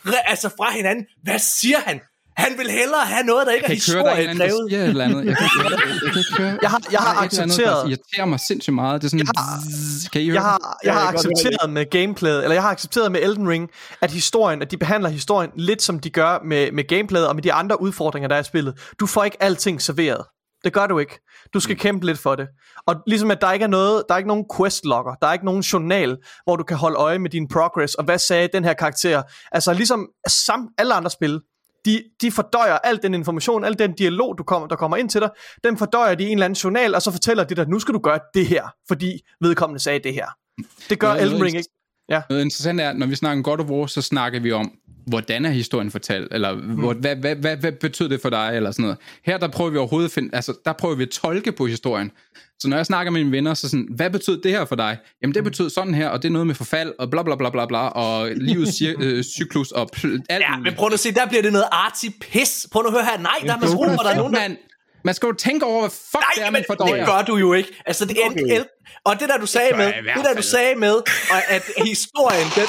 re- 0.07 0.29
altså 0.29 0.49
fra 0.49 0.71
hinanden, 0.71 1.05
hvad 1.23 1.39
siger 1.39 1.77
han? 1.85 1.99
Han 2.37 2.51
vil 2.57 2.69
hellere 2.71 3.05
have 3.05 3.23
noget, 3.23 3.47
der 3.47 3.53
ikke 3.53 3.65
er 3.65 3.69
Jeg 3.69 3.73
er 3.73 3.75
historie 3.75 4.03
drevet. 4.37 4.73
et 4.73 4.83
eller 4.89 5.03
andet. 5.05 5.25
Jeg 5.25 5.37
kan, 5.37 5.47
jeg, 5.63 5.71
jeg, 5.71 5.79
jeg 6.03 6.11
kan 6.11 6.19
ikke 6.19 6.37
høre. 6.37 6.57
Jeg 6.61 6.69
har- 6.69 6.81
jeg 6.91 6.99
har 6.99 7.13
er 7.15 7.19
accepteret- 7.25 7.57
Der 7.83 7.87
irriterer 7.89 8.25
mig 8.25 8.39
sindssygt 8.39 8.73
meget. 8.75 9.01
Det 9.01 9.07
er 9.07 9.09
sådan... 9.09 9.27
zzz, 9.71 10.09
Kan 10.09 10.21
I 10.21 10.25
høre 10.25 10.33
Jeg 10.35 10.43
har, 10.43 10.57
det? 10.57 10.65
jeg 10.83 10.93
har 10.93 10.99
jeg 11.01 11.09
accepteret 11.09 11.69
med 11.69 11.89
gameplayet, 11.89 12.43
eller 12.43 12.53
jeg 12.53 12.61
har 12.63 12.69
accepteret 12.71 13.11
med 13.11 13.19
Elden 13.23 13.49
Ring, 13.49 13.69
at 14.01 14.11
historien, 14.11 14.61
at 14.61 14.71
de 14.71 14.77
behandler 14.77 15.09
historien 15.09 15.51
lidt 15.55 15.81
som 15.81 15.99
de 15.99 16.09
gør 16.09 16.39
med, 16.45 16.71
med 16.71 16.87
gameplayet 16.87 17.27
og 17.27 17.35
med 17.35 17.43
de 17.43 17.53
andre 17.53 17.81
udfordringer, 17.81 18.27
der 18.29 18.35
er 18.35 18.39
i 18.39 18.43
spillet. 18.43 18.73
Du 18.99 19.05
får 19.05 19.23
ikke 19.23 19.43
alting 19.43 19.81
serveret. 19.81 20.25
Det 20.63 20.73
gør 20.73 20.87
du 20.87 20.99
ikke. 20.99 21.19
Du 21.53 21.59
skal 21.59 21.77
kæmpe 21.77 22.05
lidt 22.05 22.19
for 22.19 22.35
det. 22.35 22.47
Og 22.87 22.95
ligesom 23.07 23.31
at 23.31 23.41
der 23.41 23.51
ikke 23.51 23.63
er 23.63 23.67
noget, 23.69 24.03
der 24.07 24.13
er 24.13 24.17
ikke 24.17 24.27
nogen 24.27 24.45
quest 24.57 24.85
logger, 24.85 25.13
der 25.21 25.27
er 25.27 25.33
ikke 25.33 25.45
nogen 25.45 25.61
journal, 25.61 26.17
hvor 26.43 26.55
du 26.55 26.63
kan 26.63 26.77
holde 26.77 26.95
øje 26.97 27.19
med 27.19 27.29
din 27.29 27.47
progress, 27.47 27.95
og 27.95 28.03
hvad 28.05 28.17
sagde 28.17 28.49
den 28.53 28.63
her 28.63 28.73
karakter. 28.73 29.21
Altså 29.51 29.73
ligesom 29.73 30.07
sam, 30.27 30.67
alle 30.77 30.93
andre 30.93 31.09
spil, 31.09 31.39
de, 31.85 32.03
de 32.21 32.31
fordøjer 32.31 32.77
al 32.77 32.99
den 33.03 33.13
information, 33.13 33.63
al 33.63 33.79
den 33.79 33.93
dialog, 33.93 34.37
du 34.37 34.43
kommer, 34.43 34.67
der 34.67 34.75
kommer 34.75 34.97
ind 34.97 35.09
til 35.09 35.21
dig, 35.21 35.29
den 35.63 35.77
fordøjer 35.77 36.15
de 36.15 36.23
i 36.23 36.27
en 36.27 36.31
eller 36.31 36.45
anden 36.45 36.57
journal, 36.57 36.95
og 36.95 37.01
så 37.01 37.11
fortæller 37.11 37.43
de 37.43 37.55
dig, 37.55 37.67
nu 37.69 37.79
skal 37.79 37.93
du 37.93 37.99
gøre 37.99 38.19
det 38.33 38.47
her, 38.47 38.67
fordi 38.87 39.21
vedkommende 39.41 39.79
sagde 39.79 39.99
det 39.99 40.13
her. 40.13 40.27
Det 40.89 40.99
gør 40.99 41.13
Elden 41.13 41.43
Ring 41.43 41.57
ikke. 41.57 41.69
Noget 42.29 42.41
interessant 42.43 42.81
er, 42.81 42.89
at 42.89 42.97
når 42.97 43.05
vi 43.07 43.15
snakker 43.15 43.39
om 43.39 43.43
God 43.43 43.59
of 43.59 43.65
War, 43.69 43.85
så 43.85 44.01
snakker 44.01 44.39
vi 44.39 44.51
om, 44.51 44.71
hvordan 45.07 45.45
er 45.45 45.49
historien 45.49 45.91
fortalt, 45.91 46.27
eller 46.33 46.53
hvor, 46.53 46.93
hvad, 46.93 47.15
hvad, 47.15 47.35
hvad, 47.35 47.57
hvad 47.57 47.71
betyder 47.71 48.09
det 48.09 48.21
for 48.21 48.29
dig, 48.29 48.51
eller 48.55 48.71
sådan 48.71 48.83
noget. 48.83 48.97
Her 49.25 49.37
der 49.37 49.47
prøver 49.47 49.69
vi 49.69 49.77
overhovedet 49.77 50.07
at 50.09 50.13
finde, 50.13 50.29
altså 50.33 50.53
der 50.65 50.73
prøver 50.73 50.95
vi 50.95 51.03
at 51.03 51.09
tolke 51.09 51.51
på 51.51 51.65
historien. 51.67 52.11
Så 52.59 52.67
når 52.69 52.77
jeg 52.77 52.85
snakker 52.85 53.11
med 53.11 53.21
mine 53.23 53.31
venner, 53.31 53.53
så 53.53 53.69
sådan, 53.69 53.87
hvad 53.95 54.09
betyder 54.09 54.41
det 54.41 54.51
her 54.51 54.65
for 54.65 54.75
dig? 54.75 54.97
Jamen 55.21 55.33
det 55.35 55.43
betyder 55.43 55.69
sådan 55.69 55.93
her, 55.93 56.07
og 56.09 56.21
det 56.21 56.27
er 56.27 56.31
noget 56.31 56.47
med 56.47 56.55
forfald, 56.55 56.93
og 56.99 57.09
bla 57.11 57.23
bla 57.23 57.35
bla 57.35 57.49
bla 57.49 57.65
bla, 57.65 57.77
og 57.87 58.29
livets 58.35 58.71
cir- 58.81 59.01
øh, 59.05 59.23
cyklus, 59.23 59.71
og 59.71 59.89
pl- 59.95 60.21
alt 60.29 60.43
Ja, 60.49 60.57
men 60.57 60.73
prøv 60.73 60.89
at 60.93 60.99
se, 60.99 61.13
der 61.13 61.25
bliver 61.27 61.41
det 61.41 61.51
noget 61.51 61.67
artsy 61.71 62.05
pis. 62.21 62.67
Prøv 62.71 62.81
nu 62.81 62.87
at 62.87 62.93
høre 62.93 63.03
her. 63.03 63.17
Nej, 63.17 63.31
der 63.45 63.53
er 63.53 63.59
masser 63.59 63.77
der 63.77 64.09
er 64.09 64.15
nogen, 64.17 64.33
der... 64.33 64.39
man, 64.39 64.57
man 65.03 65.13
skal 65.13 65.27
jo 65.27 65.33
tænke 65.33 65.65
over, 65.65 65.79
hvad 65.81 65.89
fuck 65.89 66.23
det 66.35 66.37
Nej, 66.37 66.47
er, 66.47 66.51
men 66.51 66.53
man 66.53 66.63
fordøjer. 66.67 66.95
det 66.95 67.05
gør 67.05 67.21
du 67.21 67.35
jo 67.37 67.53
ikke. 67.53 67.69
Altså, 67.85 68.05
det 68.05 68.17
er 68.25 68.31
Okay. 68.31 68.61
Og 69.03 69.19
det 69.19 69.29
der, 69.29 69.37
du 69.37 69.45
sagde 69.45 69.69
gør 69.69 69.77
med, 69.77 69.93
det 70.15 70.25
der, 70.25 70.33
du 70.33 70.41
sagde 70.41 70.75
med, 70.75 70.95
og 71.31 71.39
at 71.47 71.63
historien, 71.85 72.47
den, 72.55 72.67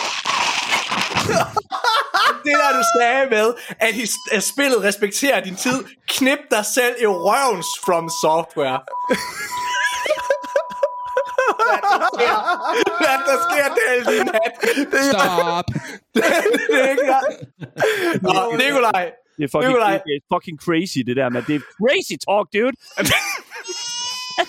det 2.44 2.54
der, 2.62 2.70
du 2.80 2.82
sagde 2.98 3.30
med, 3.30 3.54
at, 3.80 3.94
his, 3.94 4.12
at 4.32 4.42
spillet 4.42 4.82
respekterer 4.82 5.40
din 5.40 5.56
tid, 5.56 5.84
knip 6.08 6.38
dig 6.50 6.64
selv 6.64 6.94
i 7.02 7.06
røvens 7.06 7.66
from 7.84 8.10
software. 8.22 8.80
Hvad 13.02 13.18
der 13.28 13.36
sker, 13.46 13.66
det 13.76 13.84
er 13.92 14.10
din 14.10 14.28
hat. 14.34 14.54
Det 14.92 15.04
Stop! 15.12 15.64
er 16.72 16.90
ikke. 16.90 17.14
Nå, 18.22 18.56
Nikolaj. 18.56 19.10
Det 19.36 19.44
er 19.44 19.48
fucking, 19.52 19.68
Nikolaj. 19.68 19.92
det 19.92 20.12
er 20.16 20.20
fucking 20.34 20.58
crazy, 20.64 20.98
det 21.06 21.16
der, 21.16 21.28
man. 21.28 21.44
Det 21.46 21.54
er 21.54 21.60
crazy 21.60 22.16
talk, 22.26 22.46
dude. 22.54 22.76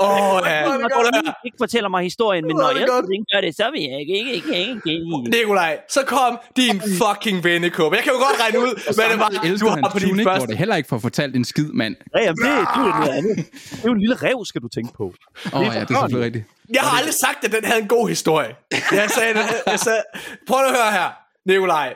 Åh, 0.00 0.34
oh, 0.34 0.42
ja. 0.46 0.62
Høre. 0.64 1.34
ikke 1.44 1.56
fortæller 1.60 1.88
mig 1.88 2.02
historien, 2.02 2.46
men 2.46 2.56
når 2.56 2.64
er 2.64 2.72
det 2.72 2.80
jeg 2.80 2.88
ikke 3.14 3.24
gør 3.34 3.40
det, 3.40 3.56
så 3.56 3.70
vil 3.72 3.82
jeg 3.82 4.00
ikke, 4.00 4.14
ikke, 4.18 4.32
ikke, 4.32 4.56
ikke, 4.56 4.80
ikke. 4.86 5.30
Nikolaj, 5.30 5.78
så 5.88 6.00
kom 6.06 6.38
din 6.56 6.80
fucking 7.00 7.44
vennekåbe. 7.44 7.96
Jeg 7.96 8.04
kan 8.04 8.12
jo 8.12 8.18
godt 8.18 8.40
regne 8.42 8.58
ud, 8.66 8.94
hvad 8.94 9.06
det 9.10 9.18
var, 9.18 9.28
du 9.28 9.38
elsker 9.48 9.70
har 9.70 9.90
på 9.92 9.98
din 9.98 10.24
første. 10.24 10.46
det 10.48 10.58
heller 10.58 10.76
ikke 10.76 10.88
får 10.88 10.98
fortalt 10.98 11.36
en 11.36 11.44
skid, 11.44 11.68
mand. 11.72 11.96
Ja, 12.14 12.20
jamen, 12.22 12.36
det, 12.36 12.44
det 12.44 12.50
er 12.50 12.80
jo 12.80 12.88
noget 12.88 13.14
andet. 13.18 13.36
Det 13.36 13.84
er 13.84 13.88
jo 13.90 13.92
en 13.92 14.00
lille 14.00 14.14
rev, 14.14 14.44
skal 14.44 14.60
du 14.62 14.68
tænke 14.68 14.92
på. 14.96 15.04
Åh 15.52 15.60
oh, 15.60 15.66
ja, 15.66 15.70
det 15.70 15.74
er 15.74 15.86
selvfølgelig 15.86 16.24
rigtigt. 16.24 16.44
Jeg 16.74 16.82
har 16.82 16.98
aldrig 16.98 17.14
sagt, 17.14 17.44
at 17.44 17.52
den 17.52 17.64
havde 17.64 17.80
en 17.82 17.88
god 17.88 18.08
historie. 18.08 18.56
Jeg 18.92 19.10
sagde, 19.10 19.34
det, 19.34 19.44
jeg 19.66 19.80
sagde 19.80 20.02
prøv 20.48 20.60
at 20.64 20.70
høre 20.76 20.90
her, 20.92 21.08
Nikolaj. 21.46 21.94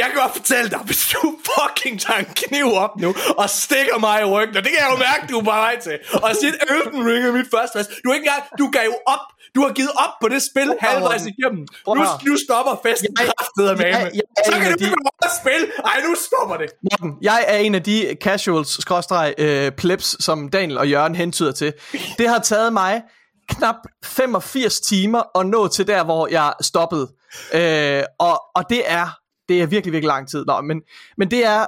Jeg 0.00 0.06
kan 0.10 0.16
godt 0.22 0.32
fortælle 0.38 0.70
dig, 0.70 0.80
hvis 0.88 1.02
du 1.14 1.20
fucking 1.50 2.00
tager 2.00 2.18
en 2.18 2.30
kniv 2.42 2.66
op 2.84 2.90
nu, 3.04 3.14
og 3.42 3.50
stikker 3.50 3.98
mig 3.98 4.16
i 4.22 4.24
ryggen, 4.24 4.56
og 4.56 4.62
det 4.64 4.70
kan 4.72 4.80
jeg 4.84 4.90
jo 4.94 4.98
mærke, 5.08 5.22
du 5.32 5.38
er 5.38 5.44
på 5.44 5.50
vej 5.50 5.74
til, 5.86 5.96
og 6.24 6.30
siger, 6.40 6.52
Elden 6.70 7.00
Ring 7.08 7.22
er 7.28 7.32
mit 7.32 7.46
første 7.54 7.72
plads. 7.74 7.86
Du 8.04 8.10
er 8.10 8.14
ikke 8.14 8.26
engang, 8.28 8.42
du 8.58 8.66
gav 8.76 8.84
jo 8.92 8.96
op, 9.14 9.24
du 9.54 9.60
har 9.66 9.72
givet 9.78 9.90
op 10.04 10.12
på 10.22 10.28
det 10.28 10.40
spil 10.50 10.68
halvvejs 10.80 11.22
igennem. 11.32 11.62
Nu, 11.96 12.02
nu 12.26 12.36
stopper 12.46 12.74
festen 12.86 13.08
Jeg- 13.20 13.26
kraftet 13.36 13.78
med 13.78 13.86
jeg- 13.86 14.00
mig. 14.02 14.10
jeg 14.14 14.22
Så 14.46 14.52
kan 14.52 14.72
du 14.72 14.78
de- 14.78 14.84
ikke 14.84 14.96
at 15.22 15.30
spille. 15.42 15.66
Ej, 15.84 15.96
nu 16.08 16.14
stopper 16.26 16.56
det. 16.56 16.68
Morten, 16.90 17.10
jeg 17.22 17.44
er 17.48 17.56
en 17.56 17.74
af 17.74 17.82
de 17.82 18.16
casuals, 18.22 18.82
skråstreg, 18.82 19.34
øh, 19.38 19.72
plebs, 19.72 20.24
som 20.24 20.48
Daniel 20.48 20.78
og 20.78 20.88
Jørgen 20.90 21.14
hentyder 21.14 21.52
til. 21.52 21.72
Det 22.18 22.28
har 22.28 22.38
taget 22.38 22.72
mig 22.72 23.02
knap 23.48 23.74
85 24.04 24.80
timer 24.80 25.38
at 25.40 25.46
nå 25.46 25.68
til 25.68 25.86
der, 25.86 26.04
hvor 26.04 26.26
jeg 26.30 26.52
stoppede. 26.62 27.08
Øh, 27.54 28.02
og, 28.18 28.42
og 28.56 28.64
det 28.70 28.82
er, 28.86 29.08
det 29.48 29.62
er 29.62 29.66
virkelig, 29.66 29.92
virkelig 29.92 30.08
lang 30.08 30.28
tid. 30.28 30.44
Nå, 30.44 30.60
men, 30.60 30.82
men 31.16 31.30
det 31.30 31.44
er 31.44 31.66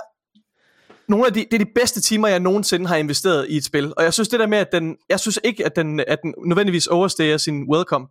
nogle 1.10 1.26
af 1.26 1.32
de, 1.32 1.40
det 1.50 1.54
er 1.60 1.64
de 1.64 1.70
bedste 1.74 2.00
timer, 2.00 2.28
jeg 2.28 2.40
nogensinde 2.40 2.86
har 2.86 2.96
investeret 2.96 3.46
i 3.48 3.56
et 3.56 3.64
spil. 3.64 3.92
Og 3.96 4.04
jeg 4.04 4.14
synes 4.14 4.28
det 4.28 4.40
der 4.40 4.46
med, 4.46 4.58
at 4.58 4.72
den, 4.72 4.96
jeg 5.08 5.20
synes 5.20 5.40
ikke, 5.44 5.66
at 5.66 5.76
den, 5.76 6.00
at 6.00 6.18
den 6.22 6.34
nødvendigvis 6.46 6.86
overstiger 6.86 7.36
sin 7.36 7.64
welcome. 7.72 8.06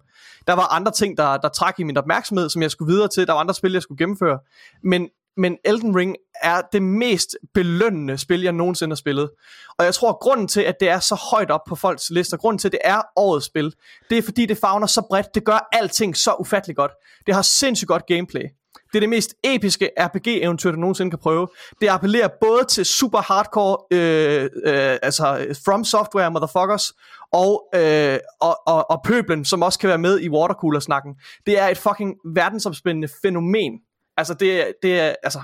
Der 0.48 0.54
var 0.54 0.74
andre 0.74 0.92
ting, 0.92 1.18
der, 1.18 1.38
der 1.38 1.50
trak 1.50 1.80
i 1.80 1.84
min 1.84 1.98
opmærksomhed, 1.98 2.50
som 2.50 2.62
jeg 2.62 2.72
skulle 2.72 2.94
videre 2.94 3.08
til. 3.08 3.28
Der 3.28 3.34
var 3.34 3.40
andre 3.40 3.54
spil, 3.54 3.72
jeg 3.72 3.82
skulle 3.82 3.98
gennemføre. 3.98 4.40
Men, 4.84 5.10
men 5.38 5.58
Elden 5.66 5.96
Ring 5.96 6.16
er 6.42 6.62
det 6.74 6.82
mest 6.82 7.38
belønnende 7.54 8.18
spil, 8.18 8.42
jeg 8.42 8.54
nogensinde 8.54 8.92
har 8.92 8.96
spillet. 8.96 9.30
Og 9.78 9.86
jeg 9.86 9.94
tror, 9.94 10.10
at 10.10 10.20
grunden 10.20 10.48
til, 10.48 10.62
at 10.62 10.76
det 10.80 10.90
er 10.90 11.00
så 11.00 11.16
højt 11.32 11.52
op 11.52 11.62
på 11.68 11.76
folks 11.76 12.10
lister, 12.10 12.38
grunden 12.38 12.60
til, 12.60 12.68
at 12.68 12.72
det 12.72 12.82
er 12.84 13.02
årets 13.16 13.46
spil, 13.46 13.74
det 14.10 14.18
er 14.18 14.22
fordi, 14.22 14.46
det 14.46 14.58
fagner 14.58 14.88
så 14.88 15.02
bredt. 15.10 15.36
Det 15.36 15.46
gør 15.46 15.68
alting 15.72 16.18
så 16.18 16.36
ufattelig 16.40 16.76
godt. 16.76 16.92
Det 17.26 17.36
har 17.36 17.42
sindssygt 17.42 17.88
godt 17.88 18.06
gameplay. 18.08 18.44
Det 18.76 18.96
er 18.96 19.00
det 19.00 19.10
mest 19.10 19.36
episke 19.44 19.90
RPG-eventyr, 20.00 20.72
du 20.72 20.78
nogensinde 20.78 21.12
kan 21.12 21.20
prøve. 21.20 21.48
Det 21.82 21.88
appellerer 21.90 22.28
både 22.42 22.64
til 22.64 22.86
super 22.86 23.20
hardcore, 23.20 23.78
øh, 23.92 24.44
øh, 24.44 24.98
altså 25.02 25.56
From 25.66 25.84
Software 25.84 26.32
motherfuckers, 26.32 26.94
og, 27.32 27.70
øh, 27.76 28.20
og, 28.42 28.68
og, 28.68 28.92
og 28.92 29.02
pøblen, 29.04 29.46
som 29.46 29.62
også 29.62 29.80
kan 29.80 29.90
være 29.90 29.98
med 29.98 30.20
i 30.20 30.30
watercooler-snakken. 30.30 31.16
Det 31.46 31.60
er 31.60 31.68
et 31.68 31.78
fucking 31.78 32.16
verdensomspændende 32.26 33.08
fænomen. 33.22 33.80
Altså, 34.18 34.34
det, 34.34 34.74
det 34.84 35.00
er, 35.00 35.16
altså, 35.24 35.42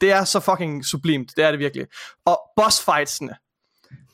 det 0.00 0.12
er 0.12 0.24
så 0.24 0.40
fucking 0.40 0.84
sublimt. 0.84 1.32
Det 1.36 1.44
er 1.44 1.50
det 1.50 1.60
virkelig. 1.60 1.86
Og 2.26 2.40
bossfightsene. 2.56 3.34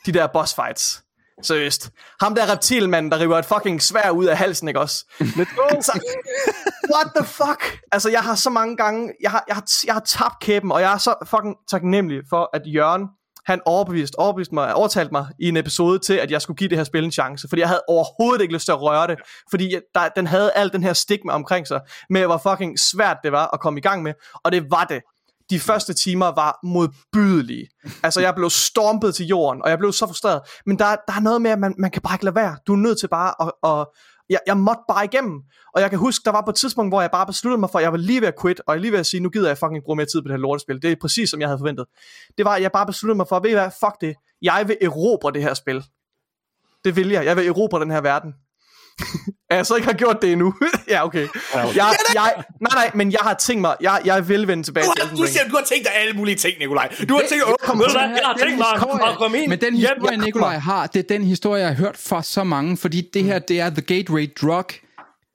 De 0.06 0.12
der 0.12 0.26
bossfights. 0.26 1.03
Seriøst. 1.42 1.90
Ham 2.20 2.34
der 2.34 2.52
reptilmanden, 2.52 3.12
der 3.12 3.20
river 3.20 3.38
et 3.38 3.44
fucking 3.44 3.82
svær 3.82 4.10
ud 4.10 4.24
af 4.24 4.36
halsen, 4.36 4.68
ikke 4.68 4.80
også? 4.80 5.04
Let's 5.20 5.56
go! 5.56 5.62
Altså, 5.70 6.00
what 6.94 7.06
the 7.16 7.26
fuck? 7.26 7.78
Altså, 7.92 8.10
jeg 8.10 8.20
har 8.20 8.34
så 8.34 8.50
mange 8.50 8.76
gange, 8.76 9.12
jeg 9.22 9.30
har, 9.30 9.44
jeg 9.48 9.56
har, 9.56 9.64
jeg 9.86 9.94
har 9.94 10.00
tabt 10.00 10.40
kæben, 10.40 10.72
og 10.72 10.80
jeg 10.80 10.92
er 10.92 10.98
så 10.98 11.14
fucking 11.26 11.56
taknemmelig 11.70 12.22
for, 12.30 12.50
at 12.54 12.62
Jørgen, 12.66 13.08
han 13.46 13.60
overbevist, 13.66 14.14
overbevist 14.14 14.52
mig, 14.52 14.74
overtalt 14.74 15.12
mig 15.12 15.26
i 15.38 15.48
en 15.48 15.56
episode 15.56 15.98
til, 15.98 16.14
at 16.14 16.30
jeg 16.30 16.42
skulle 16.42 16.56
give 16.56 16.70
det 16.70 16.78
her 16.78 16.84
spil 16.84 17.04
en 17.04 17.12
chance, 17.12 17.48
fordi 17.48 17.60
jeg 17.60 17.68
havde 17.68 17.82
overhovedet 17.88 18.42
ikke 18.42 18.54
lyst 18.54 18.64
til 18.64 18.72
at 18.72 18.82
røre 18.82 19.06
det, 19.06 19.18
fordi 19.50 19.76
der, 19.94 20.08
den 20.08 20.26
havde 20.26 20.52
al 20.52 20.72
den 20.72 20.82
her 20.82 20.92
stigma 20.92 21.32
omkring 21.32 21.66
sig, 21.66 21.80
med 22.10 22.26
hvor 22.26 22.40
fucking 22.48 22.78
svært 22.78 23.16
det 23.24 23.32
var 23.32 23.50
at 23.52 23.60
komme 23.60 23.78
i 23.78 23.82
gang 23.82 24.02
med, 24.02 24.12
og 24.44 24.52
det 24.52 24.70
var 24.70 24.84
det 24.84 25.02
de 25.54 25.60
første 25.60 25.94
timer 25.94 26.26
var 26.26 26.58
modbydelige. 26.62 27.68
Altså, 28.02 28.20
jeg 28.20 28.34
blev 28.34 28.50
stompet 28.50 29.14
til 29.14 29.26
jorden, 29.26 29.62
og 29.62 29.70
jeg 29.70 29.78
blev 29.78 29.92
så 29.92 30.06
frustreret. 30.06 30.40
Men 30.66 30.78
der, 30.78 30.84
der 30.84 31.12
er 31.16 31.20
noget 31.20 31.42
med, 31.42 31.50
at 31.50 31.58
man, 31.58 31.74
man 31.78 31.90
kan 31.90 32.02
bare 32.02 32.14
ikke 32.14 32.24
lade 32.24 32.34
være. 32.34 32.56
Du 32.66 32.72
er 32.72 32.76
nødt 32.76 32.98
til 33.00 33.08
bare 33.08 33.34
at... 33.40 33.52
at 33.70 33.86
jeg, 34.28 34.40
jeg 34.46 34.56
måtte 34.56 34.82
bare 34.88 35.04
igennem. 35.04 35.40
Og 35.74 35.80
jeg 35.80 35.90
kan 35.90 35.98
huske, 35.98 36.22
der 36.24 36.30
var 36.30 36.40
på 36.40 36.50
et 36.50 36.56
tidspunkt, 36.56 36.90
hvor 36.90 37.00
jeg 37.00 37.10
bare 37.10 37.26
besluttede 37.26 37.60
mig 37.60 37.70
for, 37.70 37.78
at 37.78 37.82
jeg 37.82 37.92
var 37.92 37.98
lige 37.98 38.20
ved 38.20 38.28
at 38.28 38.34
quit, 38.42 38.60
og 38.66 38.74
jeg 38.74 38.80
lige 38.80 38.92
ved 38.92 38.98
at 38.98 39.06
sige, 39.06 39.20
nu 39.20 39.28
gider 39.28 39.48
jeg 39.48 39.58
fucking 39.58 39.84
bruge 39.84 39.96
mere 39.96 40.06
tid 40.06 40.22
på 40.22 40.28
det 40.28 40.32
her 40.32 40.38
lortespil. 40.38 40.82
Det 40.82 40.92
er 40.92 40.96
præcis, 41.00 41.30
som 41.30 41.40
jeg 41.40 41.48
havde 41.48 41.58
forventet. 41.58 41.86
Det 42.38 42.44
var, 42.44 42.54
at 42.54 42.62
jeg 42.62 42.72
bare 42.72 42.86
besluttede 42.86 43.16
mig 43.16 43.28
for, 43.28 43.40
ved 43.40 43.50
I 43.50 43.52
hvad, 43.52 43.70
fuck 43.80 44.00
det. 44.00 44.14
Jeg 44.42 44.64
vil 44.68 44.76
erobre 44.82 45.32
det 45.32 45.42
her 45.42 45.54
spil. 45.54 45.84
Det 46.84 46.96
vil 46.96 47.08
jeg. 47.08 47.24
Jeg 47.24 47.36
vil 47.36 47.46
erobre 47.46 47.80
den 47.80 47.90
her 47.90 48.00
verden. 48.00 48.34
at 49.50 49.56
jeg 49.56 49.66
så 49.66 49.74
ikke 49.74 49.86
har 49.86 49.94
gjort 49.94 50.22
det 50.22 50.32
endnu. 50.32 50.54
ja, 50.88 51.04
okay. 51.04 51.28
Jeg, 51.54 51.96
jeg, 52.14 52.44
nej, 52.60 52.70
nej, 52.74 52.90
men 52.94 53.12
jeg 53.12 53.20
har 53.22 53.34
tænkt 53.34 53.60
mig, 53.60 53.76
jeg, 53.80 54.00
jeg 54.04 54.28
vil 54.28 54.48
vende 54.48 54.62
tilbage 54.62 54.84
til 54.84 54.90
Elden 54.90 55.08
Ring. 55.10 55.26
Du 55.26 55.32
siger, 55.32 55.48
du 55.48 55.56
har 55.56 55.64
tænkt 55.64 55.86
dig 55.86 55.94
alle 55.94 56.12
mulige 56.12 56.36
ting, 56.36 56.58
Nikolaj. 56.58 56.94
Du 57.08 57.14
har 57.14 57.22
tænkt, 57.28 57.44
åh, 57.44 57.54
kom, 57.60 57.80
jeg 57.80 58.20
har 58.24 58.36
tænkt 58.36 58.58
mig 58.58 59.08
at 59.08 59.16
komme 59.18 59.38
ind. 59.38 59.48
Men 59.48 59.60
den 59.60 59.74
historie, 59.74 60.16
Nikolaj 60.16 60.58
har, 60.58 60.86
det 60.86 60.98
er 60.98 61.16
den 61.16 61.24
historie, 61.24 61.60
jeg 61.60 61.68
har 61.68 61.76
hørt 61.76 61.96
fra 61.96 62.22
så 62.22 62.44
mange, 62.44 62.76
fordi 62.76 63.10
det 63.14 63.24
her, 63.24 63.38
det 63.38 63.60
er 63.60 63.70
The 63.70 63.82
Gateway 63.82 64.32
Drug. 64.40 64.66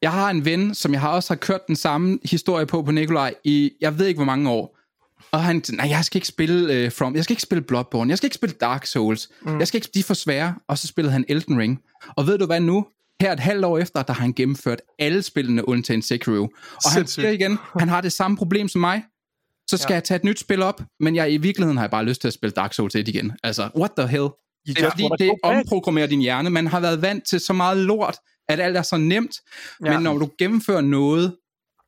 Jeg 0.02 0.12
har 0.12 0.30
en 0.30 0.46
ven, 0.46 0.76
som 0.76 0.94
jeg 0.94 1.02
har 1.02 1.10
også 1.10 1.34
har 1.34 1.38
kørt 1.38 1.68
den 1.68 1.76
samme 1.76 2.20
historie 2.24 2.66
på 2.66 2.82
på 2.82 2.92
Nikolaj 2.92 3.34
i, 3.44 3.72
jeg 3.82 4.00
ved 4.00 4.06
ikke 4.06 4.18
hvor 4.18 4.26
mange 4.26 4.50
år. 4.50 4.76
Og 5.32 5.44
han, 5.44 5.64
nej, 5.72 5.90
jeg 5.90 6.06
skal 6.06 6.18
ikke 6.18 6.28
spille 6.28 6.86
uh, 6.86 6.92
From, 6.92 7.16
jeg 7.16 7.24
skal 7.24 7.34
ikke 7.34 7.42
spille 7.42 7.62
Bloodborne, 7.62 8.10
jeg 8.10 8.18
skal 8.18 8.28
ikke 8.28 8.36
spille 8.36 8.56
Dark 8.62 8.86
Souls, 8.86 9.30
mm. 9.42 9.60
jeg 9.60 9.68
skal 9.68 9.78
ikke, 9.78 9.90
de 9.94 10.00
er 10.00 10.04
for 10.04 10.14
svære. 10.14 10.56
Og 10.68 10.78
så 10.78 10.88
spillede 10.88 11.12
han 11.12 11.26
Elden 11.28 11.60
Ring. 11.60 11.80
Og 12.18 12.28
ved 12.28 12.38
du 12.38 12.46
hvad 12.46 12.60
nu? 12.60 12.86
Her 13.22 13.34
et 13.34 13.40
halvt 13.40 13.66
år 13.66 13.78
efter, 13.78 14.02
der 14.02 14.14
har 14.14 14.22
han 14.22 14.34
gennemført 14.34 14.82
alle 15.00 15.22
spillene 15.22 15.68
undtagen 15.68 16.02
Sekiro. 16.02 16.50
Og 16.86 16.92
han 16.92 17.08
siger 17.08 17.30
igen, 17.30 17.58
han 17.80 17.90
har 17.90 18.02
det 18.02 18.14
samme 18.14 18.38
problem 18.38 18.68
som 18.68 18.82
mig. 18.82 19.04
Så 19.68 19.78
skal 19.78 19.94
ja. 19.94 19.96
jeg 19.96 20.04
tage 20.04 20.16
et 20.16 20.24
nyt 20.24 20.40
spil 20.40 20.62
op, 20.62 20.82
men 21.00 21.16
jeg 21.16 21.34
i 21.34 21.38
virkeligheden 21.38 21.78
har 21.78 21.84
jeg 21.84 21.92
bare 21.92 22.06
lyst 22.06 22.22
til 22.22 22.28
at 22.28 22.34
spille 22.34 22.52
Dark 22.52 22.74
Souls 22.74 22.96
1 22.96 23.08
igen. 23.08 23.32
Altså, 23.44 23.70
what 23.78 23.92
the 23.98 24.08
hell? 24.08 24.28
Det 24.68 24.78
er 24.78 24.90
fordi, 24.90 25.10
det 25.20 25.32
omprogrammerer 25.44 26.08
din 26.08 26.20
hjerne. 26.20 26.50
Man 26.50 26.68
har 26.68 26.80
været 26.80 27.02
vant 27.02 27.28
til 27.28 27.40
så 27.40 27.54
meget 27.54 27.78
lort, 27.78 28.18
at 28.50 28.60
alt 28.60 28.78
er 28.78 28.82
så 28.82 28.98
nemt. 28.98 29.36
Ja. 29.86 29.94
Men 29.94 30.04
når 30.04 30.18
du 30.18 30.30
gennemfører 30.40 30.82
noget 30.82 31.36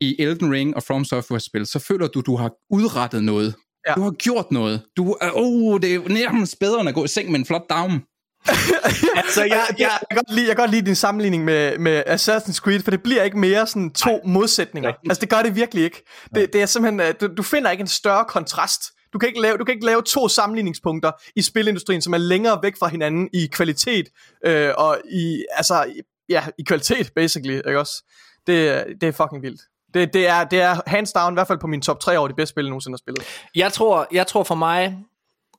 i 0.00 0.16
Elden 0.18 0.52
Ring 0.52 0.76
og 0.76 0.82
From 0.82 1.04
Software 1.04 1.40
spil, 1.40 1.66
så 1.66 1.78
føler 1.78 2.06
du, 2.06 2.20
du 2.20 2.36
har 2.36 2.52
udrettet 2.70 3.24
noget. 3.24 3.54
Ja. 3.88 3.94
Du 3.94 4.00
har 4.00 4.10
gjort 4.10 4.50
noget. 4.50 4.82
Du, 4.96 5.16
oh, 5.34 5.80
det 5.80 5.94
er 5.94 6.08
nærmest 6.08 6.58
bedre 6.60 6.80
end 6.80 6.88
at 6.88 6.94
gå 6.94 7.04
i 7.04 7.08
seng 7.08 7.30
med 7.30 7.38
en 7.38 7.46
flot 7.46 7.70
down. 7.70 8.02
altså, 9.20 9.42
jeg, 9.44 9.50
jeg, 9.50 9.76
jeg, 9.78 9.98
kan 10.10 10.16
godt 10.16 10.30
lide, 10.34 10.46
jeg 10.46 10.56
kan 10.56 10.62
godt 10.62 10.70
lide 10.70 10.86
din 10.86 10.94
sammenligning 10.94 11.44
med, 11.44 11.78
med 11.78 12.02
Assassin's 12.06 12.58
Creed, 12.58 12.82
for 12.82 12.90
det 12.90 13.02
bliver 13.02 13.22
ikke 13.22 13.38
mere 13.38 13.66
sådan 13.66 13.90
to 13.90 14.10
Nej. 14.10 14.20
modsætninger. 14.24 14.92
Altså, 15.08 15.20
det 15.20 15.30
gør 15.30 15.42
det 15.42 15.56
virkelig 15.56 15.84
ikke. 15.84 16.04
Det, 16.34 16.52
det 16.52 16.62
er 16.62 16.66
simpelthen, 16.66 17.00
øh, 17.00 17.14
du, 17.20 17.28
du 17.36 17.42
finder 17.42 17.70
ikke 17.70 17.80
en 17.80 17.86
større 17.86 18.24
kontrast. 18.24 18.82
Du 19.12 19.18
kan, 19.18 19.28
ikke 19.28 19.40
lave, 19.40 19.56
du 19.56 19.64
kan 19.64 19.74
ikke 19.74 19.86
lave 19.86 20.02
to 20.02 20.28
sammenligningspunkter 20.28 21.12
i 21.36 21.42
spilindustrien, 21.42 22.02
som 22.02 22.12
er 22.12 22.18
længere 22.18 22.58
væk 22.62 22.78
fra 22.78 22.88
hinanden 22.88 23.28
i 23.32 23.46
kvalitet, 23.52 24.08
øh, 24.46 24.70
og 24.78 24.98
i, 25.12 25.44
altså, 25.52 25.92
ja, 26.28 26.44
i 26.58 26.62
kvalitet, 26.62 27.12
basically, 27.14 27.54
ikke 27.54 27.78
også? 27.78 28.04
Det, 28.46 28.84
det 29.00 29.08
er 29.08 29.12
fucking 29.12 29.42
vildt. 29.42 29.60
Det, 29.94 30.12
det, 30.14 30.28
er, 30.28 30.44
det 30.44 30.60
er 30.60 30.80
hands 30.86 31.12
down, 31.12 31.32
i 31.32 31.36
hvert 31.36 31.46
fald 31.46 31.58
på 31.58 31.66
min 31.66 31.82
top 31.82 32.00
3 32.00 32.18
over 32.18 32.28
de 32.28 32.34
bedste 32.34 32.50
spil, 32.50 32.64
jeg 32.64 32.70
nogensinde 32.70 32.94
har 32.94 32.98
spillet. 32.98 33.24
Jeg 33.54 33.72
tror, 33.72 34.08
jeg 34.12 34.26
tror 34.26 34.42
for 34.42 34.54
mig, 34.54 34.98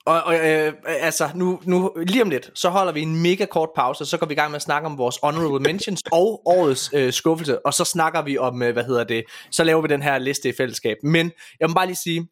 og, 0.06 0.24
og 0.24 0.36
øh, 0.36 0.74
altså, 0.86 1.30
nu, 1.36 1.62
nu, 1.66 1.94
lige 2.08 2.22
om 2.22 2.30
lidt, 2.30 2.52
så 2.56 2.70
holder 2.70 2.92
vi 2.92 3.02
en 3.02 3.22
mega 3.22 3.46
kort 3.46 3.70
pause, 3.76 4.04
og 4.04 4.08
så 4.08 4.18
går 4.18 4.28
vi 4.28 4.34
i 4.34 4.36
gang 4.36 4.52
med 4.52 4.56
at 4.56 4.62
snakke 4.62 4.86
om 4.86 4.98
vores 4.98 5.18
honorable 5.24 5.60
mentions 5.70 6.02
og 6.12 6.42
årets 6.46 6.90
øh, 6.94 7.14
skuffelse, 7.14 7.66
og 7.66 7.74
så 7.74 7.86
snakker 7.86 8.22
vi 8.22 8.38
om, 8.38 8.64
øh, 8.64 8.74
hvad 8.74 8.84
hedder 8.84 9.04
det, 9.04 9.24
så 9.52 9.64
laver 9.64 9.82
vi 9.82 9.88
den 9.88 10.02
her 10.02 10.18
liste 10.18 10.50
i 10.50 10.54
fællesskab. 10.58 10.98
Men 11.04 11.32
jeg 11.60 11.70
må 11.70 11.74
bare 11.74 11.86
lige 11.86 11.96
sige, 11.96 12.28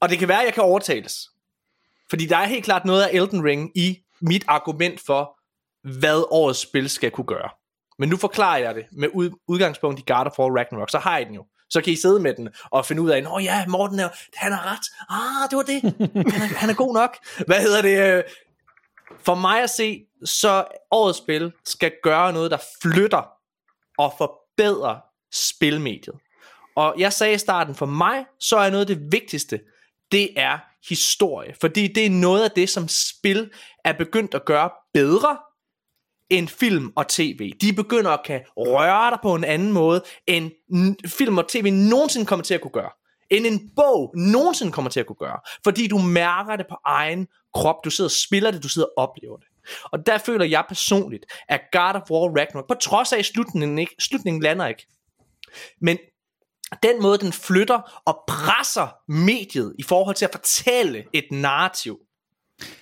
og 0.00 0.08
det 0.08 0.18
kan 0.18 0.28
være, 0.28 0.40
at 0.40 0.46
jeg 0.46 0.54
kan 0.54 0.62
overtales, 0.62 1.14
fordi 2.10 2.26
der 2.26 2.36
er 2.36 2.46
helt 2.46 2.64
klart 2.64 2.84
noget 2.84 3.02
af 3.02 3.10
Elden 3.12 3.44
Ring 3.44 3.78
i 3.78 3.98
mit 4.20 4.44
argument 4.48 5.00
for, 5.06 5.38
hvad 5.98 6.24
årets 6.30 6.58
spil 6.58 6.88
skal 6.88 7.10
kunne 7.10 7.26
gøre. 7.26 7.48
Men 7.98 8.08
nu 8.08 8.16
forklarer 8.16 8.58
jeg 8.58 8.74
det 8.74 8.84
med 8.92 9.08
ud, 9.14 9.30
udgangspunkt 9.48 10.00
i 10.00 10.04
God 10.06 10.26
of 10.26 10.38
War 10.38 10.56
Ragnarok, 10.56 10.90
så 10.90 10.98
har 10.98 11.18
I 11.18 11.24
den 11.24 11.34
jo. 11.34 11.44
Så 11.72 11.80
kan 11.80 11.92
I 11.92 11.96
sidde 11.96 12.20
med 12.20 12.34
den 12.34 12.48
og 12.70 12.86
finde 12.86 13.02
ud 13.02 13.10
af, 13.10 13.24
åh 13.30 13.44
ja, 13.44 13.66
Morten 13.66 14.00
er, 14.00 14.08
han 14.34 14.52
har 14.52 14.72
ret. 14.72 14.86
Ah, 15.10 15.50
det 15.50 15.56
var 15.56 15.62
det. 15.62 15.82
Han 16.32 16.42
er, 16.42 16.56
han 16.56 16.70
er 16.70 16.74
god 16.74 16.94
nok. 16.94 17.16
Hvad 17.46 17.60
hedder 17.60 17.82
det? 17.82 18.24
For 19.20 19.34
mig 19.34 19.62
at 19.62 19.70
se, 19.70 20.04
så 20.24 20.64
årets 20.90 21.18
spil 21.18 21.52
skal 21.64 21.92
gøre 22.02 22.32
noget, 22.32 22.50
der 22.50 22.58
flytter 22.82 23.22
og 23.98 24.14
forbedrer 24.18 24.96
spilmediet. 25.32 26.14
Og 26.76 26.94
jeg 26.98 27.12
sagde 27.12 27.34
i 27.34 27.38
starten, 27.38 27.74
for 27.74 27.86
mig, 27.86 28.24
så 28.40 28.56
er 28.56 28.70
noget 28.70 28.90
af 28.90 28.96
det 28.96 29.12
vigtigste, 29.12 29.60
det 30.12 30.28
er 30.36 30.58
historie. 30.88 31.54
Fordi 31.60 31.88
det 31.88 32.06
er 32.06 32.10
noget 32.10 32.44
af 32.44 32.50
det, 32.50 32.70
som 32.70 32.88
spil 32.88 33.50
er 33.84 33.92
begyndt 33.92 34.34
at 34.34 34.44
gøre 34.44 34.70
bedre, 34.94 35.38
end 36.30 36.48
film 36.48 36.92
og 36.96 37.08
tv. 37.08 37.52
De 37.60 37.72
begynder 37.72 38.10
at 38.10 38.20
kan 38.24 38.40
røre 38.56 39.10
dig 39.10 39.18
på 39.22 39.34
en 39.34 39.44
anden 39.44 39.72
måde, 39.72 40.02
end 40.26 40.50
film 41.08 41.38
og 41.38 41.48
tv 41.48 41.70
nogensinde 41.70 42.26
kommer 42.26 42.44
til 42.44 42.54
at 42.54 42.60
kunne 42.60 42.70
gøre. 42.70 42.90
End 43.30 43.46
en 43.46 43.70
bog 43.76 44.12
nogensinde 44.16 44.72
kommer 44.72 44.90
til 44.90 45.00
at 45.00 45.06
kunne 45.06 45.16
gøre. 45.16 45.38
Fordi 45.64 45.86
du 45.86 45.98
mærker 45.98 46.56
det 46.56 46.66
på 46.70 46.76
egen 46.84 47.26
krop. 47.54 47.76
Du 47.84 47.90
sidder 47.90 48.08
og 48.08 48.12
spiller 48.12 48.50
det, 48.50 48.62
du 48.62 48.68
sidder 48.68 48.88
og 48.96 49.08
oplever 49.08 49.36
det. 49.36 49.46
Og 49.84 50.06
der 50.06 50.18
føler 50.18 50.44
jeg 50.44 50.64
personligt, 50.68 51.26
at 51.48 51.60
God 51.72 51.94
of 51.94 52.10
War 52.10 52.38
Ragnarok, 52.38 52.68
på 52.68 52.74
trods 52.74 53.12
af 53.12 53.18
at 53.18 53.24
slutningen, 53.24 53.78
ikke, 53.78 53.94
slutningen 53.98 54.42
lander 54.42 54.66
ikke, 54.66 54.86
men 55.80 55.98
den 56.82 57.02
måde, 57.02 57.18
den 57.18 57.32
flytter 57.32 58.02
og 58.06 58.24
presser 58.28 58.88
mediet 59.08 59.74
i 59.78 59.82
forhold 59.82 60.16
til 60.16 60.24
at 60.24 60.32
fortælle 60.32 61.04
et 61.12 61.24
narrativ, 61.30 61.98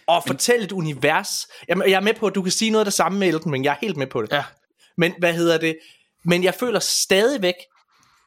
og 0.07 0.23
fortælle 0.27 0.65
et 0.65 0.73
univers. 0.73 1.47
Jeg, 1.69 1.77
jeg 1.87 1.93
er 1.93 2.01
med 2.01 2.15
på, 2.15 2.27
at 2.27 2.35
du 2.35 2.43
kan 2.43 2.53
sige 2.53 2.71
noget 2.71 2.81
af 2.81 2.87
det 2.87 2.95
samme 2.95 3.19
med 3.19 3.29
Elden 3.29 3.53
Ring. 3.53 3.65
Jeg 3.65 3.71
er 3.71 3.77
helt 3.81 3.97
med 3.97 4.07
på 4.07 4.23
det. 4.23 4.33
Ja. 4.33 4.45
Men 4.97 5.15
hvad 5.19 5.35
hedder 5.35 5.59
det? 5.59 5.79
Men 6.25 6.45
jeg 6.45 6.55
føler 6.55 6.79
stadigvæk, 6.79 7.55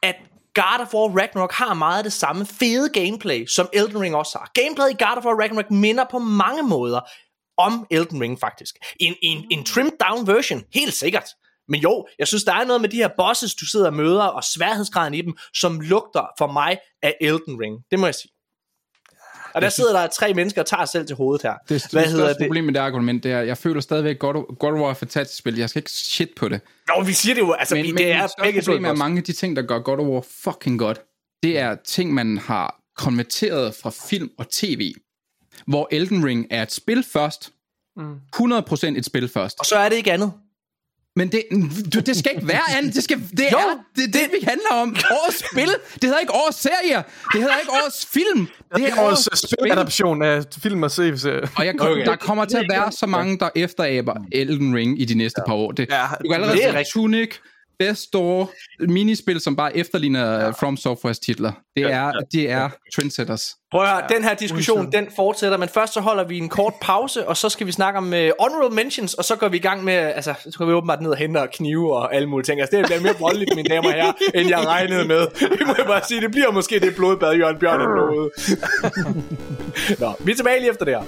at 0.02 0.16
God 0.54 0.80
of 0.80 0.94
War 0.94 1.20
Ragnarok 1.20 1.52
har 1.52 1.74
meget 1.74 1.98
af 1.98 2.04
det 2.04 2.12
samme 2.12 2.46
fede 2.46 2.88
gameplay, 2.88 3.46
som 3.46 3.68
Elden 3.72 4.00
Ring 4.00 4.14
også 4.16 4.38
har. 4.38 4.50
Gameplayet 4.54 4.90
i 5.00 5.04
God 5.04 5.16
of 5.16 5.24
War 5.24 5.40
Ragnarok 5.40 5.70
minder 5.70 6.04
på 6.10 6.18
mange 6.18 6.62
måder 6.62 7.00
om 7.56 7.86
Elden 7.90 8.22
Ring 8.22 8.40
faktisk. 8.40 8.74
En, 9.00 9.14
en, 9.22 9.46
en 9.50 9.64
trimmed 9.64 9.92
down 10.08 10.26
version, 10.26 10.62
helt 10.74 10.94
sikkert. 10.94 11.24
Men 11.68 11.80
jo, 11.80 12.06
jeg 12.18 12.28
synes, 12.28 12.44
der 12.44 12.52
er 12.52 12.64
noget 12.64 12.80
med 12.80 12.88
de 12.88 12.96
her 12.96 13.08
bosses, 13.16 13.54
du 13.54 13.66
sidder 13.66 13.86
og 13.86 13.94
møder, 13.94 14.24
og 14.24 14.44
sværhedsgraden 14.44 15.14
i 15.14 15.20
dem, 15.20 15.36
som 15.54 15.80
lugter 15.80 16.26
for 16.38 16.46
mig 16.46 16.78
af 17.02 17.14
Elden 17.20 17.60
Ring. 17.60 17.78
Det 17.90 17.98
må 17.98 18.06
jeg 18.06 18.14
sige. 18.14 18.30
Og 19.54 19.62
der 19.62 19.68
sidder 19.68 20.00
der 20.00 20.06
tre 20.06 20.34
mennesker 20.34 20.60
og 20.62 20.66
tager 20.66 20.84
selv 20.84 21.06
til 21.06 21.16
hovedet 21.16 21.42
her. 21.42 21.54
Det, 21.68 21.82
det, 21.82 21.92
Hvad 21.92 22.02
det 22.02 22.12
hedder 22.12 22.28
det? 22.28 22.36
problem 22.40 22.64
med 22.64 22.74
det 22.74 22.80
argument, 22.80 23.24
det 23.24 23.32
er, 23.32 23.40
jeg 23.40 23.58
føler 23.58 23.80
stadigvæk, 23.80 24.18
God 24.18 24.34
of, 24.34 24.42
God 24.58 24.72
of 24.72 24.78
War 24.78 24.90
er 24.90 24.94
fantastisk 24.94 25.38
spil. 25.38 25.56
Jeg 25.56 25.70
skal 25.70 25.80
ikke 25.80 25.90
shit 25.90 26.30
på 26.36 26.48
det. 26.48 26.60
Jo, 26.88 27.02
vi 27.02 27.12
siger 27.12 27.34
det 27.34 27.42
jo, 27.42 27.52
altså 27.52 27.74
men, 27.74 27.84
vi, 27.84 27.92
men 27.92 27.98
det 27.98 28.12
er 28.12 28.28
begge 28.42 28.62
problem 28.62 28.84
er 28.84 28.94
mange 28.94 29.18
af 29.18 29.24
de 29.24 29.32
ting, 29.32 29.56
der 29.56 29.62
gør 29.62 29.78
God 29.78 29.98
of 29.98 30.06
War 30.06 30.24
fucking 30.30 30.78
godt. 30.78 31.00
Det 31.42 31.58
er 31.58 31.76
ting, 31.84 32.14
man 32.14 32.38
har 32.38 32.80
konverteret 32.96 33.74
fra 33.74 33.90
film 34.08 34.30
og 34.38 34.50
tv. 34.50 34.94
Hvor 35.66 35.88
Elden 35.90 36.26
Ring 36.26 36.46
er 36.50 36.62
et 36.62 36.72
spil 36.72 37.04
først, 37.12 37.52
100% 37.98 38.98
et 38.98 39.04
spil 39.04 39.28
først. 39.28 39.60
Og 39.60 39.66
så 39.66 39.76
er 39.76 39.88
det 39.88 39.96
ikke 39.96 40.12
andet. 40.12 40.32
Men 41.16 41.32
det, 41.32 41.42
du, 41.94 42.00
det 42.00 42.16
skal 42.16 42.32
ikke 42.34 42.48
være 42.48 42.76
andet. 42.76 42.94
Det, 42.94 43.04
skal, 43.04 43.18
det 43.30 43.46
jo, 43.52 43.58
er 43.58 43.84
det, 43.96 44.14
det, 44.14 44.22
vi 44.32 44.46
handler 44.46 44.70
om. 44.72 44.96
Årets 45.10 45.44
spil. 45.50 45.68
Det 45.94 46.04
hedder 46.04 46.18
ikke 46.18 46.32
årets 46.34 46.58
serier. 46.58 47.02
Det 47.32 47.40
hedder 47.40 47.58
ikke 47.58 47.72
årets 47.72 48.06
film. 48.06 48.48
Det 48.76 48.88
er 48.88 49.02
årets 49.02 49.48
spiladaption 49.48 50.22
af 50.22 50.44
film 50.62 50.82
og 50.82 50.90
serie. 50.90 51.48
Og 51.56 51.66
jeg, 51.66 51.80
okay. 51.80 52.04
der 52.04 52.16
kommer 52.16 52.44
til 52.44 52.56
at 52.56 52.66
være 52.70 52.92
så 52.92 53.06
mange, 53.06 53.38
der 53.38 53.48
efteraber 53.56 54.14
Elden 54.32 54.74
Ring 54.76 55.00
i 55.00 55.04
de 55.04 55.14
næste 55.14 55.40
ja. 55.40 55.46
par 55.46 55.54
år. 55.54 55.72
Det, 55.72 55.88
ja, 55.90 56.06
du 56.22 56.28
kan 56.28 56.42
allerede 56.42 56.84
se 56.84 56.92
Tunic, 56.92 57.30
Store 57.94 58.46
minispil, 58.88 59.40
som 59.40 59.56
bare 59.56 59.76
efterligner 59.76 60.32
ja. 60.32 60.50
From 60.50 60.76
Softwares 60.76 61.18
titler. 61.18 61.52
Det 61.76 61.82
er, 61.82 61.88
ja, 61.88 62.06
ja. 62.06 62.12
de 62.32 62.48
er 62.48 62.68
trendsetters. 62.94 63.54
Prøv 63.70 63.82
at 63.82 63.88
høre, 63.88 64.02
ja. 64.10 64.14
den 64.14 64.24
her 64.24 64.34
diskussion, 64.34 64.92
den 64.92 65.06
fortsætter, 65.16 65.58
men 65.58 65.68
først 65.68 65.94
så 65.94 66.00
holder 66.00 66.24
vi 66.24 66.38
en 66.38 66.48
kort 66.48 66.72
pause, 66.80 67.28
og 67.28 67.36
så 67.36 67.48
skal 67.48 67.66
vi 67.66 67.72
snakke 67.72 67.98
om 67.98 68.04
uh, 68.04 68.18
honorable 68.40 68.76
mentions, 68.76 69.14
og 69.14 69.24
så 69.24 69.36
går 69.36 69.48
vi 69.48 69.56
i 69.56 69.60
gang 69.60 69.84
med, 69.84 69.94
altså, 69.94 70.34
så 70.50 70.58
går 70.58 70.66
vi 70.66 70.72
åbenbart 70.72 71.00
ned 71.02 71.10
og 71.10 71.16
henter 71.16 71.46
knive 71.46 71.96
og 71.96 72.14
alle 72.14 72.28
mulige 72.28 72.44
ting. 72.44 72.60
Altså, 72.60 72.76
det 72.76 72.86
bliver 72.86 73.00
mere 73.00 73.14
voldeligt, 73.20 73.56
mine 73.56 73.68
damer 73.68 73.88
og 73.88 73.94
herrer, 73.94 74.12
end 74.34 74.48
jeg 74.48 74.66
regnede 74.66 75.04
med. 75.04 75.20
Det 75.58 75.66
må 75.66 75.74
jeg 75.78 75.86
bare 75.86 76.02
sige, 76.08 76.20
det 76.20 76.30
bliver 76.30 76.50
måske 76.50 76.80
det 76.80 76.94
blodbad, 76.96 77.34
Jørgen 77.34 77.58
Bjørn 77.58 77.80
er 77.80 77.92
blevet. 77.94 78.30
Nå, 80.02 80.12
vi 80.24 80.32
er 80.32 80.36
tilbage 80.36 80.60
lige 80.60 80.70
efter 80.70 80.84
det 80.84 80.94
her. 80.94 81.04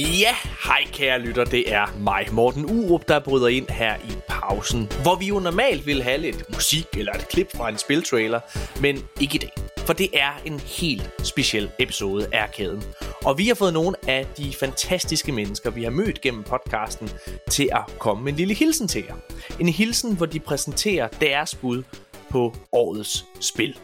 Ja, 0.00 0.34
hej 0.64 0.84
kære 0.92 1.18
lytter, 1.18 1.44
det 1.44 1.72
er 1.72 1.86
mig, 1.98 2.26
Morten 2.32 2.64
Urup, 2.64 3.08
der 3.08 3.18
bryder 3.18 3.48
ind 3.48 3.68
her 3.68 3.96
i 3.96 4.12
pausen, 4.28 4.88
hvor 5.02 5.16
vi 5.16 5.26
jo 5.26 5.38
normalt 5.38 5.86
vil 5.86 6.02
have 6.02 6.18
lidt 6.18 6.54
musik 6.54 6.86
eller 6.92 7.12
et 7.12 7.28
klip 7.28 7.56
fra 7.56 7.68
en 7.68 7.78
spiltrailer, 7.78 8.40
men 8.80 9.04
ikke 9.20 9.34
i 9.34 9.38
dag, 9.38 9.52
for 9.86 9.92
det 9.92 10.08
er 10.12 10.40
en 10.44 10.60
helt 10.60 11.10
speciel 11.22 11.70
episode 11.78 12.26
af 12.32 12.42
Arkaden. 12.42 12.82
Og 13.24 13.38
vi 13.38 13.48
har 13.48 13.54
fået 13.54 13.72
nogle 13.72 13.96
af 14.08 14.26
de 14.36 14.52
fantastiske 14.60 15.32
mennesker, 15.32 15.70
vi 15.70 15.82
har 15.82 15.90
mødt 15.90 16.20
gennem 16.20 16.42
podcasten, 16.42 17.10
til 17.50 17.68
at 17.72 17.98
komme 17.98 18.24
med 18.24 18.32
en 18.32 18.38
lille 18.38 18.54
hilsen 18.54 18.88
til 18.88 19.04
jer. 19.08 19.14
En 19.60 19.68
hilsen, 19.68 20.16
hvor 20.16 20.26
de 20.26 20.40
præsenterer 20.40 21.08
deres 21.08 21.54
bud 21.54 21.82
på 22.30 22.54
årets 22.72 23.24
spil. 23.40 23.78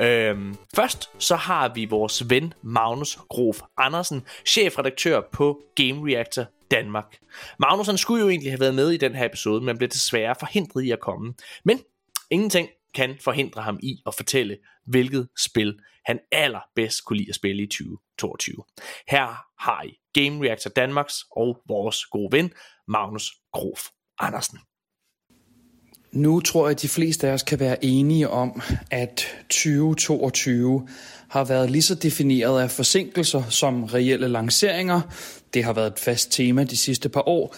Øhm, 0.00 0.56
først 0.74 1.10
så 1.18 1.36
har 1.36 1.74
vi 1.74 1.84
vores 1.84 2.30
ven 2.30 2.54
Magnus 2.62 3.18
Grof 3.28 3.60
Andersen, 3.78 4.22
chefredaktør 4.46 5.20
på 5.32 5.62
Game 5.76 6.12
Reactor 6.12 6.46
Danmark. 6.70 7.18
Magnus 7.58 7.86
han 7.86 7.98
skulle 7.98 8.22
jo 8.22 8.28
egentlig 8.28 8.52
have 8.52 8.60
været 8.60 8.74
med 8.74 8.90
i 8.90 8.96
den 8.96 9.14
her 9.14 9.26
episode, 9.26 9.64
men 9.64 9.78
blev 9.78 9.88
desværre 9.88 10.34
forhindret 10.38 10.82
i 10.82 10.90
at 10.90 11.00
komme. 11.00 11.34
Men 11.64 11.80
ingenting 12.30 12.68
kan 12.94 13.16
forhindre 13.20 13.62
ham 13.62 13.78
i 13.82 14.02
at 14.06 14.14
fortælle, 14.14 14.58
hvilket 14.86 15.28
spil 15.38 15.78
han 16.04 16.20
allerbedst 16.32 17.04
kunne 17.04 17.16
lide 17.16 17.28
at 17.28 17.34
spille 17.34 17.62
i 17.62 17.66
2022. 17.66 18.64
Her 19.08 19.44
har 19.58 19.82
I 19.82 19.98
Game 20.12 20.46
Reactor 20.46 20.70
Danmarks 20.70 21.14
og 21.36 21.62
vores 21.68 22.06
gode 22.06 22.36
ven, 22.36 22.52
Magnus 22.88 23.32
Grof 23.52 23.88
Andersen. 24.18 24.58
Nu 26.16 26.40
tror 26.40 26.66
jeg, 26.66 26.70
at 26.70 26.82
de 26.82 26.88
fleste 26.88 27.28
af 27.28 27.32
os 27.32 27.42
kan 27.42 27.60
være 27.60 27.84
enige 27.84 28.28
om, 28.28 28.62
at 28.90 29.26
2022 29.48 30.88
har 31.28 31.44
været 31.44 31.70
lige 31.70 31.82
så 31.82 31.94
defineret 31.94 32.62
af 32.62 32.70
forsinkelser 32.70 33.42
som 33.48 33.84
reelle 33.84 34.28
lanceringer. 34.28 35.00
Det 35.54 35.64
har 35.64 35.72
været 35.72 35.86
et 35.86 35.98
fast 35.98 36.32
tema 36.32 36.64
de 36.64 36.76
sidste 36.76 37.08
par 37.08 37.28
år. 37.28 37.54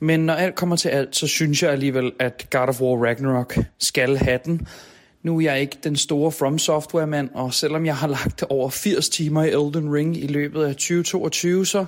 Men 0.00 0.20
når 0.20 0.34
alt 0.34 0.54
kommer 0.54 0.76
til 0.76 0.88
alt, 0.88 1.16
så 1.16 1.26
synes 1.26 1.62
jeg 1.62 1.70
alligevel, 1.70 2.12
at 2.18 2.46
God 2.50 2.68
of 2.68 2.80
War 2.80 3.04
Ragnarok 3.04 3.58
skal 3.78 4.16
have 4.16 4.40
den. 4.44 4.66
Nu 5.22 5.36
er 5.36 5.40
jeg 5.40 5.60
ikke 5.60 5.78
den 5.84 5.96
store 5.96 6.32
From 6.32 6.58
Software-mand, 6.58 7.30
og 7.34 7.54
selvom 7.54 7.86
jeg 7.86 7.96
har 7.96 8.08
lagt 8.08 8.44
over 8.48 8.70
80 8.70 9.08
timer 9.08 9.44
i 9.44 9.48
Elden 9.48 9.94
Ring 9.94 10.16
i 10.16 10.26
løbet 10.26 10.64
af 10.64 10.74
2022, 10.74 11.66
så 11.66 11.84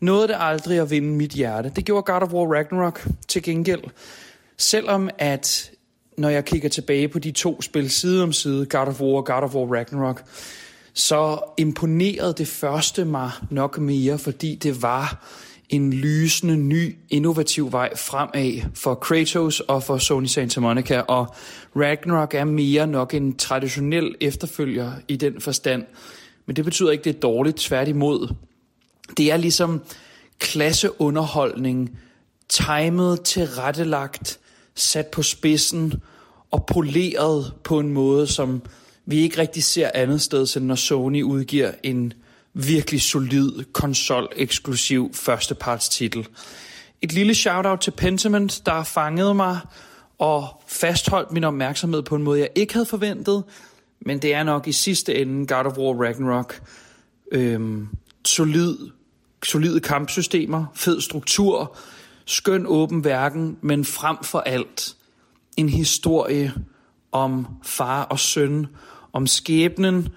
nåede 0.00 0.28
det 0.28 0.36
aldrig 0.38 0.78
at 0.78 0.90
vinde 0.90 1.08
mit 1.08 1.32
hjerte. 1.32 1.72
Det 1.76 1.84
gjorde 1.84 2.02
God 2.02 2.22
of 2.22 2.32
War 2.32 2.54
Ragnarok 2.54 3.06
til 3.28 3.42
gengæld. 3.42 3.82
Selvom 4.60 5.10
at 5.18 5.70
når 6.18 6.28
jeg 6.28 6.44
kigger 6.44 6.68
tilbage 6.68 7.08
på 7.08 7.18
de 7.18 7.30
to 7.30 7.62
spil 7.62 7.90
side 7.90 8.22
om 8.22 8.32
side, 8.32 8.66
God 8.66 8.86
of 8.86 9.00
War 9.00 9.16
og 9.16 9.26
God 9.26 9.42
of 9.42 9.54
War 9.54 9.76
Ragnarok, 9.76 10.24
så 10.94 11.38
imponerede 11.58 12.34
det 12.38 12.48
første 12.48 13.04
mig 13.04 13.30
nok 13.50 13.78
mere, 13.78 14.18
fordi 14.18 14.54
det 14.54 14.82
var 14.82 15.26
en 15.68 15.92
lysende, 15.92 16.56
ny, 16.56 16.96
innovativ 17.08 17.72
vej 17.72 17.96
fremad 17.96 18.62
for 18.74 18.94
Kratos 18.94 19.60
og 19.60 19.82
for 19.82 19.98
Sony 19.98 20.26
Santa 20.26 20.60
Monica, 20.60 21.00
og 21.00 21.34
Ragnarok 21.76 22.34
er 22.34 22.44
mere 22.44 22.86
nok 22.86 23.14
en 23.14 23.36
traditionel 23.36 24.14
efterfølger 24.20 24.92
i 25.08 25.16
den 25.16 25.40
forstand. 25.40 25.84
Men 26.46 26.56
det 26.56 26.64
betyder 26.64 26.90
ikke, 26.90 27.04
det 27.04 27.16
er 27.16 27.20
dårligt, 27.20 27.56
tværtimod. 27.56 28.34
Det 29.16 29.32
er 29.32 29.36
ligesom 29.36 29.82
klasseunderholdning, 30.38 31.98
timet, 32.48 33.22
tilrettelagt, 33.22 34.40
sat 34.80 35.06
på 35.06 35.22
spidsen 35.22 35.94
og 36.50 36.66
poleret 36.66 37.52
på 37.64 37.78
en 37.78 37.88
måde, 37.92 38.26
som 38.26 38.62
vi 39.06 39.16
ikke 39.16 39.38
rigtig 39.38 39.64
ser 39.64 39.90
andet 39.94 40.20
sted, 40.20 40.56
end 40.56 40.64
når 40.64 40.74
Sony 40.74 41.22
udgiver 41.22 41.70
en 41.82 42.12
virkelig 42.54 43.02
solid 43.02 43.64
konsol-eksklusiv 43.72 45.10
førstepartstitel. 45.14 46.28
Et 47.02 47.12
lille 47.12 47.34
shout-out 47.34 47.80
til 47.80 47.90
Pentiment, 47.90 48.62
der 48.66 48.82
fangede 48.82 49.34
mig 49.34 49.58
og 50.18 50.62
fastholdt 50.66 51.32
min 51.32 51.44
opmærksomhed 51.44 52.02
på 52.02 52.16
en 52.16 52.22
måde, 52.22 52.40
jeg 52.40 52.48
ikke 52.54 52.72
havde 52.72 52.86
forventet, 52.86 53.44
men 54.00 54.18
det 54.18 54.34
er 54.34 54.42
nok 54.42 54.68
i 54.68 54.72
sidste 54.72 55.14
ende 55.14 55.46
God 55.46 55.66
of 55.66 55.78
War 55.78 56.04
Ragnarok. 56.04 56.60
Øhm, 57.32 57.88
solid, 58.24 58.76
solide 59.44 59.80
kampsystemer, 59.80 60.64
fed 60.74 61.00
struktur, 61.00 61.76
skøn 62.30 62.66
åben 62.66 63.04
verden, 63.04 63.56
men 63.60 63.84
frem 63.84 64.16
for 64.22 64.38
alt 64.38 64.96
en 65.56 65.68
historie 65.68 66.52
om 67.12 67.46
far 67.62 68.02
og 68.02 68.18
søn, 68.18 68.66
om 69.12 69.26
skæbnen 69.26 70.08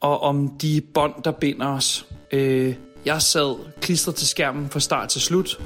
og 0.00 0.20
om 0.22 0.48
de 0.48 0.80
bånd, 0.94 1.22
der 1.24 1.30
binder 1.30 1.66
os. 1.66 2.06
Øh, 2.32 2.74
jeg 3.04 3.22
sad 3.22 3.56
klistret 3.80 4.14
til 4.14 4.28
skærmen 4.28 4.70
fra 4.70 4.80
start 4.80 5.08
til 5.08 5.20
slut, 5.20 5.60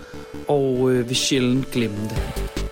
og 0.49 0.91
øh, 0.91 1.09
vil 1.09 1.17
sjældent 1.17 1.71
glemme 1.71 2.03
det. 2.03 2.68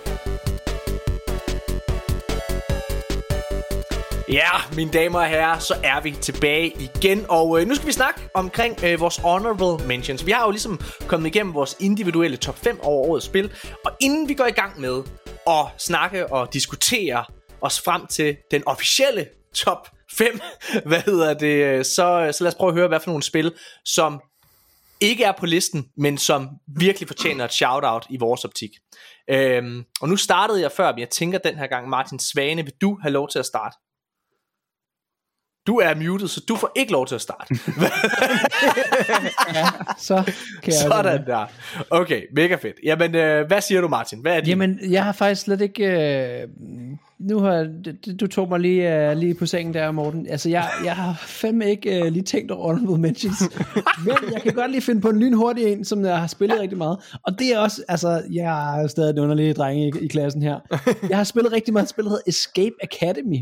Ja, 4.31 4.49
mine 4.75 4.91
damer 4.91 5.19
og 5.19 5.27
herrer, 5.27 5.59
så 5.59 5.79
er 5.83 6.01
vi 6.01 6.11
tilbage 6.11 6.73
igen, 6.79 7.25
og 7.29 7.61
øh, 7.61 7.67
nu 7.67 7.75
skal 7.75 7.87
vi 7.87 7.91
snakke 7.91 8.21
omkring 8.33 8.83
øh, 8.83 8.99
vores 8.99 9.17
honorable 9.17 9.87
mentions. 9.87 10.25
Vi 10.25 10.31
har 10.31 10.45
jo 10.45 10.51
ligesom 10.51 10.79
kommet 11.07 11.27
igennem 11.35 11.53
vores 11.53 11.75
individuelle 11.79 12.37
top 12.37 12.57
5 12.57 12.79
over 12.83 13.07
årets 13.07 13.25
spil, 13.25 13.51
og 13.85 13.91
inden 13.99 14.29
vi 14.29 14.33
går 14.33 14.45
i 14.45 14.51
gang 14.51 14.79
med 14.79 15.03
at 15.47 15.65
snakke 15.77 16.33
og 16.33 16.53
diskutere 16.53 17.25
os 17.61 17.81
frem 17.81 18.07
til 18.07 18.37
den 18.51 18.63
officielle 18.65 19.27
top 19.55 19.89
5, 20.13 20.39
hvad 20.85 21.01
hedder 21.01 21.33
det, 21.33 21.63
øh, 21.65 21.85
så, 21.85 22.21
øh, 22.27 22.33
så 22.33 22.43
lad 22.43 22.51
os 22.51 22.55
prøve 22.55 22.69
at 22.69 22.75
høre, 22.75 22.87
hvad 22.87 22.99
for 22.99 23.09
nogle 23.09 23.23
spil, 23.23 23.53
som 23.85 24.21
ikke 25.01 25.23
er 25.23 25.31
på 25.39 25.45
listen, 25.45 25.85
men 25.97 26.17
som 26.17 26.49
virkelig 26.77 27.07
fortjener 27.07 27.45
et 27.45 27.53
shout-out 27.53 28.05
i 28.09 28.17
vores 28.17 28.45
optik. 28.45 28.71
Øhm, 29.29 29.83
og 30.01 30.09
nu 30.09 30.15
startede 30.15 30.61
jeg 30.61 30.71
før, 30.71 30.91
men 30.91 30.99
jeg 30.99 31.09
tænker 31.09 31.37
den 31.37 31.55
her 31.55 31.67
gang, 31.67 31.89
Martin 31.89 32.19
Svane, 32.19 32.63
vil 32.63 32.73
du 32.81 32.97
have 33.01 33.11
lov 33.11 33.29
til 33.29 33.39
at 33.39 33.45
starte? 33.45 33.77
Du 35.67 35.75
er 35.75 35.95
muted, 35.95 36.27
så 36.27 36.41
du 36.47 36.55
får 36.55 36.71
ikke 36.75 36.91
lov 36.91 37.07
til 37.07 37.15
at 37.15 37.21
starte. 37.21 37.55
ja, 39.55 39.65
så 39.97 40.23
kan 40.63 40.73
jeg 40.73 40.73
Sådan 40.73 41.25
der. 41.25 41.45
Okay, 41.89 42.21
mega 42.35 42.55
fedt. 42.55 42.75
Jamen, 42.83 43.15
øh, 43.15 43.47
hvad 43.47 43.61
siger 43.61 43.81
du, 43.81 43.87
Martin? 43.87 44.19
Hvad 44.19 44.35
er 44.35 44.39
det? 44.39 44.47
Jamen, 44.47 44.79
jeg 44.89 45.03
har 45.03 45.11
faktisk 45.11 45.41
slet 45.41 45.61
ikke... 45.61 45.83
Øh, 46.41 46.47
nu 47.19 47.39
har 47.39 47.67
du 48.19 48.27
tog 48.27 48.49
mig 48.49 48.59
lige, 48.59 49.11
uh, 49.11 49.17
lige 49.17 49.33
på 49.33 49.45
sengen 49.45 49.73
der, 49.73 49.91
Morten. 49.91 50.27
Altså, 50.29 50.49
jeg, 50.49 50.69
jeg 50.85 50.95
har 50.95 51.15
fandme 51.19 51.69
ikke 51.69 52.01
uh, 52.01 52.07
lige 52.07 52.23
tænkt 52.23 52.51
over 52.51 52.73
honorable 52.73 53.01
mentions. 53.01 53.41
Men 54.05 54.15
jeg 54.33 54.41
kan 54.41 54.53
godt 54.53 54.71
lige 54.71 54.81
finde 54.81 55.01
på 55.01 55.09
en 55.09 55.19
lynhurtig 55.19 55.65
en, 55.65 55.85
som 55.85 56.05
jeg 56.05 56.19
har 56.19 56.27
spillet 56.27 56.59
rigtig 56.59 56.77
meget. 56.77 56.97
Og 57.23 57.39
det 57.39 57.53
er 57.53 57.59
også, 57.59 57.83
altså, 57.87 58.23
jeg 58.31 58.81
er 58.81 58.87
stadig 58.87 59.09
en 59.09 59.19
underlig 59.19 59.55
dreng 59.55 59.79
i, 59.79 59.91
i 60.01 60.07
klassen 60.07 60.41
her. 60.41 60.59
Jeg 61.09 61.17
har 61.17 61.23
spillet 61.23 61.51
rigtig 61.51 61.73
meget 61.73 61.89
spil, 61.89 62.03
der 62.03 62.09
hedder 62.09 62.23
Escape 62.27 62.75
Academy 62.83 63.37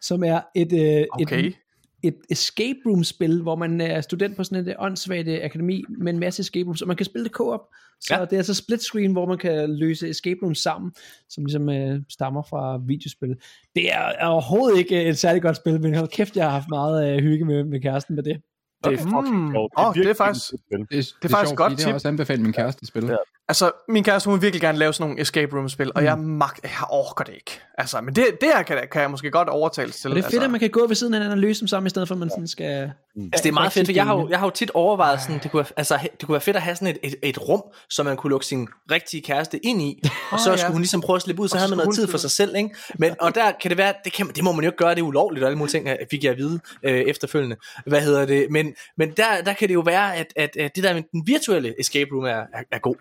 som 0.00 0.24
er 0.24 0.40
et, 0.54 0.72
øh, 0.72 1.06
okay. 1.12 1.44
et, 1.44 1.54
et 2.02 2.16
escape 2.30 2.78
room 2.86 3.04
spil, 3.04 3.42
hvor 3.42 3.56
man 3.56 3.80
er 3.80 4.00
student 4.00 4.36
på 4.36 4.44
sådan 4.44 4.68
et 4.68 4.74
åndssvagt 4.78 5.28
akademi 5.28 5.84
med 5.98 6.12
en 6.12 6.18
masse 6.18 6.40
escape 6.40 6.66
rooms, 6.66 6.82
og 6.82 6.88
man 6.88 6.96
kan 6.96 7.06
spille 7.06 7.24
det 7.24 7.32
co-op. 7.32 7.60
Så 8.00 8.14
ja. 8.14 8.20
det 8.20 8.32
er 8.32 8.36
altså 8.36 8.54
split 8.54 8.82
screen, 8.82 9.12
hvor 9.12 9.26
man 9.26 9.38
kan 9.38 9.76
løse 9.76 10.08
escape 10.08 10.38
rooms 10.42 10.58
sammen, 10.58 10.92
som 11.28 11.44
ligesom 11.44 11.68
øh, 11.68 12.00
stammer 12.08 12.42
fra 12.42 12.80
videospil. 12.86 13.36
Det 13.74 13.92
er, 13.92 14.12
er 14.18 14.26
overhovedet 14.26 14.78
ikke 14.78 15.04
et 15.04 15.18
særligt 15.18 15.42
godt 15.42 15.56
spil, 15.56 15.80
men 15.80 15.94
hold 15.94 16.08
kæft, 16.08 16.36
jeg 16.36 16.44
har 16.44 16.50
haft 16.50 16.68
meget 16.68 17.12
øh, 17.12 17.22
hygge 17.22 17.44
med, 17.44 17.64
med 17.64 17.80
kæresten 17.80 18.14
med 18.14 18.22
det. 18.22 18.40
Det 18.84 18.92
er 18.92 18.96
fucking 18.96 19.36
mm. 19.36 19.46
Det 19.46 19.56
er, 19.56 19.88
oh, 19.88 19.94
det 19.94 20.06
er 20.06 20.14
faktisk, 20.14 20.50
det, 20.50 20.60
det, 20.70 20.78
det, 20.80 21.14
det 21.22 21.24
er 21.24 21.28
faktisk 21.28 21.48
sjovt, 21.48 21.56
godt 21.56 21.70
tip. 21.70 21.78
Det 21.78 21.86
har 21.86 21.94
også 21.94 22.08
anbefalet 22.08 22.42
min 22.42 22.52
kæreste 22.52 22.78
at 22.82 22.88
spille. 22.88 23.10
Ja. 23.10 23.16
Altså, 23.48 23.70
min 23.88 24.04
kæreste, 24.04 24.30
hun 24.30 24.34
vil 24.34 24.42
virkelig 24.42 24.60
gerne 24.60 24.78
lave 24.78 24.92
sådan 24.92 25.08
nogle 25.10 25.22
escape 25.22 25.56
room 25.56 25.68
spil, 25.68 25.92
og 25.94 26.00
mm. 26.00 26.06
jeg, 26.06 26.18
mag, 26.18 26.48
jeg 26.62 26.70
orker 26.90 27.24
det 27.24 27.34
ikke. 27.34 27.60
Altså, 27.78 28.00
men 28.00 28.16
det, 28.16 28.26
det 28.40 28.48
her 28.54 28.62
kan, 28.62 28.78
kan 28.92 29.02
jeg 29.02 29.10
måske 29.10 29.30
godt 29.30 29.48
overtales 29.48 29.96
til. 29.96 30.10
Og 30.10 30.16
det 30.16 30.22
er 30.22 30.24
fedt, 30.24 30.34
altså. 30.34 30.44
at 30.44 30.50
man 30.50 30.60
kan 30.60 30.70
gå 30.70 30.86
ved 30.86 30.96
siden 30.96 31.14
af 31.14 31.20
hinanden 31.20 31.38
og 31.38 31.38
løse 31.38 31.60
dem 31.60 31.68
sammen, 31.68 31.86
i 31.86 31.90
stedet 31.90 32.08
for 32.08 32.14
at 32.14 32.18
man 32.18 32.30
sådan 32.30 32.48
skal... 32.48 32.90
Mm. 33.16 33.24
Altså, 33.24 33.42
det 33.42 33.48
er 33.48 33.52
meget 33.52 33.72
fedt, 33.72 33.86
for 33.86 33.92
jeg 33.92 34.04
har, 34.04 34.14
jo, 34.14 34.28
jeg 34.28 34.38
har 34.38 34.46
jo 34.46 34.50
tit 34.50 34.70
overvejet 34.70 35.22
sådan, 35.22 35.40
det 35.42 35.50
kunne, 35.50 35.64
altså, 35.76 35.98
det 36.20 36.26
kunne 36.26 36.32
være 36.32 36.40
fedt 36.40 36.56
at 36.56 36.62
have 36.62 36.76
sådan 36.76 36.88
et, 36.88 36.98
et, 37.02 37.14
et 37.22 37.48
rum, 37.48 37.62
som 37.90 38.06
man 38.06 38.16
kunne 38.16 38.30
lukke 38.30 38.46
sin 38.46 38.68
rigtige 38.90 39.22
kæreste 39.22 39.66
ind 39.66 39.82
i, 39.82 40.02
og 40.32 40.40
så 40.40 40.50
oh, 40.50 40.52
ja. 40.52 40.56
skulle 40.56 40.72
hun 40.72 40.82
ligesom 40.82 41.00
prøve 41.00 41.16
at 41.16 41.22
slippe 41.22 41.42
ud, 41.42 41.48
så 41.48 41.56
og 41.56 41.60
havde 41.60 41.70
man 41.70 41.78
noget 41.78 41.94
tid 41.94 42.08
for 42.08 42.18
sig 42.18 42.30
selv, 42.30 42.56
ikke? 42.56 42.70
Men, 42.98 43.14
og 43.20 43.34
der 43.34 43.52
kan 43.62 43.68
det 43.68 43.78
være, 43.78 43.94
det, 44.04 44.12
kan, 44.12 44.28
det 44.28 44.44
må 44.44 44.52
man 44.52 44.64
jo 44.64 44.68
ikke 44.68 44.78
gøre, 44.78 44.94
det 44.94 45.00
er 45.00 45.04
ulovligt, 45.04 45.44
og 45.44 45.48
alle 45.48 45.58
mulige 45.58 45.72
ting 45.72 45.88
fik 46.10 46.24
jeg 46.24 46.32
at 46.32 46.38
vide 46.38 46.60
øh, 46.82 47.00
efterfølgende. 47.00 47.56
Hvad 47.86 48.00
hedder 48.00 48.26
det? 48.26 48.46
Men, 48.50 48.74
men 48.96 49.10
der, 49.10 49.42
der 49.44 49.52
kan 49.52 49.68
det 49.68 49.74
jo 49.74 49.80
være, 49.80 50.16
at, 50.16 50.26
at, 50.36 50.56
at 50.56 50.76
det 50.76 50.84
der 50.84 50.94
med 50.94 51.02
den 51.12 51.22
virtuelle 51.26 51.80
escape 51.80 52.10
room 52.12 52.24
er, 52.24 52.30
er, 52.30 52.62
er 52.72 52.78
god 52.78 52.96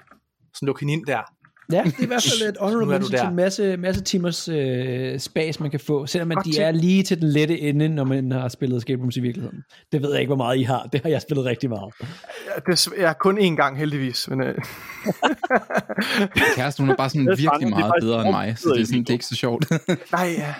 sådan 0.56 0.65
lukke 0.65 0.80
hende 0.80 0.94
ind 0.94 1.06
der. 1.06 1.22
Ja, 1.72 1.84
det 1.84 1.99
er 1.99 2.03
i 2.03 2.06
hvert 2.06 2.23
fald 2.40 2.49
et 2.49 2.57
honorable 2.60 2.86
mention 2.86 3.19
til 3.19 3.27
en 3.27 3.36
masse, 3.36 3.77
masse 3.77 4.03
timers 4.03 4.48
øh, 4.48 5.19
spas, 5.19 5.60
man 5.60 5.72
kan 5.72 5.80
få, 5.80 6.06
selvom 6.06 6.32
at 6.32 6.38
de 6.45 6.60
er 6.60 6.72
lige 6.72 7.03
til 7.03 7.22
den 7.22 7.30
lette 7.30 7.60
ende, 7.60 7.90
når 7.90 8.03
man 8.03 8.32
har 8.32 8.48
spillet 8.48 8.77
escape 8.77 9.02
rooms 9.02 9.18
i 9.18 9.19
virkeligheden. 9.19 9.64
Det 9.91 10.02
ved 10.02 10.11
jeg 10.11 10.19
ikke, 10.19 10.30
hvor 10.30 10.36
meget 10.36 10.57
I 10.57 10.64
har. 10.64 10.90
Det 10.94 11.02
har 11.02 11.10
jeg 11.10 11.22
spillet 11.22 11.45
rigtig 11.45 11.69
meget. 11.69 11.94
Ja, 12.02 12.72
det 12.72 12.88
er 12.98 13.14
kun 13.14 13.40
én 13.40 13.56
gang, 13.56 13.77
heldigvis. 13.77 14.30
Men, 14.30 14.41
øh. 14.41 14.56
Kæresten, 16.56 16.86
hun 16.86 16.91
er 16.91 16.95
bare 16.95 17.10
sådan 17.10 17.27
virkelig 17.27 17.69
meget 17.69 17.94
bedre 18.02 18.22
end 18.22 18.32
mig, 18.32 18.57
så 18.57 18.69
det 18.69 18.82
er, 18.82 18.86
sådan, 18.86 18.99
det 18.99 19.10
er 19.10 19.14
ikke 19.14 19.26
så 19.26 19.36
sjovt. 19.36 19.65
Nej, 20.11 20.36
ja. 20.38 20.53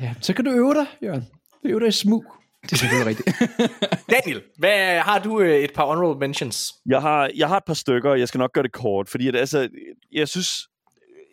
ja. 0.00 0.14
Så 0.20 0.32
kan 0.34 0.44
du 0.44 0.50
øve 0.50 0.74
dig, 0.74 0.86
Jørgen. 1.02 1.26
Øve 1.64 1.80
dig 1.80 1.88
i 1.88 1.92
smug. 1.92 2.24
Det 2.62 2.72
er 2.72 2.76
selvfølgelig 2.76 3.06
rigtigt. 3.06 3.28
Daniel, 4.24 4.42
hvad, 4.58 4.98
har 5.00 5.18
du 5.18 5.40
øh, 5.40 5.58
et 5.58 5.72
par 5.74 5.86
honorable 5.86 6.18
mentions? 6.26 6.72
Jeg 6.86 7.00
har, 7.00 7.30
jeg 7.36 7.48
har 7.48 7.56
et 7.56 7.64
par 7.66 7.74
stykker, 7.74 8.10
og 8.10 8.18
jeg 8.20 8.28
skal 8.28 8.38
nok 8.38 8.52
gøre 8.52 8.64
det 8.64 8.72
kort, 8.72 9.08
fordi 9.08 9.28
at, 9.28 9.36
altså, 9.36 9.68
jeg 10.12 10.28
synes, 10.28 10.68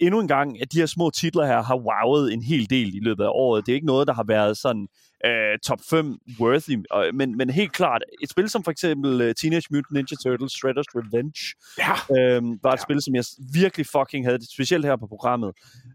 endnu 0.02 0.20
en 0.20 0.28
gang, 0.28 0.62
at 0.62 0.72
de 0.72 0.80
her 0.80 0.86
små 0.86 1.10
titler 1.10 1.46
her 1.46 1.62
har 1.64 1.76
wowet 1.78 2.34
en 2.34 2.42
hel 2.44 2.70
del 2.70 2.96
i 2.96 3.00
løbet 3.02 3.24
af 3.24 3.30
året. 3.30 3.66
Det 3.66 3.72
er 3.72 3.76
ikke 3.76 3.88
noget, 3.88 4.08
der 4.08 4.14
har 4.14 4.24
været 4.28 4.58
sådan 4.58 4.88
øh, 5.26 5.60
top 5.66 5.80
5 5.90 6.18
worthy, 6.40 6.78
og, 6.92 7.06
men, 7.14 7.38
men 7.38 7.50
helt 7.50 7.72
klart, 7.74 8.02
et 8.24 8.30
spil 8.30 8.50
som 8.50 8.64
for 8.64 8.72
eksempel 8.72 9.22
uh, 9.22 9.32
Teenage 9.42 9.68
Mutant 9.72 9.92
Ninja 9.92 10.16
Turtles 10.24 10.52
Shredder's 10.54 10.92
Revenge, 11.00 11.56
Ja. 11.78 11.94
øh, 12.18 12.44
var 12.64 12.72
et 12.72 12.78
ja. 12.80 12.84
spil, 12.84 13.02
som 13.02 13.16
jeg 13.16 13.24
virkelig 13.54 13.86
fucking 13.86 14.26
havde, 14.26 14.54
specielt 14.54 14.86
her 14.86 14.96
på 14.96 15.08
programmet. 15.08 15.52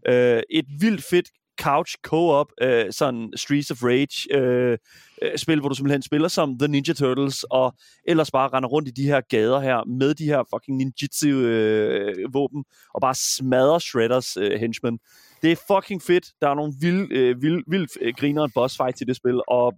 Øh, 0.07 0.41
et 0.49 0.65
vildt 0.79 1.03
fedt 1.03 1.29
couch 1.61 1.95
co-op, 2.03 2.47
øh, 2.61 2.85
sådan 2.91 3.29
Streets 3.35 3.71
of 3.71 3.83
Rage 3.83 4.37
øh, 4.37 4.77
øh, 5.21 5.37
spil, 5.37 5.59
hvor 5.59 5.69
du 5.69 5.75
simpelthen 5.75 6.01
spiller 6.01 6.27
som 6.27 6.59
The 6.59 6.67
Ninja 6.67 6.93
Turtles, 6.93 7.43
og 7.43 7.73
ellers 8.07 8.31
bare 8.31 8.49
render 8.49 8.69
rundt 8.69 8.87
i 8.87 8.91
de 8.91 9.05
her 9.05 9.21
gader 9.29 9.59
her, 9.59 9.83
med 9.85 10.13
de 10.13 10.25
her 10.25 10.43
fucking 10.53 10.77
ninjitsu 10.77 11.27
øh, 11.27 12.33
våben, 12.33 12.63
og 12.93 13.01
bare 13.01 13.15
smadrer 13.15 13.79
Shredders 13.79 14.37
øh, 14.37 14.59
henchmen. 14.59 14.99
Det 15.41 15.51
er 15.51 15.55
fucking 15.67 16.01
fedt. 16.01 16.25
Der 16.41 16.49
er 16.49 16.53
nogle 16.53 16.73
vild, 16.81 17.11
øh, 17.11 17.41
vild, 17.41 17.63
vild 17.67 17.87
øh, 18.01 18.13
griner 18.17 18.47
boss 18.55 18.77
fight 18.77 19.01
i 19.01 19.03
det 19.03 19.15
spil, 19.15 19.41
og 19.47 19.73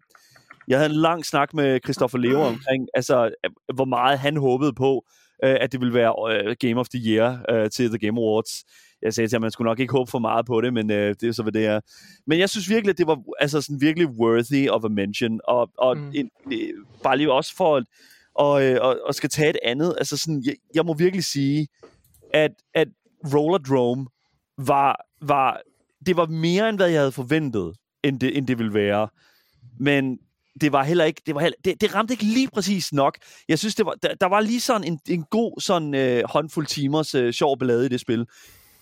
jeg 0.68 0.77
havde 0.77 0.89
en 0.89 0.95
lang 0.95 1.26
snak 1.26 1.53
med 1.53 1.80
Christopher 1.84 2.19
Leo 2.19 2.41
omkring, 2.53 2.88
altså, 2.93 3.26
øh, 3.26 3.52
hvor 3.76 3.85
meget 3.85 4.19
han 4.19 4.38
håbede 4.38 4.73
på, 4.73 5.06
øh, 5.43 5.57
at 5.61 5.72
det 5.72 5.80
ville 5.80 5.93
være 5.93 6.14
øh, 6.31 6.56
Game 6.60 6.80
of 6.80 6.89
the 6.89 7.02
Year 7.11 7.45
øh, 7.49 7.69
til 7.69 7.89
The 7.89 7.99
Game 7.99 8.19
Awards. 8.22 8.64
Jeg 9.01 9.13
sagde 9.13 9.27
til 9.27 9.35
ham, 9.35 9.39
at 9.39 9.45
man 9.45 9.51
skulle 9.51 9.65
nok 9.65 9.80
ikke 9.80 9.91
håbe 9.91 10.11
for 10.11 10.19
meget 10.19 10.45
på 10.45 10.61
det, 10.61 10.73
men 10.73 10.91
øh, 10.91 11.15
det 11.22 11.30
er 11.30 11.31
så, 11.31 11.43
hvad 11.43 11.53
det 11.53 11.65
er. 11.65 11.80
Men 12.27 12.39
jeg 12.39 12.49
synes 12.49 12.69
virkelig, 12.69 12.89
at 12.89 12.97
det 12.97 13.07
var 13.07 13.19
altså, 13.39 13.61
sådan 13.61 13.81
virkelig 13.81 14.07
worthy 14.07 14.69
of 14.69 14.84
a 14.84 14.88
mention, 14.88 15.39
og, 15.47 15.69
og 15.77 15.97
mm. 15.97 16.11
en, 16.15 16.30
øh, 16.51 16.69
bare 17.03 17.17
lige 17.17 17.31
også 17.31 17.55
for 17.55 17.77
at 17.77 17.84
og, 18.35 18.63
øh, 18.63 18.77
og, 18.81 18.99
og 19.05 19.15
skal 19.15 19.30
tage 19.30 19.49
et 19.49 19.57
andet, 19.63 19.95
altså 19.97 20.17
sådan, 20.17 20.43
jeg, 20.45 20.55
jeg 20.76 20.85
må 20.85 20.93
virkelig 20.93 21.23
sige, 21.23 21.67
at, 22.34 22.51
at 22.73 22.88
Rollerdrome 23.34 24.07
var, 24.57 25.05
var, 25.22 25.61
det 26.05 26.17
var 26.17 26.26
mere 26.26 26.69
end 26.69 26.77
hvad 26.77 26.89
jeg 26.89 26.99
havde 26.99 27.11
forventet, 27.11 27.76
end 28.03 28.19
det, 28.19 28.38
end 28.38 28.47
det 28.47 28.57
ville 28.57 28.73
være. 28.73 29.07
Men 29.80 30.19
det 30.61 30.72
var 30.72 30.84
heller 30.84 31.05
ikke, 31.05 31.22
det, 31.26 31.35
var 31.35 31.41
heller, 31.41 31.57
det, 31.65 31.81
det 31.81 31.95
ramte 31.95 32.13
ikke 32.13 32.23
lige 32.23 32.49
præcis 32.53 32.93
nok. 32.93 33.17
Jeg 33.47 33.59
synes, 33.59 33.76
det 33.76 33.85
var, 33.85 33.93
der, 34.03 34.15
der 34.15 34.26
var 34.26 34.39
lige 34.39 34.61
sådan 34.61 34.84
en, 34.84 34.99
en 35.09 35.23
god 35.23 35.61
sådan 35.61 35.95
øh, 35.95 36.23
håndfuld 36.30 36.67
timers 36.67 37.15
øh, 37.15 37.34
sjov 37.34 37.59
ballade 37.59 37.85
i 37.85 37.89
det 37.89 37.99
spil. 37.99 38.26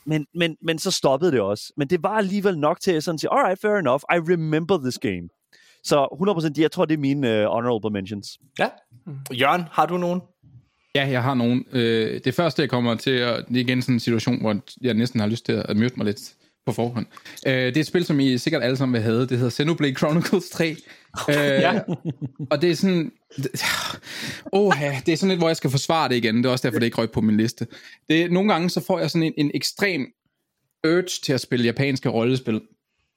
Men, 0.05 0.25
men, 0.35 0.57
men 0.61 0.79
så 0.79 0.91
stoppede 0.91 1.31
det 1.31 1.41
også. 1.41 1.73
Men 1.77 1.87
det 1.87 2.03
var 2.03 2.17
alligevel 2.17 2.59
nok 2.59 2.79
til 2.79 2.91
at 2.91 3.03
sådan 3.03 3.19
sige, 3.19 3.33
alright, 3.33 3.61
fair 3.61 3.75
enough, 3.75 4.01
I 4.09 4.17
remember 4.33 4.77
this 4.77 4.99
game. 4.99 5.29
Så 5.83 6.07
100%, 6.57 6.61
jeg 6.61 6.71
tror, 6.71 6.85
det 6.85 6.93
er 6.93 6.97
mine 6.97 7.27
uh, 7.27 7.53
honorable 7.53 7.89
mentions. 7.89 8.39
Ja. 8.59 8.69
Jørgen, 9.31 9.63
har 9.71 9.85
du 9.85 9.97
nogen? 9.97 10.21
Ja, 10.95 11.07
jeg 11.07 11.23
har 11.23 11.33
nogen. 11.33 11.65
Øh, 11.71 12.21
det 12.23 12.33
første, 12.33 12.61
jeg 12.61 12.69
kommer 12.69 12.95
til, 12.95 13.11
at, 13.11 13.47
det 13.47 13.55
er 13.55 13.61
igen 13.61 13.81
sådan 13.81 13.95
en 13.95 13.99
situation, 13.99 14.41
hvor 14.41 14.55
jeg 14.81 14.93
næsten 14.93 15.19
har 15.19 15.27
lyst 15.27 15.45
til 15.45 15.63
at 15.65 15.77
møde 15.77 15.93
mig 15.97 16.05
lidt 16.05 16.33
på 16.65 16.71
forhånd. 16.71 17.05
Øh, 17.47 17.53
det 17.53 17.77
er 17.77 17.81
et 17.81 17.87
spil, 17.87 18.05
som 18.05 18.19
I 18.19 18.37
sikkert 18.37 18.63
alle 18.63 18.77
sammen 18.77 18.93
vil 18.93 19.01
have. 19.01 19.21
Det 19.21 19.37
hedder 19.37 19.49
Xenoblade 19.49 19.95
Chronicles 19.95 20.49
3. 20.49 20.75
Øh, 21.29 21.35
ja. 21.35 21.79
Og 22.49 22.61
det 22.61 22.71
er 22.71 22.75
sådan... 22.75 23.11
Åh, 24.53 24.73
det 25.05 25.13
er 25.13 25.17
sådan 25.17 25.29
lidt, 25.29 25.39
hvor 25.39 25.49
jeg 25.49 25.57
skal 25.57 25.69
forsvare 25.69 26.09
det 26.09 26.15
igen. 26.15 26.37
Det 26.37 26.45
er 26.45 26.49
også 26.49 26.67
derfor, 26.67 26.79
det 26.79 26.85
ikke 26.85 26.97
røg 26.97 27.11
på 27.11 27.21
min 27.21 27.37
liste. 27.37 27.67
Det, 28.09 28.31
nogle 28.31 28.53
gange 28.53 28.69
så 28.69 28.85
får 28.87 28.99
jeg 28.99 29.11
sådan 29.11 29.23
en, 29.23 29.33
en 29.37 29.51
ekstrem 29.53 30.05
urge 30.87 31.03
til 31.23 31.33
at 31.33 31.41
spille 31.41 31.65
japanske 31.65 32.09
rollespil. 32.09 32.61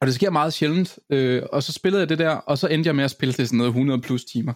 Og 0.00 0.06
det 0.06 0.14
sker 0.14 0.30
meget 0.30 0.52
sjældent. 0.52 0.98
Øh, 1.10 1.42
og 1.52 1.62
så 1.62 1.72
spillede 1.72 2.00
jeg 2.00 2.08
det 2.08 2.18
der, 2.18 2.30
og 2.30 2.58
så 2.58 2.66
endte 2.66 2.88
jeg 2.88 2.96
med 2.96 3.04
at 3.04 3.10
spille 3.10 3.34
det 3.34 3.48
sådan 3.48 3.56
noget 3.56 3.70
100 3.70 4.00
plus 4.00 4.24
timer. 4.24 4.52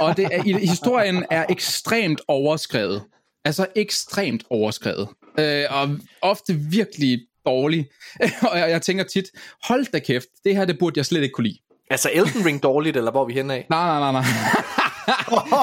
Og 0.00 0.16
det 0.16 0.24
er, 0.32 0.58
historien 0.58 1.24
er 1.30 1.46
ekstremt 1.48 2.20
overskrevet. 2.28 3.02
Altså 3.44 3.66
ekstremt 3.76 4.44
overskrevet. 4.50 5.08
Øh, 5.38 5.64
og 5.70 5.98
ofte 6.22 6.54
virkelig 6.54 7.20
dårlig. 7.50 7.86
og 8.50 8.58
jeg, 8.58 8.70
jeg 8.70 8.82
tænker 8.82 9.04
tit, 9.04 9.24
hold 9.64 9.86
da 9.92 9.98
kæft, 9.98 10.28
det 10.44 10.56
her 10.56 10.64
det 10.64 10.78
burde 10.78 10.98
jeg 10.98 11.06
slet 11.06 11.22
ikke 11.22 11.32
kunne 11.32 11.48
lide. 11.48 11.58
Altså 11.90 12.10
Elden 12.12 12.46
Ring 12.46 12.62
dårligt, 12.62 12.96
eller 12.96 13.10
hvor 13.10 13.22
er 13.22 13.26
vi 13.26 13.32
henne 13.32 13.54
af? 13.54 13.66
Nej, 13.70 13.86
nej, 13.86 13.98
nej, 14.00 14.12
nej. 14.12 14.24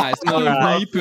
Nej, 0.01 0.11
sådan 0.17 0.43
noget 0.43 0.57
weep, 0.65 0.93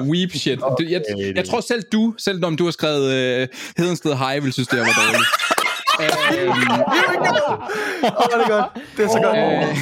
uh, 0.00 0.08
weep 0.10 0.30
shit. 0.30 0.58
Du, 0.60 0.84
jeg, 0.88 1.02
jeg 1.34 1.44
tror 1.44 1.60
selv 1.60 1.82
du, 1.92 2.14
selv 2.18 2.44
om 2.44 2.56
du 2.56 2.64
har 2.64 2.70
skrevet 2.70 3.06
uh, 3.42 3.48
Hedensted 3.76 4.14
High, 4.16 4.44
vil 4.44 4.52
synes, 4.52 4.68
det 4.68 4.78
var 4.78 4.84
dårligt. 4.84 5.28
Åh, 5.98 6.04
det 8.30 8.34
er 8.34 8.48
godt. 8.48 8.66
Det 8.96 9.04
er 9.04 9.08
så 9.08 9.20
godt. 9.22 9.36
øh, 9.36 9.76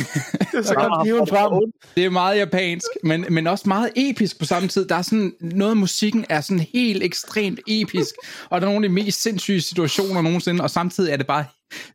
Det 0.53 0.59
er 0.59 0.63
så 0.63 0.75
godt. 0.75 1.29
Frem. 1.29 1.73
det 1.97 2.05
er 2.05 2.11
meget 2.11 2.39
japansk, 2.39 2.87
men, 3.03 3.25
men 3.29 3.47
også 3.47 3.65
meget 3.69 3.91
episk 3.97 4.39
på 4.39 4.45
samme 4.45 4.69
tid. 4.69 4.87
Der 4.89 4.95
er 4.95 5.03
sådan, 5.03 5.33
noget 5.41 5.71
af 5.71 5.77
musikken 5.77 6.25
er 6.29 6.41
sådan 6.41 6.67
helt 6.73 7.03
ekstremt 7.03 7.61
episk, 7.69 8.15
og 8.51 8.61
der 8.61 8.67
er 8.67 8.71
nogle 8.73 8.85
af 8.87 8.89
de 8.91 8.95
mest 8.95 9.23
sindssyge 9.23 9.61
situationer 9.61 10.21
nogensinde, 10.23 10.63
og 10.63 10.71
samtidig 10.71 11.13
er 11.13 11.17
det 11.17 11.27
bare 11.27 11.45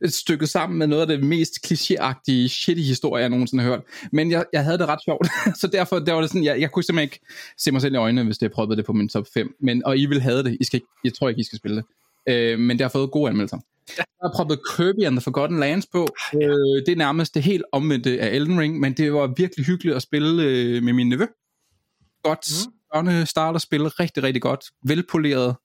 et 0.04 0.14
stykke 0.14 0.48
sammen 0.48 0.80
med 0.80 0.88
noget 0.88 1.02
af 1.02 1.08
det 1.08 1.24
mest 1.24 1.54
klichéagtige 1.66 2.48
shitty 2.48 2.82
historie, 2.84 3.22
jeg 3.22 3.30
nogensinde 3.30 3.64
har 3.64 3.70
hørt. 3.72 3.82
Men 4.12 4.32
jeg, 4.32 4.46
jeg 4.54 4.64
havde 4.64 4.78
det 4.78 4.88
ret 4.88 5.04
sjovt, 5.06 5.28
så 5.62 5.68
derfor 5.68 6.00
der 6.00 6.14
var 6.14 6.22
det 6.22 6.30
sådan, 6.30 6.44
jeg, 6.44 6.60
jeg 6.62 6.72
kunne 6.72 6.84
simpelthen 6.84 7.04
ikke 7.04 7.20
se 7.58 7.72
mig 7.72 7.82
selv 7.82 7.94
i 7.94 7.98
øjnene, 7.98 8.24
hvis 8.24 8.38
det 8.38 8.52
prøvede 8.52 8.78
det 8.78 8.86
på 8.86 8.94
min 8.94 9.10
top 9.10 9.26
5. 9.34 9.56
Men, 9.62 9.86
og 9.86 9.98
I 9.98 10.06
vil 10.06 10.22
have 10.22 10.44
det. 10.44 10.58
I 10.60 10.64
skal 10.64 10.78
ikke, 10.78 10.88
jeg 11.04 11.14
tror 11.14 11.30
ikke, 11.30 11.40
I 11.40 11.44
skal 11.44 11.58
spille 11.58 11.78
det. 11.78 11.86
Øh, 12.30 12.60
men 12.60 12.78
det 12.78 12.82
har 12.82 12.90
fået 12.90 13.12
gode 13.12 13.30
anmeldelser. 13.30 13.58
Jeg 13.98 14.06
har 14.22 14.32
proppet 14.36 14.60
Kirby 14.76 15.06
and 15.06 15.16
the 15.16 15.22
Forgotten 15.22 15.60
Lands 15.60 15.88
på. 15.88 16.08
Øh, 16.36 16.42
det 16.86 16.90
er 16.90 16.96
nærmest 16.96 17.36
det 17.36 17.44
helt 17.44 17.64
omvendte 17.72 18.20
af 18.20 18.36
Elden 18.36 18.60
Ring, 18.60 18.80
men 18.80 18.94
det 18.94 19.14
var 19.14 19.34
virkelig 19.38 19.66
hyggeligt 19.66 19.96
at 19.96 20.02
spille 20.02 20.44
øh, 20.44 20.84
med 20.84 20.94
min 20.94 21.10
nevø. 21.10 21.26
Godt 22.24 22.48
mm. 23.06 23.26
starterspil, 23.26 23.84
rigtig, 23.88 24.24
rigtig 24.24 24.42
godt. 24.42 24.66
Velpoleret. 24.84 25.56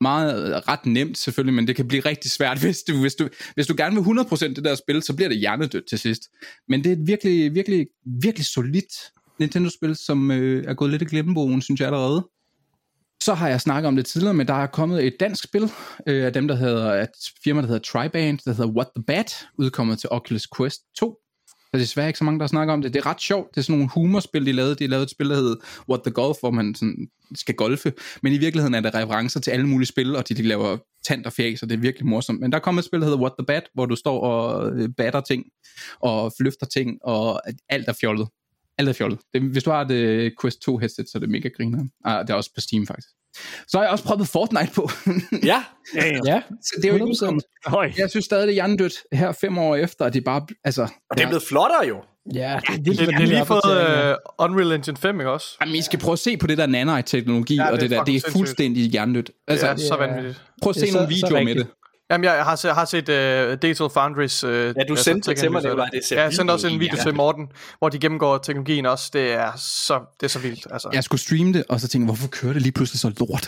Meget 0.00 0.48
øh, 0.48 0.56
ret 0.56 0.86
nemt 0.86 1.18
selvfølgelig, 1.18 1.54
men 1.54 1.66
det 1.66 1.76
kan 1.76 1.88
blive 1.88 2.02
rigtig 2.02 2.30
svært, 2.30 2.60
hvis 2.64 2.82
du, 2.82 3.00
hvis 3.00 3.14
du, 3.14 3.28
hvis 3.54 3.66
du 3.66 3.74
gerne 3.76 3.94
vil 3.94 4.20
100% 4.20 4.54
det 4.54 4.64
der 4.64 4.74
spil, 4.74 5.02
så 5.02 5.16
bliver 5.16 5.28
det 5.28 5.38
hjernedødt 5.38 5.88
til 5.88 5.98
sidst. 5.98 6.22
Men 6.68 6.84
det 6.84 6.92
er 6.92 6.96
et 6.96 7.06
virkelig, 7.06 7.54
virkelig, 7.54 7.86
virkelig 8.04 8.46
solidt 8.46 8.92
Nintendo-spil, 9.38 9.96
som 9.96 10.30
øh, 10.30 10.64
er 10.66 10.74
gået 10.74 10.90
lidt 10.90 11.02
i 11.02 11.04
glemmebogen, 11.04 11.62
synes 11.62 11.80
jeg 11.80 11.86
allerede. 11.86 12.28
Så 13.22 13.34
har 13.34 13.48
jeg 13.48 13.60
snakket 13.60 13.88
om 13.88 13.96
det 13.96 14.06
tidligere, 14.06 14.34
men 14.34 14.48
der 14.48 14.54
er 14.54 14.66
kommet 14.66 15.06
et 15.06 15.14
dansk 15.20 15.44
spil 15.44 15.70
øh, 16.06 16.24
af 16.24 16.32
dem, 16.32 16.48
der 16.48 16.54
hedder, 16.54 17.02
et 17.02 17.08
firma, 17.44 17.60
der 17.60 17.66
hedder 17.66 17.80
Triband, 17.80 18.38
der 18.44 18.52
hedder 18.52 18.70
What 18.70 18.86
the 18.96 19.04
Bat, 19.04 19.46
udkommet 19.58 19.98
til 19.98 20.08
Oculus 20.12 20.48
Quest 20.56 20.80
2. 20.98 21.18
Der 21.72 21.78
er 21.78 21.82
desværre 21.82 22.06
ikke 22.06 22.18
så 22.18 22.24
mange, 22.24 22.40
der 22.40 22.46
snakker 22.46 22.74
om 22.74 22.82
det. 22.82 22.94
Det 22.94 23.00
er 23.00 23.06
ret 23.06 23.20
sjovt. 23.20 23.50
Det 23.50 23.56
er 23.56 23.62
sådan 23.62 23.78
nogle 23.78 23.90
humorspil, 23.94 24.46
de 24.46 24.52
lavede. 24.52 24.74
De 24.74 24.86
lavede 24.86 25.02
et 25.02 25.10
spil, 25.10 25.30
der 25.30 25.36
hedder 25.36 25.56
What 25.88 26.00
the 26.02 26.12
Golf, 26.12 26.36
hvor 26.40 26.50
man 26.50 26.74
sådan 26.74 27.08
skal 27.34 27.54
golfe. 27.54 27.92
Men 28.22 28.32
i 28.32 28.38
virkeligheden 28.38 28.74
er 28.74 28.80
der 28.80 28.94
referencer 28.94 29.40
til 29.40 29.50
alle 29.50 29.66
mulige 29.66 29.86
spil, 29.86 30.16
og 30.16 30.28
de, 30.28 30.34
de 30.34 30.42
laver 30.42 30.78
tand 31.06 31.24
og 31.24 31.32
fjæs, 31.32 31.62
og 31.62 31.68
det 31.68 31.76
er 31.76 31.80
virkelig 31.80 32.06
morsomt. 32.06 32.40
Men 32.40 32.52
der 32.52 32.58
kommer 32.58 32.80
et 32.80 32.84
spil, 32.84 33.00
der 33.00 33.06
hedder 33.06 33.20
What 33.20 33.32
the 33.38 33.46
Bat, 33.46 33.62
hvor 33.74 33.86
du 33.86 33.96
står 33.96 34.20
og 34.20 34.72
øh, 34.72 34.88
batter 34.96 35.20
ting, 35.20 35.44
og 36.00 36.32
flyfter 36.40 36.66
ting, 36.66 36.98
og 37.02 37.42
alt 37.68 37.88
er 37.88 37.92
fjollet. 38.00 38.28
Alt 38.82 38.88
er 38.88 38.92
fjollet. 38.92 39.18
Det, 39.34 39.42
hvis 39.42 39.64
du 39.64 39.70
har 39.70 39.84
det 39.84 40.26
uh, 40.26 40.30
Quest 40.42 40.62
2 40.62 40.78
headset, 40.78 41.06
så 41.08 41.18
er 41.18 41.20
det 41.20 41.28
mega 41.30 41.48
griner. 41.56 41.84
Ah, 42.04 42.20
det 42.26 42.30
er 42.30 42.34
også 42.34 42.50
på 42.54 42.60
Steam, 42.60 42.86
faktisk. 42.86 43.08
Så 43.68 43.78
har 43.78 43.82
jeg 43.84 43.92
også 43.92 44.04
prøvet 44.04 44.28
Fortnite 44.28 44.72
på. 44.74 44.90
Ja. 45.50 45.64
Ja, 45.94 46.06
ja. 46.06 46.18
Ja, 46.26 46.42
Så 46.62 46.72
det 46.76 46.84
er 46.84 46.88
jo 46.88 46.94
ikke 46.94 47.04
100%. 47.04 47.10
udkommet. 47.10 47.44
Høj. 47.66 47.92
Jeg 47.98 48.10
synes 48.10 48.24
stadig, 48.24 48.42
det 48.46 48.52
er 48.52 48.54
hjernedødt 48.54 48.94
her 49.12 49.32
fem 49.32 49.58
år 49.58 49.76
efter, 49.76 50.04
at 50.04 50.14
det 50.14 50.24
bare, 50.24 50.46
altså... 50.64 50.82
Og 50.82 51.16
det 51.16 51.24
er 51.24 51.28
blevet 51.28 51.42
flottere 51.42 51.86
jo. 51.88 51.96
ja, 52.34 52.60
det 52.66 52.68
er 52.68 52.76
Det, 52.76 52.86
vildt, 52.86 52.98
det 53.00 53.08
hvor 53.08 53.22
er 53.22 53.26
lige 53.26 53.46
fået 53.46 54.16
uh, 54.38 54.44
Unreal 54.50 54.72
Engine 54.72 54.96
5, 54.96 55.20
ikke 55.20 55.30
også? 55.30 55.46
Jamen, 55.60 55.74
I 55.74 55.82
skal 55.82 55.98
prøve 55.98 56.12
at 56.12 56.18
se 56.18 56.36
på 56.36 56.46
det 56.46 56.58
der 56.58 56.66
nanite-teknologi, 56.66 57.56
Ja, 57.56 57.62
ja, 57.62 57.66
det 57.66 57.72
og 57.74 57.80
det 57.80 57.92
er 57.92 57.96
der, 57.96 58.04
det 58.04 58.16
er 58.16 58.30
fuldstændig 58.30 58.90
hjernedødt. 58.90 59.30
Altså, 59.48 59.66
det 59.66 59.72
er 59.72 59.76
så 59.88 59.96
ja. 60.00 60.06
vanvittigt. 60.06 60.42
prøv 60.62 60.70
at 60.70 60.74
det 60.76 60.88
se 60.88 60.94
nogle 60.94 61.08
videoer 61.08 61.44
med 61.44 61.54
det. 61.54 61.66
Jamen, 62.12 62.24
jeg 62.24 62.44
har, 62.44 62.56
set- 62.56 62.74
har 62.74 62.84
set 62.84 63.08
uh, 63.08 63.58
Digital 63.62 63.88
Foundries... 63.94 64.44
Uh, 64.44 64.50
ja, 64.50 64.72
du 64.88 64.96
sendte 64.96 65.30
det 65.30 65.38
til 65.38 65.52
mig, 65.52 65.62
det 65.62 65.76
var- 65.76 65.86
det 65.86 66.04
ser 66.04 66.16
Ja, 66.16 66.22
jeg 66.22 66.32
sendte 66.34 66.52
også 66.52 66.66
en 66.68 66.80
video 66.80 66.96
Ja. 66.96 67.02
til 67.02 67.14
Morten, 67.14 67.48
hvor 67.78 67.88
de 67.88 67.98
gennemgår 67.98 68.38
teknologien 68.38 68.86
også. 68.86 69.10
Det 69.12 69.32
er 69.32 69.52
så, 69.56 70.00
det 70.20 70.26
er 70.26 70.30
så 70.30 70.38
vildt. 70.38 70.66
Altså. 70.70 70.88
Jeg 70.92 71.04
skulle 71.04 71.20
streame 71.20 71.52
det, 71.52 71.64
og 71.68 71.80
så 71.80 71.88
tænkte 71.88 72.02
jeg, 72.04 72.06
hvorfor 72.06 72.28
kører 72.28 72.52
det 72.52 72.62
lige 72.62 72.72
pludselig 72.72 73.00
så 73.00 73.08
lort? 73.20 73.44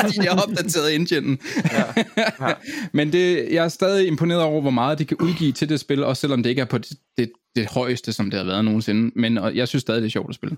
Fordi 0.00 0.18
jeg 0.24 0.32
har 0.32 0.42
opdateret 0.42 0.94
enginen. 0.94 1.38
Ja. 1.72 1.84
Ja. 2.48 2.52
Men 2.92 3.12
det, 3.12 3.48
jeg 3.50 3.64
er 3.64 3.68
stadig 3.68 4.06
imponeret 4.06 4.42
over, 4.42 4.60
hvor 4.60 4.70
meget 4.70 4.98
de 4.98 5.04
kan 5.04 5.16
udgive 5.20 5.52
til 5.52 5.68
det 5.68 5.80
spil, 5.80 6.04
også 6.04 6.20
selvom 6.20 6.42
det 6.42 6.50
ikke 6.50 6.62
er 6.62 6.66
på 6.66 6.78
det, 6.78 6.88
det, 7.18 7.30
det 7.56 7.66
højeste, 7.70 8.12
som 8.12 8.30
det 8.30 8.38
har 8.38 8.46
været 8.46 8.64
nogensinde. 8.64 9.10
Men 9.16 9.38
og 9.38 9.54
jeg 9.56 9.68
synes 9.68 9.80
stadig, 9.82 10.02
det 10.02 10.06
er 10.08 10.10
sjovt 10.10 10.28
at 10.28 10.34
spille. 10.34 10.56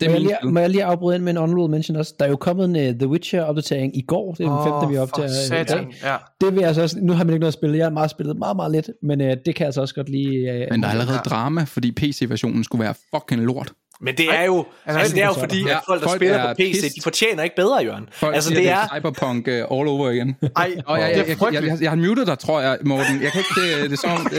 Det 0.00 0.10
Må 0.10 0.12
jeg, 0.12 0.20
lige, 0.20 0.36
må 0.42 0.60
jeg 0.60 0.70
lige 0.70 0.84
afbryde 0.84 1.16
ind 1.16 1.24
med 1.24 1.32
en 1.32 1.36
honorable 1.36 1.70
mention 1.70 1.96
også? 1.96 2.14
Der 2.18 2.24
er 2.24 2.28
jo 2.28 2.36
kommet 2.36 2.64
en 2.64 2.76
uh, 2.76 2.98
The 2.98 3.08
Witcher-opdatering 3.08 3.96
i 3.98 4.00
går. 4.08 4.34
Det 4.34 4.46
er 4.46 4.50
den 4.50 4.64
femte, 4.72 4.88
vi 4.88 4.96
for 4.96 5.02
optager 5.02 5.60
i 5.60 5.64
dag. 5.64 5.86
Ja. 6.04 6.16
Det 6.40 6.52
vil 6.52 6.58
jeg 6.58 6.66
altså 6.68 6.82
også, 6.82 6.96
nu 7.00 7.12
har 7.12 7.24
man 7.24 7.34
ikke 7.34 7.40
noget 7.40 7.50
at 7.52 7.54
spille. 7.54 7.76
Jeg 7.78 7.84
har 7.86 7.90
meget 7.90 8.10
spillet 8.10 8.36
meget, 8.38 8.56
meget 8.56 8.72
lidt, 8.72 8.90
men 9.02 9.20
uh, 9.20 9.26
det 9.26 9.36
kan 9.44 9.54
jeg 9.58 9.66
altså 9.66 9.80
også 9.80 9.94
godt 9.94 10.08
lige... 10.08 10.52
Uh, 10.52 10.66
Men 10.70 10.82
der 10.82 10.88
er 10.88 10.92
allerede 10.92 11.18
drama, 11.18 11.64
fordi 11.64 11.92
PC-versionen 11.92 12.64
skulle 12.64 12.84
være 12.84 12.94
fucking 13.14 13.44
lort. 13.44 13.72
Men 14.00 14.16
det 14.16 14.26
er 14.34 14.42
jo, 14.44 14.64
altså, 14.86 15.14
det 15.14 15.22
er 15.22 15.26
jo 15.26 15.32
fordi, 15.32 15.62
Ja, 15.66 15.76
at 15.76 15.80
folk, 15.88 16.00
der 16.00 16.08
folk 16.08 16.18
spiller 16.18 16.36
er 16.38 16.48
på 16.48 16.54
PC, 16.58 16.72
pissed. 16.72 16.90
de 16.90 17.02
fortjener 17.02 17.42
ikke 17.42 17.56
bedre, 17.56 17.76
Jørgen. 17.84 18.08
Folk 18.12 18.34
altså, 18.34 18.48
siger, 18.48 18.60
det 18.60 18.70
er... 18.70 18.96
Cyberpunk 18.96 19.48
uh, 19.48 19.52
all 19.78 19.88
over 19.88 20.10
igen. 20.10 20.36
Ej, 20.56 20.76
Og 20.86 21.00
jeg, 21.00 21.08
jeg, 21.08 21.10
det 21.14 21.20
jeg, 21.20 21.28
jeg, 21.28 21.36
frygteligt. 21.36 21.72
jeg, 21.72 21.82
jeg 21.82 21.90
har 21.90 21.96
muted 21.96 22.26
dig, 22.26 22.38
tror 22.38 22.60
jeg, 22.60 22.78
Morten. 22.84 23.22
Jeg 23.22 23.32
kan 23.32 23.40
ikke, 23.40 23.82
det, 23.82 23.90
det 23.90 23.92
er 23.92 24.00
som 24.00 24.10
om, 24.10 24.26
øh, 24.32 24.38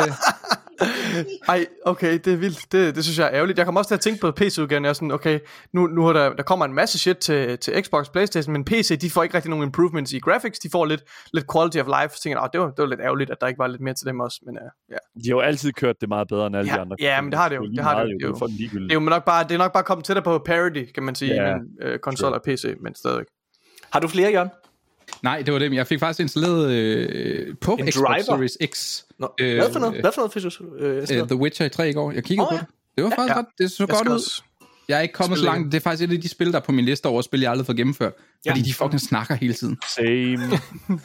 Ej, 1.50 1.66
okay, 1.86 2.20
det 2.26 2.34
er 2.34 2.38
vildt. 2.38 2.72
Det, 2.72 2.96
det 2.96 3.04
synes 3.04 3.20
jeg 3.20 3.26
er 3.28 3.34
ærgerligt. 3.34 3.58
Jeg 3.58 3.66
kommer 3.66 3.82
også 3.82 3.88
til 3.90 3.96
at 3.96 4.00
tænke 4.02 4.20
på 4.22 4.32
PC-udgaven. 4.32 4.84
Jeg 4.84 4.90
er 4.90 4.94
sådan, 4.94 5.12
okay, 5.12 5.40
nu, 5.74 5.88
nu 5.88 6.08
er 6.08 6.14
der, 6.14 6.34
der 6.34 6.44
kommer 6.44 6.66
en 6.66 6.74
masse 6.74 7.00
shit 7.00 7.18
til, 7.18 7.58
til 7.58 7.84
Xbox, 7.84 8.10
Playstation, 8.12 8.54
men 8.54 8.66
PC, 8.66 9.00
de 9.00 9.10
får 9.10 9.24
ikke 9.24 9.36
rigtig 9.36 9.50
nogen 9.50 9.66
improvements 9.66 10.14
i 10.14 10.20
graphics. 10.20 10.60
De 10.60 10.70
får 10.72 10.86
lidt, 10.86 11.04
lidt 11.34 11.46
quality 11.54 11.78
of 11.78 11.86
life. 12.02 12.16
Så 12.16 12.22
tænker 12.24 12.40
jeg, 12.42 12.50
det, 12.54 12.62
var, 12.62 12.68
det 12.68 12.78
var 12.78 12.86
lidt 12.86 13.00
ærgerligt, 13.02 13.30
at 13.32 13.38
der 13.42 13.48
ikke 13.48 13.60
var 13.60 13.68
lidt 13.68 13.82
mere 13.82 13.94
til 13.94 14.08
dem 14.08 14.20
også. 14.20 14.40
Men 14.46 14.56
uh, 14.58 14.62
ja. 14.92 14.96
De 15.24 15.30
har 15.30 15.36
jo 15.36 15.40
altid 15.40 15.72
kørt 15.74 15.96
det 16.02 16.10
meget 16.10 16.28
bedre 16.28 16.48
end 16.48 16.56
alle 16.58 16.72
Ja, 16.72 16.76
de 16.76 16.82
andre. 16.82 16.96
ja, 17.00 17.22
men 17.22 17.32
det 17.32 17.40
har 17.40 17.50
det 17.50 17.56
jo. 17.56 17.64
er 17.64 17.68
Det 17.68 17.84
har 17.84 18.04
det 18.04 18.18
jo. 18.24 18.36
for 18.40 18.46
den 18.46 18.54
Det 18.54 18.60
ligegyldigt. 18.60 18.92
er 18.92 18.94
jo 18.96 19.00
nok 19.00 19.26
bare, 19.26 19.44
det 19.44 19.52
er 19.52 19.58
nok 19.58 19.74
bare 19.74 19.84
kommet 19.84 20.06
tættere 20.06 20.24
på 20.24 20.38
parity, 20.46 20.84
kan 20.94 21.04
man 21.04 21.16
sige, 21.16 21.34
Ja, 21.34 21.50
i 21.50 21.54
min 21.54 21.68
øh, 21.82 22.00
konsol 22.00 22.34
og 22.34 22.42
PC, 22.42 22.76
men 22.82 22.96
stadig. 22.96 23.24
Har 23.94 24.00
du 24.00 24.08
flere, 24.08 24.32
Jørgen? 24.32 24.50
Nej, 25.24 25.42
det 25.42 25.54
var 25.54 25.60
det. 25.60 25.74
Jeg 25.74 25.88
fik 25.88 26.00
faktisk 26.00 26.20
installeret 26.20 26.72
øh, 26.72 27.56
på 27.62 27.74
En 27.74 27.92
Xbox 27.92 28.04
driver? 28.04 28.24
Series 28.24 28.58
X. 28.76 29.02
Nå, 29.20 29.30
Øh, 29.42 29.56
hvad 29.56 29.72
for 29.74 29.80
noget? 29.80 30.02
Hvad 30.02 30.12
for 30.16 30.22
noget 30.22 30.34
fik 30.34 30.44
du? 30.44 30.86
Øh, 30.86 30.98
Uh, 31.12 31.18
øh, 31.18 31.28
The 31.28 31.36
Witcher 31.36 31.68
3 31.68 31.90
i 31.90 31.94
går. 31.94 32.12
Jeg 32.12 32.24
kiggede 32.24 32.48
oh, 32.48 32.52
på 32.54 32.58
det. 32.58 32.66
Det 32.96 33.04
var 33.04 33.10
faktisk 33.10 33.36
Ja. 33.36 33.40
ret. 33.40 33.46
Det 33.58 33.72
så 33.72 33.84
Jeg 33.84 33.88
godt 33.90 34.08
ud. 34.08 34.14
også- 34.14 34.42
Jeg 34.90 34.98
er 34.98 35.02
ikke 35.02 35.14
kommet 35.14 35.38
så 35.38 35.42
spille 35.42 35.54
langt. 35.54 35.72
Det 35.72 35.78
er 35.78 35.82
faktisk 35.82 36.10
et 36.10 36.16
af 36.16 36.22
de 36.22 36.30
spil, 36.30 36.52
der 36.52 36.58
er 36.60 36.64
på 36.64 36.72
min 36.72 36.86
liste 36.86 37.06
over 37.06 37.22
spil, 37.22 37.40
jeg 37.42 37.52
aldrig 37.52 37.64
har 37.64 37.66
fået 37.66 37.78
gennemført. 37.78 38.14
Fordi 38.48 38.60
Ja. 38.60 38.66
de 38.66 38.74
fucking 38.74 39.02
snakker 39.02 39.36
hele 39.36 39.54
tiden. 39.54 39.78
Same. 39.96 40.08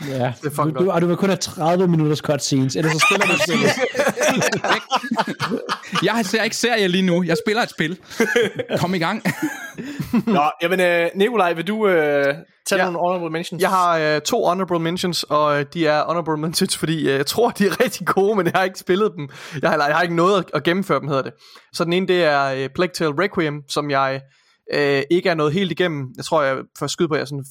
Ja, 0.09 0.32
Det 0.43 0.59
er 0.59 0.64
du, 0.64 0.84
du, 0.84 0.90
og 0.90 1.01
du 1.02 1.06
vil 1.06 1.16
kun 1.16 1.28
have 1.28 1.36
30 1.36 1.89
minutters 1.89 2.18
cutscenes, 2.18 2.76
ellers 2.76 2.93
så 2.93 3.06
spiller 3.10 3.26
du 3.26 3.39
spillet. 3.47 3.70
Jeg 6.02 6.20
ser 6.24 6.42
ikke 6.42 6.56
serie 6.56 6.88
lige 6.88 7.02
nu. 7.06 7.22
Jeg 7.22 7.36
spiller 7.46 7.62
et 7.62 7.70
spil. 7.70 7.98
Kom 8.78 8.94
i 8.94 8.98
gang. 8.98 9.22
Nå, 10.26 10.42
jamen, 10.62 10.80
øh, 10.80 11.10
Nikolaj, 11.14 11.52
vil 11.52 11.66
du 11.68 11.86
øh, 11.88 12.34
tage 12.66 12.78
Ja. 12.78 12.84
nogle 12.84 12.98
honorable 12.98 13.30
mentions? 13.30 13.62
Jeg 13.62 13.70
har 13.70 13.98
øh, 13.98 14.20
to 14.20 14.44
honorable 14.44 14.78
mentions, 14.78 15.22
og 15.22 15.60
øh, 15.60 15.66
de 15.74 15.86
er 15.86 16.04
honorable 16.04 16.36
mentions, 16.36 16.76
fordi 16.76 17.00
øh, 17.00 17.16
jeg 17.16 17.26
tror, 17.26 17.50
de 17.50 17.66
er 17.66 17.80
rigtig 17.84 18.06
gode, 18.06 18.36
men 18.36 18.46
jeg 18.46 18.52
har 18.54 18.64
ikke 18.64 18.78
spillet 18.78 19.12
dem. 19.16 19.28
Jeg 19.62 19.70
har, 19.70 19.86
jeg 19.86 19.94
har 19.96 20.02
ikke 20.02 20.14
nået 20.16 20.38
at, 20.38 20.44
at 20.54 20.62
gennemføre 20.62 21.00
dem, 21.00 21.08
hedder 21.08 21.22
det. 21.22 21.32
Så 21.72 21.84
den 21.84 21.92
ene, 21.92 22.08
det 22.08 22.24
er 22.24 22.44
øh, 22.44 22.68
Plague 22.74 22.92
Tale 22.94 23.14
Requiem, 23.18 23.62
som 23.68 23.90
jeg 23.90 24.20
øh, 24.74 25.02
ikke 25.10 25.28
er 25.28 25.34
nået 25.34 25.52
helt 25.52 25.70
igennem. 25.70 26.06
Jeg 26.16 26.24
tror, 26.24 26.42
jeg 26.42 26.56
får 26.78 26.86
skyde 26.86 27.08
på, 27.08 27.14
at 27.14 27.18
jeg 27.18 27.22
er 27.22 27.42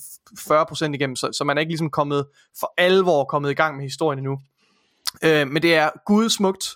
sådan 0.75 0.89
40% 0.91 0.93
igennem, 0.93 1.15
så, 1.15 1.29
så 1.37 1.43
man 1.43 1.57
er 1.57 1.59
ikke 1.61 1.71
ligesom 1.71 1.89
kommet 1.89 2.25
for 2.59 2.73
alvor 2.77 3.23
kommet 3.23 3.51
i 3.51 3.53
gang 3.53 3.75
med 3.75 3.83
historien 3.85 4.19
endnu. 4.19 4.37
Øh, 5.23 5.47
men 5.47 5.61
det 5.61 5.75
er 5.75 5.89
gudsmukt, 6.05 6.75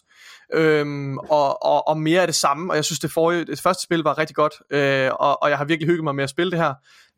øhm, 0.54 1.18
og, 1.18 1.64
og, 1.64 1.88
og 1.88 2.00
mere 2.00 2.22
af 2.22 2.28
det 2.28 2.36
samme, 2.36 2.72
og 2.72 2.76
jeg 2.76 2.86
synes 2.86 3.00
det, 3.00 3.12
forrige, 3.12 3.46
det 3.46 3.62
første 3.62 3.84
spil 3.84 4.00
var 4.00 4.18
rigtig 4.18 4.36
godt, 4.36 4.54
øh, 4.70 5.12
og, 5.20 5.44
og 5.44 5.50
jeg 5.50 5.58
har 5.58 5.66
virkelig 5.66 5.88
hygget 5.88 6.04
mig 6.04 6.16
med 6.16 6.24
at 6.24 6.30
spille 6.30 6.52
det 6.52 6.60
her, 6.60 6.74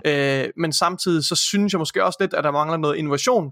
øh, 0.06 0.50
men 0.58 0.74
samtidig 0.74 1.26
så 1.26 1.36
synes 1.36 1.74
jeg 1.74 1.80
måske 1.80 2.04
også 2.04 2.18
lidt, 2.20 2.34
at 2.34 2.44
der 2.44 2.52
mangler 2.52 2.78
noget 2.78 2.96
innovation. 2.96 3.52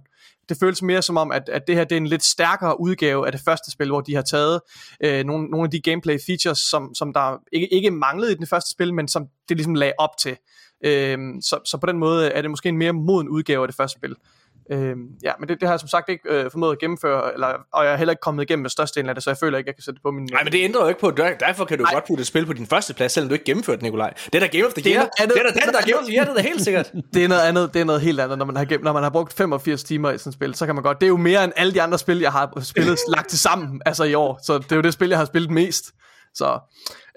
Det 0.49 0.57
føles 0.59 0.81
mere 0.81 1.01
som 1.01 1.17
om, 1.17 1.31
at, 1.31 1.49
at 1.49 1.67
det 1.67 1.75
her 1.75 1.83
det 1.83 1.95
er 1.95 1.97
en 1.97 2.07
lidt 2.07 2.23
stærkere 2.23 2.81
udgave 2.81 3.25
af 3.25 3.31
det 3.31 3.41
første 3.45 3.71
spil, 3.71 3.87
hvor 3.87 4.01
de 4.01 4.15
har 4.15 4.21
taget 4.21 4.61
øh, 5.03 5.25
nogle, 5.25 5.47
nogle 5.47 5.65
af 5.65 5.71
de 5.71 5.81
gameplay 5.81 6.17
features, 6.25 6.59
som, 6.59 6.95
som 6.95 7.13
der 7.13 7.37
ikke, 7.53 7.73
ikke 7.73 7.91
manglede 7.91 8.31
i 8.31 8.35
den 8.35 8.47
første 8.47 8.71
spil, 8.71 8.93
men 8.93 9.07
som 9.07 9.27
det 9.49 9.57
ligesom 9.57 9.75
lagde 9.75 9.93
op 9.97 10.17
til. 10.19 10.37
Øh, 10.85 11.17
så, 11.41 11.59
så 11.65 11.77
på 11.77 11.85
den 11.85 11.97
måde 11.97 12.29
er 12.29 12.41
det 12.41 12.49
måske 12.49 12.69
en 12.69 12.77
mere 12.77 12.93
moden 12.93 13.29
udgave 13.29 13.63
af 13.63 13.67
det 13.67 13.75
første 13.75 13.99
spil. 13.99 14.15
Øh, 14.71 14.95
ja, 15.23 15.31
men 15.39 15.49
det, 15.49 15.59
det 15.61 15.67
har 15.67 15.73
jeg 15.73 15.79
som 15.79 15.89
sagt 15.89 16.09
ikke 16.09 16.23
øh, 16.29 16.51
formået 16.51 16.71
at 16.71 16.79
gennemføre, 16.79 17.33
eller, 17.33 17.47
og 17.73 17.85
jeg 17.85 17.93
er 17.93 17.97
heller 17.97 18.11
ikke 18.11 18.21
kommet 18.21 18.43
igennem 18.43 18.61
med 18.61 18.69
størstedelen 18.69 19.09
af 19.09 19.15
det, 19.15 19.23
så 19.23 19.29
jeg 19.29 19.37
føler 19.37 19.57
ikke, 19.57 19.67
jeg 19.67 19.75
kan 19.75 19.81
sætte 19.83 19.95
det 19.95 20.01
på 20.03 20.11
min... 20.11 20.29
Nej, 20.31 20.43
men 20.43 20.53
det 20.53 20.63
ændrer 20.63 20.81
jo 20.81 20.87
ikke 20.87 20.99
på, 20.99 21.11
der- 21.11 21.33
derfor 21.39 21.65
kan 21.65 21.77
du 21.77 21.85
godt 21.93 22.07
putte 22.07 22.21
et 22.21 22.27
spil 22.27 22.45
på 22.45 22.53
din 22.53 22.67
første 22.67 22.93
plads, 22.93 23.11
selvom 23.11 23.29
du 23.29 23.33
ikke 23.33 23.45
gennemførte 23.45 23.75
det, 23.77 23.83
Nikolaj. 23.83 24.13
Det 24.25 24.35
er 24.35 24.39
da 24.39 24.57
Game 24.57 24.65
of 24.67 24.73
the 24.73 24.83
Det 24.83 24.91
er 24.91 24.95
Year. 24.95 24.99
noget 24.99 25.11
andet. 25.19 25.33
Det 25.37 25.41
er 25.45 25.49
da 25.49 25.65
den, 25.65 25.73
der 25.73 25.79
er 25.79 25.83
Game 25.85 25.97
of 25.99 26.05
the 26.05 26.15
Year, 26.15 26.25
det 26.25 26.37
er 26.37 26.41
helt 26.43 26.61
sikkert. 26.61 26.91
det 27.13 27.23
er 27.23 27.27
noget 27.27 27.41
andet, 27.41 27.73
det 27.73 27.79
er 27.81 27.85
noget 27.85 28.01
helt 28.01 28.19
andet, 28.19 28.37
når 28.37 28.45
man 28.45 28.55
har, 28.55 28.65
gennem, 28.65 28.83
når 28.83 28.93
man 28.93 29.03
har 29.03 29.09
brugt 29.09 29.33
85 29.33 29.83
timer 29.83 30.11
i 30.11 30.17
sådan 30.17 30.29
et 30.29 30.33
spil, 30.33 30.55
så 30.55 30.65
kan 30.65 30.75
man 30.75 30.83
godt, 30.83 30.99
det 31.01 31.05
er 31.05 31.09
jo 31.09 31.17
mere 31.17 31.43
end 31.43 31.53
alle 31.55 31.73
de 31.73 31.81
andre 31.81 31.97
spil, 31.99 32.19
jeg 32.19 32.31
har 32.31 32.59
spillet 32.61 32.99
lagt 33.15 33.29
til 33.29 33.39
sammen, 33.39 33.81
altså 33.85 34.03
i 34.03 34.13
år, 34.13 34.39
så 34.43 34.57
det 34.57 34.71
er 34.71 34.75
jo 34.75 34.81
det 34.81 34.93
spil, 34.93 35.09
jeg 35.09 35.17
har 35.17 35.25
spillet 35.25 35.51
mest. 35.51 35.91
Så, 36.35 36.59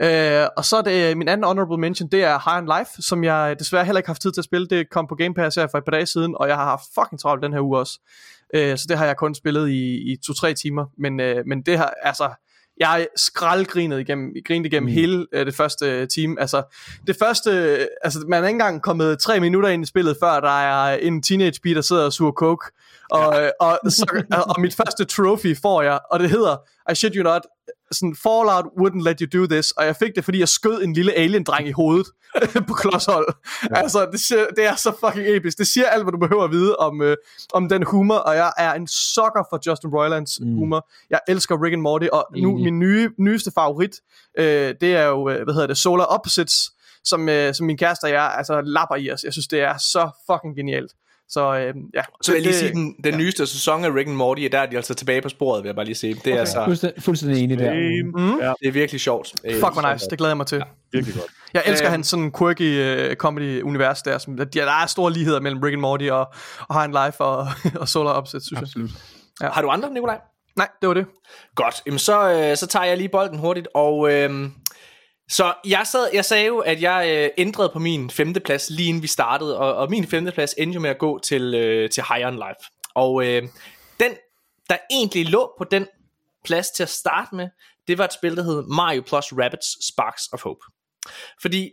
øh, 0.02 0.48
og 0.56 0.64
så 0.64 0.76
er 0.76 0.82
det 0.82 1.16
min 1.16 1.28
anden 1.28 1.44
honorable 1.44 1.78
mention, 1.78 2.08
det 2.08 2.24
er 2.24 2.50
High 2.50 2.62
on 2.62 2.78
Life, 2.78 3.02
som 3.02 3.24
jeg 3.24 3.56
desværre 3.58 3.84
heller 3.84 3.98
ikke 3.98 4.06
har 4.06 4.12
haft 4.12 4.22
tid 4.22 4.32
til 4.32 4.40
at 4.40 4.44
spille. 4.44 4.68
Det 4.68 4.90
kom 4.90 5.06
på 5.06 5.14
Game 5.14 5.34
Pass 5.34 5.56
her 5.56 5.66
for 5.66 5.78
et 5.78 5.84
par 5.84 5.92
dage 5.92 6.06
siden, 6.06 6.34
og 6.36 6.48
jeg 6.48 6.56
har 6.56 6.64
haft 6.64 6.84
fucking 6.94 7.20
travlt 7.20 7.42
den 7.42 7.52
her 7.52 7.60
uge 7.60 7.78
også. 7.78 8.00
Øh, 8.54 8.78
så 8.78 8.86
det 8.88 8.98
har 8.98 9.06
jeg 9.06 9.16
kun 9.16 9.34
spillet 9.34 9.68
i, 9.68 10.12
i 10.12 10.16
to-tre 10.26 10.54
timer, 10.54 10.86
men, 10.98 11.20
øh, 11.20 11.46
men 11.46 11.62
det 11.62 11.78
har, 11.78 11.94
altså, 12.02 12.30
jeg 12.80 13.06
skraldgrinet 13.16 14.00
igennem, 14.00 14.32
grinet 14.44 14.66
igennem 14.66 14.88
mm. 14.88 14.94
hele 14.94 15.26
øh, 15.32 15.46
det 15.46 15.54
første 15.54 15.86
øh, 15.86 16.08
time. 16.08 16.40
Altså, 16.40 16.62
det 17.06 17.16
første, 17.16 17.50
øh, 17.50 17.86
altså, 18.02 18.24
man 18.28 18.44
er 18.44 18.48
ikke 18.48 18.54
engang 18.54 18.82
kommet 18.82 19.18
tre 19.18 19.40
minutter 19.40 19.68
ind 19.68 19.82
i 19.82 19.86
spillet, 19.86 20.16
før 20.20 20.40
der 20.40 20.60
er 20.60 20.96
en 20.96 21.22
teenage 21.22 21.60
pige, 21.62 21.74
der 21.74 21.80
sidder 21.80 22.04
og 22.04 22.12
suger 22.12 22.32
coke. 22.32 22.70
Og, 23.10 23.34
ja. 23.34 23.50
og, 23.60 23.78
så, 23.90 24.24
og 24.48 24.60
mit 24.60 24.74
første 24.74 25.04
trophy 25.04 25.56
får 25.62 25.82
jeg, 25.82 25.98
og 26.10 26.20
det 26.20 26.30
hedder, 26.30 26.56
I 26.92 26.94
shit 26.94 27.14
you 27.14 27.22
not, 27.22 27.42
sådan, 27.92 28.16
Fallout 28.22 28.64
wouldn't 28.80 29.02
let 29.02 29.20
you 29.20 29.40
do 29.40 29.46
this, 29.46 29.70
og 29.70 29.86
jeg 29.86 29.96
fik 29.96 30.10
det, 30.16 30.24
fordi 30.24 30.38
jeg 30.38 30.48
skød 30.48 30.82
en 30.82 30.92
lille 30.92 31.12
alien-dreng 31.12 31.68
i 31.68 31.70
hovedet 31.70 32.06
på 32.68 32.74
klodshold. 32.74 33.26
Ja. 33.70 33.78
Altså, 33.78 34.08
det, 34.12 34.20
siger, 34.20 34.46
det 34.56 34.64
er 34.64 34.74
så 34.74 34.92
fucking 35.00 35.36
episk. 35.36 35.58
Det 35.58 35.66
siger 35.66 35.86
alt, 35.86 36.04
hvad 36.04 36.12
du 36.12 36.18
behøver 36.18 36.44
at 36.44 36.50
vide 36.50 36.76
om, 36.76 37.02
øh, 37.02 37.16
om 37.52 37.68
den 37.68 37.82
humor, 37.82 38.14
og 38.14 38.36
jeg 38.36 38.52
er 38.58 38.72
en 38.72 38.86
sucker 38.86 39.44
for 39.50 39.70
Justin 39.70 39.90
Roilands 39.90 40.40
mm. 40.40 40.54
humor. 40.54 40.88
Jeg 41.10 41.20
elsker 41.28 41.62
Rick 41.64 41.72
and 41.72 41.82
Morty, 41.82 42.06
og 42.12 42.26
nu 42.36 42.50
Enig. 42.50 42.64
min 42.64 42.78
nye, 42.78 43.10
nyeste 43.18 43.50
favorit, 43.54 44.00
øh, 44.38 44.74
det 44.80 44.94
er 44.94 45.04
jo, 45.04 45.28
øh, 45.28 45.44
hvad 45.44 45.54
hedder 45.54 45.66
det, 45.66 45.78
Solar 45.78 46.04
Opposites, 46.04 46.70
som, 47.04 47.28
øh, 47.28 47.54
som 47.54 47.66
min 47.66 47.76
kæreste 47.76 48.04
og 48.04 48.10
jeg 48.10 48.34
altså 48.36 48.60
lapper 48.60 48.96
i 48.96 49.10
os. 49.10 49.24
Jeg 49.24 49.32
synes, 49.32 49.46
det 49.46 49.60
er 49.60 49.76
så 49.78 50.10
fucking 50.30 50.56
genialt. 50.56 50.92
Så 51.30 51.54
øh, 51.56 51.74
ja. 51.94 52.02
Så 52.22 52.32
vil 52.32 52.38
jeg 52.38 52.42
lige 52.42 52.54
sige, 52.58 52.72
den, 52.72 52.94
den 53.04 53.18
nyeste 53.18 53.46
sæson 53.46 53.84
af 53.84 53.90
Rick 53.94 54.08
and 54.08 54.16
Morty, 54.16 54.42
der 54.42 54.58
er 54.58 54.66
de 54.66 54.76
altså 54.76 54.94
tilbage 54.94 55.22
på 55.22 55.28
sporet, 55.28 55.62
vil 55.62 55.68
jeg 55.68 55.76
bare 55.76 55.84
lige 55.84 55.94
sige. 55.94 56.14
Det 56.14 56.26
er, 56.26 56.32
okay. 56.32 56.40
altså, 56.40 56.64
Fuldstændig, 56.64 57.02
fuldstændig 57.02 57.44
enig 57.44 57.58
der. 57.58 57.72
Mm. 58.16 58.38
Ja, 58.40 58.52
det 58.60 58.68
er 58.68 58.72
virkelig 58.72 59.00
sjovt. 59.00 59.32
Øh, 59.44 59.54
Fuck, 59.54 59.72
hvor 59.72 59.92
nice. 59.92 60.06
Det 60.10 60.18
glæder 60.18 60.30
jeg 60.30 60.36
mig 60.36 60.46
til. 60.46 60.62
virkelig 60.92 61.14
godt. 61.14 61.26
Jeg 61.54 61.62
elsker 61.66 61.86
Øhm. 61.88 61.92
hans 61.92 62.06
sådan 62.06 62.32
quirky 62.38 63.08
uh, 63.10 63.14
comedy-univers 63.16 64.02
der. 64.02 64.18
Som, 64.18 64.36
der, 64.36 64.44
der 64.44 64.72
er 64.82 64.86
store 64.86 65.12
ligheder 65.12 65.40
mellem 65.40 65.60
Rick 65.62 65.72
and 65.72 65.80
Morty 65.80 66.04
og, 66.04 66.26
og 66.68 66.80
High 66.82 67.06
Life 67.06 67.20
og, 67.20 67.46
og 67.80 67.88
Solar 67.88 68.12
Opposites, 68.12 68.46
synes 68.46 68.60
jeg. 68.60 68.62
Absolut. 68.62 68.90
Har 69.40 69.62
du 69.62 69.68
andre, 69.68 69.90
Nikolaj? 69.94 70.18
Nej, 70.56 70.68
det 70.80 70.88
var 70.88 70.94
det. 70.94 71.06
Godt, 71.54 71.82
Jamen, 71.86 71.98
så, 71.98 72.30
øh, 72.32 72.56
så 72.56 72.66
tager 72.66 72.84
jeg 72.84 72.96
lige 72.96 73.08
bolden 73.08 73.38
hurtigt, 73.38 73.68
og 73.74 74.12
øh, 74.12 74.30
så 75.28 75.54
jeg, 75.66 75.86
sad, 75.86 76.10
jeg 76.12 76.24
sagde 76.24 76.46
jo, 76.46 76.58
at 76.58 76.82
jeg 76.82 77.08
øh, 77.08 77.30
ændrede 77.38 77.70
på 77.72 77.78
min 77.78 78.10
femteplads, 78.10 78.70
lige 78.70 78.88
inden 78.88 79.02
vi 79.02 79.06
startede, 79.06 79.58
og, 79.58 79.74
og 79.74 79.90
min 79.90 80.06
femteplads 80.06 80.54
endte 80.58 80.74
jo 80.74 80.80
med 80.80 80.90
at 80.90 80.98
gå 80.98 81.18
til, 81.18 81.54
øh, 81.54 81.90
til 81.90 82.02
Higher 82.02 82.26
on 82.26 82.34
Life. 82.34 82.70
Og 82.94 83.26
øh, 83.26 83.42
den, 84.00 84.12
der 84.70 84.76
egentlig 84.90 85.26
lå 85.26 85.54
på 85.58 85.64
den 85.64 85.86
plads 86.44 86.70
til 86.70 86.82
at 86.82 86.88
starte 86.88 87.34
med, 87.34 87.48
det 87.88 87.98
var 87.98 88.04
et 88.04 88.12
spil, 88.12 88.36
der 88.36 88.42
hed 88.42 88.62
Mario 88.62 89.02
plus 89.06 89.32
Rabbids 89.32 89.88
Sparks 89.92 90.28
of 90.32 90.42
Hope. 90.42 90.60
Fordi 91.42 91.70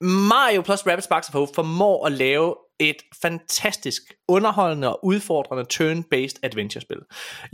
Mario 0.00 0.62
plus 0.62 0.86
Rabbids 0.86 1.04
Sparks 1.04 1.28
of 1.28 1.32
Hope 1.32 1.52
formår 1.54 2.06
at 2.06 2.12
lave 2.12 2.54
et 2.80 2.96
fantastisk 3.22 4.02
underholdende 4.28 4.88
og 4.88 5.04
udfordrende 5.04 5.64
turn-based 5.72 6.38
adventure-spil. 6.42 6.98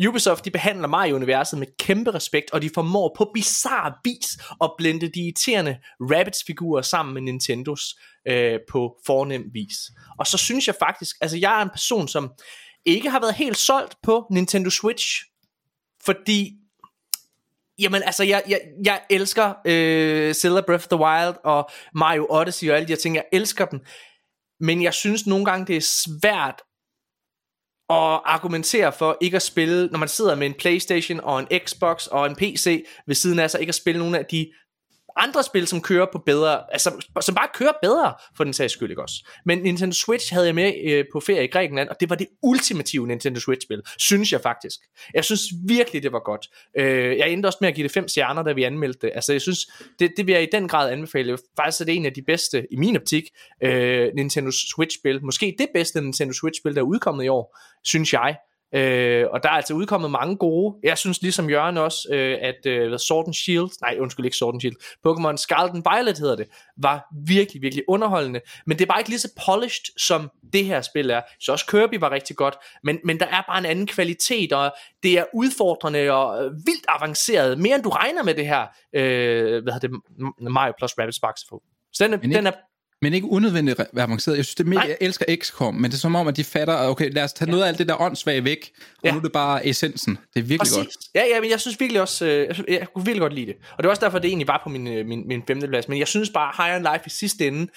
Ubisoft 0.09 0.45
de 0.45 0.51
behandler 0.51 0.89
Mario-universet 0.89 1.59
med 1.59 1.67
kæmpe 1.79 2.11
respekt, 2.11 2.51
og 2.51 2.63
de 2.63 2.71
formår 2.75 3.15
på 3.17 3.31
bizarre 3.35 3.95
vis 4.05 4.39
at 4.63 4.71
blende 4.79 5.09
de 5.09 5.21
irriterende 5.21 5.79
Rabbids-figurer 6.01 6.83
sammen 6.83 7.15
med 7.15 7.23
Nintendos 7.23 7.95
øh, 8.29 8.59
på 8.71 8.97
fornem 9.07 9.45
vis. 9.53 9.77
Og 10.19 10.27
så 10.27 10.39
synes 10.39 10.67
jeg 10.67 10.75
faktisk, 10.79 11.17
altså 11.21 11.37
jeg 11.37 11.59
er 11.59 11.63
en 11.63 11.71
person, 11.71 12.09
som 12.09 12.31
ikke 12.85 13.11
har 13.11 13.21
været 13.21 13.35
helt 13.35 13.59
solgt 13.59 13.97
på 14.03 14.27
Nintendo 14.31 14.71
Switch, 14.71 15.25
fordi 16.05 16.53
Jamen 17.79 18.03
altså, 18.03 18.25
jeg, 18.25 18.43
jeg, 18.49 18.61
jeg 18.85 19.01
elsker 19.11 19.55
øh, 19.67 20.35
Zelda 20.35 20.61
Breath 20.61 20.85
of 20.85 20.89
the 20.89 20.99
Wild 20.99 21.35
og 21.45 21.71
Mario 21.95 22.27
Odyssey 22.31 22.71
og 22.71 22.77
alle 22.77 22.89
de 22.89 22.93
her 22.93 22.99
ting. 22.99 23.15
Jeg 23.15 23.25
elsker 23.33 23.65
dem. 23.65 23.81
Men 24.61 24.83
jeg 24.83 24.95
synes 24.95 25.27
nogle 25.27 25.45
gange, 25.45 25.67
det 25.67 25.77
er 25.77 25.81
svært 25.81 26.63
at 27.91 28.21
argumentere 28.25 28.93
for 28.93 29.19
ikke 29.21 29.37
at 29.37 29.43
spille, 29.43 29.87
når 29.87 29.99
man 29.99 30.09
sidder 30.09 30.35
med 30.35 30.47
en 30.47 30.55
Playstation 30.55 31.21
og 31.21 31.41
en 31.41 31.49
Xbox 31.67 32.07
og 32.07 32.27
en 32.27 32.37
PC 32.37 32.87
ved 33.07 33.15
siden 33.15 33.39
af 33.39 33.51
sig, 33.51 33.61
ikke 33.61 33.71
at 33.71 33.75
spille 33.75 33.99
nogle 33.99 34.19
af 34.19 34.27
de 34.27 34.53
andre 35.17 35.43
spil, 35.43 35.67
som 35.67 35.81
kører 35.81 36.07
på 36.13 36.19
bedre, 36.19 36.73
altså 36.73 37.07
som 37.21 37.35
bare 37.35 37.49
kører 37.55 37.73
bedre 37.83 38.15
for 38.37 38.45
den 38.45 38.53
sags 38.53 38.73
skyld, 38.73 38.91
ikke 38.91 39.03
også? 39.03 39.29
Men 39.45 39.59
Nintendo 39.59 39.95
Switch 39.95 40.33
havde 40.33 40.47
jeg 40.47 40.55
med 40.55 40.73
øh, 40.85 41.05
på 41.13 41.21
ferie 41.21 41.45
i 41.45 41.47
Grækenland, 41.47 41.89
og 41.89 41.97
det 42.01 42.11
var 42.11 42.17
det 42.17 42.27
ultimative 42.43 43.07
Nintendo 43.07 43.41
Switch-spil, 43.41 43.83
synes 43.99 44.33
jeg 44.33 44.41
faktisk. 44.41 44.81
Jeg 45.15 45.25
synes 45.25 45.43
virkelig, 45.67 46.03
det 46.03 46.13
var 46.13 46.19
godt. 46.25 46.49
Øh, 46.79 47.19
jeg 47.19 47.31
endte 47.31 47.47
også 47.47 47.59
med 47.61 47.69
at 47.69 47.75
give 47.75 47.83
det 47.83 47.93
fem 47.93 48.09
stjerner, 48.09 48.43
da 48.43 48.53
vi 48.53 48.63
anmeldte 48.63 49.07
det. 49.07 49.13
Altså, 49.15 49.33
jeg 49.33 49.41
synes, 49.41 49.59
det, 49.99 50.13
det 50.17 50.27
vil 50.27 50.33
jeg 50.33 50.43
i 50.43 50.49
den 50.53 50.69
grad 50.69 50.91
anbefale. 50.93 51.39
Faktisk 51.57 51.81
er 51.81 51.85
det 51.85 51.97
en 51.97 52.07
af 52.07 52.13
de 52.13 52.23
bedste, 52.23 52.67
i 52.71 52.77
min 52.77 52.97
optik, 52.97 53.25
øh, 53.63 54.11
Nintendo 54.15 54.51
Switch-spil. 54.51 55.25
Måske 55.25 55.55
det 55.59 55.69
bedste 55.75 56.01
Nintendo 56.01 56.33
Switch-spil, 56.33 56.75
der 56.75 56.81
er 56.81 56.85
udkommet 56.87 57.25
i 57.25 57.29
år, 57.29 57.59
synes 57.85 58.13
jeg. 58.13 58.37
Øh, 58.75 59.27
og 59.31 59.43
der 59.43 59.49
er 59.49 59.53
altså 59.53 59.75
udkommet 59.75 60.11
mange 60.11 60.37
gode. 60.37 60.77
Jeg 60.83 60.99
synes 60.99 61.23
ligesom 61.23 61.51
Jørgen 61.51 61.77
også, 61.77 62.09
øh, 62.11 62.39
at 62.41 62.67
øh, 62.67 62.99
Sword 62.99 63.27
and 63.27 63.35
Shield, 63.35 63.71
nej 63.81 63.97
undskyld 64.01 64.25
ikke 64.25 64.37
Sword 64.37 64.55
and 64.55 64.61
Shield, 64.61 64.77
Pokémon 65.07 65.37
Scarlet 65.37 65.75
and 65.75 65.83
Violet 65.93 66.19
hedder 66.19 66.37
det, 66.37 66.47
var 66.77 67.07
virkelig, 67.27 67.63
virkelig 67.63 67.85
underholdende. 67.89 68.41
Men 68.67 68.79
det 68.79 68.85
er 68.85 68.87
bare 68.87 69.01
ikke 69.01 69.11
lige 69.11 69.19
så 69.19 69.33
polished, 69.47 69.99
som 69.99 70.31
det 70.53 70.65
her 70.65 70.81
spil 70.81 71.11
er. 71.11 71.21
Så 71.41 71.53
også 71.53 71.67
Kirby 71.67 71.95
var 72.01 72.11
rigtig 72.11 72.37
godt, 72.37 72.55
men, 72.83 72.99
men 73.05 73.21
der 73.21 73.27
er 73.27 73.43
bare 73.49 73.59
en 73.59 73.67
anden 73.67 73.87
kvalitet, 73.87 74.53
og 74.53 74.75
det 75.03 75.19
er 75.19 75.25
udfordrende 75.35 76.11
og 76.11 76.45
øh, 76.45 76.51
vildt 76.53 76.87
avanceret. 76.89 77.59
Mere 77.59 77.75
end 77.75 77.83
du 77.83 77.89
regner 77.89 78.23
med 78.23 78.35
det 78.35 78.47
her, 78.47 78.67
øh, 78.95 79.63
hvad 79.63 79.73
hedder 79.73 79.89
det, 79.89 80.01
Mario 80.41 80.73
plus 80.79 80.93
Rabbids 80.99 81.17
Sparks 81.17 81.41
Så 81.93 82.09
den, 82.09 82.33
den 82.33 82.47
er 82.47 82.53
men 83.03 83.15
ikke 83.15 83.27
unødvendigt 83.27 83.81
avanceret. 83.97 84.37
Jeg 84.37 84.45
synes, 84.45 84.55
det 84.55 84.65
er 84.65 84.69
mere, 84.69 84.81
jeg 84.81 84.97
elsker 85.01 85.25
XCOM, 85.37 85.75
men 85.75 85.85
det 85.85 85.97
er 85.97 86.01
som 86.01 86.15
om, 86.15 86.29
at 86.29 86.37
de 86.37 86.45
fatter, 86.45 86.89
okay, 86.89 87.13
lad 87.13 87.25
os 87.25 87.33
tage 87.33 87.49
ja. 87.49 87.51
noget 87.51 87.65
af 87.65 87.69
alt 87.69 87.79
det 87.79 87.89
der 87.89 88.01
åndssvage 88.01 88.45
væk, 88.45 88.71
og 88.79 89.05
ja. 89.05 89.11
nu 89.11 89.19
er 89.19 89.23
det 89.23 89.33
bare 89.33 89.67
essensen. 89.67 90.19
Det 90.35 90.41
er 90.41 90.45
virkelig 90.45 90.59
Præcis. 90.59 90.77
godt. 90.77 90.97
Ja, 91.15 91.23
ja, 91.35 91.41
men 91.41 91.51
jeg 91.51 91.61
synes 91.61 91.81
virkelig 91.81 92.01
også, 92.01 92.27
øh, 92.27 92.49
jeg, 92.49 92.57
jeg 92.69 92.87
kunne 92.95 93.05
virkelig 93.05 93.21
godt 93.21 93.35
lide 93.35 93.47
det. 93.47 93.55
Og 93.71 93.79
det 93.79 93.85
var 93.85 93.91
også 93.91 94.05
derfor, 94.05 94.19
det 94.19 94.29
egentlig 94.29 94.49
var 94.49 94.61
på 94.65 94.69
min, 94.69 94.87
øh, 94.87 95.07
min, 95.07 95.29
min 95.29 95.43
femte 95.47 95.69
plads. 95.69 95.89
Men 95.89 95.99
jeg 95.99 96.09
synes 96.09 96.31
bare, 96.31 96.53
High 96.57 96.77
on 96.77 96.93
Life 96.93 97.07
i 97.07 97.11
sidste 97.11 97.47
ende 97.47 97.69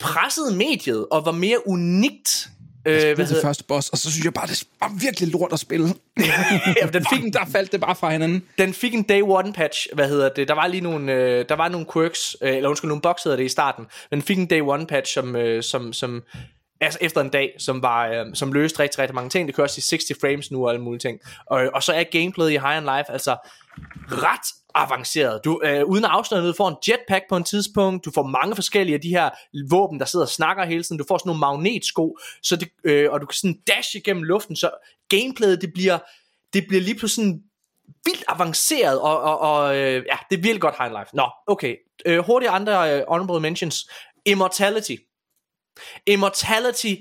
pressede 0.00 0.56
mediet 0.56 1.06
og 1.10 1.26
var 1.26 1.32
mere 1.32 1.68
unikt 1.68 2.48
jeg 2.84 3.18
øh, 3.18 3.28
det 3.28 3.38
første 3.42 3.64
boss, 3.64 3.88
og 3.88 3.98
så 3.98 4.10
synes 4.10 4.24
jeg 4.24 4.34
bare, 4.34 4.46
det 4.46 4.64
var 4.80 4.92
virkelig 5.00 5.28
lort 5.28 5.52
at 5.52 5.58
spille. 5.58 5.86
ja, 6.82 6.86
den 6.92 7.06
fik 7.12 7.24
en, 7.24 7.32
der 7.32 7.44
faldt 7.52 7.72
det 7.72 7.80
bare 7.80 7.94
fra 7.94 8.10
hinanden. 8.10 8.42
Den 8.58 8.74
fik 8.74 8.94
en 8.94 9.02
day 9.02 9.20
one 9.22 9.52
patch, 9.52 9.86
hvad 9.92 10.08
hedder 10.08 10.28
det? 10.28 10.48
Der 10.48 10.54
var 10.54 10.66
lige 10.66 10.80
nogle, 10.80 11.12
øh, 11.12 11.44
der 11.48 11.54
var 11.54 11.68
nogle 11.68 11.86
quirks, 11.92 12.36
øh, 12.40 12.56
eller 12.56 12.68
undskyld, 12.68 12.88
nogle 12.88 13.02
bugs 13.02 13.22
hedder 13.22 13.36
det 13.36 13.44
i 13.44 13.48
starten. 13.48 13.86
Men 14.10 14.20
den 14.20 14.26
fik 14.26 14.38
en 14.38 14.46
day 14.46 14.60
one 14.60 14.86
patch, 14.86 15.14
som, 15.14 15.36
øh, 15.36 15.62
som, 15.62 15.92
som 15.92 16.22
altså 16.80 16.98
efter 17.02 17.20
en 17.20 17.28
dag, 17.28 17.54
som, 17.58 17.82
var, 17.82 18.08
øh, 18.08 18.26
som 18.34 18.52
løste 18.52 18.80
rigtig, 18.80 18.98
rigtig 18.98 19.14
mange 19.14 19.30
ting. 19.30 19.48
Det 19.48 19.54
kører 19.54 19.64
også 19.64 19.78
i 19.78 19.98
60 19.98 20.20
frames 20.20 20.50
nu 20.50 20.64
og 20.64 20.70
alle 20.70 20.82
mulige 20.82 21.00
ting. 21.00 21.20
Og, 21.46 21.70
og 21.74 21.82
så 21.82 21.92
er 21.92 22.04
gameplayet 22.04 22.50
i 22.50 22.58
High 22.58 22.76
on 22.76 22.82
Life 22.82 23.12
altså 23.12 23.36
ret 24.08 24.46
avanceret. 24.74 25.40
Du, 25.44 25.60
øh, 25.64 25.84
uden 25.84 26.04
at 26.04 26.10
afsløre 26.10 26.40
noget, 26.40 26.54
du 26.54 26.56
får 26.56 26.68
en 26.68 26.76
jetpack 26.88 27.24
på 27.28 27.36
en 27.36 27.44
tidspunkt, 27.44 28.04
du 28.04 28.10
får 28.14 28.22
mange 28.22 28.54
forskellige 28.54 28.94
af 28.94 29.00
de 29.00 29.08
her 29.08 29.30
våben, 29.70 30.00
der 30.00 30.06
sidder 30.06 30.24
og 30.24 30.30
snakker 30.30 30.64
hele 30.64 30.82
tiden, 30.82 30.98
du 30.98 31.04
får 31.08 31.18
sådan 31.18 31.28
nogle 31.28 31.40
magnetsko, 31.40 32.18
så 32.42 32.56
det, 32.56 32.68
øh, 32.84 33.12
og 33.12 33.20
du 33.20 33.26
kan 33.26 33.34
sådan 33.34 33.60
dash 33.66 33.96
igennem 33.96 34.22
luften, 34.22 34.56
så 34.56 34.70
gameplayet, 35.08 35.60
det 35.60 35.72
bliver, 35.74 35.98
det 36.52 36.64
bliver 36.68 36.82
lige 36.82 36.98
pludselig 36.98 37.24
sådan 37.24 37.42
vildt 38.04 38.24
avanceret, 38.28 39.00
og, 39.00 39.20
og, 39.20 39.38
og 39.38 39.76
øh, 39.76 40.04
ja, 40.10 40.16
det 40.30 40.38
er 40.38 40.42
virkelig 40.42 40.60
godt 40.60 40.74
high 40.78 40.92
life. 40.92 41.16
Nå, 41.16 41.30
okay. 41.46 41.76
Øh, 42.06 42.18
hurtigt 42.18 42.52
andre 42.52 42.94
øh, 42.94 43.04
honorable 43.08 43.40
mentions. 43.40 43.90
Immortality. 44.24 44.96
Immortality 46.06 46.94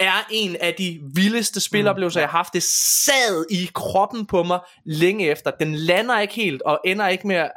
er 0.00 0.26
en 0.30 0.56
af 0.56 0.74
de 0.74 1.00
vildeste 1.14 1.60
spiloplevelser, 1.60 2.20
mm. 2.20 2.22
jeg 2.22 2.28
har 2.28 2.38
haft. 2.38 2.52
Det 2.52 2.62
sad 2.62 3.44
i 3.50 3.70
kroppen 3.74 4.26
på 4.26 4.42
mig 4.42 4.60
længe 4.84 5.30
efter. 5.30 5.50
Den 5.50 5.74
lander 5.74 6.20
ikke 6.20 6.34
helt, 6.34 6.62
og 6.62 6.80
ender 6.84 7.08
ikke 7.08 7.26
med, 7.26 7.48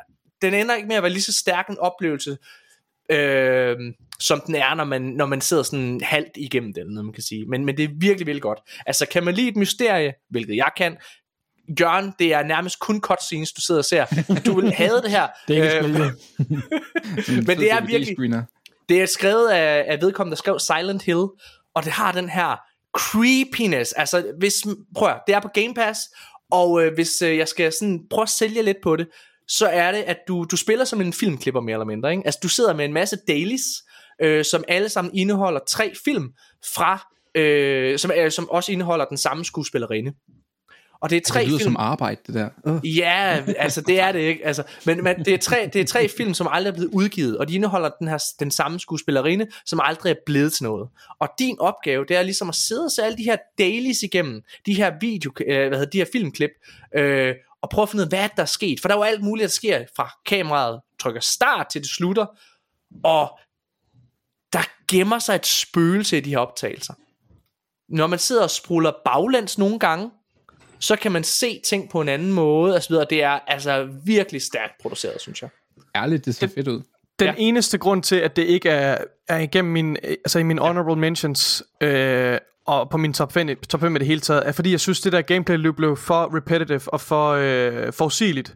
den 0.41 0.53
ender 0.53 0.75
ikke 0.75 0.87
med 0.87 0.95
at 0.95 1.03
være 1.03 1.11
lige 1.11 1.21
så 1.21 1.33
stærk 1.33 1.67
en 1.69 1.77
oplevelse, 1.79 2.37
øh, 3.11 3.77
som 4.19 4.41
den 4.45 4.55
er, 4.55 4.75
når 4.75 4.83
man, 4.83 5.01
når 5.01 5.25
man 5.25 5.41
sidder 5.41 5.63
sådan 5.63 6.01
halvt 6.03 6.37
igennem 6.37 6.73
den, 6.73 6.87
når 6.87 7.01
man 7.01 7.13
kan 7.13 7.23
sige. 7.23 7.45
Men, 7.45 7.65
men 7.65 7.77
det 7.77 7.83
er 7.83 7.89
virkelig, 7.93 8.27
virkelig 8.27 8.41
godt. 8.41 8.59
Altså, 8.85 9.07
kan 9.11 9.23
man 9.23 9.33
lide 9.33 9.47
et 9.47 9.55
mysterie, 9.55 10.13
hvilket 10.29 10.55
jeg 10.55 10.69
kan, 10.77 10.97
Jørgen, 11.79 12.13
det 12.19 12.33
er 12.33 12.43
nærmest 12.43 12.79
kun 12.79 13.01
cutscenes, 13.01 13.51
du 13.51 13.61
sidder 13.61 13.81
og 13.81 13.85
ser. 13.85 14.05
Du 14.45 14.61
vil 14.61 14.71
have 14.71 15.01
det 15.01 15.11
her. 15.11 15.27
det 15.47 15.57
er 15.57 15.63
ikke 15.63 15.87
øh, 15.87 16.11
Men 17.47 17.57
det 17.57 17.71
er 17.71 17.85
virkelig... 17.85 18.45
Det 18.89 19.01
er 19.01 19.05
skrevet 19.05 19.49
af, 19.49 19.85
af 19.87 20.01
vedkommende, 20.01 20.35
der 20.35 20.37
skrev 20.37 20.59
Silent 20.59 21.03
Hill, 21.03 21.25
og 21.75 21.83
det 21.83 21.91
har 21.91 22.11
den 22.11 22.29
her 22.29 22.55
creepiness. 22.97 23.93
Altså, 23.93 24.33
hvis, 24.39 24.53
prøv 24.95 25.09
at, 25.09 25.21
det 25.27 25.35
er 25.35 25.39
på 25.39 25.47
Game 25.47 25.73
Pass, 25.73 25.99
og 26.51 26.83
øh, 26.83 26.93
hvis 26.93 27.21
øh, 27.21 27.37
jeg 27.37 27.47
skal 27.47 27.71
sådan 27.71 27.99
prøve 28.09 28.23
at 28.23 28.29
sælge 28.29 28.61
lidt 28.61 28.77
på 28.83 28.95
det, 28.95 29.07
så 29.47 29.67
er 29.67 29.91
det, 29.91 30.01
at 30.01 30.17
du, 30.27 30.45
du 30.51 30.57
spiller 30.57 30.85
som 30.85 31.01
en 31.01 31.13
filmklipper 31.13 31.61
mere 31.61 31.73
eller 31.73 31.85
mindre. 31.85 32.11
Ikke? 32.11 32.23
Altså, 32.25 32.39
du 32.43 32.49
sidder 32.49 32.73
med 32.73 32.85
en 32.85 32.93
masse 32.93 33.17
dailies, 33.27 33.63
øh, 34.21 34.45
som 34.45 34.63
alle 34.67 34.89
sammen 34.89 35.15
indeholder 35.15 35.59
tre 35.67 35.93
film 36.05 36.29
fra, 36.75 37.11
øh, 37.35 37.99
som, 37.99 38.11
øh, 38.17 38.31
som 38.31 38.49
også 38.49 38.71
indeholder 38.71 39.05
den 39.05 39.17
samme 39.17 39.45
skuespillerinde. 39.45 40.13
Og 41.01 41.09
det 41.09 41.17
er 41.17 41.21
tre 41.21 41.39
det 41.39 41.47
lyder 41.47 41.57
film. 41.57 41.67
som 41.67 41.75
arbejde, 41.79 42.21
det 42.27 42.35
der. 42.35 42.49
Uh. 42.63 42.97
Ja, 42.97 43.43
altså 43.57 43.81
det 43.81 43.99
er 43.99 44.11
det 44.11 44.19
ikke. 44.19 44.45
Altså, 44.45 44.63
men, 44.85 45.03
men 45.03 45.25
det, 45.25 45.33
er 45.33 45.37
tre, 45.37 45.69
det 45.73 45.81
er 45.81 45.85
tre 45.85 46.07
film, 46.17 46.33
som 46.33 46.47
aldrig 46.51 46.71
er 46.71 46.75
blevet 46.75 46.91
udgivet, 46.93 47.37
og 47.37 47.47
de 47.47 47.55
indeholder 47.55 47.89
den, 47.99 48.07
her, 48.07 48.17
den 48.39 48.51
samme 48.51 48.79
skuespillerinde, 48.79 49.47
som 49.65 49.79
aldrig 49.83 50.11
er 50.11 50.15
blevet 50.25 50.53
til 50.53 50.63
noget. 50.63 50.89
Og 51.19 51.29
din 51.39 51.59
opgave, 51.59 52.05
det 52.05 52.17
er 52.17 52.23
ligesom 52.23 52.49
at 52.49 52.55
sidde 52.55 52.85
og 52.85 52.91
se 52.91 53.03
alle 53.03 53.17
de 53.17 53.23
her 53.23 53.37
dailies 53.57 54.03
igennem, 54.03 54.41
de 54.65 54.73
her 54.73 54.93
video, 55.01 55.31
øh, 55.47 55.67
hvad 55.67 55.77
hedder 55.77 55.91
de 55.91 55.97
her 55.97 56.05
filmklip, 56.11 56.51
øh, 56.95 57.35
og 57.61 57.69
prøve 57.69 57.83
at 57.83 57.89
finde 57.89 58.01
ud 58.01 58.05
af, 58.05 58.09
hvad 58.09 58.29
der 58.35 58.41
er 58.41 58.45
sket. 58.45 58.79
For 58.81 58.87
der 58.87 58.95
er 58.95 58.99
jo 58.99 59.03
alt 59.03 59.23
muligt, 59.23 59.43
der 59.43 59.49
sker 59.49 59.85
fra 59.95 60.11
kameraet 60.25 60.81
trykker 60.99 61.21
start 61.21 61.67
til 61.67 61.81
det 61.81 61.89
slutter, 61.89 62.25
og 63.03 63.39
der 64.53 64.63
gemmer 64.87 65.19
sig 65.19 65.35
et 65.35 65.45
spøgelse 65.45 66.17
i 66.17 66.21
de 66.21 66.29
her 66.29 66.37
optagelser. 66.37 66.93
Når 67.89 68.07
man 68.07 68.19
sidder 68.19 68.43
og 68.43 68.49
spruller 68.49 68.91
baglæns 69.05 69.57
nogle 69.57 69.79
gange, 69.79 70.11
så 70.81 70.95
kan 70.95 71.11
man 71.11 71.23
se 71.23 71.61
ting 71.63 71.89
på 71.89 72.01
en 72.01 72.09
anden 72.09 72.31
måde, 72.31 72.75
og 72.75 72.83
så 72.83 72.89
videre. 72.89 73.05
Det 73.09 73.23
er 73.23 73.39
altså 73.47 73.87
virkelig 74.05 74.41
stærkt 74.41 74.73
produceret, 74.81 75.21
synes 75.21 75.41
jeg. 75.41 75.49
Ærligt, 75.95 76.25
det 76.25 76.35
ser 76.35 76.47
fedt 76.55 76.67
ud. 76.67 76.81
Den 77.19 77.27
ja. 77.27 77.33
eneste 77.37 77.77
grund 77.77 78.03
til, 78.03 78.15
at 78.15 78.35
det 78.35 78.43
ikke 78.43 78.69
er, 78.69 78.97
er 79.27 79.37
igennem 79.37 79.73
min, 79.73 79.97
altså 80.03 80.39
i 80.39 80.43
min 80.43 80.57
honorable 80.57 80.95
mentions, 80.95 81.63
øh, 81.81 82.37
og 82.65 82.89
på 82.89 82.97
min 82.97 83.13
top 83.13 83.33
5, 83.33 83.55
top 83.69 83.81
5 83.81 83.95
i 83.95 83.99
det 83.99 84.07
hele 84.07 84.19
taget, 84.19 84.47
er 84.47 84.51
fordi 84.51 84.71
jeg 84.71 84.79
synes, 84.79 85.01
det 85.01 85.11
der 85.11 85.21
gameplay 85.21 85.57
løb 85.57 85.75
blev 85.75 85.97
for 85.97 86.35
repetitive 86.37 86.93
og 86.93 87.01
for 87.01 87.29
øh, 87.31 87.93
forudsigeligt. 87.93 88.55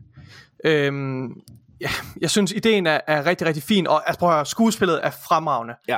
Øhm, 0.66 1.34
ja, 1.82 1.90
jeg 2.22 2.30
synes, 2.30 2.52
ideen 2.52 2.88
er, 2.88 3.00
er 3.08 3.26
rigtig, 3.26 3.48
rigtig 3.48 3.64
fin, 3.64 3.88
og 3.88 4.08
altså, 4.08 4.20
prøv 4.20 4.30
at 4.30 4.36
høre, 4.36 4.46
skuespillet 4.46 5.00
er 5.04 5.10
fremragende. 5.10 5.74
Ja. 5.88 5.98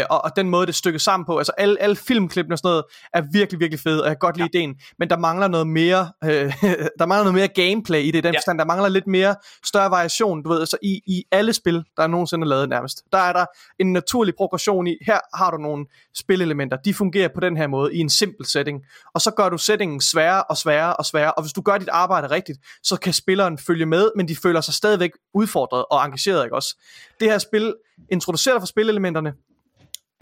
Øh, 0.00 0.06
og, 0.10 0.24
og 0.24 0.36
den 0.36 0.50
måde, 0.50 0.66
det 0.66 0.74
stykker 0.74 1.00
sammen 1.00 1.26
på, 1.26 1.38
altså 1.38 1.52
alle, 1.58 1.82
alle 1.82 1.96
filmklippene 1.96 2.54
og 2.54 2.58
sådan 2.58 2.68
noget, 2.68 2.84
er 3.14 3.22
virkelig, 3.32 3.60
virkelig 3.60 3.80
fede, 3.80 4.02
og 4.02 4.08
jeg 4.08 4.14
kan 4.14 4.18
godt 4.18 4.36
lide 4.36 4.48
ja. 4.54 4.58
ideen, 4.58 4.76
men 4.98 5.10
der 5.10 5.18
mangler 5.18 5.48
noget 5.48 5.66
mere, 5.66 6.10
øh, 6.24 6.30
der 6.98 7.06
mangler 7.06 7.32
noget 7.32 7.34
mere 7.34 7.48
gameplay 7.48 8.02
i 8.02 8.10
det, 8.10 8.18
i 8.18 8.20
den 8.20 8.34
ja. 8.34 8.38
forstand, 8.38 8.58
der 8.58 8.64
mangler 8.64 8.88
lidt 8.88 9.06
mere 9.06 9.36
større 9.64 9.90
variation, 9.90 10.42
du 10.42 10.48
ved, 10.48 10.60
altså 10.60 10.76
i, 10.82 11.00
i 11.06 11.24
alle 11.32 11.52
spil, 11.52 11.84
der 11.96 12.02
er 12.02 12.06
nogensinde 12.06 12.46
lavet 12.46 12.68
nærmest. 12.68 13.02
Der 13.12 13.18
er 13.18 13.32
der 13.32 13.46
en 13.78 13.92
naturlig 13.92 14.34
progression 14.36 14.86
i, 14.86 14.96
her 15.06 15.18
har 15.34 15.50
du 15.50 15.56
nogle 15.56 15.86
spillelementer, 16.14 16.76
de 16.76 16.94
fungerer 16.94 17.28
på 17.34 17.40
den 17.40 17.56
her 17.56 17.66
måde, 17.66 17.94
i 17.94 17.98
en 17.98 18.10
simpel 18.10 18.46
setting, 18.46 18.80
og 19.14 19.20
så 19.20 19.30
gør 19.30 19.48
du 19.48 19.58
settingen 19.58 20.00
sværere 20.00 20.42
og 20.42 20.56
sværere 20.56 20.96
og 20.96 21.04
sværere, 21.04 21.32
og 21.32 21.42
hvis 21.42 21.52
du 21.52 21.60
gør 21.60 21.78
dit 21.78 21.88
arbejde 21.88 22.30
rigtigt, 22.30 22.58
så 22.82 22.96
kan 22.96 23.12
spilleren 23.12 23.58
følge 23.58 23.86
med, 23.86 24.10
men 24.16 24.28
de 24.28 24.36
føler 24.36 24.60
sig 24.60 24.74
stadigvæk 24.74 25.10
udfordret 25.34 25.84
og 25.90 26.04
engageret, 26.04 26.44
ikke 26.44 26.56
også? 26.56 26.76
Det 27.20 27.30
her 27.30 27.38
spil 27.38 27.74
introducerer 28.12 28.54
dig 28.54 28.62
for 28.62 28.66
spilelementerne, 28.66 29.34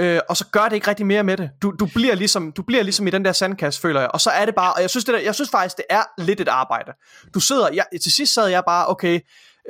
øh, 0.00 0.20
og 0.28 0.36
så 0.36 0.46
gør 0.52 0.64
det 0.64 0.72
ikke 0.72 0.88
rigtig 0.88 1.06
mere 1.06 1.22
med 1.22 1.36
det. 1.36 1.50
Du, 1.62 1.70
du, 1.70 1.86
bliver 1.94 2.14
ligesom, 2.14 2.52
du 2.52 2.62
bliver 2.62 2.82
ligesom 2.82 3.06
i 3.06 3.10
den 3.10 3.24
der 3.24 3.32
sandkasse, 3.32 3.80
føler 3.80 4.00
jeg. 4.00 4.10
Og 4.14 4.20
så 4.20 4.30
er 4.30 4.44
det 4.44 4.54
bare, 4.54 4.72
og 4.72 4.80
jeg 4.80 4.90
synes, 4.90 5.04
det 5.04 5.14
der, 5.14 5.20
jeg 5.20 5.34
synes 5.34 5.50
faktisk, 5.50 5.76
det 5.76 5.84
er 5.90 6.02
lidt 6.18 6.40
et 6.40 6.48
arbejde. 6.48 6.92
Du 7.34 7.40
sidder, 7.40 7.68
jeg, 7.72 7.84
til 8.02 8.12
sidst 8.12 8.34
sad 8.34 8.48
jeg 8.48 8.62
bare, 8.66 8.86
okay, 8.88 9.20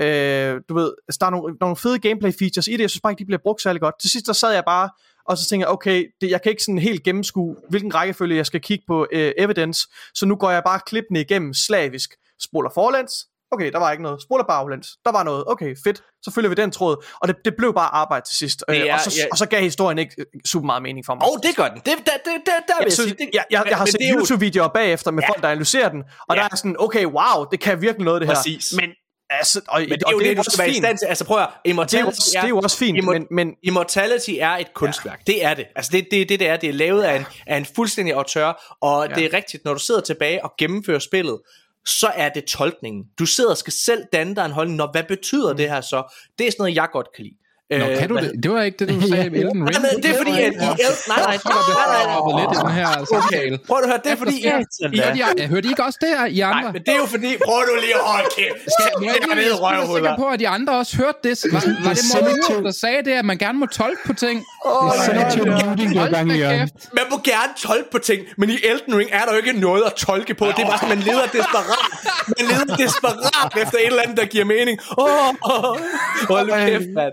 øh, 0.01 0.61
du 0.69 0.75
ved, 0.75 0.93
der 1.21 1.27
er 1.27 1.31
nogle, 1.31 1.57
nogle 1.61 1.77
fede 1.77 1.99
gameplay 1.99 2.33
features 2.39 2.67
i 2.67 2.73
det, 2.73 2.81
jeg 2.81 2.91
synes 2.91 3.01
bare 3.01 3.13
ikke, 3.13 3.21
de 3.21 3.25
bliver 3.27 3.41
brugt 3.43 3.63
særlig 3.63 3.81
godt. 3.81 3.95
Til 4.01 4.11
sidst, 4.11 4.27
der 4.27 4.33
sad 4.33 4.53
jeg 4.53 4.65
bare, 4.67 4.91
og 5.29 5.39
så 5.39 5.49
tænker 5.49 5.67
jeg, 5.67 5.73
okay, 5.73 6.07
det, 6.21 6.31
jeg 6.31 6.43
kan 6.43 6.51
ikke 6.51 6.63
sådan 6.63 6.79
helt 6.79 7.03
gennemskue, 7.03 7.57
hvilken 7.71 7.95
rækkefølge 7.95 8.37
jeg 8.37 8.47
skal 8.47 8.61
kigge 8.61 8.85
på 8.87 9.07
øh, 9.13 9.33
evidence, 9.39 9.89
så 10.15 10.27
nu 10.27 10.37
går 10.37 10.51
jeg 10.51 10.63
bare 10.67 10.81
klippene 10.87 11.21
igennem 11.21 11.55
slavisk. 11.55 12.11
Spoler 12.41 12.71
forlæns, 12.75 13.13
Okay, 13.53 13.73
der 13.73 13.79
var 13.79 13.91
ikke 13.93 14.03
noget. 14.03 14.23
Spoler 14.23 14.45
baglæns. 14.45 14.89
Der 15.05 15.13
var 15.13 15.23
noget. 15.23 15.45
Okay, 15.47 15.77
fedt. 15.85 16.03
Så 16.23 16.31
følger 16.35 16.49
vi 16.49 16.55
den 16.55 16.71
tråd. 16.71 17.05
Og 17.21 17.29
det, 17.29 17.37
det 17.45 17.55
blev 17.59 17.75
bare 17.75 17.95
arbejde 17.95 18.27
til 18.27 18.37
sidst. 18.37 18.65
Øh, 18.69 18.77
er, 18.77 18.95
og, 18.95 19.01
så, 19.01 19.13
ja. 19.19 19.25
og 19.33 19.39
så 19.39 19.47
gav 19.47 19.61
historien 19.61 19.99
ikke 19.99 20.15
øh, 20.19 20.27
super 20.47 20.67
meget 20.67 20.83
mening 20.83 21.07
for 21.07 21.15
mig. 21.15 21.23
Åh, 21.23 21.33
oh, 21.33 21.39
det 21.43 21.57
gør 21.57 21.69
den. 21.69 21.77
Det, 21.77 21.85
det, 21.85 21.97
det, 21.99 22.33
det, 22.47 22.53
der 22.69 22.75
jeg, 22.83 22.93
synes, 22.93 23.15
jeg, 23.19 23.29
jeg, 23.33 23.45
jeg, 23.51 23.65
jeg 23.69 23.77
har 23.77 23.87
set 23.87 24.01
YouTube-videoer 24.15 24.69
bagefter 24.69 25.11
med 25.11 25.23
ja. 25.23 25.29
folk, 25.29 25.43
der 25.43 25.49
analyserer 25.49 25.89
den. 25.89 26.03
Og 26.29 26.37
ja. 26.37 26.43
der 26.43 26.49
er 26.53 26.57
sådan, 26.57 26.77
okay, 26.79 27.05
wow, 27.05 27.45
det 27.51 27.61
kan 27.61 27.81
virkelig 27.81 28.05
noget 28.05 28.21
det 28.21 28.29
her. 28.29 28.35
Præcis. 28.35 28.75
Men 28.77 28.91
Altså, 29.31 29.61
og, 29.69 29.81
men 29.81 29.91
det 29.91 30.03
er 30.07 30.13
jo 30.13 30.19
det, 30.19 30.27
det, 30.29 30.37
du 30.37 30.43
skal 30.43 30.59
være 30.59 30.71
i 30.71 30.75
stand 30.75 30.99
til. 30.99 31.07
Altså 31.07 31.25
prøv 31.25 31.41
at 31.41 31.49
Immortality 31.65 32.17
det 32.17 32.35
er, 32.35 32.39
er, 32.39 32.43
det 32.43 32.47
er 32.47 32.49
jo 32.49 32.59
også 32.59 32.79
fint, 32.79 33.05
men, 33.05 33.27
men... 33.31 33.55
Immortality 33.63 34.31
er 34.39 34.51
et 34.51 34.75
kunstværk. 34.75 35.21
Ja. 35.29 35.33
Det 35.33 35.45
er 35.45 35.55
det. 35.55 35.67
Altså 35.77 35.91
det, 35.93 36.07
det, 36.11 36.29
det, 36.29 36.41
det 36.41 36.49
er. 36.49 36.57
Det 36.57 36.69
er 36.69 36.73
lavet 36.73 37.03
af 37.03 37.17
en, 37.17 37.25
af 37.47 37.57
en 37.57 37.67
fuldstændig 37.77 38.15
auteur, 38.15 38.77
og 38.81 39.09
ja. 39.09 39.15
det 39.15 39.25
er 39.25 39.33
rigtigt, 39.33 39.65
når 39.65 39.75
du 39.75 39.81
sidder 39.81 40.01
tilbage 40.01 40.45
og 40.45 40.53
gennemfører 40.59 40.99
spillet, 40.99 41.39
så 41.87 42.07
er 42.07 42.29
det 42.29 42.45
tolkningen. 42.45 43.05
Du 43.19 43.27
sidder 43.27 43.51
og 43.51 43.57
skal 43.57 43.73
selv 43.73 44.05
danne 44.13 44.35
dig 44.37 44.45
en 44.45 44.53
holdning, 44.53 44.77
når 44.77 44.93
hvad 44.93 45.05
betyder 45.05 45.53
mm. 45.53 45.57
det 45.57 45.69
her 45.71 45.81
så? 45.81 46.17
Det 46.39 46.47
er 46.47 46.51
sådan 46.51 46.63
noget, 46.63 46.75
jeg 46.75 46.89
godt 46.93 47.09
kan 47.17 47.25
lide. 47.25 47.37
Nå, 47.79 47.87
Øh, 47.91 47.99
kan 47.99 48.09
du 48.09 48.17
det? 48.17 48.33
Det 48.43 48.51
var 48.53 48.63
ikke 48.63 48.79
det, 48.79 48.89
du 48.89 49.01
sagde 49.13 49.31
med 49.31 49.39
Elden 49.41 49.69
Ring. 49.69 49.81
Nej, 49.83 49.91
det 50.03 50.11
er 50.11 50.17
fordi, 50.17 50.31
at 50.31 50.53
i 50.53 50.67
El... 50.87 50.95
Nej, 51.09 51.19
nej, 51.19 51.39
nej, 51.45 52.07
nej, 52.07 52.41
lidt 52.41 52.51
i 52.57 52.59
den 52.63 52.71
her 52.81 52.89
samtale. 53.13 53.55
Okay, 53.55 53.67
prøv 53.69 53.79
at 53.83 53.89
høre, 53.91 54.01
det 54.05 54.13
er 54.13 54.17
fordi... 54.17 54.37
I, 54.47 54.49
Hørte 54.49 55.17
I, 55.19 55.23
jeg 55.39 55.49
hørte 55.49 55.67
I 55.67 55.71
ikke 55.71 55.85
også 55.85 55.99
det, 56.05 56.11
I 56.33 56.41
andre? 56.41 56.63
nej, 56.63 56.73
men 56.73 56.83
det 56.87 56.93
er 56.97 57.01
jo 57.05 57.07
fordi... 57.07 57.31
Prøv 57.45 57.59
nu 57.69 57.75
lige 57.85 57.95
at 57.95 58.01
holde 58.13 58.29
kæft. 58.39 58.59
Skal, 58.75 59.05
jeg 59.05 59.11
er 59.11 59.27
lige 59.27 59.35
nede 59.35 59.47
i 59.47 59.51
jeg 59.51 59.57
er 59.57 59.81
røvhuller. 59.81 60.11
sikker 60.11 60.17
på, 60.23 60.27
at 60.35 60.39
de 60.41 60.49
andre 60.49 60.73
også 60.83 60.97
hørte 60.97 61.19
det. 61.25 61.35
Var, 61.53 61.61
var 61.87 61.93
det 61.99 62.05
Morten, 62.15 62.65
der 62.65 62.71
sagde 62.85 63.01
det, 63.09 63.13
at 63.13 63.25
man 63.25 63.39
gerne 63.39 63.59
må 63.59 63.67
tolke 63.67 64.01
på 64.07 64.13
ting? 64.25 64.37
Selektiv 65.07 65.43
muting, 65.47 65.95
du 65.95 65.99
har 66.05 66.11
gang 66.17 66.33
i, 66.33 66.39
Jørgen. 66.39 66.71
Man 66.99 67.05
må 67.11 67.17
gerne 67.25 67.53
tolke 67.67 67.89
på 67.95 67.99
ting, 67.99 68.21
men 68.39 68.51
i 68.51 68.57
Elden 68.71 68.93
Ring 68.99 69.11
er 69.13 69.25
der 69.27 69.33
jo 69.35 69.39
ikke 69.45 69.61
noget 69.61 69.83
at 69.87 69.95
tolke 69.95 70.35
på. 70.35 70.45
Det 70.57 70.59
er 70.65 70.67
bare 70.67 70.79
sådan, 70.79 70.97
man 70.97 71.05
leder 71.09 71.27
desperat. 71.39 71.85
Man 72.39 72.45
leder 72.51 72.77
desperat 72.85 73.53
efter 73.63 73.79
et 73.79 73.87
eller 73.87 74.03
andet, 74.03 74.17
der 74.17 74.25
giver 74.27 74.45
mening. 74.45 74.79
Åh, 74.99 75.05
oh, 75.05 75.35
oh, 75.43 75.77
hold 76.29 76.47
nu 76.49 76.55
kæft, 76.55 76.89
mand. 76.95 77.13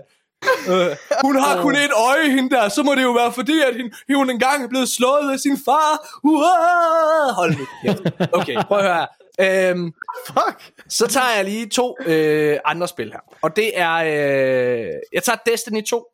Øh, 0.68 0.96
hun 1.24 1.36
har 1.38 1.62
kun 1.62 1.74
et 1.74 1.92
øje, 2.08 2.30
hende 2.30 2.50
der. 2.50 2.68
Så 2.68 2.82
må 2.82 2.94
det 2.94 3.02
jo 3.02 3.12
være 3.12 3.32
fordi, 3.32 3.60
at 3.60 3.76
hende, 3.76 3.90
hun 4.14 4.30
engang 4.30 4.64
er 4.64 4.68
blevet 4.68 4.88
slået 4.88 5.32
af 5.32 5.38
sin 5.38 5.58
far. 5.64 6.18
Uah! 6.24 7.34
Hold 7.34 7.58
nu 7.58 7.66
kæft. 7.82 8.30
Okay, 8.32 8.56
prøv 8.68 8.78
at 8.78 8.84
høre 8.84 8.94
her. 8.94 9.06
Øhm, 9.40 9.92
Fuck. 10.26 10.72
så 10.88 11.06
tager 11.06 11.36
jeg 11.36 11.44
lige 11.44 11.66
to 11.68 11.96
øh, 12.06 12.58
andre 12.64 12.88
spil 12.88 13.12
her. 13.12 13.20
Og 13.42 13.56
det 13.56 13.70
er... 13.74 13.94
Øh, 13.94 14.92
jeg 15.12 15.22
tager 15.22 15.36
Destiny 15.46 15.84
2, 15.84 16.04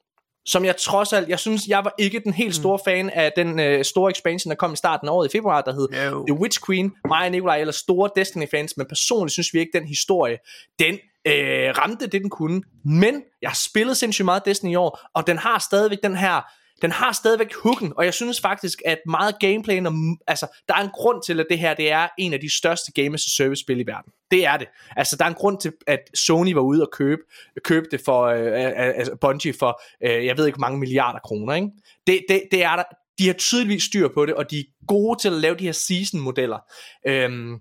som 0.46 0.64
jeg 0.64 0.76
trods 0.76 1.12
alt... 1.12 1.28
Jeg 1.28 1.38
synes, 1.38 1.66
jeg 1.68 1.84
var 1.84 1.94
ikke 1.98 2.20
den 2.24 2.32
helt 2.32 2.54
store 2.54 2.78
fan 2.84 3.10
af 3.10 3.32
den 3.36 3.60
øh, 3.60 3.84
store 3.84 4.10
expansion, 4.10 4.50
der 4.50 4.56
kom 4.56 4.72
i 4.72 4.76
starten 4.76 5.08
af 5.08 5.12
året 5.12 5.28
i 5.28 5.36
februar, 5.38 5.60
der 5.60 5.72
hed 5.72 6.10
No. 6.10 6.24
The 6.26 6.40
Witch 6.40 6.60
Queen. 6.66 6.92
Mig 7.08 7.24
og 7.24 7.30
Nikolaj 7.30 7.56
er 7.56 7.60
ellers 7.60 7.76
store 7.76 8.10
Destiny-fans, 8.16 8.76
men 8.76 8.86
personligt 8.86 9.32
synes 9.32 9.54
vi 9.54 9.58
ikke, 9.58 9.78
den 9.78 9.86
historie, 9.86 10.38
den 10.78 10.98
øh, 11.28 11.78
ramte 11.78 12.06
det, 12.06 12.22
den 12.22 12.30
kunne. 12.30 12.62
Men 12.84 13.22
jeg 13.42 13.50
har 13.50 13.60
spillet 13.68 13.96
sindssygt 13.96 14.24
meget 14.24 14.44
Destiny 14.44 14.72
i 14.72 14.74
år, 14.74 15.00
og 15.14 15.26
den 15.26 15.38
har 15.38 15.58
stadigvæk 15.58 15.98
den 16.02 16.16
her 16.16 16.40
den 16.82 16.92
har 16.92 17.12
stadigvæk 17.12 17.54
hooken, 17.62 17.92
og 17.96 18.04
jeg 18.04 18.14
synes 18.14 18.40
faktisk, 18.40 18.82
at 18.84 18.98
meget 19.06 19.34
gameplay, 19.40 19.86
altså, 20.26 20.46
der 20.68 20.74
er 20.74 20.80
en 20.80 20.90
grund 20.90 21.22
til, 21.26 21.40
at 21.40 21.46
det 21.50 21.58
her 21.58 21.74
det 21.74 21.92
er 21.92 22.08
en 22.18 22.32
af 22.32 22.40
de 22.40 22.56
største 22.56 22.92
games 22.92 23.24
as 23.24 23.26
a 23.26 23.42
service 23.42 23.60
spil 23.60 23.80
i 23.80 23.86
verden. 23.86 24.12
Det 24.30 24.46
er 24.46 24.56
det. 24.56 24.66
Altså, 24.96 25.16
der 25.16 25.24
er 25.24 25.28
en 25.28 25.34
grund 25.34 25.60
til, 25.60 25.72
at 25.86 25.98
Sony 26.14 26.52
var 26.52 26.60
ude 26.60 26.82
og 26.82 26.88
købe, 26.92 27.22
købe 27.64 27.86
det 27.90 28.00
for, 28.04 28.22
øh, 28.22 28.46
øh, 28.46 28.64
øh 28.64 28.72
altså 28.76 29.16
Bungie 29.20 29.54
for, 29.58 29.80
øh, 30.04 30.26
jeg 30.26 30.36
ved 30.36 30.46
ikke, 30.46 30.60
mange 30.60 30.78
milliarder 30.78 31.18
kroner, 31.18 31.54
ikke? 31.54 31.68
Det, 32.06 32.24
det, 32.28 32.42
det 32.50 32.64
er 32.64 32.76
der, 32.76 32.84
de 33.18 33.26
har 33.26 33.34
tydeligvis 33.34 33.82
styr 33.82 34.08
på 34.14 34.26
det, 34.26 34.34
og 34.34 34.50
de 34.50 34.58
er 34.58 34.64
gode 34.86 35.18
til 35.20 35.28
at 35.28 35.34
lave 35.34 35.54
de 35.54 35.64
her 35.64 35.72
season-modeller. 35.72 36.58
Øhm, 37.06 37.58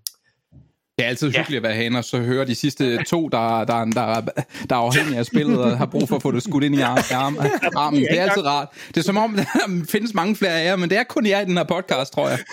det 0.98 1.06
er 1.06 1.10
altid 1.10 1.32
hyggeligt 1.32 1.57
at 1.57 1.64
være 1.64 1.74
herinde 1.74 1.98
og 1.98 2.03
så 2.03 2.19
høre 2.19 2.45
de 2.45 2.56
sidste 2.56 3.03
to, 3.03 3.28
der, 3.28 3.65
der, 3.65 3.86
der, 3.86 4.22
der 4.69 4.76
er 4.76 4.80
afhængige 4.80 5.19
af 5.19 5.26
spillet 5.26 5.60
og 5.60 5.78
har 5.78 5.86
brug 5.86 6.10
for 6.10 6.15
at 6.15 6.22
få 6.22 6.32
det 6.32 6.44
skudt 6.44 6.64
ind 6.64 6.76
i 6.76 6.80
arm, 6.80 6.98
arm, 7.11 7.38
armen. 7.76 8.02
Det 8.02 8.19
er 8.19 8.24
altid 8.24 8.45
rart. 8.45 8.68
Det 8.88 8.98
er 8.98 9.02
som 9.02 9.18
om, 9.18 9.36
der 9.36 9.44
findes 9.90 10.14
mange 10.14 10.36
flere 10.36 10.61
af 10.61 10.65
jer, 10.65 10.76
men 10.76 10.90
det 10.90 10.98
er 10.98 11.03
kun 11.03 11.26
jer 11.26 11.41
i 11.41 11.45
den 11.45 11.57
her 11.57 11.64
podcast, 11.64 12.14
tror 12.14 12.30
jeg. 12.30 12.40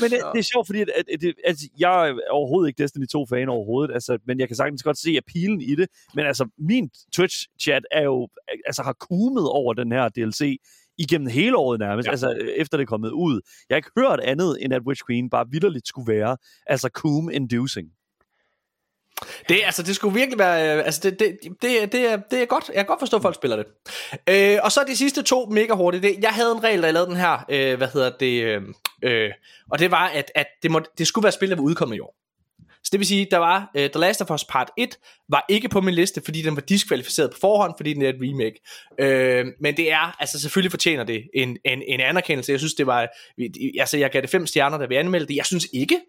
Men 0.00 0.10
det, 0.10 0.20
det 0.32 0.38
er 0.38 0.42
sjovt, 0.42 0.66
fordi 0.66 0.80
at, 0.80 0.88
at, 0.96 1.24
at, 1.24 1.34
at 1.44 1.56
jeg 1.78 2.08
er 2.08 2.14
overhovedet 2.30 2.68
ikke 2.68 2.82
Destiny 2.82 3.04
2-fan 3.16 3.48
overhovedet, 3.48 3.94
altså, 3.94 4.18
men 4.26 4.40
jeg 4.40 4.48
kan 4.48 4.56
sagtens 4.56 4.82
godt 4.82 4.98
se 4.98 5.16
appealen 5.16 5.60
i 5.60 5.74
det. 5.74 5.88
Men 6.14 6.26
altså, 6.26 6.48
min 6.58 6.90
Twitch-chat 7.16 7.82
er 7.90 8.02
jo, 8.02 8.28
altså, 8.66 8.82
har 8.82 8.92
kumet 8.92 9.48
over 9.48 9.72
den 9.74 9.92
her 9.92 10.08
DLC 10.08 10.60
igennem 10.98 11.28
hele 11.28 11.56
året 11.56 11.80
nærmest, 11.80 12.06
ja. 12.06 12.10
altså 12.10 12.52
efter 12.56 12.76
det 12.76 12.82
er 12.82 12.86
kommet 12.86 13.10
ud. 13.10 13.40
Jeg 13.68 13.74
har 13.74 13.76
ikke 13.76 13.90
hørt 13.98 14.20
andet, 14.20 14.58
end 14.60 14.74
at 14.74 14.82
Witch 14.86 15.02
Queen 15.06 15.30
bare 15.30 15.46
vidderligt 15.50 15.88
skulle 15.88 16.12
være, 16.12 16.36
altså 16.66 16.88
coom-inducing. 16.98 17.88
Det, 19.48 19.60
altså, 19.64 19.82
det 19.82 19.96
skulle 19.96 20.14
virkelig 20.14 20.38
være... 20.38 20.78
Øh, 20.78 20.84
altså, 20.84 21.00
det, 21.02 21.18
det, 21.18 21.38
det, 21.42 21.92
det, 21.92 22.12
er, 22.12 22.16
det 22.16 22.42
er 22.42 22.46
godt. 22.46 22.68
Jeg 22.68 22.74
kan 22.74 22.86
godt 22.86 23.00
forstå, 23.00 23.16
at 23.16 23.22
folk 23.22 23.34
spiller 23.34 23.56
det. 23.56 23.66
Øh, 24.28 24.58
og 24.62 24.72
så 24.72 24.84
de 24.86 24.96
sidste 24.96 25.22
to 25.22 25.46
mega 25.46 25.74
hurtigt. 25.74 26.02
Det, 26.02 26.16
jeg 26.22 26.30
havde 26.30 26.52
en 26.52 26.64
regel, 26.64 26.80
da 26.80 26.86
jeg 26.86 26.94
lavede 26.94 27.10
den 27.10 27.16
her. 27.16 27.44
Øh, 27.48 27.76
hvad 27.76 27.88
hedder 27.88 28.10
det? 28.20 28.42
Øh, 28.42 28.62
øh, 29.02 29.30
og 29.70 29.78
det 29.78 29.90
var, 29.90 30.06
at, 30.08 30.32
at 30.34 30.46
det, 30.62 30.70
må, 30.70 30.80
det 30.98 31.06
skulle 31.06 31.22
være 31.22 31.32
spil, 31.32 31.50
der 31.50 31.56
var 31.56 31.62
udkommet 31.62 31.96
i 31.96 32.00
år. 32.00 32.14
Så 32.86 32.90
det 32.92 33.00
vil 33.00 33.06
sige, 33.06 33.26
der 33.30 33.38
var 33.38 33.70
uh, 33.74 33.80
The 33.80 34.00
Last 34.00 34.22
of 34.22 34.30
Us 34.30 34.44
Part 34.44 34.70
1 34.76 34.98
var 35.28 35.44
ikke 35.48 35.68
på 35.68 35.80
min 35.80 35.94
liste, 35.94 36.22
fordi 36.24 36.42
den 36.42 36.56
var 36.56 36.62
diskvalificeret 36.62 37.30
på 37.30 37.36
forhånd, 37.40 37.74
fordi 37.76 37.92
den 37.92 38.02
er 38.02 38.08
et 38.08 38.18
remake. 38.20 38.60
Uh, 39.02 39.52
men 39.60 39.76
det 39.76 39.92
er, 39.92 40.20
altså 40.20 40.40
selvfølgelig 40.40 40.70
fortjener 40.70 41.04
det 41.04 41.22
en, 41.34 41.56
en, 41.64 41.82
en 41.86 42.00
anerkendelse. 42.00 42.52
Jeg 42.52 42.60
synes, 42.60 42.74
det 42.74 42.86
var, 42.86 43.08
altså 43.80 43.96
jeg 43.96 44.10
gav 44.10 44.22
det 44.22 44.30
fem 44.30 44.46
stjerner, 44.46 44.78
da 44.78 44.86
vi 44.86 44.96
anmeldte 44.96 45.28
det. 45.28 45.36
Jeg 45.36 45.46
synes 45.46 45.66
ikke, 45.72 46.00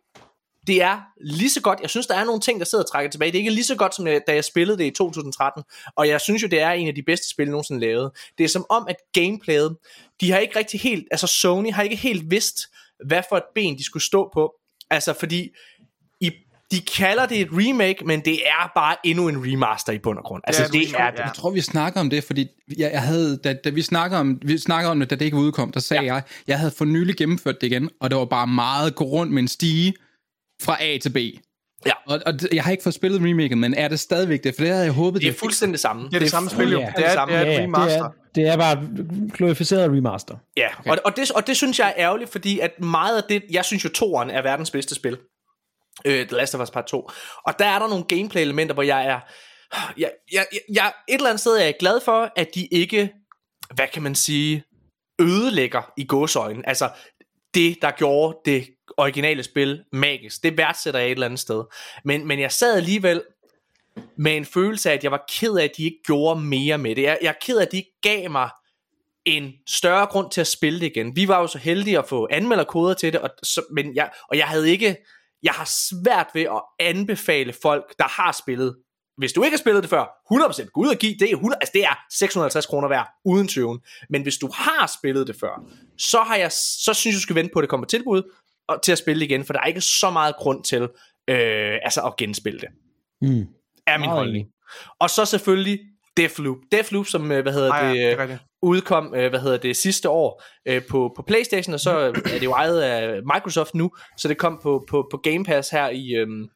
det 0.68 0.82
er 0.82 1.02
lige 1.22 1.49
så 1.49 1.62
godt. 1.62 1.80
Jeg 1.82 1.90
synes, 1.90 2.08
der 2.08 2.16
er 2.16 2.26
nogle 2.26 2.41
ting, 2.41 2.60
der 2.60 2.66
sidder 2.66 2.84
og 2.84 2.91
trækker 2.91 3.12
tilbage. 3.12 3.32
Det 3.32 3.38
er 3.38 3.40
ikke 3.40 3.52
lige 3.52 3.64
så 3.64 3.76
godt, 3.76 3.95
som 3.95 4.06
da 4.06 4.22
jeg 4.28 4.44
spillede 4.44 4.78
det 4.78 4.86
i 4.86 4.91
2013. 4.91 5.64
Og 5.95 6.08
jeg 6.08 6.22
synes 6.22 6.44
jo, 6.44 6.48
det 6.48 6.62
er 6.62 6.72
en 6.72 6.88
af 6.88 6.95
de 6.95 7.04
bedste 7.04 7.30
spil, 7.30 7.49
nogensinde 7.49 7.82
lavet. 7.82 8.12
Det 8.38 8.44
er 8.44 8.48
som 8.48 8.66
om, 8.70 8.88
at 8.90 8.95
gameplayet, 9.14 9.78
de 10.22 10.32
har 10.32 10.40
ikke 10.40 10.60
rigtig 10.60 10.80
helt, 10.80 11.08
altså 11.12 11.28
Sony 11.28 11.72
har 11.72 11.84
ikke 11.84 11.95
helt 11.95 12.32
vidst, 12.32 12.58
hvad 13.06 13.22
for 13.30 13.38
et 13.38 13.44
ben 13.56 13.78
de 13.78 13.84
skulle 13.84 14.04
stå 14.04 14.30
på. 14.34 14.54
Altså 14.90 15.14
fordi, 15.14 15.49
i, 16.22 16.32
de 16.72 16.81
kalder 16.81 17.26
det 17.26 17.41
et 17.41 17.48
remake, 17.52 18.06
men 18.06 18.19
det 18.19 18.34
er 18.34 18.72
bare 18.76 18.95
endnu 19.03 19.27
en 19.27 19.38
remaster 19.38 19.94
i 19.94 19.98
bund 19.98 20.18
og 20.18 20.23
grund. 20.23 20.44
Altså 20.48 20.61
Ja, 20.61 20.80
det 20.80 20.89
er 20.98 21.11
det. 21.11 21.19
Jeg 21.19 21.31
tror, 21.35 21.49
vi 21.49 21.61
snakker 21.61 21.99
om 21.99 22.10
det, 22.10 22.23
fordi 22.23 22.48
jeg, 22.77 22.91
jeg 22.91 23.02
havde, 23.02 23.38
da, 23.38 23.53
da 23.53 23.69
vi 23.69 23.81
snakkede 23.81 24.19
om, 24.19 24.39
vi 24.41 24.57
snakkede 24.57 24.91
om 24.91 24.99
det, 24.99 25.10
da 25.10 25.15
det 25.15 25.26
ikke 25.26 25.38
udkom, 25.38 25.72
der 25.72 25.80
sagde 25.80 26.03
ja. 26.03 26.14
jeg, 26.14 26.23
jeg 26.48 26.60
havde 26.60 26.72
for 26.77 26.85
nylig 26.85 27.15
gennemført 27.15 27.61
det 27.61 27.68
igen, 27.68 27.89
og 28.02 28.10
det 28.10 28.18
var 28.18 28.26
bare 28.26 28.48
meget 28.48 28.95
gå 28.95 29.03
rundt 29.03 29.34
med 29.34 29.41
en 29.41 29.48
stige 29.48 29.94
fra 30.61 30.84
A 30.84 30.98
til 30.98 31.10
B. 31.10 31.18
Ja. 31.85 31.91
Og, 32.07 32.19
og 32.26 32.34
jeg 32.53 32.64
har 32.64 32.72
ikke 32.72 32.84
fået 32.84 32.94
spillet 32.94 33.22
remaken, 33.22 33.60
men 33.60 33.73
er 33.73 33.88
det 33.88 33.99
stadigvæk 33.99 34.44
det? 34.44 34.56
For 34.56 34.61
det 34.61 34.72
havde 34.72 34.85
jeg 34.85 34.94
håbet, 34.94 35.22
Det 35.22 35.30
er 35.30 35.34
fuldstændig 35.34 35.73
det 35.73 35.80
samme. 35.80 36.06
Det 36.10 36.15
er 36.15 36.19
det 36.19 36.31
samme 36.31 36.49
spil 36.49 36.72
jo. 36.72 36.80
Ja. 36.80 36.91
Det 36.98 37.06
er, 37.06 37.14
samme. 37.14 37.34
det 37.34 37.48
er 37.48 37.52
et 37.52 37.57
ja, 37.57 37.64
remaster. 37.64 37.98
det, 37.98 38.03
er, 38.03 38.11
det 38.35 38.48
er 38.48 38.57
bare 38.57 38.88
glorificeret 39.34 39.91
remaster. 39.91 40.35
Ja, 40.57 40.68
okay. 40.80 40.91
og, 40.91 40.98
og, 41.06 41.15
det, 41.15 41.31
og 41.31 41.48
det 41.48 41.57
synes 41.57 41.80
jeg 41.80 41.88
er 41.88 41.94
ærgerligt, 41.98 42.31
fordi 42.31 42.60
at 42.60 42.72
meget 42.80 43.18
af 43.18 43.23
det, 43.30 43.44
jeg 43.52 43.65
synes 43.65 43.84
jo, 43.84 43.89
toeren 43.89 44.30
er 44.30 44.41
verdens 44.41 44.72
bedste 44.72 44.95
spil. 44.95 45.18
Øh, 46.06 46.28
The 46.28 46.38
Last 46.38 46.56
of 46.56 46.61
Us 46.61 46.72
Part 46.72 46.86
2. 46.86 47.10
Og 47.45 47.60
der 47.60 47.65
er 47.65 47.80
der 47.80 47.88
nogle 47.88 48.03
gameplay-elementer, 48.03 48.74
hvor 48.74 48.84
jeg 48.84 49.06
er... 49.06 49.19
Jeg, 49.98 50.11
jeg, 50.32 50.45
jeg, 50.74 50.94
et 51.07 51.15
eller 51.15 51.30
andet 51.30 51.40
sted 51.40 51.57
er 51.57 51.64
jeg 51.64 51.76
glad 51.80 51.99
for, 52.06 52.32
at 52.36 52.56
de 52.56 52.65
ikke, 52.65 53.14
hvad 53.74 53.88
kan 53.94 54.03
man 54.03 54.15
sige, 54.15 54.64
ødelægger 55.22 55.91
i 55.98 56.06
gåsøjne. 56.06 56.69
Altså, 56.69 56.90
det, 57.53 57.78
der 57.82 57.91
gjorde 57.91 58.38
det 58.45 58.68
originale 58.98 59.44
spil 59.44 59.84
magisk, 59.91 60.44
det 60.44 60.57
værdsætter 60.57 60.99
jeg 60.99 61.07
et 61.07 61.11
eller 61.11 61.26
andet 61.26 61.40
sted. 61.40 61.64
Men, 62.06 62.28
men 62.28 62.40
jeg 62.40 62.52
sad 62.52 62.78
alligevel 62.78 63.24
med 64.18 64.38
en 64.38 64.45
følelse 64.45 64.90
af, 64.90 64.94
at 64.94 65.03
jeg 65.03 65.11
var 65.11 65.26
ked 65.30 65.57
af, 65.57 65.64
at 65.64 65.72
de 65.78 65.84
ikke 65.84 65.99
gjorde 66.06 66.41
mere 66.41 66.78
med 66.78 66.95
det. 66.95 67.02
Jeg, 67.02 67.18
jeg 67.22 67.30
er 67.30 67.45
ked 67.45 67.57
af, 67.57 67.61
at 67.65 67.72
de 67.72 67.78
ikke 67.78 67.99
gav 68.02 68.32
mig 68.32 68.49
en 69.26 69.53
større 69.68 70.06
grund 70.06 70.32
til 70.32 70.41
at 70.41 70.48
spille 70.48 70.80
det 70.80 70.86
igen. 70.86 71.15
Vi 71.15 71.28
var 71.28 71.41
jo 71.41 71.48
så 71.48 71.57
heldige 71.57 71.98
at 71.98 72.07
få 72.07 72.28
anmelderkoder 72.32 72.94
til 72.94 73.14
det, 73.14 73.22
og, 73.22 73.30
så, 73.44 73.61
men 73.72 73.95
jeg, 73.95 74.11
og 74.30 74.38
jeg 74.38 74.48
havde 74.48 74.72
ikke, 74.72 74.95
jeg 75.44 75.54
har 75.54 75.66
svært 75.66 76.28
ved 76.34 76.42
at 76.42 76.62
anbefale 76.80 77.54
folk, 77.62 77.96
der 78.00 78.08
har 78.08 78.32
spillet, 78.32 78.76
hvis 79.18 79.34
du 79.34 79.44
ikke 79.44 79.56
har 79.56 79.60
spillet 79.60 79.84
det 79.84 79.90
før, 79.90 80.06
100% 80.34 80.66
gå 80.66 80.82
ud 80.82 80.88
og 80.88 80.96
give, 80.96 81.14
det 81.20 81.30
er, 81.30 81.34
100, 81.34 81.58
altså 81.62 81.72
det 81.74 81.84
er 81.84 82.06
650 82.12 82.66
kroner 82.66 82.88
værd, 82.88 83.08
uden 83.26 83.48
tøven. 83.48 83.80
Men 84.10 84.22
hvis 84.22 84.38
du 84.38 84.50
har 84.54 84.92
spillet 85.00 85.28
det 85.28 85.36
før, 85.40 85.64
så, 85.98 86.20
har 86.20 86.36
jeg, 86.36 86.52
så 86.52 86.94
synes 86.94 87.14
jeg, 87.14 87.18
du 87.18 87.22
skal 87.22 87.36
vente 87.36 87.54
på, 87.54 87.60
at 87.60 87.64
det 87.64 87.70
kommer 87.70 87.88
tilbud, 87.88 88.34
og 88.68 88.82
til 88.82 88.92
at 88.92 88.98
spille 88.98 89.26
igen, 89.26 89.46
for 89.46 89.54
der 89.54 89.60
er 89.60 89.66
ikke 89.66 89.82
så 89.82 90.10
meget 90.10 90.36
grund 90.36 90.64
til 90.64 90.82
øh, 91.28 91.78
altså 91.84 92.02
at 92.02 92.18
genspille 92.18 92.60
det. 92.60 92.70
Mm. 93.22 93.48
Er 93.88 93.98
min 93.98 94.10
holdning. 94.10 94.48
Og 95.00 95.10
så 95.10 95.26
selvfølgelig 95.26 95.80
Deathloop. 96.18 96.58
Deathloop, 96.72 97.06
som, 97.06 97.32
øh, 97.32 97.42
hvad 97.42 97.54
hedder 97.54 97.74
Ah, 97.74 97.98
ja, 97.98 98.22
det, 98.22 98.30
det. 98.30 98.40
Udkom, 98.62 99.16
øh, 99.16 99.30
hvad 99.30 99.40
hedder 99.40 99.58
det, 99.58 99.78
sidste 99.78 100.10
år 100.10 100.44
øh, 100.66 100.82
på, 100.90 101.14
på 101.16 101.24
Playstation, 101.28 101.74
og 101.74 101.80
så 101.80 102.00
er 102.34 102.40
det 102.40 102.44
jo 102.44 102.54
ejet 102.54 102.82
af 102.82 103.22
Microsoft 103.24 103.76
nu, 103.76 103.92
så 104.18 104.28
det 104.28 104.38
kom 104.38 104.60
på, 104.64 104.86
på, 104.90 105.08
på 105.12 105.18
Game 105.18 105.46
Pass 105.46 105.70
her 105.70 105.90
i, 105.90 106.16
øhm, 106.16 106.50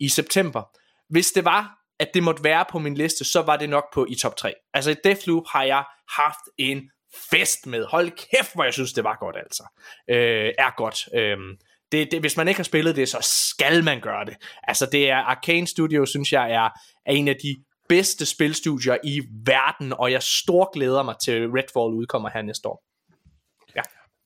i 0.00 0.08
september. 0.08 0.62
Hvis 1.10 1.32
det 1.32 1.44
var, 1.44 1.74
at 2.00 2.14
det 2.14 2.22
måtte 2.22 2.44
være 2.44 2.64
på 2.70 2.78
min 2.78 2.94
liste, 2.94 3.24
så 3.24 3.42
var 3.42 3.56
det 3.56 3.68
nok 3.68 3.84
på 3.94 4.06
i 4.08 4.14
top 4.14 4.36
3. 4.36 4.54
Altså 4.74 4.90
i 4.90 4.94
Deathloop 5.04 5.44
har 5.52 5.64
jeg 5.64 5.84
haft 6.16 6.40
en 6.58 6.90
fest 7.30 7.66
med. 7.66 7.84
Hold 7.84 8.10
kæft, 8.10 8.54
hvor 8.54 8.64
jeg 8.64 8.72
synes, 8.72 8.92
det 8.92 9.04
var 9.04 9.16
godt 9.20 9.36
altså. 9.36 9.62
Øh, 10.10 10.52
er 10.58 10.76
godt. 10.76 11.08
Øhm, 11.14 11.56
det, 11.92 12.10
det, 12.10 12.20
hvis 12.20 12.36
man 12.36 12.48
ikke 12.48 12.58
har 12.58 12.64
spillet 12.64 12.96
det, 12.96 13.08
så 13.08 13.18
skal 13.22 13.84
man 13.84 14.00
gøre 14.00 14.24
det. 14.24 14.36
Altså 14.62 14.86
det 14.92 15.10
er 15.10 15.16
Arcane 15.16 15.66
Studio, 15.66 16.06
synes 16.06 16.32
jeg 16.32 16.52
er, 16.52 16.68
er 17.06 17.12
en 17.12 17.28
af 17.28 17.36
de 17.42 17.56
bedste 17.88 18.26
spilstudier 18.26 18.96
i 19.04 19.22
verden, 19.46 19.92
og 19.92 20.12
jeg 20.12 20.22
stor 20.22 20.70
glæder 20.74 21.02
mig 21.02 21.14
til 21.24 21.46
Redfall 21.46 21.94
udkommer 21.94 22.30
her 22.34 22.42
næste 22.42 22.68
år. 22.68 22.84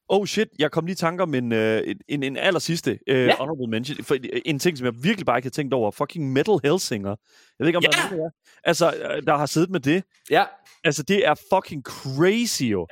Oh 0.08 0.26
shit, 0.26 0.48
jeg 0.58 0.70
kom 0.70 0.86
lige 0.86 0.92
i 0.92 0.96
tanke 0.96 1.22
om 1.22 1.34
en, 1.34 1.52
øh, 1.52 1.94
en, 2.08 2.22
en 2.22 2.36
aller 2.36 2.60
sidste 2.60 2.98
øh, 3.06 3.16
Ja. 3.16 3.24
ja. 3.24 3.36
honorable 3.38 3.66
mention. 3.70 4.04
For, 4.04 4.16
en 4.44 4.58
ting, 4.58 4.78
som 4.78 4.84
jeg 4.84 4.94
virkelig 5.02 5.26
bare 5.26 5.38
ikke 5.38 5.46
har 5.46 5.50
tænkt 5.50 5.74
over. 5.74 5.90
Fucking 5.90 6.32
Metal 6.32 6.54
Hellsinger. 6.64 7.08
Jeg 7.10 7.16
ved 7.58 7.66
ikke, 7.66 7.76
om 7.76 7.82
Ja. 7.82 7.88
der 7.90 7.98
er 7.98 8.10
nogen, 8.10 8.18
der, 8.20 8.26
er. 8.26 8.30
Altså, 8.64 8.94
øh, 9.16 9.22
der 9.22 9.36
har 9.36 9.46
siddet 9.46 9.70
med 9.70 9.80
det. 9.80 10.04
Ja, 10.30 10.44
Altså, 10.84 11.02
det 11.02 11.26
er 11.26 11.34
fucking 11.52 11.82
crazy 11.82 12.62
jo. 12.62 12.86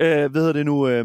Ja. 0.00 0.24
Øh, 0.24 0.30
hvad 0.30 0.40
hedder 0.40 0.52
det 0.52 0.66
nu? 0.66 0.88
Øh, 0.88 1.04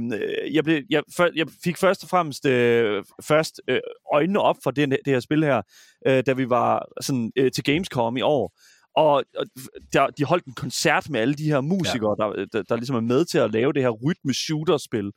jeg, 0.54 0.64
blev, 0.64 0.82
jeg, 0.90 1.04
før, 1.18 1.30
jeg 1.36 1.46
fik 1.64 1.78
først 1.78 2.04
og 2.04 2.10
fremmest 2.10 2.46
øh, 2.46 3.04
først 3.24 3.62
øh, 3.68 3.80
øjnene 4.14 4.40
op 4.40 4.56
for 4.64 4.72
det, 4.72 4.90
det 4.90 5.14
her 5.14 5.20
spil 5.20 5.44
her, 5.44 5.62
øh, 6.08 6.24
da 6.26 6.34
vi 6.34 6.50
var 6.50 6.86
sådan, 7.02 7.32
øh, 7.36 7.52
til 7.52 7.64
Gamescom 7.64 8.18
i 8.18 8.22
år. 8.22 8.54
Og, 8.96 9.24
og 9.38 9.46
der, 9.94 10.08
de 10.08 10.24
holdt 10.24 10.46
en 10.46 10.54
koncert 10.54 11.10
med 11.10 11.20
alle 11.20 11.34
de 11.34 11.44
her 11.44 11.62
musikere, 11.62 12.16
ja. 12.20 12.26
der, 12.26 12.46
der, 12.54 12.62
der 12.62 12.76
ligesom 12.76 12.96
er 12.96 13.02
med 13.02 13.26
til 13.26 13.38
at 13.38 13.52
lave 13.52 13.74
det 13.74 13.82
her 13.82 13.90
rytme-shooter-spil. 13.90 15.12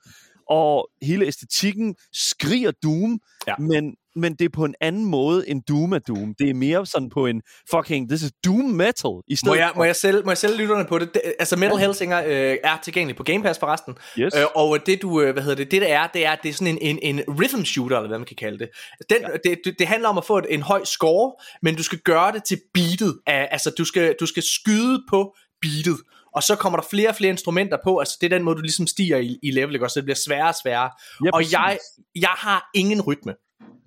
Og 0.48 0.88
hele 1.02 1.26
æstetikken 1.26 1.94
skriger 2.12 2.70
Doom, 2.82 3.20
ja. 3.46 3.54
men 3.58 3.94
men 4.18 4.34
det 4.34 4.44
er 4.44 4.48
på 4.48 4.64
en 4.64 4.74
anden 4.80 5.04
måde 5.04 5.48
end 5.48 5.62
Doom 5.68 5.92
er 5.92 5.98
Doom. 5.98 6.34
Det 6.38 6.50
er 6.50 6.54
mere 6.54 6.86
sådan 6.86 7.10
på 7.10 7.26
en 7.26 7.42
fucking, 7.70 8.08
this 8.08 8.22
is 8.22 8.30
Doom 8.44 8.64
Metal. 8.64 9.10
I 9.28 9.36
stedet 9.36 9.50
må, 9.50 9.54
jeg, 9.54 9.72
må, 9.76 9.84
jeg 9.84 9.96
sælge, 9.96 10.22
må 10.22 10.30
jeg 10.30 10.38
sælge 10.38 10.56
lytterne 10.56 10.84
på 10.84 10.98
det? 10.98 11.14
det 11.14 11.22
altså 11.38 11.56
Metal. 11.56 11.78
Hellsinger 11.78 12.22
øh, 12.26 12.56
er 12.64 12.78
tilgængelig 12.82 13.16
på 13.16 13.22
Game 13.22 13.42
Pass 13.42 13.58
forresten. 13.58 13.94
Yes. 14.18 14.34
Øh, 14.36 14.44
og 14.54 14.86
det 14.86 15.02
du, 15.02 15.20
øh, 15.20 15.32
hvad 15.32 15.42
hedder 15.42 15.56
det, 15.56 15.70
det 15.70 15.82
der 15.82 15.88
er, 15.88 16.06
det 16.06 16.26
er, 16.26 16.34
det 16.34 16.48
er 16.48 16.52
sådan 16.52 16.78
en, 16.82 16.98
en, 17.02 17.16
en 17.16 17.24
rhythm 17.28 17.64
shooter, 17.64 17.96
eller 17.96 18.08
hvad 18.08 18.18
man 18.18 18.26
kan 18.26 18.36
kalde 18.36 18.58
det. 18.58 18.68
Den, 19.10 19.18
ja. 19.20 19.50
det, 19.50 19.58
det. 19.64 19.74
Det 19.78 19.86
handler 19.86 20.08
om 20.08 20.18
at 20.18 20.24
få 20.24 20.38
et, 20.38 20.46
en 20.50 20.62
høj 20.62 20.84
score, 20.84 21.32
men 21.62 21.76
du 21.76 21.82
skal 21.82 21.98
gøre 21.98 22.32
det 22.32 22.44
til 22.44 22.60
beatet. 22.74 23.18
Af, 23.26 23.48
altså 23.50 23.70
du 23.78 23.84
skal, 23.84 24.14
du 24.20 24.26
skal 24.26 24.42
skyde 24.42 25.02
på 25.10 25.34
beatet 25.62 25.96
og 26.34 26.42
så 26.42 26.56
kommer 26.56 26.78
der 26.80 26.86
flere 26.90 27.08
og 27.08 27.14
flere 27.14 27.30
instrumenter 27.30 27.78
på, 27.84 27.98
altså 27.98 28.18
det 28.20 28.32
er 28.32 28.36
den 28.36 28.44
måde, 28.44 28.56
du 28.56 28.62
ligesom 28.62 28.86
stiger 28.86 29.18
i, 29.18 29.38
i 29.42 29.50
level, 29.50 29.74
ikke? 29.74 29.88
så 29.88 30.00
det 30.00 30.04
bliver 30.04 30.16
sværere 30.26 30.48
og 30.48 30.54
sværere. 30.62 30.90
Ja, 31.24 31.30
og 31.32 31.52
jeg, 31.52 31.78
jeg 32.14 32.34
har 32.36 32.70
ingen 32.74 33.00
rytme. 33.00 33.34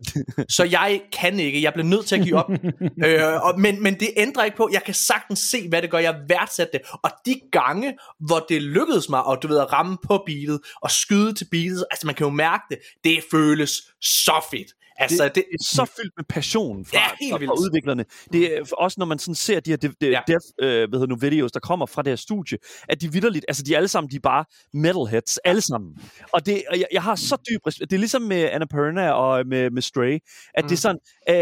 så 0.55 0.63
jeg 0.63 1.01
kan 1.13 1.39
ikke, 1.39 1.61
jeg 1.61 1.73
bliver 1.73 1.87
nødt 1.87 2.05
til 2.05 2.15
at 2.15 2.23
give 2.23 2.37
op. 2.37 2.51
øh, 3.05 3.43
og, 3.43 3.59
men, 3.59 3.83
men 3.83 3.99
det 3.99 4.09
ændrer 4.17 4.43
ikke 4.43 4.57
på, 4.57 4.69
jeg 4.71 4.83
kan 4.83 4.93
sagtens 4.93 5.39
se, 5.39 5.69
hvad 5.69 5.81
det 5.81 5.91
gør, 5.91 5.97
jeg 5.97 6.15
værdsætter 6.27 6.77
det. 6.77 6.87
Og 7.03 7.11
de 7.25 7.41
gange, 7.51 7.97
hvor 8.19 8.45
det 8.49 8.61
lykkedes 8.61 9.09
mig, 9.09 9.23
og 9.23 9.43
du 9.43 9.47
ved, 9.47 9.59
at 9.59 9.73
ramme 9.73 9.97
på 10.03 10.23
beatet, 10.25 10.59
og 10.81 10.91
skyde 10.91 11.33
til 11.33 11.47
beatet, 11.51 11.85
altså 11.91 12.07
man 12.07 12.15
kan 12.15 12.25
jo 12.25 12.31
mærke 12.31 12.63
det, 12.69 12.79
det 13.03 13.23
føles 13.31 13.71
så 14.01 14.45
fedt. 14.51 14.67
Altså, 14.97 15.23
det, 15.23 15.35
det 15.35 15.43
er 15.53 15.63
så 15.63 15.85
fyldt 15.85 16.13
med 16.17 16.25
passion 16.29 16.85
fra, 16.85 16.97
ja, 16.97 17.05
helt 17.19 17.47
fra, 17.47 17.53
udviklerne. 17.53 18.05
Det 18.33 18.57
er 18.57 18.61
også 18.77 18.95
når 18.99 19.05
man 19.05 19.19
sådan 19.19 19.35
ser 19.35 19.59
de 19.59 19.69
her 19.69 19.77
de, 19.77 19.87
de, 20.01 20.07
ja. 20.07 20.19
dev, 20.27 20.39
øh, 20.61 20.89
hvad 20.89 20.99
hedder 20.99 21.07
nu, 21.07 21.15
videos, 21.15 21.51
der 21.51 21.59
kommer 21.59 21.85
fra 21.85 22.01
det 22.01 22.11
her 22.11 22.15
studie, 22.15 22.57
at 22.89 23.01
de 23.01 23.11
vidderligt, 23.11 23.45
altså 23.47 23.63
de 23.63 23.77
alle 23.77 23.87
sammen, 23.87 24.11
de 24.11 24.15
er 24.15 24.19
bare 24.19 24.45
metalheads, 24.73 25.37
alle 25.37 25.61
sammen. 25.61 25.97
Og, 26.33 26.45
det, 26.45 26.63
og 26.69 26.79
jeg, 26.79 26.87
jeg 26.91 27.03
har 27.03 27.15
så 27.15 27.35
dyb 27.49 27.67
respekt. 27.67 27.89
Det 27.89 27.97
er 27.97 27.99
ligesom 27.99 28.21
med 28.21 28.49
Annapurna 28.51 29.11
og 29.11 29.47
med, 29.47 29.69
med 29.69 29.81
Stray, 29.81 30.19
at 30.53 30.63
mm. 30.63 30.69
det 30.69 30.75
er 30.75 30.79
sådan, 30.79 30.99
øh, 31.29 31.35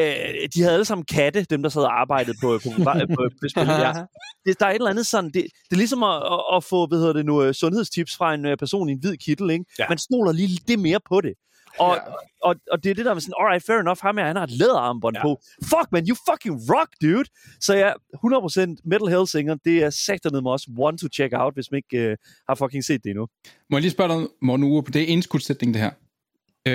de 0.56 0.62
havde 0.62 0.74
alle 0.74 0.86
sammen 0.86 1.06
katte, 1.06 1.44
dem 1.44 1.64
der 1.64 1.70
sad 1.70 1.82
og 1.82 2.02
arbejdede 2.02 2.38
på, 2.42 2.60
på, 2.64 2.70
på, 2.78 2.84
på, 3.16 3.48
spillet 3.52 3.80
der. 3.80 4.06
Det, 4.46 4.60
der 4.60 4.66
er 4.66 4.70
et 4.70 4.76
eller 4.76 4.90
andet 4.90 5.08
sådan, 5.08 5.32
det, 5.34 5.44
det 5.44 5.72
er 5.72 5.76
ligesom 5.76 6.04
at, 6.04 6.16
at, 6.16 6.42
at 6.56 6.64
få, 6.64 6.88
hvad 6.88 6.98
hedder 6.98 7.14
det 7.14 7.26
nu, 7.26 7.44
øh, 7.44 7.54
sundhedstips 7.54 8.16
fra 8.18 8.34
en 8.34 8.46
øh, 8.46 8.58
person 8.58 8.90
i 8.90 8.92
en 8.92 9.00
hvid 9.00 9.18
kittel, 9.18 9.50
ikke? 9.50 9.66
Ja. 9.80 9.86
Man 9.90 9.98
stoler 9.98 10.32
lige 10.32 10.60
det 10.68 10.80
mere 10.80 11.00
på 11.10 11.22
det. 11.22 11.34
Og, 11.80 11.96
ja. 11.96 12.02
og, 12.44 12.56
og 12.72 12.84
det 12.84 12.90
er 12.90 12.94
det 12.94 13.06
der 13.06 13.14
med 13.14 13.22
sådan, 13.22 13.34
alright, 13.40 13.66
fair 13.66 13.80
enough, 13.80 14.00
ham 14.02 14.18
her, 14.18 14.26
han 14.26 14.36
har 14.36 14.44
et 14.44 14.52
læderarmbånd 14.52 15.16
ja. 15.16 15.22
på. 15.22 15.42
Fuck, 15.64 15.88
man, 15.92 16.08
you 16.10 16.16
fucking 16.30 16.56
rock, 16.74 16.90
dude! 17.02 17.30
Så 17.60 17.74
ja, 17.76 17.92
100% 17.92 18.76
Metal 18.86 19.08
Hellsinger, 19.08 19.56
det 19.66 19.84
er 19.84 19.90
sagtanede 19.90 20.42
mig 20.42 20.52
også 20.52 20.68
one 20.78 20.98
to 20.98 21.08
check 21.14 21.34
out, 21.36 21.54
hvis 21.54 21.72
man 21.72 21.82
ikke 21.84 22.12
uh, 22.12 22.18
har 22.50 22.56
fucking 22.56 22.84
set 22.84 23.04
det 23.04 23.10
endnu. 23.10 23.28
Må 23.70 23.78
jeg 23.78 23.82
lige 23.82 23.92
spørge 23.92 24.10
dig, 24.14 24.28
Morten 24.42 24.84
på 24.84 24.92
det 24.92 25.02
er 25.02 25.08
indskudsætning, 25.08 25.74
det 25.74 25.82
her. 25.82 25.92
Øh, 26.68 26.74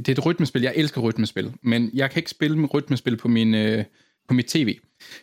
det 0.00 0.08
er 0.08 0.12
et 0.12 0.26
rytmespil, 0.26 0.62
jeg 0.62 0.72
elsker 0.76 1.00
rytmespil, 1.00 1.54
men 1.62 1.90
jeg 1.94 2.10
kan 2.10 2.20
ikke 2.20 2.30
spille 2.30 2.58
med 2.58 2.74
rytmespil 2.74 3.16
på 3.16 3.28
min... 3.28 3.54
Øh, 3.54 3.84
på 4.28 4.34
mit 4.34 4.46
tv. 4.46 4.66
Nej. 4.66 4.78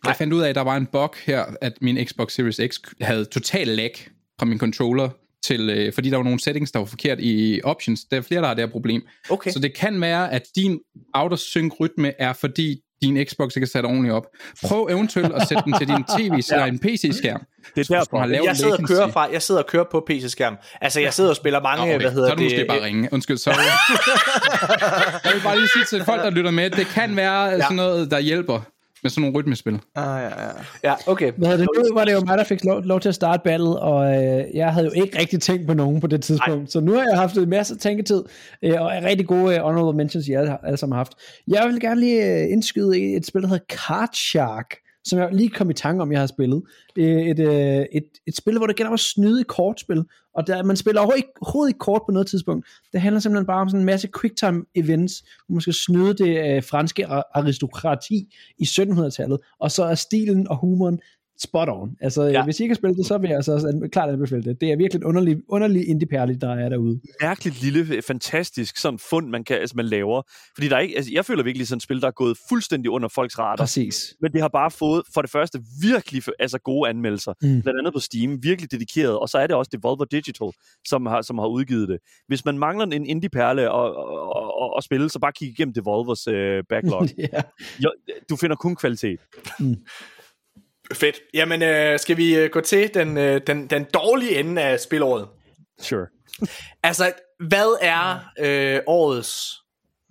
Jeg 0.06 0.16
fandt 0.16 0.34
ud 0.34 0.42
af, 0.42 0.50
at 0.50 0.56
der 0.56 0.62
var 0.62 0.78
en 0.78 0.86
bug 0.86 1.16
her, 1.26 1.46
at 1.62 1.74
min 1.82 2.06
Xbox 2.06 2.34
Series 2.34 2.62
X 2.74 2.80
havde 3.02 3.26
total 3.26 3.68
lag 3.68 3.92
fra 4.40 4.46
min 4.46 4.60
controller 4.60 5.10
til, 5.44 5.70
øh, 5.70 5.94
fordi 5.94 6.10
der 6.10 6.18
var 6.18 6.24
nogle 6.24 6.40
settings, 6.40 6.72
der 6.72 6.80
var 6.80 6.86
forkert 6.86 7.18
i 7.22 7.62
options. 7.64 8.02
Der 8.12 8.18
er 8.18 8.22
flere, 8.22 8.42
der 8.42 8.48
har 8.48 8.54
det 8.54 8.64
her 8.64 8.72
problem. 8.72 9.02
Okay. 9.30 9.52
Så 9.52 9.60
det 9.60 9.78
kan 9.78 10.02
være, 10.02 10.34
at 10.34 10.44
din 10.56 10.80
autosync 11.14 11.74
rytme 11.80 12.22
er, 12.22 12.34
fordi 12.34 12.80
din 13.04 13.26
Xbox 13.26 13.56
ikke 13.56 13.66
er 13.66 13.70
sat 13.70 13.86
ordentligt 13.86 14.14
op. 14.14 14.28
Prøv 14.66 14.88
eventuelt 14.92 15.34
at 15.34 15.48
sætte 15.48 15.64
den 15.66 15.74
til 15.74 15.88
din 15.88 16.04
tv 16.18 16.42
ja. 16.52 16.66
en 16.66 16.80
PC-skærm. 16.80 17.42
Det 17.76 17.90
er 17.90 17.96
derfor. 17.96 18.18
Har 18.20 18.28
jeg 18.28 18.58
sidder, 18.58 18.78
og 18.78 18.88
kører 18.88 19.08
fra, 19.12 19.28
jeg 19.32 19.42
sidder 19.42 19.62
og 19.62 19.68
kører 19.68 19.84
på 19.92 20.06
PC-skærm. 20.10 20.58
Altså, 20.82 21.00
jeg 21.00 21.14
sidder 21.14 21.30
og 21.30 21.36
spiller 21.36 21.62
mange, 21.62 21.84
okay. 21.84 22.02
hvad 22.02 22.12
hedder 22.12 22.36
det? 22.36 22.52
Så 22.52 22.56
er 22.56 22.60
du 22.60 22.64
måske 22.64 22.66
bare 22.68 22.84
ringe. 22.84 23.10
Undskyld, 23.12 23.38
sorry. 23.38 23.54
jeg 25.26 25.34
vil 25.34 25.42
bare 25.44 25.56
lige 25.58 25.70
sige 25.76 25.86
til 25.86 26.06
folk, 26.06 26.22
der 26.24 26.30
lytter 26.30 26.52
med, 26.52 26.70
det 26.70 26.88
kan 26.88 27.16
være 27.16 27.44
ja. 27.44 27.62
sådan 27.62 27.76
noget, 27.76 28.12
der 28.12 28.20
hjælper 28.20 28.62
med 29.04 29.10
sådan 29.10 29.22
nogle 29.22 29.40
rytmespil. 29.40 29.80
Ah, 29.96 30.22
ja, 30.24 30.44
ja. 30.44 30.50
Ja, 30.84 30.94
okay. 31.08 31.32
Hvad 31.38 31.58
det, 31.58 31.68
nu 31.78 31.94
var 31.94 32.06
det 32.06 32.14
jo 32.14 32.20
mig, 32.26 32.38
der 32.38 32.44
fik 32.44 32.64
lov, 32.64 32.82
lov 32.82 33.00
til 33.00 33.10
at 33.10 33.16
starte 33.16 33.42
battle, 33.44 33.80
og 33.80 34.16
øh, 34.16 34.46
jeg 34.54 34.74
havde 34.74 34.86
jo 34.86 34.92
ikke 34.92 35.20
rigtig 35.20 35.42
tænkt 35.42 35.68
på 35.68 35.74
nogen 35.74 36.02
på 36.02 36.08
det 36.08 36.22
tidspunkt. 36.22 36.60
Nej. 36.60 36.68
Så 36.68 36.80
nu 36.80 36.94
har 36.94 37.04
jeg 37.04 37.20
haft 37.20 37.38
en 37.38 37.50
masse 37.50 37.78
tænketid, 37.78 38.24
øh, 38.64 38.82
og 38.82 38.92
rigtig 39.04 39.28
gode 39.28 39.56
øh, 39.56 39.62
honorable 39.62 39.98
mentions, 39.98 40.28
I 40.28 40.32
alle, 40.32 40.66
alle 40.66 40.78
sammen 40.78 40.94
har 40.94 41.00
haft. 41.00 41.14
Jeg 41.48 41.68
vil 41.68 41.80
gerne 41.80 42.00
lige 42.00 42.44
øh, 42.44 42.52
indskyde 42.52 43.16
et 43.16 43.26
spil, 43.26 43.42
der 43.42 43.48
hedder 43.48 43.66
Card 43.70 44.14
Shark 44.14 44.76
som 45.06 45.20
jeg 45.20 45.30
lige 45.32 45.50
kom 45.50 45.70
i 45.70 45.74
tanke 45.74 46.02
om, 46.02 46.12
jeg 46.12 46.20
har 46.20 46.28
spillet. 46.28 46.62
Et, 46.98 47.30
et, 47.30 47.40
øh, 47.40 47.86
et, 47.92 48.06
et 48.28 48.36
spil, 48.36 48.58
hvor 48.58 48.68
det 48.68 48.76
gælder 48.76 48.92
at 48.92 49.00
snyde 49.00 49.42
i 49.42 49.44
kortspil, 49.48 50.04
og 50.36 50.48
der, 50.48 50.64
man 50.64 50.78
spiller 50.78 51.02
overhovedet 51.02 51.18
ikke, 51.18 51.30
overhovedet 51.42 51.70
ikke 51.70 51.80
kort 51.80 52.02
på 52.06 52.12
noget 52.12 52.28
tidspunkt. 52.28 52.68
Det 52.94 53.02
handler 53.02 53.20
simpelthen 53.20 53.46
bare 53.46 53.62
om 53.62 53.70
sådan 53.70 53.80
en 53.80 53.86
masse 53.86 54.10
quicktime 54.22 54.64
events, 54.76 55.24
hvor 55.48 55.54
man 55.54 55.62
skal 55.62 55.74
snyde 55.74 56.14
det 56.14 56.56
øh, 56.56 56.64
franske 56.64 57.08
aristokrati 57.08 58.36
i 58.58 58.64
1700-tallet, 58.64 59.40
og 59.60 59.72
så 59.72 59.84
er 59.84 59.96
stilen 59.96 60.48
og 60.48 60.58
humoren 60.58 61.00
spot 61.40 61.70
on. 61.70 61.96
Altså, 62.02 62.24
ja. 62.24 62.44
hvis 62.44 62.60
I 62.60 62.64
ikke 62.64 62.74
har 62.74 62.76
spillet 62.76 62.98
det, 62.98 63.06
så 63.06 63.18
vil 63.18 63.28
jeg 63.28 63.36
altså 63.36 63.88
klart 63.92 64.10
anbefale 64.10 64.44
det. 64.44 64.62
Det 64.62 64.72
er 64.72 64.78
virkelig 64.78 65.00
en 65.00 65.04
underlig, 65.06 65.38
underlig 65.50 65.88
indie 65.90 66.36
der 66.42 66.56
er 66.56 66.70
derude. 66.70 67.02
Mærkeligt 67.22 67.62
lille, 67.62 68.02
fantastisk 68.02 68.78
sådan 68.78 69.00
fund, 69.10 69.30
man, 69.30 69.44
kan, 69.44 69.58
altså, 69.58 69.76
man 69.76 69.86
laver. 69.86 70.22
Fordi 70.56 70.68
der 70.68 70.76
er 70.76 70.80
ikke, 70.80 70.96
altså, 70.96 71.12
jeg 71.14 71.26
føler 71.26 71.44
virkelig 71.44 71.68
sådan 71.68 71.78
et 71.78 71.84
spil, 71.84 72.02
der 72.02 72.08
er 72.08 72.12
gået 72.12 72.38
fuldstændig 72.50 72.92
under 72.92 73.10
folks 73.10 73.40
radar. 73.40 73.56
Præcis. 73.56 74.16
Men 74.22 74.32
det 74.32 74.42
har 74.42 74.48
bare 74.48 74.72
fået, 74.72 75.04
for 75.14 75.22
det 75.22 75.32
første, 75.32 75.60
virkelig 75.82 76.24
altså, 76.40 76.60
gode 76.60 76.90
anmeldelser. 76.90 77.34
Mm. 77.42 77.62
Blandt 77.62 77.80
andet 77.80 77.94
på 77.94 78.00
Steam, 78.00 78.44
virkelig 78.44 78.72
dedikeret. 78.72 79.20
Og 79.20 79.30
så 79.30 79.38
er 79.38 79.48
det 79.48 79.56
også 79.56 79.70
Devolver 79.72 80.06
Digital, 80.06 80.52
som 80.88 81.06
har, 81.06 81.22
som 81.22 81.38
har 81.38 81.48
udgivet 81.48 81.90
det. 81.90 82.00
Hvis 82.28 82.46
man 82.46 82.58
mangler 82.58 82.86
en 82.86 83.06
indie-perle 83.06 83.72
og, 83.72 83.96
og, 83.96 84.62
og, 84.62 84.74
og 84.74 84.84
spille, 84.84 85.10
så 85.10 85.20
bare 85.20 85.32
kig 85.32 85.48
igennem 85.48 85.74
Devolvers 85.74 86.28
øh, 86.28 86.64
backlog. 86.70 87.08
yeah. 87.20 87.44
jo, 87.84 87.92
du 88.30 88.36
finder 88.36 88.56
kun 88.56 88.76
kvalitet. 88.76 89.20
Mm. 89.60 89.76
Fedt. 90.94 91.16
Jamen, 91.34 91.62
øh, 91.62 92.00
skal 92.00 92.18
vi 92.18 92.36
øh, 92.36 92.50
gå 92.50 92.62
til 92.62 92.94
den, 92.94 93.18
øh, 93.18 93.42
den, 93.48 93.68
den 93.68 93.86
dårlige 93.94 94.40
ende 94.40 94.62
af 94.62 94.80
spilåret? 94.80 95.28
Sure. 95.82 96.08
altså, 96.84 97.14
hvad 97.40 97.78
er 97.82 98.20
øh, 98.40 98.80
årets 98.88 99.54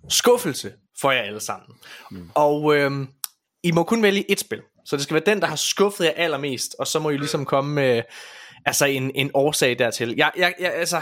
skuffelse 0.09 0.73
for 1.01 1.11
jer 1.11 1.21
alle 1.21 1.39
sammen? 1.39 1.77
Mm. 2.11 2.29
Og 2.35 2.75
øh, 2.75 2.91
I 3.63 3.71
må 3.71 3.83
kun 3.83 4.03
vælge 4.03 4.31
et 4.31 4.39
spil. 4.39 4.61
Så 4.85 4.95
det 4.95 5.03
skal 5.03 5.13
være 5.13 5.23
den, 5.25 5.41
der 5.41 5.47
har 5.47 5.55
skuffet 5.55 6.05
jer 6.05 6.11
allermest, 6.15 6.75
og 6.79 6.87
så 6.87 6.99
må 6.99 7.09
I 7.09 7.17
ligesom 7.17 7.45
komme 7.45 7.73
med 7.73 8.01
altså 8.65 8.85
en, 8.85 9.11
en 9.15 9.31
årsag 9.33 9.79
dertil. 9.79 10.13
Jeg, 10.17 10.31
jeg, 10.37 10.53
jeg, 10.59 10.73
altså, 10.73 11.01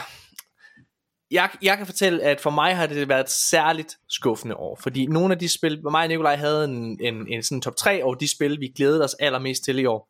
jeg, 1.31 1.49
jeg 1.61 1.77
kan 1.77 1.85
fortælle, 1.85 2.23
at 2.23 2.41
for 2.41 2.49
mig 2.49 2.75
har 2.75 2.87
det 2.87 3.09
været 3.09 3.23
et 3.23 3.29
særligt 3.29 3.97
skuffende 4.09 4.55
år, 4.55 4.75
fordi 4.75 5.05
nogle 5.05 5.33
af 5.33 5.39
de 5.39 5.49
spil, 5.49 5.81
hvor 5.81 5.89
mig 5.89 6.03
og 6.03 6.07
Nikolaj 6.07 6.35
havde 6.35 6.65
en, 6.65 6.97
en, 7.01 7.27
en 7.27 7.43
sådan 7.43 7.61
top 7.61 7.75
3 7.75 8.03
over 8.03 8.15
de 8.15 8.27
spil, 8.27 8.59
vi 8.59 8.67
glædede 8.67 9.03
os 9.03 9.13
allermest 9.13 9.63
til 9.63 9.79
i 9.79 9.85
år. 9.85 10.09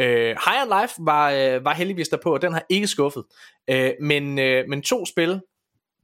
Uh, 0.00 0.06
High 0.06 0.62
on 0.62 0.80
Life 0.80 0.94
var, 0.98 1.32
uh, 1.32 1.64
var 1.64 1.74
heldigvis 1.74 2.08
derpå, 2.08 2.34
og 2.34 2.42
den 2.42 2.52
har 2.52 2.62
ikke 2.68 2.86
skuffet. 2.86 3.24
Uh, 3.72 3.90
men, 4.00 4.38
uh, 4.38 4.68
men 4.68 4.82
to 4.82 5.06
spil, 5.06 5.40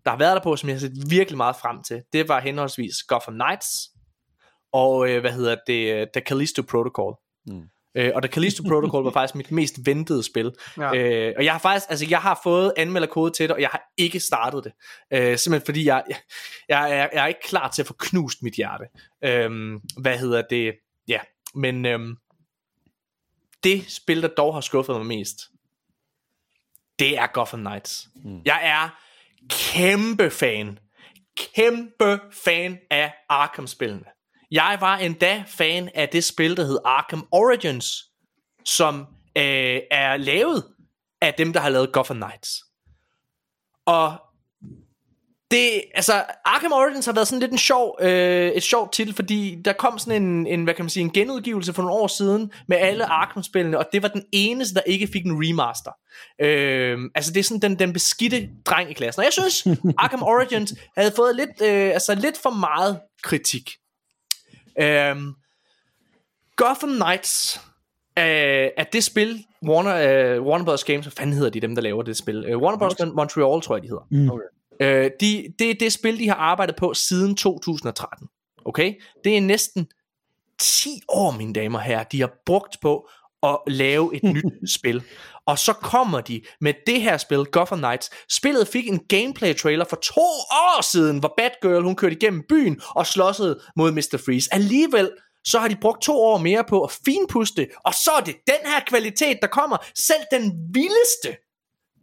der 0.05 0.11
har 0.11 0.19
været 0.19 0.37
der 0.37 0.43
på, 0.43 0.57
som 0.57 0.69
jeg 0.69 0.75
har 0.75 0.81
set 0.81 1.11
virkelig 1.11 1.37
meget 1.37 1.57
frem 1.57 1.83
til, 1.83 2.03
det 2.13 2.29
var 2.29 2.41
henholdsvis 2.41 3.03
Gotham 3.03 3.35
Knights, 3.35 3.69
og 4.73 4.97
uh, 4.97 5.19
hvad 5.19 5.33
hedder 5.33 5.57
det, 5.67 6.09
The 6.13 6.23
Callisto 6.27 6.63
Protocol. 6.63 7.15
Mm. 7.47 7.63
Øh, 7.95 8.13
og 8.15 8.23
The 8.23 8.33
Callisto 8.33 8.63
Protocol 8.69 9.05
var 9.05 9.11
faktisk 9.11 9.35
mit 9.35 9.51
mest 9.51 9.87
ventede 9.87 10.23
spil. 10.23 10.53
Ja. 10.79 10.95
Øh, 10.95 11.35
og 11.37 11.45
jeg 11.45 11.53
har 11.53 11.59
faktisk, 11.59 11.91
altså 11.91 12.07
jeg 12.11 12.21
har 12.21 12.41
fået 12.43 12.73
anmelderkode 12.77 13.31
til 13.31 13.49
det, 13.49 13.55
og 13.55 13.61
jeg 13.61 13.69
har 13.69 13.83
ikke 13.97 14.21
startet 14.21 14.65
det. 14.65 14.73
Øh, 15.13 15.39
simpelthen 15.39 15.67
fordi 15.67 15.87
jeg, 15.87 16.05
jeg, 16.09 16.17
jeg, 16.69 16.93
er, 16.99 17.09
jeg 17.13 17.23
er 17.23 17.27
ikke 17.27 17.43
klar 17.45 17.69
til 17.69 17.83
at 17.83 17.87
få 17.87 17.95
knust 17.99 18.43
mit 18.43 18.55
hjerte. 18.55 18.85
Øh, 19.25 19.81
hvad 19.97 20.19
hedder 20.19 20.43
det? 20.51 20.75
Ja, 21.09 21.21
men 21.55 21.87
øh, 21.87 22.01
det 23.65 23.91
spil, 23.91 24.23
der 24.23 24.29
dog 24.29 24.55
har 24.55 24.61
skuffet 24.61 24.97
mig 24.97 25.07
mest, 25.07 25.41
det 26.99 27.19
er 27.19 27.27
Gotham 27.27 27.61
Knights. 27.61 28.09
Mm. 28.25 28.41
Jeg 28.45 28.61
er 28.63 29.01
kæmpe 29.51 30.31
fan, 30.31 30.79
kæmpe 31.37 32.21
fan 32.33 32.79
af 32.91 33.15
Arkham-spillene. 33.29 34.05
Jeg 34.55 34.77
var 34.81 34.97
endda 34.97 35.45
fan 35.47 35.91
af 35.95 36.09
det 36.09 36.25
spil, 36.25 36.57
der 36.57 36.65
hed 36.65 36.79
Arkham 36.85 37.27
Origins, 37.31 38.05
som 38.65 39.07
øh, 39.37 39.81
er 39.91 40.17
lavet 40.17 40.65
af 41.21 41.35
dem, 41.35 41.53
der 41.53 41.61
har 41.61 41.69
lavet 41.69 41.93
Gotham 41.93 42.17
Knights. 42.17 42.65
Og 43.87 44.17
det, 45.51 45.83
altså, 45.95 46.25
Arkham 46.45 46.73
Origins 46.73 47.07
har 47.07 47.13
været 47.13 47.29
sådan 47.29 47.41
lidt 47.41 47.53
en 47.53 47.59
sjov, 47.59 47.99
øh, 48.01 48.49
et 48.49 48.63
sjovt 48.63 48.93
titel, 48.93 49.15
fordi 49.15 49.63
der 49.65 49.73
kom 49.73 49.99
sådan 49.99 50.23
en, 50.23 50.47
en, 50.47 50.65
hvad 50.65 50.75
kan 50.75 50.85
man 50.85 50.91
sige, 50.91 51.05
en 51.05 51.13
genudgivelse 51.13 51.73
for 51.73 51.83
nogle 51.83 51.97
år 51.97 52.07
siden 52.07 52.53
med 52.69 52.77
alle 52.77 53.05
Arkham-spillene, 53.05 53.79
og 53.79 53.87
det 53.93 54.03
var 54.03 54.09
den 54.09 54.25
eneste, 54.33 54.75
der 54.75 54.81
ikke 54.81 55.07
fik 55.13 55.25
en 55.25 55.37
remaster. 55.37 55.91
Øh, 56.41 56.99
altså, 57.15 57.33
det 57.33 57.41
er 57.41 57.45
sådan 57.45 57.63
den, 57.63 57.79
den 57.79 57.93
beskidte 57.93 58.49
dreng 58.67 58.91
i 58.91 58.95
klassen. 58.95 59.21
Og 59.21 59.25
jeg 59.25 59.33
synes, 59.33 59.67
Arkham 60.03 60.23
Origins 60.23 60.75
havde 60.97 61.13
fået 61.17 61.37
lidt, 61.37 61.61
øh, 61.63 61.91
altså 61.95 62.15
lidt 62.15 62.39
for 62.43 62.51
meget 62.51 63.01
kritik. 63.23 63.71
Øhm, 64.81 65.35
Gotham 66.57 66.91
Knights 66.91 67.61
øh, 68.19 68.69
at 68.77 68.93
det 68.93 69.05
spil, 69.05 69.45
Warner, 69.69 69.97
øh, 69.97 70.43
Warner 70.43 70.65
Bros. 70.65 70.85
Games, 70.85 71.05
hvad 71.05 71.13
fanden 71.13 71.35
hedder 71.35 71.51
de 71.51 71.61
dem, 71.61 71.75
der 71.75 71.83
laver 71.83 72.03
det 72.03 72.17
spil? 72.17 72.45
Øh, 72.49 72.59
Warner 72.59 72.79
Bros. 72.79 73.15
Montreal, 73.15 73.61
tror 73.61 73.77
jeg, 73.77 73.83
de 73.83 73.89
hedder. 73.89 74.07
Mm. 74.11 74.31
Okay. 74.31 74.45
Øh, 74.81 75.11
de, 75.21 75.55
det 75.59 75.71
er 75.71 75.75
det 75.75 75.93
spil, 75.93 76.19
de 76.19 76.29
har 76.29 76.35
arbejdet 76.35 76.77
på 76.77 76.95
siden 76.95 77.37
2013. 77.37 78.29
Okay? 78.65 78.95
Det 79.25 79.37
er 79.37 79.41
næsten 79.41 79.87
10 80.59 81.03
år, 81.09 81.31
mine 81.31 81.53
damer 81.53 81.79
og 81.79 81.85
herrer, 81.85 82.05
de 82.05 82.21
har 82.21 82.33
brugt 82.47 82.77
på 82.83 83.09
at 83.45 83.59
lave 83.67 84.17
et 84.17 84.23
nyt 84.23 84.45
spil. 84.79 85.03
Og 85.47 85.59
så 85.59 85.73
kommer 85.73 86.21
de 86.21 86.43
med 86.61 86.75
det 86.87 87.03
her 87.03 87.17
spil, 87.17 87.45
Gotham 87.45 87.79
Knights. 87.79 88.11
Spillet 88.31 88.69
fik 88.69 88.89
en 88.89 89.01
gameplay 89.09 89.55
trailer 89.57 89.85
for 89.85 89.97
to 89.97 90.21
år 90.51 90.83
siden, 90.83 91.19
hvor 91.19 91.35
Batgirl 91.37 91.83
hun 91.83 91.97
kørte 91.97 92.17
igennem 92.17 92.43
byen 92.49 92.81
og 92.89 93.07
slåssede 93.07 93.61
mod 93.77 93.93
Mr. 93.93 94.23
Freeze. 94.25 94.55
Alligevel 94.55 95.11
så 95.45 95.59
har 95.59 95.69
de 95.69 95.77
brugt 95.77 96.03
to 96.03 96.21
år 96.23 96.39
mere 96.39 96.65
på 96.65 96.83
at 96.83 96.91
finpuste, 97.05 97.69
og 97.85 97.95
så 97.95 98.11
er 98.11 98.21
det 98.21 98.37
den 98.47 98.71
her 98.71 98.81
kvalitet, 98.87 99.39
der 99.43 99.49
kommer. 99.49 99.77
Selv 99.95 100.23
den 100.31 100.53
vildeste 100.75 101.37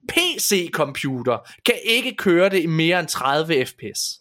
PC-computer 0.09 1.37
kan 1.65 1.75
ikke 1.83 2.15
køre 2.15 2.49
det 2.49 2.63
i 2.63 2.65
mere 2.65 2.99
end 2.99 3.07
30 3.07 3.65
fps. 3.65 4.19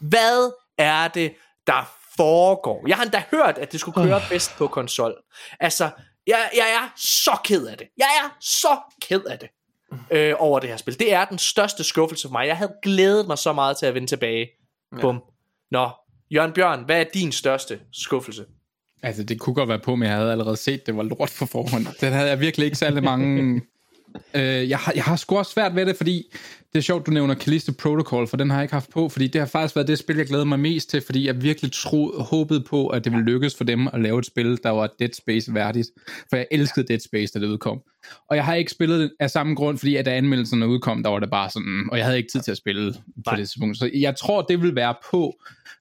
Hvad 0.00 0.52
er 0.78 1.08
det, 1.08 1.34
der 1.66 1.92
foregår? 2.16 2.84
Jeg 2.88 2.96
har 2.96 3.04
endda 3.04 3.22
hørt, 3.30 3.58
at 3.58 3.72
det 3.72 3.80
skulle 3.80 4.06
køre 4.06 4.20
bedst 4.30 4.56
på 4.58 4.66
konsol. 4.66 5.14
Altså, 5.60 5.90
jeg, 6.26 6.50
jeg 6.54 6.66
er 6.82 6.92
så 6.96 7.36
ked 7.44 7.66
af 7.66 7.78
det. 7.78 7.86
Jeg 7.98 8.08
er 8.24 8.36
så 8.40 8.78
ked 9.02 9.24
af 9.24 9.38
det 9.38 9.48
øh, 10.10 10.34
over 10.38 10.60
det 10.60 10.68
her 10.68 10.76
spil. 10.76 10.98
Det 10.98 11.12
er 11.12 11.24
den 11.24 11.38
største 11.38 11.84
skuffelse 11.84 12.28
for 12.28 12.32
mig. 12.32 12.46
Jeg 12.46 12.56
havde 12.56 12.72
glædet 12.82 13.26
mig 13.26 13.38
så 13.38 13.52
meget 13.52 13.76
til 13.76 13.86
at 13.86 13.94
vende 13.94 14.08
tilbage. 14.08 14.48
Ja. 14.96 15.00
Bum. 15.00 15.22
Nå, 15.70 15.90
Jørgen 16.30 16.52
Bjørn, 16.52 16.84
hvad 16.84 17.00
er 17.00 17.04
din 17.14 17.32
største 17.32 17.80
skuffelse? 17.92 18.44
Altså, 19.02 19.22
det 19.22 19.40
kunne 19.40 19.54
godt 19.54 19.68
være 19.68 19.78
på, 19.78 19.96
men 19.96 20.08
jeg 20.08 20.16
havde 20.16 20.32
allerede 20.32 20.56
set, 20.56 20.86
det 20.86 20.96
var 20.96 21.02
lort 21.02 21.34
på 21.38 21.46
forhånd. 21.46 21.86
Den 22.00 22.12
havde 22.12 22.28
jeg 22.28 22.40
virkelig 22.40 22.64
ikke 22.64 22.78
særlig 22.78 23.02
mange... 23.02 23.60
øh, 24.34 24.68
jeg, 24.70 24.78
har, 24.78 24.92
jeg 24.94 25.04
har 25.04 25.16
sgu 25.16 25.38
også 25.38 25.52
svært 25.52 25.74
ved 25.74 25.86
det, 25.86 25.96
fordi 25.96 26.32
det 26.72 26.78
er 26.78 26.82
sjovt, 26.82 27.06
du 27.06 27.10
nævner 27.10 27.34
Callisto 27.34 27.72
Protocol, 27.72 28.26
for 28.26 28.36
den 28.36 28.50
har 28.50 28.56
jeg 28.56 28.64
ikke 28.64 28.74
haft 28.74 28.90
på, 28.90 29.08
fordi 29.08 29.26
det 29.26 29.40
har 29.40 29.46
faktisk 29.46 29.76
været 29.76 29.88
det 29.88 29.98
spil, 29.98 30.16
jeg 30.16 30.26
glæder 30.26 30.44
mig 30.44 30.60
mest 30.60 30.90
til, 30.90 31.00
fordi 31.00 31.26
jeg 31.26 31.42
virkelig 31.42 31.72
tro, 31.72 32.12
håbede 32.18 32.60
på, 32.60 32.88
at 32.88 33.04
det 33.04 33.12
ville 33.12 33.24
lykkes 33.24 33.54
for 33.54 33.64
dem 33.64 33.88
at 33.88 34.00
lave 34.00 34.18
et 34.18 34.26
spil, 34.26 34.58
der 34.62 34.70
var 34.70 34.90
Dead 34.98 35.12
Space 35.12 35.54
værdigt. 35.54 35.88
For 36.28 36.36
jeg 36.36 36.46
elskede 36.50 36.86
Dead 36.88 37.00
Space, 37.00 37.32
da 37.32 37.38
det 37.38 37.46
udkom. 37.46 37.80
Og 38.30 38.36
jeg 38.36 38.44
har 38.44 38.54
ikke 38.54 38.70
spillet 38.70 39.00
det 39.00 39.12
af 39.20 39.30
samme 39.30 39.54
grund, 39.54 39.78
fordi 39.78 39.96
at 39.96 40.06
da 40.06 40.16
anmeldelserne 40.16 40.68
udkom, 40.68 41.02
der 41.02 41.10
var 41.10 41.18
det 41.18 41.30
bare 41.30 41.50
sådan, 41.50 41.88
og 41.90 41.98
jeg 41.98 42.06
havde 42.06 42.18
ikke 42.18 42.32
tid 42.32 42.40
til 42.40 42.50
at 42.50 42.56
spille 42.56 42.92
på 42.92 42.98
Nej. 43.26 43.36
det 43.36 43.48
tidspunkt. 43.48 43.78
Så 43.78 43.90
jeg 43.94 44.16
tror, 44.16 44.42
det 44.42 44.62
vil 44.62 44.74
være 44.74 44.94
på. 45.10 45.34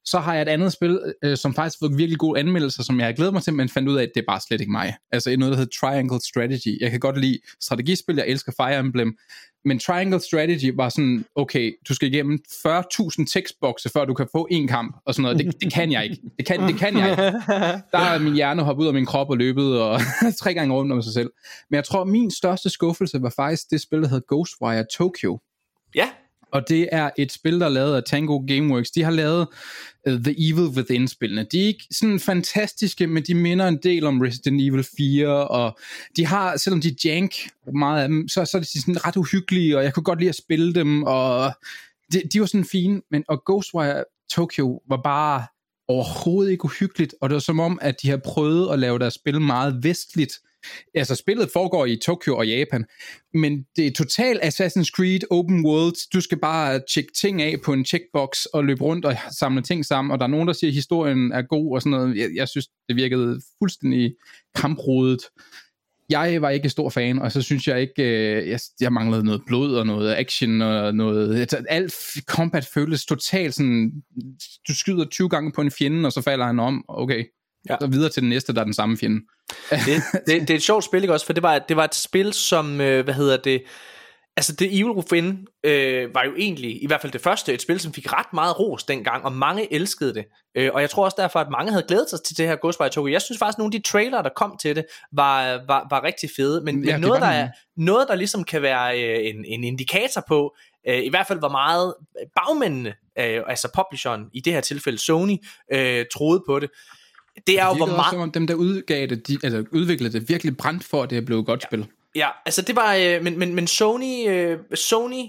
Så 0.06 0.20
har 0.20 0.34
jeg 0.34 0.42
et 0.42 0.48
andet 0.48 0.74
spil, 0.74 1.14
øh, 1.24 1.38
som 1.38 1.54
faktisk 1.54 1.82
har 1.82 1.88
fået 1.88 1.98
virkelig 1.98 2.20
gode 2.20 2.40
anmeldelser, 2.40 2.84
som 2.84 3.00
jeg 3.00 3.08
har 3.08 3.14
glædet 3.14 3.34
mig 3.34 3.44
til, 3.44 3.54
men 3.54 3.70
fandt 3.70 3.90
ud 3.90 3.98
af, 3.98 4.04
at 4.04 4.12
det 4.16 4.22
er 4.22 4.26
bare 4.28 4.40
slet 4.48 4.62
ikke 4.62 4.72
mig. 4.72 4.96
Altså 5.12 5.36
noget, 5.38 5.52
der 5.52 5.58
hedder 5.58 5.72
Triangle 5.80 6.20
Strategy. 6.22 6.82
Jeg 6.82 6.92
kan 6.92 7.00
godt 7.00 7.18
lide 7.18 7.40
strategispil, 7.62 8.16
jeg 8.16 8.28
elsker 8.28 8.52
Fire 8.58 8.80
Emblem, 8.80 9.18
men 9.66 9.80
Triangle 9.80 10.20
Strategy 10.20 10.72
var 10.76 10.90
sådan, 10.90 11.26
okay, 11.36 11.74
du 11.90 11.94
skal 11.94 12.14
igennem 12.14 12.40
40.000 12.68 13.26
tekstbokse, 13.34 13.90
før 13.90 14.06
du 14.06 14.14
kan 14.14 14.28
få 14.32 14.48
en 14.52 14.68
kamp, 14.68 14.98
og 15.06 15.14
sådan 15.14 15.24
noget. 15.24 15.38
Det, 15.38 15.62
det 15.62 15.74
kan 15.74 15.92
jeg 15.92 16.04
ikke. 16.04 16.18
Det 16.38 16.46
kan, 16.46 16.60
det 16.60 16.76
kan 16.76 16.98
jeg 16.98 17.10
ikke. 17.12 17.24
Der 17.92 18.00
er 18.00 18.20
min 18.20 18.34
hjerne 18.34 18.64
hoppet 18.64 18.84
ud 18.84 18.88
af 18.88 18.94
min 18.94 19.06
krop 19.06 19.30
og 19.30 19.38
løbet 19.38 19.82
og 19.82 20.00
tre 20.42 20.54
gange 20.54 20.74
rundt 20.74 20.92
om 20.92 21.02
sig 21.02 21.14
selv. 21.14 21.32
Men 21.70 21.76
jeg 21.76 21.84
tror, 21.84 22.04
min 22.04 22.32
største 22.32 22.70
skuffelse 22.70 23.22
var 23.22 23.34
faktisk 23.36 23.70
det 23.72 23.82
spil, 23.82 24.02
der 24.02 24.08
hedder 24.08 24.36
Ghostwire 24.36 24.86
Tokyo. 24.94 25.40
Ja, 25.96 26.10
og 26.52 26.70
det 26.70 26.90
er 26.92 27.10
et 27.18 27.32
spil, 27.32 27.60
der 27.60 27.66
er 27.66 27.70
lavet 27.70 27.96
af 27.96 28.04
Tango 28.04 28.38
Gameworks. 28.48 28.92
De 28.92 29.04
har 29.04 29.12
lavet 29.12 29.48
uh, 30.10 30.14
The 30.14 30.36
Evil 30.50 30.78
Within-spillene. 30.78 31.48
De 31.52 31.62
er 31.62 31.68
ikke 31.68 31.86
sådan 31.92 32.20
fantastiske, 32.20 33.08
men 33.08 33.24
de 33.24 33.36
minder 33.36 33.68
en 33.68 33.80
del 33.84 34.06
om 34.06 34.22
Resident 34.22 34.62
Evil 34.62 34.86
4, 34.98 35.48
og 35.48 35.80
de 36.16 36.26
har, 36.26 36.58
selvom 36.58 36.82
de 36.82 36.88
er 36.88 36.96
jank, 37.06 37.34
meget 37.74 38.02
af 38.02 38.08
dem, 38.08 38.28
så, 38.28 38.46
så 38.46 38.58
er 38.58 38.62
de 38.62 38.82
sådan 38.82 39.06
ret 39.06 39.18
uhyggelige, 39.18 39.78
og 39.78 39.84
jeg 39.84 39.94
kunne 39.94 40.04
godt 40.04 40.20
lide 40.20 40.30
at 40.30 40.36
spille 40.36 40.74
dem, 40.74 41.04
og 41.04 41.54
de, 42.14 42.22
de 42.34 42.40
var 42.40 42.46
sådan 42.46 42.66
fine, 42.66 43.02
men 43.12 43.24
og 43.28 43.44
Ghostwire 43.46 44.04
Tokyo 44.32 44.82
var 44.90 45.02
bare 45.04 45.46
overhovedet 45.88 46.52
ikke 46.52 46.66
uhyggeligt, 46.66 47.16
og 47.22 47.30
det 47.30 47.34
var 47.34 47.40
som 47.40 47.60
om, 47.60 47.80
at 47.82 48.02
de 48.02 48.10
har 48.10 48.18
prøvet 48.18 48.74
at 48.74 48.80
lave 48.80 49.00
deres 49.00 49.14
spil 49.14 49.42
meget 49.42 49.84
vestligt. 49.84 50.34
Altså, 50.96 51.16
spillet 51.16 51.50
foregår 51.54 51.86
i 51.86 51.96
Tokyo 51.96 52.38
og 52.38 52.48
Japan, 52.48 52.86
men 53.34 53.66
det 53.76 53.88
er 53.88 53.92
totalt 53.92 54.40
Assassin's 54.40 54.90
Creed 54.96 55.20
Open 55.32 55.66
World. 55.66 56.10
Du 56.14 56.22
skal 56.22 56.40
bare 56.40 56.82
tjekke 56.94 57.12
ting 57.22 57.42
af 57.42 57.56
på 57.66 57.74
en 57.74 57.86
checkbox 57.86 58.46
og 58.46 58.66
løbe 58.66 58.84
rundt 58.84 59.06
og 59.06 59.16
samle 59.40 59.62
ting 59.62 59.86
sammen, 59.86 60.12
og 60.12 60.20
der 60.20 60.26
er 60.26 60.30
nogen, 60.30 60.48
der 60.48 60.54
siger, 60.54 60.72
at 60.72 60.76
historien 60.76 61.32
er 61.32 61.42
god 61.42 61.76
og 61.76 61.82
sådan 61.82 61.92
noget. 61.92 62.18
Jeg, 62.18 62.30
jeg 62.36 62.48
synes, 62.48 62.68
det 62.88 62.96
virkede 62.96 63.42
fuldstændig 63.60 64.14
kamprodet. 64.56 65.22
Jeg 66.10 66.42
var 66.42 66.50
ikke 66.50 66.70
stor 66.70 66.90
fan, 66.90 67.20
og 67.20 67.32
så 67.32 67.42
synes 67.42 67.68
jeg 67.68 67.82
ikke, 67.82 68.04
øh, 68.04 68.50
jeg, 68.50 68.60
jeg 68.82 68.94
manglede 68.94 69.24
noget 69.24 69.42
blod 69.48 69.76
og 69.76 69.86
noget 69.86 70.16
action 70.16 70.62
og 70.62 70.96
noget... 70.96 71.40
Altså, 71.40 71.64
alt 71.70 71.94
combat 72.26 72.66
føles 72.74 73.06
totalt 73.06 73.56
sådan... 73.56 73.92
Du 74.68 74.76
skyder 74.76 75.06
20 75.06 75.30
gange 75.30 75.52
på 75.52 75.62
en 75.62 75.72
fjende, 75.72 76.06
og 76.06 76.12
så 76.12 76.22
falder 76.22 76.46
han 76.46 76.60
om. 76.60 76.86
Okay, 76.88 77.26
Ja. 77.70 77.76
så 77.82 77.88
videre 77.88 78.10
til 78.10 78.22
den 78.22 78.30
næste, 78.30 78.54
der 78.54 78.60
er 78.60 78.64
den 78.64 78.74
samme 78.74 78.98
fjende. 78.98 79.22
det, 79.70 80.04
det, 80.28 80.42
det 80.42 80.50
er 80.50 80.56
et 80.56 80.64
sjovt 80.64 80.84
spil, 80.84 81.02
ikke 81.02 81.14
også? 81.14 81.26
For 81.26 81.34
det 81.34 81.44
var, 81.44 81.60
det 81.60 81.78
var 81.78 81.84
et 81.84 81.96
spil, 81.96 82.34
som, 82.34 82.82
øh, 82.82 83.04
hvad 83.04 83.14
hedder 83.14 83.38
det, 83.38 83.64
altså 84.38 84.56
det 84.56 84.80
Evil 84.80 84.92
Within 84.92 85.48
øh, 85.64 86.16
var 86.16 86.24
jo 86.24 86.36
egentlig, 86.38 86.84
i 86.84 86.88
hvert 86.88 87.02
fald 87.02 87.12
det 87.12 87.22
første, 87.22 87.54
et 87.54 87.62
spil, 87.62 87.80
som 87.80 87.94
fik 87.94 88.14
ret 88.14 88.34
meget 88.34 88.60
ros 88.60 88.84
dengang, 88.84 89.26
og 89.26 89.32
mange 89.32 89.74
elskede 89.74 90.14
det. 90.14 90.26
Øh, 90.58 90.70
og 90.74 90.82
jeg 90.82 90.90
tror 90.90 91.06
også 91.06 91.16
derfor, 91.20 91.40
at 91.40 91.48
mange 91.52 91.72
havde 91.72 91.86
glædet 91.88 92.10
sig 92.10 92.20
til 92.26 92.38
det 92.38 92.48
her 92.48 92.56
Ghostwire 92.56 92.90
Tokyo. 92.90 93.12
Jeg 93.12 93.22
synes 93.22 93.40
faktisk, 93.40 93.56
at 93.56 93.60
nogle 93.60 93.76
af 93.76 93.82
de 93.82 93.88
trailere, 93.88 94.24
der 94.24 94.30
kom 94.36 94.58
til 94.62 94.76
det, 94.76 94.86
var, 95.12 95.62
var, 95.68 95.88
var 95.90 96.04
rigtig 96.04 96.30
fede. 96.36 96.62
Men, 96.62 96.86
Ja, 96.86 96.92
men 96.92 97.02
noget, 97.02 97.22
var 97.22 97.28
der 97.28 97.34
de. 97.34 97.40
er, 97.40 97.50
noget, 97.78 98.08
der 98.08 98.16
ligesom 98.16 98.44
kan 98.44 98.62
være 98.62 99.04
øh, 99.04 99.30
en, 99.30 99.46
en 99.46 99.64
indikator 99.64 100.24
på, 100.28 100.56
øh, 100.88 101.04
i 101.04 101.10
hvert 101.10 101.28
fald 101.28 101.40
hvor 101.40 101.50
meget 101.50 101.94
bagmændene, 102.36 102.94
øh, 103.20 103.42
altså 103.48 103.70
publisheren, 103.76 104.26
i 104.34 104.40
det 104.40 104.54
her 104.54 104.62
tilfælde 104.62 104.98
Sony, 104.98 105.38
øh, 105.74 106.06
troede 106.14 106.44
på 106.48 106.60
det. 106.60 106.70
Det 107.48 107.60
er 107.60 107.68
jo, 107.68 107.74
hvor 107.74 107.86
meget... 107.86 108.12
som 108.12 108.20
om 108.20 108.32
dem, 108.32 108.48
der 108.48 108.54
udgav 108.54 109.08
det, 109.08 109.28
de, 109.28 109.38
altså 109.44 109.64
udviklede 109.72 110.14
det, 110.14 110.30
virkelig 110.30 110.58
brændt 110.58 110.84
for, 110.84 111.04
at 111.04 111.10
det 111.10 111.26
blev 111.26 111.40
et 111.40 111.46
godt 111.46 111.64
ja. 111.64 111.68
spil. 111.68 111.88
Ja, 112.16 112.30
altså 112.46 112.62
det 112.62 112.76
var, 112.76 112.96
øh, 112.96 113.24
men, 113.24 113.40
men, 113.40 113.56
men 113.56 113.68
Sony, 113.68 114.30
øh, 114.30 114.60
Sony 114.74 115.24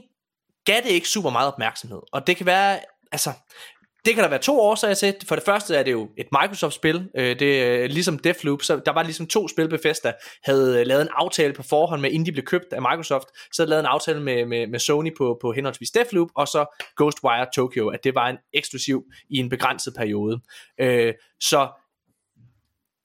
gav 0.64 0.80
det 0.84 0.90
ikke 0.90 1.08
super 1.08 1.30
meget 1.30 1.52
opmærksomhed, 1.52 2.00
og 2.12 2.26
det 2.26 2.36
kan 2.36 2.46
være, 2.46 2.78
altså, 3.12 3.30
det 4.04 4.14
kan 4.14 4.22
der 4.22 4.30
være 4.30 4.38
to 4.38 4.60
årsager 4.60 4.94
til. 4.94 5.14
For 5.28 5.34
det 5.34 5.44
første 5.44 5.76
er 5.76 5.82
det 5.82 5.92
jo 5.92 6.08
et 6.18 6.26
Microsoft-spil, 6.32 7.08
øh, 7.16 7.38
det 7.38 7.62
er 7.62 7.86
ligesom 7.88 8.18
Deathloop, 8.18 8.62
så 8.62 8.80
der 8.86 8.92
var 8.92 9.02
ligesom 9.02 9.26
to 9.26 9.48
spil, 9.48 9.68
Bethesda 9.68 10.12
havde 10.44 10.80
øh, 10.80 10.86
lavet 10.86 11.02
en 11.02 11.08
aftale 11.12 11.52
på 11.52 11.62
forhånd 11.62 12.00
med, 12.00 12.10
inden 12.10 12.26
de 12.26 12.32
blev 12.32 12.44
købt 12.44 12.72
af 12.72 12.82
Microsoft, 12.82 13.26
så 13.52 13.62
havde 13.62 13.66
de 13.66 13.70
lavet 13.70 13.80
en 13.80 13.86
aftale 13.86 14.22
med, 14.22 14.46
med, 14.46 14.66
med 14.66 14.78
Sony 14.78 15.16
på, 15.16 15.38
på 15.40 15.52
henholdsvis 15.52 15.90
Deathloop, 15.90 16.28
og 16.34 16.48
så 16.48 16.78
Ghostwire 16.96 17.46
Tokyo, 17.54 17.88
at 17.88 18.04
det 18.04 18.14
var 18.14 18.28
en 18.28 18.36
eksklusiv 18.54 19.04
i 19.30 19.36
en 19.36 19.48
begrænset 19.48 19.94
periode. 19.96 20.40
Øh, 20.80 21.14
så 21.40 21.68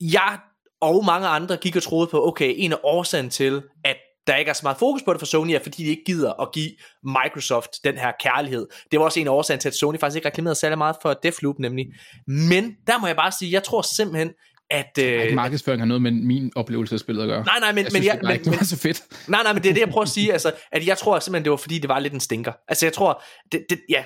jeg 0.00 0.38
og 0.80 1.04
mange 1.04 1.28
andre 1.28 1.56
gik 1.56 1.76
og 1.76 1.82
troede 1.82 2.06
på, 2.06 2.26
okay, 2.26 2.54
en 2.56 2.72
af 2.72 2.78
årsagen 2.82 3.30
til, 3.30 3.62
at 3.84 3.96
der 4.26 4.36
ikke 4.36 4.48
er 4.48 4.52
så 4.52 4.60
meget 4.62 4.78
fokus 4.78 5.02
på 5.02 5.12
det 5.12 5.20
for 5.20 5.26
Sony, 5.26 5.50
er 5.50 5.58
fordi 5.62 5.82
de 5.82 5.88
ikke 5.88 6.02
gider 6.06 6.42
at 6.42 6.52
give 6.52 6.70
Microsoft 7.04 7.70
den 7.84 7.98
her 7.98 8.12
kærlighed. 8.20 8.66
Det 8.90 8.98
var 8.98 9.04
også 9.04 9.20
en 9.20 9.26
af 9.26 9.30
årsagen 9.30 9.60
til, 9.60 9.68
at 9.68 9.74
Sony 9.74 9.98
faktisk 9.98 10.16
ikke 10.16 10.28
reklamerede 10.28 10.54
særlig 10.58 10.78
meget 10.78 10.96
for 11.02 11.12
Deathloop 11.12 11.58
nemlig. 11.58 11.86
Men 12.26 12.76
der 12.86 12.98
må 12.98 13.06
jeg 13.06 13.16
bare 13.16 13.32
sige, 13.32 13.52
jeg 13.52 13.62
tror 13.64 13.82
simpelthen, 13.82 14.30
at... 14.70 14.98
Øh, 15.00 15.04
Ej, 15.04 15.34
markedsføring 15.34 15.80
har 15.80 15.86
noget 15.86 16.02
med 16.02 16.10
min 16.10 16.52
oplevelse 16.56 16.94
af 16.94 17.00
spillet 17.00 17.22
at 17.22 17.28
gøre. 17.28 17.44
Nej, 17.44 17.58
nej, 17.60 17.72
men, 17.72 17.84
jeg 17.84 17.84
men, 17.84 17.90
synes, 17.90 18.06
jeg, 18.06 18.14
det, 18.14 18.28
men, 18.28 18.44
det 18.44 18.60
var 18.60 18.64
så 18.64 18.78
fedt. 18.78 19.02
nej, 19.28 19.42
nej, 19.42 19.52
men 19.52 19.62
det 19.62 19.68
er 19.68 19.74
det, 19.74 19.80
jeg 19.80 19.88
prøver 19.88 20.02
at 20.02 20.08
sige, 20.08 20.32
altså, 20.32 20.52
at 20.72 20.86
jeg 20.86 20.98
tror 20.98 21.18
simpelthen, 21.18 21.44
det 21.44 21.50
var 21.50 21.56
fordi, 21.56 21.78
det 21.78 21.88
var 21.88 21.98
lidt 21.98 22.12
en 22.12 22.20
stinker. 22.20 22.52
Altså, 22.68 22.86
jeg 22.86 22.92
tror, 22.92 23.22
det, 23.52 23.66
det, 23.70 23.80
ja, 23.88 24.04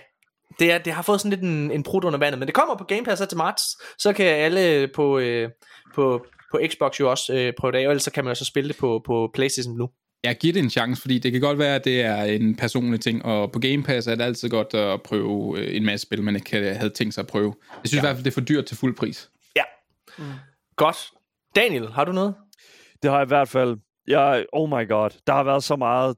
det, 0.62 0.72
er, 0.72 0.78
det 0.78 0.92
har 0.92 1.02
fået 1.02 1.20
sådan 1.20 1.30
lidt 1.30 1.40
en, 1.42 1.70
en 1.70 1.82
prut 1.82 2.04
under 2.04 2.18
vandet, 2.18 2.38
men 2.38 2.46
det 2.46 2.54
kommer 2.54 2.76
på 2.76 2.84
Game 2.84 3.04
Pass 3.04 3.20
her 3.20 3.26
til 3.26 3.38
marts, 3.38 3.62
så 3.98 4.12
kan 4.12 4.26
alle 4.26 4.88
på, 4.94 5.18
øh, 5.18 5.48
på, 5.94 6.26
på 6.50 6.60
Xbox 6.72 7.00
jo 7.00 7.10
også 7.10 7.34
øh, 7.34 7.52
prøve 7.58 7.72
det 7.72 7.78
af, 7.78 7.86
og 7.86 7.90
ellers 7.90 8.02
så 8.02 8.10
kan 8.12 8.24
man 8.24 8.30
jo 8.30 8.34
så 8.34 8.44
spille 8.44 8.68
det 8.68 8.76
på, 8.76 9.02
på 9.06 9.30
Playstation 9.34 9.76
nu. 9.78 9.88
Jeg 10.24 10.36
giver 10.36 10.52
det 10.52 10.62
en 10.62 10.70
chance, 10.70 11.00
fordi 11.00 11.18
det 11.18 11.32
kan 11.32 11.40
godt 11.40 11.58
være, 11.58 11.74
at 11.74 11.84
det 11.84 12.02
er 12.02 12.22
en 12.22 12.56
personlig 12.56 13.00
ting, 13.00 13.24
og 13.24 13.52
på 13.52 13.58
Game 13.58 13.82
Pass 13.82 14.06
er 14.06 14.14
det 14.14 14.24
altid 14.24 14.48
godt 14.48 14.74
at 14.74 15.02
prøve 15.02 15.58
øh, 15.58 15.76
en 15.76 15.84
masse 15.84 16.06
spil, 16.06 16.22
man 16.22 16.34
ikke 16.36 16.44
kan- 16.44 16.76
havde 16.76 16.90
tænkt 16.90 17.14
sig 17.14 17.22
at 17.22 17.26
prøve. 17.28 17.54
Jeg 17.70 17.88
synes 17.88 17.92
ja. 17.92 17.98
i 17.98 18.06
hvert 18.06 18.16
fald, 18.16 18.24
det 18.24 18.30
er 18.30 18.34
for 18.34 18.40
dyrt 18.40 18.64
til 18.66 18.76
fuld 18.76 18.96
pris. 18.96 19.30
Ja, 19.56 19.62
mm. 20.18 20.24
godt. 20.76 20.96
Daniel, 21.56 21.88
har 21.88 22.04
du 22.04 22.12
noget? 22.12 22.34
Det 23.02 23.10
har 23.10 23.18
jeg 23.18 23.26
i 23.26 23.28
hvert 23.28 23.48
fald. 23.48 23.76
Jeg, 24.06 24.44
oh 24.52 24.68
my 24.68 24.88
god, 24.88 25.10
der 25.26 25.32
har 25.32 25.42
været 25.42 25.64
så 25.64 25.76
meget 25.76 26.16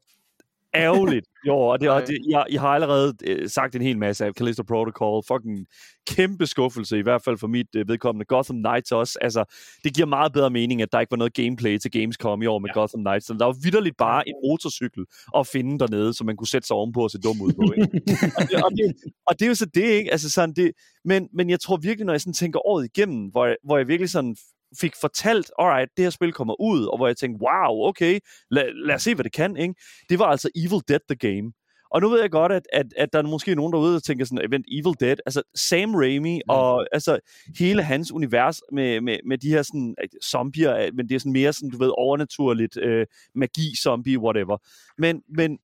ærgerligt 0.75 1.27
år, 1.51 1.73
og, 1.73 1.81
det, 1.81 1.91
og 1.91 2.07
det, 2.07 2.19
jeg, 2.29 2.45
jeg 2.51 2.61
har 2.61 2.69
allerede 2.69 3.15
øh, 3.27 3.49
sagt 3.49 3.77
en 3.77 3.83
hel 3.83 3.99
masse 3.99 4.25
af 4.25 4.33
Callisto 4.33 4.63
Protocol. 4.63 5.23
Fucking 5.29 5.67
kæmpe 6.07 6.47
skuffelse, 6.47 6.99
i 6.99 7.03
hvert 7.03 7.23
fald 7.23 7.39
for 7.39 7.47
mit 7.47 7.67
øh, 7.77 7.89
vedkommende. 7.89 8.27
Gotham 8.27 8.57
Knights 8.57 8.93
også. 8.93 9.19
Altså, 9.21 9.45
det 9.85 9.95
giver 9.95 10.07
meget 10.07 10.33
bedre 10.33 10.51
mening, 10.51 10.83
at 10.83 10.93
der 10.93 11.01
ikke 11.01 11.11
var 11.11 11.17
noget 11.17 11.35
gameplay 11.35 11.79
til 11.79 11.91
Gamescom 11.91 12.43
i 12.43 12.47
år 12.47 12.59
med 12.59 12.69
ja. 12.69 12.81
Gotham 12.81 13.01
Knights. 13.05 13.27
Der 13.27 13.45
var 13.45 13.57
vidderligt 13.63 13.97
bare 13.97 14.29
en 14.29 14.35
motorcykel 14.45 15.05
at 15.37 15.47
finde 15.47 15.79
dernede, 15.79 16.15
som 16.15 16.27
man 16.27 16.37
kunne 16.37 16.49
sætte 16.49 16.67
sig 16.67 16.77
ovenpå 16.77 17.01
og 17.01 17.11
se 17.11 17.19
dum 17.21 17.41
ud 17.41 17.53
på. 17.53 17.73
Ikke? 17.77 18.01
og, 18.39 18.43
det, 18.49 18.63
og, 18.65 18.71
det, 18.71 18.95
og 19.27 19.39
det 19.39 19.45
er 19.45 19.49
jo 19.49 19.55
så 19.55 19.67
det, 19.75 19.85
ikke? 19.85 20.13
Altså 20.13 20.31
sådan, 20.31 20.55
det, 20.55 20.73
men, 21.05 21.29
men 21.35 21.51
jeg 21.51 21.61
tror 21.61 21.77
virkelig, 21.77 22.07
når 22.07 22.13
jeg 22.13 22.21
sådan 22.21 22.33
tænker 22.33 22.67
året 22.67 22.85
igennem, 22.85 23.31
hvor 23.31 23.47
jeg, 23.47 23.57
hvor 23.65 23.77
jeg 23.79 23.89
virkelig 23.89 24.11
sådan 24.11 24.37
fik 24.81 24.93
fortalt, 25.01 25.51
alright, 25.59 25.91
det 25.97 26.05
her 26.05 26.11
spil 26.11 26.33
kommer 26.33 26.61
ud, 26.61 26.85
og 26.85 26.97
hvor 26.97 27.07
jeg 27.07 27.17
tænkte, 27.17 27.43
wow, 27.43 27.89
okay, 27.89 28.19
lad, 28.51 28.87
lad 28.87 28.95
os 28.95 29.03
se, 29.03 29.15
hvad 29.15 29.25
det 29.25 29.33
kan, 29.33 29.57
ikke? 29.57 29.75
Det 30.09 30.19
var 30.19 30.27
altså 30.27 30.51
Evil 30.57 30.83
Dead 30.89 31.01
The 31.09 31.17
Game. 31.17 31.53
Og 31.91 32.01
nu 32.01 32.09
ved 32.09 32.21
jeg 32.21 32.31
godt, 32.31 32.53
at, 32.53 32.63
at, 32.73 32.87
at 32.97 33.13
der 33.13 33.19
er 33.19 33.23
måske 33.23 33.55
nogen 33.55 33.73
derude, 33.73 33.95
der 33.95 34.01
tænker 34.01 34.25
sådan, 34.25 34.49
event 34.49 34.67
Evil 34.73 34.95
Dead, 35.01 35.17
altså 35.27 35.43
Sam 35.55 35.95
Raimi, 35.95 36.35
mm. 36.35 36.41
og 36.49 36.87
altså 36.93 37.19
hele 37.59 37.83
hans 37.83 38.13
univers 38.13 38.61
med, 38.73 39.01
med, 39.01 39.19
med 39.27 39.39
de 39.39 39.49
her 39.49 39.63
sådan 39.63 39.95
zombier, 40.25 40.91
men 40.95 41.09
det 41.09 41.15
er 41.15 41.19
sådan 41.19 41.33
mere 41.33 41.53
sådan, 41.53 41.71
du 41.71 41.79
ved, 41.79 41.93
overnaturligt, 41.99 42.77
øh, 42.77 43.07
magi, 43.35 43.77
zombie, 43.83 44.19
whatever. 44.19 44.57
Men, 44.99 45.23
men 45.37 45.59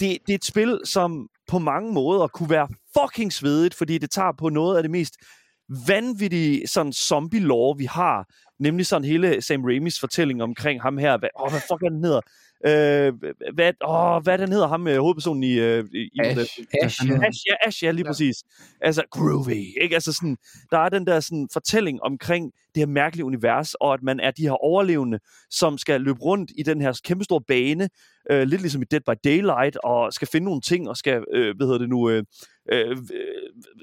det, 0.00 0.18
det 0.26 0.30
er 0.30 0.34
et 0.34 0.44
spil, 0.44 0.80
som 0.84 1.28
på 1.48 1.58
mange 1.58 1.92
måder 1.92 2.26
kunne 2.26 2.50
være 2.50 2.68
fucking 2.98 3.32
svedigt, 3.32 3.74
fordi 3.74 3.98
det 3.98 4.10
tager 4.10 4.32
på 4.38 4.48
noget 4.48 4.76
af 4.76 4.82
det 4.82 4.90
mest 4.90 5.16
vanvittige 5.88 6.66
sådan 6.66 6.92
zombie-lore, 6.92 7.78
vi 7.78 7.84
har. 7.84 8.26
Nemlig 8.58 8.86
sådan 8.86 9.04
hele 9.04 9.42
Sam 9.42 9.64
Raimis 9.64 10.00
fortælling 10.00 10.42
omkring 10.42 10.82
ham 10.82 10.98
her. 10.98 11.18
Hvad, 11.18 11.28
åh, 11.40 11.50
hvad 11.50 11.60
fuck 11.60 11.82
er 11.82 11.88
den 11.88 12.04
hedder? 12.04 12.20
Øh, 12.66 13.12
hvad, 13.54 13.72
åh, 13.84 14.22
hvad 14.22 14.38
den 14.38 14.52
hedder 14.52 14.68
ham, 14.68 14.80
med 14.80 14.98
hovedpersonen 14.98 15.42
i... 15.42 15.52
Øh, 15.52 15.84
i 15.92 16.20
Ash. 16.20 16.38
Ash. 16.40 16.60
Ash, 16.82 17.06
ja, 17.08 17.14
Ash, 17.26 17.40
ja, 17.48 17.54
Ash, 17.66 17.84
ja, 17.84 17.90
lige 17.90 18.04
ja. 18.06 18.10
præcis. 18.10 18.36
Altså, 18.80 19.02
groovy, 19.10 19.82
ikke? 19.82 19.94
Altså 19.94 20.12
sådan, 20.12 20.36
der 20.70 20.78
er 20.78 20.88
den 20.88 21.06
der 21.06 21.20
sådan 21.20 21.48
fortælling 21.52 22.02
omkring 22.02 22.52
det 22.74 22.80
her 22.80 22.86
mærkelige 22.86 23.24
univers, 23.24 23.74
og 23.74 23.94
at 23.94 24.02
man 24.02 24.20
er 24.20 24.30
de 24.30 24.42
her 24.42 24.64
overlevende, 24.64 25.18
som 25.50 25.78
skal 25.78 26.00
løbe 26.00 26.20
rundt 26.20 26.50
i 26.58 26.62
den 26.62 26.80
her 26.80 27.00
kæmpestore 27.04 27.40
bane, 27.48 27.88
øh, 28.30 28.42
lidt 28.42 28.60
ligesom 28.60 28.82
i 28.82 28.84
Dead 28.90 29.00
by 29.00 29.20
Daylight, 29.24 29.76
og 29.84 30.12
skal 30.12 30.28
finde 30.32 30.44
nogle 30.44 30.60
ting, 30.60 30.88
og 30.88 30.96
skal, 30.96 31.24
øh, 31.34 31.56
hvad 31.56 31.66
hedder 31.66 31.78
det 31.78 31.88
nu, 31.88 32.10
øh, 32.10 32.22
Øh, 32.72 32.90
øh, 32.90 32.98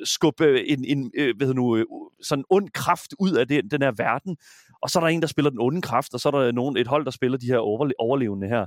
skubbe 0.03 0.67
en, 0.67 0.85
en 0.85 1.11
øh, 1.15 1.37
hvad 1.37 1.53
nu, 1.53 1.77
øh, 1.77 1.85
sådan 2.23 2.45
ond 2.49 2.69
kraft 2.69 3.13
ud 3.19 3.33
af 3.33 3.47
den, 3.47 3.69
den 3.71 3.81
her 3.81 3.91
verden. 3.97 4.37
Og 4.81 4.89
så 4.89 4.99
er 4.99 5.03
der 5.03 5.07
en, 5.07 5.21
der 5.21 5.27
spiller 5.27 5.49
den 5.49 5.59
onde 5.59 5.81
kraft, 5.81 6.13
og 6.13 6.19
så 6.19 6.29
er 6.29 6.31
der 6.31 6.51
nogen, 6.51 6.77
et 6.77 6.87
hold, 6.87 7.05
der 7.05 7.11
spiller 7.11 7.37
de 7.37 7.45
her 7.45 7.57
overle- 7.57 7.99
overlevende 7.99 8.47
her. 8.47 8.65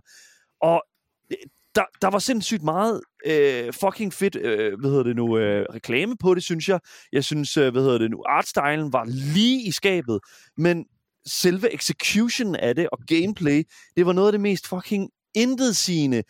Og 0.60 0.82
øh, 1.30 1.36
der, 1.74 1.84
der 2.02 2.10
var 2.10 2.18
sindssygt 2.18 2.62
meget 2.62 3.00
øh, 3.26 3.72
fucking 3.72 4.12
fedt, 4.12 4.36
øh, 4.36 4.80
hvad 4.80 4.90
hedder 4.90 5.04
det 5.04 5.16
nu, 5.16 5.38
øh, 5.38 5.66
reklame 5.74 6.16
på 6.16 6.34
det, 6.34 6.42
synes 6.42 6.68
jeg. 6.68 6.80
Jeg 7.12 7.24
synes, 7.24 7.56
øh, 7.56 7.72
hvad 7.72 7.82
hedder 7.82 7.98
det 7.98 8.10
nu, 8.10 8.22
artstylen 8.28 8.92
var 8.92 9.04
lige 9.34 9.68
i 9.68 9.70
skabet, 9.70 10.20
men 10.56 10.86
selve 11.26 11.74
execution 11.74 12.54
af 12.56 12.74
det 12.74 12.88
og 12.92 12.98
gameplay, 13.06 13.62
det 13.96 14.06
var 14.06 14.12
noget 14.12 14.28
af 14.28 14.32
det 14.32 14.40
mest 14.40 14.68
fucking 14.68 15.10
intetsigende. 15.34 16.22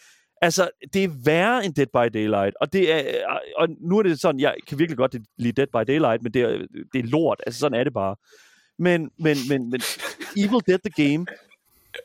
Altså, 0.43 0.71
det 0.93 1.05
er 1.05 1.09
værre 1.25 1.65
end 1.65 1.75
Dead 1.75 1.87
by 1.87 2.19
Daylight, 2.19 2.57
og 2.61 2.73
det 2.73 2.93
er, 2.93 2.99
øh, 2.99 3.37
og 3.57 3.69
nu 3.81 3.99
er 3.99 4.03
det 4.03 4.21
sådan, 4.21 4.41
jeg 4.41 4.55
kan 4.69 4.79
virkelig 4.79 4.97
godt 4.97 5.17
lide 5.39 5.53
Dead 5.53 5.67
by 5.67 5.93
Daylight, 5.93 6.23
men 6.23 6.35
det 6.35 6.43
er, 6.43 6.49
det 6.93 6.99
er 6.99 7.03
lort, 7.03 7.41
altså 7.47 7.61
sådan 7.61 7.81
er 7.81 7.85
det 7.85 7.93
bare. 7.93 8.17
Men, 8.79 9.11
men, 9.19 9.37
men, 9.49 9.71
men 9.71 9.81
Evil 10.37 10.61
Dead 10.67 10.79
the 10.79 11.05
Game, 11.09 11.27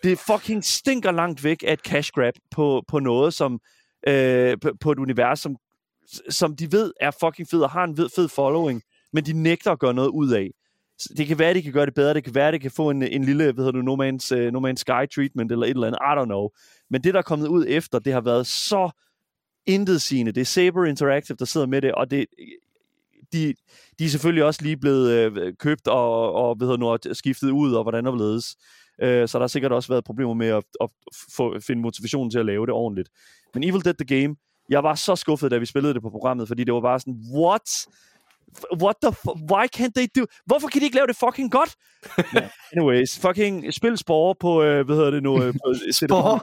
det 0.04 0.20
fucking 0.20 0.64
stinker 0.64 1.12
langt 1.12 1.44
væk 1.44 1.64
af 1.68 1.74
et 1.74 1.80
cash 1.80 2.12
grab 2.12 2.34
på, 2.52 2.84
på 2.88 3.00
noget, 3.00 3.34
som 3.34 3.60
øh, 4.08 4.58
på, 4.62 4.72
på 4.82 4.92
et 4.92 5.00
univers, 5.00 5.40
som, 5.40 5.58
som 6.30 6.56
de 6.56 6.72
ved 6.72 6.94
er 7.02 7.12
fucking 7.12 7.50
fed 7.50 7.62
og 7.62 7.70
har 7.70 7.84
en 7.84 7.98
fed 8.16 8.30
following, 8.30 8.82
men 9.14 9.26
de 9.26 9.34
nægter 9.34 9.72
at 9.72 9.80
gøre 9.80 9.94
noget 9.94 10.10
ud 10.10 10.32
af. 10.32 10.50
Det 11.18 11.28
kan 11.28 11.40
være, 11.40 11.50
at 11.50 11.56
de 11.56 11.62
kan 11.62 11.74
gøre 11.74 11.86
det 11.86 11.94
bedre, 11.94 12.14
det 12.14 12.24
kan 12.24 12.36
være, 12.36 12.48
at 12.48 12.54
de 12.54 12.60
kan 12.60 12.72
få 12.72 12.90
en, 12.90 13.04
en 13.04 13.24
lille, 13.24 13.44
hvad 13.44 13.66
hedder 13.66 13.72
du, 13.72 13.82
no 13.82 13.96
man's, 13.96 14.36
uh, 14.36 14.54
no 14.54 14.70
man's 14.70 14.76
Sky 14.76 15.16
treatment, 15.16 15.52
eller 15.52 15.66
et 15.66 15.70
eller 15.70 15.88
andet, 15.88 16.00
I 16.02 16.14
don't 16.20 16.26
know. 16.26 16.50
Men 16.90 17.04
det, 17.04 17.14
der 17.14 17.20
er 17.20 17.24
kommet 17.24 17.48
ud 17.48 17.66
efter, 17.68 18.00
det 18.00 18.14
har 18.14 18.22
været 18.22 18.48
så 18.48 18.90
intetsigende. 19.66 20.32
Det 20.32 20.42
er 20.42 20.46
Saber 20.46 20.86
Interactive, 20.86 21.36
der 21.40 21.46
sidder 21.46 21.68
med 21.68 21.82
det, 21.82 21.92
og 21.92 22.12
det, 22.12 22.26
de, 23.34 23.54
de 24.00 24.06
er 24.06 24.10
selvfølgelig 24.10 24.44
også 24.44 24.64
lige 24.64 24.78
blevet 24.78 25.12
øh, 25.12 25.54
købt 25.60 25.88
og, 25.88 26.34
og 26.34 26.60
ved 26.60 26.78
nu, 26.78 26.98
skiftet 27.14 27.52
ud, 27.52 27.74
og 27.74 27.84
hvordan 27.84 28.08
og 28.08 28.12
hvorledes. 28.12 28.58
Øh, 29.02 29.28
så 29.28 29.38
der 29.38 29.44
har 29.44 29.48
sikkert 29.48 29.72
også 29.72 29.90
været 29.90 30.04
problemer 30.04 30.34
med 30.34 30.48
at, 30.48 30.64
at 30.82 30.90
få, 31.36 31.60
finde 31.60 31.82
motivation 31.82 32.30
til 32.30 32.40
at 32.40 32.46
lave 32.46 32.66
det 32.66 32.74
ordentligt. 32.74 33.10
Men 33.54 33.64
Evil 33.64 33.86
Dead 33.86 33.94
The 33.94 34.22
Game, 34.22 34.36
jeg 34.70 34.84
var 34.84 34.96
så 34.96 35.16
skuffet, 35.16 35.52
da 35.52 35.58
vi 35.58 35.66
spillede 35.66 35.94
det 35.94 36.02
på 36.02 36.10
programmet, 36.10 36.48
fordi 36.48 36.64
det 36.64 36.74
var 36.74 36.82
bare 36.82 37.00
sådan, 37.00 37.22
what? 37.36 37.88
What 38.84 38.96
the 39.04 39.12
Why 39.54 39.66
can't 39.78 39.92
they 39.96 40.08
do... 40.18 40.26
Hvorfor 40.46 40.68
kan 40.68 40.82
de 40.82 40.86
ikke 40.86 40.96
lave 40.96 41.08
det 41.08 41.18
fucking 41.26 41.52
godt? 41.52 41.76
yeah. 42.36 42.50
Anyways, 42.74 43.20
fucking 43.20 43.74
spil 43.74 43.98
spore 43.98 44.36
på, 44.40 44.64
øh, 44.64 44.86
hvad 44.86 44.96
hedder 44.96 45.12
det 45.12 45.24
nu? 45.24 45.44
Øh, 45.44 45.54
på, 45.54 45.74
spore? 46.02 46.40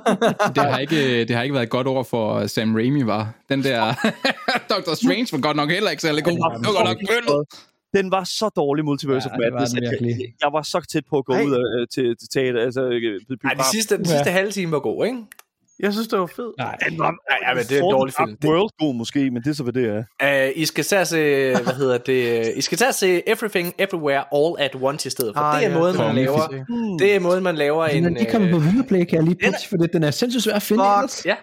det, 0.55 0.65
har 0.73 0.79
ikke, 0.79 1.25
det 1.25 1.37
har 1.37 1.43
ikke 1.43 1.55
været 1.55 1.65
et 1.65 1.71
godt 1.71 1.87
ord 1.87 2.05
for 2.05 2.47
Sam 2.47 2.75
Raimi, 2.75 3.07
var. 3.07 3.35
Den 3.49 3.65
der 3.65 3.95
Doctor 4.75 4.95
Strange 4.95 5.29
var 5.33 5.41
godt 5.41 5.57
nok 5.57 5.71
heller 5.71 5.91
ikke 5.91 6.03
særlig 6.03 6.25
god. 6.25 6.33
Det 6.33 6.41
var 6.41 6.85
godt 6.85 6.89
nok 6.89 6.99
bøllet. 7.11 7.47
Den 7.97 8.11
var 8.11 8.25
så 8.25 8.49
dårlig 8.57 8.85
Multiverse 8.85 9.29
ja, 9.29 9.35
of 9.35 9.39
Madness, 9.39 9.75
at 9.75 9.83
jeg, 9.83 10.33
jeg 10.43 10.51
var 10.53 10.63
så 10.63 10.87
tæt 10.93 11.05
på 11.11 11.19
at 11.19 11.25
gå 11.25 11.33
Ej. 11.33 11.45
ud 11.45 11.53
af, 11.53 11.89
til, 11.95 12.17
til 12.21 12.29
teater. 12.35 12.61
Altså, 12.61 12.81
Ej, 13.45 13.55
de 13.55 13.65
sidste, 13.73 13.97
den 13.97 14.05
sidste 14.05 14.31
ja. 14.31 14.33
halve 14.33 14.51
time 14.51 14.73
var 14.73 14.79
god, 14.79 15.07
ikke? 15.07 15.19
Jeg 15.81 15.93
synes, 15.93 16.09
det 16.09 16.19
var 16.19 16.27
fedt. 16.27 16.59
Nej, 16.59 16.77
den 16.89 16.99
var, 16.99 17.15
ja, 17.49 17.55
men 17.55 17.65
det 17.65 17.73
er 17.79 17.83
en 17.83 17.91
dårlig 17.91 18.15
film. 18.15 18.37
World 18.45 18.71
god 18.79 18.95
måske, 18.95 19.31
men 19.31 19.43
det 19.43 19.51
er 19.51 19.55
så, 19.55 19.63
hvad 19.63 19.73
det 19.73 20.05
er. 20.21 20.49
Uh, 20.49 20.63
I 20.63 20.67
skal 20.67 20.85
tage 20.85 21.05
se, 21.05 21.17
hvad 21.51 21.75
hedder 21.75 21.99
det, 21.99 22.53
I 22.57 22.61
skal 22.61 22.79
tage 22.79 22.93
se 22.93 23.29
Everything 23.29 23.75
Everywhere 23.79 24.25
All 24.33 24.55
at 24.59 24.77
Once 24.83 25.07
i 25.07 25.11
stedet 25.11 25.35
for. 25.37 25.43
Ah, 25.43 25.61
det 25.61 25.67
er 25.67 25.71
ja, 25.71 25.79
måden, 25.79 25.97
man 25.97 26.15
laver, 26.15 26.49
hmm. 26.69 26.99
det 26.99 27.15
er 27.15 27.21
måden, 27.21 27.43
man 27.43 27.55
laver 27.55 27.87
en... 27.87 28.05
Men 28.05 28.17
de 28.17 28.25
kommer 28.25 28.51
på 28.51 28.59
Viaplay, 28.59 29.05
kan 29.05 29.15
jeg 29.15 29.23
lige 29.23 29.37
pitch, 29.37 29.69
for 29.69 29.77
det, 29.77 29.93
den 29.93 30.03
er 30.03 30.11
sindssygt 30.11 30.45
svær 30.45 30.55
at 30.55 30.63
finde. 30.63 30.85
Ja, 31.25 31.37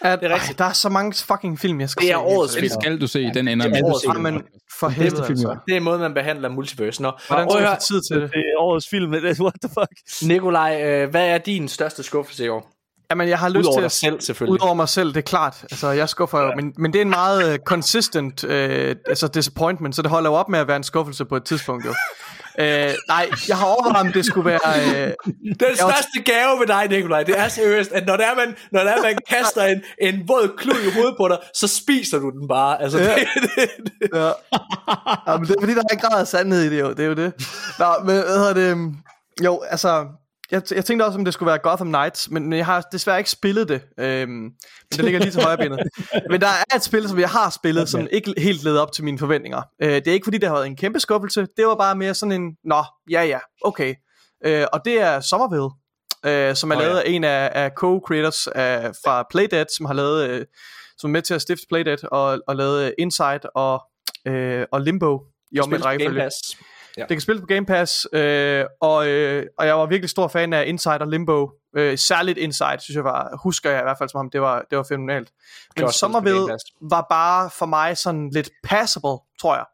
at, 0.00 0.20
det 0.20 0.30
er 0.30 0.34
rigtigt. 0.34 0.58
der 0.58 0.64
er 0.64 0.72
så 0.72 0.88
mange 0.88 1.14
fucking 1.14 1.58
film, 1.58 1.80
jeg 1.80 1.88
skal 1.88 2.02
se. 2.02 2.06
Det 2.06 2.14
er 2.14 2.18
årets 2.18 2.56
film. 2.58 2.70
skal 2.80 3.00
du 3.00 3.06
se, 3.06 3.30
den 3.34 3.48
ender 3.48 3.68
med. 3.68 4.12
Film. 4.12 4.22
Men 4.22 4.42
for 4.80 4.88
helvede, 4.88 5.26
altså. 5.26 5.56
Det 5.68 5.76
er 5.76 5.80
måden, 5.80 6.00
man 6.00 6.14
behandler 6.14 6.48
multiverse. 6.48 7.02
Nå. 7.02 7.12
Hvordan 7.28 7.50
skal 7.50 7.66
du 7.66 7.76
tid 7.80 8.00
til 8.10 8.22
det? 8.22 8.30
Det 8.30 8.38
er 8.38 8.60
årets 8.60 8.88
film. 8.88 9.12
What 9.14 9.54
the 9.62 9.68
fuck? 9.68 10.28
Nikolaj, 10.30 10.82
øh, 10.84 11.10
hvad 11.10 11.28
er 11.28 11.38
din 11.38 11.68
største 11.68 12.02
skuffelse 12.02 12.44
i 12.44 12.48
år? 12.48 12.73
Jamen, 13.10 13.28
jeg 13.28 13.38
har 13.38 13.48
lyst 13.48 13.58
udover 13.58 13.78
til 13.78 13.84
at... 13.84 13.92
selv, 13.92 14.20
selvfølgelig. 14.20 14.52
Udover 14.52 14.74
mig 14.74 14.88
selv, 14.88 15.08
det 15.08 15.16
er 15.16 15.20
klart. 15.20 15.62
Altså, 15.62 15.88
jeg 15.88 16.08
skuffer 16.08 16.38
ja. 16.38 16.44
jo, 16.44 16.52
men, 16.56 16.72
men 16.78 16.92
det 16.92 16.98
er 16.98 17.02
en 17.02 17.10
meget 17.10 17.52
uh, 17.52 17.56
consistent 17.64 18.44
uh, 18.44 18.50
altså 18.50 19.30
disappointment, 19.34 19.96
så 19.96 20.02
det 20.02 20.10
holder 20.10 20.30
jo 20.30 20.36
op 20.36 20.48
med 20.48 20.58
at 20.58 20.68
være 20.68 20.76
en 20.76 20.82
skuffelse 20.82 21.24
på 21.24 21.36
et 21.36 21.44
tidspunkt, 21.44 21.84
jo. 21.84 21.90
uh, 21.90 22.64
nej, 23.08 23.28
jeg 23.48 23.56
har 23.56 23.66
overvejet, 23.66 24.06
om 24.06 24.12
det 24.12 24.24
skulle 24.24 24.50
være... 24.50 24.60
Uh, 24.74 25.32
Den 25.60 25.76
største 25.76 26.22
gave 26.24 26.60
ved 26.60 26.66
dig, 26.66 26.88
Nikolaj, 26.88 27.22
det 27.22 27.38
er 27.38 27.48
seriøst, 27.48 27.92
at 27.92 28.06
når 28.06 28.16
det 28.16 28.26
er, 28.26 28.34
man, 28.34 28.56
når 28.72 28.80
det 28.80 28.90
er, 28.90 29.02
man 29.02 29.18
kaster 29.30 29.64
en, 29.64 29.82
en 30.00 30.28
våd 30.28 30.56
klud 30.56 30.80
i 30.88 30.90
hovedet 30.94 31.14
på 31.20 31.28
dig, 31.28 31.38
så 31.54 31.68
spiser 31.68 32.18
du 32.18 32.30
den 32.30 32.48
bare. 32.48 32.82
Altså, 32.82 32.98
ja. 32.98 33.14
det, 33.14 33.26
det, 33.34 33.68
det. 34.00 34.08
Ja. 34.14 34.26
ja. 35.26 35.36
men 35.36 35.46
det 35.46 35.56
er 35.56 35.60
fordi, 35.60 35.74
der 35.74 35.82
er 35.90 35.94
en 35.94 35.98
grad 35.98 36.20
af 36.20 36.26
sandhed 36.26 36.62
i 36.62 36.70
det, 36.70 36.80
jo. 36.80 36.90
Det 36.90 37.00
er 37.00 37.08
jo 37.08 37.14
det. 37.14 37.32
Nå, 37.78 37.86
men 37.98 38.14
hvad 38.14 38.38
hedder 38.38 38.54
det... 38.54 38.94
Jo, 39.44 39.62
altså, 39.70 40.04
jeg, 40.50 40.62
jeg 40.70 40.84
tænkte 40.84 41.04
også, 41.04 41.18
om 41.18 41.24
det 41.24 41.34
skulle 41.34 41.46
være 41.46 41.58
Gotham 41.58 41.88
Knights, 41.88 42.30
men 42.30 42.52
jeg 42.52 42.66
har 42.66 42.80
desværre 42.92 43.18
ikke 43.18 43.30
spillet 43.30 43.68
det. 43.68 43.82
Øhm, 43.98 44.30
men 44.30 44.52
det 44.92 45.04
ligger 45.04 45.20
lige 45.20 45.30
til 45.30 45.42
højre 45.42 45.56
benet. 45.56 45.78
Men 46.30 46.40
der 46.40 46.46
er 46.46 46.76
et 46.76 46.82
spil, 46.82 47.08
som 47.08 47.18
jeg 47.18 47.28
har 47.28 47.50
spillet, 47.50 47.88
som 47.88 48.08
ikke 48.12 48.34
helt 48.38 48.64
leder 48.64 48.80
op 48.80 48.92
til 48.92 49.04
mine 49.04 49.18
forventninger. 49.18 49.62
Øh, 49.82 49.94
det 49.94 50.08
er 50.08 50.12
ikke 50.12 50.24
fordi, 50.24 50.38
det 50.38 50.48
har 50.48 50.56
været 50.56 50.66
en 50.66 50.76
kæmpe 50.76 51.00
skuffelse. 51.00 51.46
Det 51.56 51.66
var 51.66 51.74
bare 51.74 51.96
mere 51.96 52.14
sådan 52.14 52.32
en, 52.32 52.56
nå, 52.64 52.84
ja 53.10 53.22
ja, 53.22 53.38
okay. 53.64 53.94
Øh, 54.46 54.66
og 54.72 54.80
det 54.84 55.00
er 55.00 55.20
Somerville, 55.20 55.70
øh, 56.26 56.56
som 56.56 56.70
er 56.70 56.76
oh, 56.76 56.82
lavet 56.82 56.96
ja. 56.96 57.00
af 57.00 57.10
en 57.10 57.24
af, 57.24 57.50
af 57.54 57.70
co-creators 57.80 58.46
af, 58.54 58.92
fra 59.04 59.26
Playdead, 59.30 59.66
som 59.76 59.86
har 59.86 59.94
lavet, 59.94 60.30
øh, 60.30 60.46
som 60.98 61.10
er 61.10 61.12
med 61.12 61.22
til 61.22 61.34
at 61.34 61.42
stifte 61.42 61.66
Playdead, 61.68 62.04
og, 62.12 62.40
og 62.46 62.56
lavet 62.56 62.94
Inside 62.98 63.40
og, 63.54 63.82
øh, 64.26 64.66
og 64.72 64.80
Limbo 64.80 65.20
i 65.52 65.60
omvendt 65.60 65.84
rækkefølge. 65.84 66.30
Ja. 66.96 67.02
Det 67.02 67.08
kan 67.08 67.20
spilles 67.20 67.40
på 67.40 67.46
Game 67.46 67.66
Pass, 67.66 68.06
øh, 68.12 68.64
og, 68.80 69.08
øh, 69.08 69.46
og 69.58 69.66
jeg 69.66 69.78
var 69.78 69.86
virkelig 69.86 70.10
stor 70.10 70.28
fan 70.28 70.52
af 70.52 70.64
Inside 70.66 70.98
og 71.00 71.08
Limbo. 71.08 71.50
Øh, 71.76 71.98
særligt 71.98 72.38
Inside, 72.38 72.80
synes 72.80 72.96
jeg 72.96 73.04
var, 73.04 73.40
husker 73.42 73.70
jeg 73.70 73.80
i 73.80 73.82
hvert 73.82 73.98
fald 73.98 74.08
som 74.08 74.18
ham, 74.18 74.30
det 74.30 74.40
var, 74.40 74.64
det 74.70 74.78
var 74.78 74.84
fenomenalt. 74.84 75.30
Men 75.76 75.92
Somerville 75.92 76.58
var 76.80 77.06
bare 77.10 77.50
for 77.58 77.66
mig 77.66 77.96
sådan 77.96 78.30
lidt 78.30 78.50
passable, 78.64 79.18
tror 79.40 79.54
jeg. 79.54 79.64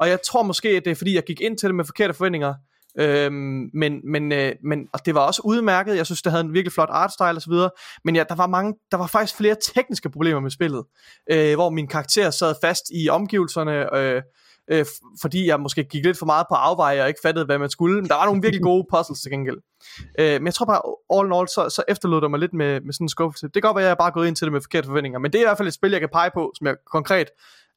Og 0.00 0.08
jeg 0.08 0.18
tror 0.26 0.42
måske, 0.42 0.68
at 0.68 0.84
det 0.84 0.90
er 0.90 0.94
fordi, 0.94 1.14
jeg 1.14 1.24
gik 1.24 1.40
ind 1.40 1.58
til 1.58 1.66
det 1.66 1.74
med 1.74 1.84
forkerte 1.84 2.14
forventninger. 2.14 2.54
Øhm, 2.98 3.70
men, 3.74 4.00
men, 4.04 4.32
øh, 4.32 4.52
men 4.64 4.88
og 4.92 5.06
det 5.06 5.14
var 5.14 5.20
også 5.20 5.42
udmærket. 5.44 5.96
Jeg 5.96 6.06
synes, 6.06 6.22
det 6.22 6.32
havde 6.32 6.44
en 6.44 6.54
virkelig 6.54 6.72
flot 6.72 6.88
artstyle 6.92 7.36
og 7.36 7.42
så 7.42 7.50
videre. 7.50 7.70
Men 8.04 8.16
ja, 8.16 8.24
der 8.28 8.34
var 8.34 8.46
mange, 8.46 8.74
der 8.90 8.96
var 8.96 9.06
faktisk 9.06 9.36
flere 9.36 9.56
tekniske 9.74 10.10
problemer 10.10 10.40
med 10.40 10.50
spillet, 10.50 10.84
øh, 11.30 11.54
hvor 11.54 11.70
min 11.70 11.88
karakter 11.88 12.30
sad 12.30 12.54
fast 12.62 12.84
i 12.94 13.08
omgivelserne. 13.08 13.96
Øh, 13.96 14.22
øh, 14.70 14.86
fordi 15.20 15.46
jeg 15.46 15.60
måske 15.60 15.84
gik 15.84 16.04
lidt 16.04 16.18
for 16.18 16.26
meget 16.26 16.46
på 16.50 16.54
afveje 16.54 17.02
og 17.02 17.08
ikke 17.08 17.20
fattede, 17.22 17.44
hvad 17.44 17.58
man 17.58 17.70
skulle. 17.70 18.00
Men 18.00 18.08
der 18.08 18.14
var 18.14 18.24
nogle 18.24 18.42
virkelig 18.42 18.62
gode 18.62 18.86
puzzles 18.92 19.20
til 19.20 19.30
gengæld. 19.30 19.58
Øh, 20.18 20.32
men 20.32 20.46
jeg 20.46 20.54
tror 20.54 20.66
bare, 20.66 20.82
all 21.14 21.26
in 21.26 21.32
all, 21.32 21.48
så, 21.48 21.68
så 21.68 21.82
efterlod 21.88 22.20
det 22.20 22.30
mig 22.30 22.40
lidt 22.40 22.54
med, 22.54 22.80
med 22.80 22.92
sådan 22.92 23.04
en 23.04 23.08
skuffelse. 23.08 23.46
Det 23.46 23.52
kan 23.52 23.62
godt 23.62 23.76
være, 23.76 23.84
at 23.84 23.88
jeg 23.88 23.98
bare 23.98 24.10
gået 24.10 24.28
ind 24.28 24.36
til 24.36 24.44
det 24.44 24.52
med 24.52 24.60
forkerte 24.60 24.86
forventninger, 24.86 25.18
men 25.18 25.32
det 25.32 25.38
er 25.38 25.42
i 25.42 25.48
hvert 25.48 25.56
fald 25.56 25.68
et 25.68 25.74
spil, 25.74 25.90
jeg 25.90 26.00
kan 26.00 26.08
pege 26.12 26.30
på, 26.34 26.52
som 26.58 26.66
jeg 26.66 26.76
konkret, 26.92 27.28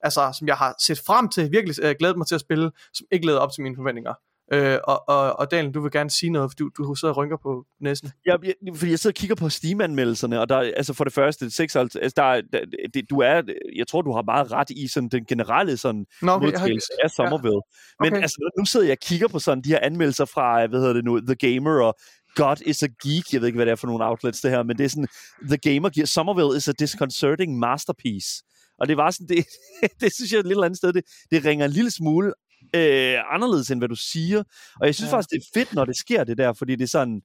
altså 0.01 0.35
som 0.37 0.47
jeg 0.47 0.55
har 0.55 0.75
set 0.79 1.01
frem 1.07 1.29
til, 1.29 1.51
virkelig 1.51 1.75
øh, 1.83 1.95
glædet 1.99 2.17
mig 2.17 2.27
til 2.27 2.35
at 2.35 2.41
spille, 2.41 2.71
som 2.93 3.07
ikke 3.11 3.25
leder 3.25 3.39
op 3.39 3.51
til 3.51 3.63
mine 3.63 3.75
forventninger. 3.75 4.13
Øh, 4.53 4.77
og, 4.83 5.09
og, 5.09 5.39
og 5.39 5.51
Daniel, 5.51 5.73
du 5.73 5.81
vil 5.81 5.91
gerne 5.91 6.09
sige 6.09 6.29
noget, 6.29 6.51
for 6.51 6.55
du, 6.55 6.69
du 6.77 6.95
sidder 6.95 7.13
og 7.13 7.17
rynker 7.17 7.37
på 7.37 7.65
næsen. 7.81 8.09
Ja, 8.25 8.35
jeg, 8.43 8.53
fordi 8.75 8.91
jeg 8.91 8.99
sidder 8.99 9.11
og 9.11 9.15
kigger 9.15 9.35
på 9.35 9.49
Steam-anmeldelserne, 9.49 10.39
og 10.39 10.49
der, 10.49 10.57
altså 10.57 10.93
for 10.93 11.03
det 11.03 11.13
første, 11.13 11.51
56, 11.51 11.95
altså 11.95 12.13
der, 12.15 12.41
der, 12.53 12.65
det, 12.93 13.09
du 13.09 13.19
er, 13.19 13.41
jeg 13.75 13.87
tror, 13.87 14.01
du 14.01 14.13
har 14.13 14.21
meget 14.21 14.51
ret 14.51 14.69
i 14.69 14.87
sådan 14.87 15.09
den 15.09 15.25
generelle 15.25 15.77
sådan 15.77 16.05
Nå, 16.21 16.31
okay, 16.31 16.45
modtagelse 16.45 16.87
af 17.03 17.09
Somerville. 17.09 17.61
Ja. 17.63 18.03
Men 18.03 18.13
Okay. 18.13 18.21
altså, 18.21 18.51
nu 18.59 18.65
sidder 18.65 18.85
jeg 18.85 18.91
og 18.91 19.07
kigger 19.07 19.27
på 19.27 19.39
sådan 19.39 19.63
de 19.63 19.69
her 19.69 19.79
anmeldelser 19.81 20.25
fra, 20.25 20.67
hvad 20.67 20.79
hedder 20.79 20.93
det 20.93 21.05
nu, 21.05 21.19
The 21.19 21.35
Gamer 21.35 21.81
og 21.81 21.95
God 22.35 22.55
is 22.65 22.83
a 22.83 22.87
geek. 23.03 23.33
Jeg 23.33 23.41
ved 23.41 23.47
ikke, 23.47 23.57
hvad 23.57 23.65
det 23.65 23.71
er 23.71 23.75
for 23.75 23.87
nogle 23.87 24.05
outlets, 24.05 24.41
det 24.41 24.51
her, 24.51 24.63
men 24.63 24.77
det 24.77 24.83
er 24.83 24.89
sådan, 24.89 25.07
The 25.47 25.57
Gamer 25.57 25.89
giver, 25.89 26.05
Somerville 26.05 26.57
is 26.57 26.67
a 26.67 26.71
disconcerting 26.79 27.59
masterpiece. 27.59 28.43
Og 28.79 28.87
det 28.87 28.97
var 28.97 29.11
sådan, 29.11 29.27
det, 29.27 29.45
det 30.01 30.13
synes 30.13 30.31
jeg 30.31 30.39
et 30.39 30.47
lille 30.47 30.65
andet 30.65 30.77
sted, 30.77 30.93
det, 30.93 31.03
det 31.31 31.45
ringer 31.45 31.65
en 31.65 31.71
lille 31.71 31.91
smule 31.91 32.33
øh, 32.75 33.33
anderledes, 33.35 33.71
end 33.71 33.79
hvad 33.79 33.89
du 33.89 33.95
siger. 33.95 34.43
Og 34.79 34.85
jeg 34.85 34.95
synes 34.95 35.11
ja. 35.11 35.15
faktisk, 35.15 35.29
det 35.29 35.37
er 35.37 35.59
fedt, 35.59 35.73
når 35.73 35.85
det 35.85 35.97
sker 35.97 36.23
det 36.23 36.37
der, 36.37 36.53
fordi 36.53 36.75
det 36.75 36.83
er 36.83 36.87
sådan, 36.87 37.21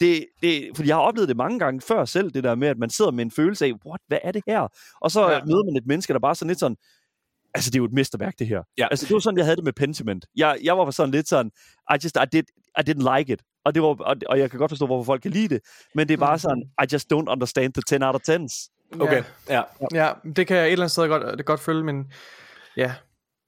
det, 0.00 0.26
det, 0.42 0.70
fordi 0.76 0.88
jeg 0.88 0.96
har 0.96 1.02
oplevet 1.02 1.28
det 1.28 1.36
mange 1.36 1.58
gange 1.58 1.80
før 1.80 2.04
selv, 2.04 2.30
det 2.30 2.44
der 2.44 2.54
med, 2.54 2.68
at 2.68 2.78
man 2.78 2.90
sidder 2.90 3.10
med 3.10 3.24
en 3.24 3.30
følelse 3.30 3.66
af, 3.66 3.72
what, 3.86 4.00
hvad 4.08 4.18
er 4.24 4.32
det 4.32 4.42
her? 4.46 4.68
Og 5.00 5.10
så 5.10 5.28
Ja. 5.28 5.34
ja. 5.34 5.44
møder 5.44 5.64
man 5.64 5.76
et 5.76 5.86
menneske, 5.86 6.12
der 6.12 6.18
bare 6.18 6.34
sådan 6.34 6.48
lidt 6.48 6.58
sådan, 6.58 6.76
altså 7.54 7.70
det 7.70 7.76
er 7.76 7.80
jo 7.80 7.84
et 7.84 7.92
mesterværk, 7.92 8.34
det 8.38 8.46
her. 8.46 8.62
Ja. 8.78 8.88
Altså 8.90 9.06
det 9.06 9.14
var 9.14 9.20
sådan, 9.20 9.36
jeg 9.38 9.44
havde 9.44 9.56
det 9.56 9.64
med 9.64 9.72
Pentiment. 9.72 10.26
Jeg, 10.36 10.58
jeg 10.62 10.78
var 10.78 10.90
sådan 10.90 11.10
lidt 11.10 11.28
sådan, 11.28 11.50
I 11.94 11.96
just, 12.04 12.16
I, 12.16 12.26
did, 12.32 12.42
I 12.78 12.90
didn't 12.90 13.18
like 13.18 13.32
it. 13.32 13.42
Og, 13.64 13.74
det 13.74 13.82
var, 13.82 13.88
og, 13.88 14.16
og 14.26 14.38
jeg 14.38 14.50
kan 14.50 14.58
godt 14.58 14.70
forstå, 14.70 14.86
hvorfor 14.86 15.04
folk 15.04 15.22
kan 15.22 15.30
lide 15.30 15.48
det, 15.48 15.60
men 15.94 16.08
det 16.08 16.14
er 16.14 16.18
bare 16.18 16.38
sådan, 16.38 16.62
I 16.82 16.86
just 16.92 17.12
don't 17.12 17.32
understand 17.32 17.72
the 17.72 17.98
10 17.98 18.04
out 18.04 18.14
of 18.14 18.20
10s. 18.30 18.74
Okay, 19.00 19.22
ja. 19.48 19.62
Ja, 19.94 20.12
det 20.36 20.46
kan 20.46 20.56
jeg 20.56 20.66
et 20.66 20.72
eller 20.72 20.82
andet 20.84 20.90
sted 20.90 21.08
godt, 21.08 21.38
det 21.38 21.46
godt 21.46 21.60
følge, 21.60 21.84
men 21.84 22.12
ja, 22.76 22.94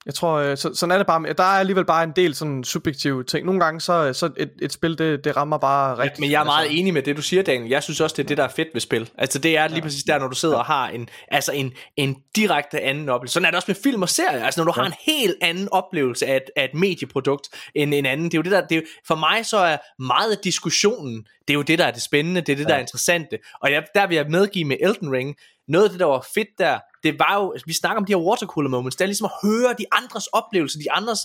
jeg 0.05 0.13
tror, 0.13 0.33
øh, 0.33 0.57
så, 0.57 0.73
sådan 0.73 0.91
er 0.91 0.97
det 0.97 1.07
bare. 1.07 1.33
Der 1.33 1.43
er 1.43 1.59
alligevel 1.59 1.85
bare 1.85 2.03
en 2.03 2.11
del 2.15 2.35
sådan 2.35 2.63
subjektive 2.63 3.23
ting. 3.23 3.45
Nogle 3.45 3.61
gange, 3.61 3.81
så, 3.81 4.13
så 4.13 4.29
et, 4.37 4.51
et 4.61 4.73
spil, 4.73 4.97
det, 4.97 5.23
det 5.23 5.37
rammer 5.37 5.57
bare 5.57 5.97
rigtigt. 5.97 6.19
Men 6.19 6.31
jeg 6.31 6.39
er 6.39 6.43
meget 6.43 6.63
altså. 6.65 6.79
enig 6.79 6.93
med 6.93 7.01
det, 7.01 7.17
du 7.17 7.21
siger, 7.21 7.43
Daniel. 7.43 7.69
Jeg 7.69 7.83
synes 7.83 8.01
også, 8.01 8.15
det 8.17 8.23
er 8.23 8.27
det, 8.27 8.37
der 8.37 8.43
er 8.43 8.47
fedt 8.55 8.67
ved 8.73 8.81
spil. 8.81 9.09
Altså, 9.17 9.39
det 9.39 9.57
er 9.57 9.67
lige 9.67 9.81
præcis 9.81 10.03
der, 10.03 10.19
når 10.19 10.27
du 10.27 10.35
sidder 10.35 10.57
og 10.57 10.65
har 10.65 10.87
en, 10.89 11.09
altså 11.27 11.51
en, 11.51 11.73
en 11.97 12.17
direkte 12.35 12.81
anden 12.81 13.09
oplevelse. 13.09 13.33
Sådan 13.33 13.45
er 13.45 13.49
det 13.49 13.55
også 13.55 13.69
med 13.69 13.75
film 13.83 14.01
og 14.01 14.09
serier. 14.09 14.45
Altså, 14.45 14.59
når 14.59 14.71
du 14.71 14.79
har 14.79 14.85
en 14.85 14.93
helt 15.05 15.35
anden 15.41 15.69
oplevelse 15.71 16.25
af 16.25 16.35
et, 16.35 16.49
af 16.55 16.63
et 16.63 16.73
medieprodukt 16.73 17.49
end 17.75 17.93
en 17.93 18.05
anden. 18.05 18.25
Det 18.25 18.33
er 18.33 18.37
jo 18.37 18.43
det 18.43 18.51
der, 18.51 18.67
det 18.67 18.77
er, 18.77 18.81
for 19.07 19.15
mig 19.15 19.45
så 19.45 19.57
er 19.57 19.77
meget 20.03 20.31
af 20.31 20.37
diskussionen, 20.43 21.25
det 21.47 21.53
er 21.53 21.57
jo 21.57 21.61
det, 21.61 21.79
der 21.79 21.85
er 21.85 21.91
det 21.91 22.01
spændende, 22.01 22.41
det 22.41 22.51
er 22.51 22.55
det, 22.55 22.67
der 22.67 22.75
er 22.75 22.79
interessante. 22.79 23.39
Og 23.61 23.71
jeg, 23.71 23.83
der 23.95 24.07
vil 24.07 24.15
jeg 24.15 24.25
medgive 24.29 24.65
med 24.65 24.77
Elden 24.81 25.11
Ring, 25.11 25.35
noget 25.67 25.83
af 25.83 25.89
det, 25.89 25.99
der 25.99 26.05
var 26.05 26.25
fedt 26.33 26.49
der, 26.57 26.79
det 27.03 27.19
var 27.19 27.35
jo, 27.35 27.51
altså, 27.51 27.65
vi 27.65 27.73
snakker 27.73 27.99
om 27.99 28.05
de 28.05 28.13
her 28.13 28.19
watercooler 28.19 28.69
moments, 28.69 28.95
det 28.95 29.03
er 29.03 29.07
ligesom 29.07 29.25
at 29.25 29.49
høre 29.49 29.75
de 29.77 29.85
andres 29.91 30.27
oplevelser, 30.27 30.79
de 30.79 30.91
andres 30.91 31.19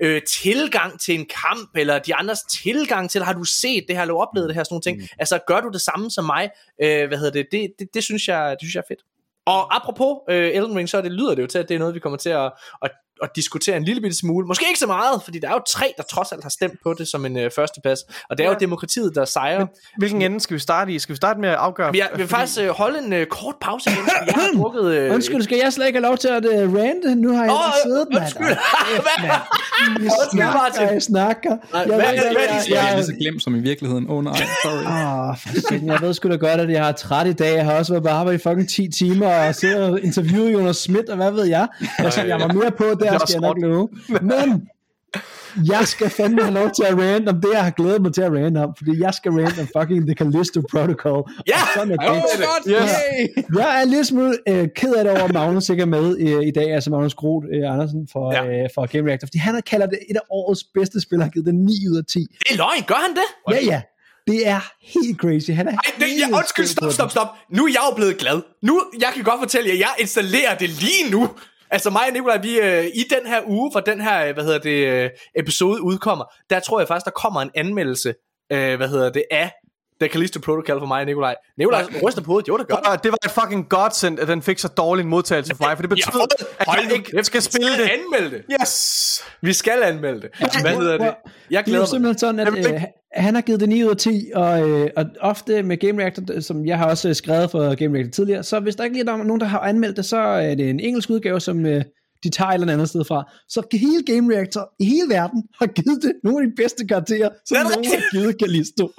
øh, 0.00 0.22
tilgang 0.22 1.00
til 1.00 1.14
en 1.14 1.26
kamp, 1.26 1.70
eller 1.76 1.98
de 1.98 2.14
andres 2.14 2.42
tilgang 2.42 3.10
til, 3.10 3.22
har 3.22 3.32
du 3.32 3.44
set 3.44 3.84
det 3.88 3.96
her, 3.96 4.02
eller 4.02 4.14
oplevet 4.14 4.48
det 4.48 4.56
her, 4.56 4.64
sådan 4.64 4.74
nogle 4.74 4.82
ting. 4.82 4.98
Mm. 4.98 5.06
Altså, 5.18 5.38
gør 5.46 5.60
du 5.60 5.68
det 5.68 5.80
samme 5.80 6.10
som 6.10 6.24
mig? 6.24 6.50
Øh, 6.82 7.08
hvad 7.08 7.18
hedder 7.18 7.32
det? 7.32 7.46
Det, 7.52 7.72
det, 7.78 7.94
det, 7.94 8.04
synes 8.04 8.28
jeg, 8.28 8.50
det 8.50 8.60
synes 8.60 8.74
jeg 8.74 8.80
er 8.80 8.88
fedt. 8.88 9.00
Og 9.46 9.76
apropos 9.76 10.16
øh, 10.28 10.50
Elden 10.54 10.76
Ring, 10.76 10.88
så 10.88 11.02
det 11.02 11.12
lyder 11.12 11.34
det 11.34 11.42
jo 11.42 11.46
til, 11.46 11.58
at 11.58 11.68
det 11.68 11.74
er 11.74 11.78
noget, 11.78 11.94
vi 11.94 12.00
kommer 12.00 12.16
til 12.16 12.30
at, 12.30 12.52
at, 12.82 12.90
at 13.22 13.30
diskutere 13.36 13.76
en 13.76 13.84
lille 13.84 14.00
bitte 14.02 14.16
smule. 14.16 14.46
Måske 14.46 14.64
ikke 14.68 14.78
så 14.80 14.86
meget, 14.86 15.22
fordi 15.24 15.38
der 15.38 15.48
er 15.48 15.52
jo 15.52 15.60
tre, 15.68 15.92
der 15.96 16.02
trods 16.02 16.32
alt 16.32 16.42
har 16.42 16.50
stemt 16.50 16.74
på 16.82 16.94
det 16.98 17.08
som 17.08 17.26
en 17.26 17.36
øh, 17.38 17.50
førsteplads. 17.56 18.00
Og 18.30 18.38
det 18.38 18.44
er 18.44 18.48
jo 18.48 18.52
Ja. 18.52 18.58
demokratiet, 18.58 19.14
der 19.14 19.24
sejrer. 19.24 19.66
Hvilken 19.98 20.22
ende 20.22 20.40
skal 20.40 20.54
vi 20.54 20.58
starte 20.60 20.92
i? 20.92 20.98
Skal 20.98 21.12
vi 21.12 21.16
starte 21.16 21.40
med 21.40 21.48
at 21.48 21.54
afgøre? 21.54 21.86
Men 21.92 21.98
jeg 21.98 22.08
vil 22.16 22.28
faktisk 22.28 22.60
øh, 22.60 22.68
holde 22.68 22.98
en 22.98 23.12
øh, 23.12 23.26
kort 23.26 23.54
pause 23.60 23.90
igen, 23.90 23.98
fordi 24.02 24.12
jeg 24.26 24.34
har 24.34 24.62
drukket... 24.62 24.84
Øh, 24.84 25.12
Undskyld, 25.14 25.42
skal 25.42 25.58
jeg 25.62 25.72
slet 25.72 25.86
ikke 25.86 25.98
have 25.98 26.06
lov 26.06 26.16
til 26.18 26.28
at 26.28 26.44
uh, 26.46 26.74
rante? 26.76 27.14
Nu 27.14 27.36
har 27.36 27.42
jeg 27.44 27.52
oh, 27.52 27.58
siddet, 27.84 28.06
mand. 28.12 28.22
undskyld. 28.22 28.46
Jeg 28.46 29.40
Undskyld, 29.90 30.30
snakker, 30.30 30.58
Martin. 30.58 30.94
jeg 30.94 31.02
snakker. 31.02 31.50
Nej, 31.50 31.60
Jeg 31.72 31.84
hvad- 31.86 31.96
jeg- 31.96 32.06
er 32.16 32.22
jeg-? 32.54 32.62
Jeg 32.70 32.78
er 32.78 32.86
jeg- 32.86 32.94
lige 32.96 33.04
så 33.06 33.12
glemt 33.20 33.42
som 33.42 33.54
i 33.54 33.58
virkeligheden. 33.58 34.10
Åh 34.10 34.16
oh, 34.16 34.24
nej, 34.24 34.36
sorry. 34.62 35.30
Åh, 35.30 35.36
satan, 35.62 35.86
jeg 35.86 36.00
ved 36.00 36.14
sgu 36.14 36.28
da 36.28 36.36
godt, 36.36 36.60
at 36.60 36.70
jeg 36.70 36.84
har 36.84 36.92
træt 36.92 37.26
i 37.26 37.32
dag. 37.32 37.56
Jeg 37.56 37.64
har 37.64 37.72
også 37.78 37.92
været 37.92 38.02
på 38.04 38.08
arbejde 38.10 38.34
i 38.36 38.38
fucking 38.38 38.68
10 38.68 38.88
timer 38.88 39.34
og 39.48 39.54
siddet 39.54 39.82
og 39.84 40.00
interviewet 40.00 40.52
Jonas 40.52 40.76
Schmidt, 40.76 41.08
og 41.08 41.16
hvad 41.16 41.30
ved 41.30 41.44
jeg. 41.44 41.68
Altså, 41.98 42.22
jeg 42.22 42.40
var 42.40 42.46
mere 42.52 42.70
på 42.70 42.84
der, 43.00 43.09
også 43.14 43.26
skal 43.32 43.40
jeg 43.42 43.48
nok 43.48 43.58
love. 43.62 43.88
Men 44.30 44.68
jeg 45.66 45.86
skal 45.88 46.10
fandme 46.10 46.42
have 46.42 46.54
lov 46.54 46.70
til 46.76 46.82
at 46.84 46.98
rant 46.98 47.28
om 47.28 47.40
det, 47.40 47.48
jeg 47.52 47.64
har 47.64 47.70
glædet 47.70 48.02
mig 48.02 48.14
til 48.14 48.22
at 48.22 48.32
rant 48.32 48.56
om, 48.58 48.74
fordi 48.78 49.00
jeg 49.02 49.14
skal 49.14 49.32
rant 49.32 49.58
om 49.60 49.68
fucking 49.80 50.06
The 50.06 50.14
Callisto 50.14 50.60
Protocol. 50.70 51.30
Ja! 51.48 51.52
Og 51.62 51.68
sådan 51.74 51.90
er 51.92 51.96
det. 51.96 52.06
godt! 52.06 52.64
Yes. 52.68 52.90
Yay! 52.90 53.44
Jeg 53.58 53.78
er 53.78 53.82
en 53.82 53.88
lille 53.88 54.04
smule 54.04 54.38
øh, 54.48 54.68
ked 54.76 54.94
af 54.94 55.04
det 55.04 55.12
over, 55.12 55.22
at 55.24 55.32
Magnus 55.32 55.68
ikke 55.68 55.80
er 55.82 55.86
med 55.86 56.16
øh, 56.18 56.42
i 56.46 56.50
dag, 56.50 56.74
altså 56.74 56.90
Magnus 56.90 57.14
Groth 57.14 57.46
øh, 57.54 57.72
Andersen 57.72 58.08
for, 58.12 58.32
Ja. 58.34 58.62
øh, 58.62 58.68
for 58.74 58.86
Game 58.86 59.08
Reactor, 59.08 59.26
fordi 59.26 59.38
han 59.38 59.54
har 59.54 59.60
kaldt 59.60 59.90
det 59.90 59.98
et 60.10 60.16
af 60.16 60.20
årets 60.30 60.64
bedste 60.74 61.00
spil, 61.00 61.22
har 61.22 61.28
givet 61.28 61.46
det 61.46 61.54
9 61.54 61.72
ud 61.92 61.96
af 61.98 62.04
10. 62.08 62.18
Det 62.18 62.26
er 62.52 62.56
løgn, 62.56 62.82
gør 62.86 62.94
han 63.06 63.10
det? 63.20 63.28
Ja, 63.54 63.64
ja. 63.74 63.80
Det 64.26 64.48
er 64.48 64.60
helt 64.82 65.18
crazy. 65.20 65.50
Han 65.50 65.68
er 65.68 65.72
Ej, 65.72 65.78
det, 65.98 66.06
helt 66.06 66.20
jeg, 66.28 66.36
undskyld, 66.36 66.66
stop, 66.66 66.92
stop, 66.92 67.10
stop. 67.10 67.26
Nu 67.56 67.64
er 67.64 67.68
jeg 67.68 67.82
jo 67.90 67.94
blevet 67.96 68.18
glad. 68.18 68.40
Nu, 68.62 68.82
jeg 69.00 69.08
kan 69.14 69.24
godt 69.24 69.40
fortælle 69.40 69.68
jer, 69.70 69.76
jeg 69.76 69.88
installerer 69.98 70.54
det 70.58 70.68
lige 70.68 71.10
nu. 71.10 71.28
Altså 71.70 71.90
mig 71.90 72.02
og 72.06 72.12
Nicolaj, 72.12 72.38
vi 72.38 72.60
øh, 72.60 72.84
i 72.84 73.04
den 73.10 73.26
her 73.26 73.42
uge, 73.46 73.70
hvor 73.70 73.80
den 73.80 74.00
her, 74.00 74.26
øh, 74.26 74.34
hvad 74.34 74.44
hedder 74.44 74.58
det, 74.58 74.86
øh, 74.86 75.10
episode 75.36 75.82
udkommer, 75.82 76.24
der 76.50 76.60
tror 76.60 76.80
jeg 76.80 76.88
faktisk, 76.88 77.04
der 77.04 77.10
kommer 77.10 77.40
en 77.40 77.50
anmeldelse, 77.54 78.14
øh, 78.52 78.76
hvad 78.76 78.88
hedder 78.88 79.10
det, 79.10 79.24
af 79.30 79.52
The 80.00 80.08
Callisto 80.08 80.40
Protocol 80.40 80.78
for 80.78 80.86
mig 80.86 81.00
og 81.00 81.06
Nicolaj. 81.06 81.34
Nicolaj 81.58 81.84
ryster 82.04 82.22
på 82.22 82.26
hovedet, 82.26 82.48
jo, 82.48 82.56
det 82.58 82.68
gør 82.68 82.74
Og 82.74 83.04
det 83.04 83.10
var 83.12 83.18
et 83.24 83.30
fucking 83.30 83.68
godsend, 83.68 84.18
at 84.20 84.28
den 84.28 84.42
fik 84.42 84.58
så 84.58 84.68
dårlig 84.68 85.02
en 85.02 85.08
modtagelse 85.08 85.54
for 85.56 85.64
mig, 85.64 85.76
for 85.76 85.82
det 85.82 85.88
betyder, 85.90 86.10
fået- 86.12 86.32
at 86.58 86.66
jeg 86.84 86.92
ikke 86.96 87.24
skal 87.24 87.38
vi 87.40 87.42
spille 87.44 87.70
det. 87.72 87.90
anmelde 87.90 88.36
det. 88.36 88.44
Yes! 88.62 89.22
Vi 89.42 89.52
skal 89.52 89.82
anmelde 89.82 90.20
det. 90.20 90.30
Hvad 90.62 90.74
hedder 90.76 90.92
det? 90.98 91.00
Jeg 91.00 91.12
Det 91.50 91.54
er 91.56 91.58
jo 91.58 91.62
glæder 91.64 91.84
simpelthen 91.84 92.18
sådan, 92.18 92.40
at 92.40 92.74
øh, 92.74 92.80
han 93.14 93.34
har 93.34 93.42
givet 93.42 93.60
det 93.60 93.68
9 93.68 93.84
ud 93.84 93.90
af 93.90 93.96
10, 93.96 94.30
og, 94.34 94.68
øh, 94.70 94.90
og 94.96 95.04
ofte 95.20 95.62
med 95.62 95.76
Game 95.76 96.02
Reactor, 96.02 96.40
som 96.40 96.66
jeg 96.66 96.78
har 96.78 96.86
også 96.90 97.08
øh, 97.08 97.14
skrevet 97.14 97.50
for 97.50 97.74
Game 97.74 97.98
Reactor 97.98 98.10
tidligere, 98.10 98.42
så 98.42 98.60
hvis 98.60 98.76
der 98.76 98.84
ikke 98.84 98.96
lige 98.96 99.10
er 99.10 99.16
nogen, 99.16 99.40
der 99.40 99.46
har 99.46 99.58
anmeldt 99.58 99.96
det, 99.96 100.04
så 100.04 100.16
er 100.16 100.54
det 100.54 100.70
en 100.70 100.80
engelsk 100.80 101.10
udgave, 101.10 101.40
som 101.40 101.66
øh, 101.66 101.82
de 102.24 102.30
tager 102.30 102.48
et 102.50 102.54
eller 102.60 102.72
andet 102.72 102.88
sted 102.88 103.04
fra. 103.04 103.24
Så 103.48 103.62
hele 103.72 104.02
Game 104.14 104.34
Reactor 104.36 104.70
i 104.80 104.84
hele 104.84 105.08
verden 105.14 105.42
har 105.60 105.66
givet 105.66 106.02
det 106.02 106.12
nogle 106.24 106.44
af 106.44 106.50
de 106.50 106.54
bedste 106.62 106.86
karakterer, 106.86 107.28
som 107.46 107.56
det 107.56 107.66
nogen 107.76 107.90
har 107.90 108.10
givet 108.12 108.36
Callisto. 108.40 108.90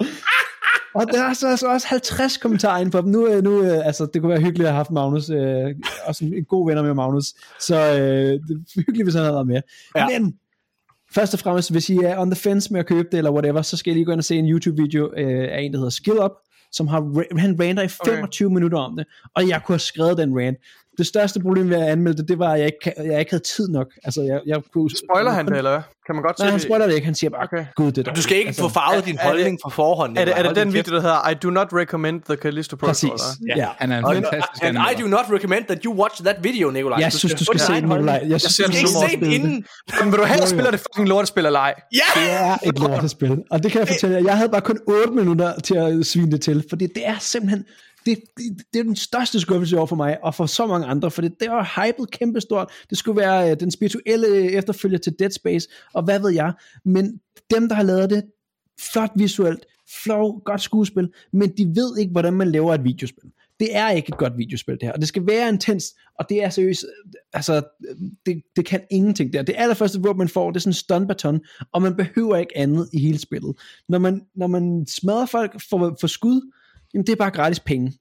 Og 0.94 1.06
der 1.12 1.24
er 1.24 1.32
så 1.34 1.48
altså 1.48 1.66
også 1.66 1.86
50 1.88 2.36
kommentarer 2.36 2.80
inde 2.80 2.90
på 2.90 3.00
dem. 3.00 3.08
Nu, 3.08 3.28
øh, 3.28 3.44
nu 3.44 3.62
øh, 3.62 3.86
altså, 3.86 4.06
det 4.14 4.22
kunne 4.22 4.30
være 4.30 4.40
hyggeligt 4.40 4.66
at 4.66 4.72
have 4.72 4.76
haft 4.76 4.90
Magnus, 4.90 5.30
øh, 5.30 5.74
også 6.04 6.24
en, 6.24 6.44
god 6.44 6.68
venner 6.68 6.82
med 6.82 6.94
Magnus. 6.94 7.34
Så 7.60 7.76
øh, 7.76 7.98
det 7.98 8.50
er 8.50 8.76
hyggeligt, 8.76 9.04
hvis 9.04 9.14
han 9.14 9.22
havde 9.22 9.34
været 9.34 9.46
med. 9.46 9.60
Ja. 9.96 10.06
Men 10.08 10.34
først 11.14 11.34
og 11.34 11.40
fremmest, 11.40 11.70
hvis 11.70 11.90
I 11.90 11.96
er 11.96 12.18
on 12.18 12.30
the 12.30 12.40
fence 12.40 12.72
med 12.72 12.80
at 12.80 12.86
købe 12.86 13.08
det, 13.12 13.18
eller 13.18 13.30
whatever, 13.30 13.62
så 13.62 13.76
skal 13.76 13.90
I 13.90 13.94
lige 13.94 14.04
gå 14.04 14.12
ind 14.12 14.20
og 14.20 14.24
se 14.24 14.36
en 14.36 14.50
YouTube-video 14.50 15.12
øh, 15.16 15.48
af 15.52 15.60
en, 15.60 15.72
der 15.72 15.78
hedder 15.78 15.90
Skill 15.90 16.18
Up, 16.18 16.32
som 16.72 16.86
har, 16.86 17.38
han 17.38 17.60
ranter 17.60 17.82
i 17.82 17.88
25 17.88 18.46
okay. 18.46 18.54
minutter 18.54 18.78
om 18.78 18.96
det, 18.96 19.06
og 19.34 19.48
jeg 19.48 19.60
kunne 19.64 19.74
have 19.74 19.80
skrevet 19.80 20.18
den 20.18 20.38
rant. 20.38 20.58
Det 20.98 21.06
største 21.06 21.40
problem 21.40 21.70
ved 21.70 21.76
at 21.76 21.82
anmelde 21.88 22.18
det, 22.18 22.28
det 22.28 22.38
var, 22.38 22.52
at 22.52 22.58
jeg 22.58 22.66
ikke, 22.66 23.02
jeg 23.12 23.18
ikke 23.18 23.30
havde 23.30 23.42
tid 23.42 23.68
nok. 23.68 23.86
Altså, 24.04 24.22
jeg, 24.22 24.40
jeg 24.46 24.60
kunne, 24.72 24.90
Spoiler 25.10 25.30
han 25.30 25.46
det, 25.46 25.56
eller 25.56 25.70
hvad? 25.70 25.80
Kan 26.06 26.14
man 26.14 26.22
godt 26.24 26.38
Nej, 26.38 26.50
han 26.50 26.60
spoiler 26.60 26.86
det 26.86 26.94
ikke. 26.94 27.04
Han 27.04 27.14
siger 27.14 27.30
bare, 27.30 27.42
Okay. 27.42 27.64
gud, 27.76 27.92
det 27.92 28.06
der. 28.06 28.14
Du 28.14 28.22
skal 28.22 28.36
ikke 28.36 28.54
få 28.54 28.68
farvet 28.68 29.04
din 29.04 29.18
er 29.20 29.22
holdning 29.26 29.58
på 29.64 29.70
forhånd. 29.70 30.18
Er 30.18 30.24
det, 30.24 30.38
er 30.38 30.42
det 30.42 30.56
den 30.56 30.72
video, 30.72 30.94
der 30.94 31.00
hedder 31.00 31.30
I 31.30 31.34
do 31.34 31.50
not 31.50 31.68
recommend 31.72 32.22
the 32.22 32.36
Callisto 32.36 32.76
Protocol? 32.76 33.10
Præcis. 33.10 33.38
eller? 33.40 33.56
Ja. 33.56 33.62
ja. 33.62 33.68
Han 33.78 33.92
er 33.92 33.98
en 33.98 34.04
fantastisk 34.24 34.64
and 34.64 34.76
I 34.76 35.02
do 35.02 35.06
not 35.08 35.24
recommend 35.30 35.64
that 35.64 35.82
you 35.84 35.94
watch 35.94 36.22
that 36.24 36.36
video, 36.44 36.70
Nikolaj. 36.70 36.98
Jeg 37.00 37.12
synes, 37.12 37.34
du 37.34 37.44
skal 37.44 37.60
se 37.60 37.72
den, 37.72 37.82
Nikolaj. 37.82 38.22
Jeg 38.28 38.40
synes, 38.40 38.56
du 38.70 38.76
skal 38.76 38.88
se 38.88 39.16
den 39.16 39.24
den. 39.24 39.32
inden. 39.32 39.64
Men 40.00 40.12
vil 40.12 40.18
du 40.20 40.24
hellere 40.24 40.48
spille 40.48 40.70
det 40.70 40.80
fucking 40.80 41.08
lortespil 41.08 41.46
eller 41.46 41.60
ej? 41.60 41.74
Ja! 41.92 42.20
Det 42.20 42.32
er 42.32 42.56
et 42.68 42.78
lortespil. 42.78 43.42
Og 43.50 43.62
det 43.62 43.72
kan 43.72 43.78
jeg 43.78 43.88
fortælle 43.88 44.16
jer. 44.16 44.22
Jeg 44.22 44.36
havde 44.36 44.48
bare 44.48 44.60
kun 44.60 44.78
8 44.86 45.10
minutter 45.12 45.60
til 45.60 45.74
at 45.74 46.06
svine 46.06 46.30
det 46.32 46.40
til. 46.40 46.64
Fordi 46.68 46.86
det 46.94 47.06
er 47.08 47.16
simpelthen... 47.20 47.64
Det, 48.06 48.18
det, 48.36 48.62
det 48.72 48.78
er 48.78 48.84
den 48.84 48.96
største 48.96 49.40
skuffelse 49.40 49.76
over 49.76 49.86
for 49.86 49.96
mig, 49.96 50.24
og 50.24 50.34
for 50.34 50.46
så 50.46 50.66
mange 50.66 50.86
andre, 50.86 51.10
for 51.10 51.22
det, 51.22 51.40
det 51.40 51.50
var 51.50 51.86
hypet 51.86 52.10
kæmpestort. 52.10 52.72
Det 52.90 52.98
skulle 52.98 53.20
være 53.20 53.50
øh, 53.50 53.60
den 53.60 53.70
spirituelle 53.70 54.26
øh, 54.26 54.46
efterfølger 54.46 54.98
til 54.98 55.18
Dead 55.18 55.30
Space, 55.30 55.68
og 55.94 56.02
hvad 56.02 56.20
ved 56.20 56.30
jeg. 56.30 56.52
Men 56.84 57.20
dem, 57.50 57.68
der 57.68 57.74
har 57.74 57.82
lavet 57.82 58.10
det, 58.10 58.24
flot 58.92 59.10
visuelt, 59.16 59.66
flot, 60.02 60.44
godt 60.44 60.60
skuespil, 60.60 61.08
men 61.32 61.56
de 61.56 61.72
ved 61.74 61.98
ikke, 61.98 62.12
hvordan 62.12 62.32
man 62.32 62.50
laver 62.50 62.74
et 62.74 62.84
videospil. 62.84 63.30
Det 63.60 63.76
er 63.76 63.90
ikke 63.90 64.08
et 64.08 64.18
godt 64.18 64.38
videospil, 64.38 64.74
det 64.74 64.82
her. 64.82 64.92
Og 64.92 65.00
det 65.00 65.08
skal 65.08 65.26
være 65.26 65.48
intens, 65.48 65.94
og 66.18 66.28
det 66.28 66.44
er 66.44 66.50
seriøst, 66.50 66.84
øh, 66.84 67.12
altså, 67.32 67.62
øh, 67.88 67.96
det, 68.26 68.42
det 68.56 68.66
kan 68.66 68.80
ingenting 68.90 69.32
der. 69.32 69.42
Det 69.42 69.54
allerførste 69.58 70.00
våben, 70.02 70.18
man 70.18 70.28
får, 70.28 70.50
det 70.50 70.56
er 70.56 70.60
sådan 70.60 70.70
en 70.70 70.74
stunbaton, 70.74 71.40
og 71.72 71.82
man 71.82 71.96
behøver 71.96 72.36
ikke 72.36 72.56
andet 72.56 72.88
i 72.92 73.00
hele 73.00 73.18
spillet. 73.18 73.56
Når 73.88 73.98
man, 73.98 74.22
når 74.34 74.46
man 74.46 74.86
smadrer 74.86 75.26
folk 75.26 75.60
for, 75.70 75.96
for 76.00 76.06
skud, 76.06 76.52
jamen 76.94 77.06
det 77.06 77.12
er 77.12 77.16
bare 77.16 77.30
gratis 77.30 77.60
penge. 77.60 77.92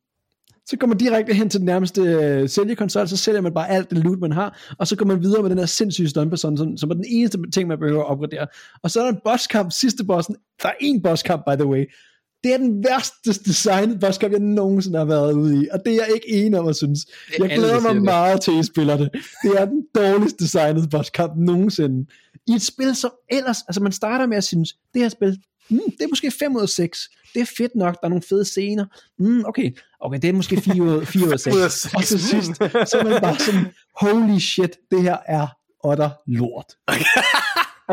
Så 0.66 0.78
går 0.78 0.88
man 0.88 0.98
direkte 0.98 1.34
hen 1.34 1.50
til 1.50 1.60
den 1.60 1.66
nærmeste 1.66 2.02
øh, 2.02 2.50
sælgekonsol, 2.50 3.08
så 3.08 3.18
sælger 3.18 3.42
man 3.42 3.54
bare 3.54 3.70
alt 3.70 3.90
det 3.90 3.98
loot, 3.98 4.20
man 4.20 4.32
har, 4.32 4.74
og 4.80 4.88
så 4.88 4.96
går 4.96 5.06
man 5.06 5.22
videre 5.22 5.42
med 5.42 5.50
den 5.50 5.58
her 5.58 5.66
sindssyge 5.66 6.10
stunperson, 6.10 6.58
som, 6.58 6.78
som 6.78 6.90
er 6.90 6.94
den 6.94 7.06
eneste 7.08 7.38
ting, 7.54 7.68
man 7.68 7.80
behøver 7.80 8.02
at 8.02 8.10
opgradere. 8.10 8.48
Og 8.84 8.92
så 8.92 9.00
er 9.00 9.04
der 9.04 9.12
en 9.12 9.20
bosskamp, 9.24 9.72
sidste 9.72 10.04
bossen, 10.04 10.36
der 10.62 10.70
er 10.70 10.74
en 10.80 11.02
bosskamp, 11.02 11.44
by 11.48 11.56
the 11.56 11.66
way. 11.66 11.86
Det 12.44 12.54
er 12.54 12.58
den 12.58 12.84
værste 12.84 13.44
designede 13.46 14.00
bosskamp, 14.00 14.34
jeg 14.34 14.40
nogensinde 14.40 14.98
har 14.98 15.06
været 15.06 15.34
ude 15.34 15.64
i, 15.64 15.68
og 15.72 15.80
det 15.86 15.94
er 15.94 15.96
jeg 15.96 16.10
ikke 16.16 16.46
enig 16.46 16.60
om 16.60 16.68
at 16.68 16.76
synes. 16.76 17.00
Jeg 17.40 17.50
glæder 17.50 17.82
mig 17.82 17.96
det. 17.96 18.04
meget 18.04 18.42
til, 18.42 18.52
at 18.52 18.58
I 18.58 18.64
spiller 18.64 18.98
det. 18.98 19.10
Det 19.44 19.52
er 19.58 19.66
den 19.66 19.86
dårligst 19.96 20.40
designede 20.40 20.88
bosskamp 20.88 21.34
nogensinde. 21.38 22.06
I 22.48 22.52
et 22.52 22.62
spil, 22.62 22.96
som 22.96 23.12
ellers, 23.30 23.58
altså 23.68 23.84
man 23.84 23.92
starter 23.92 24.26
med 24.26 24.38
at 24.38 24.44
synes, 24.44 24.76
det 24.94 25.02
her 25.02 25.10
spil, 25.10 25.38
mm, 25.72 25.92
det 25.98 26.04
er 26.04 26.08
måske 26.08 26.32
5 26.32 26.56
ud 26.56 26.62
af 26.62 26.70
6. 26.70 27.10
Det 27.34 27.42
er 27.42 27.46
fedt 27.58 27.76
nok, 27.76 27.94
der 28.02 28.06
er 28.06 28.10
nogle 28.10 28.24
fede 28.30 28.46
scener. 28.46 28.86
Mm, 29.20 29.44
okay, 29.46 29.72
okay, 30.00 30.20
det 30.22 30.30
er 30.30 30.34
måske 30.34 30.62
4 30.62 30.82
ud, 30.82 31.06
4 31.06 31.28
ud 31.28 31.32
af 31.32 31.40
6. 31.40 31.86
Og 31.96 32.04
til 32.04 32.20
sidst, 32.20 32.56
så 32.90 32.98
er 33.00 33.04
man 33.04 33.22
bare 33.22 33.40
sådan, 33.40 33.66
holy 34.02 34.40
shit, 34.40 34.78
det 34.92 35.02
her 35.02 35.18
er 35.28 35.48
otter 35.84 36.10
lort. 36.28 36.66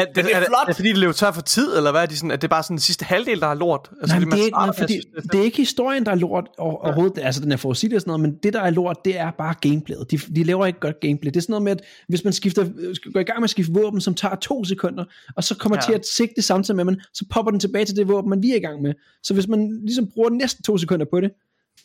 Er 0.00 0.04
det, 0.04 0.16
det 0.16 0.34
er, 0.34 0.38
er, 0.38 0.44
flot. 0.44 0.60
er, 0.62 0.66
det 0.66 0.76
fordi, 0.76 0.88
det 0.88 0.98
lever 0.98 1.12
tør 1.12 1.30
for 1.30 1.40
tid, 1.40 1.76
eller 1.76 1.90
hvad 1.90 2.02
er 2.02 2.06
de 2.06 2.16
sådan, 2.16 2.30
at 2.30 2.42
det 2.42 2.46
er 2.46 2.48
bare 2.48 2.62
sådan 2.62 2.74
den 2.74 2.80
sidste 2.80 3.04
halvdel, 3.04 3.40
der 3.40 3.46
er 3.46 3.54
lort? 3.54 3.90
Altså, 4.00 4.18
nej, 4.18 4.36
det, 4.36 4.46
er, 4.46 4.50
nej, 4.50 4.76
fordi, 4.78 5.00
det 5.32 5.40
er 5.40 5.44
ikke 5.44 5.56
historien, 5.56 6.06
der 6.06 6.12
er 6.12 6.16
lort 6.16 6.48
overhovedet. 6.58 7.18
Ja. 7.18 7.26
Altså, 7.26 7.40
den 7.40 7.52
er 7.52 7.56
forudsigeligt 7.56 7.96
og 7.96 8.00
sådan 8.00 8.10
noget, 8.10 8.20
men 8.20 8.38
det, 8.42 8.52
der 8.52 8.60
er 8.60 8.70
lort, 8.70 8.96
det 9.04 9.18
er 9.18 9.30
bare 9.30 9.54
gameplayet. 9.60 10.10
De, 10.10 10.18
de 10.18 10.44
laver 10.44 10.66
ikke 10.66 10.80
godt 10.80 11.00
gameplay. 11.00 11.30
Det 11.30 11.36
er 11.36 11.40
sådan 11.40 11.52
noget 11.52 11.62
med, 11.62 11.72
at 11.72 11.80
hvis 12.08 12.24
man 12.24 12.32
skifter, 12.32 12.64
går 13.12 13.20
i 13.20 13.24
gang 13.24 13.40
med 13.40 13.44
at 13.44 13.50
skifte 13.50 13.72
våben, 13.72 14.00
som 14.00 14.14
tager 14.14 14.34
to 14.34 14.64
sekunder, 14.64 15.04
og 15.36 15.44
så 15.44 15.56
kommer 15.56 15.76
ja. 15.76 15.82
til 15.82 15.92
at 15.92 16.06
sigte 16.06 16.42
samtidig 16.42 16.76
med, 16.76 16.84
man, 16.84 17.00
så 17.14 17.24
popper 17.30 17.50
den 17.50 17.60
tilbage 17.60 17.84
til 17.84 17.96
det 17.96 18.08
våben, 18.08 18.30
man 18.30 18.40
lige 18.40 18.52
er 18.52 18.58
i 18.58 18.62
gang 18.62 18.82
med. 18.82 18.94
Så 19.22 19.34
hvis 19.34 19.48
man 19.48 19.80
ligesom 19.82 20.10
bruger 20.14 20.30
næsten 20.30 20.62
to 20.62 20.78
sekunder 20.78 21.06
på 21.10 21.20
det, 21.20 21.30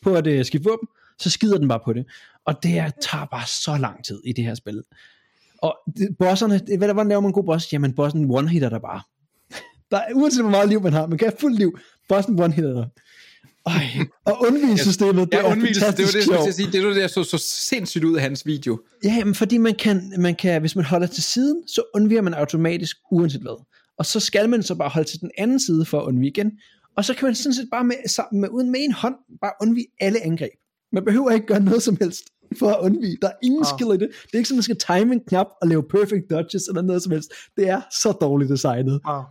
på 0.02 0.14
at 0.14 0.26
uh, 0.26 0.44
skifte 0.44 0.68
våben, 0.68 0.88
så 1.18 1.30
skider 1.30 1.58
den 1.58 1.68
bare 1.68 1.80
på 1.84 1.92
det. 1.92 2.06
Og 2.46 2.62
det 2.62 2.78
er, 2.78 2.90
tager 3.02 3.24
bare 3.24 3.46
så 3.46 3.76
lang 3.76 4.04
tid 4.04 4.20
i 4.24 4.32
det 4.32 4.44
her 4.44 4.54
spil. 4.54 4.82
Og 5.64 5.76
det, 5.96 6.08
bosserne, 6.18 6.60
hvordan 6.76 7.08
laver 7.08 7.20
man 7.20 7.28
en 7.28 7.32
god 7.32 7.44
boss? 7.44 7.72
Jamen, 7.72 7.94
bossen 7.94 8.30
one-hitter 8.30 8.68
der 8.74 8.78
bare. 8.78 9.02
Der 9.90 9.96
er, 9.96 10.14
uanset 10.14 10.42
hvor 10.42 10.50
meget 10.50 10.68
liv 10.68 10.82
man 10.82 10.92
har, 10.92 11.06
man 11.06 11.18
kan 11.18 11.28
have 11.28 11.36
fuld 11.40 11.54
liv, 11.54 11.78
bossen 12.08 12.42
one-hitter 12.42 12.72
der. 12.72 12.86
Ej, 13.66 13.84
og 14.24 14.40
undvigelsessystemet, 14.40 15.32
det 15.32 15.38
ja, 15.38 15.44
er 15.44 15.50
fantastisk 15.50 16.12
det, 16.12 16.22
det, 16.22 16.32
det, 16.32 16.46
det, 16.46 16.54
sige, 16.54 16.72
det 16.72 16.84
er 16.84 16.88
det, 16.88 16.96
der 16.96 17.06
så, 17.06 17.24
så 17.24 17.38
sindssygt 17.38 18.04
ud 18.04 18.16
af 18.16 18.22
hans 18.22 18.46
video. 18.46 18.80
Ja, 19.04 19.24
men 19.24 19.34
fordi 19.34 19.58
man 19.58 19.74
kan, 19.74 20.12
man 20.18 20.34
kan, 20.34 20.60
hvis 20.60 20.76
man 20.76 20.84
holder 20.84 21.06
til 21.06 21.22
siden, 21.22 21.68
så 21.68 21.82
undviger 21.94 22.22
man 22.22 22.34
automatisk 22.34 22.96
uanset 23.10 23.40
hvad. 23.40 23.64
Og 23.98 24.06
så 24.06 24.20
skal 24.20 24.48
man 24.48 24.62
så 24.62 24.74
bare 24.74 24.88
holde 24.88 25.08
til 25.08 25.20
den 25.20 25.30
anden 25.38 25.60
side 25.60 25.84
for 25.84 26.00
at 26.00 26.04
undvige 26.04 26.30
igen. 26.30 26.52
Og 26.96 27.04
så 27.04 27.14
kan 27.14 27.26
man 27.26 27.34
sådan 27.34 27.54
set 27.54 27.68
bare 27.70 27.84
med, 27.84 27.94
sammen 28.08 28.40
med, 28.40 28.48
uden 28.48 28.72
med 28.72 28.80
en 28.80 28.92
hånd, 28.92 29.14
bare 29.40 29.52
undvige 29.62 29.86
alle 30.00 30.24
angreb. 30.24 30.52
Man 30.92 31.04
behøver 31.04 31.30
ikke 31.30 31.46
gøre 31.46 31.60
noget 31.60 31.82
som 31.82 31.96
helst 32.00 32.22
for 32.58 32.68
at 32.68 32.80
undvige. 32.80 33.16
Der 33.22 33.28
er 33.28 33.38
ingen 33.42 33.60
oh. 33.60 33.66
skill 33.74 33.88
i 33.88 33.98
det. 34.04 34.08
Det 34.22 34.34
er 34.34 34.38
ikke 34.38 34.48
sådan, 34.48 34.58
man 34.58 34.62
skal 34.62 34.76
time 34.76 35.12
en 35.12 35.20
knap 35.28 35.46
og 35.62 35.68
lave 35.68 35.82
perfect 35.82 36.30
dodges 36.30 36.68
eller 36.68 36.82
noget 36.82 37.02
som 37.02 37.12
helst. 37.12 37.32
Det 37.56 37.68
er 37.68 37.80
så 38.02 38.12
dårligt 38.12 38.50
designet. 38.50 39.00
Oh. 39.06 39.24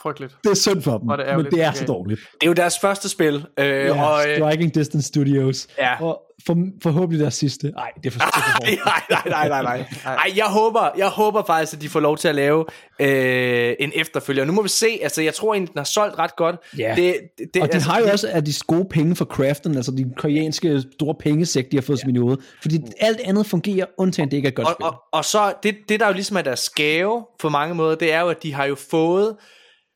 Frygteligt. 0.00 0.36
Det 0.44 0.50
er 0.50 0.54
synd 0.54 0.82
for 0.82 0.98
dem, 0.98 1.08
og 1.08 1.18
det 1.18 1.28
er 1.28 1.36
men 1.36 1.46
det 1.46 1.62
er 1.62 1.68
okay. 1.68 1.78
så 1.78 1.84
dårligt. 1.84 2.20
Det 2.20 2.42
er 2.42 2.46
jo 2.46 2.52
deres 2.52 2.78
første 2.78 3.08
spil. 3.08 3.46
Øh, 3.58 3.66
ja, 3.66 4.04
og, 4.04 4.28
øh, 4.28 4.36
Striking 4.36 4.74
Distance 4.74 5.08
Studios. 5.08 5.68
Ja. 5.78 6.04
Og 6.04 6.22
for, 6.46 6.56
forhåbentlig 6.82 7.20
deres 7.20 7.34
sidste. 7.34 7.70
Nej, 7.70 7.90
det 7.96 8.06
er 8.06 8.10
for, 8.10 8.18
det 8.18 8.26
er 8.26 8.76
for 8.76 8.90
nej, 8.90 9.02
nej, 9.10 9.48
nej, 9.48 9.62
nej, 9.62 9.62
nej. 9.62 10.14
Ej, 10.14 10.32
jeg 10.36 10.44
håber, 10.44 10.90
jeg 10.96 11.08
håber 11.08 11.42
faktisk, 11.46 11.74
at 11.74 11.82
de 11.82 11.88
får 11.88 12.00
lov 12.00 12.16
til 12.16 12.28
at 12.28 12.34
lave 12.34 12.64
øh, 13.00 13.74
en 13.80 13.92
efterfølger. 13.94 14.44
Nu 14.44 14.52
må 14.52 14.62
vi 14.62 14.68
se. 14.68 14.98
Altså, 15.02 15.22
jeg 15.22 15.34
tror 15.34 15.54
egentlig, 15.54 15.72
den 15.72 15.78
har 15.78 15.84
solgt 15.84 16.18
ret 16.18 16.36
godt. 16.36 16.56
Ja. 16.78 16.94
Det, 16.96 17.14
det, 17.54 17.62
og 17.62 17.68
de 17.68 17.74
altså, 17.74 17.90
har 17.90 18.00
jo 18.00 18.06
også 18.12 18.28
af 18.28 18.44
de 18.44 18.52
gode 18.66 18.86
penge 18.90 19.16
for 19.16 19.24
craften, 19.24 19.76
altså 19.76 19.92
de 19.92 20.12
koreanske 20.16 20.82
store 20.92 21.14
pengesæk, 21.14 21.70
de 21.70 21.76
har 21.76 21.82
fået 21.82 21.98
ja. 21.98 22.02
smidt 22.02 22.18
ud. 22.18 22.36
Fordi 22.62 22.78
alt 23.00 23.20
andet 23.24 23.46
fungerer, 23.46 23.86
undtagen 23.98 24.30
det 24.30 24.36
ikke 24.36 24.48
er 24.48 24.52
godt 24.52 24.68
og, 24.68 24.74
spil. 24.74 24.86
Og, 24.86 25.02
og 25.12 25.24
så, 25.24 25.52
det, 25.62 25.76
det 25.88 26.00
der 26.00 26.06
jo 26.06 26.12
ligesom 26.12 26.36
er 26.36 26.42
deres 26.42 26.70
gave 26.70 27.26
på 27.40 27.48
mange 27.48 27.74
måder, 27.74 27.94
det 27.94 28.12
er 28.12 28.20
jo, 28.20 28.28
at 28.28 28.42
de 28.42 28.52
har 28.52 28.64
jo 28.64 28.74
fået 28.90 29.36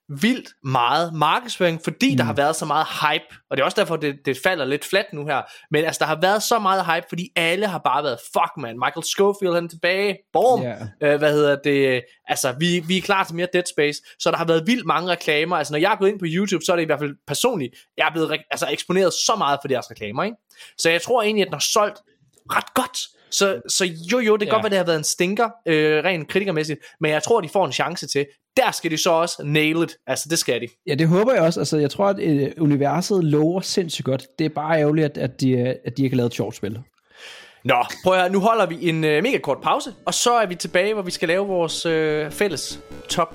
vildt 0.08 0.48
meget 0.64 1.14
markedsføring, 1.14 1.80
fordi 1.84 2.10
mm. 2.10 2.16
der 2.16 2.24
har 2.24 2.32
været 2.32 2.56
så 2.56 2.64
meget 2.64 2.86
hype, 2.86 3.36
og 3.50 3.56
det 3.56 3.60
er 3.60 3.64
også 3.64 3.80
derfor, 3.80 3.96
det, 3.96 4.16
det 4.24 4.38
falder 4.42 4.64
lidt 4.64 4.84
fladt 4.84 5.12
nu 5.12 5.26
her, 5.26 5.42
men 5.70 5.84
altså, 5.84 5.98
der 5.98 6.06
har 6.06 6.20
været 6.20 6.42
så 6.42 6.58
meget 6.58 6.86
hype, 6.86 7.06
fordi 7.08 7.28
alle 7.36 7.66
har 7.66 7.78
bare 7.78 8.04
været, 8.04 8.18
fuck 8.32 8.52
man, 8.58 8.78
Michael 8.78 9.04
Schofield 9.04 9.54
han 9.54 9.64
er 9.64 9.68
tilbage, 9.68 10.18
boom, 10.32 10.62
yeah. 10.62 10.80
øh, 11.02 11.18
hvad 11.18 11.32
hedder 11.32 11.56
det, 11.64 12.02
altså, 12.28 12.54
vi, 12.60 12.82
vi 12.86 12.98
er 12.98 13.02
klar 13.02 13.24
til 13.24 13.34
mere 13.34 13.48
Dead 13.52 13.64
Space, 13.74 14.00
så 14.18 14.30
der 14.30 14.36
har 14.36 14.44
været 14.44 14.66
vildt 14.66 14.86
mange 14.86 15.10
reklamer, 15.10 15.56
altså, 15.56 15.72
når 15.72 15.78
jeg 15.78 15.92
er 15.92 15.96
gået 15.96 16.08
ind 16.08 16.18
på 16.18 16.26
YouTube, 16.28 16.64
så 16.64 16.72
er 16.72 16.76
det 16.76 16.82
i 16.82 16.86
hvert 16.86 17.00
fald 17.00 17.14
personligt, 17.26 17.74
jeg 17.96 18.06
er 18.06 18.12
blevet 18.12 18.38
altså, 18.50 18.66
eksponeret 18.70 19.12
så 19.12 19.34
meget 19.38 19.58
for 19.62 19.68
deres 19.68 19.90
reklamer, 19.90 20.24
ikke? 20.24 20.36
Så 20.78 20.90
jeg 20.90 21.02
tror 21.02 21.22
egentlig, 21.22 21.42
at 21.42 21.46
den 21.46 21.54
har 21.54 21.66
solgt 21.72 21.98
ret 22.52 22.74
godt, 22.74 22.98
så, 23.36 23.60
så 23.68 23.84
jo 23.84 24.18
jo, 24.18 24.36
det 24.36 24.40
kan 24.40 24.48
ja. 24.48 24.54
godt 24.54 24.62
være, 24.62 24.70
det 24.70 24.78
har 24.78 24.84
været 24.84 24.98
en 24.98 25.04
stinker, 25.04 25.50
øh, 25.66 26.04
rent 26.04 26.28
kritikermæssigt, 26.28 26.80
men 27.00 27.10
jeg 27.10 27.22
tror, 27.22 27.40
de 27.40 27.48
får 27.48 27.66
en 27.66 27.72
chance 27.72 28.06
til. 28.06 28.26
Der 28.56 28.70
skal 28.70 28.90
de 28.90 28.98
så 28.98 29.10
også 29.10 29.42
nail 29.44 29.82
it. 29.82 29.96
Altså, 30.06 30.26
det 30.30 30.38
skal 30.38 30.60
de. 30.60 30.68
Ja, 30.86 30.94
det 30.94 31.08
håber 31.08 31.32
jeg 31.32 31.42
også. 31.42 31.60
Altså, 31.60 31.76
jeg 31.76 31.90
tror, 31.90 32.06
at 32.06 32.18
øh, 32.20 32.50
universet 32.58 33.24
lover 33.24 33.60
sindssygt 33.60 34.04
godt. 34.04 34.26
Det 34.38 34.44
er 34.44 34.48
bare 34.48 34.80
ærgerligt, 34.80 35.04
at, 35.04 35.18
at, 35.18 35.40
de, 35.40 35.50
øh, 35.50 35.74
at 35.84 35.96
de 35.96 36.02
ikke 36.02 36.14
har 36.14 36.16
lavet 36.16 36.30
et 36.30 36.34
sjovt 36.34 36.56
spil. 36.56 36.78
Nå, 37.64 37.84
prøv 38.04 38.12
at 38.12 38.20
høre, 38.20 38.30
nu 38.30 38.40
holder 38.40 38.66
vi 38.66 38.88
en 38.88 39.04
øh, 39.04 39.22
mega 39.22 39.38
kort 39.38 39.58
pause, 39.62 39.90
og 40.04 40.14
så 40.14 40.32
er 40.32 40.46
vi 40.46 40.54
tilbage, 40.54 40.94
hvor 40.94 41.02
vi 41.02 41.10
skal 41.10 41.28
lave 41.28 41.46
vores 41.46 41.86
øh, 41.86 42.30
fælles 42.30 42.80
top 43.08 43.34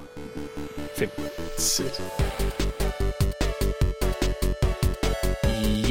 5. 0.95 1.09
Shit. 1.57 2.30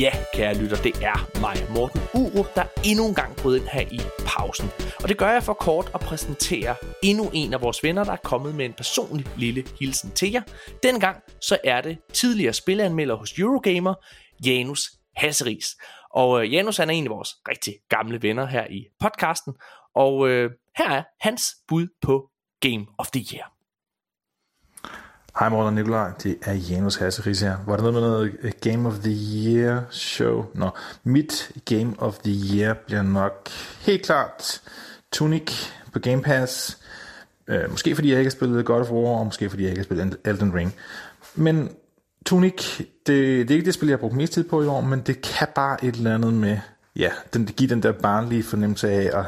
Ja, 0.01 0.13
kære 0.35 0.55
lytter, 0.55 0.77
det 0.77 0.95
er 1.03 1.41
mig, 1.41 1.57
Morten 1.75 2.01
Urup, 2.15 2.55
der 2.55 2.65
endnu 2.85 3.09
en 3.09 3.15
gang 3.15 3.37
brød 3.37 3.57
ind 3.57 3.69
her 3.69 3.81
i 3.81 4.01
pausen. 4.27 4.69
Og 5.03 5.09
det 5.09 5.19
gør 5.19 5.31
jeg 5.33 5.43
for 5.43 5.53
kort 5.53 5.91
at 5.95 6.01
præsentere 6.01 6.75
endnu 7.03 7.31
en 7.33 7.55
af 7.55 7.63
vores 7.63 7.83
venner, 7.83 8.05
der 8.05 8.13
er 8.13 8.25
kommet 8.25 8.55
med 8.55 8.65
en 8.65 8.73
personlig 8.73 9.27
lille 9.37 9.65
hilsen 9.81 10.11
til 10.11 10.31
jer. 10.33 10.43
Den 10.83 11.01
gang 11.01 11.23
så 11.41 11.59
er 11.65 11.81
det 11.81 11.99
tidligere 12.13 12.53
spilanmelder 12.53 13.15
hos 13.15 13.39
Eurogamer, 13.39 13.95
Janus 14.47 14.91
Hasseris. 15.17 15.77
Og 16.11 16.45
øh, 16.45 16.53
Janus 16.53 16.77
han 16.77 16.91
er 16.91 16.95
en 16.95 17.05
af 17.05 17.11
vores 17.11 17.29
rigtig 17.49 17.75
gamle 17.89 18.23
venner 18.23 18.47
her 18.47 18.67
i 18.71 18.85
podcasten, 19.01 19.55
og 19.95 20.29
øh, 20.29 20.51
her 20.79 20.91
er 20.91 21.03
hans 21.21 21.55
bud 21.69 21.87
på 22.03 22.31
Game 22.61 22.87
of 22.99 23.11
the 23.11 23.25
Year. 23.35 23.60
Hej 25.41 25.49
Morten 25.49 25.67
og 25.67 25.73
Nikolaj, 25.75 26.11
det 26.23 26.37
er 26.43 26.53
Janus 26.53 26.97
Hasseris 26.97 27.41
her. 27.41 27.57
Var 27.67 27.77
der 27.77 27.83
noget 27.83 27.95
med 27.95 28.03
noget 28.03 28.37
eh, 28.43 28.53
Game 28.61 28.89
of 28.89 28.95
the 28.99 29.13
Year 29.47 29.85
show? 29.91 30.45
Nå, 30.55 30.71
mit 31.05 31.53
Game 31.65 31.93
of 31.99 32.19
the 32.19 32.57
Year 32.57 32.75
bliver 32.75 33.03
nok 33.03 33.49
helt 33.81 34.03
klart 34.03 34.63
Tunic 35.13 35.53
på 35.93 35.99
Game 35.99 36.23
Pass. 36.23 36.79
Øh, 37.49 37.71
måske 37.71 37.95
fordi 37.95 38.11
jeg 38.11 38.19
ikke 38.19 38.29
har 38.29 38.37
spillet 38.37 38.65
God 38.65 38.81
of 38.81 38.91
War, 38.91 39.19
og 39.19 39.25
måske 39.25 39.51
fordi 39.51 39.63
jeg 39.63 39.71
ikke 39.71 39.81
har 39.81 39.85
spillet 39.85 40.17
Elden 40.25 40.55
Ring. 40.55 40.75
Men 41.35 41.71
Tunic, 42.27 42.79
det, 42.79 42.89
det 43.07 43.51
er 43.51 43.55
ikke 43.55 43.67
det 43.67 43.75
spil, 43.75 43.89
jeg 43.89 43.97
har 43.97 44.01
brugt 44.01 44.17
mest 44.17 44.33
tid 44.33 44.45
på 44.45 44.63
i 44.63 44.67
år, 44.67 44.81
men 44.81 45.01
det 45.01 45.23
kan 45.23 45.49
bare 45.55 45.85
et 45.85 45.95
eller 45.95 46.15
andet 46.15 46.35
med 46.35 46.59
ja, 47.01 47.11
den, 47.35 47.47
det 47.47 47.57
giver 47.57 47.69
den 47.69 47.83
der 47.83 47.93
barnlige 47.93 48.43
fornemmelse 48.43 48.91
af 48.91 49.19
at 49.19 49.25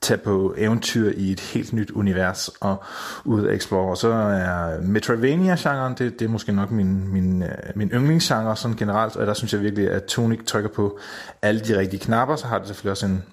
tage 0.00 0.18
på 0.18 0.54
eventyr 0.58 1.12
i 1.16 1.32
et 1.32 1.40
helt 1.40 1.72
nyt 1.72 1.90
univers 1.90 2.48
og 2.60 2.84
ud 3.24 3.46
at 3.46 3.54
explore. 3.54 3.96
Så 3.96 4.08
er 4.12 4.80
Metroidvania-genren, 4.80 5.94
det, 5.98 6.18
det 6.18 6.24
er 6.24 6.28
måske 6.28 6.52
nok 6.52 6.70
min, 6.70 7.12
min, 7.12 7.42
øh, 7.42 7.48
min 7.74 7.88
yndlingsgenre 7.88 8.56
sådan 8.56 8.76
generelt, 8.76 9.16
og 9.16 9.26
der 9.26 9.34
synes 9.34 9.52
jeg 9.52 9.60
virkelig, 9.60 9.90
at 9.90 10.04
Tonic 10.04 10.44
trykker 10.46 10.70
på 10.70 10.98
alle 11.42 11.60
de 11.60 11.78
rigtige 11.78 12.00
knapper, 12.00 12.36
så 12.36 12.46
har 12.46 12.58
det 12.58 12.66
selvfølgelig 12.66 12.90
også 12.90 13.06
en, 13.06 13.24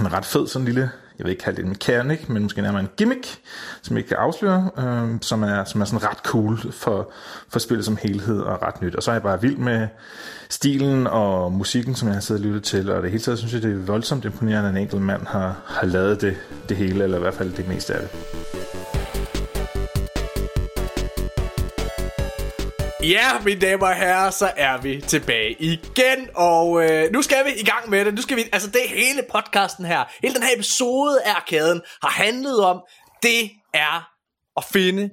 en 0.00 0.12
ret 0.12 0.24
fed 0.24 0.46
sådan 0.46 0.66
lille 0.66 0.90
jeg 1.18 1.24
vil 1.24 1.30
ikke 1.30 1.42
kalde 1.42 1.56
det 1.56 1.62
en 1.62 1.68
mechanic, 1.68 2.28
men 2.28 2.42
måske 2.42 2.62
nærmere 2.62 2.82
en 2.82 2.88
gimmick, 2.96 3.38
som 3.82 3.96
jeg 3.96 3.98
ikke 3.98 4.08
kan 4.08 4.16
afsløre, 4.16 4.70
øh, 4.78 5.18
som, 5.20 5.42
er, 5.42 5.64
som 5.64 5.80
er 5.80 5.84
sådan 5.84 6.08
ret 6.08 6.18
cool 6.18 6.72
for, 6.72 7.10
for 7.48 7.58
spillet 7.58 7.84
som 7.84 7.98
helhed 8.02 8.40
og 8.40 8.62
ret 8.62 8.82
nyt. 8.82 8.94
Og 8.94 9.02
så 9.02 9.10
er 9.10 9.14
jeg 9.14 9.22
bare 9.22 9.40
vild 9.40 9.56
med 9.56 9.88
stilen 10.48 11.06
og 11.06 11.52
musikken, 11.52 11.94
som 11.94 12.08
jeg 12.08 12.14
har 12.14 12.20
siddet 12.20 12.44
og 12.44 12.46
lyttet 12.46 12.64
til, 12.64 12.90
og 12.90 13.02
det 13.02 13.10
hele 13.10 13.22
taget 13.22 13.38
synes 13.38 13.54
jeg, 13.54 13.62
det 13.62 13.72
er 13.72 13.76
voldsomt 13.76 14.24
imponerende, 14.24 14.68
at 14.68 14.74
en 14.74 14.82
enkelt 14.82 15.02
mand 15.02 15.26
har, 15.26 15.56
har 15.66 15.86
lavet 15.86 16.20
det, 16.20 16.36
det 16.68 16.76
hele, 16.76 17.04
eller 17.04 17.16
i 17.16 17.20
hvert 17.20 17.34
fald 17.34 17.52
det 17.52 17.68
meste 17.68 17.94
af 17.94 18.00
det. 18.00 19.05
Ja, 23.08 23.40
mine 23.44 23.60
damer 23.60 23.86
og 23.86 23.94
herrer, 23.94 24.30
så 24.30 24.52
er 24.56 24.78
vi 24.78 25.00
tilbage 25.00 25.56
igen, 25.62 26.28
og 26.34 26.84
øh, 26.84 27.12
nu 27.12 27.22
skal 27.22 27.44
vi 27.44 27.50
i 27.50 27.64
gang 27.64 27.90
med 27.90 28.04
det. 28.04 28.14
Nu 28.14 28.22
skal 28.22 28.36
vi, 28.36 28.42
altså 28.52 28.70
det 28.70 28.80
hele 28.88 29.22
podcasten 29.32 29.84
her, 29.84 30.04
hele 30.22 30.34
den 30.34 30.42
her 30.42 30.54
episode 30.54 31.22
af 31.22 31.30
Arkaden 31.34 31.80
har 32.02 32.10
handlet 32.10 32.64
om, 32.64 32.80
det 33.22 33.50
er 33.74 34.10
at 34.56 34.64
finde 34.72 35.10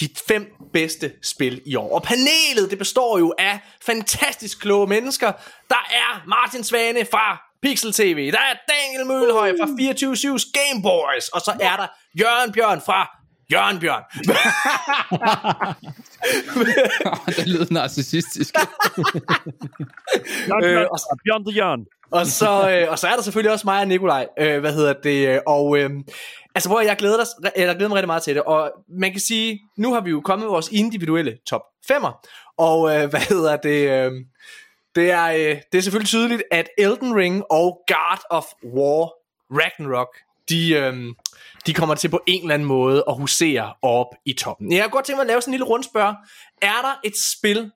de 0.00 0.08
fem 0.28 0.46
bedste 0.72 1.12
spil 1.22 1.62
i 1.66 1.76
år. 1.76 1.94
Og 1.94 2.02
panelet, 2.02 2.70
det 2.70 2.78
består 2.78 3.18
jo 3.18 3.34
af 3.38 3.60
fantastisk 3.82 4.60
kloge 4.60 4.86
mennesker. 4.86 5.32
Der 5.68 5.84
er 5.90 6.28
Martin 6.28 6.64
Svane 6.64 7.06
fra 7.10 7.42
Pixel 7.62 7.92
TV, 7.92 8.32
der 8.32 8.38
er 8.38 8.54
Daniel 8.68 9.06
Mølhøj 9.06 9.52
fra 9.60 9.66
24-7's 9.66 10.50
Game 10.52 10.82
Boys, 10.82 11.28
og 11.28 11.40
så 11.40 11.50
er 11.60 11.76
der 11.76 11.86
Jørgen 12.20 12.52
Bjørn 12.52 12.80
fra 12.86 13.25
Jørgen 13.52 13.80
Bjørn. 13.80 14.02
det 17.36 17.48
lyder 17.48 17.66
narcissistisk. 17.70 18.54
Jørgen 20.48 20.62
Bjørn, 20.62 20.82
øh, 20.82 20.86
og, 20.90 20.98
Bjørn 21.24 21.44
the 21.44 21.56
Jørgen. 21.56 21.86
og, 22.10 22.26
så, 22.26 22.70
øh, 22.70 22.90
og 22.90 22.98
så 22.98 23.06
er 23.06 23.14
der 23.14 23.22
selvfølgelig 23.22 23.52
også 23.52 23.66
mig 23.66 23.80
og 23.80 23.88
Nikolaj, 23.88 24.26
øh, 24.38 24.60
hvad 24.60 24.72
hedder 24.72 24.92
det, 24.92 25.40
og 25.46 25.78
øh, 25.78 25.90
altså 26.54 26.68
hvor 26.68 26.80
jeg 26.80 26.96
glæder, 26.96 27.16
dig, 27.16 27.52
jeg 27.56 27.76
glæder 27.76 27.88
mig 27.88 27.96
rigtig 27.96 28.06
meget 28.06 28.22
til 28.22 28.34
det, 28.34 28.42
og 28.42 28.72
man 28.88 29.10
kan 29.10 29.20
sige, 29.20 29.60
nu 29.78 29.92
har 29.92 30.00
vi 30.00 30.10
jo 30.10 30.20
kommet 30.20 30.44
med 30.44 30.50
vores 30.50 30.68
individuelle 30.72 31.38
top 31.46 31.62
5'er, 31.92 32.28
og 32.58 32.96
øh, 32.96 33.10
hvad 33.10 33.20
hedder 33.20 33.56
det, 33.56 33.90
øh, 33.90 34.12
det 34.94 35.10
er, 35.10 35.26
øh, 35.26 35.56
det 35.72 35.78
er 35.78 35.82
selvfølgelig 35.82 36.08
tydeligt, 36.08 36.42
at 36.50 36.68
Elden 36.78 37.16
Ring 37.16 37.44
og 37.50 37.78
God 37.88 38.18
of 38.30 38.44
War 38.64 39.12
Ragnarok 39.50 40.16
de, 40.48 40.72
øhm, 40.72 41.14
de 41.66 41.74
kommer 41.74 41.94
til 41.94 42.08
på 42.08 42.20
en 42.26 42.42
eller 42.42 42.54
anden 42.54 42.68
måde 42.68 43.04
at 43.08 43.16
husere 43.16 43.74
op 43.82 44.06
i 44.24 44.32
toppen. 44.32 44.72
Jeg 44.72 44.82
kunne 44.82 44.90
godt 44.90 45.04
tænke 45.04 45.16
mig 45.16 45.22
at 45.22 45.26
lave 45.26 45.40
sådan 45.40 45.50
en 45.50 45.52
lille 45.52 45.66
rundspørg. 45.66 46.14
Er 46.62 46.82
der 46.82 47.00
et 47.04 47.14
spil, 47.16 47.70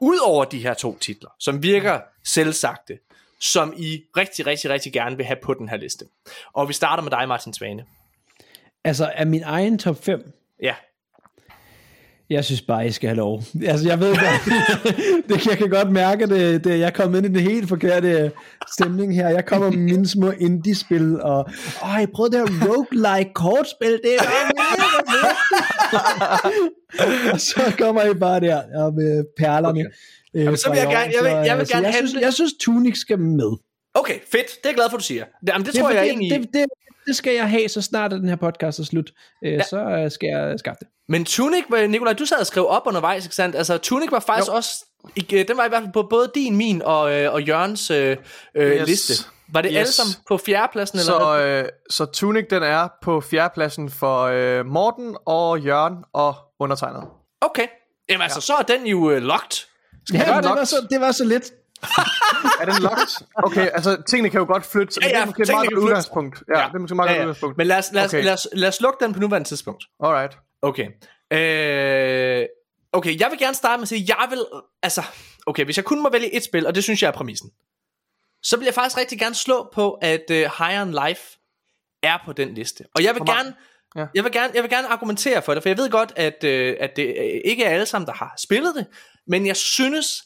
ud 0.00 0.18
over 0.18 0.44
de 0.44 0.58
her 0.58 0.74
to 0.74 0.98
titler, 0.98 1.30
som 1.38 1.62
virker 1.62 2.00
selvsagte, 2.24 2.98
som 3.40 3.74
I 3.76 4.02
rigtig, 4.16 4.46
rigtig, 4.46 4.70
rigtig 4.70 4.92
gerne 4.92 5.16
vil 5.16 5.26
have 5.26 5.38
på 5.42 5.54
den 5.54 5.68
her 5.68 5.76
liste? 5.76 6.04
Og 6.52 6.68
vi 6.68 6.72
starter 6.72 7.02
med 7.02 7.10
dig, 7.10 7.28
Martin 7.28 7.54
Svane. 7.54 7.84
Altså, 8.84 9.12
er 9.14 9.24
min 9.24 9.42
egen 9.42 9.78
top 9.78 10.04
5? 10.04 10.32
Ja. 10.62 10.74
Jeg 12.30 12.44
synes 12.44 12.62
bare, 12.62 12.86
I 12.86 12.90
skal 12.90 13.08
have 13.08 13.16
lov. 13.16 13.42
Altså, 13.66 13.88
jeg 13.88 14.00
ved 14.00 14.16
godt, 14.16 14.44
det, 15.28 15.46
jeg 15.46 15.58
kan 15.58 15.70
godt 15.70 15.92
mærke, 15.92 16.26
det, 16.26 16.64
det, 16.64 16.78
jeg 16.78 16.86
er 16.86 16.90
kommet 16.90 17.24
ind 17.24 17.36
i 17.36 17.38
den 17.38 17.48
helt 17.48 17.68
forkerte 17.68 18.32
stemning 18.72 19.14
her. 19.14 19.28
Jeg 19.28 19.46
kommer 19.46 19.70
med 19.70 19.78
mine 19.78 20.08
små 20.08 20.30
indie-spil, 20.30 21.20
og 21.20 21.38
åh, 21.84 21.96
jeg 21.98 22.08
prøvede 22.14 22.36
det 22.36 22.48
her 22.48 22.68
roguelike 22.68 23.34
kortspil, 23.34 23.90
det 23.90 24.14
er 24.14 24.22
mega 24.56 24.82
Og 27.32 27.40
så 27.50 27.74
kommer 27.78 28.02
I 28.04 28.14
bare 28.14 28.40
der 28.40 28.62
og 28.84 28.94
med 28.94 29.24
perlerne. 29.38 29.80
Okay. 29.80 29.84
Øh, 30.34 30.44
Jamen, 30.44 30.56
så 30.56 30.70
vil 30.70 30.78
jeg 30.78 30.86
gerne, 30.86 31.12
jeg 31.16 31.24
vil, 31.24 31.46
jeg 31.46 31.58
vil 31.58 31.68
gerne 31.68 31.86
jeg 31.86 31.94
synes, 31.94 32.14
jeg 32.22 32.32
synes, 32.32 32.52
Tunic 32.60 32.98
skal 32.98 33.18
med. 33.18 33.56
Okay, 33.94 34.14
fedt. 34.32 34.46
Det 34.46 34.64
er 34.64 34.68
jeg 34.68 34.74
glad 34.74 34.90
for, 34.90 34.96
du 34.96 35.04
siger. 35.04 35.24
Jamen, 35.48 35.66
det, 35.66 35.74
det 35.74 35.80
tror 35.80 35.90
jeg, 35.90 35.96
jeg 35.96 36.06
egentlig... 36.06 36.40
Det, 36.40 36.48
det, 36.54 36.64
det 37.10 37.16
skal 37.16 37.34
jeg 37.34 37.50
have, 37.50 37.68
så 37.68 37.82
snart 37.82 38.10
den 38.10 38.28
her 38.28 38.36
podcast 38.36 38.78
er 38.78 38.84
slut. 38.84 39.10
Øh, 39.44 39.52
ja. 39.52 39.62
Så 39.62 39.78
øh, 39.78 40.10
skal 40.10 40.26
jeg 40.26 40.58
skaffe 40.58 40.78
det. 40.80 40.88
Men 41.08 41.24
Tunic, 41.24 41.64
Nikolaj, 41.88 42.12
du 42.12 42.24
sad 42.24 42.38
og 42.40 42.46
skrev 42.46 42.66
op 42.68 42.82
undervejs, 42.86 43.24
ikke 43.24 43.34
sandt? 43.34 43.56
Altså, 43.56 43.78
Tunic 43.78 44.10
var 44.10 44.20
faktisk 44.20 44.48
jo. 44.48 44.54
også... 44.54 44.84
Ikke, 45.16 45.42
den 45.42 45.56
var 45.56 45.64
i 45.64 45.68
hvert 45.68 45.82
fald 45.82 45.92
på 45.92 46.06
både 46.10 46.30
din, 46.34 46.56
min 46.56 46.82
og, 46.82 47.12
øh, 47.12 47.32
og 47.32 47.42
Jørgens 47.42 47.90
øh, 47.90 48.16
yes. 48.56 48.88
liste. 48.88 49.24
Var 49.52 49.62
det 49.62 49.70
yes. 49.70 49.78
alle 49.78 49.92
sammen 49.92 50.14
på 50.28 50.36
fjerdepladsen? 50.36 50.98
Eller 50.98 51.12
så, 51.12 51.38
øh, 51.40 51.68
så 51.90 52.04
Tunic, 52.04 52.44
den 52.50 52.62
er 52.62 52.88
på 53.02 53.20
fjerdepladsen 53.20 53.90
for 53.90 54.22
øh, 54.22 54.66
Morten 54.66 55.16
og 55.26 55.60
Jørgen 55.60 55.96
og 56.12 56.34
undertegnet. 56.60 57.04
Okay. 57.40 57.66
Jamen 58.08 58.22
altså, 58.22 58.36
ja. 58.36 58.40
så 58.40 58.54
er 58.54 58.62
den 58.78 58.86
jo 58.86 59.10
øh, 59.10 59.22
locked. 59.22 59.66
Skal 60.08 60.18
ja, 60.18 60.36
det, 60.36 60.44
var 60.44 60.64
så, 60.64 60.86
det 60.90 61.00
var 61.00 61.12
så 61.12 61.24
lidt 61.24 61.52
er 62.60 62.64
den 62.64 62.82
locked? 62.82 63.26
Okay, 63.36 63.68
altså 63.72 64.02
tingene 64.08 64.30
kan 64.30 64.40
jo 64.40 64.46
godt 64.46 64.66
flytte, 64.66 65.00
ja, 65.02 65.08
ja, 65.08 65.14
det 65.14 65.22
er 65.22 65.26
måske 65.26 65.42
et 65.42 65.48
meget 65.48 65.70
godt 65.70 65.84
udgangspunkt. 65.84 66.42
Ja, 66.48 66.58
ja, 66.58 66.66
det 66.66 66.74
er 66.74 66.78
måske 66.78 66.94
meget 66.94 67.08
ja, 67.08 67.14
ja. 67.14 67.20
udgangspunkt. 67.20 67.56
Men 67.56 67.66
lad 67.66 67.78
os, 67.78 67.92
lad, 67.92 68.04
os, 68.04 68.14
okay. 68.14 68.24
lad, 68.24 68.32
os, 68.32 68.48
lad 68.52 68.68
os 68.68 68.80
lukke 68.80 69.04
den 69.04 69.12
på 69.12 69.20
nuværende 69.20 69.48
tidspunkt. 69.48 69.84
Alright. 70.04 70.38
Okay. 70.62 70.86
Øh, 71.32 72.46
okay, 72.92 73.20
jeg 73.20 73.30
vil 73.30 73.38
gerne 73.38 73.54
starte 73.54 73.78
med 73.78 73.82
at 73.82 73.88
sige, 73.88 74.04
jeg 74.08 74.26
vil, 74.30 74.44
altså, 74.82 75.02
okay, 75.46 75.64
hvis 75.64 75.76
jeg 75.76 75.84
kun 75.84 76.02
må 76.02 76.10
vælge 76.10 76.34
et 76.34 76.44
spil, 76.44 76.66
og 76.66 76.74
det 76.74 76.84
synes 76.84 77.02
jeg 77.02 77.08
er 77.08 77.12
præmissen, 77.12 77.50
så 78.42 78.56
vil 78.56 78.64
jeg 78.64 78.74
faktisk 78.74 78.96
rigtig 78.96 79.18
gerne 79.18 79.34
slå 79.34 79.70
på, 79.74 79.92
at 79.92 80.24
uh, 80.30 80.36
High 80.36 80.82
on 80.82 81.06
Life 81.06 81.22
er 82.02 82.18
på 82.26 82.32
den 82.32 82.54
liste. 82.54 82.84
Og 82.94 83.04
jeg 83.04 83.14
vil 83.14 83.22
gerne, 83.26 83.54
Ja. 83.96 84.06
Jeg, 84.14 84.24
vil 84.24 84.32
gerne, 84.32 84.52
jeg 84.54 84.62
vil 84.62 84.70
gerne 84.70 84.88
argumentere 84.88 85.42
for 85.42 85.54
det, 85.54 85.62
for 85.62 85.68
jeg 85.68 85.78
ved 85.78 85.90
godt, 85.90 86.12
at, 86.16 86.44
øh, 86.44 86.76
at 86.80 86.96
det 86.96 87.16
ikke 87.44 87.64
er 87.64 87.70
alle 87.70 87.86
sammen, 87.86 88.06
der 88.06 88.12
har 88.12 88.34
spillet 88.38 88.74
det, 88.74 88.86
men 89.26 89.46
jeg 89.46 89.56
synes, 89.56 90.24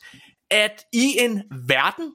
at 0.55 0.85
i 0.93 1.17
en 1.19 1.43
verden, 1.69 2.13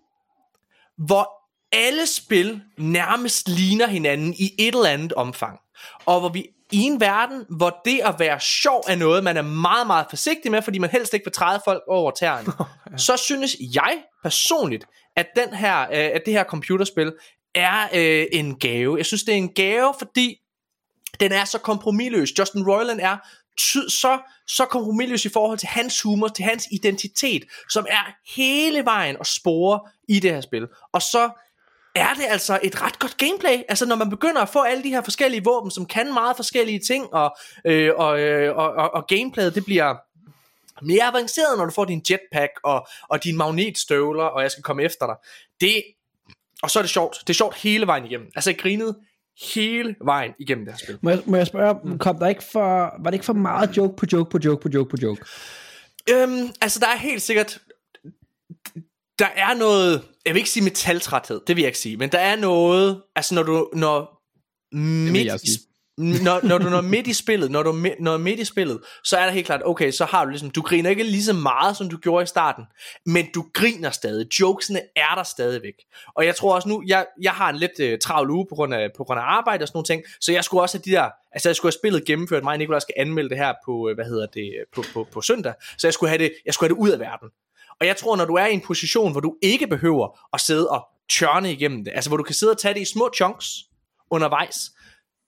hvor 0.97 1.29
alle 1.71 2.07
spil 2.07 2.61
nærmest 2.77 3.47
ligner 3.49 3.87
hinanden 3.87 4.33
i 4.33 4.51
et 4.59 4.75
eller 4.75 4.89
andet 4.89 5.13
omfang, 5.13 5.59
og 6.05 6.19
hvor 6.19 6.29
vi 6.29 6.47
i 6.71 6.81
en 6.81 6.99
verden, 6.99 7.45
hvor 7.49 7.81
det 7.85 7.99
at 8.03 8.15
være 8.19 8.39
sjov 8.39 8.83
er 8.87 8.95
noget, 8.95 9.23
man 9.23 9.37
er 9.37 9.41
meget, 9.41 9.87
meget 9.87 10.05
forsigtig 10.09 10.51
med, 10.51 10.61
fordi 10.61 10.79
man 10.79 10.89
helst 10.89 11.13
ikke 11.13 11.25
vil 11.25 11.33
træde 11.33 11.61
folk 11.65 11.83
over 11.87 12.11
tæerne, 12.11 12.53
ja. 12.91 12.97
så 12.97 13.17
synes 13.17 13.55
jeg 13.73 14.03
personligt, 14.23 14.85
at, 15.15 15.27
den 15.35 15.53
her, 15.53 15.81
øh, 15.81 15.87
at 15.91 16.21
det 16.25 16.33
her 16.33 16.43
computerspil 16.43 17.13
er 17.55 17.83
øh, 17.93 18.25
en 18.31 18.59
gave. 18.59 18.97
Jeg 18.97 19.05
synes, 19.05 19.23
det 19.23 19.33
er 19.33 19.37
en 19.37 19.53
gave, 19.53 19.93
fordi 19.99 20.41
den 21.19 21.31
er 21.31 21.45
så 21.45 21.57
kompromilløs. 21.57 22.39
Justin 22.39 22.67
Roiland 22.67 22.99
er 22.99 23.17
ty- 23.59 23.89
så, 23.89 24.19
så 24.47 24.65
kompromisløs 24.65 25.25
i 25.25 25.29
forhold 25.29 25.57
til 25.57 25.67
hans 25.67 26.01
humor, 26.01 26.27
til 26.27 26.45
hans 26.45 26.67
identitet, 26.71 27.43
som 27.69 27.85
er 27.89 28.33
hele 28.35 28.85
vejen 28.85 29.17
og 29.17 29.25
spore 29.25 29.79
i 30.07 30.19
det 30.19 30.31
her 30.31 30.41
spil. 30.41 30.67
Og 30.93 31.01
så 31.01 31.29
er 31.95 32.13
det 32.13 32.25
altså 32.27 32.59
et 32.63 32.81
ret 32.81 32.99
godt 32.99 33.17
gameplay. 33.17 33.61
Altså 33.69 33.85
når 33.85 33.95
man 33.95 34.09
begynder 34.09 34.41
at 34.41 34.49
få 34.49 34.61
alle 34.61 34.83
de 34.83 34.89
her 34.89 35.01
forskellige 35.01 35.43
våben, 35.43 35.71
som 35.71 35.85
kan 35.85 36.13
meget 36.13 36.35
forskellige 36.35 36.79
ting, 36.79 37.13
og, 37.13 37.37
øh, 37.65 37.91
og, 37.95 38.19
øh, 38.19 38.57
og, 38.57 38.71
og, 38.71 38.93
og 38.93 39.07
gameplayet 39.07 39.55
det 39.55 39.65
bliver 39.65 39.95
mere 40.81 41.03
avanceret, 41.03 41.57
når 41.57 41.65
du 41.65 41.71
får 41.71 41.85
din 41.85 42.05
jetpack 42.09 42.51
og, 42.63 42.87
og 43.09 43.23
dine 43.23 43.37
magnetstøvler, 43.37 44.23
og 44.23 44.41
jeg 44.41 44.51
skal 44.51 44.63
komme 44.63 44.83
efter 44.83 45.05
dig. 45.05 45.15
Det, 45.61 45.83
og 46.63 46.71
så 46.71 46.79
er 46.79 46.83
det 46.83 46.89
sjovt. 46.89 47.17
Det 47.21 47.29
er 47.29 47.33
sjovt 47.33 47.55
hele 47.55 47.87
vejen 47.87 48.05
igennem. 48.05 48.27
Altså 48.35 48.49
jeg 48.49 48.59
grinede 48.59 48.97
hele 49.41 49.95
vejen 50.03 50.31
igennem 50.39 50.65
det 50.65 50.73
her 50.73 50.77
spil. 50.77 50.97
Må 51.01 51.09
jeg, 51.09 51.21
må 51.25 51.37
jeg 51.37 51.47
spørge, 51.47 51.97
kom 51.97 52.19
der 52.19 52.27
ikke 52.27 52.43
for, 52.51 52.93
var 53.03 53.03
det 53.03 53.13
ikke 53.13 53.25
for 53.25 53.33
meget 53.33 53.77
joke 53.77 53.95
på 53.95 54.05
joke 54.13 54.29
på 54.29 54.39
joke 54.45 54.61
på 54.61 54.69
joke 54.73 54.89
på 54.89 54.97
joke? 55.03 55.25
Øhm, 56.11 56.47
altså 56.61 56.79
der 56.79 56.87
er 56.87 56.97
helt 56.97 57.21
sikkert, 57.21 57.59
der 59.19 59.27
er 59.35 59.53
noget, 59.53 60.01
jeg 60.25 60.33
vil 60.33 60.39
ikke 60.39 60.49
sige 60.49 60.63
metaltræthed, 60.63 61.41
det 61.47 61.55
vil 61.55 61.61
jeg 61.61 61.67
ikke 61.67 61.79
sige, 61.79 61.97
men 61.97 62.11
der 62.11 62.19
er 62.19 62.35
noget, 62.35 63.01
altså 63.15 63.35
når 63.35 63.43
du, 63.43 63.69
når 63.73 64.21
midt 65.11 65.43
i, 65.43 65.68
når, 65.99 66.47
når 66.47 66.57
du 66.57 66.69
når 66.69 66.81
midt 66.81 67.07
i 67.07 67.13
spillet, 67.13 67.51
når 67.51 67.63
du 67.63 67.85
når 67.99 68.17
midt 68.17 68.39
i 68.39 68.45
spillet, 68.45 68.79
så 69.03 69.17
er 69.17 69.25
det 69.25 69.33
helt 69.33 69.45
klart, 69.45 69.61
okay, 69.65 69.91
så 69.91 70.05
har 70.05 70.23
du 70.25 70.29
ligesom, 70.29 70.49
du 70.49 70.61
griner 70.61 70.89
ikke 70.89 71.03
lige 71.03 71.23
så 71.23 71.33
meget, 71.33 71.77
som 71.77 71.89
du 71.89 71.97
gjorde 71.97 72.23
i 72.23 72.25
starten, 72.25 72.63
men 73.05 73.25
du 73.35 73.45
griner 73.53 73.89
stadig. 73.89 74.39
Jokesene 74.39 74.81
er 74.95 75.15
der 75.15 75.23
stadigvæk. 75.23 75.73
Og 76.15 76.25
jeg 76.25 76.35
tror 76.35 76.55
også 76.55 76.69
nu, 76.69 76.83
jeg, 76.87 77.05
jeg 77.21 77.31
har 77.31 77.49
en 77.49 77.55
lidt 77.55 77.79
øh, 77.79 77.99
travl 77.99 78.29
uge 78.29 78.45
på 78.49 78.55
grund, 78.55 78.73
af, 78.73 78.89
på 78.97 79.03
grund 79.03 79.19
af 79.19 79.23
arbejde 79.23 79.63
og 79.63 79.67
sådan 79.67 79.77
nogle 79.77 79.85
ting, 79.85 80.03
så 80.21 80.31
jeg 80.31 80.43
skulle 80.43 80.61
også 80.61 80.77
have 80.77 80.83
de 80.85 80.91
der, 80.91 81.09
altså 81.31 81.49
jeg 81.49 81.55
skulle 81.55 81.69
have 81.69 81.79
spillet 81.79 82.05
gennemført, 82.05 82.43
mig 82.43 82.51
og 82.51 82.57
Nicolai 82.57 82.81
skal 82.81 82.95
anmelde 82.97 83.29
det 83.29 83.37
her 83.37 83.53
på, 83.65 83.89
øh, 83.89 83.95
hvad 83.95 84.05
hedder 84.05 84.25
det, 84.25 84.53
øh, 84.59 84.65
på, 84.73 84.83
på, 84.93 85.07
på 85.11 85.21
søndag, 85.21 85.53
så 85.77 85.87
jeg 85.87 85.93
skulle 85.93 86.09
have 86.09 86.23
det, 86.23 86.31
jeg 86.45 86.53
skulle 86.53 86.69
have 86.69 86.75
det 86.75 86.81
ud 86.81 86.89
af 86.89 86.99
verden. 86.99 87.29
Og 87.79 87.87
jeg 87.87 87.97
tror, 87.97 88.15
når 88.15 88.25
du 88.25 88.33
er 88.33 88.45
i 88.45 88.53
en 88.53 88.61
position, 88.61 89.11
hvor 89.11 89.21
du 89.21 89.35
ikke 89.41 89.67
behøver 89.67 90.19
at 90.33 90.41
sidde 90.41 90.69
og 90.69 90.87
tørne 91.09 91.51
igennem 91.51 91.83
det, 91.83 91.91
altså 91.95 92.09
hvor 92.09 92.17
du 92.17 92.23
kan 92.23 92.35
sidde 92.35 92.51
og 92.51 92.57
tage 92.57 92.73
det 92.73 92.81
i 92.81 92.85
små 92.85 93.09
chunks 93.15 93.45
undervejs, 94.11 94.71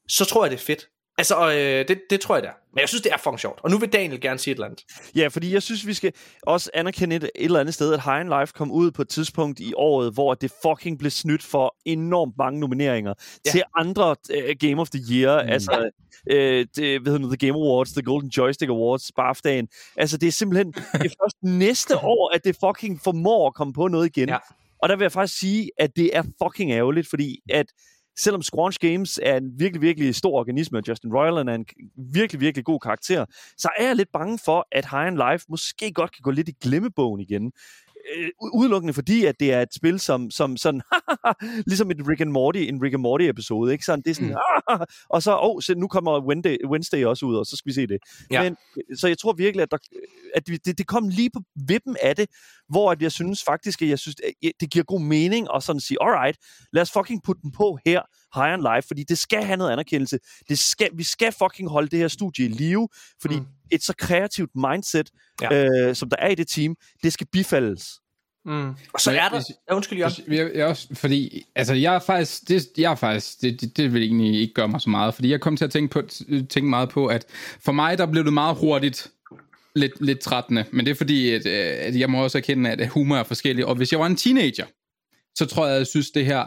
så 0.07 0.25
tror 0.25 0.43
jeg, 0.45 0.51
det 0.51 0.57
er 0.57 0.65
fedt. 0.65 0.87
Altså, 1.17 1.51
øh, 1.51 1.87
det, 1.87 2.01
det 2.09 2.21
tror 2.21 2.35
jeg, 2.35 2.43
det 2.43 2.49
er. 2.49 2.53
Men 2.73 2.79
jeg 2.79 2.89
synes, 2.89 3.01
det 3.01 3.11
er 3.11 3.17
fucking 3.17 3.39
sjovt. 3.39 3.59
Og 3.63 3.71
nu 3.71 3.77
vil 3.77 3.93
Daniel 3.93 4.21
gerne 4.21 4.39
sige 4.39 4.51
et 4.51 4.55
eller 4.55 4.65
andet. 4.65 4.83
Ja, 5.15 5.27
fordi 5.27 5.53
jeg 5.53 5.63
synes, 5.63 5.87
vi 5.87 5.93
skal 5.93 6.13
også 6.43 6.71
anerkende 6.73 7.15
et, 7.15 7.23
et 7.23 7.31
eller 7.35 7.59
andet 7.59 7.73
sted, 7.73 7.93
at 7.93 8.03
High 8.03 8.39
Life 8.39 8.53
kom 8.53 8.71
ud 8.71 8.91
på 8.91 9.01
et 9.01 9.09
tidspunkt 9.09 9.59
i 9.59 9.73
året, 9.75 10.13
hvor 10.13 10.33
det 10.33 10.51
fucking 10.65 10.99
blev 10.99 11.11
snydt 11.11 11.43
for 11.43 11.75
enormt 11.85 12.33
mange 12.37 12.59
nomineringer 12.59 13.13
ja. 13.45 13.51
til 13.51 13.63
andre 13.77 14.15
uh, 14.29 14.55
Game 14.59 14.81
of 14.81 14.89
the 14.89 15.01
Year. 15.11 15.43
Mm. 15.43 15.49
Altså, 15.49 15.89
uh, 16.31 16.35
det, 16.35 16.67
hedder 16.85 17.17
det, 17.17 17.39
The 17.39 17.47
Game 17.47 17.59
Awards, 17.59 17.91
The 17.91 18.03
Golden 18.03 18.29
Joystick 18.29 18.69
Awards, 18.69 19.11
BAFTA'en. 19.19 19.93
Altså, 19.97 20.17
det 20.17 20.27
er 20.27 20.31
simpelthen 20.31 20.71
det 20.71 21.05
er 21.05 21.15
først 21.23 21.37
næste 21.43 21.97
år, 22.13 22.35
at 22.35 22.43
det 22.43 22.57
fucking 22.65 23.01
formår 23.03 23.47
at 23.47 23.53
komme 23.53 23.73
på 23.73 23.87
noget 23.87 24.17
igen. 24.17 24.29
Ja. 24.29 24.37
Og 24.81 24.89
der 24.89 24.95
vil 24.95 25.03
jeg 25.03 25.11
faktisk 25.11 25.39
sige, 25.39 25.71
at 25.79 25.95
det 25.95 26.17
er 26.17 26.23
fucking 26.43 26.71
ærgerligt, 26.71 27.09
fordi 27.09 27.39
at 27.49 27.65
selvom 28.17 28.41
Squanch 28.41 28.79
Games 28.79 29.19
er 29.23 29.37
en 29.37 29.59
virkelig, 29.59 29.81
virkelig 29.81 30.15
stor 30.15 30.39
organisme, 30.39 30.77
og 30.77 30.83
Justin 30.87 31.13
Roiland 31.13 31.49
er 31.49 31.53
en 31.53 31.65
virkelig, 32.13 32.41
virkelig 32.41 32.65
god 32.65 32.79
karakter, 32.79 33.25
så 33.57 33.69
er 33.79 33.87
jeg 33.87 33.95
lidt 33.95 34.11
bange 34.13 34.39
for, 34.45 34.67
at 34.71 34.85
High 34.85 35.07
and 35.07 35.31
Life 35.31 35.45
måske 35.49 35.91
godt 35.93 36.11
kan 36.11 36.21
gå 36.21 36.31
lidt 36.31 36.49
i 36.49 36.55
glemmebogen 36.61 37.21
igen 37.21 37.51
øh, 38.17 38.29
udelukkende 38.53 38.93
fordi, 38.93 39.25
at 39.25 39.39
det 39.39 39.53
er 39.53 39.61
et 39.61 39.73
spil, 39.73 39.99
som, 39.99 40.31
som 40.31 40.57
sådan, 40.57 40.81
ligesom 41.67 41.91
et 41.91 41.97
Rick 42.09 42.21
and 42.21 42.29
Morty, 42.29 42.59
en 42.59 42.81
Rick 42.83 42.93
and 42.93 43.01
Morty 43.01 43.23
episode, 43.23 43.71
ikke? 43.71 43.85
Sådan, 43.85 44.01
det 44.03 44.09
er 44.09 44.13
sådan, 44.13 44.29
mm. 44.29 44.85
og 45.09 45.23
så, 45.23 45.37
oh, 45.41 45.61
så 45.61 45.75
nu 45.75 45.87
kommer 45.87 46.27
Wednesday, 46.27 46.57
Wednesday 46.65 47.05
også 47.05 47.25
ud, 47.25 47.35
og 47.35 47.45
så 47.45 47.55
skal 47.55 47.69
vi 47.69 47.73
se 47.73 47.87
det. 47.87 47.97
Ja. 48.31 48.43
Men, 48.43 48.57
så 48.97 49.07
jeg 49.07 49.17
tror 49.17 49.33
virkelig, 49.33 49.63
at, 49.63 49.71
der, 49.71 49.77
at 50.35 50.47
det, 50.47 50.77
det 50.77 50.87
kom 50.87 51.07
lige 51.07 51.29
på 51.33 51.39
vippen 51.67 51.97
af 52.01 52.15
det, 52.15 52.29
hvor 52.69 52.91
at 52.91 53.01
jeg 53.01 53.11
synes 53.11 53.43
faktisk, 53.43 53.81
at 53.81 53.87
jeg 53.89 53.99
synes, 53.99 54.15
at 54.43 54.51
det 54.59 54.71
giver 54.71 54.85
god 54.85 55.01
mening 55.01 55.47
at 55.55 55.63
sådan 55.63 55.79
sige, 55.79 55.97
alright, 56.01 56.37
lad 56.73 56.81
os 56.81 56.91
fucking 56.91 57.23
putte 57.23 57.41
den 57.41 57.51
på 57.51 57.77
her, 57.85 58.01
High 58.35 58.53
on 58.53 58.75
Life, 58.75 58.87
fordi 58.87 59.03
det 59.03 59.17
skal 59.17 59.43
have 59.43 59.57
noget 59.57 59.71
anerkendelse. 59.71 60.19
Det 60.49 60.59
skal, 60.59 60.89
vi 60.93 61.03
skal 61.03 61.31
fucking 61.31 61.69
holde 61.69 61.87
det 61.87 61.99
her 61.99 62.07
studie 62.07 62.45
i 62.45 62.47
live, 62.47 62.87
fordi 63.21 63.39
mm. 63.39 63.45
Et 63.71 63.83
så 63.83 63.93
kreativt 63.97 64.51
mindset, 64.55 65.09
ja. 65.41 65.87
øh, 65.87 65.95
som 65.95 66.09
der 66.09 66.17
er 66.19 66.27
i 66.27 66.35
det 66.35 66.47
team, 66.47 66.75
det 67.03 67.13
skal 67.13 67.27
bifaldes. 67.31 67.83
Mm. 68.45 68.69
Og 68.69 68.99
så 68.99 69.11
er 69.11 69.29
der... 69.29 69.41
Ja, 69.69 69.75
undskyld, 69.75 69.99
jeg. 69.99 70.11
Jeg, 70.27 70.51
jeg 70.55 70.65
også, 70.65 70.87
fordi, 70.93 71.43
altså, 71.55 71.73
jeg 71.73 71.95
er 71.95 71.99
faktisk, 71.99 72.47
det, 72.47 72.67
jeg 72.77 72.91
er 72.91 72.95
faktisk, 72.95 73.41
det, 73.41 73.61
det, 73.61 73.77
det 73.77 73.93
vil 73.93 74.03
egentlig 74.03 74.41
ikke 74.41 74.53
gøre 74.53 74.67
mig 74.67 74.81
så 74.81 74.89
meget, 74.89 75.13
fordi 75.13 75.31
jeg 75.31 75.41
kom 75.41 75.57
til 75.57 75.65
at 75.65 75.71
tænke, 75.71 75.91
på, 75.91 76.01
tænke 76.49 76.69
meget 76.69 76.89
på, 76.89 77.07
at 77.07 77.25
for 77.59 77.71
mig, 77.71 77.97
der 77.97 78.05
blev 78.05 78.25
det 78.25 78.33
meget 78.33 78.57
hurtigt 78.57 79.11
lidt, 79.75 80.01
lidt 80.01 80.19
trættende, 80.19 80.65
men 80.71 80.85
det 80.85 80.91
er 80.91 80.95
fordi, 80.95 81.31
at, 81.31 81.45
øh, 81.45 81.75
at 81.79 81.99
jeg 81.99 82.09
må 82.09 82.23
også 82.23 82.37
erkende, 82.37 82.69
at 82.69 82.87
humor 82.87 83.17
er 83.17 83.23
forskellig, 83.23 83.65
og 83.65 83.75
hvis 83.75 83.91
jeg 83.91 83.99
var 83.99 84.05
en 84.05 84.15
teenager, 84.15 84.65
så 85.35 85.45
tror 85.45 85.65
jeg, 85.65 85.73
at 85.73 85.79
jeg 85.79 85.87
synes, 85.87 86.11
det 86.11 86.25
her 86.25 86.45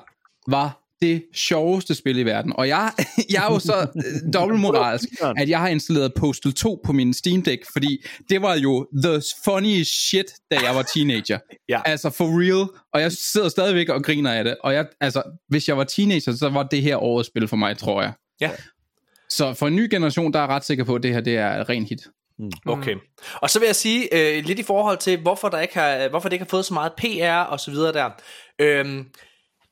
var 0.50 0.83
det 1.02 1.24
sjoveste 1.34 1.94
spil 1.94 2.18
i 2.18 2.22
verden. 2.22 2.52
Og 2.56 2.68
jeg, 2.68 2.92
jeg 3.32 3.46
er 3.46 3.52
jo 3.52 3.58
så 3.58 3.86
øh, 3.96 4.32
dobbeltmoralsk, 4.32 5.08
at 5.40 5.48
jeg 5.48 5.60
har 5.60 5.68
installeret 5.68 6.14
Postal 6.14 6.52
2 6.52 6.80
på 6.84 6.92
min 6.92 7.14
Steam 7.14 7.42
Deck, 7.42 7.64
fordi 7.72 8.04
det 8.30 8.42
var 8.42 8.54
jo 8.54 8.88
the 9.04 9.22
funniest 9.44 10.08
shit, 10.08 10.26
da 10.50 10.58
jeg 10.66 10.74
var 10.74 10.82
teenager. 10.82 11.38
Ja. 11.68 11.80
Altså 11.84 12.10
for 12.10 12.24
real. 12.24 12.68
Og 12.92 13.00
jeg 13.00 13.12
sidder 13.12 13.48
stadigvæk 13.48 13.88
og 13.88 14.04
griner 14.04 14.32
af 14.32 14.44
det. 14.44 14.56
Og 14.62 14.74
jeg, 14.74 14.86
altså, 15.00 15.22
hvis 15.48 15.68
jeg 15.68 15.76
var 15.76 15.84
teenager, 15.84 16.32
så 16.32 16.48
var 16.48 16.62
det 16.62 16.82
her 16.82 16.96
årets 16.96 17.26
spil 17.26 17.48
for 17.48 17.56
mig, 17.56 17.78
tror 17.78 18.02
jeg. 18.02 18.12
Ja. 18.40 18.50
Så 19.28 19.54
for 19.54 19.66
en 19.66 19.76
ny 19.76 19.90
generation, 19.90 20.32
der 20.32 20.38
er 20.38 20.42
jeg 20.42 20.48
ret 20.48 20.64
sikker 20.64 20.84
på, 20.84 20.94
at 20.94 21.02
det 21.02 21.12
her 21.12 21.20
det 21.20 21.36
er 21.36 21.60
et 21.60 21.68
ren 21.68 21.84
hit. 21.84 22.00
Okay. 22.66 22.96
Og 23.34 23.50
så 23.50 23.58
vil 23.58 23.66
jeg 23.66 23.76
sige, 23.76 24.08
øh, 24.12 24.44
lidt 24.44 24.58
i 24.58 24.62
forhold 24.62 24.98
til, 24.98 25.20
hvorfor, 25.20 25.48
der 25.48 25.60
ikke 25.60 25.74
har, 25.74 26.08
hvorfor 26.08 26.28
det 26.28 26.32
ikke 26.34 26.44
har 26.44 26.48
fået 26.48 26.64
så 26.64 26.74
meget 26.74 26.92
PR 26.92 27.50
og 27.50 27.60
så 27.60 27.70
videre 27.70 27.92
der. 27.92 28.10
Øhm, 28.58 29.06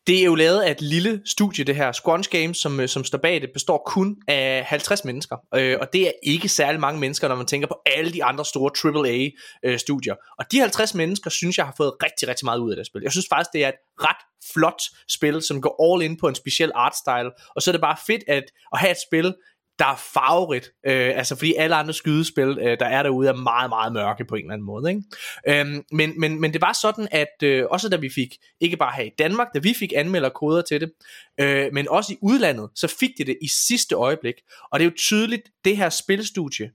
det 0.07 0.21
er 0.21 0.25
jo 0.25 0.35
lavet 0.35 0.61
af 0.61 0.71
et 0.71 0.81
lille 0.81 1.23
studie, 1.27 1.65
det 1.65 1.77
her. 1.77 1.93
Squanch 1.93 2.31
Games, 2.31 2.59
som, 2.59 2.81
øh, 2.81 2.89
som 2.89 3.05
står 3.05 3.19
bag 3.19 3.41
det, 3.41 3.51
består 3.55 3.83
kun 3.87 4.17
af 4.29 4.65
50 4.65 5.05
mennesker. 5.05 5.37
Øh, 5.55 5.77
og 5.81 5.89
det 5.93 6.07
er 6.07 6.13
ikke 6.23 6.49
særlig 6.49 6.81
mange 6.81 7.01
mennesker, 7.01 7.29
når 7.29 7.35
man 7.35 7.47
tænker 7.47 7.69
på 7.69 7.77
alle 7.87 8.13
de 8.13 8.25
andre 8.25 8.45
store 8.45 8.71
AAA-studier. 8.71 10.15
Øh, 10.15 10.35
og 10.39 10.45
de 10.53 10.61
50 10.61 10.95
mennesker, 10.95 11.31
synes 11.31 11.59
jeg 11.59 11.67
har 11.67 11.75
fået 11.77 11.93
rigtig, 12.03 12.29
rigtig 12.29 12.45
meget 12.45 12.59
ud 12.59 12.71
af 12.71 12.77
det 12.77 12.87
spil. 12.87 13.03
Jeg 13.03 13.13
synes 13.13 13.27
faktisk, 13.31 13.53
det 13.53 13.65
er 13.65 13.69
et 13.69 13.75
ret 14.01 14.23
flot 14.53 14.83
spil, 15.09 15.43
som 15.43 15.61
går 15.61 15.75
all 15.85 16.03
in 16.03 16.17
på 16.17 16.29
en 16.29 16.35
speciel 16.35 16.73
artstyle. 16.75 17.31
Og 17.57 17.63
så 17.63 17.71
er 17.71 17.73
det 17.73 17.81
bare 17.81 17.97
fedt 18.07 18.23
at, 18.29 18.45
at 18.73 18.79
have 18.79 18.91
et 18.91 19.03
spil, 19.09 19.35
der 19.83 19.89
er 19.89 19.97
farverigt, 19.97 20.73
øh, 20.87 21.19
altså 21.19 21.37
fordi 21.37 21.55
alle 21.55 21.77
andre 21.77 21.95
skydespil, 21.95 22.59
øh, 22.61 22.79
der 22.81 22.87
er 22.87 23.03
derude, 23.03 23.29
er 23.29 23.33
meget, 23.33 23.69
meget 23.69 23.93
mørke 23.93 24.25
på 24.25 24.35
en 24.35 24.41
eller 24.41 24.53
anden 24.53 24.67
måde. 24.67 24.91
Ikke? 24.91 25.03
Øhm, 25.49 25.85
men, 25.93 26.21
men, 26.21 26.41
men 26.41 26.53
det 26.53 26.61
var 26.61 26.73
sådan, 26.83 27.09
at 27.11 27.43
øh, 27.43 27.65
også 27.71 27.89
da 27.89 27.97
vi 27.97 28.11
fik, 28.15 28.37
ikke 28.61 28.77
bare 28.77 28.93
her 28.97 29.05
i 29.05 29.11
Danmark, 29.19 29.49
da 29.55 29.59
vi 29.59 29.75
fik 29.75 29.93
anmelderkoder 29.97 30.63
til 30.63 30.81
det, 30.81 30.93
øh, 31.41 31.69
men 31.73 31.89
også 31.89 32.13
i 32.13 32.17
udlandet, 32.23 32.71
så 32.75 32.97
fik 33.01 33.11
de 33.19 33.25
det 33.25 33.39
i 33.43 33.49
sidste 33.49 33.95
øjeblik. 33.95 34.35
Og 34.73 34.81
det 34.81 34.87
er 34.87 34.91
jo 34.91 34.97
tydeligt, 34.97 35.43
det 35.65 35.77
her 35.77 35.89
spilstudie, 35.89 36.71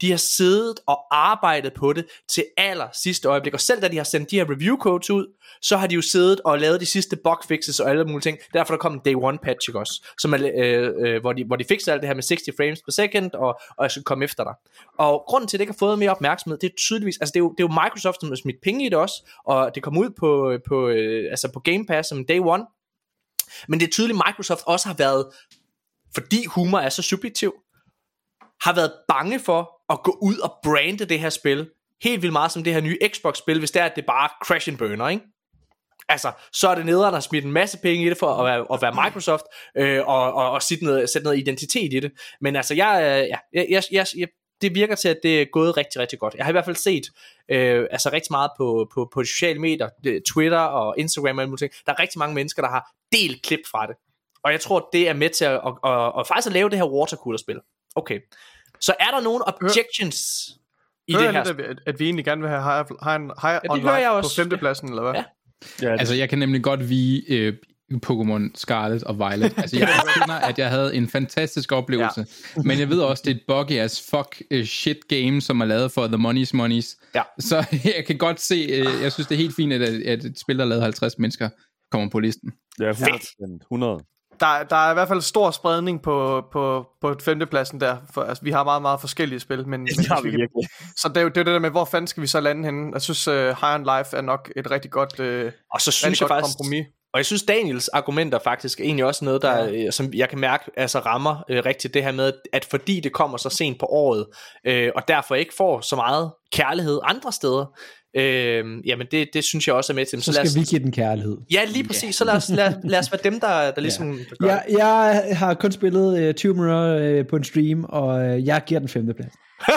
de 0.00 0.10
har 0.10 0.16
siddet 0.16 0.80
og 0.86 0.98
arbejdet 1.10 1.72
på 1.74 1.92
det 1.92 2.06
til 2.28 2.44
aller 2.56 2.88
sidste 2.92 3.28
øjeblik, 3.28 3.54
og 3.54 3.60
selv 3.60 3.82
da 3.82 3.88
de 3.88 3.96
har 3.96 4.04
sendt 4.04 4.30
de 4.30 4.36
her 4.36 4.50
review 4.50 4.76
codes 4.76 5.10
ud, 5.10 5.26
så 5.62 5.76
har 5.76 5.86
de 5.86 5.94
jo 5.94 6.02
siddet 6.02 6.40
og 6.40 6.58
lavet 6.58 6.80
de 6.80 6.86
sidste 6.86 7.16
bug 7.24 7.36
fixes 7.48 7.80
og 7.80 7.90
alle 7.90 8.04
mulige 8.04 8.20
ting. 8.20 8.38
Derfor 8.52 8.74
der 8.74 8.78
kom 8.78 8.92
en 8.92 9.00
day 9.04 9.14
one 9.14 9.38
patch 9.38 9.68
ikke 9.68 9.78
også, 9.78 10.06
som 10.18 10.34
er, 10.34 10.50
øh, 10.54 10.90
øh, 10.98 11.20
hvor, 11.20 11.32
de, 11.32 11.44
hvor 11.44 11.56
de 11.56 11.64
fikser 11.64 11.92
alt 11.92 12.02
det 12.02 12.08
her 12.08 12.14
med 12.14 12.22
60 12.22 12.42
frames 12.56 12.82
per 12.82 12.92
second, 12.92 13.34
og, 13.34 13.60
og 13.76 13.82
jeg 13.82 13.90
skal 13.90 14.02
komme 14.02 14.24
efter 14.24 14.44
dig. 14.44 14.54
Og 14.98 15.24
grunden 15.26 15.48
til, 15.48 15.56
at 15.56 15.58
det 15.58 15.62
ikke 15.62 15.72
har 15.72 15.86
fået 15.86 15.98
mere 15.98 16.10
opmærksomhed, 16.10 16.58
det 16.58 16.70
er 16.70 16.76
tydeligvis, 16.76 17.18
altså 17.20 17.32
det 17.32 17.36
er 17.36 17.44
jo, 17.44 17.54
det 17.58 17.64
er 17.64 17.68
jo 17.68 17.82
Microsoft, 17.84 18.20
som 18.20 18.28
har 18.28 18.36
smidt 18.36 18.56
penge 18.62 18.86
i 18.86 18.88
det 18.88 18.98
også, 18.98 19.30
og 19.44 19.74
det 19.74 19.82
kom 19.82 19.98
ud 19.98 20.10
på, 20.10 20.58
på, 20.68 20.88
øh, 20.88 21.30
altså 21.30 21.52
på 21.52 21.60
Game 21.60 21.86
Pass 21.86 22.08
som 22.08 22.24
day 22.24 22.38
one, 22.38 22.64
men 23.68 23.80
det 23.80 23.86
er 23.86 23.90
tydeligt, 23.90 24.18
at 24.18 24.24
Microsoft 24.28 24.62
også 24.66 24.88
har 24.88 24.94
været, 24.94 25.26
fordi 26.14 26.44
humor 26.44 26.78
er 26.78 26.88
så 26.88 27.02
subjektiv, 27.02 27.54
har 28.62 28.74
været 28.74 28.92
bange 29.08 29.40
for 29.40 29.79
at 29.90 30.02
gå 30.02 30.18
ud 30.22 30.38
og 30.38 30.58
brande 30.62 31.04
det 31.04 31.20
her 31.20 31.30
spil 31.30 31.68
helt 32.02 32.22
vildt 32.22 32.32
meget 32.32 32.52
som 32.52 32.64
det 32.64 32.74
her 32.74 32.80
nye 32.80 32.98
Xbox-spil, 33.08 33.58
hvis 33.58 33.70
det 33.70 33.82
er, 33.82 33.86
at 33.86 33.96
det 33.96 34.06
bare 34.06 34.28
crash 34.44 34.68
and 34.68 34.78
burner, 34.78 35.08
ikke? 35.08 35.24
Altså, 36.08 36.32
så 36.52 36.68
er 36.68 36.74
det 36.74 36.86
nederen 36.86 37.14
at 37.14 37.22
smidt 37.22 37.44
en 37.44 37.52
masse 37.52 37.78
penge 37.78 38.06
i 38.06 38.08
det 38.08 38.18
for 38.18 38.34
at 38.34 38.44
være, 38.44 38.66
at 38.72 38.82
være 38.82 39.04
Microsoft, 39.04 39.44
øh, 39.76 40.06
og, 40.06 40.32
og, 40.32 40.50
og 40.50 40.62
sætte, 40.62 40.84
noget, 40.84 41.10
sætte 41.10 41.24
noget 41.24 41.38
identitet 41.38 41.92
i 41.92 42.00
det. 42.00 42.12
Men 42.40 42.56
altså, 42.56 42.74
jeg, 42.74 43.00
øh, 43.02 43.28
ja, 43.28 43.36
jeg, 43.52 43.66
jeg, 43.70 43.82
jeg, 43.92 44.06
jeg, 44.16 44.28
det 44.62 44.74
virker 44.74 44.94
til, 44.94 45.08
at 45.08 45.18
det 45.22 45.40
er 45.40 45.46
gået 45.52 45.76
rigtig, 45.76 46.00
rigtig 46.00 46.18
godt. 46.18 46.34
Jeg 46.34 46.44
har 46.44 46.50
i 46.50 46.52
hvert 46.52 46.64
fald 46.64 46.76
set 46.76 47.06
øh, 47.48 47.86
altså 47.90 48.10
rigtig 48.12 48.32
meget 48.32 48.50
på, 48.58 48.90
på, 48.94 49.10
på 49.14 49.24
sociale 49.24 49.58
medier, 49.58 49.88
Twitter 50.32 50.58
og 50.58 50.94
Instagram 50.98 51.38
og 51.38 51.58
ting. 51.58 51.72
Der 51.86 51.92
er 51.92 52.00
rigtig 52.00 52.18
mange 52.18 52.34
mennesker, 52.34 52.62
der 52.62 52.68
har 52.68 52.90
delt 53.12 53.42
klip 53.42 53.60
fra 53.70 53.86
det. 53.86 53.96
Og 54.44 54.52
jeg 54.52 54.60
tror, 54.60 54.88
det 54.92 55.08
er 55.08 55.12
med 55.12 55.30
til 55.30 55.44
at, 55.44 55.52
at, 55.52 55.72
at, 55.84 56.12
at 56.18 56.26
faktisk 56.26 56.46
at 56.46 56.52
lave 56.52 56.70
det 56.70 56.78
her 56.78 56.86
watercooler-spil. 56.86 57.60
Okay. 57.94 58.20
Så 58.80 58.94
er 59.00 59.10
der 59.10 59.20
nogle 59.20 59.44
objections 59.48 60.50
i 61.08 61.12
Hører 61.14 61.24
det 61.24 61.32
her? 61.34 61.44
Lidt, 61.44 61.60
at, 61.60 61.78
at 61.86 61.98
vi 62.00 62.04
egentlig 62.04 62.24
gerne 62.24 62.40
vil 62.40 62.50
have 62.50 62.62
High, 62.62 62.86
high, 63.04 63.20
high 63.42 63.60
det 63.62 63.70
on 63.70 63.80
hører 63.80 63.92
jeg 63.98 64.00
Life 64.00 64.10
også. 64.10 64.36
på 64.36 64.42
femtepladsen, 64.42 64.88
eller 64.88 65.02
hvad? 65.02 65.12
Ja. 65.14 65.24
Ja, 65.82 65.96
Altså, 65.96 66.14
jeg 66.14 66.28
kan 66.28 66.38
nemlig 66.38 66.62
godt 66.62 66.88
vige 66.88 67.22
øh, 67.28 67.54
Pokémon 68.06 68.50
Scarlet 68.54 69.04
og 69.04 69.18
Violet. 69.18 69.54
Altså, 69.58 69.78
jeg 69.78 69.88
finder, 70.14 70.34
at 70.34 70.58
jeg 70.58 70.68
havde 70.70 70.94
en 70.96 71.08
fantastisk 71.08 71.72
oplevelse. 71.72 72.26
Ja. 72.56 72.62
Men 72.62 72.78
jeg 72.78 72.88
ved 72.88 73.00
også, 73.00 73.22
det 73.26 73.30
er 73.30 73.34
et 73.34 73.42
buggy 73.48 73.72
as 73.72 74.08
fuck 74.10 74.42
uh, 74.54 74.62
shit 74.64 75.08
game, 75.08 75.40
som 75.40 75.60
er 75.60 75.64
lavet 75.64 75.92
for 75.92 76.06
The 76.06 76.16
Money's 76.16 76.50
Monies. 76.54 76.96
Ja. 77.14 77.22
Så 77.38 77.56
jeg 77.96 78.04
kan 78.06 78.18
godt 78.18 78.40
se, 78.40 78.54
øh, 78.54 79.02
jeg 79.02 79.12
synes, 79.12 79.26
det 79.26 79.34
er 79.34 79.38
helt 79.38 79.56
fint, 79.56 79.72
at, 79.72 79.82
at 79.82 80.24
et 80.24 80.38
spil, 80.38 80.58
der 80.58 80.64
er 80.64 80.68
lavet 80.68 80.82
50 80.82 81.18
mennesker, 81.18 81.48
kommer 81.90 82.10
på 82.10 82.18
listen. 82.18 82.52
ja, 82.80 82.92
100%. 82.92 83.58
100. 83.62 84.00
Der, 84.40 84.62
der 84.62 84.76
er 84.76 84.90
i 84.90 84.94
hvert 84.94 85.08
fald 85.08 85.20
stor 85.20 85.50
spredning 85.50 86.02
på, 86.02 86.42
på, 86.52 86.86
på 87.00 87.14
femtepladsen 87.24 87.80
der. 87.80 87.96
For, 88.14 88.22
altså, 88.22 88.44
vi 88.44 88.50
har 88.50 88.64
meget, 88.64 88.82
meget 88.82 89.00
forskellige 89.00 89.40
spil, 89.40 89.68
men, 89.68 89.86
Det 89.86 90.06
har 90.06 90.22
vi 90.22 90.30
kan, 90.30 90.40
virkelig. 90.40 90.68
så 90.96 91.08
det 91.08 91.16
er 91.16 91.20
jo 91.20 91.28
det, 91.28 91.36
er 91.36 91.44
det 91.44 91.52
der 91.52 91.58
med, 91.58 91.70
hvor 91.70 91.84
fanden 91.84 92.06
skal 92.06 92.20
vi 92.20 92.26
så 92.26 92.40
lande 92.40 92.64
henne? 92.64 92.90
Jeg 92.92 93.02
synes, 93.02 93.28
uh, 93.28 93.34
High 93.34 93.74
on 93.74 93.80
Life 93.80 94.16
er 94.16 94.20
nok 94.20 94.52
et 94.56 94.70
rigtig 94.70 94.90
godt, 94.90 95.20
uh, 95.20 95.52
Og 95.74 95.80
så 95.80 95.90
synes 95.90 96.20
jeg 96.20 96.28
godt 96.28 96.38
faktisk, 96.38 96.56
kompromis. 96.58 96.86
Og 97.12 97.18
jeg 97.18 97.26
synes 97.26 97.42
Daniels 97.42 97.88
argumenter 97.88 98.38
faktisk 98.38 98.80
er 98.80 98.84
egentlig 98.84 99.04
også 99.04 99.24
noget 99.24 99.42
der 99.42 99.64
ja. 99.64 99.90
som 99.90 100.14
jeg 100.14 100.28
kan 100.28 100.38
mærke 100.38 100.70
altså 100.76 100.98
rammer 100.98 101.44
øh, 101.48 101.62
rigtigt 101.66 101.94
det 101.94 102.02
her 102.02 102.12
med 102.12 102.32
at 102.52 102.64
fordi 102.64 103.00
det 103.00 103.12
kommer 103.12 103.36
så 103.36 103.50
sent 103.50 103.78
på 103.78 103.86
året 103.86 104.26
øh, 104.66 104.92
og 104.96 105.02
derfor 105.08 105.34
ikke 105.34 105.54
får 105.56 105.80
så 105.80 105.96
meget 105.96 106.32
kærlighed 106.52 107.00
andre 107.02 107.32
steder. 107.32 107.66
Øh, 108.16 108.64
jamen 108.86 109.06
det, 109.10 109.28
det 109.34 109.44
synes 109.44 109.66
jeg 109.66 109.74
også 109.74 109.92
er 109.92 109.94
med 109.94 110.06
til. 110.06 110.22
Så 110.22 110.32
lad 110.32 110.46
skal 110.46 110.48
os, 110.48 110.56
vi 110.56 110.76
give 110.76 110.82
den 110.84 110.92
kærlighed. 110.92 111.36
Ja, 111.52 111.64
lige 111.64 111.84
præcis. 111.84 112.16
Så 112.16 112.24
lad 112.24 112.34
os, 112.34 112.48
lad, 112.48 112.74
lad 112.84 112.98
os 112.98 113.12
være 113.12 113.20
dem 113.24 113.40
der 113.40 113.70
der 113.70 113.80
ligesom 113.86 114.18
der 114.30 114.36
gør 114.38 114.46
Jeg, 114.46 114.64
jeg 114.68 115.38
har 115.38 115.54
kun 115.54 115.72
spillet 115.72 116.28
uh, 116.28 116.34
20 116.34 116.54
minutter 116.54 117.20
uh, 117.20 117.26
på 117.26 117.36
en 117.36 117.44
stream, 117.44 117.84
og 117.84 118.06
uh, 118.06 118.46
jeg 118.46 118.62
giver 118.66 118.78
den 118.80 118.88
femte 118.88 119.14
plads. 119.14 119.32
det. 119.66 119.72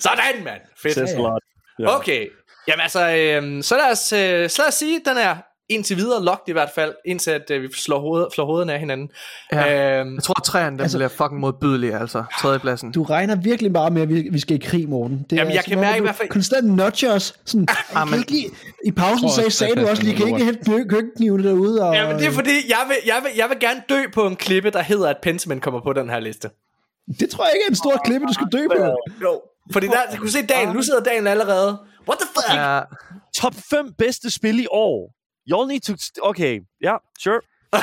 Sådan 0.02 0.44
mand. 0.44 0.60
Fedt. 0.82 0.94
Says 0.94 1.12
a 1.12 1.18
lot. 1.18 1.42
Okay. 1.86 2.26
Jamen 2.68 2.80
altså, 2.80 3.10
øh, 3.10 3.62
så, 3.62 3.76
lad 3.76 3.92
os, 3.92 4.12
øh, 4.12 4.50
så 4.50 4.62
lad 4.62 4.68
os 4.68 4.74
sige, 4.74 4.96
at 4.96 5.02
den 5.04 5.16
er 5.16 5.36
indtil 5.68 5.96
videre 5.96 6.24
locked 6.24 6.48
i 6.48 6.52
hvert 6.52 6.70
fald, 6.74 6.94
indtil 7.04 7.30
at 7.30 7.50
øh, 7.50 7.62
vi 7.62 7.68
slår, 7.72 8.00
hoved, 8.00 8.26
slår 8.34 8.44
hovederne 8.46 8.72
af 8.72 8.78
hinanden. 8.80 9.10
Ja. 9.52 9.98
Øhm, 10.00 10.14
Jeg 10.14 10.22
tror, 10.22 10.34
at 10.38 10.42
træerne 10.44 10.70
den 10.76 10.80
Altså- 10.80 10.98
bliver 10.98 11.08
fucking 11.08 11.40
modbydelig, 11.40 11.94
altså. 11.94 12.24
Tredjepladsen. 12.40 12.92
Du 12.92 13.02
regner 13.02 13.36
virkelig 13.36 13.72
bare 13.72 13.90
med, 13.90 14.02
at 14.02 14.08
vi, 14.08 14.28
vi 14.32 14.38
skal 14.38 14.56
i 14.56 14.60
krig, 14.64 14.88
Morten. 14.88 15.26
Det 15.30 15.36
Jamen, 15.36 15.54
jeg 15.54 15.62
som 15.64 15.70
kan 15.70 15.78
mærke 15.80 15.96
i 15.96 15.98
du 15.98 16.04
hvert 16.04 16.14
fald- 16.16 16.28
Konstant 16.28 16.66
nudger 16.76 17.14
os. 17.14 17.34
Sådan, 17.44 17.62
I, 17.62 17.94
kan 18.08 18.18
ikke 18.18 18.30
lige, 18.30 18.48
I 18.84 18.92
pausen 18.92 19.28
sagde, 19.30 19.46
også, 19.46 19.58
sagde 19.58 19.72
at 19.72 19.76
du 19.78 19.82
det 19.82 19.90
også, 19.90 20.02
er 20.02 20.04
lige 20.04 20.16
kan 20.16 20.26
ikke 20.28 20.44
hente 20.44 20.70
kø- 20.70 20.84
køkkenknivene 20.88 21.48
derude. 21.48 21.82
Og, 21.88 21.94
Ja, 21.94 22.08
men 22.08 22.18
det 22.18 22.26
er 22.26 22.30
fordi, 22.30 22.50
jeg 22.68 22.78
vil, 22.88 22.96
jeg, 23.06 23.20
vil, 23.22 23.30
jeg 23.36 23.48
vil 23.48 23.58
gerne 23.60 23.82
dø 23.88 24.02
på 24.14 24.26
en 24.26 24.36
klippe, 24.36 24.70
der 24.70 24.82
hedder, 24.82 25.08
at 25.08 25.16
Pentiment 25.22 25.62
kommer 25.62 25.80
på 25.80 25.92
den 25.92 26.10
her 26.10 26.20
liste. 26.20 26.50
det 27.20 27.30
tror 27.30 27.44
jeg 27.44 27.52
ikke 27.54 27.64
er 27.66 27.70
en 27.70 27.76
stor 27.76 28.00
klippe, 28.04 28.26
du 28.26 28.32
skal 28.32 28.46
dø 28.52 28.66
på. 28.76 28.96
Jo. 29.22 29.40
Fordi 29.72 29.86
der, 29.86 29.92
du 30.12 30.16
kunne 30.20 30.30
se 30.30 30.46
Daniel, 30.46 30.74
nu 30.76 30.82
sidder 30.82 31.00
Daniel 31.02 31.26
allerede. 31.28 31.78
What 32.08 32.18
the 32.18 32.28
fuck? 32.36 32.58
Ja, 32.58 32.80
Top 33.40 33.54
5 33.70 33.92
bedste 33.98 34.30
spil 34.30 34.60
i 34.60 34.66
år. 34.70 35.12
Y'all 35.50 35.66
need 35.68 35.80
to... 35.80 35.92
Okay, 36.22 36.60
ja, 36.80 36.86
yeah, 36.86 36.98
sure. 37.18 37.40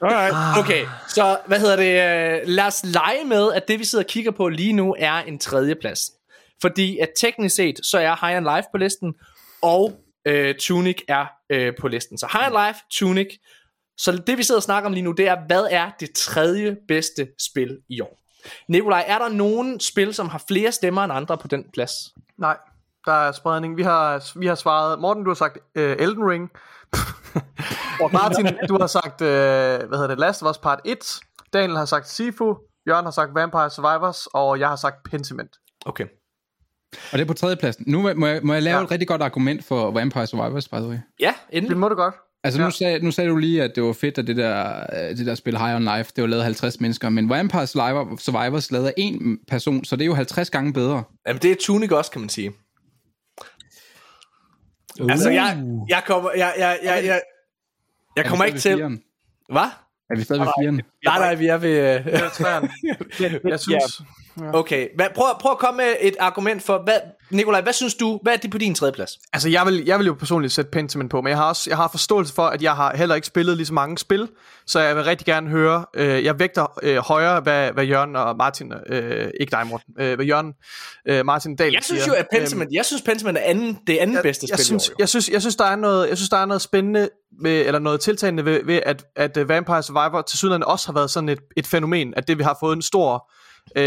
Alright. 0.00 0.58
Okay, 0.58 0.86
så 1.08 1.38
hvad 1.46 1.60
hedder 1.60 1.76
det? 1.76 2.40
øh, 2.42 2.48
Lad 2.48 2.64
os 2.64 2.84
lege 2.84 3.24
med, 3.24 3.52
at 3.52 3.68
det 3.68 3.78
vi 3.78 3.84
sidder 3.84 4.04
og 4.04 4.08
kigger 4.08 4.30
på 4.30 4.48
lige 4.48 4.72
nu 4.72 4.96
er 4.98 5.12
en 5.12 5.38
tredje 5.38 5.74
plads. 5.74 6.00
Fordi 6.60 6.98
at 6.98 7.08
teknisk 7.20 7.56
set, 7.56 7.80
så 7.82 7.98
er 7.98 8.26
High 8.26 8.36
on 8.36 8.56
Life 8.56 8.68
på 8.72 8.78
listen, 8.78 9.14
og 9.62 9.92
øh, 10.26 10.54
Tunic 10.60 11.02
er 11.08 11.26
øh, 11.50 11.72
på 11.80 11.88
listen. 11.88 12.18
Så 12.18 12.28
High 12.32 12.52
on 12.52 12.66
Life, 12.66 12.80
Tunic. 12.90 13.38
Så 13.98 14.22
det 14.26 14.38
vi 14.38 14.42
sidder 14.42 14.58
og 14.58 14.62
snakker 14.62 14.86
om 14.86 14.92
lige 14.92 15.04
nu, 15.04 15.12
det 15.12 15.28
er, 15.28 15.36
hvad 15.46 15.66
er 15.70 15.90
det 16.00 16.12
tredje 16.12 16.76
bedste 16.88 17.28
spil 17.50 17.78
i 17.88 18.00
år? 18.00 18.20
Nikolaj, 18.68 19.04
er 19.06 19.18
der 19.18 19.28
nogen 19.28 19.80
spil, 19.80 20.14
som 20.14 20.28
har 20.28 20.42
flere 20.48 20.72
stemmer 20.72 21.04
end 21.04 21.12
andre 21.12 21.38
på 21.38 21.48
den 21.48 21.64
plads? 21.72 21.92
nej. 22.38 22.56
Der 23.06 23.12
er 23.12 23.32
spredning. 23.32 23.76
Vi 23.76 23.82
har, 23.82 24.38
vi 24.38 24.46
har 24.46 24.54
svaret... 24.54 25.00
Morten, 25.00 25.24
du 25.24 25.30
har 25.30 25.34
sagt 25.34 25.56
uh, 25.56 25.82
Elden 25.82 26.24
Ring. 26.30 26.50
Martin, 28.12 28.46
du 28.68 28.76
har 28.80 28.86
sagt, 28.86 29.20
uh, 29.20 29.26
hvad 29.88 29.98
hedder 29.98 30.06
det, 30.06 30.18
Last 30.18 30.42
of 30.42 30.50
Us 30.50 30.58
Part 30.58 30.80
1. 30.84 30.98
Daniel 31.52 31.76
har 31.76 31.84
sagt 31.84 32.08
Sifu. 32.08 32.54
Jørgen 32.88 33.04
har 33.04 33.10
sagt 33.12 33.34
Vampire 33.34 33.70
Survivors. 33.70 34.26
Og 34.26 34.60
jeg 34.60 34.68
har 34.68 34.76
sagt 34.76 34.96
Pentiment. 35.10 35.50
Okay. 35.86 36.04
Og 37.12 37.18
det 37.18 37.20
er 37.20 37.24
på 37.24 37.34
tredjepladsen. 37.34 37.84
Nu 37.88 38.02
må 38.02 38.08
jeg, 38.08 38.16
må 38.42 38.52
jeg 38.52 38.62
lave 38.62 38.76
Ja. 38.78 38.84
et 38.84 38.90
rigtig 38.90 39.08
godt 39.08 39.22
argument 39.22 39.64
for 39.64 39.90
Vampire 39.90 40.26
Survivors, 40.26 40.68
by 40.68 40.74
the 40.76 40.86
way. 40.88 40.98
Ja, 41.20 41.34
Det 41.50 41.56
endelig. 41.58 41.76
må 41.78 41.88
du 41.88 41.94
godt. 41.94 42.14
Altså 42.44 42.60
Ja. 42.60 42.64
nu, 42.64 42.70
sagde, 42.70 42.98
nu 43.04 43.10
sagde 43.10 43.30
du 43.30 43.36
lige, 43.36 43.62
at 43.62 43.72
det 43.74 43.82
var 43.82 43.92
fedt, 43.92 44.18
at 44.18 44.26
det 44.26 44.36
der, 44.36 44.80
øh, 44.92 45.16
det 45.16 45.26
der 45.26 45.34
spil 45.34 45.58
High 45.58 45.76
on 45.76 45.82
Life, 45.82 46.12
det 46.16 46.22
var 46.22 46.28
lavet 46.28 46.40
af 46.40 46.44
50 46.44 46.80
mennesker, 46.80 47.08
men 47.08 47.28
Vampire 47.30 47.62
Survivor- 47.66 48.16
Survivors 48.18 48.70
lavet 48.70 48.86
af 48.86 48.94
en 48.96 49.38
person, 49.48 49.84
så 49.84 49.96
det 49.96 50.02
er 50.02 50.06
jo 50.06 50.14
50 50.14 50.50
gange 50.50 50.72
bedre. 50.72 51.02
Jamen, 51.26 51.42
det 51.42 51.50
er 51.52 51.56
Tunic 51.60 51.90
også, 51.92 52.10
kan 52.10 52.20
man 52.20 52.28
sige. 52.30 52.52
Uh. 55.00 55.10
Altså, 55.10 55.30
jeg, 55.30 55.64
jeg 55.88 56.02
kommer, 56.06 56.30
jeg, 56.36 56.54
jeg, 56.58 56.78
jeg, 56.82 57.04
jeg, 57.04 57.20
jeg 58.16 58.24
kommer 58.24 58.44
Er 58.44 58.46
ikke 58.46 58.58
til... 58.58 58.78
Hvad? 59.52 59.68
Er 60.10 60.16
vi 60.16 60.22
stadig 60.22 60.40
ved 60.40 60.48
fireren? 60.60 60.80
Nej, 61.04 61.18
nej, 61.18 61.34
vi 61.34 61.46
er 61.46 61.56
ved... 61.56 61.70
øh, 61.70 62.06
er 62.06 62.28
træerne. 62.28 62.68
Jeg 63.50 63.60
synes... 63.60 64.02
Okay, 64.54 64.88
hvad, 64.96 65.06
prøv, 65.14 65.26
prøv 65.40 65.52
at 65.52 65.58
komme 65.58 65.76
med 65.76 65.94
et 66.00 66.16
argument 66.20 66.62
for, 66.62 66.82
hvad, 66.84 66.96
Nikolaj, 67.30 67.60
hvad 67.60 67.72
synes 67.72 67.94
du, 67.94 68.20
hvad 68.22 68.32
er 68.32 68.36
det 68.36 68.50
på 68.50 68.58
din 68.58 68.74
tredje 68.74 68.92
plads? 68.92 69.18
Altså, 69.32 69.48
jeg 69.48 69.66
vil, 69.66 69.84
jeg 69.86 69.98
vil 69.98 70.06
jo 70.06 70.14
personligt 70.14 70.52
sætte 70.52 70.70
Pentiment 70.70 71.10
på, 71.10 71.20
men 71.20 71.28
jeg 71.30 71.36
har 71.36 71.48
også 71.48 71.70
jeg 71.70 71.76
har 71.76 71.88
forståelse 71.88 72.34
for, 72.34 72.42
at 72.42 72.62
jeg 72.62 72.76
har 72.76 72.96
heller 72.96 73.14
ikke 73.14 73.26
spillet 73.26 73.56
lige 73.56 73.66
så 73.66 73.74
mange 73.74 73.98
spil, 73.98 74.28
så 74.66 74.80
jeg 74.80 74.96
vil 74.96 75.04
rigtig 75.04 75.26
gerne 75.26 75.50
høre, 75.50 75.84
øh, 75.94 76.24
jeg 76.24 76.38
vægter 76.38 76.78
øh, 76.82 76.96
højere, 76.96 77.40
hvad, 77.40 77.72
hvad 77.72 77.84
Jørgen 77.84 78.16
og 78.16 78.36
Martin, 78.36 78.72
øh, 78.86 79.30
ikke 79.40 79.50
dig 79.50 79.66
Morten, 79.66 79.94
øh, 79.98 80.14
hvad 80.14 80.26
Jørgen, 80.26 80.52
øh, 81.08 81.26
Martin 81.26 81.56
Dahl 81.56 81.72
Jeg 81.72 81.84
synes 81.84 82.02
siger. 82.02 82.14
jo, 82.14 82.20
at 82.20 82.26
Pentiment, 82.32 82.72
jeg 82.72 82.84
synes 82.84 83.02
Pentiment 83.02 83.38
er 83.38 83.42
anden, 83.42 83.78
det 83.86 83.96
anden 83.96 84.18
bedste 84.22 84.46
jeg 84.50 84.58
spil. 84.58 84.64
synes, 84.64 84.90
jeg, 84.98 85.08
synes, 85.08 85.28
jeg, 85.28 85.40
synes, 85.40 85.56
der 85.56 85.64
er 85.64 85.76
noget, 85.76 86.08
jeg 86.08 86.16
synes, 86.16 86.30
der 86.30 86.36
er 86.36 86.46
noget 86.46 86.62
spændende, 86.62 87.08
ved, 87.42 87.66
eller 87.66 87.78
noget 87.78 88.00
tiltagende 88.00 88.44
ved, 88.44 88.64
ved 88.64 88.80
at, 88.86 89.04
at 89.16 89.36
uh, 89.36 89.48
Vampire 89.48 89.82
Survivor 89.82 90.22
til 90.22 90.64
også 90.64 90.88
har 90.88 90.92
været 90.92 91.10
sådan 91.10 91.28
et, 91.28 91.38
et 91.56 91.66
fænomen, 91.66 92.14
at 92.16 92.28
det 92.28 92.38
vi 92.38 92.42
har 92.42 92.56
fået 92.60 92.76
en 92.76 92.82
stor, 92.82 93.30
øh, 93.76 93.82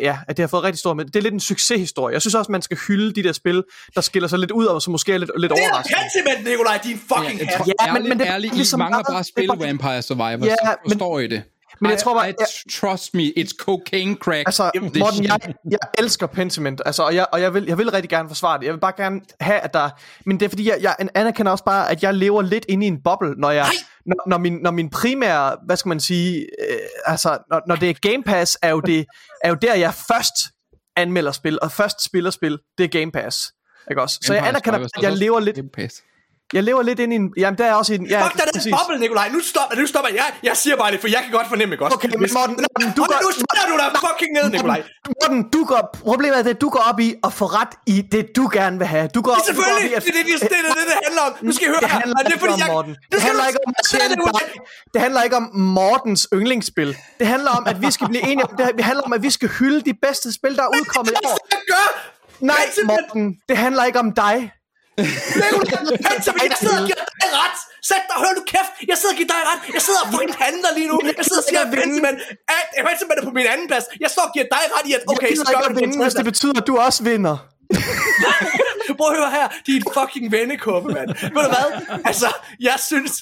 ja, 0.00 0.18
at 0.28 0.36
det 0.36 0.42
har 0.42 0.46
fået 0.48 0.62
rigtig 0.62 0.78
stor, 0.78 0.94
men 0.94 1.06
det 1.06 1.16
er 1.16 1.20
lidt 1.20 1.34
en 1.34 1.40
succeshistorie. 1.40 2.12
Jeg 2.12 2.20
synes 2.20 2.34
også, 2.34 2.52
man 2.52 2.62
skal 2.62 2.76
hylde 2.88 3.12
de 3.14 3.22
der 3.22 3.32
spil, 3.32 3.64
der 3.94 4.00
skiller 4.00 4.28
sig 4.28 4.38
lidt 4.38 4.50
ud, 4.50 4.64
og 4.66 4.82
som 4.82 4.90
måske 4.90 5.12
er 5.12 5.18
lidt, 5.18 5.30
lidt 5.36 5.52
Det 5.52 5.58
er 5.58 5.62
overraskende. 5.70 5.98
Pentiment, 6.24 6.50
Nikolaj, 6.50 6.78
din 6.84 6.98
fucking 7.08 7.40
jeg 7.40 7.48
hat. 7.48 7.66
Ja, 7.68 7.72
ja, 7.86 7.92
men- 7.92 8.08
men 8.08 8.18
det 8.18 8.26
er 8.28 8.32
ærligt, 8.34 8.54
ligesom 8.54 8.78
I 8.78 8.82
mangler 8.82 8.96
meget- 8.96 9.26
bare 9.36 9.44
er 9.44 9.56
bare- 9.56 9.66
Vampire 9.68 10.02
Survivor, 10.02 10.28
Ja, 10.28 10.36
men- 10.38 10.90
forstår 10.90 11.18
I 11.18 11.26
det. 11.26 11.42
Men 11.82 11.90
jeg 11.90 11.98
I- 11.98 12.02
tror 12.02 12.14
bare- 12.14 12.30
I, 12.30 12.34
trust 12.70 13.14
me, 13.14 13.32
it's 13.38 13.56
cocaine 13.60 14.16
crack. 14.16 14.42
Altså, 14.46 14.70
Morten, 14.98 15.24
jeg, 15.24 15.38
jeg 15.70 15.78
elsker 15.98 16.26
Pentiment, 16.26 16.80
altså, 16.86 17.02
og, 17.02 17.14
jeg, 17.14 17.26
og 17.32 17.40
jeg, 17.40 17.54
vil, 17.54 17.64
jeg 17.64 17.78
vil 17.78 17.90
rigtig 17.90 18.10
gerne 18.10 18.28
forsvare 18.28 18.58
det. 18.58 18.64
Jeg 18.64 18.74
vil 18.74 18.80
bare 18.80 18.92
gerne 18.96 19.20
have, 19.40 19.60
at 19.60 19.74
der... 19.74 19.90
Men 20.26 20.40
det 20.40 20.44
er 20.46 20.48
fordi, 20.48 20.68
jeg, 20.68 20.78
jeg 20.80 20.96
anerkender 21.14 21.52
også 21.52 21.64
bare, 21.64 21.90
at 21.90 22.02
jeg 22.02 22.14
lever 22.14 22.42
lidt 22.42 22.64
inde 22.68 22.86
i 22.86 22.88
en 22.88 23.02
boble, 23.02 23.34
når 23.38 23.50
jeg... 23.50 23.66
Når, 24.06 24.16
når, 24.28 24.38
min, 24.38 24.52
når 24.52 24.70
min 24.70 24.90
primære, 24.90 25.56
hvad 25.66 25.76
skal 25.76 25.88
man 25.88 26.00
sige, 26.00 26.46
øh, 26.70 26.76
altså, 27.06 27.38
når, 27.50 27.60
når 27.66 27.76
det 27.76 27.90
er 27.90 27.94
Game 28.10 28.22
Pass, 28.22 28.58
er 28.62 28.70
jo, 28.70 28.80
det, 28.80 29.06
er 29.44 29.48
jo 29.48 29.54
der, 29.62 29.74
jeg 29.74 29.94
først 29.94 30.34
anmelder 30.96 31.32
spil, 31.32 31.58
og 31.62 31.72
først 31.72 32.04
spiller 32.04 32.30
spil, 32.30 32.58
det 32.78 32.84
er 32.84 32.88
Game 32.88 33.12
Pass. 33.12 33.52
Ikke 33.90 34.02
også? 34.02 34.18
Så 34.22 34.34
jeg 34.34 34.48
anerkender, 34.48 34.78
at 34.80 35.02
jeg 35.02 35.12
lever 35.12 35.40
lidt, 35.40 35.56
Game 35.56 35.68
Pass. 35.74 36.02
Jeg 36.52 36.62
lever 36.68 36.82
lidt 36.82 36.98
ind 37.04 37.12
i 37.12 37.16
en... 37.16 37.26
Jamen, 37.42 37.58
der 37.58 37.64
er 37.70 37.74
også 37.80 37.92
i 37.94 37.96
en... 37.96 38.06
Ja, 38.06 38.18
Fuck 38.24 38.34
dig, 38.38 38.42
den 38.46 38.52
præcis. 38.58 38.72
boble, 38.78 38.98
Nikolaj. 39.04 39.28
Nu 39.36 39.40
stopper, 39.50 39.76
nu 39.80 39.86
stopper 39.92 40.10
jeg. 40.20 40.28
Jeg 40.48 40.56
siger 40.62 40.76
bare 40.76 40.90
det, 40.92 41.00
for 41.00 41.08
jeg 41.08 41.20
kan 41.24 41.32
godt 41.38 41.48
fornemme, 41.52 41.74
ikke 41.74 41.84
også? 41.84 41.94
Okay, 41.96 42.08
men 42.08 42.30
Morten, 42.38 42.56
Morten, 42.64 42.88
du 42.96 43.02
du 43.02 43.02
går- 43.10 43.22
nu 43.26 43.30
spiller 43.40 43.64
du 43.70 43.74
dig 43.82 43.88
fucking 44.06 44.30
ned, 44.38 44.46
Nikolaj. 44.54 44.80
Morten, 45.20 45.40
du 45.54 45.60
går, 45.64 45.80
problemet 46.10 46.38
er 46.38 46.42
det, 46.42 46.60
du 46.64 46.68
går 46.76 46.82
op 46.90 47.00
i 47.00 47.08
at 47.26 47.32
få 47.40 47.46
ret 47.58 47.72
i 47.86 47.96
det, 48.12 48.22
du 48.36 48.44
gerne 48.58 48.76
vil 48.78 48.86
have. 48.94 49.06
Du 49.16 49.20
går, 49.22 49.32
du 49.32 49.36
går 49.38 49.44
Selvfølgelig, 49.50 49.86
op 49.86 49.92
i 49.92 49.94
at, 49.94 50.02
det 50.04 50.08
er 50.08 50.24
det, 50.24 50.40
det, 50.40 50.50
det, 50.50 50.50
det, 50.50 50.86
det 50.90 50.96
handler 51.06 51.22
om. 51.28 51.32
Nu 51.46 51.52
skal 51.52 51.64
I 51.66 51.68
høre 51.72 51.80
det 51.80 51.90
her. 51.90 51.98
handler 52.00 52.16
Og 52.18 52.24
det 52.24 52.30
er 52.30 52.34
ikke 52.36 52.40
fordi, 52.46 52.52
om 52.52 52.58
jeg... 52.58 52.68
Morten. 52.76 52.92
Det 53.12 53.20
handler 53.26 53.42
du- 53.42 53.48
ikke 53.50 53.60
om 53.66 53.72
at 53.80 53.84
tjene 53.92 54.14
dig. 54.14 54.46
Det 54.94 55.00
handler 55.04 55.20
ikke 55.26 55.36
om 55.36 55.46
Mortens 55.78 56.22
yndlingsspil. 56.34 56.90
Det 57.20 57.26
handler 57.26 57.50
om, 57.58 57.62
at 57.66 57.76
vi 57.82 57.90
skal 57.96 58.06
blive 58.08 58.22
enige 58.30 58.44
om 58.50 58.56
det. 58.58 58.70
Det 58.76 58.84
handler 58.84 59.02
om, 59.08 59.12
at 59.12 59.22
vi 59.22 59.30
skal 59.30 59.48
hylde 59.58 59.80
de 59.90 59.94
bedste 60.02 60.28
spil, 60.38 60.56
der 60.56 60.62
er 60.62 60.70
udkommet 60.78 61.12
i 61.12 61.26
år. 61.26 61.38
Nej, 62.40 62.56
Morten, 62.84 63.34
det 63.48 63.56
handler 63.56 63.84
ikke 63.84 63.98
om 63.98 64.12
dig. 64.12 64.52
Nikolaj, 64.98 65.96
Pentiment, 66.08 66.50
jeg 66.52 66.58
sidder 66.62 66.78
og 66.82 66.86
giver 66.90 67.00
dig 67.22 67.30
ret. 67.42 67.58
Sæt 67.88 68.02
dig, 68.10 68.16
hør 68.24 68.32
nu 68.38 68.42
kæft. 68.52 68.72
Jeg 68.90 68.96
sidder 69.00 69.12
og 69.14 69.18
giver 69.20 69.30
dig 69.34 69.42
ret. 69.50 69.60
Jeg 69.76 69.82
sidder 69.86 70.00
og 70.04 70.08
fucking 70.12 70.34
handler 70.44 70.70
lige 70.78 70.88
nu. 70.92 70.96
Jeg 71.18 71.24
sidder 71.28 71.42
og 71.44 71.48
siger, 71.50 71.60
at 71.66 71.70
Pentiment, 71.78 72.18
at 72.78 72.82
Pentiment 72.88 73.16
er 73.20 73.24
på 73.30 73.34
min 73.40 73.46
anden 73.54 73.66
plads. 73.70 73.84
Jeg 74.04 74.10
står 74.14 74.24
og 74.28 74.32
giver 74.34 74.46
dig 74.54 74.64
ret 74.74 74.86
i, 74.90 74.92
at 74.98 75.02
okay, 75.12 75.30
så 75.38 75.44
gør 75.50 75.60
ikke 75.68 75.80
vinde, 75.82 75.96
hvis 76.04 76.14
det 76.20 76.24
betyder, 76.32 76.56
at 76.62 76.66
du 76.70 76.74
også 76.86 77.00
vinder. 77.10 77.36
Prøv 78.98 79.10
at 79.10 79.16
høre 79.16 79.30
her. 79.30 79.46
De 79.66 79.70
er 79.72 79.76
en 79.76 79.84
fucking 79.98 80.32
vennekuppe, 80.32 80.88
mand. 80.96 81.08
Ved 81.08 81.42
du 81.46 81.50
hvad? 81.56 81.98
Altså, 82.04 82.28
jeg 82.60 82.76
synes... 82.90 83.12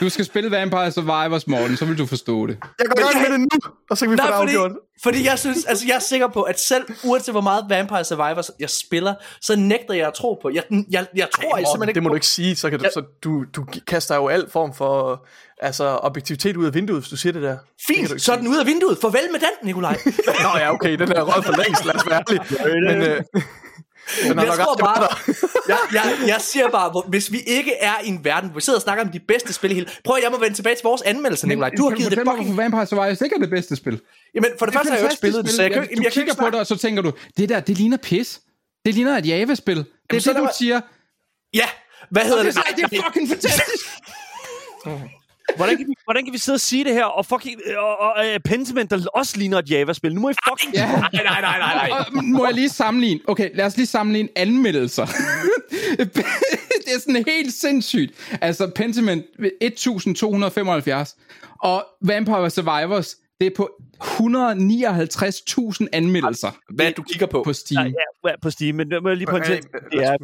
Du 0.00 0.08
skal 0.08 0.24
spille 0.24 0.50
Vampire 0.50 0.92
Survivors, 0.92 1.46
Morten, 1.46 1.76
så 1.76 1.84
vil 1.84 1.98
du 1.98 2.06
forstå 2.06 2.46
det. 2.46 2.58
Jeg 2.78 2.86
går 2.86 3.10
jeg- 3.12 3.22
med 3.22 3.30
det 3.32 3.40
nu, 3.40 3.58
og 3.90 3.98
så 3.98 4.04
kan 4.04 4.10
vi 4.12 4.16
få 4.16 4.22
det 4.22 4.30
Nej, 4.30 4.38
fordi, 4.40 4.54
afgjort. 4.54 4.72
Fordi 5.02 5.24
jeg 5.26 5.38
synes, 5.38 5.64
altså 5.64 5.84
jeg 5.88 5.94
er 5.96 5.98
sikker 6.00 6.28
på, 6.28 6.42
at 6.42 6.60
selv 6.60 6.84
uanset 7.04 7.34
hvor 7.34 7.40
meget 7.40 7.64
Vampire 7.68 8.04
Survivors 8.04 8.50
jeg 8.60 8.70
spiller, 8.70 9.14
så 9.40 9.56
nægter 9.56 9.94
jeg 9.94 10.06
at 10.06 10.14
tro 10.14 10.38
på. 10.42 10.50
Jeg, 10.54 10.62
jeg, 10.90 11.06
jeg 11.16 11.28
tror 11.34 11.42
Ej, 11.42 11.48
Morten, 11.50 11.66
simpelthen 11.66 11.88
ikke 11.88 11.94
det 11.94 12.02
må 12.02 12.08
på. 12.08 12.12
du 12.12 12.14
ikke 12.14 12.26
sige, 12.26 12.56
så, 12.56 12.70
kan 12.70 12.78
du, 12.78 12.84
Ja. 12.84 12.90
så 12.90 13.02
du, 13.24 13.44
du 13.56 13.66
kaster 13.86 14.14
jo 14.16 14.28
al 14.28 14.50
form 14.50 14.74
for 14.74 15.26
altså, 15.62 15.98
objektivitet 16.02 16.56
ud 16.56 16.66
af 16.66 16.74
vinduet, 16.74 17.00
hvis 17.00 17.08
du 17.10 17.16
siger 17.16 17.32
det 17.32 17.42
der. 17.42 17.50
Det 17.50 17.58
Fint, 17.86 17.98
ikke 18.10 18.18
så 18.18 18.32
er 18.32 18.36
den 18.36 18.48
ud 18.48 18.56
af 18.58 18.66
vinduet. 18.66 18.98
Farvel 19.00 19.28
med 19.32 19.40
den, 19.40 19.66
Nikolaj. 19.66 19.96
Nå 20.42 20.58
ja, 20.58 20.72
okay, 20.74 20.92
den 20.98 21.12
er 21.12 21.22
rød 21.22 21.42
for 21.42 21.56
længst, 21.64 21.84
lad 21.84 21.94
os 21.94 22.06
være 22.10 22.22
ærlige. 22.30 22.98
Men, 22.98 23.02
øh, 23.08 23.42
den 24.22 24.26
jeg 24.26 24.34
nok 24.46 24.56
tror 24.56 24.76
bare, 24.76 25.08
jeg, 25.68 25.78
jeg, 25.92 26.18
jeg 26.26 26.36
siger 26.40 26.68
bare, 26.68 27.02
hvis 27.08 27.32
vi 27.32 27.38
ikke 27.46 27.74
er 27.80 27.94
i 28.04 28.08
en 28.08 28.24
verden, 28.24 28.50
hvor 28.50 28.54
vi 28.58 28.60
sidder 28.64 28.78
og 28.78 28.82
snakker 28.82 29.04
om 29.04 29.10
de 29.10 29.20
bedste 29.20 29.52
spil 29.52 29.70
i 29.70 29.74
hele... 29.74 29.88
Prøv 30.04 30.16
at 30.16 30.22
jeg 30.22 30.30
må 30.32 30.38
vende 30.38 30.54
tilbage 30.56 30.76
til 30.76 30.82
vores 30.82 31.02
anmeldelse, 31.02 31.46
Nikolaj. 31.48 31.70
Du 31.76 31.88
har 31.88 31.96
givet 31.96 32.10
det 32.10 32.24
mig, 32.24 32.34
fucking... 32.36 32.54
hvorfor 32.54 32.62
Vampire 32.62 32.86
Survivors 32.86 33.20
ikke 33.20 33.36
er 33.36 33.40
det 33.40 33.50
bedste 33.50 33.76
spil. 33.76 34.00
Jamen, 34.34 34.50
for 34.58 34.66
det 34.66 34.74
første 34.74 34.90
har 34.90 34.96
jeg 34.96 35.02
jo 35.02 35.06
ikke 35.08 35.16
spillet 35.16 35.44
det, 35.44 35.52
så 35.52 35.62
jeg 35.62 35.70
kan, 35.72 35.82
du 35.96 36.02
jeg 36.02 36.12
kigger 36.12 36.34
på 36.34 36.46
det, 36.46 36.54
og 36.54 36.66
så 36.66 36.76
tænker 36.76 37.02
du, 37.02 37.12
det 37.36 37.48
der, 37.48 37.60
det 37.60 37.78
ligner 37.78 37.96
pis. 37.96 38.40
Det 38.84 38.94
ligner 38.94 39.18
et 39.18 39.26
Java-spil. 39.26 39.76
Det 40.10 40.16
er 40.16 40.20
så 40.20 40.30
det, 40.30 40.36
du 40.38 40.42
mig- 40.42 40.52
siger. 40.58 40.80
Ja, 41.54 41.66
hvad 42.10 42.22
hedder 42.22 42.42
Det 42.42 42.54
det? 42.54 42.62
er, 42.82 42.88
det 42.88 42.98
er 42.98 43.02
fucking 43.04 43.28
fantastisk. 43.28 43.86
Hvordan 45.56 45.76
kan, 45.76 45.86
vi, 45.88 45.94
hvordan 46.04 46.24
kan 46.24 46.32
vi 46.32 46.38
sidde 46.38 46.56
og 46.56 46.60
sige 46.60 46.84
det 46.84 46.92
her, 46.92 47.04
og 47.04 47.26
fucking 47.26 47.60
og, 47.78 48.00
og, 48.00 48.12
uh, 48.18 48.40
Pentiment, 48.44 48.90
der 48.90 49.06
også 49.14 49.36
ligner 49.36 49.58
et 49.58 49.70
Java-spil? 49.70 50.14
Nu 50.14 50.20
må 50.20 50.30
I 50.30 50.34
fucking... 50.48 50.74
Ja. 50.74 50.86
Nej, 50.86 51.08
nej, 51.12 51.40
nej, 51.40 51.58
nej, 51.58 51.88
nej. 51.88 52.04
Og 52.16 52.24
må 52.24 52.44
jeg 52.44 52.54
lige 52.54 52.68
sammenligne? 52.68 53.20
Okay, 53.28 53.50
lad 53.54 53.66
os 53.66 53.76
lige 53.76 53.86
sammenligne 53.86 54.28
anmeldelser. 54.36 55.06
det 56.84 56.94
er 56.94 57.00
sådan 57.00 57.24
helt 57.28 57.54
sindssygt. 57.54 58.14
Altså, 58.40 58.70
Pentiment 58.74 59.24
1275, 59.60 61.16
og 61.62 61.86
Vampire 62.02 62.50
Survivors, 62.50 63.16
det 63.40 63.46
er 63.46 63.50
på 63.56 63.70
159.000 64.02 65.86
anmeldelser 65.92 66.50
Hvad 66.74 66.92
du 66.92 67.02
kigger 67.02 67.26
på. 67.26 67.42
på 67.44 67.52
Steam. 67.52 67.86
Ja, 67.86 67.92
ja, 68.30 68.34
på 68.42 68.50
Steam, 68.50 68.74
men 68.76 68.90
det 68.90 69.02
må 69.02 69.08
jeg 69.08 69.16
lige 69.16 69.26
pointere. 69.26 69.56
Det 69.56 69.62
er. 69.92 70.00
Jeg 70.00 70.16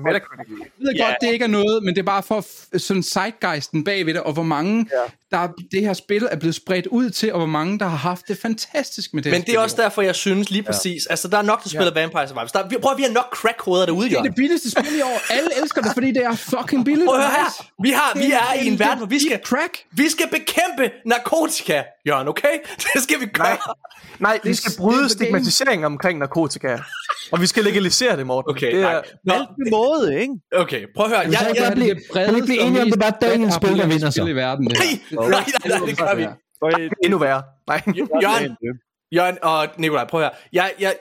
ved 0.78 0.92
Ja. 0.96 1.04
godt, 1.06 1.16
det 1.20 1.32
ikke 1.32 1.42
er 1.42 1.48
noget, 1.48 1.82
men 1.84 1.94
det 1.94 2.00
er 2.00 2.04
bare 2.06 2.22
for 2.22 2.44
sådan 2.78 3.02
zeitgeisten 3.02 3.84
bagved 3.84 4.14
det, 4.14 4.22
og 4.22 4.32
hvor 4.32 4.42
mange 4.42 4.86
ja. 4.92 5.36
der 5.38 5.48
det 5.72 5.80
her 5.80 5.92
spil 5.92 6.28
er 6.30 6.36
blevet 6.36 6.54
spredt 6.54 6.86
ud 6.86 7.10
til, 7.10 7.32
og 7.32 7.38
hvor 7.38 7.46
mange 7.46 7.78
der 7.78 7.84
har 7.86 7.96
haft 7.96 8.28
det 8.28 8.38
fantastisk 8.38 9.14
med 9.14 9.22
det 9.22 9.32
Men 9.32 9.42
det 9.42 9.54
er 9.54 9.58
også 9.58 9.76
derfor, 9.82 10.02
jeg 10.02 10.14
synes 10.14 10.50
lige 10.50 10.62
præcis, 10.62 11.06
altså 11.06 11.28
der 11.28 11.38
er 11.38 11.42
nok, 11.42 11.62
der 11.62 11.68
spiller 11.68 11.94
Vampire 11.94 12.28
Survivors. 12.28 12.52
Der, 12.52 12.68
vi, 12.68 12.76
prøv 12.82 12.92
at 12.92 12.98
vi 12.98 13.02
har 13.02 13.10
nok 13.10 13.34
crackhoveder 13.34 13.86
derude, 13.86 14.00
Det 14.04 14.06
er 14.06 14.12
Jørgen. 14.12 14.26
det 14.26 14.34
billigste 14.36 14.70
spil 14.70 14.98
i 14.98 15.02
år. 15.02 15.32
Alle 15.32 15.48
elsker 15.62 15.80
det, 15.82 15.90
fordi 15.94 16.08
det 16.12 16.24
er 16.24 16.34
fucking 16.34 16.84
billigt. 16.84 17.06
Prøv 17.08 17.16
at 17.18 17.22
høre 17.22 17.30
her. 17.30 17.66
Vi, 17.82 17.90
har, 17.90 18.12
vi 18.18 18.32
er 18.32 18.62
i 18.62 18.66
en 18.66 18.78
verden, 18.78 18.98
hvor 18.98 19.06
vi 19.06 19.18
skal, 19.20 19.40
Crack. 19.44 19.78
vi 19.92 20.08
skal 20.08 20.26
bekæmpe 20.30 20.90
narkotika, 21.06 21.82
Jørgen, 22.08 22.28
okay? 22.28 22.54
Det 22.94 23.02
skal 23.02 23.20
vi 23.20 23.26
gøre. 23.26 23.46
Nej, 23.46 23.58
vi 24.20 24.48
Det- 24.48 24.58
skal 24.58 24.72
bryde 24.78 24.98
er 24.98 25.00
the 25.02 25.08
stigmatisering 25.08 25.86
omkring 25.86 26.18
narkotika. 26.18 26.78
Og 27.32 27.40
vi 27.40 27.46
skal 27.46 27.64
legalisere 27.64 28.16
det, 28.16 28.26
Morten. 28.26 28.50
Okay, 28.50 28.72
det 28.74 28.80
nej. 28.82 28.92
er, 28.94 29.02
Nå, 29.24 29.34
en 29.34 29.70
måde, 29.70 30.20
ikke? 30.20 30.34
okay, 30.52 30.86
prøv 30.96 31.04
at 31.06 31.10
høre. 31.10 31.20
Jeg, 31.20 31.30
jeg, 31.32 31.52
jeg, 31.56 31.62
jeg 31.64 31.72
blive- 31.72 32.00
kan 32.26 32.34
vi 32.34 32.40
blive 32.40 32.60
enige 32.60 32.82
om, 32.82 32.90
det 32.90 33.00
bare 33.00 33.12
er 33.14 33.18
dagens 33.28 33.54
spil, 33.54 33.78
der 33.78 33.86
vinder 33.86 34.10
så? 34.10 34.24
i 34.26 34.32
verden, 34.32 34.64
nej, 34.64 34.74
nej, 35.10 35.28
nej, 35.28 35.44
nej, 35.68 35.78
det 35.86 35.98
gør 35.98 36.14
vi. 36.14 36.22
ikke. 36.82 36.94
endnu 37.04 37.18
værre. 37.18 37.42
Nej. 37.66 37.82
Jørgen, 38.22 38.56
Jørgen 39.14 39.38
og 39.42 39.68
Nikolaj, 39.78 40.06
prøv 40.06 40.20
at 40.20 40.26
høre. 40.26 40.34
Jeg, 40.52 40.72
jeg, 40.80 40.94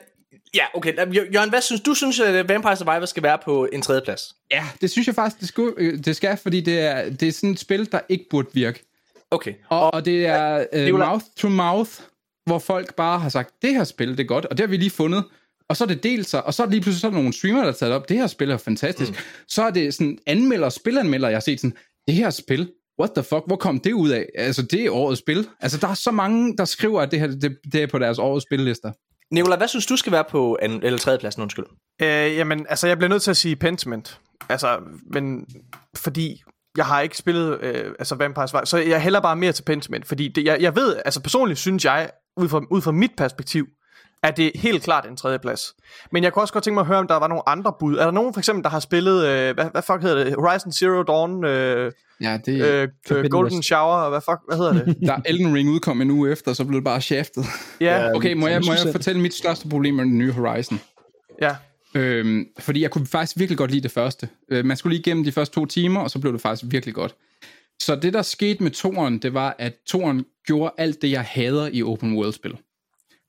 ja, 0.56 0.66
okay. 0.74 0.94
Jørgen, 1.34 1.50
hvad 1.50 1.62
synes 1.62 1.82
du? 1.82 1.94
synes, 1.94 2.20
at 2.20 2.50
Vampire 2.50 2.76
Survivors 2.76 3.10
skal 3.10 3.24
være 3.24 3.38
på 3.46 3.68
en 3.74 3.82
tredje 3.82 4.02
plads? 4.06 4.22
Ja, 4.52 4.64
det 4.82 4.92
synes 4.92 5.08
jeg 5.08 5.16
faktisk, 5.16 5.40
det, 5.40 5.48
skulle, 5.48 5.74
øh, 5.78 5.98
det 6.06 6.16
skal, 6.16 6.38
fordi 6.38 6.62
det 6.62 6.80
er, 6.80 7.10
det 7.10 7.28
er 7.28 7.32
sådan 7.32 7.50
et 7.50 7.60
spil, 7.60 7.92
der 7.92 8.00
ikke 8.10 8.26
burde 8.30 8.48
virke. 8.54 8.84
Okay. 9.32 9.54
Og, 9.70 9.94
og 9.94 10.06
det 10.06 10.26
er 10.26 10.58
uh, 10.74 10.80
Nikolaj- 10.80 11.06
mouth 11.10 11.26
to 11.38 11.50
mouth, 11.50 11.92
hvor 12.46 12.60
folk 12.60 12.96
bare 12.96 13.20
har 13.20 13.30
sagt, 13.30 13.54
det 13.62 13.74
her 13.74 13.84
spil, 13.84 14.12
det 14.12 14.20
er 14.20 14.28
godt, 14.28 14.46
og 14.46 14.58
det 14.58 14.64
har 14.64 14.68
vi 14.68 14.78
lige 14.78 14.90
fundet. 14.90 15.24
Og 15.70 15.78
så 15.78 15.84
er 15.84 15.88
det 15.88 16.04
delt 16.04 16.30
sig, 16.30 16.46
og 16.46 16.54
så 16.54 16.64
er 16.64 16.66
det 16.66 16.74
lige 16.74 16.82
pludselig 16.82 17.02
så 17.02 17.08
er 17.08 17.12
der 17.12 17.18
nogle 17.18 17.34
streamere, 17.34 17.62
der 17.62 17.68
har 17.72 17.74
taget 17.74 17.94
op, 17.94 18.10
det 18.10 18.18
her 18.18 18.28
spil 18.28 18.52
er 18.52 18.58
fantastisk. 18.58 19.12
Mm. 19.12 19.18
Så 19.48 19.64
er 19.64 19.72
det 19.72 19.94
sådan 19.94 20.18
anmelder, 20.28 20.70
spilanmelder, 20.70 21.28
jeg 21.28 21.36
har 21.36 21.42
set 21.42 21.60
sådan, 21.60 21.78
det 22.08 22.16
her 22.16 22.30
spil, 22.30 22.72
what 23.00 23.12
the 23.16 23.24
fuck, 23.24 23.44
hvor 23.48 23.56
kom 23.56 23.80
det 23.80 23.94
ud 23.94 24.10
af? 24.10 24.26
Altså, 24.36 24.62
det 24.62 24.86
er 24.86 24.92
årets 24.92 25.20
spil. 25.20 25.48
Altså, 25.60 25.78
der 25.78 25.88
er 25.88 25.94
så 25.94 26.12
mange, 26.12 26.58
der 26.58 26.66
skriver, 26.66 27.02
at 27.02 27.12
det 27.12 27.20
her 27.20 27.28
det, 27.28 27.58
det 27.72 27.84
er 27.84 27.88
på 27.88 28.00
deres 28.00 28.20
årets 28.20 28.46
spillister. 28.46 28.92
Nikolaj, 29.32 29.58
hvad 29.58 29.68
synes 29.68 29.86
du 29.86 29.96
skal 29.96 30.12
være 30.12 30.24
på 30.30 30.58
en, 30.62 30.84
eller 30.84 31.00
tredje 31.00 31.20
pladsen, 31.20 31.42
undskyld? 31.42 31.66
Øh, 32.02 32.08
jamen, 32.08 32.66
altså, 32.70 32.88
jeg 32.88 32.98
bliver 32.98 33.10
nødt 33.10 33.22
til 33.22 33.32
at 33.32 33.38
sige 33.38 33.56
Pentiment. 33.56 34.20
Altså, 34.50 34.80
men 35.14 35.46
fordi 35.96 36.44
jeg 36.78 36.86
har 36.86 37.02
ikke 37.02 37.18
spillet 37.18 37.60
øh, 37.62 37.86
altså 38.00 38.16
Vampire 38.16 38.48
Survivor, 38.48 38.66
så 38.66 38.78
jeg 38.78 39.02
hælder 39.02 39.20
bare 39.20 39.36
mere 39.36 39.52
til 39.52 39.64
Pentiment, 39.64 40.08
fordi 40.08 40.28
det, 40.28 40.46
jeg, 40.46 40.62
jeg 40.62 40.76
ved, 40.76 40.96
altså 41.06 41.22
personligt 41.22 41.60
synes 41.60 41.86
jeg, 41.86 42.10
ud 42.38 42.50
fra, 42.50 42.62
ud 42.72 42.82
fra 42.82 42.92
mit 42.92 43.12
perspektiv, 43.18 43.66
at 44.24 44.38
det 44.38 44.46
er 44.46 44.52
helt 44.56 44.84
klart 44.84 45.06
en 45.06 45.18
tredje 45.18 45.40
plads. 45.40 45.62
Men 46.12 46.24
jeg 46.24 46.34
kunne 46.34 46.44
også 46.44 46.54
godt 46.54 46.64
tænke 46.64 46.74
mig 46.76 46.82
at 46.82 46.88
høre, 46.88 46.98
om 47.00 47.08
der 47.08 47.16
var 47.16 47.28
nogle 47.28 47.50
andre 47.50 47.74
bud. 47.80 47.98
Er 47.98 48.04
der 48.04 48.12
nogen 48.12 48.34
for 48.34 48.40
eksempel, 48.42 48.64
der 48.64 48.70
har 48.70 48.80
spillet, 48.80 49.26
øh, 49.28 49.54
hvad, 49.56 49.66
hvad 49.72 49.82
fuck 49.82 50.02
hedder 50.02 50.24
det, 50.24 50.36
Horizon 50.36 50.72
Zero 50.72 51.04
Dawn, 51.04 51.46
øh, 51.46 51.92
Ja, 52.22 52.38
det, 52.46 52.62
øh, 52.66 52.82
øh, 52.84 52.88
Forbidden 53.08 53.30
Golden 53.32 53.58
West. 53.58 53.66
Shower, 53.68 53.96
og 53.96 54.10
hvad 54.10 54.22
fuck, 54.22 54.40
hvad 54.48 54.58
hedder 54.58 54.74
det? 54.86 54.98
der 55.08 55.16
Elden 55.26 55.56
Ring 55.56 55.70
udkom 55.70 56.02
en 56.02 56.12
uge 56.12 56.32
efter, 56.32 56.54
så 56.54 56.66
blev 56.66 56.76
det 56.76 56.84
bare 56.86 57.02
shaftet. 57.02 57.46
Ja, 57.82 58.14
Okay, 58.16 58.34
må 58.34 58.48
jeg, 58.48 58.62
må 58.66 58.74
jeg- 58.74 58.92
fortælle 58.92 59.22
mit 59.22 59.34
største 59.34 59.70
problem 59.70 59.94
med 59.96 60.04
den 60.06 60.18
nye 60.18 60.32
Horizon? 60.32 60.80
ja. 61.42 61.56
Øhm, 61.96 62.46
fordi 62.60 62.82
jeg 62.82 62.92
kunne 62.92 63.06
faktisk 63.06 63.40
virkelig 63.40 63.58
godt 63.58 63.72
lide 63.72 63.84
det 63.84 63.92
første. 63.92 64.30
Øh, 64.52 64.66
man 64.66 64.78
skulle 64.78 64.94
lige 64.94 65.00
igennem 65.00 65.24
de 65.24 65.32
første 65.32 65.56
to 65.56 65.66
timer, 65.66 66.00
og 66.00 66.12
så 66.12 66.20
blev 66.20 66.34
det 66.34 66.42
faktisk 66.42 66.72
virkelig 66.72 66.96
godt. 66.96 67.16
Så 67.82 67.96
det, 67.96 68.14
der 68.14 68.22
skete 68.22 68.64
med 68.64 68.72
toren, 68.72 69.18
det 69.18 69.34
var, 69.34 69.56
at 69.60 69.74
toren 69.88 70.26
gjorde 70.46 70.74
alt 70.78 71.02
det, 71.02 71.12
jeg 71.12 71.24
hader 71.24 71.70
i 71.74 71.84
open 71.84 72.18
world-spil. 72.18 72.58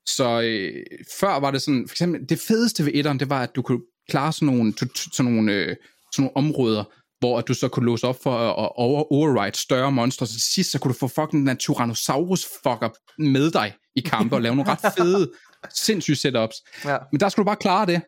Så 0.05 0.41
øh, 0.41 0.85
før 1.19 1.39
var 1.39 1.51
det 1.51 1.61
sådan, 1.61 1.87
for 1.87 1.93
eksempel, 1.93 2.29
det 2.29 2.39
fedeste 2.39 2.85
ved 2.85 2.91
etteren, 2.95 3.19
det 3.19 3.29
var, 3.29 3.43
at 3.43 3.55
du 3.55 3.61
kunne 3.61 3.81
klare 4.09 4.33
sådan 4.33 4.45
nogle, 4.55 4.73
sådan 5.13 5.31
nogle, 5.31 5.53
øh, 5.53 5.75
sådan 6.13 6.23
nogle 6.23 6.35
områder, 6.35 6.83
hvor 7.19 7.41
du 7.41 7.53
så 7.53 7.67
kunne 7.67 7.85
låse 7.85 8.07
op 8.07 8.23
for 8.23 8.31
at 8.31 8.71
over 8.75 9.13
override 9.13 9.57
større 9.57 9.91
monstre, 9.91 10.25
så 10.27 10.33
til 10.33 10.41
sidst 10.41 10.71
så 10.71 10.79
kunne 10.79 10.93
du 10.93 10.99
få 10.99 11.07
fucking 11.07 11.47
den 11.47 11.57
Tyrannosaurus 11.57 12.47
fucker 12.63 12.89
med 13.21 13.51
dig 13.51 13.73
i 13.95 13.99
kampe 13.99 14.35
og 14.35 14.41
lave 14.41 14.55
nogle 14.55 14.71
ret 14.71 14.93
fede, 14.97 15.31
sindssyge 15.85 16.15
setups. 16.15 16.55
Ja. 16.85 16.97
Men 17.11 17.19
der 17.19 17.29
skulle 17.29 17.43
du 17.43 17.47
bare 17.47 17.55
klare 17.55 17.85
det. 17.85 18.01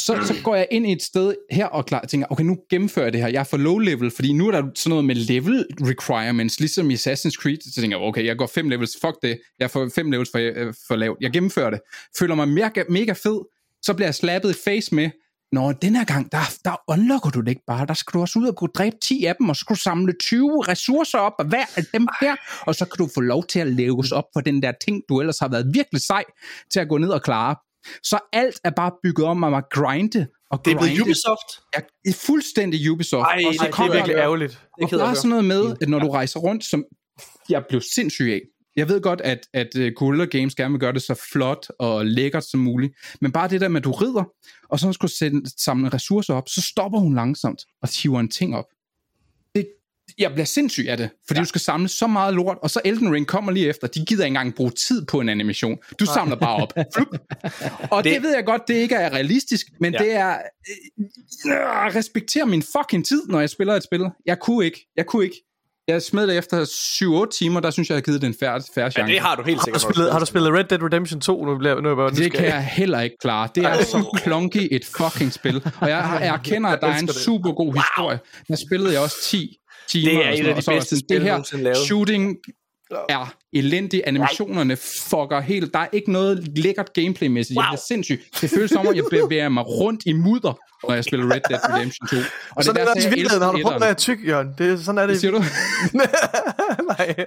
Så, 0.00 0.24
så 0.26 0.34
går 0.44 0.54
jeg 0.54 0.66
ind 0.70 0.86
i 0.86 0.92
et 0.92 1.02
sted 1.02 1.34
her 1.50 1.66
og 1.66 1.86
klar, 1.86 2.04
tænker, 2.08 2.26
okay, 2.30 2.44
nu 2.44 2.56
gennemfører 2.70 3.06
jeg 3.06 3.12
det 3.12 3.20
her. 3.20 3.28
Jeg 3.28 3.40
er 3.40 3.44
for 3.44 3.56
low 3.56 3.78
level, 3.78 4.10
fordi 4.10 4.32
nu 4.32 4.48
er 4.48 4.50
der 4.50 4.62
sådan 4.74 4.90
noget 4.90 5.04
med 5.04 5.14
level 5.14 5.66
requirements, 5.80 6.60
ligesom 6.60 6.90
i 6.90 6.94
Assassin's 6.94 7.42
Creed. 7.42 7.58
Så 7.60 7.80
tænker 7.80 7.98
jeg, 7.98 8.06
okay, 8.06 8.24
jeg 8.24 8.36
går 8.36 8.46
fem 8.46 8.68
levels, 8.68 8.96
fuck 9.00 9.16
det. 9.22 9.38
Jeg 9.58 9.70
får 9.70 9.90
fem 9.94 10.10
levels 10.10 10.30
for, 10.30 10.38
øh, 10.38 10.74
for 10.88 10.96
lavt. 10.96 11.18
Jeg 11.20 11.32
gennemfører 11.32 11.70
det. 11.70 11.80
Føler 12.18 12.34
mig 12.34 12.48
mega, 12.48 12.82
mega 12.88 13.12
fed. 13.12 13.40
Så 13.82 13.94
bliver 13.94 14.06
jeg 14.06 14.14
slappet 14.14 14.50
i 14.50 14.54
face 14.64 14.94
med, 14.94 15.10
Nå, 15.52 15.72
den 15.72 15.96
her 15.96 16.04
gang, 16.04 16.32
der, 16.32 16.38
der 16.64 16.76
unlocker 16.88 17.30
du 17.30 17.40
det 17.40 17.48
ikke 17.48 17.64
bare. 17.66 17.86
Der 17.86 17.94
skal 17.94 18.12
du 18.12 18.20
også 18.20 18.38
ud 18.38 18.48
og 18.48 18.56
kunne 18.56 18.70
dræbe 18.74 18.96
10 19.02 19.24
af 19.24 19.34
dem, 19.38 19.48
og 19.48 19.56
så 19.56 19.60
skal 19.60 19.76
du 19.76 19.80
samle 19.80 20.12
20 20.20 20.62
ressourcer 20.68 21.18
op 21.18 21.32
af 21.38 21.46
hver 21.46 21.66
af 21.76 21.82
dem 21.94 22.08
her, 22.20 22.36
og 22.66 22.74
så 22.74 22.84
kan 22.84 23.04
du 23.04 23.10
få 23.14 23.20
lov 23.20 23.46
til 23.46 23.58
at 23.58 23.66
leves 23.66 24.12
op 24.12 24.24
for 24.32 24.40
den 24.40 24.62
der 24.62 24.72
ting, 24.80 25.02
du 25.08 25.20
ellers 25.20 25.38
har 25.38 25.48
været 25.48 25.74
virkelig 25.74 26.00
sej 26.00 26.24
til 26.72 26.80
at 26.80 26.88
gå 26.88 26.98
ned 26.98 27.08
og 27.08 27.22
klare. 27.22 27.56
Så 28.02 28.18
alt 28.32 28.60
er 28.64 28.70
bare 28.70 28.92
bygget 29.02 29.26
om 29.26 29.44
at 29.44 29.64
grinde 29.70 30.26
og 30.50 30.64
Det 30.64 30.72
er 30.72 30.78
blevet 30.78 31.00
Ubisoft? 31.00 31.48
Ja, 31.76 31.80
er 32.10 32.12
fuldstændig 32.26 32.90
Ubisoft. 32.90 33.26
Ej, 33.26 33.42
og 33.46 33.54
så 33.54 33.66
det 33.66 33.78
er 33.78 33.92
virkelig 33.92 34.16
ærgerligt. 34.16 34.60
Det 34.80 34.92
er 34.92 35.14
sådan 35.14 35.28
noget 35.28 35.44
med, 35.44 35.76
at 35.80 35.88
når 35.88 35.98
du 35.98 36.10
rejser 36.10 36.40
rundt, 36.40 36.64
som 36.64 36.84
jeg 37.48 37.64
blev 37.68 37.80
sindssyg 37.94 38.30
af, 38.32 38.40
jeg 38.76 38.88
ved 38.88 39.00
godt, 39.00 39.20
at, 39.20 39.38
at 39.54 39.68
uh, 39.78 39.86
Guerrilla 39.96 40.24
Games 40.24 40.54
gerne 40.54 40.72
vil 40.72 40.80
gøre 40.80 40.92
det 40.92 41.02
så 41.02 41.26
flot 41.32 41.66
og 41.78 42.06
lækkert 42.06 42.44
som 42.44 42.60
muligt, 42.60 42.92
men 43.20 43.32
bare 43.32 43.48
det 43.48 43.60
der 43.60 43.68
med, 43.68 43.80
at 43.80 43.84
du 43.84 43.92
rider, 43.92 44.24
og 44.68 44.78
så 44.80 44.92
skal 44.92 45.08
du 45.08 45.40
samle 45.56 45.88
ressourcer 45.88 46.34
op, 46.34 46.48
så 46.48 46.62
stopper 46.62 46.98
hun 46.98 47.14
langsomt 47.14 47.62
og 47.82 47.88
hiver 48.02 48.20
en 48.20 48.30
ting 48.30 48.56
op. 48.56 48.64
Jeg 50.18 50.32
bliver 50.32 50.44
sindssyg 50.44 50.86
af 50.88 50.96
det, 50.96 51.10
fordi 51.26 51.38
ja. 51.38 51.42
du 51.42 51.48
skal 51.48 51.60
samle 51.60 51.88
så 51.88 52.06
meget 52.06 52.34
lort, 52.34 52.58
og 52.62 52.70
så 52.70 52.80
Elden 52.84 53.14
Ring 53.14 53.26
kommer 53.26 53.52
lige 53.52 53.68
efter. 53.68 53.86
De 53.86 54.04
gider 54.04 54.24
ikke 54.24 54.30
engang 54.30 54.54
bruge 54.54 54.70
tid 54.70 55.06
på 55.06 55.20
en 55.20 55.28
animation. 55.28 55.78
Du 56.00 56.06
samler 56.06 56.36
bare 56.36 56.62
op. 56.62 56.72
og 57.90 58.04
det, 58.04 58.12
det 58.12 58.22
ved 58.22 58.34
jeg 58.34 58.44
godt, 58.44 58.62
det 58.68 58.74
ikke 58.74 58.94
er 58.94 59.10
realistisk, 59.10 59.66
men 59.80 59.92
ja. 59.92 59.98
det 59.98 60.14
er... 60.14 60.36
Øh, 61.46 61.54
respekter 61.96 62.44
min 62.44 62.62
fucking 62.62 63.06
tid, 63.06 63.22
når 63.28 63.40
jeg 63.40 63.50
spiller 63.50 63.74
et 63.74 63.82
spil. 63.82 64.10
Jeg 64.26 64.38
kunne 64.38 64.64
ikke. 64.64 64.88
Jeg 64.96 65.06
kunne 65.06 65.24
ikke. 65.24 65.42
Jeg 65.88 66.02
smed 66.02 66.26
det 66.26 66.38
efter 66.38 66.64
7-8 66.64 67.38
timer, 67.38 67.60
der 67.60 67.70
synes 67.70 67.88
jeg, 67.88 67.94
jeg 67.94 67.96
har 67.96 68.02
givet 68.02 68.20
det 68.20 68.26
en 68.26 68.34
færre, 68.40 68.62
færre 68.74 68.90
chance. 68.90 69.10
Ja, 69.10 69.14
det 69.14 69.22
har 69.22 69.36
du 69.36 69.42
helt 69.42 69.64
sikkert. 69.64 69.82
Har 69.82 69.88
du 69.88 69.94
spillet, 69.94 70.12
har 70.12 70.18
du 70.18 70.26
spillet 70.26 70.52
Red 70.52 70.64
Dead 70.64 70.82
Redemption 70.82 71.20
2? 71.20 71.44
Nu 71.44 71.58
bliver, 71.58 71.80
nu 71.80 71.88
er 71.88 72.02
jeg 72.02 72.16
det 72.16 72.32
kan 72.32 72.44
jeg 72.44 72.64
heller 72.64 73.00
ikke 73.00 73.16
klare. 73.20 73.48
Det 73.54 73.64
er 73.64 73.84
så 73.84 74.18
klonky 74.22 74.68
et 74.70 74.84
fucking 74.84 75.32
spil. 75.32 75.56
Og 75.80 75.90
jeg, 75.90 76.18
jeg 76.20 76.28
erkender, 76.28 76.70
at 76.70 76.80
der 76.80 76.86
er 76.86 76.98
en 76.98 77.08
super 77.08 77.52
god 77.52 77.74
historie. 77.74 78.18
Der 78.48 78.56
spillede 78.56 78.92
jeg 78.92 79.00
også 79.00 79.16
10 79.22 79.56
timer. 79.88 80.10
Det 80.10 80.26
er 80.26 80.30
et 80.30 80.46
af 80.46 80.62
de 80.62 80.70
bedste 80.70 80.98
spil, 80.98 81.20
det 81.20 81.22
her 81.22 81.74
shooting 81.86 82.36
er 83.08 83.34
elendig. 83.52 84.02
Animationerne 84.06 84.76
fucker 84.76 85.40
helt. 85.40 85.74
Der 85.74 85.78
er 85.78 85.86
ikke 85.92 86.12
noget 86.12 86.58
lækkert 86.58 86.92
gameplay-mæssigt. 86.92 87.56
Wow. 87.56 87.64
Jeg 87.64 87.72
er 87.72 87.82
sindssygt. 87.88 88.20
Det 88.40 88.50
føles 88.50 88.70
som 88.70 88.86
om, 88.86 88.94
jeg 88.94 89.04
bevæger 89.10 89.48
mig 89.48 89.66
rundt 89.66 90.02
i 90.06 90.12
mudder, 90.12 90.52
når 90.88 90.94
jeg 90.94 91.04
spiller 91.04 91.34
Red 91.34 91.40
Dead 91.48 91.60
Redemption 91.74 92.08
2. 92.08 92.16
Og 92.56 92.64
sådan 92.64 92.74
det 92.74 92.88
er 92.88 92.94
det 92.94 92.96
også 92.96 93.08
i 93.08 93.10
virkeligheden. 93.10 93.42
Har 93.42 93.52
du 93.52 93.62
prøvet 93.62 93.74
at 93.74 93.80
være 93.80 93.94
tyk, 93.94 94.18
Jørgen? 94.26 94.48
Det, 94.58 94.72
er, 94.72 94.76
sådan 94.76 94.98
er 94.98 95.02
det. 95.02 95.10
Hvad 95.10 95.20
siger 95.20 95.30
du? 95.30 95.38
Nej. 96.98 97.26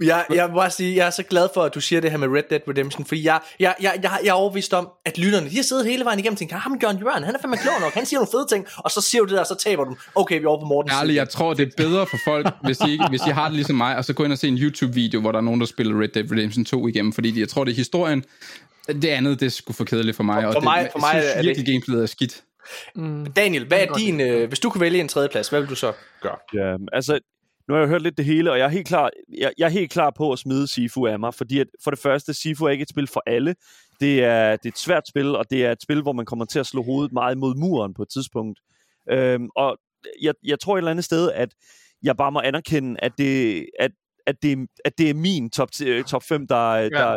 Jeg, 0.00 0.24
jeg 0.34 0.48
må 0.48 0.54
bare 0.54 0.70
sige, 0.70 0.96
jeg 0.96 1.06
er 1.06 1.10
så 1.10 1.22
glad 1.22 1.48
for, 1.54 1.62
at 1.62 1.74
du 1.74 1.80
siger 1.80 2.00
det 2.00 2.10
her 2.10 2.18
med 2.18 2.28
Red 2.28 2.42
Dead 2.50 2.60
Redemption, 2.68 3.04
fordi 3.04 3.24
jeg, 3.24 3.40
jeg, 3.60 3.74
jeg, 3.80 4.00
jeg, 4.02 4.18
jeg 4.24 4.30
er 4.30 4.34
overvist 4.34 4.72
om, 4.74 4.88
at 5.04 5.18
lytterne, 5.18 5.50
de 5.50 5.56
har 5.56 5.62
siddet 5.62 5.86
hele 5.86 6.04
vejen 6.04 6.18
igennem 6.18 6.34
og 6.34 6.38
tænkt, 6.38 6.52
ham 6.52 6.78
John 6.82 6.98
Jørgen, 6.98 7.24
han 7.24 7.34
er 7.34 7.38
fandme 7.38 7.56
klog 7.56 7.80
nok, 7.80 7.92
han 7.92 8.06
siger 8.06 8.18
nogle 8.18 8.30
fede 8.32 8.46
ting, 8.46 8.66
og 8.76 8.90
så 8.90 9.00
siger 9.00 9.22
du 9.22 9.28
det 9.28 9.34
der, 9.34 9.40
og 9.40 9.46
så 9.46 9.56
taber 9.64 9.84
du 9.84 9.96
Okay, 10.14 10.38
vi 10.38 10.44
er 10.44 10.48
over 10.48 10.60
på 10.60 10.66
Morten. 10.66 10.90
Ærligt, 11.00 11.16
jeg 11.16 11.28
tror, 11.28 11.54
det 11.54 11.68
er 11.68 11.70
bedre 11.76 12.06
for 12.06 12.18
folk, 12.24 12.46
hvis 12.64 12.78
de, 12.78 12.92
ikke, 12.92 13.06
hvis 13.08 13.20
de 13.20 13.32
har 13.32 13.44
det 13.44 13.54
ligesom 13.54 13.76
mig, 13.76 13.96
og 13.96 14.04
så 14.04 14.12
gå 14.12 14.24
ind 14.24 14.32
og 14.32 14.38
se 14.38 14.48
en 14.48 14.58
YouTube-video, 14.58 15.20
hvor 15.20 15.32
der 15.32 15.38
er 15.38 15.42
nogen, 15.42 15.60
der 15.60 15.66
spiller 15.66 16.00
Red 16.02 16.08
Dead 16.08 16.32
Redemption 16.32 16.64
2 16.64 16.88
igennem, 16.88 17.12
fordi 17.12 17.40
jeg 17.40 17.48
tror, 17.48 17.64
det 17.64 17.72
er 17.72 17.76
historien. 17.76 18.24
Det 18.86 19.04
andet, 19.04 19.40
det 19.40 19.46
er 19.46 19.50
sgu 19.50 19.72
for 19.72 19.84
kedeligt 19.84 20.16
for 20.16 20.22
mig, 20.22 20.42
for, 20.42 20.52
og 20.54 20.64
mig, 20.64 20.84
det, 20.84 20.92
for 20.92 20.98
mig 20.98 21.10
jeg 21.14 21.22
synes 21.22 21.46
virkelig, 21.46 21.66
gameplayet 21.66 22.02
er 22.02 22.06
skidt. 22.06 22.42
Mm. 22.94 23.26
Daniel, 23.32 23.66
hvad 23.66 23.80
er 23.80 23.94
din, 23.94 24.20
øh, 24.20 24.48
hvis 24.48 24.60
du 24.60 24.70
kunne 24.70 24.80
vælge 24.80 25.00
en 25.00 25.08
tredjeplads, 25.08 25.48
hvad 25.48 25.60
vil 25.60 25.68
du 25.68 25.74
så 25.74 25.92
gøre? 26.22 26.36
Ja, 26.54 26.76
altså, 26.92 27.18
nu 27.70 27.74
har 27.74 27.80
jeg 27.80 27.88
hørt 27.88 28.02
lidt 28.02 28.16
det 28.16 28.24
hele, 28.24 28.50
og 28.50 28.58
jeg 28.58 28.64
er 28.64 28.68
helt 28.68 28.86
klar, 28.86 29.10
jeg, 29.38 29.52
jeg 29.58 29.64
er 29.64 29.70
helt 29.70 29.90
klar 29.90 30.10
på 30.10 30.32
at 30.32 30.38
smide 30.38 30.66
Sifu 30.66 31.06
af 31.06 31.18
mig, 31.18 31.34
fordi 31.34 31.58
at 31.58 31.66
for 31.84 31.90
det 31.90 32.00
første, 32.00 32.34
Sifu 32.34 32.64
er 32.64 32.70
ikke 32.70 32.82
et 32.82 32.88
spil 32.88 33.06
for 33.06 33.22
alle. 33.26 33.54
Det 34.00 34.24
er, 34.24 34.56
det 34.56 34.66
er 34.66 34.72
et 34.72 34.78
svært 34.78 35.08
spil, 35.08 35.36
og 35.36 35.50
det 35.50 35.64
er 35.64 35.72
et 35.72 35.82
spil, 35.82 36.02
hvor 36.02 36.12
man 36.12 36.26
kommer 36.26 36.44
til 36.44 36.58
at 36.58 36.66
slå 36.66 36.82
hovedet 36.82 37.12
meget 37.12 37.38
mod 37.38 37.54
muren 37.54 37.94
på 37.94 38.02
et 38.02 38.08
tidspunkt. 38.08 38.60
Øhm, 39.10 39.48
og 39.56 39.78
jeg, 40.22 40.34
jeg 40.44 40.60
tror 40.60 40.74
et 40.74 40.78
eller 40.78 40.90
andet 40.90 41.04
sted, 41.04 41.32
at 41.32 41.48
jeg 42.02 42.16
bare 42.16 42.32
må 42.32 42.40
anerkende, 42.40 42.96
at 43.00 43.12
det, 43.18 43.66
at, 43.78 43.90
at 44.26 44.42
det, 44.42 44.68
at 44.84 44.98
det 44.98 45.10
er 45.10 45.14
min 45.14 45.50
top, 45.50 45.68
top 46.06 46.22
5, 46.22 46.46
der, 46.46 46.74
ja. 46.74 46.88
der, 46.88 47.16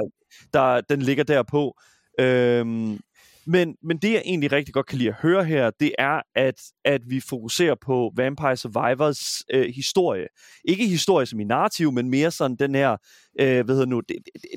der, 0.53 0.81
den 0.81 1.01
ligger 1.01 1.23
der 1.23 1.43
på. 1.43 1.77
Øhm, 2.19 2.99
men, 3.45 3.75
men 3.83 3.97
det, 3.97 4.13
jeg 4.13 4.21
egentlig 4.25 4.51
rigtig 4.51 4.73
godt 4.73 4.85
kan 4.85 4.97
lide 4.97 5.09
at 5.09 5.15
høre 5.15 5.45
her, 5.45 5.71
det 5.79 5.95
er, 5.99 6.21
at, 6.35 6.61
at 6.85 7.01
vi 7.07 7.19
fokuserer 7.19 7.75
på 7.85 8.11
Vampire 8.15 8.57
Survivors 8.57 9.43
øh, 9.53 9.73
historie. 9.75 10.27
Ikke 10.65 10.87
historie 10.87 11.25
som 11.25 11.39
i 11.39 11.43
narrativ, 11.43 11.91
men 11.91 12.09
mere 12.09 12.31
sådan 12.31 12.57
den 12.57 12.75
her, 12.75 12.97
øh, 13.39 13.65
hvad 13.65 13.75
hedder 13.75 13.85
nu, 13.85 14.01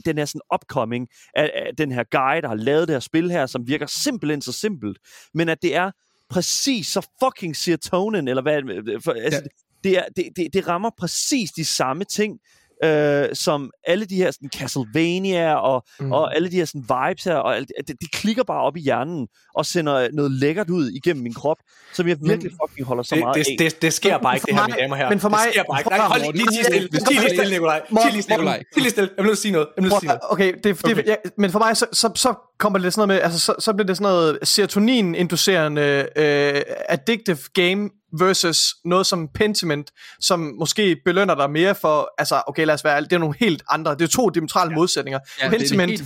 den 0.04 0.18
her 0.18 0.24
sådan 0.24 0.40
upcoming 0.54 1.08
af, 1.34 1.50
af 1.54 1.76
den 1.76 1.92
her 1.92 2.04
guy, 2.10 2.42
der 2.42 2.48
har 2.48 2.54
lavet 2.54 2.88
det 2.88 2.94
her 2.94 3.00
spil 3.00 3.30
her, 3.30 3.46
som 3.46 3.68
virker 3.68 3.86
simpelthen 3.86 4.42
så 4.42 4.52
simpelt, 4.52 4.98
men 5.34 5.48
at 5.48 5.62
det 5.62 5.76
er 5.76 5.90
præcis 6.30 6.86
så 6.86 7.06
fucking 7.24 7.56
serotonin, 7.56 8.28
eller 8.28 8.42
hvad, 8.42 8.62
for, 9.00 9.12
altså, 9.12 9.40
ja. 9.42 9.88
det, 9.88 9.98
er, 9.98 10.04
det, 10.16 10.24
det, 10.36 10.48
det 10.52 10.68
rammer 10.68 10.90
præcis 10.98 11.50
de 11.50 11.64
samme 11.64 12.04
ting, 12.04 12.38
øh, 12.84 13.28
som 13.34 13.70
alle 13.86 14.04
de 14.04 14.16
her 14.16 14.30
sådan 14.30 14.50
Castlevania 14.56 15.54
og, 15.54 15.84
mm. 16.00 16.12
og 16.12 16.36
alle 16.36 16.50
de 16.50 16.56
her 16.56 16.64
sådan 16.64 16.82
vibes 16.82 17.24
her, 17.24 17.34
og 17.34 17.56
alt, 17.56 17.72
det, 17.78 17.96
de 18.00 18.06
klikker 18.12 18.42
bare 18.44 18.62
op 18.62 18.76
i 18.76 18.80
hjernen 18.80 19.28
og 19.54 19.66
sender 19.66 20.08
noget 20.12 20.30
lækkert 20.30 20.70
ud 20.70 20.90
igennem 20.90 21.22
min 21.22 21.34
krop, 21.34 21.56
som 21.94 22.08
jeg 22.08 22.16
virkelig 22.20 22.52
fucking 22.62 22.86
holder 22.86 23.02
så 23.02 23.14
det, 23.14 23.24
meget 23.24 23.34
det, 23.34 23.46
af. 23.50 23.70
Det, 23.70 23.82
det 23.82 23.92
sker 23.92 24.18
bare 24.18 24.34
ikke, 24.36 24.46
det 24.46 24.54
her, 24.54 24.66
mine 24.66 24.78
damer 24.78 24.96
her. 24.96 25.10
Men 25.10 25.20
for 25.20 25.28
mig... 25.28 25.38
Det 25.44 25.52
sker 25.52 25.62
bare 25.70 25.80
ikke. 25.80 25.90
Nej, 25.90 25.98
hold 25.98 26.20
lige, 26.20 26.50
lige 26.50 26.64
stille. 26.64 26.88
Lige 26.88 27.20
lige 27.20 27.28
stille, 27.28 27.50
Nikolaj. 27.50 27.82
Lige 27.90 28.22
stille. 28.22 28.60
Lige 28.76 28.90
stille. 28.90 29.10
Jeg 29.16 29.22
vil 29.24 29.28
nødt 29.28 29.38
sige 29.38 29.52
noget. 29.52 29.68
Jeg 29.76 29.82
vil 29.82 29.90
nødt 29.90 30.00
sige 30.00 30.08
noget. 30.08 30.20
Okay, 30.30 30.52
det, 30.54 30.64
det, 30.64 30.92
okay. 30.92 31.06
Ja, 31.06 31.14
men 31.38 31.50
for 31.50 31.58
mig, 31.58 31.76
så, 31.76 31.86
så, 31.92 32.10
så 32.14 32.34
kommer 32.58 32.78
det 32.78 32.92
sådan 32.92 33.08
noget 33.08 33.18
med, 33.18 33.24
altså 33.24 33.40
så, 33.40 33.54
så 33.58 33.72
bliver 33.72 33.86
det 33.86 33.96
sådan 33.96 34.12
noget 34.12 34.38
serotonin-inducerende 34.42 36.06
uh, 36.16 36.74
addictive 36.88 37.38
game 37.54 37.90
versus 38.20 38.74
noget 38.84 39.06
som 39.06 39.28
Pentiment, 39.34 39.90
som 40.20 40.40
måske 40.58 40.96
belønner 41.04 41.34
dig 41.34 41.50
mere 41.50 41.74
for, 41.74 42.14
altså 42.18 42.42
okay 42.46 42.66
lad 42.66 42.74
os 42.74 42.84
være 42.84 43.00
det 43.00 43.12
er 43.12 43.18
nogle 43.18 43.34
helt 43.40 43.62
andre, 43.70 43.92
det 43.94 44.02
er 44.02 44.06
to 44.06 44.28
diametrale 44.28 44.70
ja. 44.70 44.76
modsætninger. 44.76 45.18
Ja, 45.42 45.48
Pentiment 45.48 46.02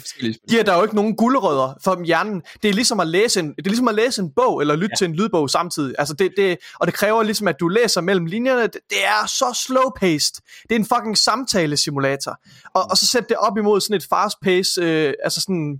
giver 0.48 0.62
der 0.62 0.76
jo 0.76 0.82
ikke 0.82 0.94
nogen 0.94 1.16
guldrødder 1.16 1.74
for 1.84 2.04
hjernen. 2.04 2.42
Det 2.62 2.68
er 2.68 2.72
ligesom 2.72 3.00
at 3.00 3.06
læse 3.06 3.40
en, 3.40 3.48
det 3.48 3.66
er 3.66 3.70
ligesom 3.70 3.88
at 3.88 3.94
læse 3.94 4.22
en 4.22 4.30
bog, 4.36 4.60
eller 4.60 4.76
lytte 4.76 4.92
ja. 4.92 4.96
til 4.96 5.04
en 5.04 5.14
lydbog 5.14 5.50
samtidig. 5.50 5.94
Altså 5.98 6.14
det, 6.14 6.32
det, 6.36 6.58
og 6.74 6.86
det 6.86 6.94
kræver 6.94 7.22
ligesom, 7.22 7.48
at 7.48 7.56
du 7.60 7.68
læser 7.68 8.00
mellem 8.00 8.26
linjerne. 8.26 8.62
Det, 8.62 8.78
det 8.90 9.04
er 9.04 9.26
så 9.26 9.44
slow-paced. 9.44 10.64
Det 10.68 10.74
er 10.74 10.78
en 10.78 10.86
fucking 10.86 11.18
samtale-simulator. 11.18 12.36
Og, 12.74 12.90
og 12.90 12.96
så 12.96 13.06
sæt 13.06 13.28
det 13.28 13.36
op 13.36 13.58
imod 13.58 13.80
sådan 13.80 13.96
et 13.96 14.06
fast-paced, 14.12 14.82
øh, 14.82 15.14
altså 15.24 15.40
sådan 15.40 15.78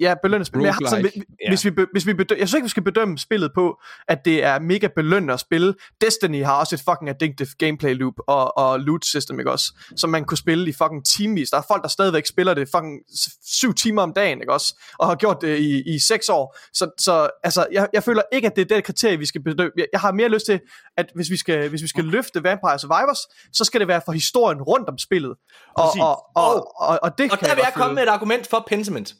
Ja, 0.00 0.14
belønningsspil. 0.22 0.58
Men 0.58 0.66
altså, 0.66 1.00
hvis, 1.00 1.12
yeah. 1.14 1.50
hvis 1.50 1.64
vi, 1.64 1.70
hvis 1.92 2.06
vi 2.06 2.14
bedøm, 2.14 2.38
jeg 2.38 2.48
synes 2.48 2.58
ikke, 2.58 2.64
vi 2.64 2.70
skal 2.70 2.82
bedømme 2.82 3.18
spillet 3.18 3.50
på, 3.54 3.80
at 4.08 4.24
det 4.24 4.44
er 4.44 4.58
mega 4.58 4.88
belønnende 4.96 5.34
at 5.34 5.40
spille. 5.40 5.74
Destiny 6.00 6.44
har 6.44 6.54
også 6.54 6.74
et 6.74 6.80
fucking 6.80 7.08
addictive 7.08 7.48
gameplay 7.58 7.94
loop 7.94 8.14
og, 8.26 8.58
og 8.58 8.80
loot 8.80 9.04
system, 9.04 9.38
ikke 9.38 9.50
også? 9.50 9.72
Som 9.96 10.10
man 10.10 10.24
kunne 10.24 10.38
spille 10.38 10.68
i 10.68 10.72
fucking 10.72 11.06
timevis. 11.06 11.50
Der 11.50 11.56
er 11.56 11.62
folk, 11.68 11.82
der 11.82 11.88
stadigvæk 11.88 12.26
spiller 12.26 12.54
det 12.54 12.68
fucking 12.68 13.00
syv 13.46 13.74
timer 13.74 14.02
om 14.02 14.12
dagen, 14.12 14.40
ikke 14.40 14.52
også? 14.52 14.80
Og 14.98 15.06
har 15.06 15.14
gjort 15.14 15.42
det 15.42 15.58
i, 15.58 15.94
i 15.94 15.98
seks 15.98 16.28
år. 16.28 16.58
Så, 16.74 16.90
så 16.98 17.28
altså, 17.44 17.66
jeg, 17.72 17.88
jeg 17.92 18.02
føler 18.02 18.22
ikke, 18.32 18.46
at 18.46 18.56
det 18.56 18.70
er 18.70 18.74
det 18.74 18.84
kriterie, 18.84 19.18
vi 19.18 19.26
skal 19.26 19.42
bedømme. 19.42 19.72
Jeg, 19.76 19.86
jeg 19.92 20.00
har 20.00 20.12
mere 20.12 20.28
lyst 20.28 20.46
til, 20.46 20.60
at 20.96 21.06
hvis 21.14 21.30
vi 21.30 21.36
skal, 21.36 21.68
hvis 21.68 21.82
vi 21.82 21.88
skal 21.88 22.04
løfte 22.04 22.44
Vampire 22.44 22.78
Survivors, 22.78 23.18
så 23.52 23.64
skal 23.64 23.80
det 23.80 23.88
være 23.88 24.00
for 24.04 24.12
historien 24.12 24.62
rundt 24.62 24.88
om 24.88 24.98
spillet. 24.98 25.34
Og, 25.76 25.84
og, 26.00 26.26
og, 26.36 26.54
og, 26.54 26.72
og, 26.76 26.98
og 27.02 27.18
det 27.18 27.32
og 27.32 27.38
kan 27.38 27.48
der 27.48 27.54
vil 27.54 27.62
jeg 27.64 27.72
komme 27.74 27.94
med 27.94 28.02
et 28.02 28.08
argument 28.08 28.46
for 28.46 28.64
Pentiment. 28.68 29.14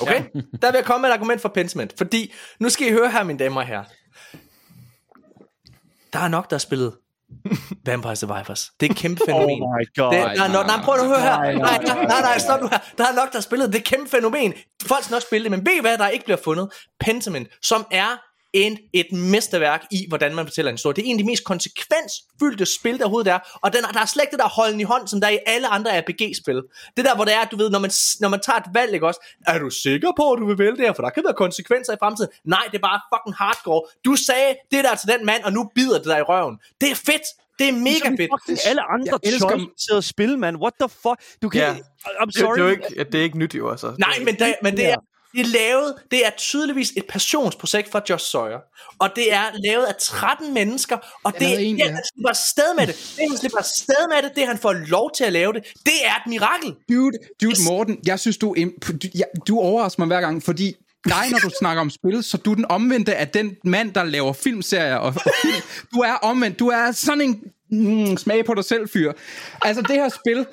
Okay? 0.00 0.22
Ja. 0.34 0.40
Der 0.62 0.70
vil 0.70 0.78
jeg 0.78 0.84
komme 0.84 1.02
med 1.02 1.08
et 1.10 1.14
argument 1.14 1.42
for 1.42 1.48
Pentiment. 1.48 1.94
Fordi, 1.98 2.32
nu 2.60 2.68
skal 2.68 2.88
I 2.88 2.90
høre 2.90 3.10
her, 3.10 3.22
mine 3.22 3.38
damer 3.38 3.60
og 3.60 3.66
herrer. 3.66 3.84
Der 6.12 6.18
er 6.18 6.28
nok, 6.28 6.50
der 6.50 6.56
har 6.56 6.58
spillet 6.58 6.92
Vampire 7.86 8.16
Survivors. 8.16 8.70
Det 8.80 8.86
er 8.86 8.90
et 8.90 8.96
kæmpe 8.96 9.20
fænomen. 9.26 9.62
Oh 9.62 9.68
my 9.78 9.84
god. 9.96 10.14
Det, 10.14 10.38
der 10.38 10.44
er 10.44 10.52
nok, 10.52 10.66
nej, 10.66 10.82
prøv 10.84 10.94
at 10.94 11.06
høre 11.06 11.20
her. 11.20 11.36
Nej, 11.36 11.52
nej, 11.52 12.04
nej, 12.04 12.20
nej, 12.20 12.38
stop 12.38 12.60
nu 12.60 12.68
her. 12.68 12.78
Der 12.98 13.04
er 13.04 13.14
nok, 13.14 13.32
der 13.32 13.38
har 13.38 13.40
spillet. 13.40 13.68
Det 13.68 13.74
er 13.74 13.78
et 13.78 13.84
kæmpe 13.84 14.10
fænomen. 14.10 14.54
Folk 14.82 15.04
skal 15.04 15.14
nok 15.14 15.22
spille 15.22 15.44
det, 15.44 15.50
men 15.50 15.66
ved 15.66 15.80
hvad, 15.80 15.98
der 15.98 16.08
ikke 16.08 16.24
bliver 16.24 16.38
fundet? 16.44 16.72
Pentiment, 17.00 17.48
som 17.62 17.86
er 17.90 18.29
en, 18.52 18.78
et 18.92 19.12
mesterværk 19.12 19.84
i, 19.90 20.06
hvordan 20.08 20.34
man 20.34 20.46
fortæller 20.46 20.70
en 20.70 20.74
historie. 20.74 20.94
Det 20.94 21.02
er 21.02 21.06
en 21.06 21.16
af 21.18 21.22
de 21.24 21.26
mest 21.26 21.44
konsekvensfyldte 21.44 22.66
spil, 22.66 22.98
der 22.98 23.04
overhovedet 23.04 23.32
er, 23.32 23.38
og 23.62 23.72
den, 23.72 23.82
der 23.82 24.00
er 24.00 24.06
slet 24.06 24.22
ikke 24.22 24.30
det 24.30 24.38
der 24.38 24.48
holden 24.48 24.80
i 24.80 24.82
hånd, 24.82 25.08
som 25.08 25.20
der 25.20 25.28
er 25.28 25.32
i 25.32 25.38
alle 25.46 25.68
andre 25.68 26.00
RPG-spil. 26.00 26.62
Det 26.96 27.04
der, 27.04 27.14
hvor 27.14 27.24
det 27.24 27.34
er, 27.34 27.44
du 27.44 27.56
ved, 27.56 27.70
når 27.70 27.78
man, 27.78 27.90
når 28.20 28.28
man 28.28 28.40
tager 28.40 28.56
et 28.58 28.64
valg, 28.74 28.94
ikke 28.94 29.06
også, 29.06 29.20
er 29.46 29.58
du 29.58 29.70
sikker 29.70 30.12
på, 30.16 30.32
at 30.32 30.38
du 30.38 30.46
vil 30.46 30.58
vælge 30.58 30.76
det 30.76 30.80
her, 30.80 30.92
for 30.92 31.02
der 31.02 31.10
kan 31.10 31.24
være 31.24 31.34
konsekvenser 31.34 31.92
i 31.92 31.96
fremtiden. 32.02 32.30
Nej, 32.44 32.64
det 32.70 32.76
er 32.78 32.82
bare 32.82 33.00
fucking 33.14 33.36
hardcore. 33.36 33.82
Du 34.04 34.16
sagde 34.16 34.54
det 34.70 34.84
der 34.84 34.94
til 34.94 35.08
den 35.08 35.26
mand, 35.26 35.44
og 35.44 35.52
nu 35.52 35.70
bider 35.74 35.96
det 35.98 36.06
dig 36.06 36.18
i 36.18 36.22
røven. 36.22 36.58
Det 36.80 36.90
er 36.90 36.94
fedt. 36.94 37.22
Det 37.58 37.68
er 37.68 37.72
mega 37.72 37.98
Som 38.04 38.16
fedt. 38.16 38.30
fucking 38.34 38.58
alle 38.66 38.82
andre 38.94 39.18
Jeg 39.22 39.32
elsker- 39.32 39.48
choice 39.58 39.96
at 39.96 40.04
spille, 40.04 40.36
man. 40.36 40.56
What 40.56 40.72
the 40.80 40.88
fuck? 40.88 41.18
Du 41.42 41.48
kan... 41.48 41.60
Ja. 41.60 41.74
I'm 41.74 42.26
Det, 42.26 42.34
sorry. 42.34 42.54
det, 42.54 42.60
er 42.60 42.64
jo 42.64 42.70
ikke, 42.70 43.04
det 43.12 43.14
er 43.14 43.22
ikke 43.22 43.38
nyt 43.38 43.54
jo, 43.54 43.70
altså. 43.70 43.94
Nej, 43.98 44.14
men, 44.24 44.34
der, 44.38 44.52
men 44.62 44.76
det 44.76 44.86
er 44.86 44.96
det 45.32 45.40
er 45.40 45.44
lavet, 45.44 45.94
det 46.10 46.26
er 46.26 46.30
tydeligvis 46.38 46.92
et 46.96 47.04
passionsprojekt 47.08 47.90
fra 47.90 48.00
Josh 48.10 48.30
Sawyer. 48.30 48.58
Og 48.98 49.08
det 49.16 49.32
er 49.32 49.44
lavet 49.64 49.84
af 49.84 49.94
13 50.00 50.54
mennesker, 50.54 50.96
og 51.24 51.32
det, 51.32 51.40
det 51.40 51.68
en, 51.68 51.80
er, 51.80 51.84
ja. 51.84 51.92
han 51.92 52.02
slipper 52.14 52.28
afsted 52.28 52.74
med 52.78 52.86
det. 52.86 52.94
Det, 53.16 53.28
han 53.28 53.38
slipper 53.38 53.58
afsted 53.58 54.08
med 54.08 54.22
det, 54.22 54.36
det 54.36 54.46
han 54.46 54.58
får 54.58 54.72
lov 54.72 55.10
til 55.16 55.24
at 55.24 55.32
lave 55.32 55.52
det, 55.52 55.62
det 55.86 55.98
er 56.04 56.14
et 56.14 56.26
mirakel. 56.26 56.74
Dude, 56.88 57.18
dude 57.42 57.64
Morten, 57.68 57.98
jeg 58.06 58.20
synes, 58.20 58.36
du, 58.36 58.54
er 58.54 58.66
ja, 59.14 59.24
du 59.48 59.58
overrasker 59.58 60.00
mig 60.00 60.06
hver 60.06 60.20
gang, 60.20 60.42
fordi 60.42 60.74
dig, 61.04 61.30
når 61.30 61.38
du 61.38 61.50
snakker 61.60 61.80
om 61.80 61.90
spil, 61.90 62.22
så 62.22 62.36
du 62.36 62.50
er 62.50 62.54
den 62.54 62.66
omvendte 62.68 63.14
af 63.14 63.28
den 63.28 63.56
mand, 63.64 63.94
der 63.94 64.04
laver 64.04 64.32
filmserier 64.32 64.96
og, 64.96 65.06
og 65.06 65.32
film. 65.42 65.62
Du 65.94 66.00
er 66.00 66.12
omvendt. 66.12 66.58
Du 66.58 66.68
er 66.68 66.92
sådan 66.92 67.20
en 67.20 67.42
mm, 67.72 68.16
smag 68.16 68.44
på 68.44 68.54
dig 68.54 68.64
selv 68.64 68.88
fyr. 68.88 69.12
Altså 69.62 69.82
det 69.82 69.96
her 69.96 70.08
spil, 70.08 70.46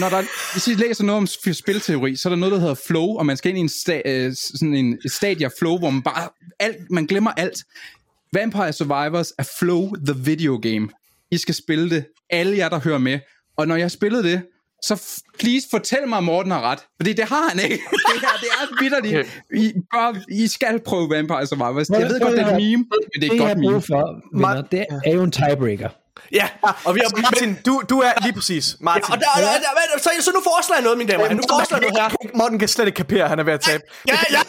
når 0.00 0.08
der, 0.08 0.22
hvis 0.52 0.66
I 0.68 0.74
læser 0.74 1.04
noget 1.04 1.16
om 1.18 1.24
sp- 1.24 1.52
spilteori, 1.52 2.16
så 2.16 2.28
er 2.28 2.30
der 2.30 2.36
noget, 2.40 2.52
der 2.52 2.58
hedder 2.60 2.74
flow, 2.86 3.06
og 3.16 3.26
man 3.26 3.36
skal 3.36 3.48
ind 3.50 3.58
i 3.58 3.60
en, 3.60 3.68
sta- 3.68 4.08
øh, 4.10 4.32
sådan 4.58 4.74
en 4.74 4.98
stadie 5.10 5.46
af 5.46 5.52
flow, 5.58 5.78
hvor 5.78 5.90
man 5.90 6.02
bare 6.02 6.28
alt, 6.60 6.76
man 6.90 7.06
glemmer 7.06 7.30
alt. 7.30 7.58
Vampire 8.32 8.72
Survivors 8.72 9.32
er 9.38 9.48
flow 9.58 9.92
the 10.06 10.14
video 10.24 10.58
game. 10.62 10.88
I 11.30 11.36
skal 11.38 11.54
spille 11.54 11.90
det, 11.90 12.04
alle 12.30 12.56
jer, 12.58 12.68
der 12.68 12.80
hører 12.80 12.98
med. 12.98 13.18
Og 13.56 13.68
når 13.68 13.76
jeg 13.76 13.84
har 13.84 13.88
spillet 13.88 14.24
det, 14.24 14.42
så 14.84 15.02
please 15.38 15.66
fortæl 15.70 16.08
mig, 16.08 16.18
at 16.18 16.24
Morten 16.24 16.52
har 16.52 16.60
ret. 16.60 16.78
Fordi 17.00 17.12
det 17.12 17.24
har 17.24 17.48
han 17.50 17.58
ikke. 17.64 17.74
Det, 18.12 18.20
her, 18.20 18.28
det 18.40 18.48
er 18.60 18.80
vidderligt. 18.82 19.42
I, 19.56 19.72
bare, 19.94 20.16
I 20.30 20.46
skal 20.48 20.80
prøve 20.86 21.10
Vampire 21.10 21.46
Survivors. 21.46 21.88
Jeg 21.90 22.08
ved 22.08 22.20
godt, 22.20 22.32
det 22.32 22.40
er 22.42 22.46
et 22.46 22.56
meme, 22.56 22.76
men 22.76 22.86
det 22.90 23.16
er 23.16 23.20
Det, 23.20 23.32
et 23.32 23.34
jeg 23.36 23.42
har 23.42 23.48
godt 23.48 23.58
meme. 23.58 23.72
brug 23.72 23.82
for, 23.84 24.20
venner, 24.34 24.62
det 24.62 24.86
er 25.06 25.14
jo 25.14 25.22
en 25.22 25.30
tiebreaker. 25.32 25.88
Ja, 26.38 26.46
og 26.86 26.94
vi 26.94 27.00
har... 27.00 27.08
Altså, 27.08 27.22
Martin, 27.26 27.50
du, 27.66 27.82
du 27.92 27.96
er 28.08 28.12
lige 28.24 28.34
præcis. 28.40 28.64
Martin. 28.80 29.04
Ja, 29.08 29.14
og 29.14 29.18
der, 29.22 29.28
der, 29.44 29.50
der, 29.64 29.84
der, 29.92 29.98
så, 30.06 30.10
så 30.26 30.30
nu 30.36 30.40
foreslår 30.50 30.74
jeg 30.78 30.84
noget, 30.86 30.96
mine 31.00 31.10
damer. 31.12 31.24
Nu 31.40 31.44
foreslår 31.54 31.76
jeg 31.78 31.84
noget 31.88 32.02
her. 32.02 32.38
Morten 32.40 32.58
kan 32.62 32.68
slet 32.68 32.86
ikke 32.90 32.96
kapere, 33.04 33.22
at 33.26 33.30
han 33.32 33.38
er 33.42 33.46
ved 33.50 33.54
at 33.58 33.62
tabe. 33.68 33.82
Ja, 34.08 34.18
ja. 34.36 34.42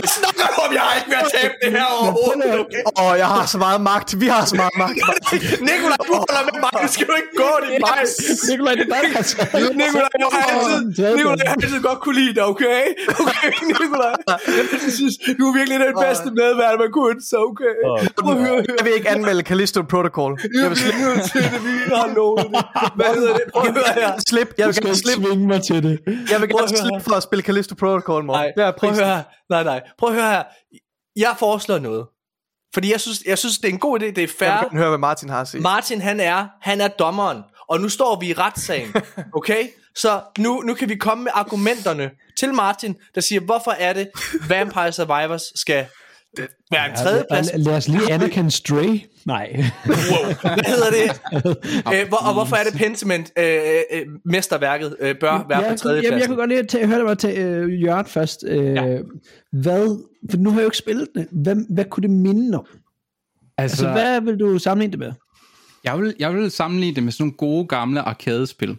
Hvad 0.00 0.10
snakker 0.18 0.44
du 0.54 0.58
om? 0.64 0.70
Jeg 0.78 0.82
har 0.88 0.94
ikke 1.00 1.10
været 1.16 1.28
tabt 1.36 1.54
det 1.64 1.70
her 1.76 1.86
overhovedet. 2.00 2.60
Okay. 2.64 2.82
Åh, 3.02 3.12
jeg 3.22 3.28
har 3.34 3.44
så 3.54 3.58
meget 3.66 3.80
magt. 3.90 4.08
Vi 4.22 4.26
har 4.34 4.44
så 4.52 4.56
meget 4.62 4.76
magt. 4.82 4.96
Nikolaj, 5.70 5.98
du 6.08 6.14
holder 6.22 6.42
med 6.48 6.56
mig. 6.64 6.70
Nu 6.84 6.88
skal 6.94 7.06
du 7.10 7.14
ikke 7.20 7.34
gå 7.42 7.50
din 7.64 7.80
vej. 7.86 8.00
Nikolaj, 8.50 8.74
det 8.78 8.84
er 8.88 8.90
dig, 8.94 9.24
taget. 9.30 9.76
Nikolaj, 9.82 10.12
jeg 10.22 10.28
har 10.36 10.44
altid, 10.54 10.80
Nikolaj, 11.16 11.36
jeg 11.44 11.54
altid 11.62 11.80
godt 11.88 12.00
kunne 12.04 12.16
lide 12.22 12.34
dig, 12.38 12.44
okay? 12.52 12.82
Okay, 13.22 13.48
Nikolaj. 13.70 14.14
Jeg 14.86 14.92
synes, 14.98 15.14
du 15.38 15.44
er 15.50 15.54
virkelig 15.58 15.76
den 15.86 15.94
bedste 16.06 16.28
medvært, 16.40 16.74
man 16.84 16.90
kunne 16.98 17.18
sig, 17.30 17.38
okay? 17.50 17.74
At. 17.88 18.00
Jeg 18.78 18.84
vil 18.86 18.92
ikke 18.98 19.08
anmelde 19.14 19.42
Callisto 19.50 19.82
Protocol. 19.92 20.32
Jeg 20.62 20.70
vil 20.70 20.78
nødt 21.00 21.30
til 21.32 21.42
det, 21.42 21.64
vi 21.64 21.94
har 21.94 22.14
lovet 22.14 22.38
det. 22.52 22.64
Hvad 22.94 23.14
hedder 23.14 23.32
det? 23.32 23.42
Prøv 23.52 23.62
at 23.62 23.72
høre 23.72 23.94
her. 23.94 24.12
Slip. 24.28 24.54
Jeg 24.58 24.66
vil 24.66 24.74
skal 24.74 24.86
gerne 24.86 24.96
slippe. 24.98 25.24
svinge 25.26 25.46
mig 25.46 25.62
til 25.62 25.82
det. 25.82 25.98
Jeg 26.30 26.40
vil 26.40 26.48
gerne 26.48 26.68
slippe 26.68 27.00
for 27.00 27.14
at 27.14 27.22
spille 27.22 27.42
Callisto 27.42 27.74
Protocol, 27.74 28.24
Morten. 28.24 28.52
Nej, 28.56 28.72
prøv 28.78 28.90
at 28.90 28.96
høre 28.96 29.06
her. 29.06 29.22
Nej, 29.50 29.62
nej. 29.64 29.80
Prøv 29.98 30.08
at 30.08 30.14
høre 30.14 30.30
her. 30.30 30.42
Jeg 31.16 31.34
foreslår 31.38 31.78
noget. 31.78 32.06
Fordi 32.74 32.92
jeg 32.92 33.00
synes, 33.00 33.18
jeg 33.26 33.38
synes 33.38 33.58
det 33.58 33.68
er 33.68 33.72
en 33.72 33.78
god 33.78 34.00
idé. 34.00 34.04
Det 34.04 34.18
er 34.18 34.22
Jeg 34.22 34.30
fair. 34.38 34.48
gerne 34.50 34.78
høre, 34.78 34.88
hvad 34.88 34.98
Martin 34.98 35.28
har 35.28 35.40
at 35.40 35.48
sige. 35.48 35.60
Martin, 35.60 36.00
han 36.00 36.20
er, 36.20 36.46
han 36.60 36.80
er 36.80 36.88
dommeren. 36.88 37.42
Og 37.68 37.80
nu 37.80 37.88
står 37.88 38.20
vi 38.20 38.28
i 38.28 38.32
retssagen. 38.32 38.94
Okay? 39.36 39.68
Så 39.96 40.20
nu, 40.38 40.60
nu 40.60 40.74
kan 40.74 40.88
vi 40.88 40.94
komme 40.96 41.24
med 41.24 41.32
argumenterne 41.34 42.10
til 42.38 42.54
Martin, 42.54 42.96
der 43.14 43.20
siger, 43.20 43.40
hvorfor 43.40 43.70
er 43.70 43.92
det, 43.92 44.10
Vampire 44.48 44.92
Survivors 44.92 45.42
skal 45.60 45.86
være 46.70 46.90
en 46.90 46.96
tredjeplads. 46.96 47.50
Og 47.50 47.60
lad 47.60 47.76
os 47.76 47.88
lige 47.88 48.12
anerkende 48.12 48.50
Stray. 48.50 49.00
Nej. 49.24 49.64
Wow. 49.86 49.94
Hvad 50.42 50.64
hedder 50.66 50.90
det? 50.90 51.20
Æ, 51.94 52.04
hvor, 52.08 52.16
og 52.16 52.32
hvorfor 52.34 52.56
er 52.56 52.64
det 52.64 52.74
Pentiment, 52.74 53.32
øh, 53.38 53.60
øh, 53.92 54.06
mesterværket, 54.24 54.96
øh, 55.00 55.14
bør 55.20 55.30
være 55.30 55.44
på 55.44 55.52
jeg, 55.52 55.70
jeg, 55.70 55.78
tredjepladsen? 55.78 56.18
jeg 56.18 56.26
kunne 56.26 56.36
godt 56.36 56.50
lige 56.50 56.62
tage, 56.62 56.86
høre 56.86 56.98
dig 56.98 57.06
bare 57.06 57.14
til 57.14 57.38
øh, 57.38 57.82
Jørgen 57.82 58.06
først. 58.06 58.44
Øh, 58.46 58.74
ja. 58.74 58.98
Hvad, 59.52 60.04
for 60.30 60.36
nu 60.36 60.50
har 60.50 60.58
jeg 60.58 60.62
jo 60.62 60.68
ikke 60.68 60.76
spillet 60.76 61.08
det. 61.14 61.26
Hvad, 61.30 61.56
hvad 61.74 61.84
kunne 61.84 62.02
det 62.02 62.10
minde 62.10 62.58
om? 62.58 62.66
Altså, 63.58 63.86
altså 63.86 63.90
hvad 63.90 64.20
vil 64.20 64.40
du 64.40 64.58
sammenligne 64.58 64.92
det 64.92 64.98
med? 64.98 65.12
Jeg 65.84 65.98
vil, 65.98 66.14
jeg 66.18 66.34
vil 66.34 66.50
sammenligne 66.50 66.94
det 66.94 67.02
med 67.02 67.12
sådan 67.12 67.24
nogle 67.24 67.36
gode 67.36 67.66
gamle 67.66 68.00
arkadespil. 68.00 68.70
Og 68.70 68.76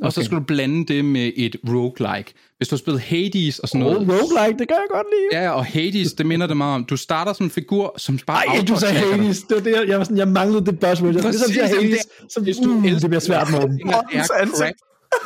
okay. 0.00 0.10
så 0.10 0.24
skal 0.24 0.38
du 0.38 0.42
blande 0.42 0.94
det 0.94 1.04
med 1.04 1.32
et 1.36 1.56
roguelike. 1.68 2.32
Hvis 2.62 2.68
du 2.68 2.74
har 2.74 2.78
spillet 2.78 3.00
Hades 3.02 3.58
og 3.58 3.68
sådan 3.68 3.82
Oh, 3.86 3.92
noget. 3.92 4.08
roguelike, 4.08 4.58
det 4.58 4.68
kan 4.68 4.76
jeg 4.76 4.86
godt 4.90 5.06
lide. 5.32 5.42
Ja, 5.42 5.50
og 5.50 5.64
Hades, 5.64 6.12
det 6.12 6.26
minder 6.26 6.46
det 6.46 6.56
meget 6.56 6.74
om. 6.74 6.84
Du 6.84 6.96
starter 6.96 7.32
som 7.32 7.46
en 7.46 7.50
figur, 7.50 7.94
som 7.98 8.18
bare 8.26 8.46
Ej, 8.46 8.64
du 8.68 8.76
sagde. 8.76 8.94
Hades. 8.94 9.38
Det 9.42 9.56
var 9.56 9.62
det, 9.62 9.72
jeg, 9.72 9.88
jeg, 9.88 9.98
var 9.98 10.04
sådan, 10.04 10.16
jeg 10.16 10.28
manglede 10.28 10.66
det 10.66 10.78
buzzword. 10.80 11.14
Jeg, 11.14 11.22
Præcis, 11.22 11.40
ligesom 11.48 11.56
jamen, 11.74 11.90
Hades, 11.90 12.04
det- 12.06 12.32
så 12.32 12.40
hvis 12.40 12.56
du 12.56 12.70
uh, 12.70 12.84
elsker 12.86 13.00
det 13.00 13.10
bliver 13.10 13.20
svært, 13.20 13.50
Morten. 13.50 13.78
Det. 13.78 14.72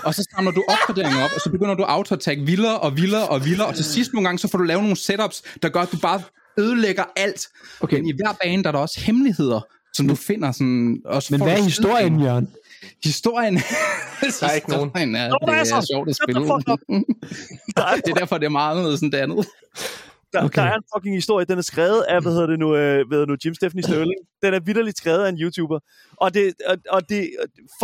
Og 0.04 0.14
så 0.14 0.24
samler 0.36 0.52
du 0.52 0.62
opgraderinger 0.68 1.24
op, 1.24 1.30
og 1.34 1.40
så 1.40 1.50
begynder 1.50 1.74
du 1.74 1.82
at 1.82 1.88
auto-attack 1.88 2.40
vildere 2.46 2.78
og 2.78 2.96
vildere 2.96 3.28
og 3.28 3.44
vildere, 3.44 3.66
og 3.66 3.74
til 3.74 3.84
sidst 3.84 4.12
nogle 4.12 4.28
gange, 4.28 4.38
så 4.38 4.48
får 4.48 4.58
du 4.58 4.64
lavet 4.64 4.82
nogle 4.82 4.96
setups, 4.96 5.42
der 5.62 5.68
gør, 5.68 5.80
at 5.80 5.92
du 5.92 5.96
bare 5.96 6.20
ødelægger 6.58 7.04
alt. 7.16 7.48
Okay. 7.80 7.96
Men 7.96 8.08
i 8.08 8.12
hver 8.12 8.36
bane, 8.44 8.62
der 8.62 8.68
er 8.68 8.72
der 8.72 8.78
også 8.78 9.00
hemmeligheder, 9.00 9.60
som 9.94 10.08
du 10.08 10.14
finder 10.14 10.52
sådan... 10.52 10.98
Også 11.04 11.28
Men 11.34 11.42
hvad 11.42 11.58
er 11.58 11.62
historien. 11.62 12.20
Jørgen? 12.22 12.48
Historien... 13.04 13.54
Der 14.40 14.46
er 14.48 14.52
ikke 14.52 14.70
nogen. 14.70 14.88
Historien 14.88 15.14
er, 15.14 15.28
Nå, 15.28 15.38
er 15.42 15.46
det 15.46 15.60
er 15.60 15.64
så. 15.64 15.88
sjovt 15.92 16.08
at 16.08 16.16
spille. 16.16 16.54
up. 16.54 16.60
det 18.04 18.10
er 18.10 18.14
derfor, 18.18 18.38
det 18.38 18.46
er 18.46 18.50
meget 18.50 18.70
anderledes 18.70 19.00
end 19.00 19.12
det 19.12 19.18
andet. 19.18 19.46
Der, 20.32 20.38
Okay. 20.38 20.46
okay. 20.46 20.62
der 20.62 20.68
er 20.68 20.74
en 20.74 20.82
fucking 20.96 21.14
historie, 21.14 21.46
den 21.46 21.58
er 21.58 21.62
skrevet 21.62 22.02
af, 22.02 22.22
hvad 22.22 22.32
hedder 22.32 22.46
det 22.46 22.58
nu, 22.58 22.76
øh, 22.76 23.06
hvad 23.08 23.18
hedder 23.18 23.24
det 23.24 23.28
nu 23.28 23.36
Jim 23.44 23.54
Stephanie 23.54 23.82
Sterling. 23.82 24.20
Den 24.42 24.54
er 24.54 24.60
vidderligt 24.60 24.98
skrevet 24.98 25.24
af 25.24 25.28
en 25.28 25.38
YouTuber. 25.40 25.78
Og 26.16 26.34
det, 26.34 26.54
og, 26.66 26.76
og 26.90 27.08
det 27.08 27.20
er 27.22 27.28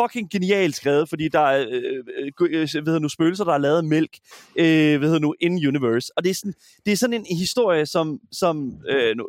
fucking 0.00 0.30
genialt 0.30 0.76
skrevet, 0.76 1.08
fordi 1.08 1.28
der 1.28 1.40
er, 1.40 1.66
øh, 1.70 1.82
øh, 2.18 2.32
øh, 2.40 2.68
hvad 2.72 2.82
hedder 2.84 2.98
nu, 2.98 3.08
spøgelser, 3.08 3.44
der 3.44 3.52
har 3.52 3.58
lavet 3.58 3.84
mælk, 3.84 4.10
øh, 4.56 4.98
hvad 4.98 5.08
hedder 5.08 5.18
nu, 5.18 5.34
in 5.40 5.66
universe. 5.66 6.12
Og 6.16 6.24
det 6.24 6.30
er 6.30 6.34
sådan, 6.34 6.54
det 6.86 6.92
er 6.92 6.96
sådan 6.96 7.24
en 7.26 7.36
historie, 7.36 7.86
som, 7.86 8.18
som 8.32 8.74
øh, 8.88 9.16
nu, 9.16 9.26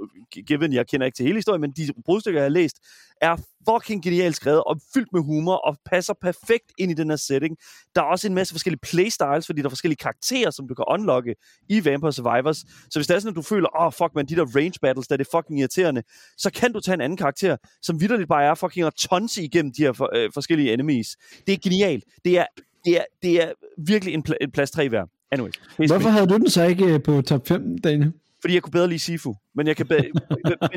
given, 0.47 0.73
jeg 0.73 0.87
kender 0.87 1.05
ikke 1.05 1.15
til 1.15 1.25
hele 1.25 1.37
historien, 1.37 1.61
men 1.61 1.71
de 1.71 1.87
brudstykker, 2.05 2.39
jeg 2.39 2.45
har 2.45 2.49
læst, 2.49 2.77
er 3.21 3.35
fucking 3.69 4.03
genialt 4.03 4.35
skrevet 4.35 4.63
og 4.63 4.81
fyldt 4.93 5.13
med 5.13 5.21
humor 5.21 5.55
og 5.55 5.77
passer 5.85 6.13
perfekt 6.21 6.71
ind 6.77 6.91
i 6.91 6.93
den 6.93 7.09
her 7.09 7.15
setting. 7.15 7.57
Der 7.95 8.01
er 8.01 8.05
også 8.05 8.27
en 8.27 8.33
masse 8.33 8.53
forskellige 8.53 8.79
playstyles, 8.79 9.45
fordi 9.45 9.61
der 9.61 9.65
er 9.65 9.69
forskellige 9.69 9.97
karakterer, 9.97 10.51
som 10.51 10.67
du 10.67 10.73
kan 10.73 10.85
unlocke 10.87 11.35
i 11.69 11.85
Vampire 11.85 12.13
Survivors. 12.13 12.57
Så 12.57 12.99
hvis 12.99 13.07
det 13.07 13.15
er 13.15 13.19
sådan, 13.19 13.29
at 13.29 13.35
du 13.35 13.41
føler, 13.41 13.79
åh 13.79 13.85
oh, 13.85 13.93
fuck 13.93 14.15
man, 14.15 14.25
de 14.25 14.35
der 14.35 14.45
range 14.55 14.79
battles, 14.81 15.07
der 15.07 15.15
er 15.15 15.17
det 15.17 15.27
fucking 15.35 15.59
irriterende, 15.59 16.03
så 16.37 16.49
kan 16.51 16.73
du 16.73 16.79
tage 16.79 16.93
en 16.93 17.01
anden 17.01 17.17
karakter, 17.17 17.57
som 17.81 18.01
vidderligt 18.01 18.29
bare 18.29 18.43
er 18.43 18.55
fucking 18.55 18.85
at 18.85 18.93
tonse 18.93 19.43
igennem 19.43 19.71
de 19.77 19.81
her 19.83 19.93
for, 19.93 20.09
øh, 20.15 20.29
forskellige 20.33 20.73
enemies. 20.73 21.17
Det 21.47 21.53
er 21.53 21.57
genialt. 21.63 22.03
Det 22.25 22.39
er, 22.39 22.45
det 22.85 22.97
er, 22.97 23.05
det 23.21 23.43
er 23.43 23.51
virkelig 23.77 24.13
en, 24.13 24.23
pla- 24.29 24.37
en 24.41 24.51
plads 24.51 24.71
3 24.71 24.91
værd. 24.91 25.09
Anyway. 25.31 25.51
Hvorfor 25.87 26.09
havde 26.09 26.27
du 26.27 26.37
den 26.37 26.49
så 26.49 26.63
ikke 26.63 26.85
øh, 26.85 27.03
på 27.03 27.21
top 27.21 27.47
5, 27.47 27.77
Dane? 27.77 28.13
Fordi 28.41 28.53
jeg 28.53 28.61
kunne 28.61 28.71
bedre 28.71 28.87
lide 28.87 28.99
Sifu. 28.99 29.35
Men 29.55 29.67
jeg, 29.67 29.75
kan 29.77 29.87
be- 29.87 30.09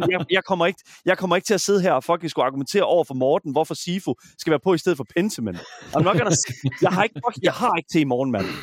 men 0.00 0.10
jeg, 0.10 0.26
jeg, 0.30 0.44
kommer 0.44 0.66
ikke, 0.66 0.80
jeg 1.04 1.18
kommer 1.18 1.36
ikke 1.36 1.46
til 1.46 1.54
at 1.54 1.60
sidde 1.60 1.80
her 1.82 1.92
og 1.92 2.04
fucking 2.04 2.30
skulle 2.30 2.46
argumentere 2.46 2.82
over 2.82 3.04
for 3.04 3.14
Morten, 3.14 3.52
hvorfor 3.52 3.74
Sifu 3.74 4.14
skal 4.38 4.50
være 4.50 4.60
på 4.64 4.74
i 4.74 4.78
stedet 4.78 4.96
for 4.96 5.06
Pentiment. 5.16 5.58
I'm 5.58 6.02
not 6.02 6.16
gonna, 6.16 6.30
jeg, 6.82 6.90
har 6.90 7.02
ikke, 7.02 7.20
fuck- 7.26 7.40
jeg 7.42 7.52
har 7.52 7.72
ikke 7.76 7.88
til 7.92 8.00
i 8.00 8.04
morgen, 8.04 8.30
mand. 8.30 8.46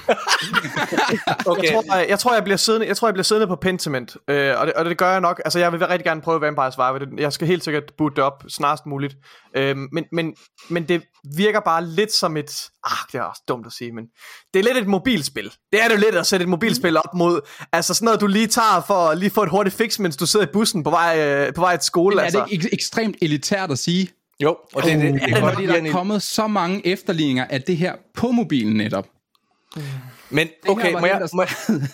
Okay. 1.46 1.64
Jeg 1.64 1.74
tror, 1.74 1.96
jeg, 1.98 2.06
jeg, 2.10 2.20
tror, 2.20 2.34
jeg 2.34 2.44
bliver 2.44 2.58
siddende, 2.58 2.88
jeg 2.88 2.98
tror, 2.98 3.08
jeg 3.08 3.14
bliver 3.14 3.24
siddende 3.24 3.48
på 3.48 3.56
Pentiment, 3.56 4.18
øh, 4.28 4.60
og, 4.60 4.68
det, 4.68 4.74
og 4.74 4.86
det 4.86 4.98
gør 4.98 5.12
jeg 5.12 5.22
nok. 5.22 5.42
Altså, 5.46 5.60
jeg 5.60 5.72
vil 5.72 5.88
rigtig 5.88 6.06
gerne 6.06 6.22
prøve 6.22 6.42
Vampire 6.42 6.72
Survivor. 6.72 7.22
Jeg 7.22 7.34
skal 7.34 7.48
helt 7.48 7.64
sikkert 7.64 7.84
boote 7.98 8.16
det 8.16 8.24
op 8.24 8.44
snarest 8.50 8.86
muligt. 8.86 9.16
Øh, 9.58 9.78
men, 9.92 10.06
men, 10.12 10.36
men 10.70 10.88
det 10.88 11.04
virker 11.36 11.60
bare 11.60 11.86
lidt 11.86 12.14
som 12.14 12.38
et... 12.38 12.70
Ah, 12.86 12.98
det 13.12 13.18
er 13.18 13.24
også 13.24 13.42
dumt 13.48 13.66
at 13.66 13.72
sige, 13.72 13.92
men... 13.92 14.06
Det 14.54 14.60
er 14.60 14.64
lidt 14.64 14.78
et 14.78 14.88
mobilspil. 14.88 15.52
Det 15.72 15.84
er 15.84 15.88
det 15.88 15.96
jo 15.96 16.00
lidt 16.00 16.16
at 16.16 16.26
sætte 16.28 16.44
et 16.44 16.50
mobilspil 16.50 16.98
op 16.98 17.14
mod... 17.16 17.42
Altså 17.72 17.94
sådan 17.94 18.06
noget, 18.06 18.22
du 18.22 18.28
lige 18.28 18.48
tager 18.48 18.84
for 18.88 19.10
at 19.10 19.18
lige 19.18 19.30
få 19.30 19.44
et 19.44 19.50
hurtigt 19.50 19.76
fix, 19.76 20.00
mens 20.04 20.18
du 20.18 20.26
sidder 20.26 20.46
i 20.46 20.50
bussen 20.54 20.84
på 20.84 20.90
vej, 20.90 21.20
øh, 21.20 21.54
på 21.54 21.62
vej 21.62 21.78
til 21.78 21.86
skole. 21.86 22.16
Men 22.16 22.20
er 22.20 22.24
altså. 22.24 22.44
det 22.44 22.52
ikke 22.52 22.68
ek- 22.68 22.74
ekstremt 22.74 23.16
elitært 23.22 23.72
at 23.72 23.80
sige? 23.80 24.10
Jo, 24.40 24.58
og 24.74 24.84
det, 24.84 24.92
det, 24.92 25.02
det, 25.02 25.14
Det 25.14 25.22
det 25.22 25.38
er 25.38 25.42
er 25.46 25.54
fordi, 25.54 25.68
der 25.68 25.74
er 25.84 25.92
kommet 25.92 26.22
så 26.22 26.48
mange 26.48 26.88
efterligninger 26.88 27.46
af 27.46 27.62
det 27.62 27.78
her 27.78 27.96
på 28.14 28.32
mobilen 28.32 28.74
netop. 28.78 29.08
Men 30.30 30.48
okay, 30.68 30.94
må 30.94 31.00
det, 31.00 31.08
jeg, 31.08 31.28
må, 31.34 31.44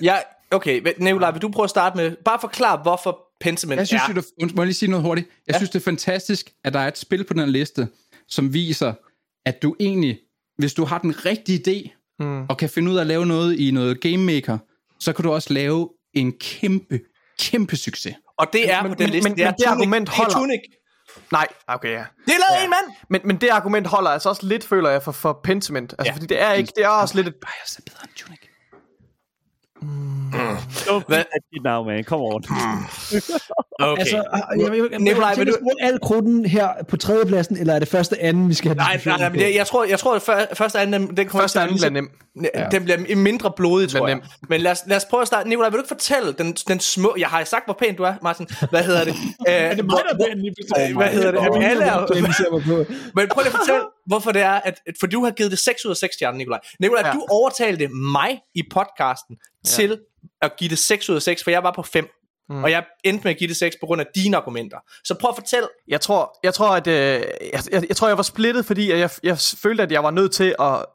ja, 0.02 0.18
okay, 0.52 0.94
Nicolaj, 0.98 1.32
vil 1.32 1.42
du 1.42 1.50
prøve 1.50 1.64
at 1.64 1.70
starte 1.70 1.98
med, 1.98 2.16
bare 2.26 2.38
forklare, 2.42 2.80
hvorfor 2.82 3.20
Pentiment 3.40 3.80
Jeg 3.80 3.88
synes, 3.88 4.02
er... 4.10 4.14
det, 4.14 4.56
må 4.56 4.62
jeg 4.62 4.66
lige 4.66 4.74
sige 4.76 4.90
noget 4.90 5.06
hurtigt? 5.06 5.28
Jeg 5.48 5.54
ja. 5.54 5.60
synes, 5.60 5.70
det 5.70 5.80
er 5.80 5.84
fantastisk, 5.84 6.52
at 6.64 6.74
der 6.74 6.80
er 6.80 6.88
et 6.88 6.98
spil 6.98 7.24
på 7.24 7.34
den 7.34 7.40
her 7.42 7.48
liste, 7.48 7.88
som 8.28 8.54
viser, 8.54 8.94
at 9.46 9.62
du 9.62 9.76
egentlig, 9.80 10.20
hvis 10.58 10.74
du 10.74 10.86
har 10.86 10.98
den 10.98 11.26
rigtige 11.26 11.60
idé, 11.68 11.96
mm. 12.20 12.46
og 12.50 12.58
kan 12.58 12.70
finde 12.70 12.92
ud 12.92 12.98
af 12.98 13.02
at 13.02 13.08
lave 13.08 13.26
noget 13.26 13.60
i 13.60 13.72
noget 13.72 14.02
Game 14.02 14.18
Maker, 14.18 14.58
så 15.00 15.14
kan 15.14 15.24
du 15.24 15.32
også 15.32 15.54
lave 15.54 15.90
en 16.14 16.32
kæmpe, 16.32 17.00
kæmpe 17.40 17.76
succes. 17.76 18.16
Og 18.38 18.48
det 18.54 18.72
er 18.72 18.82
Men- 18.84 18.92
på 18.92 18.96
den 18.96 19.04
men- 19.04 19.10
liste. 19.14 19.30
men- 19.30 19.38
men 19.46 19.54
det 19.60 19.66
argument 19.66 20.10
holder. 20.10 20.32
Tunic. 20.34 20.60
Nej, 21.32 21.48
okay, 21.68 21.90
ja. 21.92 22.04
Det 22.26 22.34
er 22.34 22.40
lavet 22.50 22.60
ja. 22.60 22.64
en 22.64 22.70
mand. 22.70 22.96
Men, 23.10 23.22
men 23.24 23.38
det 23.42 23.50
argument 23.50 23.88
holder 23.88 24.10
altså 24.10 24.30
også 24.30 24.46
lidt, 24.46 24.64
føler 24.68 24.90
jeg, 24.90 25.04
for, 25.04 25.12
for 25.12 25.40
Pentiment. 25.44 25.94
Altså, 26.00 26.12
Ja. 26.12 26.14
fordi 26.16 26.26
det 26.26 26.42
er 26.42 26.54
ikke, 26.54 26.74
det 26.76 26.84
er 26.84 26.90
også 26.90 27.16
lidt 27.16 27.28
et... 27.28 27.36
Bios 27.36 27.78
er 27.78 27.82
bedre 27.86 28.00
end 28.04 28.12
Tunic. 28.16 28.39
Don't 29.82 31.04
Hvad? 31.08 31.24
It 31.54 31.64
now, 31.64 31.84
man. 31.84 32.04
Come 32.04 32.24
on. 32.24 32.44
Okay. 33.80 34.00
Altså, 34.00 34.16
jeg, 34.18 34.76
jeg, 34.76 34.90
jeg, 34.92 35.00
Nikolaj, 35.00 35.36
vil 35.36 35.48
du- 35.48 35.70
al 35.82 36.00
krudten 36.00 36.46
her 36.46 36.70
på 36.88 36.98
tredjepladsen, 36.98 37.58
eller 37.58 37.74
er 37.74 37.80
det 37.80 37.88
første 37.88 38.22
anden, 38.22 38.50
vi 38.50 38.54
skal 38.54 38.70
have 38.70 38.76
Nej, 38.76 39.02
nej, 39.06 39.18
nej, 39.18 39.30
men 39.30 39.40
jeg, 39.40 39.56
jeg 39.56 39.68
tror, 39.68 39.84
jeg 39.84 40.00
tror 40.00 40.16
at 40.16 40.22
før, 40.22 40.46
første 40.54 40.80
anden, 40.80 41.18
den, 41.18 41.28
kommer 41.28 41.42
Første 41.44 41.60
anden 41.60 41.78
blive 41.78 41.92
bliver 41.92 42.02
nem. 42.02 42.50
Ja. 42.56 42.68
Den 42.72 42.84
bliver 42.84 43.16
mindre 43.16 43.52
blodig, 43.56 43.90
tror 43.90 44.08
jeg. 44.08 44.16
nem. 44.16 44.24
Men 44.50 44.62
lad 44.62 44.72
os, 44.72 44.80
lad 44.88 44.98
os 44.98 45.06
prøve 45.06 45.22
at 45.22 45.28
starte. 45.28 45.50
Nikolaj, 45.50 45.70
vil 45.70 45.74
du 45.78 45.82
ikke 45.82 45.88
fortælle 45.88 46.34
den, 46.34 46.54
den 46.54 46.80
små... 46.80 47.16
Jeg 47.20 47.28
har 47.28 47.44
sagt, 47.44 47.66
hvor 47.68 47.74
pæn 47.80 47.96
du 47.96 48.04
er, 48.04 48.14
Martin. 48.24 48.48
Hvad 48.70 48.84
hedder 48.84 49.04
det? 49.04 49.14
Æh, 49.48 49.54
er 49.54 49.74
det 49.76 49.86
mig, 49.86 49.98
der 50.10 50.96
Hvad 50.98 51.08
hedder 51.08 51.32
det? 51.32 51.64
Alle 51.64 51.84
er. 51.84 52.00
Men 53.16 53.28
prøv 53.32 53.42
lige 53.44 53.54
at 53.54 53.58
fortælle, 53.60 53.82
hvorfor 54.08 54.32
det 54.32 54.42
er, 54.42 54.52
at, 54.52 54.80
for 55.00 55.08
du 55.08 55.24
har 55.24 55.32
givet 55.32 55.52
det 55.52 55.60
6 55.60 55.86
ud 55.86 55.92
af 55.92 55.98
6 55.98 56.16
stjerner, 56.16 56.38
Nikolaj. 56.38 56.60
Nikolaj. 56.80 57.04
Ja. 57.06 57.12
du 57.14 57.26
overtalte 57.30 57.88
mig 57.88 58.40
i 58.56 58.62
podcasten 58.74 59.36
til 59.66 60.00
at 60.42 60.52
give 60.58 60.70
det 60.70 60.80
6 60.80 61.10
ud 61.10 61.16
af 61.16 61.22
6, 61.22 61.44
for 61.44 61.52
jeg 61.52 61.64
var 61.64 61.74
på 61.76 61.84
5. 61.84 62.08
Mm. 62.50 62.64
Og 62.64 62.72
jeg 62.72 62.86
endte 63.04 63.24
med 63.24 63.32
at 63.32 63.38
give 63.38 63.48
det 63.48 63.58
6 63.58 63.76
på 63.80 63.86
grund 63.86 64.02
af 64.02 64.08
dine 64.16 64.38
argumenter. 64.38 64.78
Så 65.04 65.14
prøv 65.14 65.30
at 65.30 65.36
fortælle. 65.36 65.68
Jeg 65.88 66.02
tror, 66.02 66.40
jeg 66.44 66.54
tror, 66.54 66.70
at 66.70 66.88
øh, 66.88 66.94
jeg, 66.94 67.64
jeg, 67.72 67.86
jeg 67.88 67.96
tror, 67.96 68.08
jeg 68.08 68.18
var 68.18 68.24
splittet, 68.24 68.66
fordi 68.66 68.92
at 68.92 69.00
jeg, 69.00 69.10
jeg 69.24 69.38
følte, 69.40 69.84
at 69.84 69.92
jeg 69.92 70.04
var 70.04 70.12
nødt 70.12 70.32
til 70.32 70.56
at 70.60 70.86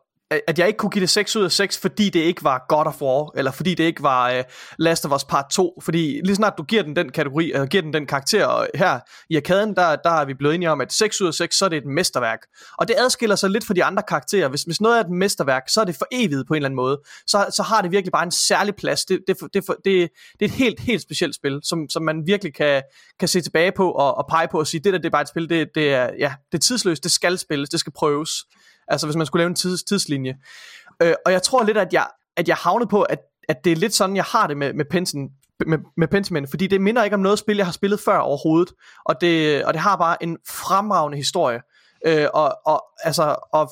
at 0.46 0.58
jeg 0.58 0.66
ikke 0.66 0.76
kunne 0.76 0.90
give 0.90 1.00
det 1.00 1.10
6 1.10 1.36
ud 1.36 1.44
af 1.44 1.52
6, 1.52 1.78
fordi 1.78 2.10
det 2.10 2.20
ikke 2.20 2.44
var 2.44 2.64
God 2.68 2.86
of 2.86 3.02
War, 3.02 3.30
eller 3.36 3.50
fordi 3.50 3.74
det 3.74 3.84
ikke 3.84 4.02
var 4.02 4.38
uh, 4.38 4.44
Last 4.78 5.06
of 5.06 5.12
Us 5.12 5.24
Part 5.24 5.44
2, 5.50 5.80
fordi 5.82 6.20
lige 6.24 6.36
snart 6.36 6.54
du 6.58 6.62
giver 6.62 6.82
den 6.82 6.96
den 6.96 7.12
kategori, 7.12 7.52
eller 7.52 7.66
giver 7.66 7.82
den 7.82 7.92
den 7.92 8.06
karakter, 8.06 8.46
og 8.46 8.68
her 8.74 9.00
i 9.30 9.36
arkaden, 9.36 9.76
der, 9.76 9.96
der 9.96 10.10
er 10.10 10.24
vi 10.24 10.34
blevet 10.34 10.54
enige 10.54 10.70
om, 10.70 10.80
at 10.80 10.92
6 10.92 11.20
ud 11.20 11.26
af 11.26 11.34
6, 11.34 11.58
så 11.58 11.64
er 11.64 11.68
det 11.68 11.76
et 11.76 11.86
mesterværk. 11.86 12.38
Og 12.78 12.88
det 12.88 12.96
adskiller 12.98 13.36
sig 13.36 13.50
lidt 13.50 13.66
fra 13.66 13.74
de 13.74 13.84
andre 13.84 14.02
karakterer. 14.08 14.48
Hvis, 14.48 14.62
hvis 14.62 14.80
noget 14.80 14.96
er 14.96 15.00
et 15.00 15.10
mesterværk, 15.10 15.62
så 15.68 15.80
er 15.80 15.84
det 15.84 15.96
for 15.96 16.06
evigt 16.12 16.46
på 16.48 16.54
en 16.54 16.56
eller 16.56 16.68
anden 16.68 16.76
måde. 16.76 17.00
Så, 17.26 17.46
så 17.56 17.62
har 17.62 17.82
det 17.82 17.90
virkelig 17.90 18.12
bare 18.12 18.24
en 18.24 18.30
særlig 18.30 18.74
plads. 18.76 19.04
Det, 19.04 19.20
det, 19.26 19.36
det, 19.40 19.54
det, 19.54 19.64
det, 19.68 19.84
det 19.84 20.10
er 20.40 20.44
et 20.44 20.50
helt, 20.50 20.80
helt 20.80 21.02
specielt 21.02 21.34
spil, 21.34 21.60
som, 21.62 21.88
som 21.90 22.02
man 22.02 22.22
virkelig 22.26 22.54
kan, 22.54 22.82
kan 23.18 23.28
se 23.28 23.40
tilbage 23.40 23.72
på 23.72 23.90
og, 23.90 24.14
og 24.18 24.26
pege 24.30 24.48
på 24.48 24.58
og 24.58 24.66
sige, 24.66 24.80
det 24.84 24.92
der 24.92 24.98
det 25.04 25.08
er 25.08 25.10
bare 25.10 25.22
et 25.22 25.28
spil, 25.28 25.48
det, 25.48 25.68
det, 25.74 25.94
er, 25.94 26.10
ja, 26.18 26.34
det 26.52 26.58
er 26.58 26.62
tidsløst, 26.62 27.02
det 27.02 27.10
skal 27.10 27.38
spilles, 27.38 27.68
det 27.68 27.80
skal 27.80 27.92
prøves. 27.92 28.30
Altså 28.88 29.06
hvis 29.06 29.16
man 29.16 29.26
skulle 29.26 29.40
lave 29.40 29.48
en 29.48 29.54
tids, 29.54 29.82
tidslinje. 29.82 30.34
Øh, 31.02 31.14
og 31.26 31.32
jeg 31.32 31.42
tror 31.42 31.64
lidt, 31.64 31.78
at 31.78 31.92
jeg, 31.92 32.06
at 32.36 32.48
jeg 32.48 32.56
havnede 32.56 32.88
på, 32.88 33.02
at, 33.02 33.18
at 33.48 33.64
det 33.64 33.72
er 33.72 33.76
lidt 33.76 33.94
sådan, 33.94 34.16
jeg 34.16 34.24
har 34.24 34.46
det 34.46 34.56
med, 34.56 34.72
med 34.72 34.84
Pensen, 34.90 35.30
med, 35.66 35.78
med 35.96 36.08
Pentiment, 36.08 36.50
fordi 36.50 36.66
det 36.66 36.80
minder 36.80 37.04
ikke 37.04 37.14
om 37.14 37.20
noget 37.20 37.38
spil, 37.38 37.56
jeg 37.56 37.66
har 37.66 37.72
spillet 37.72 38.00
før 38.00 38.18
overhovedet, 38.18 38.72
og 39.04 39.20
det, 39.20 39.64
og 39.64 39.74
det 39.74 39.80
har 39.80 39.96
bare 39.96 40.22
en 40.22 40.36
fremragende 40.48 41.16
historie, 41.16 41.60
øh, 42.06 42.26
og, 42.34 42.56
og, 42.66 42.84
altså, 43.02 43.36
og, 43.52 43.70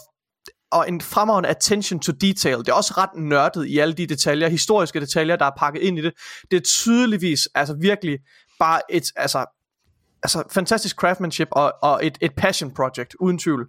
og 0.72 0.88
en 0.88 1.00
fremragende 1.00 1.48
attention 1.48 2.00
to 2.00 2.12
detail. 2.12 2.58
Det 2.58 2.68
er 2.68 2.72
også 2.72 2.94
ret 2.96 3.10
nørdet 3.16 3.66
i 3.66 3.78
alle 3.78 3.94
de 3.94 4.06
detaljer, 4.06 4.48
historiske 4.48 5.00
detaljer, 5.00 5.36
der 5.36 5.46
er 5.46 5.50
pakket 5.58 5.82
ind 5.82 5.98
i 5.98 6.02
det. 6.02 6.12
Det 6.50 6.56
er 6.56 6.60
tydeligvis, 6.60 7.48
altså 7.54 7.74
virkelig, 7.80 8.18
bare 8.58 8.80
et, 8.90 9.04
altså, 9.16 9.44
altså 10.22 10.42
fantastisk 10.50 10.96
craftsmanship 10.96 11.48
og, 11.50 11.74
og 11.82 12.06
et, 12.06 12.18
et 12.20 12.34
passion 12.36 12.74
project, 12.74 13.14
uden 13.20 13.38
tvivl. 13.38 13.68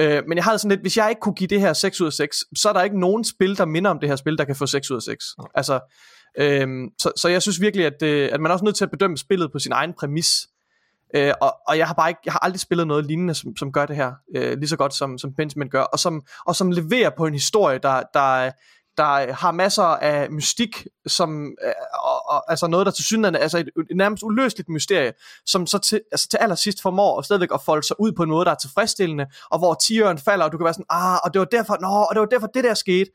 Øh, 0.00 0.22
men 0.28 0.36
jeg 0.36 0.44
havde 0.44 0.58
sådan 0.58 0.70
lidt, 0.70 0.80
hvis 0.80 0.96
jeg 0.96 1.08
ikke 1.08 1.20
kunne 1.20 1.34
give 1.34 1.48
det 1.48 1.60
her 1.60 1.72
6 1.72 2.00
ud 2.00 2.06
af 2.06 2.12
6, 2.12 2.44
så 2.56 2.68
er 2.68 2.72
der 2.72 2.82
ikke 2.82 3.00
nogen 3.00 3.24
spil, 3.24 3.58
der 3.58 3.64
minder 3.64 3.90
om 3.90 3.98
det 3.98 4.08
her 4.08 4.16
spil, 4.16 4.38
der 4.38 4.44
kan 4.44 4.56
få 4.56 4.66
6 4.66 4.90
ud 4.90 4.96
af 4.96 5.02
6. 5.02 5.24
Altså, 5.54 5.80
øhm, 6.38 6.88
så, 6.98 7.12
så 7.16 7.28
jeg 7.28 7.42
synes 7.42 7.60
virkelig, 7.60 7.86
at, 7.86 8.02
øh, 8.02 8.28
at 8.32 8.40
man 8.40 8.50
er 8.50 8.52
også 8.52 8.64
nødt 8.64 8.76
til 8.76 8.84
at 8.84 8.90
bedømme 8.90 9.18
spillet 9.18 9.52
på 9.52 9.58
sin 9.58 9.72
egen 9.72 9.92
præmis. 9.92 10.48
Øh, 11.14 11.32
og, 11.40 11.56
og 11.68 11.78
jeg 11.78 11.86
har 11.86 11.94
bare 11.94 12.08
ikke, 12.08 12.20
jeg 12.24 12.32
har 12.32 12.40
aldrig 12.40 12.60
spillet 12.60 12.86
noget 12.86 13.06
lignende, 13.06 13.34
som, 13.34 13.56
som 13.56 13.72
gør 13.72 13.86
det 13.86 13.96
her, 13.96 14.12
øh, 14.36 14.58
lige 14.58 14.68
så 14.68 14.76
godt 14.76 14.94
som, 14.94 15.18
som 15.18 15.34
Pentiment 15.34 15.70
gør, 15.70 15.82
og 15.82 15.98
som, 15.98 16.22
og 16.46 16.56
som 16.56 16.70
leverer 16.70 17.10
på 17.16 17.26
en 17.26 17.32
historie, 17.32 17.78
der, 17.78 18.02
der, 18.14 18.50
der 18.96 19.12
øh, 19.12 19.34
har 19.34 19.52
masser 19.52 19.82
af 19.82 20.30
mystik, 20.30 20.86
som, 21.06 21.44
øh, 21.64 21.72
og, 22.04 22.28
og, 22.28 22.50
altså 22.50 22.66
noget, 22.66 22.86
der 22.86 22.92
til 22.92 23.04
synligheden 23.04 23.42
altså 23.42 23.58
et, 23.58 23.68
et 23.90 23.96
nærmest 23.96 24.22
uløseligt 24.22 24.68
mysterie, 24.68 25.12
som 25.46 25.66
så 25.66 25.78
til, 25.78 26.00
altså 26.12 26.28
til 26.28 26.36
allersidst 26.36 26.82
formår 26.82 27.18
at 27.18 27.24
stadigvæk 27.24 27.48
at 27.54 27.60
folde 27.62 27.86
sig 27.86 28.00
ud 28.00 28.12
på 28.12 28.22
en 28.22 28.30
måde, 28.30 28.44
der 28.44 28.50
er 28.50 28.54
tilfredsstillende, 28.54 29.26
og 29.50 29.58
hvor 29.58 29.74
tiøren 29.74 30.18
falder, 30.18 30.44
og 30.44 30.52
du 30.52 30.56
kan 30.56 30.64
være 30.64 30.74
sådan, 30.74 30.86
ah, 30.90 31.18
og 31.24 31.34
det 31.34 31.38
var 31.38 31.44
derfor, 31.44 31.76
nå, 31.80 31.88
og 31.88 32.14
det 32.14 32.20
var 32.20 32.26
derfor, 32.26 32.46
det 32.46 32.64
der 32.64 32.74
skete. 32.74 33.10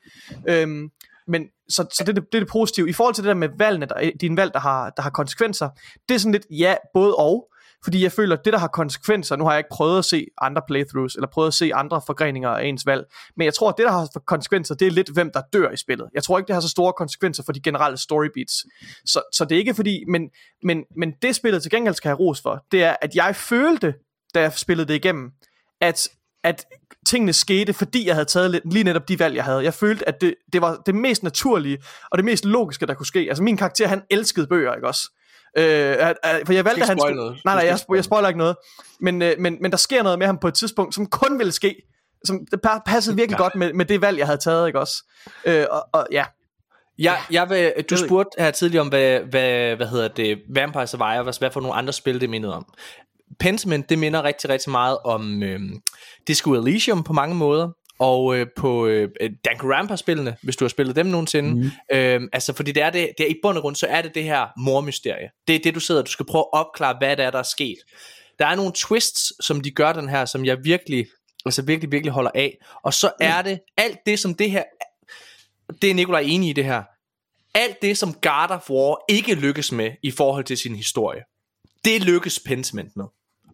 Øhm, 0.47 0.89
men 1.27 1.43
så, 1.69 1.85
så 1.93 2.03
det, 2.03 2.15
det, 2.15 2.23
det 2.31 2.37
er 2.37 2.41
det 2.41 2.51
positive. 2.51 2.89
I 2.89 2.93
forhold 2.93 3.15
til 3.15 3.23
det 3.23 3.29
der 3.29 3.35
med 3.35 3.49
valgene, 3.57 3.85
der, 3.85 4.11
dine 4.21 4.37
valg, 4.37 4.53
der 4.53 4.59
har, 4.59 4.89
der 4.89 5.01
har 5.01 5.09
konsekvenser, 5.09 5.69
det 6.09 6.15
er 6.15 6.19
sådan 6.19 6.31
lidt, 6.31 6.45
ja, 6.51 6.75
både 6.93 7.15
og. 7.15 7.49
Fordi 7.83 8.03
jeg 8.03 8.11
føler, 8.11 8.37
at 8.37 8.45
det, 8.45 8.53
der 8.53 8.59
har 8.59 8.67
konsekvenser, 8.67 9.35
nu 9.35 9.43
har 9.43 9.51
jeg 9.51 9.59
ikke 9.59 9.69
prøvet 9.71 9.97
at 9.97 10.05
se 10.05 10.27
andre 10.41 10.61
playthroughs, 10.67 11.15
eller 11.15 11.27
prøvet 11.27 11.47
at 11.47 11.53
se 11.53 11.71
andre 11.73 12.01
forgreninger 12.05 12.49
af 12.49 12.65
ens 12.65 12.85
valg, 12.85 13.05
men 13.37 13.45
jeg 13.45 13.53
tror, 13.53 13.69
at 13.69 13.77
det, 13.77 13.85
der 13.85 13.91
har 13.91 14.07
konsekvenser, 14.25 14.75
det 14.75 14.87
er 14.87 14.91
lidt, 14.91 15.09
hvem 15.13 15.31
der 15.33 15.41
dør 15.53 15.71
i 15.71 15.77
spillet. 15.77 16.09
Jeg 16.13 16.23
tror 16.23 16.37
ikke, 16.37 16.47
det 16.47 16.53
har 16.53 16.61
så 16.61 16.69
store 16.69 16.93
konsekvenser 16.93 17.43
for 17.43 17.51
de 17.51 17.61
generelle 17.61 17.97
story 17.97 18.27
beats. 18.33 18.53
Så, 19.05 19.21
så 19.33 19.45
det 19.45 19.55
er 19.55 19.59
ikke 19.59 19.73
fordi, 19.73 20.03
men, 20.07 20.29
men, 20.63 20.83
men 20.97 21.13
det 21.21 21.35
spillet 21.35 21.61
til 21.61 21.71
gengæld 21.71 21.95
skal 21.95 22.09
have 22.09 22.19
ros 22.19 22.41
for, 22.41 22.65
det 22.71 22.83
er, 22.83 22.95
at 23.01 23.15
jeg 23.15 23.35
følte, 23.35 23.93
da 24.35 24.41
jeg 24.41 24.53
spillede 24.53 24.87
det 24.87 24.95
igennem, 24.95 25.31
at, 25.81 26.09
at 26.43 26.65
tingene 27.07 27.33
skete, 27.33 27.73
fordi 27.73 28.07
jeg 28.07 28.15
havde 28.15 28.25
taget 28.25 28.61
lige 28.65 28.83
netop 28.83 29.07
de 29.07 29.19
valg, 29.19 29.35
jeg 29.35 29.43
havde. 29.43 29.63
Jeg 29.63 29.73
følte, 29.73 30.07
at 30.07 30.21
det, 30.21 30.35
det 30.53 30.61
var 30.61 30.81
det 30.85 30.95
mest 30.95 31.23
naturlige, 31.23 31.77
og 32.11 32.17
det 32.17 32.25
mest 32.25 32.45
logiske, 32.45 32.85
der 32.85 32.93
kunne 32.93 33.05
ske. 33.05 33.19
Altså 33.19 33.43
min 33.43 33.57
karakter, 33.57 33.87
han 33.87 34.01
elskede 34.09 34.47
bøger, 34.47 34.75
ikke 34.75 34.87
også? 34.87 35.09
Øh, 35.57 35.63
at, 35.99 36.17
at, 36.23 36.41
for 36.45 36.53
jeg 36.53 36.65
valgte, 36.65 36.81
at 36.81 36.89
han 36.89 36.99
skulle... 36.99 37.15
noget. 37.15 37.37
Nej, 37.45 37.55
nej, 37.55 37.65
jeg, 37.65 37.79
jeg 37.95 38.03
spoiler 38.03 38.27
ikke 38.27 38.37
noget. 38.37 38.55
Men, 39.01 39.21
øh, 39.21 39.33
men, 39.39 39.57
men 39.61 39.71
der 39.71 39.77
sker 39.77 40.03
noget 40.03 40.19
med 40.19 40.27
ham 40.27 40.37
på 40.37 40.47
et 40.47 40.53
tidspunkt, 40.53 40.95
som 40.95 41.05
kun 41.05 41.39
ville 41.39 41.51
ske. 41.51 41.75
Som, 42.25 42.39
det 42.51 42.59
pa- 42.67 42.81
passede 42.85 43.15
virkelig 43.15 43.37
ja. 43.37 43.43
godt 43.43 43.55
med, 43.55 43.73
med 43.73 43.85
det 43.85 44.01
valg, 44.01 44.17
jeg 44.17 44.27
havde 44.27 44.39
taget, 44.39 44.67
ikke 44.67 44.79
også? 44.79 45.03
Øh, 45.45 45.65
og, 45.71 45.87
og 45.93 46.07
ja, 46.11 46.25
Jeg, 46.97 47.17
jeg 47.31 47.49
vil, 47.49 47.73
du 47.89 47.97
spurgte 47.97 48.43
her 48.43 48.51
tidligere 48.51 48.81
om, 48.81 48.87
hvad, 48.87 49.19
hvad, 49.19 49.75
hvad 49.75 49.87
hedder 49.87 50.07
det, 50.07 50.39
Vampire 50.53 50.87
Survivors, 50.87 51.37
hvad 51.37 51.51
for 51.51 51.61
nogle 51.61 51.75
andre 51.75 51.93
spil 51.93 52.21
det 52.21 52.29
mindede 52.29 52.55
om. 52.55 52.65
Pentiment, 53.39 53.89
det 53.89 53.99
minder 53.99 54.23
rigtig, 54.23 54.49
rigtig 54.49 54.71
meget 54.71 54.97
om 55.05 55.43
øh, 55.43 55.59
Disco 56.27 56.53
Elysium 56.53 57.03
på 57.03 57.13
mange 57.13 57.35
måder, 57.35 57.69
og 57.99 58.37
øh, 58.37 58.47
på 58.57 58.87
øh, 58.87 59.09
Danganronpa-spillene, 59.45 60.37
hvis 60.43 60.55
du 60.55 60.65
har 60.65 60.69
spillet 60.69 60.95
dem 60.95 61.05
nogensinde. 61.05 61.49
Mm. 61.49 61.71
Øh, 61.91 62.21
altså, 62.33 62.53
fordi 62.53 62.71
det 62.71 62.83
er 62.83 62.89
det, 62.89 63.09
det 63.17 63.25
er, 63.25 63.29
i 63.29 63.35
bund 63.41 63.57
og 63.57 63.61
grund, 63.61 63.75
så 63.75 63.87
er 63.87 64.01
det 64.01 64.15
det 64.15 64.23
her 64.23 64.47
mormysterie. 64.57 65.29
Det 65.47 65.55
er 65.55 65.59
det, 65.59 65.75
du 65.75 65.79
sidder, 65.79 66.01
du 66.01 66.11
skal 66.11 66.25
prøve 66.25 66.41
at 66.41 66.59
opklare, 66.59 66.95
hvad 66.99 67.17
det 67.17 67.25
er, 67.25 67.31
der 67.31 67.39
er 67.39 67.43
sket. 67.43 67.77
Der 68.39 68.45
er 68.45 68.55
nogle 68.55 68.71
twists, 68.75 69.45
som 69.45 69.61
de 69.61 69.71
gør 69.71 69.93
den 69.93 70.09
her, 70.09 70.25
som 70.25 70.45
jeg 70.45 70.57
virkelig, 70.63 71.05
altså 71.45 71.61
virkelig, 71.61 71.91
virkelig 71.91 72.13
holder 72.13 72.31
af. 72.35 72.57
Og 72.83 72.93
så 72.93 73.11
er 73.21 73.41
det 73.41 73.59
alt 73.77 73.97
det, 74.05 74.19
som 74.19 74.33
det 74.33 74.51
her, 74.51 74.63
det 75.81 75.89
er 75.89 75.93
Nikolaj 75.93 76.23
enig 76.25 76.49
i 76.49 76.53
det 76.53 76.65
her, 76.65 76.83
alt 77.55 77.81
det, 77.81 77.97
som 77.97 78.13
God 78.13 78.49
of 78.49 78.69
War 78.69 78.97
ikke 79.09 79.33
lykkes 79.33 79.71
med 79.71 79.91
i 80.03 80.11
forhold 80.11 80.43
til 80.43 80.57
sin 80.57 80.75
historie, 80.75 81.21
det 81.85 82.03
lykkes 82.03 82.39
Pentiment 82.39 82.95
med. 82.95 83.05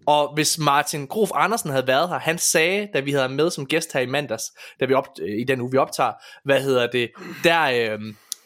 Og 0.07 0.33
hvis 0.33 0.57
Martin 0.59 1.07
Grof 1.07 1.29
Andersen 1.33 1.69
havde 1.69 1.87
været 1.87 2.09
her, 2.09 2.19
han 2.19 2.37
sagde, 2.37 2.87
da 2.93 2.99
vi 2.99 3.11
havde 3.11 3.29
med 3.29 3.49
som 3.49 3.65
gæst 3.65 3.93
her 3.93 3.99
i 3.99 4.05
mandags, 4.05 4.43
da 4.79 4.85
vi 4.85 4.93
op, 4.93 5.07
i 5.39 5.43
den 5.43 5.61
uge 5.61 5.71
vi 5.71 5.77
optager, 5.77 6.11
hvad 6.43 6.61
hedder 6.61 6.87
det, 6.87 7.11
der, 7.43 7.61
øh, 7.93 7.99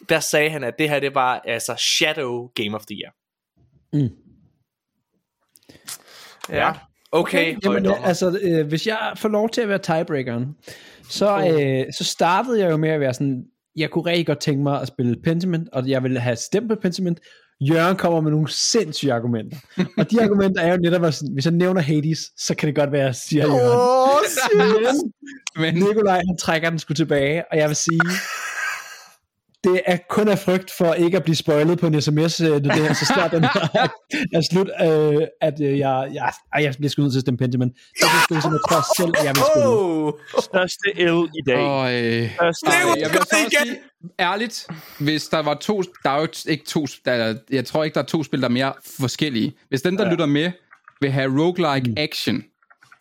der 0.10 0.20
sagde 0.20 0.50
han, 0.50 0.64
at 0.64 0.74
det 0.80 0.90
her, 0.90 1.00
det 1.00 1.16
var 1.16 1.42
altså 1.46 1.76
Shadow 1.76 2.48
Game 2.56 2.76
of 2.76 2.86
the 2.86 2.98
Year. 3.04 3.14
Mm. 3.94 4.10
Ja. 6.50 6.72
Okay, 7.12 7.48
Jamen, 7.64 7.86
højdommer. 7.86 8.08
altså, 8.08 8.40
øh, 8.42 8.68
hvis 8.68 8.88
jeg 8.88 9.14
får 9.18 9.30
lov 9.30 9.50
til 9.50 9.62
at 9.62 9.70
være 9.70 9.80
tiebreakeren, 9.80 10.56
så, 11.10 11.38
øh, 11.38 11.94
så 11.94 12.04
startede 12.04 12.60
jeg 12.60 12.72
jo 12.72 12.78
med 12.78 12.90
at 12.90 13.00
være 13.00 13.14
sådan, 13.14 13.44
jeg 13.76 13.90
kunne 13.90 14.06
rigtig 14.06 14.28
godt 14.28 14.40
tænke 14.40 14.64
mig 14.64 14.82
at 14.82 14.88
spille 14.88 15.16
Pentiment, 15.24 15.70
og 15.70 15.90
jeg 15.90 16.04
ville 16.04 16.20
have 16.20 16.36
stemt 16.36 16.70
på 16.70 16.76
Pentiment. 16.76 17.20
Jørgen 17.62 17.98
kommer 17.98 18.22
med 18.22 18.32
nogle 18.32 18.52
sindssyge 18.52 19.14
argumenter. 19.14 19.58
Og 19.98 20.12
de 20.12 20.22
argumenter 20.24 20.62
er 20.62 20.72
jo 20.72 20.78
netop, 20.78 21.04
at 21.04 21.14
sådan, 21.14 21.34
hvis 21.34 21.46
jeg 21.46 21.54
nævner 21.54 21.82
Hades, 21.82 22.20
så 22.38 22.56
kan 22.56 22.68
det 22.68 22.76
godt 22.76 22.92
være, 22.92 23.14
siger 23.14 23.46
Jørgen. 23.48 23.62
Åh, 23.62 24.76
Men 25.56 25.74
Men 25.74 25.74
Nikolaj, 25.74 26.22
han 26.28 26.38
trækker 26.38 26.70
den 26.70 26.80
sgu 26.80 26.94
tilbage, 26.94 27.44
og 27.52 27.58
jeg 27.58 27.68
vil 27.68 27.76
sige, 27.76 28.00
det 29.64 29.82
er 29.86 29.98
kun 30.10 30.28
af 30.28 30.40
frygt 30.40 30.72
for 30.78 30.94
ikke 30.94 31.18
at 31.18 31.24
blive 31.24 31.36
spoilet 31.36 31.80
på 31.80 31.88
en 31.88 32.02
sms, 32.02 32.42
øh, 32.42 32.64
det 32.64 32.74
her, 32.74 32.94
så 32.94 33.06
snart 33.06 33.32
den 33.32 33.44
er, 33.44 33.88
er 34.38 34.42
slut, 34.52 34.70
øh, 34.82 35.28
at 35.42 35.62
øh, 35.62 35.80
jeg, 35.80 36.10
jeg, 36.14 36.32
ej, 36.54 36.64
jeg 36.64 36.74
bliver 36.78 36.90
sgu 36.90 37.02
nødt 37.02 37.14
til 37.14 37.22
stemme 37.22 37.38
Pentiment. 37.38 37.74
Det 37.96 38.04
er 38.04 38.34
det 38.36 38.44
som 38.44 38.52
jeg 38.52 38.60
tror 38.70 39.04
selv, 39.04 39.14
at 39.18 39.26
jeg 39.26 39.36
vil 39.36 39.44
spille. 39.54 39.68
Oh, 39.68 40.14
Største 40.44 40.90
L 40.96 41.28
i 41.40 41.42
dag. 41.48 41.58
og, 41.58 41.94
øh, 41.94 42.30
Største 42.32 42.68
øh, 42.68 42.96
L. 42.96 43.00
jeg 43.00 43.10
vil 43.10 43.16
så 43.16 43.20
også 43.20 43.58
sige, 43.64 43.78
ærligt, 44.20 44.68
hvis 45.00 45.28
der 45.28 45.40
var 45.40 45.54
to, 45.54 45.82
der 46.04 46.10
er 46.10 46.20
jo 46.20 46.28
ikke 46.48 46.66
to, 46.66 46.86
der, 47.06 47.12
er- 47.12 47.36
jeg 47.50 47.66
tror 47.66 47.84
ikke, 47.84 47.96
der 47.96 48.02
er 48.02 48.06
to 48.06 48.24
spil, 48.24 48.42
der 48.42 48.48
er 48.48 48.52
mere 48.52 48.74
forskellige. 49.02 49.54
Hvis 49.70 49.82
den, 49.82 49.98
der 49.98 50.06
ja. 50.06 50.12
lytter 50.12 50.26
med, 50.26 50.52
vil 51.02 51.12
have 51.12 51.42
roguelike 51.42 51.90
mm. 51.90 51.96
action, 51.98 52.44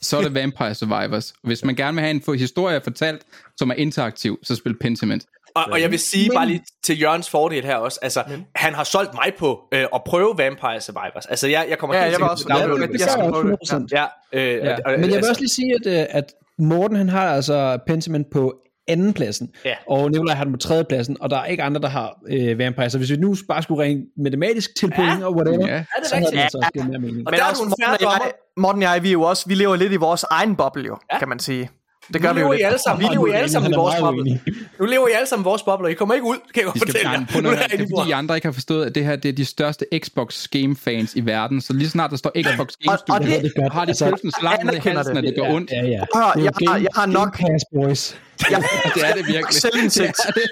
så 0.01 0.19
er 0.19 0.23
det 0.23 0.35
Vampire 0.41 0.75
Survivors. 0.75 1.35
Hvis 1.43 1.65
man 1.65 1.75
gerne 1.75 1.95
vil 1.95 2.05
have 2.05 2.11
en 2.11 2.39
historie 2.39 2.81
fortalt, 2.81 3.23
som 3.57 3.70
er 3.70 3.75
interaktiv, 3.75 4.39
så 4.43 4.55
spil 4.55 4.78
Pentiment. 4.78 5.27
Og, 5.55 5.65
og 5.73 5.81
jeg 5.81 5.91
vil 5.91 5.99
sige 5.99 6.28
men, 6.28 6.36
bare 6.36 6.47
lige 6.47 6.62
til 6.85 7.01
Jørgens 7.01 7.31
fordel 7.31 7.65
her 7.65 7.77
også, 7.77 7.99
altså, 8.02 8.23
men. 8.28 8.47
han 8.55 8.75
har 8.75 8.85
solgt 8.85 9.15
mig 9.15 9.33
på 9.39 9.60
øh, 9.75 9.85
at 9.94 10.01
prøve 10.07 10.35
Vampire 10.39 10.81
Survivors. 10.81 11.27
Altså, 11.27 11.49
jeg, 11.49 11.67
jeg 11.70 11.78
kommer 11.78 11.97
ja, 11.97 12.02
helt 12.02 12.10
jeg 12.10 12.15
sikkert 12.17 12.31
også, 12.31 12.44
til 12.44 12.52
at 12.52 12.59
downloade 12.59 12.83
det. 12.83 12.93
det. 12.93 13.01
Jeg 13.01 13.10
skal 13.10 13.23
også 13.23 13.57
100%. 13.75 13.86
Ja, 13.93 14.05
øh, 14.33 14.55
Ja. 14.57 14.75
og- 14.75 14.78
og- 14.85 14.91
Men 14.93 15.01
jeg 15.01 15.09
vil 15.09 15.15
altså, 15.15 15.31
også 15.31 15.41
lige 15.43 15.49
sige, 15.51 15.75
at, 15.75 16.01
øh, 16.01 16.07
at 16.10 16.25
Morten 16.59 16.97
han 16.97 17.09
har 17.09 17.28
altså 17.35 17.78
Pentiment 17.86 18.31
på 18.33 18.55
anden 18.89 19.12
pladsen, 19.12 19.49
Ja. 19.65 19.75
og 19.89 20.10
Nikolaj 20.10 20.35
har 20.35 20.44
den 20.44 20.52
på 20.52 20.59
tredje 20.59 20.85
pladsen, 20.85 21.17
og 21.20 21.31
der 21.31 21.36
er 21.39 21.44
ikke 21.44 21.62
andre, 21.62 21.81
der 21.81 21.89
har 21.89 22.18
øh, 22.31 22.59
Vampire. 22.59 22.91
Så 22.91 22.99
hvis 22.99 23.10
vi 23.10 23.17
nu 23.17 23.35
bare 23.49 23.62
skulle 23.62 23.83
rent 23.85 24.05
matematisk 24.25 24.77
til 24.77 24.93
point 24.97 25.23
og 25.25 25.35
whatever, 25.36 25.67
Ja. 25.67 25.73
er 25.75 25.83
det 26.01 26.07
så 26.09 26.15
havde 26.17 26.31
det 26.31 26.39
altså 26.39 26.59
også 26.59 26.70
givet 26.73 26.89
mere 26.89 26.99
mening. 26.99 27.27
Og 27.27 27.31
Men 27.31 27.39
der 27.41 27.44
er 27.44 27.51
også 27.51 27.62
Morten 27.65 28.07
og, 28.07 28.12
jeg. 28.25 28.33
Morten 28.57 28.83
og 28.83 28.94
jeg, 28.94 29.02
vi 29.02 29.09
er 29.09 29.12
jo 29.12 29.23
også, 29.23 29.44
vi 29.49 29.55
lever 29.55 29.77
lidt 29.77 29.93
i 29.93 29.97
vores 29.97 30.25
egen 30.31 30.57
boble 30.57 30.85
jo, 30.86 30.97
Ja. 31.10 31.15
ja. 31.15 31.18
kan 31.18 31.28
man 31.28 31.39
sige. 31.39 31.70
Det 32.12 32.20
Nu 32.23 32.27
gør 32.28 32.33
vi 32.33 32.41
jo 32.41 32.45
lever 32.47 32.53
I 32.53 32.57
lidt. 32.57 32.67
alle 32.67 32.78
sammen, 32.87 33.09
vi 33.09 33.15
lever 33.15 33.27
I 33.27 33.31
alle 33.31 33.51
sammen 33.51 33.73
i 33.73 33.75
vores 33.75 33.95
boble. 34.01 34.41
Nu 34.81 34.85
lever 34.87 35.09
I 35.09 35.12
alle 35.12 35.27
sammen 35.28 35.43
i 35.45 35.49
vores 35.49 35.62
boble, 35.62 35.87
og 35.87 35.91
I 35.91 35.95
kommer 35.95 36.15
ikke 36.15 36.27
ud, 36.27 36.37
kan 36.55 36.62
jeg 36.62 36.65
godt 36.65 36.78
fortælle 36.78 37.11
jer. 37.11 37.19
Nu 37.19 37.49
er 37.49 37.53
det 37.55 37.81
er 37.81 37.87
fordi, 37.97 38.09
I 38.09 38.12
andre 38.12 38.35
ikke 38.35 38.47
har 38.47 38.53
forstået, 38.53 38.87
at 38.87 38.95
det 38.95 39.05
her 39.05 39.17
det 39.17 39.28
er 39.28 39.33
de 39.33 39.45
største 39.45 39.87
Xbox 40.05 40.49
game 40.49 40.77
fans 40.77 41.15
i 41.15 41.27
verden. 41.27 41.61
Så 41.61 41.73
lige 41.73 41.91
snart 41.91 42.11
der 42.11 42.17
står 42.17 42.31
Xbox 42.31 42.73
Game 42.85 42.93
og 42.93 42.99
Studio, 42.99 43.33
det- 43.35 43.43
det 43.43 43.53
godt. 43.57 43.73
har 43.73 43.85
de 43.85 43.89
Altså, 43.91 44.05
pølsen 44.11 44.31
så 44.31 44.39
langt 44.43 44.65
ned 44.65 44.75
i 44.75 44.77
halsen, 44.77 45.17
at 45.17 45.25
det. 45.25 45.35
det 45.37 45.43
gør 45.45 45.53
ondt. 45.55 45.70
Ja, 45.70 45.83
ja. 45.87 46.01
Hør, 46.15 46.33
Det 46.35 46.41
jo 46.41 46.45
jeg 46.45 46.53
har- 46.73 46.77
jeg 46.78 46.89
har 46.95 47.07
nok- 47.07 47.37
Game 47.37 47.49
Pass, 47.53 47.65
boys. 47.75 48.17
Jeg, 48.51 48.62
Det 48.95 49.09
er 49.09 49.15
det 49.15 49.27
virkelig. 49.27 49.47
Selvindsigt. 49.55 50.17
Det 50.27 50.27
er 50.28 50.33
det. 50.33 50.51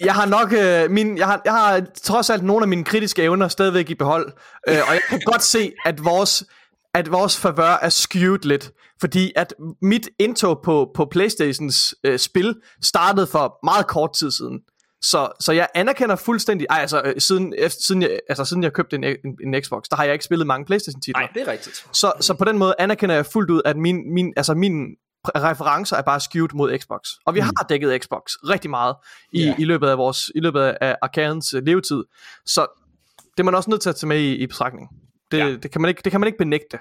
jeg 0.00 0.14
har 0.14 0.26
nok 0.26 0.52
øh, 0.52 0.90
min, 0.90 1.18
jeg 1.18 1.26
har, 1.26 1.40
jeg 1.44 1.52
har 1.52 1.80
trods 2.02 2.30
alt 2.30 2.44
nogle 2.44 2.64
af 2.64 2.68
mine 2.68 2.84
kritiske 2.84 3.22
evner 3.22 3.48
stadigvæk 3.48 3.90
i 3.90 3.94
behold, 3.94 4.32
øh, 4.68 4.76
og 4.88 4.94
jeg 4.94 5.00
kan 5.08 5.20
godt 5.24 5.42
se, 5.44 5.72
at 5.84 6.04
vores 6.04 6.44
at 6.96 7.12
vores 7.12 7.38
favør 7.38 7.78
er 7.82 7.88
skewed 7.88 8.38
lidt, 8.38 8.72
fordi 9.00 9.32
at 9.36 9.54
mit 9.82 10.08
indtog 10.18 10.60
på, 10.64 10.90
på 10.94 11.04
Playstations 11.04 11.94
øh, 12.04 12.18
spil 12.18 12.54
startede 12.82 13.26
for 13.26 13.58
meget 13.64 13.86
kort 13.86 14.12
tid 14.12 14.30
siden. 14.30 14.60
Så, 15.02 15.28
så 15.40 15.52
jeg 15.52 15.68
anerkender 15.74 16.16
fuldstændig, 16.16 16.66
ej, 16.70 16.78
altså, 16.80 17.02
øh, 17.04 17.14
siden, 17.18 17.54
efter, 17.58 17.80
siden, 17.86 18.02
jeg, 18.02 18.18
altså 18.28 18.44
siden 18.44 18.62
jeg 18.62 18.72
købte 18.72 18.96
en, 18.96 19.04
en, 19.04 19.16
en 19.54 19.62
Xbox, 19.62 19.84
der 19.90 19.96
har 19.96 20.04
jeg 20.04 20.12
ikke 20.12 20.24
spillet 20.24 20.46
mange 20.46 20.66
Playstation 20.66 21.00
titler. 21.00 21.20
Nej, 21.20 21.30
det 21.34 21.42
er 21.42 21.52
rigtigt. 21.52 21.86
Så, 21.92 22.12
så 22.20 22.34
på 22.34 22.44
den 22.44 22.58
måde 22.58 22.74
anerkender 22.78 23.14
jeg 23.14 23.26
fuldt 23.26 23.50
ud, 23.50 23.62
at 23.64 23.76
min, 23.76 24.14
min, 24.14 24.32
altså 24.36 24.54
mine 24.54 24.86
præ- 25.28 25.40
referencer 25.40 25.96
er 25.96 26.02
bare 26.02 26.20
skewed 26.20 26.48
mod 26.54 26.78
Xbox. 26.78 27.00
Og 27.26 27.34
vi 27.34 27.40
mm. 27.40 27.46
har 27.46 27.66
dækket 27.68 28.02
Xbox 28.02 28.20
rigtig 28.22 28.70
meget 28.70 28.94
i, 29.32 29.42
yeah. 29.42 29.60
i 29.60 29.64
løbet 29.64 29.88
af 29.88 29.98
vores 29.98 30.30
i 30.34 30.40
løbet 30.40 30.60
af 30.60 30.96
arkadens 31.02 31.54
øh, 31.54 31.62
levetid. 31.62 32.04
Så 32.46 32.66
det 33.36 33.40
er 33.40 33.44
man 33.44 33.54
også 33.54 33.70
nødt 33.70 33.82
til 33.82 33.88
at 33.88 33.96
tage 33.96 34.08
med 34.08 34.20
i, 34.20 34.36
i 34.36 34.46
betragtning. 34.46 34.88
Det, 35.30 35.38
Ja. 35.38 35.56
det, 35.62 35.70
kan 35.70 35.80
man 35.80 35.88
ikke, 35.88 36.00
det 36.04 36.10
kan 36.12 36.20
man 36.20 36.26
ikke 36.26 36.38
benægte. 36.38 36.78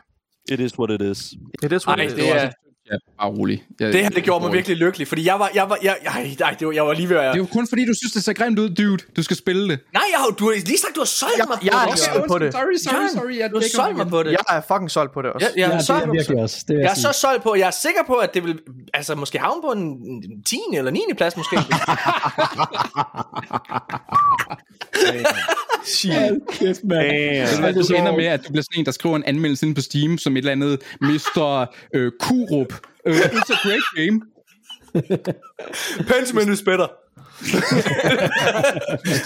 It 0.52 0.60
is 0.60 0.80
what 0.80 0.92
it 0.92 1.02
is. 1.02 1.34
Det 1.62 1.64
er 1.64 1.68
det, 1.68 1.88
Ej, 1.88 1.96
det 1.96 2.30
er, 2.32 2.52
Ja, 2.92 2.98
bare 3.20 3.30
rolig. 3.30 3.64
Jeg, 3.80 3.94
det 3.94 4.02
her 4.04 4.10
det 4.10 4.24
gjorde 4.24 4.46
mig 4.46 4.54
virkelig 4.54 4.78
lykkelig, 4.78 5.08
fordi 5.08 5.26
jeg 5.26 5.40
var, 5.40 5.50
jeg 5.56 5.70
var, 5.70 5.78
jeg, 5.84 5.98
jeg, 6.04 6.36
nej, 6.40 6.56
det 6.60 6.68
var, 6.68 6.74
jeg 6.74 6.86
var 6.86 6.94
lige 6.94 7.10
ved 7.10 7.18
at... 7.18 7.24
Det 7.24 7.30
er 7.34 7.38
jo 7.38 7.46
kun 7.46 7.68
fordi, 7.68 7.86
du 7.86 7.94
synes, 7.94 8.12
det 8.14 8.24
ser 8.24 8.34
grimt 8.34 8.60
ud, 8.60 8.70
dude. 8.70 8.98
Du 9.16 9.24
skal 9.24 9.38
spille 9.38 9.70
det. 9.70 9.80
Nej, 9.94 10.04
jeg 10.12 10.20
har, 10.20 10.28
du 10.28 10.46
har 10.46 10.52
lige 10.54 10.78
sagt, 10.78 10.96
du 10.96 11.00
har 11.00 11.06
solgt 11.06 11.34
Jeg- 11.38 11.46
mig 11.50 11.58
jeg 11.66 11.86
er 11.86 11.90
det. 11.90 12.00
solgt 12.00 12.28
på 12.28 12.38
det. 12.40 12.54
Sorry, 12.54 12.64
sorry, 12.78 13.08
sorry. 13.18 13.38
Jeg 13.40 13.50
Du 13.52 13.56
har 13.60 13.64
solgt 13.76 13.98
mig 13.98 14.08
på 14.08 14.24
det. 14.24 14.32
Jeg 14.32 14.40
er 14.58 14.62
fucking 14.68 14.92
solgt 14.92 15.14
på 15.14 15.22
det 15.22 15.32
også. 15.32 15.48
Jeg, 15.48 15.60
jeg, 15.62 15.68
Ja, 15.68 15.74
er 15.74 15.78
det 15.78 15.86
så, 15.86 15.94
er 15.94 16.12
virkelig 16.12 16.38
også. 16.42 16.66
Det 16.68 16.76
vil 16.76 16.82
jeg 16.82 16.92
er 16.92 16.96
så 16.96 17.12
solgt 17.22 17.44
på, 17.44 17.56
jeg 17.56 17.68
er 17.68 17.72
sikker 17.72 18.02
på, 18.08 18.14
at 18.14 18.34
det 18.34 18.44
vil 18.44 18.60
altså, 18.94 19.16
måske 19.16 19.40
havne 19.40 19.62
på 19.62 19.72
en 19.72 20.44
10. 20.44 20.60
eller 20.78 20.92
9. 20.92 21.00
plads 21.18 21.38
måske. 21.38 21.56
Mand. 26.16 26.42
Det 26.50 27.38
er, 27.38 27.68
at 27.68 27.76
du 27.76 27.94
ender 27.96 28.16
med, 28.16 28.26
at 28.26 28.40
du 28.48 28.52
bliver 28.52 28.64
sådan 28.64 28.80
en, 28.80 28.86
der 28.86 28.92
skriver 28.92 29.16
en 29.16 29.24
anmeldelse 29.24 29.66
inde 29.66 29.76
på 29.76 29.82
Steam, 29.82 30.18
som 30.18 30.34
et 30.34 30.38
eller 30.38 30.52
andet 30.52 30.82
Mr. 31.02 31.66
Øh, 31.96 32.12
Kurup. 32.20 32.74
Øh, 33.08 33.16
it's 33.16 33.54
a 33.54 33.68
great 33.68 33.84
game. 33.96 34.22
Pentiment 36.08 36.50
is 36.50 36.62
better. 36.62 36.88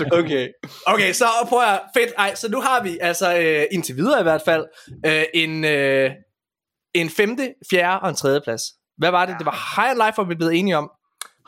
okay. 0.19 0.47
Okay, 0.87 1.13
så 1.13 1.25
prøv 1.49 1.59
at 1.61 1.79
fedt. 1.97 2.09
Ej, 2.17 2.35
så 2.35 2.49
nu 2.51 2.61
har 2.61 2.83
vi 2.83 2.97
altså 3.01 3.37
øh, 3.37 3.63
indtil 3.71 3.95
videre 3.95 4.19
i 4.19 4.23
hvert 4.23 4.41
fald 4.45 4.65
øh, 5.05 5.23
en 5.33 5.65
øh, 5.65 6.11
en 6.93 7.09
femte, 7.09 7.53
fjerde 7.69 7.99
og 7.99 8.09
en 8.09 8.15
tredje 8.15 8.41
plads. 8.41 8.61
Hvad 8.97 9.11
var 9.11 9.25
det? 9.25 9.35
Det 9.39 9.45
var 9.45 9.75
High 9.75 9.89
and 9.91 9.97
Life, 10.05 10.15
hvor 10.15 10.23
vi 10.23 10.35
blev 10.35 10.47
enige 10.49 10.77
om. 10.77 10.91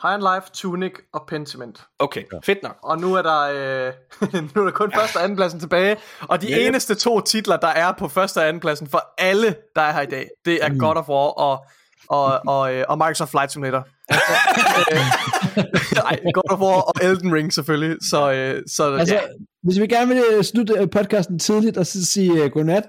High 0.02 0.14
and 0.14 0.22
Life, 0.22 0.50
Tunic 0.54 0.92
og 1.14 1.24
Pentiment. 1.28 1.80
Okay, 1.98 2.22
ja. 2.32 2.38
fedt 2.44 2.62
nok. 2.62 2.76
Og 2.82 2.98
nu 2.98 3.14
er 3.14 3.22
der, 3.22 3.40
øh, 3.40 3.92
nu 4.54 4.60
er 4.60 4.64
der 4.64 4.70
kun 4.72 4.92
første 4.92 5.16
og 5.16 5.22
anden 5.24 5.36
pladsen 5.36 5.60
tilbage. 5.60 5.96
Og 6.20 6.42
de 6.42 6.46
Ja. 6.46 6.66
eneste 6.66 6.94
to 6.94 7.20
titler, 7.20 7.56
der 7.56 7.68
er 7.68 7.92
på 7.98 8.08
første 8.08 8.38
og 8.38 8.48
anden 8.48 8.60
pladsen 8.60 8.86
for 8.86 9.04
alle, 9.18 9.56
der 9.76 9.82
er 9.82 9.92
her 9.92 10.00
i 10.00 10.06
dag, 10.06 10.28
det 10.44 10.64
er 10.64 10.68
Mm. 10.68 10.78
God 10.78 10.96
of 10.96 11.08
War 11.08 11.16
og, 11.38 11.66
og, 12.08 12.40
og, 12.46 12.74
øh, 12.74 12.84
og 12.88 12.98
Microsoft 12.98 13.30
Flight 13.30 13.52
Simulator. 13.52 13.88
Nej, 16.02 16.18
God 16.34 16.52
of 16.52 16.60
War 16.60 16.80
og 16.80 16.94
Elden 17.02 17.34
Ring 17.34 17.52
selvfølgelig. 17.52 17.96
Så, 18.10 18.32
øh, 18.32 18.62
så 18.66 18.94
Altså, 18.94 19.14
ja. 19.14 19.20
hvis 19.62 19.80
vi 19.80 19.86
gerne 19.86 20.14
vil 20.14 20.24
øh, 20.32 20.44
slutte 20.44 20.74
øh, 20.78 20.90
podcasten 20.90 21.38
tidligt 21.38 21.76
og 21.76 21.86
så 21.86 22.06
sige 22.06 22.44
uh, 22.44 22.50
godnat, 22.50 22.84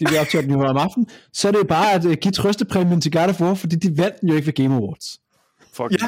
det 0.00 0.20
optager 0.20 0.42
den 0.42 0.50
jo 0.52 0.64
om 0.64 0.76
aftenen, 0.76 1.08
så 1.32 1.48
er 1.48 1.52
det 1.52 1.58
jo 1.58 1.64
bare 1.64 1.92
at 1.92 2.04
uh, 2.04 2.12
give 2.12 2.32
trøstepræmien 2.32 3.00
til 3.00 3.12
God 3.12 3.28
of 3.28 3.40
War, 3.40 3.54
fordi 3.54 3.76
de 3.76 3.98
vandt 3.98 4.20
den 4.20 4.28
jo 4.28 4.34
ikke 4.34 4.46
ved 4.46 4.52
Game 4.54 4.74
Awards. 4.74 5.18
Fuck 5.74 5.92
ja, 5.92 6.06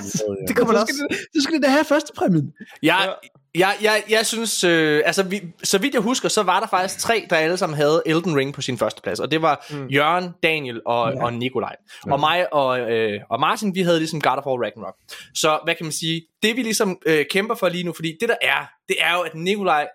det 0.48 0.56
kommer 0.56 0.74
Så 0.74 0.80
også. 0.80 0.94
skal, 0.94 1.08
det, 1.08 1.26
så 1.34 1.42
skal 1.42 1.54
det 1.54 1.62
da 1.62 1.68
have 1.68 1.84
førstepræmien. 1.84 2.52
Jeg, 2.82 3.14
jeg, 3.58 3.76
jeg, 3.82 4.02
jeg 4.08 4.26
synes, 4.26 4.64
øh, 4.64 5.02
altså 5.06 5.22
vi, 5.22 5.42
så 5.64 5.78
vidt 5.78 5.94
jeg 5.94 6.02
husker, 6.02 6.28
så 6.28 6.42
var 6.42 6.60
der 6.60 6.66
faktisk 6.66 6.98
tre, 6.98 7.26
der 7.30 7.36
alle 7.36 7.56
sammen 7.56 7.76
havde 7.76 8.02
Elden 8.06 8.36
Ring 8.36 8.54
på 8.54 8.62
sin 8.62 8.78
første 8.78 9.02
plads. 9.02 9.20
Og 9.20 9.30
det 9.30 9.42
var 9.42 9.66
mm. 9.70 9.86
Jørgen, 9.86 10.30
Daniel 10.42 10.80
og, 10.86 11.12
ja. 11.12 11.24
og 11.24 11.32
Nikolaj. 11.32 11.76
Ja. 12.06 12.12
Og 12.12 12.20
mig 12.20 12.52
og, 12.52 12.80
øh, 12.80 13.20
og 13.30 13.40
Martin, 13.40 13.74
vi 13.74 13.82
havde 13.82 13.98
ligesom 13.98 14.20
God 14.20 14.36
of 14.36 14.46
War 14.46 14.62
Ragnarok. 14.64 14.94
Så 15.34 15.58
hvad 15.64 15.74
kan 15.74 15.86
man 15.86 15.92
sige, 15.92 16.22
det 16.42 16.56
vi 16.56 16.62
ligesom 16.62 16.98
øh, 17.06 17.24
kæmper 17.30 17.54
for 17.54 17.68
lige 17.68 17.84
nu, 17.84 17.92
fordi 17.92 18.16
det 18.20 18.28
der 18.28 18.36
er, 18.42 18.70
det 18.88 18.96
er 19.00 19.14
jo, 19.14 19.20
at 19.20 19.34
Nikolaj, 19.34 19.88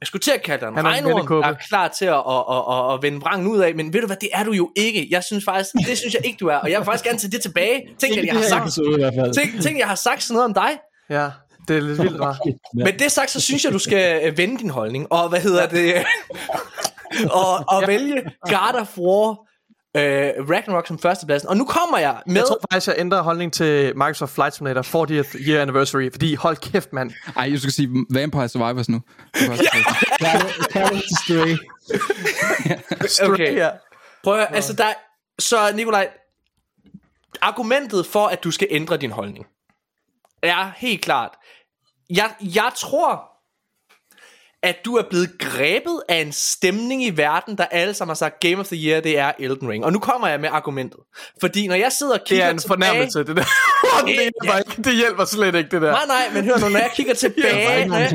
jeg 0.00 0.06
skulle 0.06 0.22
til 0.22 0.30
at 0.30 0.42
kalde 0.42 0.60
dig 0.60 0.68
en 0.68 0.76
Han 0.76 0.86
er 0.86 0.90
regnorm, 0.90 1.42
der 1.42 1.48
er 1.48 1.54
klar 1.68 1.88
til 1.88 2.04
at, 2.04 2.14
at, 2.14 2.44
at, 2.50 2.62
at, 2.74 2.94
at 2.94 3.02
vende 3.02 3.20
vrangen 3.20 3.46
ud 3.46 3.58
af, 3.58 3.74
men 3.74 3.92
ved 3.92 4.00
du 4.00 4.06
hvad, 4.06 4.16
det 4.20 4.28
er 4.32 4.44
du 4.44 4.52
jo 4.52 4.72
ikke. 4.76 5.08
Jeg 5.10 5.24
synes 5.24 5.44
faktisk, 5.44 5.70
det 5.88 5.98
synes 5.98 6.14
jeg 6.14 6.26
ikke, 6.26 6.36
du 6.36 6.46
er, 6.46 6.56
og 6.56 6.70
jeg 6.70 6.78
vil 6.78 6.84
faktisk 6.84 7.04
gerne 7.04 7.18
tage 7.18 7.30
det 7.30 7.42
tilbage. 7.42 7.82
Tænk, 7.98 8.16
at 8.16 8.24
jeg 8.24 8.34
har 8.34 8.42
sagt, 8.42 8.62
episode 8.62 8.92
i 8.92 9.02
hvert 9.02 9.14
fald. 9.14 9.34
tænk, 9.34 9.62
tænk, 9.62 9.78
jeg 9.78 9.88
har 9.88 9.94
sagt 9.94 10.22
sådan 10.22 10.34
noget 10.34 10.44
om 10.44 10.54
dig, 10.54 10.70
Ja, 11.10 11.30
det 11.68 11.76
er 11.76 11.80
lidt 11.80 12.02
vildt, 12.02 12.18
var. 12.18 12.38
men 12.84 12.98
det 12.98 13.12
sagt, 13.12 13.30
så 13.30 13.40
synes 13.40 13.64
jeg, 13.64 13.72
du 13.72 13.78
skal 13.78 14.26
øh, 14.26 14.38
vende 14.38 14.58
din 14.58 14.70
holdning, 14.70 15.12
og 15.12 15.28
hvad 15.28 15.40
hedder 15.40 15.66
det, 15.66 15.94
og, 17.40 17.64
og 17.68 17.82
vælge 17.86 18.22
God 18.48 18.80
of 18.80 18.98
War 18.98 19.46
øh, 19.96 20.50
Ragnarok 20.50 20.86
som 20.86 20.98
førstepladsen. 20.98 21.48
Og 21.48 21.56
nu 21.56 21.64
kommer 21.64 21.98
jeg 21.98 22.22
med... 22.26 22.36
Jeg 22.36 22.44
tror 22.44 22.58
faktisk, 22.70 22.86
jeg 22.86 22.96
ændrer 22.98 23.22
holdning 23.22 23.52
til 23.52 23.96
Microsoft 23.96 24.34
Flight 24.34 24.54
Simulator 24.54 24.82
40th 24.82 25.48
year 25.48 25.62
anniversary, 25.62 26.10
fordi 26.12 26.34
hold 26.34 26.56
kæft, 26.56 26.92
mand. 26.92 27.10
Ej, 27.36 27.50
jeg 27.50 27.58
skal 27.58 27.72
sige 27.72 27.88
Vampire 28.10 28.48
Survivors 28.48 28.88
nu. 28.88 29.00
Stray. 31.20 31.56
Okay. 33.22 33.56
Ja. 33.56 33.70
Prøv 34.24 34.38
at, 34.38 34.48
altså 34.52 34.72
der, 34.72 34.92
så 35.38 35.56
Nikolaj, 35.74 36.08
argumentet 37.40 38.06
for, 38.06 38.26
at 38.26 38.44
du 38.44 38.50
skal 38.50 38.68
ændre 38.70 38.96
din 38.96 39.10
holdning, 39.10 39.46
er 40.42 40.70
helt 40.76 41.02
klart, 41.02 41.30
jeg, 42.10 42.30
jeg 42.40 42.70
tror, 42.76 43.36
at 44.62 44.76
du 44.84 44.96
er 44.96 45.02
blevet 45.10 45.38
grebet 45.38 46.02
af 46.08 46.16
en 46.16 46.32
stemning 46.32 47.04
i 47.04 47.10
verden, 47.10 47.58
der 47.58 47.64
alle 47.64 47.94
sammen 47.94 48.10
har 48.10 48.14
sagt, 48.14 48.40
Game 48.40 48.56
of 48.56 48.66
the 48.66 48.76
Year, 48.76 49.00
det 49.00 49.18
er 49.18 49.32
Elden 49.38 49.68
Ring. 49.68 49.84
Og 49.84 49.92
nu 49.92 49.98
kommer 49.98 50.28
jeg 50.28 50.40
med 50.40 50.48
argumentet. 50.52 51.00
Fordi 51.40 51.66
når 51.66 51.74
jeg 51.74 51.92
sidder 51.92 52.12
og 52.12 52.18
Det 52.18 52.28
kigger 52.28 52.44
er 52.44 52.50
en 52.50 52.58
tilbage... 52.58 52.78
fornærmelse, 52.78 53.18
det 53.18 53.36
der. 53.36 53.44
det, 54.06 54.14
hjælper 54.14 54.58
ikke. 54.58 54.82
det 54.82 54.94
hjælper 54.96 55.24
slet 55.24 55.54
ikke, 55.54 55.70
det 55.70 55.82
der. 55.82 55.90
Nej, 55.90 56.06
nej, 56.06 56.30
men 56.34 56.44
hør 56.44 56.58
nu, 56.58 56.68
når 56.68 56.78
jeg 56.78 56.90
kigger 56.94 57.14
tilbage, 57.24 57.88
når 57.88 57.96
jeg, 57.96 58.12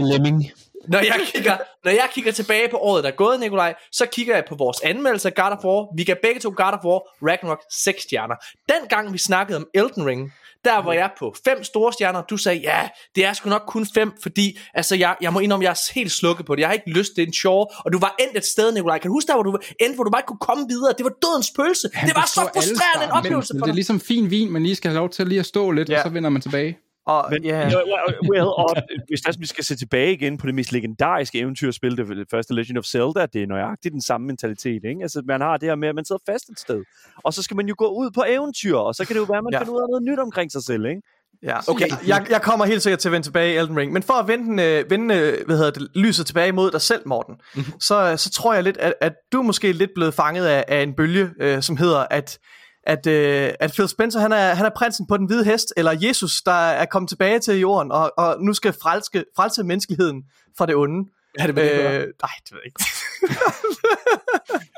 når 0.88 1.00
jeg, 1.00 1.22
kigger, 1.34 1.58
når 1.84 1.92
jeg 1.92 2.10
kigger 2.14 2.32
tilbage 2.32 2.70
på 2.70 2.78
året, 2.78 3.04
der 3.04 3.10
er 3.10 3.16
gået, 3.16 3.40
Nikolaj, 3.40 3.74
så 3.92 4.06
kigger 4.06 4.36
jeg 4.36 4.44
på 4.50 4.56
vores 4.56 4.82
anmeldelse 4.84 5.28
af 5.28 5.36
God 5.36 5.52
of 5.52 5.66
War. 5.66 5.96
Vi 5.98 6.04
gav 6.04 6.16
begge 6.24 6.40
to 6.40 6.54
God 6.56 6.74
of 6.74 6.86
War 6.86 7.30
Ragnarok 7.30 7.62
6 7.72 8.04
stjerner. 8.04 8.36
Dengang 8.70 9.14
vi 9.14 9.18
snakkede 9.18 9.58
om 9.58 9.68
Elden 9.74 10.06
Ring, 10.06 10.34
der 10.66 10.82
var 10.82 10.94
jeg 10.94 11.10
på 11.20 11.36
5 11.46 11.64
store 11.64 11.94
stjerner. 11.94 12.22
Du 12.22 12.38
sagde, 12.38 12.60
ja, 12.60 12.90
det 13.16 13.26
er 13.26 13.34
sgu 13.34 13.50
nok 13.50 13.64
kun 13.68 13.88
5, 13.94 14.12
fordi 14.22 14.60
altså, 14.74 14.96
jeg, 14.96 15.16
jeg 15.22 15.34
må 15.34 15.40
indrømme, 15.40 15.64
jeg 15.64 15.72
er 15.72 15.94
helt 15.94 16.12
slukket 16.12 16.46
på 16.46 16.56
det. 16.56 16.60
Jeg 16.62 16.70
har 16.70 16.74
ikke 16.74 16.90
lyst 16.90 17.16
til 17.16 17.28
en 17.28 17.34
sjov. 17.34 17.72
Og 17.86 17.94
du 17.94 18.00
var 18.00 18.16
endt 18.20 18.38
et 18.38 18.46
sted, 18.46 18.72
Nikolaj. 18.72 19.00
Kan 19.00 19.10
du 19.10 19.14
huske 19.14 19.28
der, 19.28 19.34
hvor 19.34 19.44
du 19.44 19.58
endte, 19.80 19.96
hvor 19.96 20.04
du 20.04 20.10
bare 20.12 20.20
ikke 20.20 20.28
kunne 20.28 20.38
komme 20.50 20.66
videre? 20.70 20.94
Det 20.98 21.04
var 21.04 21.14
dødens 21.26 21.52
pølse. 21.58 21.88
det 22.08 22.16
var 22.16 22.26
så 22.34 22.42
frustrerende 22.54 23.06
en 23.06 23.12
oplevelse 23.12 23.54
Men 23.54 23.60
for 23.60 23.66
det 23.66 23.70
er 23.70 23.74
dig. 23.74 23.76
ligesom 23.76 24.00
fin 24.00 24.30
vin, 24.32 24.52
man 24.52 24.64
lige 24.64 24.76
skal 24.76 24.92
have 24.92 24.98
lov 25.00 25.10
til 25.10 25.28
lige 25.28 25.40
at 25.40 25.46
stå 25.46 25.72
lidt, 25.72 25.90
Ja. 25.90 25.98
og 25.98 26.04
så 26.04 26.10
vender 26.10 26.30
man 26.30 26.42
tilbage. 26.42 26.78
Og, 27.12 27.28
Men, 27.32 27.44
ja, 27.44 27.60
ja, 27.60 27.78
well, 28.32 28.44
og 28.44 28.76
hvis 29.08 29.26
altså, 29.26 29.40
vi 29.40 29.46
skal 29.46 29.64
se 29.64 29.76
tilbage 29.76 30.14
igen 30.14 30.38
på 30.38 30.48
det 30.48 30.56
mest 30.56 30.72
legendariske 30.72 31.40
eventyrspil, 31.40 31.98
det, 31.98 32.08
det 32.08 32.28
første 32.32 32.54
Legend 32.54 32.78
of 32.78 32.84
Zelda, 32.86 33.26
det 33.26 33.44
er 33.44 33.48
nøjagtigt 33.48 33.92
den 33.92 34.02
samme 34.02 34.28
mentalitet. 34.28 34.82
Ikke? 34.86 35.02
Altså, 35.02 35.22
man 35.26 35.42
har 35.42 35.58
det 35.58 35.70
her 35.70 35.76
med, 35.76 35.90
at 35.90 35.96
man 35.96 36.06
sidder 36.06 36.22
fast 36.32 36.50
et 36.50 36.60
sted. 36.60 36.84
Og 37.24 37.34
så 37.34 37.44
skal 37.44 37.58
man 37.58 37.68
jo 37.68 37.76
gå 37.78 37.88
ud 37.88 38.12
på 38.12 38.24
eventyr, 38.28 38.76
og 38.76 38.96
så 38.96 39.06
kan 39.06 39.14
det 39.16 39.20
jo 39.20 39.26
være, 39.26 39.38
at 39.38 39.44
man 39.44 39.54
Ja. 39.54 39.60
finder 39.60 39.74
ud 39.74 39.82
af 39.82 39.88
noget 39.90 40.04
nyt 40.04 40.20
omkring 40.20 40.52
sig 40.52 40.64
selv. 40.64 40.86
Ikke? 40.86 41.02
Ja, 41.44 41.58
Okay. 41.68 41.86
okay. 41.86 42.08
Jeg, 42.08 42.26
jeg 42.30 42.42
kommer 42.42 42.66
helt 42.66 42.82
sikkert 42.82 43.00
til 43.00 43.10
at 43.10 43.12
vende 43.12 43.28
tilbage 43.28 43.54
i 43.54 43.58
Elden 43.58 43.78
Ring. 43.78 43.94
Men 43.94 44.04
for 44.04 44.14
at 44.14 44.28
vende, 44.28 44.64
øh, 44.64 44.90
vende 44.90 45.16
øh, 45.16 45.46
hvad 45.46 45.58
hedder 45.58 45.72
det, 45.72 45.88
lyset 45.96 46.26
tilbage 46.26 46.52
mod 46.52 46.72
dig 46.72 46.82
selv, 46.82 47.02
Morten, 47.06 47.36
mm-hmm. 47.56 47.80
så, 47.80 48.18
så 48.18 48.30
tror 48.32 48.54
jeg 48.54 48.64
lidt, 48.64 48.78
at, 48.78 48.94
at 49.02 49.14
du 49.32 49.38
er 49.40 49.44
måske 49.44 49.72
lidt 49.74 49.92
blevet 49.96 50.14
fanget 50.14 50.46
af, 50.46 50.66
af 50.68 50.84
en 50.84 50.94
bølge, 50.94 51.30
øh, 51.42 51.62
som 51.62 51.78
hedder, 51.78 52.06
at, 52.12 52.38
at, 52.84 53.08
øh, 53.08 53.54
at 53.60 53.72
Phil 53.72 53.88
Spencer 53.88 54.20
han 54.20 54.32
er, 54.32 54.54
han 54.54 54.66
er 54.66 54.70
prinsen 54.76 55.08
på 55.08 55.18
den 55.18 55.26
hvide 55.26 55.46
hest, 55.46 55.74
eller 55.78 55.98
Jesus, 56.02 56.42
der 56.42 56.52
er 56.52 56.86
kommet 56.86 57.10
tilbage 57.10 57.40
til 57.40 57.60
jorden, 57.60 57.92
og, 57.92 58.14
og 58.18 58.38
nu 58.42 58.54
skal 58.54 58.74
frelske, 58.82 59.26
frelse 59.36 59.64
menneskeheden 59.64 60.24
fra 60.58 60.66
det 60.66 60.76
onde. 60.76 61.10
Ja, 61.40 61.48
det, 61.48 61.56
det 61.56 61.64
Øh, 61.64 62.08
nej, 62.22 62.32
det 62.44 62.52
ved 62.52 62.60
jeg 62.60 62.66
ikke. 62.66 62.84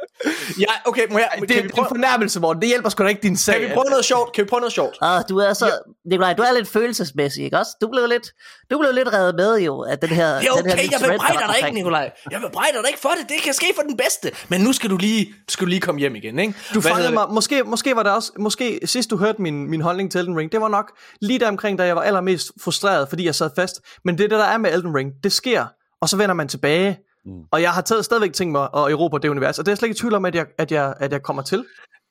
ja, 0.60 0.66
okay, 0.86 1.02
må 1.12 1.18
jeg, 1.18 1.30
Det, 1.40 1.48
kan, 1.48 1.58
er 1.58 1.62
vi 1.62 1.68
en 1.68 1.72
prøve, 1.76 1.88
fornærmelse, 1.88 2.40
Morten. 2.40 2.62
Det 2.62 2.70
hjælper 2.70 2.90
sgu 2.90 3.04
da 3.04 3.10
ikke 3.10 3.22
din 3.22 3.38
sag. 3.38 3.60
kan 3.60 3.70
vi 3.70 3.74
prøve 3.74 3.90
noget 3.90 4.06
sjovt? 4.06 4.34
Kan 4.34 4.44
vi 4.44 4.50
prøve 4.50 4.60
noget 4.60 4.74
sjovt? 4.74 4.98
Ah, 5.02 5.24
du 5.30 5.38
er 5.38 5.54
så, 5.54 5.72
Nikolaj, 6.06 6.34
du 6.34 6.42
er 6.42 6.54
lidt 6.54 6.68
følelsesmæssig, 6.68 7.44
ikke 7.44 7.58
også? 7.58 7.72
Du 7.82 7.88
blev 7.88 8.08
lidt, 8.08 8.32
du 8.72 8.80
blev 8.80 8.92
lidt 8.94 9.14
reddet 9.14 9.36
med 9.36 9.60
jo, 9.60 9.82
at 9.82 10.02
den 10.02 10.10
her... 10.10 10.40
Det 10.40 10.48
er 10.48 10.56
den 10.56 10.66
her 10.66 10.74
okay, 10.74 10.92
jeg 10.92 11.00
bebrejder 11.00 11.48
dig 11.48 11.56
ikke. 11.58 11.76
Nikolaj. 11.76 12.12
Jeg 12.32 12.42
bebrejder 12.42 12.82
dig 12.82 12.90
ikke 12.90 13.00
for 13.00 13.10
det. 13.20 13.30
Det 13.30 13.42
kan 13.44 13.54
ske 13.54 13.66
for 13.76 13.82
den 13.82 13.98
bedste. 13.98 14.32
Men 14.50 14.62
nu 14.62 14.74
skal 14.74 14.90
du 14.90 14.98
lige, 14.98 15.34
skal 15.50 15.66
du 15.66 15.70
lige 15.70 15.82
komme 15.82 16.00
hjem 16.00 16.16
igen, 16.16 16.40
ikke? 16.40 16.54
Du 16.74 16.82
Hvad 16.82 16.92
fangede 16.92 17.12
mig, 17.12 17.26
måske, 17.30 17.64
måske 17.64 17.96
var 17.96 18.04
det 18.04 18.12
også, 18.12 18.32
måske 18.40 18.80
sidst 18.86 19.10
du 19.10 19.18
hørte 19.18 19.42
min, 19.42 19.70
min 19.70 19.82
holdning 19.82 20.12
til 20.12 20.20
Elden 20.20 20.38
Ring, 20.38 20.52
det 20.52 20.62
var 20.62 20.68
nok 20.68 20.92
lige 21.22 21.40
der 21.40 21.48
omkring, 21.48 21.78
da 21.78 21.86
jeg 21.86 21.96
var 21.96 22.02
allermest 22.02 22.52
frustreret, 22.64 23.10
fordi 23.10 23.26
jeg 23.26 23.36
sad 23.36 23.50
fast. 23.56 23.82
Men 24.06 24.18
det 24.18 24.24
er 24.24 24.30
det, 24.30 24.40
der 24.40 24.46
er 24.46 24.58
med 24.58 24.74
Elden 24.74 24.96
Ring. 24.96 25.12
Det 25.24 25.32
sker, 25.32 25.66
og 26.02 26.10
så 26.10 26.18
vender 26.18 26.36
man 26.36 26.48
tilbage. 26.48 26.98
Mm. 27.26 27.44
Og 27.52 27.62
jeg 27.62 27.72
har 27.72 27.82
taget, 27.82 28.06
stadigvæk 28.06 28.34
tænkt 28.34 28.52
mig 28.52 28.64
at 28.64 28.92
erobre 28.92 29.20
det 29.20 29.30
univers, 29.30 29.60
og 29.60 29.66
det 29.66 29.70
er 29.70 29.72
jeg 29.72 29.78
slet 29.78 29.88
ikke 29.88 29.98
i 29.98 30.00
tvivl 30.00 30.14
om, 30.14 30.26
at 30.26 30.36
jeg, 30.36 30.46
at 30.58 30.72
jeg, 30.72 30.94
at 31.00 31.12
jeg 31.12 31.22
kommer 31.22 31.44
til. 31.44 31.66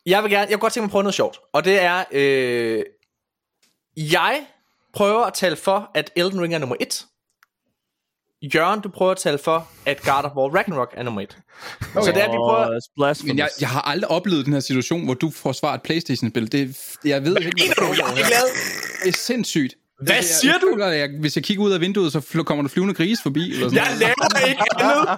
Jeg 0.07 0.23
vil 0.23 0.31
gerne, 0.31 0.41
jeg 0.41 0.49
kunne 0.51 0.61
godt 0.61 0.73
tænke 0.73 0.83
mig 0.85 0.89
at 0.89 0.91
prøve 0.91 1.03
noget 1.03 1.15
sjovt. 1.15 1.39
Og 1.53 1.65
det 1.65 1.83
er, 1.83 2.05
øh, 2.13 2.83
jeg 3.97 4.47
prøver 4.95 5.25
at 5.25 5.35
tale 5.35 5.57
for, 5.57 5.91
at 5.95 6.11
Elden 6.17 6.41
Ring 6.41 6.55
er 6.55 6.59
nummer 6.59 6.77
et. 6.81 7.07
Jørgen, 8.55 8.81
du 8.81 8.89
prøver 8.89 9.13
at 9.13 9.19
tale 9.19 9.39
for, 9.39 9.69
at 9.87 10.03
God 10.03 10.25
of 10.25 10.33
War 10.37 10.57
Ragnarok 10.57 10.95
er 10.97 11.03
nummer 11.03 11.21
et. 11.21 11.39
Okay. 11.95 12.07
Så 12.07 12.13
det 12.13 12.23
er, 12.23 12.31
vi 12.31 12.37
prøver... 12.37 12.81
Blasphemous. 12.97 13.29
Men 13.29 13.39
jeg, 13.39 13.49
jeg 13.61 13.69
har 13.69 13.81
aldrig 13.81 14.11
oplevet 14.11 14.45
den 14.45 14.53
her 14.53 14.61
situation, 14.61 15.05
hvor 15.05 15.15
du 15.15 15.31
forsvarer 15.31 15.75
et 15.75 15.83
Playstation-spil. 15.83 16.53
Det, 16.53 16.77
jeg 17.05 17.25
ved 17.25 17.37
ikke, 17.37 17.53
Mener 17.57 17.75
du, 17.75 17.85
jeg 17.85 18.11
er 18.11 18.15
glad? 18.15 18.47
Det 19.05 19.09
er 19.09 19.19
sindssygt. 19.19 19.75
Hvad 20.05 20.15
Jeg- 20.15 20.25
siger 20.25 20.53
jeg, 20.53 20.61
du? 20.61 20.85
Jeg, 20.85 21.09
hvis 21.21 21.37
jeg 21.37 21.45
kigger 21.45 21.65
ud 21.65 21.73
af 21.73 21.81
vinduet, 21.81 22.13
så 22.13 22.43
kommer 22.47 22.63
der 22.63 22.69
flyvende 22.69 22.95
grise 22.95 23.23
forbi. 23.23 23.53
Eller 23.53 23.69
sådan 23.69 23.77
Jeg 23.85 23.97
laver 23.99 24.47
ikke 24.49 24.63
andet. 24.79 25.09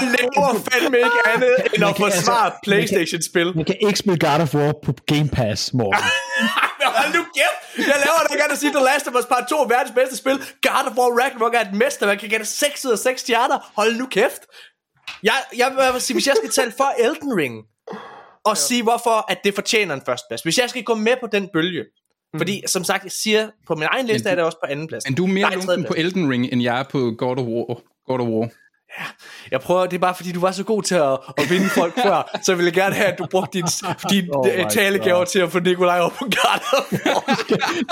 Jeg 0.00 0.16
laver 0.18 0.60
fandme 0.72 0.96
ikke 0.98 1.20
andet, 1.34 1.56
end 1.74 1.84
at 1.84 1.96
forsvare 1.96 2.44
altså- 2.44 2.58
Playstation-spil. 2.64 3.56
Man 3.56 3.64
kan 3.64 3.76
ikke 3.86 3.98
spille 3.98 4.18
God 4.18 4.40
of 4.40 4.54
War 4.54 4.74
på 4.84 4.92
Game 5.06 5.28
Pass, 5.28 5.72
Morten. 5.74 6.02
Hold 6.98 7.14
nu 7.14 7.22
kæft! 7.36 7.88
Jeg 7.88 7.96
laver 8.06 8.18
det 8.30 8.36
gerne 8.40 8.52
at 8.52 8.58
sige, 8.58 8.72
The 8.72 8.84
Last 8.84 9.06
of 9.08 9.14
Us 9.14 9.26
Part 9.26 9.44
2 9.50 9.56
er 9.64 9.68
verdens 9.68 9.92
bedste 9.94 10.16
spil. 10.16 10.36
God 10.62 10.84
of 10.90 10.92
War 10.98 11.10
Ragnarok 11.22 11.54
er 11.54 11.60
et 11.60 11.74
mester. 11.74 12.06
Man 12.06 12.18
kan 12.18 12.28
gætte 12.28 12.46
6 12.46 12.84
ud 12.84 12.92
af 12.92 12.98
6 12.98 13.20
stjerner. 13.20 13.72
Hold 13.76 13.96
nu 13.96 14.06
kæft. 14.06 14.42
Jeg, 15.22 15.34
jeg 15.56 15.90
vil 15.92 16.00
sige, 16.00 16.14
hvis 16.14 16.26
jeg 16.26 16.34
skal 16.36 16.50
tale 16.50 16.72
for 16.76 16.94
Elden 16.98 17.36
Ring, 17.36 17.54
og 18.44 18.56
sige, 18.56 18.82
hvorfor 18.82 19.24
at 19.32 19.38
det 19.44 19.54
fortjener 19.54 19.94
en 19.94 20.02
førsteplads. 20.06 20.42
Hvis 20.42 20.58
jeg 20.58 20.70
skal 20.70 20.82
gå 20.84 20.94
med 20.94 21.16
på 21.20 21.26
den 21.32 21.48
bølge, 21.52 21.84
fordi 22.36 22.62
som 22.66 22.84
sagt, 22.84 23.04
jeg 23.04 23.12
siger, 23.12 23.48
på 23.66 23.74
min 23.74 23.88
egen 23.90 24.06
liste 24.06 24.28
er 24.28 24.34
det 24.34 24.44
også 24.44 24.58
på 24.64 24.66
anden 24.70 24.86
plads. 24.86 25.04
Men 25.08 25.14
du 25.14 25.24
er 25.24 25.28
mere 25.28 25.54
lunken 25.54 25.84
på 25.84 25.94
Elden 25.96 26.30
Ring, 26.30 26.52
end 26.52 26.62
jeg 26.62 26.78
er 26.78 26.82
på 26.82 27.14
God 27.18 27.38
of 27.38 27.46
War. 27.46 27.80
God 28.06 28.20
of 28.20 28.28
War. 28.28 28.48
Jeg 29.50 29.60
prøver, 29.60 29.86
det 29.86 29.94
er 29.94 30.00
bare 30.00 30.14
fordi, 30.14 30.32
du 30.32 30.40
var 30.40 30.52
så 30.52 30.64
god 30.64 30.82
til 30.82 30.94
at, 30.94 31.18
at 31.38 31.50
vinde 31.50 31.68
folk 31.68 31.94
før, 32.02 32.38
så 32.42 32.52
jeg 32.52 32.58
ville 32.58 32.72
gerne 32.72 32.94
have, 32.94 33.08
at 33.08 33.18
du 33.18 33.26
brugte 33.30 33.58
din, 33.58 33.66
din 34.10 34.30
Oh 34.32 34.70
talegaver 34.70 35.24
til 35.24 35.38
at 35.38 35.52
få 35.52 35.60
Nikolaj 35.60 35.98
op 35.98 36.12
på 36.12 36.24
War. 36.24 36.58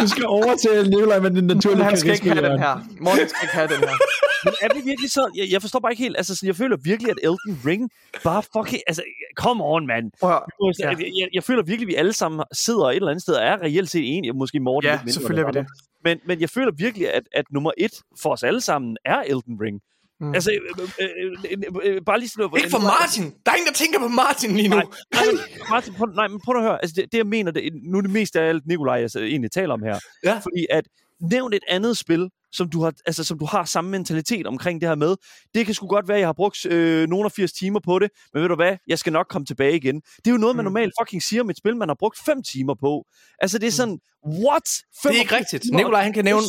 Du 0.01 0.09
skal 0.09 0.27
over 0.27 0.57
til 0.57 0.91
Nikolaj 0.91 1.19
med 1.19 1.31
din 1.31 1.45
naturlige 1.45 1.85
Han 1.85 1.97
skal 1.97 2.13
ikke 2.13 2.31
have 2.33 2.51
den 2.51 2.59
her. 2.59 2.75
Morten 3.01 3.29
skal 3.29 3.39
ikke 3.43 3.55
have 3.55 3.69
den 3.69 3.81
her. 3.81 3.97
Men 4.45 4.55
er 4.63 4.69
det 4.69 4.85
virkelig 4.85 5.11
så? 5.11 5.31
Jeg, 5.37 5.47
jeg 5.51 5.61
forstår 5.61 5.81
bare 5.81 5.93
ikke 5.93 6.03
helt. 6.03 6.17
Altså, 6.17 6.37
sådan, 6.37 6.47
jeg 6.47 6.57
føler 6.57 6.77
virkelig, 6.85 7.11
at 7.11 7.19
Elden 7.23 7.61
Ring 7.67 7.91
bare 8.25 8.43
fucking... 8.43 8.83
Altså, 8.87 9.03
come 9.37 9.65
on, 9.65 9.87
mand. 9.87 10.11
At 10.23 10.29
høre. 10.29 10.41
Jeg, 10.81 10.97
jeg, 10.99 11.29
jeg 11.35 11.45
føler 11.45 11.63
virkelig, 11.63 11.87
at 11.87 11.89
vi 11.89 11.95
alle 11.95 12.13
sammen 12.13 12.43
sidder 12.53 12.85
et 12.85 12.97
eller 12.97 13.09
andet 13.09 13.23
sted 13.23 13.35
og 13.35 13.45
er 13.45 13.57
reelt 13.63 13.91
set 13.91 14.17
enige. 14.17 14.33
Måske 14.33 14.61
Morten 14.61 14.87
Ja, 14.87 14.93
lidt 14.93 15.05
mindre 15.05 15.13
selvfølgelig 15.13 15.43
er 15.43 15.53
vi 15.53 15.59
andre. 15.59 15.71
Men, 16.05 16.19
men 16.27 16.41
jeg 16.41 16.51
føler 16.51 16.73
virkelig, 16.77 17.15
at, 17.15 17.23
at 17.33 17.45
nummer 17.51 17.71
et 17.79 17.93
for 18.23 18.31
os 18.31 18.43
alle 18.43 18.61
sammen 18.61 18.97
er 19.05 19.23
Elden 19.27 19.59
Ring. 19.61 19.81
Mm. 20.23 20.35
Altså, 20.35 20.51
øh, 20.53 20.61
øh, 21.01 21.33
øh, 21.51 21.95
øh, 21.95 22.03
bare 22.07 22.19
lige 22.19 22.29
sådan... 22.29 22.51
Ikke 22.57 22.71
for 22.71 22.79
Martin. 22.79 23.25
Der 23.47 23.53
er 23.53 23.57
ingen, 23.57 23.69
der 23.73 23.79
tænker 23.83 23.99
på 23.99 24.09
Martin 24.09 24.51
lige 24.57 24.69
nu. 24.69 24.77
Nej, 24.77 24.85
nej, 25.15 25.25
men, 25.27 25.39
Martin, 25.71 25.95
prøv, 25.95 26.07
nej, 26.07 26.29
men 26.29 26.41
prøv 26.45 26.57
at 26.57 26.63
høre. 26.63 26.79
Altså, 26.83 26.95
det, 26.97 27.13
det, 27.13 27.19
jeg 27.19 27.27
mener, 27.27 27.51
det, 27.51 27.71
nu 27.83 27.99
er 27.99 28.03
det 28.03 28.11
mest 28.11 28.37
af 28.37 28.49
alt 28.49 28.67
Nikolaj, 28.67 28.95
jeg 28.95 29.11
så 29.11 29.21
egentlig 29.21 29.51
taler 29.51 29.75
om 29.75 29.83
her. 29.83 29.99
Ja. 30.25 30.35
Fordi 30.35 30.67
at 30.71 30.85
nævn 31.21 31.53
et 31.53 31.65
andet 31.69 31.97
spil, 31.97 32.31
som 32.53 32.69
du, 32.71 32.83
har, 32.83 32.93
altså, 33.07 33.25
som 33.25 33.39
du 33.39 33.45
har 33.47 33.65
samme 33.65 33.91
mentalitet 33.91 34.47
omkring 34.47 34.81
det 34.81 34.89
her 34.89 34.97
med. 34.97 35.17
Det 35.55 35.67
kan 35.67 35.75
sgu 35.75 35.87
godt 35.87 36.09
være, 36.09 36.17
at 36.17 36.21
jeg 36.21 36.29
har 36.29 36.33
brugt 36.33 36.67
øh, 36.67 37.09
nogle 37.09 37.25
af 37.25 37.33
80 37.33 37.53
timer 37.53 37.81
på 37.85 37.99
det, 37.99 38.11
men 38.35 38.43
ved 38.43 38.49
du 38.49 38.55
hvad, 38.55 38.77
jeg 38.89 38.99
skal 38.99 39.13
nok 39.13 39.27
komme 39.31 39.47
tilbage 39.47 39.77
igen. 39.77 39.95
Det 40.01 40.27
er 40.27 40.31
jo 40.31 40.37
noget, 40.37 40.57
man 40.57 40.63
Mm. 40.63 40.65
normalt 40.73 40.93
fucking 41.01 41.23
siger 41.23 41.43
om 41.43 41.51
et 41.51 41.57
spil, 41.57 41.77
man 41.77 41.89
har 41.89 41.97
brugt 41.99 42.19
5 42.25 42.43
timer 42.43 42.75
på. 42.81 43.05
Altså, 43.43 43.59
det 43.59 43.67
er 43.67 43.71
sådan, 43.73 43.99
what? 44.27 44.63
Det 45.03 45.11
er 45.17 45.21
ikke 45.21 45.37
rigtigt. 45.37 45.65
Nikolaj, 45.73 46.03
han 46.03 46.13
kan 46.13 46.25
nævne 46.25 46.43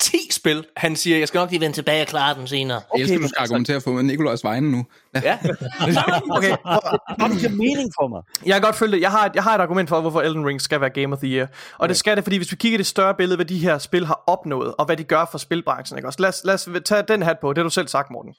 10 0.00 0.16
spil. 0.30 0.66
Han 0.76 0.96
siger, 0.96 1.18
jeg 1.18 1.28
skal 1.28 1.38
nok 1.38 1.50
lige 1.50 1.60
vende 1.60 1.76
tilbage 1.76 2.02
og 2.02 2.06
klare 2.06 2.34
den 2.34 2.46
senere. 2.46 2.76
Okay, 2.90 2.98
jeg 2.98 3.02
elsker, 3.02 3.18
du 3.22 3.28
skal 3.28 3.40
altså- 3.40 3.54
argumentere 3.54 3.80
for 3.80 4.02
Nikolajs 4.02 4.44
vegne 4.44 4.70
nu. 4.70 4.84
Ja. 5.22 5.38
Okay, 6.30 6.50
Det 7.30 7.38
giver 7.40 7.50
mening 7.50 7.90
for 8.00 8.08
mig. 8.08 8.22
Jeg 8.46 8.54
kan 8.54 8.62
godt 8.62 8.76
følge 8.76 8.92
det. 8.96 9.00
Jeg 9.02 9.10
har, 9.10 9.26
et, 9.26 9.32
jeg 9.34 9.42
har 9.42 9.54
et 9.54 9.60
argument 9.60 9.88
for, 9.88 10.00
hvorfor 10.00 10.20
Elden 10.22 10.46
Ring 10.46 10.60
skal 10.60 10.80
være 10.80 10.90
Game 10.90 11.12
of 11.12 11.18
the 11.18 11.28
Year. 11.28 11.46
Og 11.78 11.88
det 11.88 11.96
skal 11.96 12.16
det, 12.16 12.24
fordi 12.24 12.36
hvis 12.36 12.50
vi 12.52 12.56
kigger 12.56 12.76
i 12.76 12.78
det 12.78 12.86
større 12.86 13.14
billede, 13.14 13.36
hvad 13.36 13.46
de 13.46 13.58
her 13.58 13.78
spil 13.78 14.06
har 14.06 14.24
opnået, 14.26 14.74
og 14.78 14.86
hvad 14.86 14.96
de 14.96 15.04
gør 15.04 15.24
for 15.30 15.38
spilbranchen, 15.38 15.98
ikke 15.98 16.08
også? 16.08 16.22
Lad, 16.22 16.28
os, 16.28 16.40
lad 16.44 16.54
os 16.54 16.68
tage 16.84 17.02
den 17.02 17.22
hat 17.22 17.38
på, 17.40 17.52
det 17.52 17.58
har 17.58 17.62
du 17.62 17.70
selv 17.70 17.88
sagt, 17.88 18.10
Morten. 18.10 18.34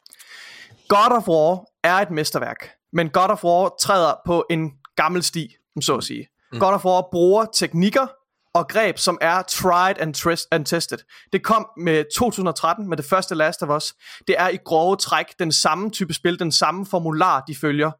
God 0.87 1.17
of 1.17 1.27
War 1.27 1.65
er 1.83 1.95
et 1.95 2.11
mesterværk, 2.11 2.69
men 2.93 3.09
God 3.09 3.29
of 3.29 3.43
War 3.43 3.75
træder 3.81 4.13
på 4.25 4.45
en 4.49 4.71
gammel 4.95 5.23
sti, 5.23 5.55
så 5.81 5.95
at 5.95 6.03
sige. 6.03 6.27
Mm. 6.51 6.59
God 6.59 6.73
of 6.73 6.85
War 6.85 7.07
bruger 7.11 7.45
teknikker 7.53 8.07
og 8.53 8.67
greb, 8.67 8.97
som 8.97 9.17
er 9.21 9.41
tried 9.41 9.95
and, 9.99 10.13
trist 10.13 10.47
and 10.51 10.65
tested. 10.65 10.97
Det 11.33 11.43
kom 11.43 11.67
med 11.77 12.05
2013 12.15 12.89
med 12.89 12.97
det 12.97 13.05
første 13.05 13.35
Last 13.35 13.63
of 13.63 13.69
Us. 13.69 13.93
Det 14.27 14.35
er 14.37 14.49
i 14.49 14.57
grove 14.65 14.95
træk 14.95 15.25
den 15.39 15.51
samme 15.51 15.89
type 15.89 16.13
spil, 16.13 16.39
den 16.39 16.51
samme 16.51 16.85
formular, 16.85 17.43
de 17.47 17.55
følger. 17.55 17.91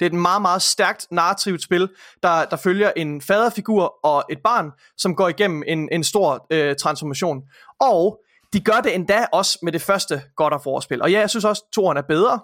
Det 0.00 0.06
er 0.06 0.10
et 0.10 0.20
meget, 0.20 0.42
meget 0.42 0.62
stærkt 0.62 1.06
narrativt 1.10 1.62
spil, 1.62 1.88
der, 2.22 2.44
der 2.44 2.56
følger 2.56 2.92
en 2.96 3.20
faderfigur 3.20 3.94
og 4.04 4.24
et 4.30 4.38
barn, 4.44 4.70
som 4.96 5.16
går 5.16 5.28
igennem 5.28 5.62
en, 5.66 5.88
en 5.92 6.04
stor 6.04 6.46
øh, 6.50 6.76
transformation. 6.76 7.42
Og 7.80 8.23
de 8.54 8.60
gør 8.60 8.80
det 8.84 8.94
endda 8.94 9.26
også 9.32 9.58
med 9.62 9.72
det 9.72 9.82
første 9.82 10.22
God 10.36 10.52
of 10.52 10.66
War-spil. 10.66 11.02
Og 11.02 11.10
ja, 11.12 11.20
jeg 11.20 11.30
synes 11.30 11.44
også, 11.44 11.62
at 11.68 11.72
toren 11.74 11.96
er 11.96 12.02
bedre, 12.02 12.40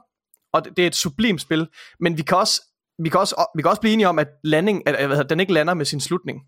og 0.52 0.64
det, 0.64 0.76
det 0.76 0.82
er 0.82 0.86
et 0.86 0.94
sublimt 0.96 1.40
spil, 1.40 1.68
men 2.00 2.16
vi 2.18 2.22
kan 2.22 2.36
også, 2.38 2.62
vi 3.02 3.08
kan 3.08 3.20
også, 3.20 3.44
vi 3.56 3.62
kan 3.62 3.68
også 3.70 3.80
blive 3.80 3.92
enige 3.92 4.08
om, 4.08 4.18
at, 4.18 4.28
landing, 4.44 4.88
at, 4.88 5.06
hvad 5.06 5.16
det, 5.16 5.30
den 5.30 5.40
ikke 5.40 5.52
lander 5.52 5.74
med 5.74 5.84
sin 5.86 6.00
slutning. 6.00 6.40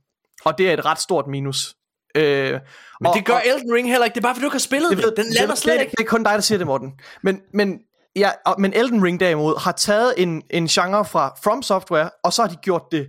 Og 0.44 0.58
det 0.58 0.68
er 0.68 0.72
et 0.72 0.84
ret 0.84 1.00
stort 1.00 1.26
minus. 1.26 1.74
Øh, 2.16 2.52
Men 2.52 2.60
og, 3.06 3.14
det 3.14 3.24
gør 3.24 3.34
og, 3.34 3.42
Elden 3.46 3.74
Ring 3.74 3.88
heller 3.90 4.04
ikke. 4.04 4.14
Det 4.14 4.20
er 4.20 4.22
bare, 4.22 4.34
fordi 4.34 4.42
du 4.42 4.46
ikke 4.46 4.54
har 4.54 4.58
spillet 4.58 4.90
det. 4.90 5.16
Den 5.16 5.24
lander 5.38 5.54
det, 5.54 5.58
slet 5.58 5.74
det, 5.74 5.80
ikke. 5.80 5.90
Det 5.98 6.04
er 6.04 6.08
kun 6.08 6.22
dig, 6.24 6.32
der 6.34 6.40
siger 6.40 6.58
det, 6.58 6.66
Morten. 6.66 6.92
Men, 7.22 7.40
men, 7.54 7.78
ja, 8.16 8.30
og- 8.46 8.60
men 8.60 8.72
Elden 8.72 9.04
Ring 9.04 9.20
derimod 9.20 9.60
har 9.60 9.72
taget 9.72 10.14
en, 10.16 10.42
en 10.50 10.66
genre 10.68 11.04
fra 11.04 11.34
From 11.44 11.62
Software, 11.62 12.10
og 12.24 12.32
så 12.32 12.42
har 12.42 12.48
de 12.48 12.56
gjort 12.56 12.82
det 12.92 13.08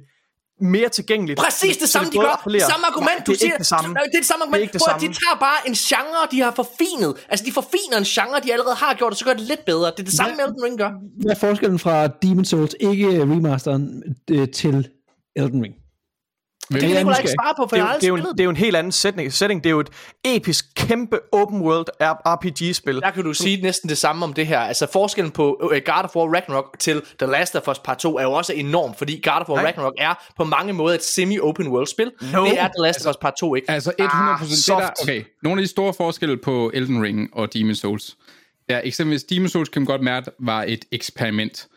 mere 0.62 0.90
tilgængeligt. 0.90 1.40
Præcis 1.40 1.78
det 1.78 1.90
samme, 1.90 2.12
de 2.12 2.18
gør. 2.18 2.28
appellerer- 2.28 2.70
Samme 2.72 2.86
argument, 2.88 3.18
Nej, 3.18 3.24
du 3.26 3.32
er 3.32 3.36
siger. 3.38 3.58
det 3.58 3.66
samme. 3.66 3.90
Det 3.94 4.02
er 4.14 4.18
det 4.20 4.26
samme 4.26 4.40
Det 4.42 4.46
er 4.46 4.46
argument. 4.46 4.62
ikke 4.62 4.74
det 4.74 4.82
Prøv 4.82 4.96
at 4.96 5.02
de 5.02 5.06
samme. 5.06 5.14
tager 5.24 5.40
bare 5.40 5.60
en 5.70 5.74
genre, 5.74 6.28
de 6.32 6.40
har 6.42 6.52
forfinet. 6.62 7.12
Altså, 7.30 7.46
de 7.46 7.52
forfiner 7.52 7.98
en 7.98 8.04
genre, 8.04 8.40
de 8.44 8.54
allerede 8.54 8.76
har 8.76 8.94
gjort, 8.94 9.12
og 9.12 9.18
så 9.18 9.26
gør 9.26 9.34
det 9.34 9.42
lidt 9.42 9.66
bedre. 9.66 9.92
Det 9.92 10.00
er 10.00 10.04
det 10.04 10.14
samme, 10.14 10.34
Elden 10.44 10.64
Ring 10.64 10.78
gør. 10.78 10.92
Hvad 11.22 11.32
er 11.32 11.40
forskellen 11.40 11.80
fra 11.80 12.08
Demon 12.08 12.46
Souls, 12.46 12.76
ikke 12.80 13.22
remasteren, 13.22 14.04
øh, 14.32 14.48
til 14.50 14.90
Elden 15.36 15.64
Ring? 15.64 15.74
Det 16.72 16.82
kan 16.82 16.92
er 16.92 16.96
Nicolaj 16.96 17.20
ikke 17.20 17.32
svare 17.42 17.54
på, 17.58 17.68
for 17.70 17.76
det, 17.76 17.78
jeg 17.78 17.86
har 17.86 17.94
jo, 17.94 18.00
det, 18.00 18.24
er 18.24 18.28
jo 18.28 18.32
det 18.32 18.40
er 18.40 18.44
jo 18.44 18.50
en 18.50 18.56
helt 18.56 18.76
anden 18.76 18.92
setting. 18.92 19.34
setting. 19.34 19.64
Det 19.64 19.70
er 19.70 19.72
jo 19.72 19.80
et 19.80 19.90
episk, 20.24 20.66
kæmpe 20.76 21.20
open 21.32 21.62
world 21.62 21.86
RPG-spil. 22.26 22.96
Der 22.96 23.12
kan 23.12 23.24
du 23.24 23.34
sige 23.34 23.62
næsten 23.62 23.90
det 23.90 23.98
samme 23.98 24.26
om 24.26 24.34
det 24.34 24.48
her. 24.48 24.60
Altså 24.60 24.88
forskellen 24.94 25.32
på 25.32 25.60
uh, 25.64 25.70
God 25.70 26.04
of 26.04 26.16
War 26.16 26.34
Ragnarok 26.36 26.76
til 26.80 27.02
The 27.20 27.32
Last 27.32 27.56
of 27.56 27.68
Us 27.68 27.80
Part 27.80 27.98
2 27.98 28.18
er 28.18 28.24
jo 28.24 28.32
også 28.32 28.54
enorm, 28.54 28.96
fordi 28.96 29.22
God 29.24 29.42
of 29.42 29.50
War 29.50 29.56
Nej. 29.56 29.66
Ragnarok 29.66 29.94
er 29.98 30.14
på 30.38 30.44
mange 30.44 30.74
måder 30.74 30.96
et 30.96 31.04
semi-open 31.04 31.68
world 31.68 31.88
spil. 31.88 32.12
No. 32.34 32.46
Det 32.46 32.60
er 32.60 32.68
The 32.68 32.82
Last 32.84 33.06
of 33.06 33.10
Us 33.10 33.18
Part 33.18 33.34
2 33.40 33.56
ikke. 33.56 33.72
Altså 33.72 33.92
100% 34.02 34.04
ah, 34.04 34.40
det 34.40 34.58
soft. 34.58 34.82
der, 34.82 34.90
okay, 35.04 35.24
nogle 35.44 35.62
af 35.62 35.64
de 35.64 35.70
store 35.72 35.94
forskelle 35.94 36.38
på 36.38 36.72
Elden 36.74 37.04
Ring 37.04 37.30
og 37.34 37.54
Demon 37.54 37.76
Souls. 37.76 38.18
Ja, 38.70 38.80
eksempelvis 38.84 39.24
Demon 39.24 39.50
Souls 39.50 39.70
kan 39.70 39.82
man 39.82 39.88
godt 39.88 40.02
mærke 40.02 40.32
var 40.40 40.66
et 40.68 40.86
eksperiment. 40.92 41.68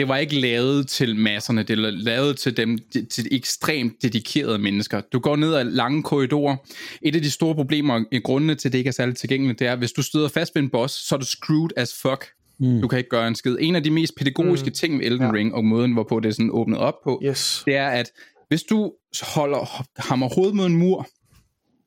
Det 0.00 0.08
var 0.08 0.16
ikke 0.16 0.40
lavet 0.40 0.88
til 0.88 1.16
masserne, 1.16 1.62
det 1.62 1.82
var 1.82 1.90
lavet 1.90 2.38
til 2.38 2.56
dem, 2.56 2.78
til 3.10 3.28
ekstremt 3.30 4.02
dedikerede 4.02 4.58
mennesker. 4.58 5.00
Du 5.12 5.18
går 5.18 5.36
ned 5.36 5.54
ad 5.54 5.64
lange 5.64 6.02
korridorer. 6.02 6.56
Et 7.02 7.16
af 7.16 7.22
de 7.22 7.30
store 7.30 7.54
problemer, 7.54 8.04
i 8.12 8.18
grundene 8.18 8.54
til, 8.54 8.68
at 8.68 8.72
det 8.72 8.78
ikke 8.78 8.88
er 8.88 8.92
særlig 8.92 9.16
tilgængeligt, 9.16 9.58
det 9.58 9.66
er, 9.66 9.72
at 9.72 9.78
hvis 9.78 9.92
du 9.92 10.02
støder 10.02 10.28
fast 10.28 10.54
ved 10.54 10.62
en 10.62 10.70
boss, 10.70 11.08
så 11.08 11.14
er 11.14 11.18
du 11.18 11.26
screwed 11.26 11.70
as 11.76 11.94
fuck. 12.02 12.26
Mm. 12.60 12.80
Du 12.80 12.88
kan 12.88 12.98
ikke 12.98 13.10
gøre 13.10 13.28
en 13.28 13.34
skid. 13.34 13.56
En 13.60 13.76
af 13.76 13.82
de 13.82 13.90
mest 13.90 14.16
pædagogiske 14.16 14.66
mm. 14.66 14.72
ting 14.72 14.98
ved 14.98 15.06
Elden 15.06 15.26
ja. 15.26 15.32
Ring, 15.32 15.54
og 15.54 15.64
måden, 15.64 15.92
hvorpå 15.92 16.20
det 16.20 16.28
er 16.28 16.32
sådan 16.32 16.50
åbnet 16.52 16.78
op 16.78 16.94
på, 17.04 17.22
Yes. 17.24 17.62
det 17.66 17.76
er, 17.76 17.88
at 17.88 18.10
hvis 18.48 18.62
du 18.62 18.92
holder, 19.22 19.84
hammer 19.96 20.28
hovedet 20.34 20.56
mod 20.56 20.66
en 20.66 20.76
mur, 20.76 21.08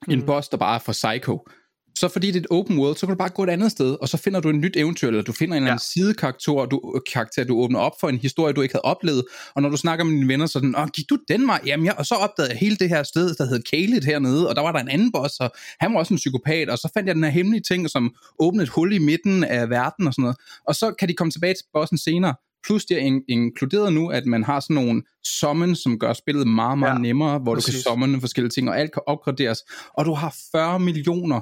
en 0.09 0.21
boss, 0.21 0.49
der 0.49 0.57
bare 0.57 0.75
er 0.75 0.79
for 0.79 0.91
psycho, 0.91 1.47
så 1.95 2.07
fordi 2.07 2.27
det 2.27 2.35
er 2.35 2.39
et 2.39 2.47
open 2.49 2.79
world, 2.79 2.95
så 2.95 3.05
kan 3.05 3.13
du 3.15 3.17
bare 3.17 3.29
gå 3.29 3.43
et 3.43 3.49
andet 3.49 3.71
sted, 3.71 3.97
og 4.01 4.09
så 4.09 4.17
finder 4.17 4.39
du 4.39 4.49
et 4.49 4.55
nyt 4.55 4.77
eventyr, 4.77 5.07
eller 5.07 5.21
du 5.21 5.31
finder 5.31 5.57
en 5.57 5.63
eller 5.63 5.71
anden 5.71 5.83
sidekarakter, 5.93 6.65
du, 6.65 7.01
karakter, 7.13 7.43
du 7.43 7.57
åbner 7.59 7.79
op 7.79 7.91
for 7.99 8.09
en 8.09 8.17
historie, 8.17 8.53
du 8.53 8.61
ikke 8.61 8.73
havde 8.73 8.85
oplevet, 8.85 9.23
og 9.55 9.61
når 9.61 9.69
du 9.69 9.77
snakker 9.77 10.05
med 10.05 10.13
dine 10.13 10.27
venner, 10.27 10.45
så 10.45 10.59
er 10.59 10.61
den, 10.61 10.75
åh, 10.77 10.87
gik 10.87 11.09
du 11.09 11.17
den 11.27 11.47
vej? 11.47 11.61
Jamen, 11.65 11.85
jeg, 11.85 11.95
og 11.97 12.05
så 12.05 12.15
opdagede 12.15 12.51
jeg 12.51 12.59
hele 12.59 12.75
det 12.75 12.89
her 12.89 13.03
sted, 13.03 13.35
der 13.35 13.45
hed 13.45 13.63
Kalit 13.71 14.05
hernede, 14.05 14.49
og 14.49 14.55
der 14.55 14.61
var 14.61 14.71
der 14.71 14.79
en 14.79 14.89
anden 14.89 15.11
boss, 15.11 15.39
og 15.39 15.51
han 15.79 15.93
var 15.93 15.99
også 15.99 16.13
en 16.13 16.17
psykopat, 16.17 16.69
og 16.69 16.77
så 16.77 16.89
fandt 16.93 17.07
jeg 17.07 17.15
den 17.15 17.23
her 17.23 17.31
hemmelige 17.31 17.61
ting, 17.61 17.89
som 17.89 18.15
åbnede 18.39 18.63
et 18.63 18.69
hul 18.69 18.93
i 18.93 18.97
midten 18.97 19.43
af 19.43 19.69
verden 19.69 20.07
og 20.07 20.13
sådan 20.13 20.21
noget, 20.21 20.37
og 20.67 20.75
så 20.75 20.93
kan 20.99 21.09
de 21.09 21.13
komme 21.13 21.31
tilbage 21.31 21.53
til 21.53 21.65
bossen 21.73 21.97
senere, 21.97 22.35
Plus 22.67 22.85
det 22.85 22.97
er 22.97 23.01
in- 23.01 23.23
inkluderet 23.29 23.93
nu, 23.93 24.09
at 24.09 24.25
man 24.25 24.43
har 24.43 24.59
sådan 24.59 24.73
nogle 24.73 25.03
summons, 25.23 25.79
som 25.79 25.99
gør 25.99 26.13
spillet 26.13 26.47
meget, 26.47 26.79
meget 26.79 26.93
ja, 26.93 27.01
nemmere, 27.01 27.39
hvor 27.39 27.55
præcis. 27.55 27.73
du 27.73 27.77
kan 27.77 27.81
summon 27.83 28.21
forskellige 28.21 28.49
ting, 28.49 28.69
og 28.69 28.79
alt 28.79 28.91
kan 28.91 29.01
opgraderes. 29.07 29.59
Og 29.97 30.05
du 30.05 30.13
har 30.13 30.35
40 30.51 30.79
millioner 30.79 31.41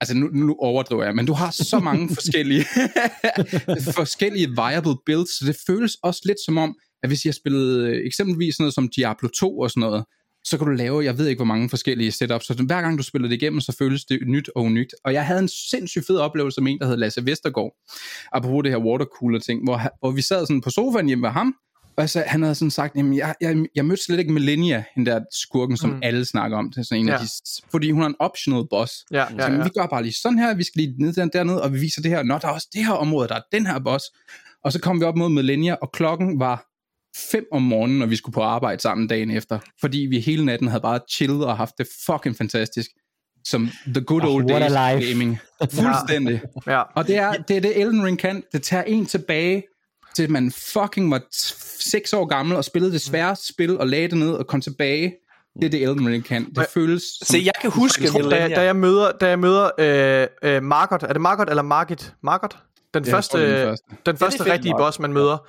altså 0.00 0.16
nu, 0.16 0.26
nu 0.26 0.56
overdriver 0.58 1.04
jeg, 1.04 1.14
men 1.14 1.26
du 1.26 1.32
har 1.32 1.50
så 1.50 1.80
mange 1.80 2.08
forskellige, 2.18 2.64
forskellige 4.00 4.48
viable 4.48 4.96
builds, 5.06 5.38
så 5.38 5.44
det 5.46 5.56
føles 5.66 5.96
også 6.02 6.22
lidt 6.24 6.38
som 6.46 6.58
om, 6.58 6.74
at 7.02 7.10
hvis 7.10 7.24
jeg 7.24 7.34
spillede 7.34 7.90
øh, 7.90 8.06
eksempelvis 8.06 8.54
sådan 8.54 8.62
noget 8.62 8.74
som 8.74 8.88
Diablo 8.96 9.28
2 9.28 9.58
og 9.58 9.70
sådan 9.70 9.80
noget, 9.80 10.04
så 10.44 10.58
kan 10.58 10.66
du 10.66 10.72
lave, 10.72 11.04
jeg 11.04 11.18
ved 11.18 11.26
ikke 11.26 11.38
hvor 11.38 11.44
mange 11.44 11.68
forskellige 11.68 12.12
setups, 12.12 12.46
så 12.46 12.54
hver 12.66 12.82
gang 12.82 12.98
du 12.98 13.02
spiller 13.02 13.28
det 13.28 13.42
igennem, 13.42 13.60
så 13.60 13.76
føles 13.78 14.04
det 14.04 14.18
nyt 14.26 14.50
og 14.56 14.72
nyt. 14.72 14.94
Og 15.04 15.12
jeg 15.12 15.26
havde 15.26 15.40
en 15.40 15.48
sindssygt 15.48 16.06
fed 16.06 16.16
oplevelse 16.16 16.60
med 16.60 16.72
en, 16.72 16.78
der 16.78 16.86
hed 16.86 16.96
Lasse 16.96 17.26
Vestergaard, 17.26 17.72
apropos 18.32 18.62
det 18.62 18.72
her 18.72 18.78
watercooler 18.78 19.38
ting, 19.38 19.64
hvor, 19.64 19.80
hvor 20.00 20.10
vi 20.10 20.22
sad 20.22 20.46
sådan 20.46 20.60
på 20.60 20.70
sofaen 20.70 21.06
hjemme 21.06 21.22
med 21.22 21.30
ham, 21.30 21.54
og 21.96 22.02
altså, 22.02 22.24
han 22.26 22.42
havde 22.42 22.54
sådan 22.54 22.70
sagt, 22.70 22.96
jamen, 22.96 23.16
jeg, 23.16 23.34
jeg, 23.40 23.66
jeg 23.74 23.84
mødte 23.84 24.02
slet 24.02 24.18
ikke 24.18 24.32
Melania, 24.32 24.84
den 24.94 25.06
der 25.06 25.20
skurken, 25.32 25.76
som 25.76 25.90
mm. 25.90 26.00
alle 26.02 26.24
snakker 26.24 26.58
om. 26.58 26.70
Det 26.70 26.78
er 26.78 26.82
sådan 26.82 27.00
en 27.00 27.08
ja. 27.08 27.14
af 27.14 27.20
de, 27.20 27.26
fordi 27.70 27.90
hun 27.90 28.02
er 28.02 28.06
en 28.06 28.14
optional 28.18 28.64
boss. 28.70 29.04
Ja, 29.10 29.18
ja, 29.18 29.46
så, 29.46 29.52
ja. 29.52 29.62
vi 29.62 29.68
gør 29.68 29.86
bare 29.86 30.02
lige 30.02 30.12
sådan 30.12 30.38
her, 30.38 30.54
vi 30.54 30.64
skal 30.64 30.82
lige 30.82 30.94
ned 30.98 31.12
der, 31.12 31.26
dernede, 31.26 31.62
og 31.62 31.72
vi 31.72 31.78
viser 31.78 32.02
det 32.02 32.10
her. 32.10 32.22
Nå, 32.22 32.38
der 32.38 32.48
er 32.48 32.52
også 32.52 32.68
det 32.72 32.86
her 32.86 32.92
område, 32.92 33.28
der 33.28 33.34
er 33.34 33.42
den 33.52 33.66
her 33.66 33.78
boss. 33.78 34.04
Og 34.64 34.72
så 34.72 34.80
kom 34.80 35.00
vi 35.00 35.04
op 35.04 35.16
mod 35.16 35.28
Melania, 35.28 35.74
og 35.74 35.92
klokken 35.92 36.40
var 36.40 36.66
5 37.30 37.44
om 37.52 37.62
morgenen, 37.62 37.98
når 37.98 38.06
vi 38.06 38.16
skulle 38.16 38.34
på 38.34 38.42
arbejde 38.42 38.82
sammen 38.82 39.06
dagen 39.08 39.30
efter. 39.30 39.58
Fordi 39.80 39.98
vi 39.98 40.20
hele 40.20 40.44
natten 40.44 40.68
havde 40.68 40.82
bare 40.82 41.00
chillet 41.10 41.44
og 41.44 41.56
haft 41.56 41.74
det 41.78 41.86
fucking 42.06 42.36
fantastisk. 42.36 42.90
Som 43.44 43.68
the 43.86 44.04
good 44.04 44.22
old 44.22 44.44
oh, 44.44 44.60
days 44.60 44.72
gaming. 45.08 45.38
Fuldstændig. 45.60 46.40
Ja. 46.66 46.82
Og 46.82 47.06
det 47.06 47.16
er, 47.16 47.32
det 47.32 47.56
er 47.56 47.60
det 47.60 47.80
Elden 47.80 48.04
Ring 48.04 48.18
kan. 48.18 48.42
Det 48.52 48.62
tager 48.62 48.82
en 48.82 49.06
tilbage 49.06 49.62
til 50.16 50.30
man 50.30 50.52
fucking 50.52 51.10
var 51.10 51.22
6 51.80 52.12
år 52.12 52.26
gammel 52.26 52.56
og 52.56 52.64
spillede 52.64 52.92
det 52.92 53.00
sværeste 53.00 53.46
spil 53.48 53.78
og 53.78 53.86
lagde 53.86 54.08
det 54.08 54.18
ned 54.18 54.32
og 54.32 54.46
kom 54.46 54.60
tilbage. 54.60 55.14
Det 55.54 55.64
er 55.64 55.70
det 55.70 55.82
Elden 55.82 56.08
Ring 56.08 56.24
kan. 56.24 56.44
Det 56.44 56.66
føles 56.74 57.02
Se, 57.22 57.42
jeg 57.44 57.52
kan 57.60 57.70
huske, 57.70 58.08
da, 58.30 58.48
da 58.48 58.62
jeg 58.62 58.76
møder, 58.76 59.12
da 59.12 59.28
jeg 59.28 59.38
møder 59.38 59.70
øh, 59.78 60.26
øh, 60.42 60.62
Margot, 60.62 61.02
er 61.02 61.12
det 61.12 61.20
Margot 61.22 61.50
eller 61.50 61.62
Margit? 61.62 62.12
Margot? 62.22 62.56
Den 62.98 63.08
Ja, 63.08 63.14
første, 63.14 63.38
det 63.38 63.48
den 63.48 63.68
første. 63.68 63.86
den 64.06 64.16
første 64.16 64.38
fedt, 64.38 64.52
rigtige 64.52 64.74
boss, 64.78 64.98
man 64.98 65.12
møder. 65.12 65.46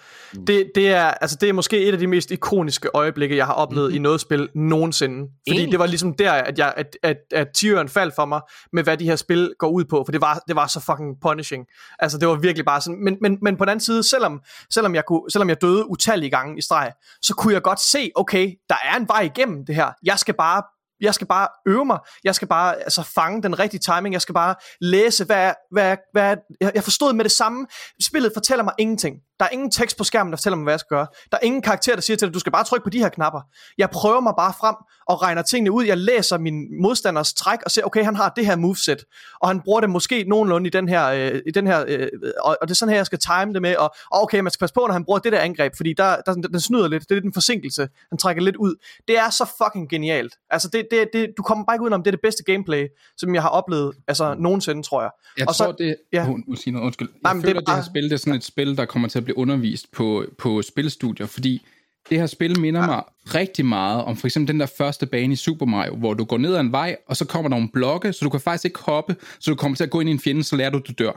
Det, 0.47 0.71
det, 0.75 0.89
er, 0.89 1.05
altså, 1.05 1.37
det 1.41 1.49
er 1.49 1.53
måske 1.53 1.85
et 1.85 1.91
af 1.91 1.99
de 1.99 2.07
mest 2.07 2.31
ikoniske 2.31 2.89
øjeblikke, 2.93 3.37
jeg 3.37 3.45
har 3.45 3.53
oplevet 3.53 3.87
mm-hmm. 3.87 3.95
i 3.95 3.99
noget 3.99 4.21
spil 4.21 4.49
nogensinde. 4.55 5.29
Fordi 5.47 5.59
Enig. 5.59 5.71
det 5.71 5.79
var 5.79 5.85
ligesom 5.85 6.13
der, 6.13 6.31
at, 6.31 6.59
jeg, 6.59 6.73
at, 6.77 6.97
at, 7.03 7.17
at 7.31 7.47
tieren 7.55 7.89
faldt 7.89 8.15
for 8.15 8.25
mig 8.25 8.41
med, 8.73 8.83
hvad 8.83 8.97
de 8.97 9.05
her 9.05 9.15
spil 9.15 9.53
går 9.59 9.69
ud 9.69 9.85
på. 9.85 10.03
For 10.05 10.11
det 10.11 10.21
var, 10.21 10.43
det 10.47 10.55
var 10.55 10.67
så 10.67 10.79
fucking 10.79 11.15
punishing. 11.21 11.65
Altså, 11.99 12.17
det 12.17 12.27
var 12.27 12.35
virkelig 12.35 12.65
bare 12.65 12.81
sådan. 12.81 13.03
Men, 13.03 13.17
men, 13.21 13.37
men 13.41 13.57
på 13.57 13.65
den 13.65 13.69
anden 13.69 13.85
side, 13.85 14.03
selvom, 14.03 14.41
selvom, 14.73 14.95
jeg 14.95 15.05
kunne, 15.05 15.21
selvom 15.31 15.49
jeg 15.49 15.61
døde 15.61 15.89
utallige 15.89 16.29
gange 16.29 16.57
i 16.57 16.61
streg, 16.61 16.91
så 17.21 17.33
kunne 17.35 17.53
jeg 17.53 17.61
godt 17.61 17.79
se, 17.79 18.11
okay, 18.15 18.53
der 18.69 18.75
er 18.91 18.97
en 18.97 19.07
vej 19.07 19.21
igennem 19.21 19.65
det 19.65 19.75
her. 19.75 19.91
Jeg 20.03 20.19
skal 20.19 20.33
bare 20.33 20.63
jeg 21.01 21.13
skal 21.13 21.27
bare 21.27 21.47
øve 21.67 21.85
mig, 21.85 21.99
jeg 22.23 22.35
skal 22.35 22.47
bare 22.47 22.75
altså, 22.75 23.03
fange 23.03 23.43
den 23.43 23.59
rigtige 23.59 23.79
timing, 23.79 24.13
jeg 24.13 24.21
skal 24.21 24.33
bare 24.33 24.55
læse, 24.81 25.25
hvad, 25.25 25.53
hvad, 25.71 25.97
hvad 26.11 26.37
jeg, 26.61 26.71
jeg 26.75 26.83
forstod 26.83 27.13
med 27.13 27.23
det 27.23 27.31
samme, 27.31 27.67
spillet 28.01 28.31
fortæller 28.33 28.63
mig 28.63 28.73
ingenting, 28.77 29.15
der 29.39 29.45
er 29.45 29.49
ingen 29.49 29.71
tekst 29.71 29.97
på 29.97 30.03
skærmen, 30.03 30.31
der 30.31 30.37
fortæller 30.37 30.57
mig, 30.57 30.63
hvad 30.63 30.73
jeg 30.73 30.79
skal 30.79 30.95
gøre, 30.97 31.07
der 31.31 31.37
er 31.41 31.45
ingen 31.45 31.61
karakter, 31.61 31.93
der 31.93 32.01
siger 32.01 32.17
til 32.17 32.27
dig, 32.27 32.33
du 32.33 32.39
skal 32.39 32.51
bare 32.51 32.63
trykke 32.63 32.83
på 32.83 32.89
de 32.89 32.97
her 32.99 33.09
knapper, 33.09 33.41
jeg 33.77 33.89
prøver 33.89 34.19
mig 34.19 34.33
bare 34.37 34.53
frem 34.59 34.75
og 35.07 35.21
regner 35.21 35.41
tingene 35.41 35.71
ud, 35.71 35.83
jeg 35.85 35.97
læser 35.97 36.37
min 36.37 36.81
modstanders 36.81 37.33
træk 37.33 37.59
og 37.65 37.71
ser, 37.71 37.83
okay, 37.83 38.03
han 38.03 38.15
har 38.15 38.29
det 38.35 38.45
her 38.45 38.55
moveset, 38.55 39.03
og 39.41 39.47
han 39.49 39.61
bruger 39.61 39.81
det 39.81 39.89
måske 39.89 40.23
nogenlunde 40.27 40.67
i 40.67 40.69
den 40.69 40.89
her, 40.89 41.07
øh, 41.07 41.41
i 41.47 41.51
den 41.51 41.67
her 41.67 41.85
øh, 41.87 42.07
og, 42.41 42.57
og 42.61 42.67
det 42.67 42.73
er 42.73 42.75
sådan 42.75 42.89
her, 42.89 42.95
jeg 42.99 43.05
skal 43.05 43.19
time 43.19 43.53
det 43.53 43.61
med, 43.61 43.75
og, 43.75 43.95
og 44.11 44.21
okay, 44.23 44.39
man 44.39 44.51
skal 44.51 44.59
passe 44.59 44.73
på, 44.73 44.79
når 44.87 44.93
han 44.93 45.05
bruger 45.05 45.19
det 45.19 45.31
der 45.31 45.39
angreb, 45.39 45.73
fordi 45.77 45.93
der, 45.93 46.15
der, 46.25 46.33
den 46.33 46.59
snyder 46.61 46.87
lidt, 46.87 47.03
det 47.03 47.11
er 47.11 47.15
lidt 47.15 47.25
en 47.25 47.33
forsinkelse, 47.33 47.87
han 48.09 48.17
trækker 48.17 48.41
lidt 48.43 48.55
ud, 48.55 48.75
det 49.07 49.17
er 49.17 49.29
så 49.29 49.49
fucking 49.63 49.89
genialt, 49.89 50.35
altså 50.49 50.69
det, 50.73 50.87
det, 50.91 51.09
det, 51.13 51.29
du 51.37 51.43
kommer 51.43 51.65
bare 51.65 51.75
ikke 51.75 51.83
udenom, 51.83 52.03
det 52.03 52.07
er 52.07 52.11
det 52.11 52.21
bedste 52.23 52.43
gameplay, 52.43 52.87
som 53.17 53.35
jeg 53.35 53.41
har 53.41 53.49
oplevet, 53.49 53.95
altså 54.07 54.35
nogensinde, 54.39 54.83
tror 54.83 55.01
jeg. 55.01 55.11
Jeg 55.37 55.47
Og 55.47 55.55
tror, 55.55 55.65
så- 55.65 55.75
det... 55.77 55.95
ja. 56.13 56.25
Siger 56.55 56.71
noget, 56.71 56.85
undskyld. 56.85 57.07
Jeg 57.13 57.19
Nej, 57.23 57.33
men 57.33 57.41
det 57.41 57.47
føler, 57.47 57.59
er 57.61 57.65
det, 57.65 57.69
her 57.73 57.75
bare- 57.75 57.85
spil, 57.85 58.03
det 58.03 58.11
er 58.13 58.17
sådan 58.17 58.33
et 58.33 58.43
spil, 58.43 58.77
der 58.77 58.85
kommer 58.85 59.07
til 59.07 59.19
at 59.19 59.25
blive 59.27 59.37
undervist 59.37 59.91
på, 59.91 60.25
på 60.37 60.61
spilstudier, 60.61 61.27
fordi 61.27 61.65
det 62.09 62.19
her 62.19 62.25
spil 62.25 62.59
minder 62.59 62.85
mig 62.85 63.03
rigtig 63.35 63.65
meget 63.65 64.03
om 64.03 64.17
for 64.17 64.27
eksempel 64.27 64.53
den 64.53 64.59
der 64.59 64.65
første 64.77 65.05
bane 65.05 65.33
i 65.33 65.35
Super 65.35 65.65
Mario, 65.65 65.95
hvor 65.95 66.13
du 66.13 66.23
går 66.23 66.37
ned 66.37 66.55
ad 66.55 66.59
en 66.59 66.71
vej, 66.71 66.95
og 67.07 67.17
så 67.17 67.25
kommer 67.25 67.49
der 67.49 67.55
nogle 67.55 67.69
blokke, 67.73 68.13
så 68.13 68.19
du 68.25 68.29
kan 68.29 68.39
faktisk 68.39 68.65
ikke 68.65 68.79
hoppe, 68.79 69.15
så 69.39 69.51
du 69.51 69.55
kommer 69.55 69.75
til 69.75 69.83
at 69.83 69.89
gå 69.89 69.99
ind 69.99 70.09
i 70.09 70.11
en 70.11 70.19
fjende, 70.19 70.43
så 70.43 70.55
lærer 70.55 70.69
du, 70.69 70.77
at 70.77 70.87
du 70.87 70.93
dør. 70.97 71.11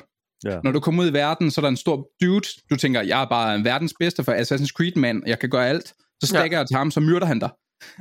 Ja. 0.45 0.59
Når 0.65 0.73
du 0.73 0.81
kommer 0.81 1.03
ud 1.03 1.11
i 1.11 1.13
verden, 1.13 1.51
så 1.51 1.61
er 1.61 1.63
der 1.63 1.69
en 1.69 1.77
stor 1.77 2.09
dude, 2.23 2.49
du 2.71 2.77
tænker, 2.77 3.01
jeg 3.03 3.23
er 3.23 3.27
bare 3.27 3.55
en 3.55 3.65
verdens 3.65 3.95
bedste 3.99 4.25
for 4.25 4.33
Assassin's 4.33 4.73
Creed, 4.77 4.97
mand, 4.97 5.23
jeg 5.27 5.39
kan 5.39 5.51
gøre 5.51 5.69
alt. 5.69 5.93
Så 6.23 6.27
stikker 6.27 6.59
jeg 6.59 6.67
til 6.67 6.77
ham, 6.77 6.91
så 6.91 7.01
myrder 7.01 7.27
han 7.27 7.39
dig. 7.39 7.51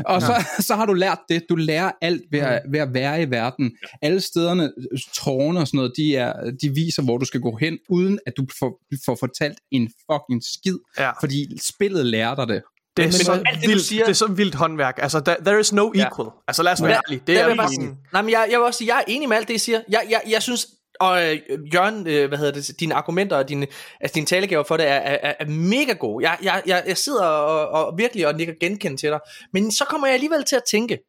Og 0.05 0.21
så, 0.21 0.45
så 0.59 0.75
har 0.75 0.85
du 0.85 0.93
lært 0.93 1.19
det. 1.29 1.43
Du 1.49 1.55
lærer 1.55 1.91
alt 2.01 2.21
ved 2.31 2.39
at, 2.39 2.61
ved 2.71 2.79
at 2.79 2.93
være 2.93 3.21
i 3.21 3.29
verden. 3.31 3.71
Alle 4.01 4.21
stederne, 4.21 4.71
tårne 5.13 5.59
og 5.59 5.67
sådan 5.67 5.77
noget, 5.77 5.93
de, 5.97 6.15
er, 6.15 6.33
de 6.61 6.69
viser, 6.75 7.03
hvor 7.03 7.17
du 7.17 7.25
skal 7.25 7.41
gå 7.41 7.57
hen, 7.61 7.77
uden 7.89 8.19
at 8.25 8.33
du 8.37 8.45
får, 8.59 8.81
får 9.05 9.17
fortalt 9.19 9.57
en 9.71 9.91
fucking 10.11 10.43
skid. 10.43 10.77
Ja. 10.99 11.11
Fordi 11.19 11.57
spillet 11.61 12.05
lærer 12.05 12.35
dig 12.35 12.47
det. 12.47 12.61
Det 12.97 13.03
er, 13.05 13.07
Men 13.07 13.11
så 13.13 13.31
alt 13.31 13.61
det, 13.61 13.69
vildt, 13.69 13.81
siger- 13.85 14.03
det 14.03 14.09
er 14.09 14.15
så 14.15 14.27
vildt 14.27 14.55
håndværk. 14.55 14.99
Altså, 15.01 15.19
der, 15.19 15.35
there 15.45 15.59
is 15.59 15.73
no 15.73 15.91
equal. 15.95 16.27
Altså, 16.47 16.63
lad 16.63 16.71
os 16.71 16.81
være 16.81 16.91
Ja, 16.91 16.99
ærlige. 17.07 17.19
Det 17.27 17.35
der 17.35 17.43
er 17.43 17.47
jeg 17.47 17.57
bare 17.57 17.95
Nej, 18.13 18.21
men 18.21 18.31
jeg, 18.31 18.47
jeg 18.51 18.59
vil 18.59 18.65
også 18.65 18.77
sige, 18.77 18.87
jeg 18.95 18.99
er 19.07 19.11
enig 19.11 19.29
med 19.29 19.37
alt 19.37 19.47
det, 19.47 19.53
I 19.53 19.57
siger. 19.57 19.81
Jeg, 19.89 20.01
jeg, 20.09 20.21
jeg 20.29 20.41
synes, 20.43 20.67
og 20.99 21.23
øh, 21.23 21.39
Jørgen, 21.73 22.07
øh, 22.07 22.27
hvad 22.27 22.37
hedder 22.37 22.51
det, 22.51 22.79
dine 22.79 22.95
argumenter 22.95 23.37
og 23.37 23.49
dine, 23.49 23.67
altså 24.01 24.15
dine 24.15 24.25
talegaver 24.25 24.63
for 24.63 24.77
det 24.77 24.87
er, 24.87 24.95
er, 24.95 25.17
er, 25.23 25.33
er 25.39 25.45
mega 25.45 25.93
gode. 25.93 26.29
Jeg, 26.29 26.37
jeg, 26.43 26.61
jeg, 26.65 26.83
jeg 26.87 26.97
sidder 26.97 27.25
og, 27.25 27.85
og 27.85 27.97
virkelig 27.97 28.27
og 28.27 28.35
nikker 28.35 28.53
genkendt 28.59 28.99
til 28.99 29.09
dig. 29.09 29.19
Men 29.53 29.71
så 29.71 29.85
kommer 29.85 30.07
jeg 30.07 30.13
alligevel 30.13 30.43
til 30.43 30.55
at 30.55 30.63
tænke 30.71 30.99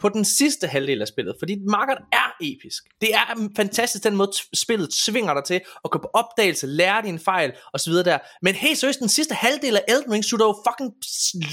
på 0.00 0.08
den 0.08 0.24
sidste 0.24 0.66
halvdel 0.66 1.00
af 1.02 1.08
spillet, 1.08 1.36
fordi 1.38 1.56
markeren 1.68 2.02
er 2.12 2.25
episk. 2.40 2.84
Det 3.00 3.14
er 3.14 3.48
fantastisk 3.56 4.04
den 4.04 4.16
måde, 4.16 4.30
spillet 4.54 4.92
svinger 4.94 5.34
dig 5.34 5.44
til 5.44 5.60
at 5.84 5.90
gå 5.90 5.98
på 5.98 6.10
opdagelse, 6.14 6.66
lære 6.66 7.02
dine 7.02 7.18
fejl 7.18 7.52
osv. 7.72 7.92
der. 7.92 8.18
Men 8.42 8.54
helt 8.54 8.78
seriøst, 8.78 9.00
den 9.00 9.08
sidste 9.08 9.34
halvdel 9.34 9.76
af 9.76 9.82
Elden 9.88 10.12
Ring 10.12 10.24
sutter 10.24 10.46
jo 10.46 10.56
fucking 10.68 10.92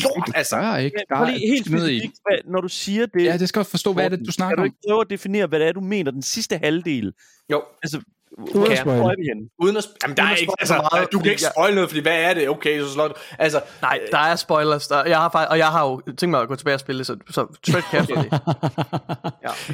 lort, 0.03 0.32
altså. 0.36 0.56
Der 0.56 0.62
er 0.62 0.78
ikke. 0.78 0.98
Der 1.10 1.16
er 1.16 1.30
lige 1.32 1.48
helt 1.53 1.72
noget 1.72 1.92
i. 1.92 2.00
hvad- 2.00 2.52
når 2.52 2.62
du 2.62 2.68
siger 2.68 3.06
det, 3.06 3.24
Ja, 3.26 3.38
det 3.38 3.50
skal 3.50 3.60
også 3.60 3.72
forstå, 3.72 3.94
hvad 3.94 4.06
er 4.06 4.10
det, 4.10 4.20
du 4.26 4.32
snakker 4.32 4.50
kan 4.56 4.58
du 4.58 4.62
om? 4.62 4.66
ikke 4.66 4.78
prøve 4.90 5.02
at 5.02 5.10
definere, 5.10 5.48
hvad 5.48 5.60
det 5.60 5.68
er, 5.68 5.72
du 5.72 5.82
mener, 5.82 6.12
den 6.12 6.22
sidste 6.22 6.58
halvdel? 6.58 7.14
Jo, 7.52 7.62
Altså, 7.84 8.02
Uden 8.38 8.72
at 8.72 8.80
er 8.80 9.32
henne? 9.34 9.50
uden 9.60 9.78
at... 9.78 9.86
Jamen, 10.03 10.18
der 10.18 10.24
Uden 10.24 10.32
er 10.34 10.36
ikke... 10.38 10.53
Altså, 10.60 10.74
meget, 10.94 11.12
du 11.12 11.20
kan 11.20 11.32
ikke 11.32 11.44
jeg- 11.44 11.52
spoil 11.56 11.74
noget, 11.76 11.90
fordi 11.90 12.02
hvad 12.02 12.16
er 12.22 12.34
det? 12.34 12.50
Okay, 12.50 12.82
så 12.82 12.90
slår 12.94 13.08
du... 13.08 13.14
Altså, 13.40 13.62
Nej, 13.82 14.00
der 14.12 14.18
er 14.18 14.36
spoilers. 14.36 14.88
Der, 14.88 15.06
jeg 15.06 15.18
har 15.18 15.30
faktisk, 15.30 15.52
og 15.52 15.58
jeg 15.58 15.68
har 15.68 15.86
jo 15.90 16.02
tænkt 16.18 16.30
mig 16.32 16.42
at 16.42 16.48
gå 16.48 16.56
tilbage 16.56 16.74
og 16.76 16.80
spille 16.80 17.00
det, 17.00 17.08
så, 17.08 17.16
så 17.30 17.45
tread 17.72 17.84
carefully. 17.92 18.30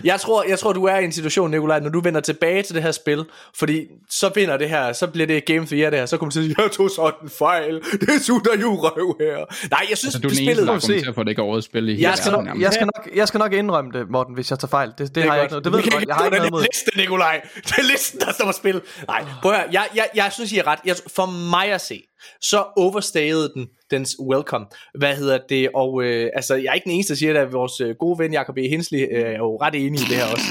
Jeg 0.04 0.20
tror, 0.20 0.44
jeg 0.50 0.60
tror, 0.60 0.74
du 0.74 0.84
er 0.86 0.98
i 0.98 1.04
en 1.06 1.12
situation, 1.12 1.52
Nikolaj, 1.52 1.80
når 1.80 1.90
du 1.90 2.00
vender 2.02 2.22
tilbage 2.22 2.64
til 2.64 2.76
det 2.76 2.84
her 2.84 2.92
spil, 2.92 3.26
fordi 3.56 3.86
så 4.10 4.32
vinder 4.36 4.58
det 4.58 4.70
her, 4.70 4.94
så 4.94 5.08
bliver 5.08 5.28
det 5.28 5.46
Game 5.46 5.60
of 5.60 5.68
the 5.68 5.78
Year 5.78 5.90
det 5.90 6.00
her, 6.00 6.06
så 6.06 6.18
kommer 6.18 6.30
du 6.32 6.34
til 6.34 6.40
at 6.40 6.46
sige, 6.46 6.56
jeg 6.64 6.72
tog 6.72 6.90
sådan 6.90 7.12
en 7.24 7.30
fejl, 7.30 7.82
det 8.02 8.22
sutter 8.22 8.52
jo 8.62 8.74
røv 8.76 9.16
her. 9.20 9.38
Nej, 9.70 9.86
jeg 9.90 9.98
synes, 9.98 10.16
Altså, 10.16 10.20
du 10.20 10.28
er 10.28 10.30
det 10.30 10.38
den 10.38 10.44
eneste, 10.44 10.44
spillet... 10.44 10.68
der 10.68 10.74
argumenterer 10.74 11.14
for, 11.14 11.22
at 11.22 11.26
det 11.26 11.32
ikke 11.32 11.42
er 11.42 11.46
årets 11.46 11.66
spil 11.66 11.90
i 11.90 12.02
Jeg 12.02 12.18
skal 12.18 12.32
nok- 12.32 12.48
jeg, 12.62 12.74
skal 12.74 12.86
nok, 12.96 13.10
jeg 13.16 13.28
skal 13.28 13.38
nok 13.38 13.54
indrømme 13.54 13.92
det, 13.92 14.10
Morten, 14.10 14.34
hvis 14.34 14.52
jeg 14.52 14.60
tager 14.60 14.70
fejl. 14.70 14.90
Det, 14.90 14.98
det, 15.00 15.16
det 15.16 15.24
har 15.24 15.34
jeg 15.34 15.44
ikke 15.44 15.52
noget. 15.54 15.64
Det 15.66 15.74
ved 15.74 15.82
du 15.84 15.90
godt. 15.92 16.06
Jeg 16.08 16.16
har 16.16 16.26
ikke 16.26 16.36
den 16.36 16.42
noget 16.42 16.52
mod. 16.52 16.66
liste, 16.74 16.98
Nikolaj. 16.98 17.42
Det 17.56 17.72
er 17.78 17.84
listen, 17.92 18.20
der 18.20 18.32
står 18.34 18.49
på 18.50 18.58
spil. 18.62 18.82
Nej, 19.08 19.22
prøv 19.42 19.52
at 19.52 19.58
høre. 19.58 19.70
Jeg, 19.72 19.86
jeg, 19.96 20.08
jeg 20.16 20.32
synes, 20.32 20.52
I 20.52 20.58
er 20.58 20.68
ret. 20.68 20.80
Jeg, 20.86 20.96
for 21.16 21.26
mig 21.26 21.68
at 21.72 21.82
se, 21.82 22.02
så 22.42 22.60
overstayede 22.78 23.52
den 23.56 23.68
dens 23.92 24.16
welcome. 24.32 24.66
Hvad 25.02 25.16
hedder 25.16 25.40
det? 25.50 25.70
Og 25.76 26.04
øh, 26.04 26.30
altså, 26.36 26.54
jeg 26.56 26.70
er 26.70 26.74
ikke 26.74 26.86
den 26.90 26.96
eneste, 26.98 27.14
der 27.14 27.18
siger 27.18 27.34
det, 27.34 27.40
at 27.40 27.54
vores 27.54 27.82
øh, 27.82 27.96
gode 28.00 28.20
ven 28.20 28.34
Jacob 28.34 28.58
E. 28.58 28.68
Hensley 28.70 29.00
øh, 29.00 29.34
er 29.36 29.38
jo 29.48 29.52
ret 29.64 29.76
enig 29.76 30.00
i 30.02 30.06
det 30.12 30.18
her 30.22 30.26
også. 30.36 30.46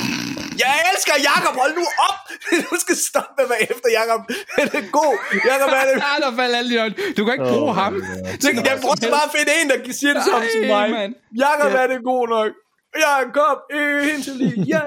Jeg 0.64 0.74
elsker 0.92 1.14
Jacob, 1.28 1.54
hold 1.62 1.74
nu 1.80 1.84
op! 2.08 2.18
Du 2.70 2.76
skal 2.84 2.96
stoppe 3.08 3.32
med 3.36 3.44
at 3.44 3.50
være 3.50 3.62
efter 3.72 3.88
Jacob. 3.98 4.20
Det 4.72 4.78
er 4.84 4.88
god. 5.00 5.14
Jacob 5.50 5.68
er 5.80 5.84
det. 5.90 5.96
Ja, 6.06 6.12
der 6.24 6.30
faldt 6.40 6.54
alle 6.58 6.70
de. 6.74 6.94
Du 7.16 7.20
kan 7.24 7.32
ikke 7.36 7.48
bruge 7.54 7.74
ham. 7.82 7.92
Så 8.42 8.48
jeg 8.70 8.78
prøver 8.82 8.96
bare 9.16 9.26
at 9.28 9.34
finde 9.36 9.50
en, 9.60 9.66
der 9.70 9.78
siger 10.00 10.12
det 10.18 10.24
samme 10.30 10.46
som 10.54 10.62
mig. 10.76 10.90
mand. 10.90 11.12
Jacob 11.44 11.72
er 11.82 11.86
det 11.92 11.98
god 12.12 12.24
nok. 12.36 12.50
Jacob 12.96 13.58
E. 13.72 14.04
Hensley, 14.04 14.68
ja. 14.68 14.80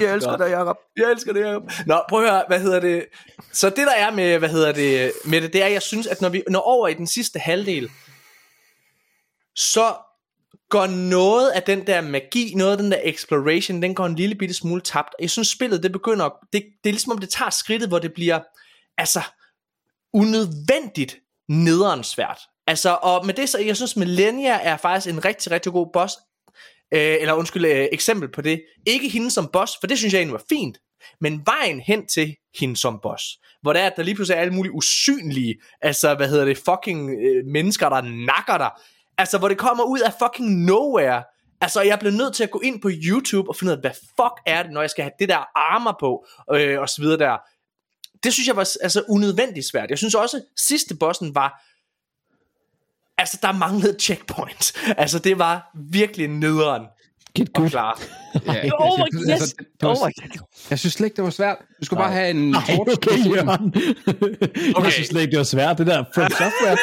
Jeg 0.00 0.14
elsker 0.14 0.36
dig, 0.36 0.50
Jacob. 0.50 0.76
Jeg 0.96 1.10
elsker 1.10 1.32
det, 1.32 1.40
Jacob. 1.40 1.62
Nå, 1.86 2.02
prøv 2.08 2.24
at 2.24 2.30
høre, 2.30 2.44
hvad 2.48 2.60
hedder 2.60 2.80
det? 2.80 3.06
Så 3.52 3.70
det 3.70 3.86
der 3.86 3.94
er 3.96 4.10
med, 4.10 4.38
hvad 4.38 4.48
hedder 4.48 4.72
det, 4.72 5.12
med 5.24 5.40
det, 5.40 5.52
det 5.52 5.62
er, 5.62 5.66
jeg 5.66 5.82
synes, 5.82 6.06
at 6.06 6.20
når 6.20 6.28
vi 6.28 6.42
når 6.48 6.60
over 6.60 6.88
i 6.88 6.94
den 6.94 7.06
sidste 7.06 7.38
halvdel, 7.38 7.90
så 9.56 9.94
går 10.70 10.86
noget 10.86 11.50
af 11.50 11.62
den 11.62 11.86
der 11.86 12.00
magi, 12.00 12.52
noget 12.56 12.72
af 12.72 12.78
den 12.78 12.92
der 12.92 13.00
exploration, 13.04 13.82
den 13.82 13.94
går 13.94 14.06
en 14.06 14.16
lille 14.16 14.34
bitte 14.34 14.54
smule 14.54 14.80
tabt. 14.80 15.14
Jeg 15.20 15.30
synes 15.30 15.48
spillet, 15.48 15.82
det 15.82 15.92
begynder, 15.92 16.28
det, 16.52 16.64
det 16.84 16.90
er 16.90 16.92
ligesom 16.92 17.12
om 17.12 17.18
det 17.18 17.28
tager 17.28 17.50
skridtet, 17.50 17.88
hvor 17.88 17.98
det 17.98 18.12
bliver, 18.12 18.40
altså, 18.98 19.20
unødvendigt 20.12 21.16
nederen 21.48 22.04
svært. 22.04 22.40
Altså, 22.66 22.98
og 23.02 23.26
med 23.26 23.34
det 23.34 23.48
så, 23.48 23.58
jeg 23.58 23.76
synes 23.76 23.96
Millennia 23.96 24.58
er 24.62 24.76
faktisk 24.76 25.14
en 25.14 25.24
rigtig, 25.24 25.52
rigtig 25.52 25.72
god 25.72 25.86
boss, 25.92 26.14
øh, 26.94 27.16
eller 27.20 27.34
undskyld, 27.34 27.64
øh, 27.64 27.88
eksempel 27.92 28.32
på 28.32 28.42
det. 28.42 28.62
Ikke 28.86 29.08
hende 29.08 29.30
som 29.30 29.48
boss, 29.52 29.72
for 29.80 29.86
det 29.86 29.98
synes 29.98 30.14
jeg 30.14 30.18
egentlig 30.18 30.32
var 30.32 30.44
fint, 30.48 30.78
men 31.20 31.42
vejen 31.46 31.80
hen 31.80 32.06
til 32.06 32.34
hende 32.60 32.76
som 32.76 32.98
boss, 33.02 33.24
hvor 33.62 33.72
der 33.72 33.80
er, 33.80 33.86
at 33.86 33.92
der 33.96 34.02
lige 34.02 34.14
pludselig 34.14 34.36
er 34.36 34.40
alle 34.40 34.54
mulige 34.54 34.72
usynlige, 34.72 35.54
altså, 35.82 36.14
hvad 36.14 36.28
hedder 36.28 36.44
det, 36.44 36.58
fucking 36.58 37.10
øh, 37.10 37.44
mennesker, 37.46 37.88
der 37.88 38.00
nakker 38.02 38.58
dig, 38.58 38.70
altså, 39.18 39.38
hvor 39.38 39.48
det 39.48 39.58
kommer 39.58 39.84
ud 39.84 40.00
af 40.00 40.12
fucking 40.22 40.64
nowhere, 40.64 41.22
Altså, 41.60 41.80
jeg 41.80 41.98
blev 41.98 42.12
nødt 42.12 42.34
til 42.34 42.44
at 42.44 42.50
gå 42.50 42.60
ind 42.60 42.82
på 42.82 42.90
YouTube 42.92 43.48
og 43.48 43.56
finde 43.56 43.72
ud 43.72 43.76
af, 43.76 43.82
hvad 43.82 43.90
fuck 43.90 44.42
er 44.46 44.62
det, 44.62 44.72
når 44.72 44.80
jeg 44.80 44.90
skal 44.90 45.02
have 45.02 45.12
det 45.18 45.28
der 45.28 45.44
armer 45.56 45.92
på, 46.00 46.26
øh, 46.54 46.80
og 46.80 46.88
så 46.88 47.02
videre 47.02 47.18
der. 47.18 47.36
Det 48.22 48.32
synes 48.32 48.46
jeg 48.46 48.56
var 48.56 48.68
altså 48.82 49.04
unødvendigt 49.08 49.66
svært. 49.66 49.90
Jeg 49.90 49.98
synes 49.98 50.14
også, 50.14 50.42
sidste 50.56 50.96
bossen 51.00 51.34
var, 51.34 51.62
altså, 53.18 53.38
der 53.42 53.52
manglede 53.52 53.96
checkpoint. 54.00 54.72
Altså, 54.98 55.18
det 55.18 55.38
var 55.38 55.70
virkelig 55.90 56.28
nederen. 56.28 56.82
Get 57.34 57.52
good. 57.52 57.70
Klar. 57.70 58.00
Ja, 58.46 58.70
Oh 58.78 58.98
my, 58.98 59.02
jeg 59.02 59.08
synes- 59.12 59.28
yes. 59.28 59.30
altså, 59.30 59.54
det 59.58 59.66
var- 59.82 59.88
Oh 59.88 59.96
my 60.06 60.12
God. 60.38 60.46
Jeg 60.70 60.78
synes 60.78 60.92
slet 60.92 61.06
ikke, 61.06 61.16
det 61.16 61.24
var 61.24 61.30
svært. 61.30 61.56
Du 61.80 61.84
skulle 61.86 61.98
bare 62.00 62.12
have 62.12 62.30
en 62.30 62.54
torch. 62.54 62.70
okay. 62.76 63.18
Okay. 64.74 64.84
Jeg 64.84 64.92
synes 64.92 65.08
slet 65.08 65.20
ikke, 65.20 65.30
det 65.30 65.38
var 65.38 65.44
svært, 65.44 65.78
det 65.78 65.86
der 65.86 66.04
From 66.14 66.30
Software. 66.30 66.76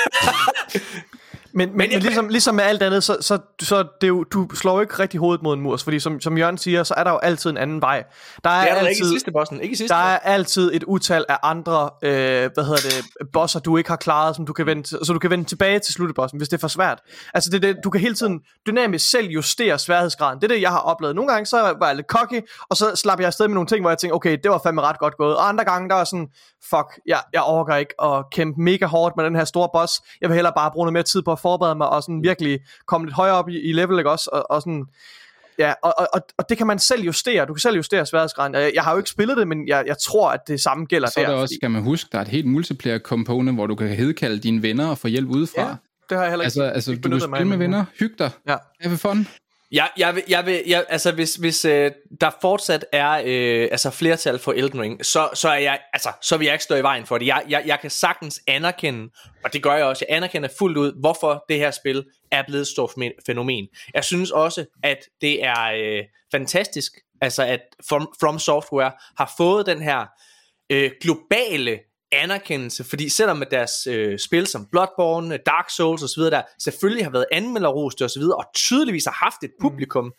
Men, 1.56 1.70
men, 1.70 1.78
men 1.78 1.92
jeg- 1.92 2.02
ligesom, 2.02 2.28
ligesom 2.28 2.56
med 2.56 2.64
alt 2.64 2.84
andet, 2.84 3.04
så, 3.04 3.18
så, 3.22 3.40
så 3.62 3.78
det 3.78 3.88
er 4.04 4.08
jo, 4.08 4.24
du 4.24 4.48
slår 4.56 4.82
ikke 4.82 5.00
rigtig 5.00 5.20
hovedet 5.20 5.44
mod 5.44 5.54
en 5.54 5.62
mur, 5.62 5.78
fordi 5.78 6.00
som, 6.00 6.22
som 6.22 6.38
Jørgen 6.38 6.58
siger, 6.58 6.84
så 6.84 6.94
er 6.98 7.04
der 7.04 7.12
jo 7.12 7.18
altid 7.18 7.50
en 7.50 7.58
anden 7.58 7.82
vej. 7.82 8.04
Der 8.44 8.50
er, 8.50 8.62
Det 8.62 8.72
er 8.72 8.76
altid, 8.76 8.90
ikke 8.90 9.02
i 9.06 9.10
sidste 9.10 9.32
bossen. 9.32 9.62
Ikke 9.62 9.74
i 9.74 9.76
sidste 9.76 9.94
der 9.96 10.00
er 10.02 10.18
bossen. 10.18 10.32
altid 10.34 10.72
et 10.74 10.84
utal 10.84 11.26
af 11.30 11.38
andre, 11.44 11.90
øh, 12.04 12.12
hvad 12.54 12.64
hedder 12.64 12.82
det, 12.82 13.06
bosser, 13.34 13.60
du 13.60 13.78
ikke 13.78 13.90
har 13.90 13.98
klaret, 13.98 14.36
som 14.36 14.46
du 14.46 14.54
kan 14.54 14.66
vende, 14.66 14.88
så 15.06 15.14
du 15.14 15.20
kan 15.20 15.30
vende 15.30 15.44
tilbage 15.46 15.80
til 15.80 15.94
sluttebossen, 15.94 16.38
hvis 16.38 16.50
det 16.50 16.58
er 16.58 16.62
for 16.62 16.68
svært. 16.68 17.00
Altså, 17.34 17.50
det, 17.50 17.64
er 17.66 17.74
det, 17.74 17.78
du 17.84 17.90
kan 17.90 18.02
hele 18.02 18.16
tiden 18.16 18.40
dynamisk 18.68 19.10
selv 19.10 19.28
justere 19.28 19.80
sværhedsgraden. 19.80 20.40
Det 20.42 20.44
er 20.52 20.56
det, 20.56 20.62
jeg 20.62 20.72
har 20.72 20.80
oplevet. 20.80 21.16
Nogle 21.16 21.32
gange, 21.32 21.46
så 21.46 21.74
var 21.80 21.88
jeg 21.88 21.96
lidt 21.96 22.08
cocky, 22.08 22.42
og 22.70 22.78
så 22.78 22.92
slap 22.96 23.20
jeg 23.20 23.28
afsted 23.28 23.48
med 23.48 23.54
nogle 23.56 23.68
ting, 23.68 23.82
hvor 23.82 23.90
jeg 23.90 23.98
tænkte, 23.98 24.14
okay, 24.14 24.38
det 24.44 24.52
var 24.52 24.60
fandme 24.64 24.82
ret 24.82 25.00
godt 25.00 25.18
gået. 25.18 25.36
Og 25.38 25.50
andre 25.50 25.64
gange, 25.64 25.90
der 25.90 25.96
var 25.96 26.04
sådan, 26.04 26.28
fuck, 26.70 27.00
jeg, 27.08 27.20
jeg 27.34 27.42
overgår 27.42 27.74
ikke 27.76 28.02
at 28.04 28.24
kæmpe 28.32 28.62
mega 28.62 28.86
hårdt 28.86 29.14
med 29.18 29.26
den 29.26 29.36
her 29.36 29.46
store 29.46 29.70
boss. 29.74 29.94
Jeg 30.22 30.30
vil 30.30 30.34
hellere 30.36 30.54
bare 30.56 30.72
bruge 30.72 30.86
noget 30.86 30.94
mere 30.94 31.04
tid 31.04 31.22
på 31.22 31.32
at 31.32 31.40
forberede 31.46 31.76
mig, 31.76 31.90
og 31.90 32.04
sådan 32.04 32.24
virkelig 32.24 32.60
komme 32.88 33.08
lidt 33.08 33.16
højere 33.16 33.36
op 33.36 33.50
i, 33.50 33.60
i 33.70 33.72
level, 33.72 33.98
ikke 33.98 34.12
også? 34.12 34.30
Og, 34.34 34.52
og 34.52 34.62
sådan, 34.62 34.86
Ja, 35.60 35.74
og, 35.84 35.94
og, 36.14 36.22
og, 36.38 36.50
det 36.50 36.58
kan 36.58 36.68
man 36.68 36.80
selv 36.80 37.02
justere. 37.04 37.46
Du 37.46 37.54
kan 37.54 37.60
selv 37.60 37.76
justere 37.76 38.06
sværhedsgraden. 38.06 38.54
Jeg, 38.56 38.72
jeg 38.76 38.84
har 38.84 38.92
jo 38.92 38.98
ikke 38.98 39.10
spillet 39.10 39.38
det, 39.38 39.48
men 39.48 39.68
jeg, 39.68 39.84
jeg 39.88 39.96
tror, 39.98 40.32
at 40.32 40.40
det 40.48 40.62
samme 40.62 40.86
gælder 40.86 41.08
Så 41.10 41.20
er 41.20 41.26
der. 41.26 41.32
der 41.32 41.42
også, 41.42 41.56
skal 41.60 41.72
man 41.72 41.82
huske, 41.84 42.10
der 42.12 42.18
er 42.18 42.22
et 42.22 42.28
helt 42.28 42.46
multiplayer 42.48 43.00
component, 43.00 43.58
hvor 43.58 43.68
du 43.68 43.76
kan 43.76 43.88
hedkalde 43.88 44.40
dine 44.40 44.62
venner 44.62 44.88
og 44.88 44.98
få 44.98 45.08
hjælp 45.08 45.30
udefra. 45.30 45.62
Ja, 45.62 45.76
det 46.10 46.18
har 46.18 46.22
jeg 46.24 46.32
heller 46.32 46.44
ikke 46.44 46.46
Altså, 46.46 46.64
altså 46.64 46.92
ikke 46.92 47.02
du 47.02 47.10
kan 47.10 47.22
spille 47.22 47.48
med 47.48 47.58
venner, 47.58 47.86
hygge 48.00 48.16
dig, 48.20 48.32
Ja. 48.48 48.56
have 48.82 48.98
fun. 48.98 49.28
Jeg, 49.72 49.90
jeg 49.98 50.16
vil, 50.16 50.24
jeg 50.28 50.46
vil, 50.46 50.64
jeg, 50.68 50.86
altså 50.90 51.12
hvis, 51.12 51.36
hvis 51.36 51.66
øh, 51.66 51.92
der 52.22 52.32
fortsat 52.42 52.86
er 52.92 53.22
øh, 53.26 53.68
altså 53.72 53.90
flertal 53.90 54.40
for 54.40 54.52
Elden 54.52 54.82
Ring, 54.82 55.06
så, 55.06 55.30
så 55.34 55.50
er 55.50 55.58
jeg, 55.58 55.80
altså, 55.94 56.10
så 56.22 56.38
vil 56.38 56.46
jeg 56.46 56.54
ikke 56.54 56.64
stå 56.64 56.76
i 56.76 56.84
vejen 56.84 57.06
for 57.06 57.18
det. 57.18 57.28
Jeg, 57.28 57.44
jeg, 57.50 57.64
jeg 57.66 57.80
kan 57.80 57.90
sagtens 57.90 58.42
anerkende, 58.48 59.10
og 59.44 59.54
det 59.54 59.64
gør 59.64 59.74
jeg 59.74 59.86
også, 59.86 60.06
jeg 60.10 60.16
anerkender 60.16 60.50
fuldt 60.60 60.78
ud, 60.78 61.00
hvorfor 61.00 61.46
det 61.50 61.58
her 61.58 61.72
spil 61.72 62.06
er 62.32 62.44
blevet 62.48 62.62
et 62.62 62.68
stort 62.68 62.92
fænomen- 63.30 63.68
Jeg 63.94 64.04
synes 64.04 64.32
også, 64.32 64.66
at 64.84 64.98
det 65.22 65.44
er 65.44 65.64
øh, 65.76 66.04
fantastisk, 66.32 66.92
altså 67.22 67.44
at 67.44 67.62
From, 67.90 68.14
From 68.20 68.40
Software 68.40 68.92
har 69.18 69.34
fået 69.38 69.66
den 69.66 69.82
her 69.82 70.06
øh, 70.70 70.92
globale 71.02 71.80
anerkendelse, 72.16 72.84
fordi 72.84 73.10
selvom 73.10 73.42
at 73.42 73.52
deres 73.52 73.88
øh, 73.88 74.20
spil 74.20 74.48
som 74.48 74.68
Bloodborne, 74.72 75.38
Dark 75.38 75.70
Souls 75.70 76.04
osv., 76.04 76.22
der 76.24 76.42
selvfølgelig 76.60 77.06
har 77.06 77.12
været 77.12 77.26
anmelderrost 77.32 78.02
og 78.02 78.10
så 78.10 78.20
videre, 78.20 78.38
og 78.38 78.46
tydeligvis 78.56 79.06
har 79.06 79.18
haft 79.24 79.44
et 79.44 79.52
publikum, 79.62 80.06
mm. 80.06 80.12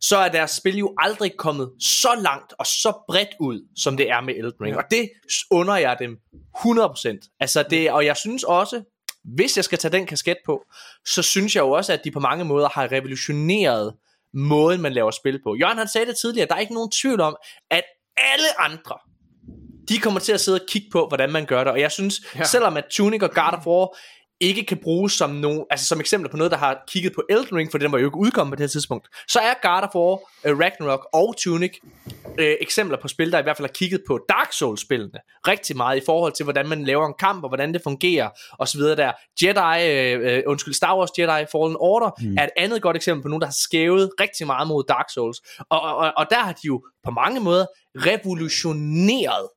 så 0.00 0.16
er 0.16 0.28
deres 0.28 0.50
spil 0.50 0.78
jo 0.78 0.94
aldrig 0.98 1.32
kommet 1.38 1.70
så 1.80 2.08
langt 2.20 2.54
og 2.58 2.66
så 2.66 3.04
bredt 3.08 3.34
ud, 3.40 3.68
som 3.76 3.96
det 3.96 4.10
er 4.10 4.20
med 4.20 4.34
Elden 4.34 4.60
Ring. 4.60 4.76
Og 4.76 4.84
det 4.90 5.10
under 5.50 5.76
jeg 5.76 5.96
dem 5.98 6.18
100%. 6.56 7.36
Altså 7.40 7.64
det, 7.70 7.90
og 7.90 8.06
jeg 8.06 8.16
synes 8.16 8.44
også, 8.44 8.82
hvis 9.24 9.56
jeg 9.56 9.64
skal 9.64 9.78
tage 9.78 9.92
den 9.92 10.06
kasket 10.06 10.36
på, 10.46 10.64
så 11.06 11.22
synes 11.22 11.56
jeg 11.56 11.62
jo 11.62 11.70
også, 11.70 11.92
at 11.92 12.04
de 12.04 12.10
på 12.10 12.20
mange 12.20 12.44
måder 12.44 12.68
har 12.68 12.92
revolutioneret 12.92 13.94
måden, 14.34 14.80
man 14.80 14.92
laver 14.92 15.10
spil 15.10 15.40
på. 15.42 15.56
Jørgen 15.60 15.78
han 15.78 15.88
sagde 15.88 16.06
det 16.06 16.16
tidligere, 16.16 16.48
der 16.48 16.54
er 16.54 16.58
ikke 16.58 16.74
nogen 16.74 16.90
tvivl 16.90 17.20
om, 17.20 17.36
at 17.70 17.84
alle 18.16 18.60
andre, 18.60 18.98
de 19.88 19.98
kommer 19.98 20.20
til 20.20 20.32
at 20.32 20.40
sidde 20.40 20.60
og 20.60 20.66
kigge 20.68 20.88
på, 20.92 21.06
hvordan 21.08 21.32
man 21.32 21.46
gør 21.46 21.64
det. 21.64 21.72
Og 21.72 21.80
jeg 21.80 21.92
synes, 21.92 22.20
ja. 22.36 22.44
selvom 22.44 22.76
at 22.76 22.84
Tunic 22.90 23.22
og 23.22 23.30
God 23.30 23.58
of 23.58 23.66
War 23.66 23.96
ikke 24.42 24.64
kan 24.64 24.78
bruges 24.82 25.12
som, 25.12 25.30
nogen, 25.30 25.64
altså 25.70 25.86
som 25.86 26.00
eksempler 26.00 26.30
på 26.30 26.36
noget, 26.36 26.50
der 26.50 26.56
har 26.56 26.84
kigget 26.88 27.12
på 27.14 27.22
Elden 27.30 27.56
Ring, 27.56 27.70
for 27.70 27.78
den 27.78 27.92
var 27.92 27.98
jo 27.98 28.06
ikke 28.06 28.16
udkommet 28.16 28.52
på 28.52 28.56
det 28.56 28.62
her 28.62 28.68
tidspunkt, 28.68 29.08
så 29.28 29.38
er 29.40 29.54
God 29.62 29.88
of 29.88 29.94
War, 29.94 30.12
uh, 30.52 30.60
Ragnarok 30.60 31.08
og 31.12 31.34
Tunic 31.38 31.72
uh, 32.24 32.32
eksempler 32.38 32.98
på 33.02 33.08
spil, 33.08 33.32
der 33.32 33.38
i 33.38 33.42
hvert 33.42 33.56
fald 33.56 33.68
har 33.68 33.72
kigget 33.72 34.02
på 34.06 34.20
Dark 34.28 34.52
Souls-spillene 34.52 35.18
rigtig 35.48 35.76
meget 35.76 35.96
i 35.96 36.02
forhold 36.06 36.32
til, 36.32 36.44
hvordan 36.44 36.68
man 36.68 36.84
laver 36.84 37.06
en 37.06 37.14
kamp, 37.18 37.44
og 37.44 37.50
hvordan 37.50 37.72
det 37.74 37.82
fungerer, 37.82 38.28
og 38.52 38.68
så 38.68 38.78
videre 38.78 38.96
der. 38.96 39.12
Jedi, 39.42 40.38
uh, 40.44 40.50
undskyld, 40.50 40.74
Star 40.74 40.98
Wars 40.98 41.10
Jedi 41.18 41.46
Fallen 41.52 41.76
Order 41.80 42.10
mm. 42.20 42.36
er 42.38 42.44
et 42.44 42.50
andet 42.56 42.82
godt 42.82 42.96
eksempel 42.96 43.22
på 43.22 43.28
nogen, 43.28 43.40
der 43.40 43.46
har 43.46 43.58
skævet 43.58 44.10
rigtig 44.20 44.46
meget 44.46 44.68
mod 44.68 44.84
Dark 44.88 45.10
Souls. 45.14 45.38
Og, 45.70 45.80
og, 45.80 45.96
og, 45.96 46.12
og 46.16 46.26
der 46.30 46.38
har 46.38 46.52
de 46.52 46.66
jo 46.66 46.84
på 47.04 47.10
mange 47.10 47.40
måder 47.40 47.66
revolutioneret 47.96 49.48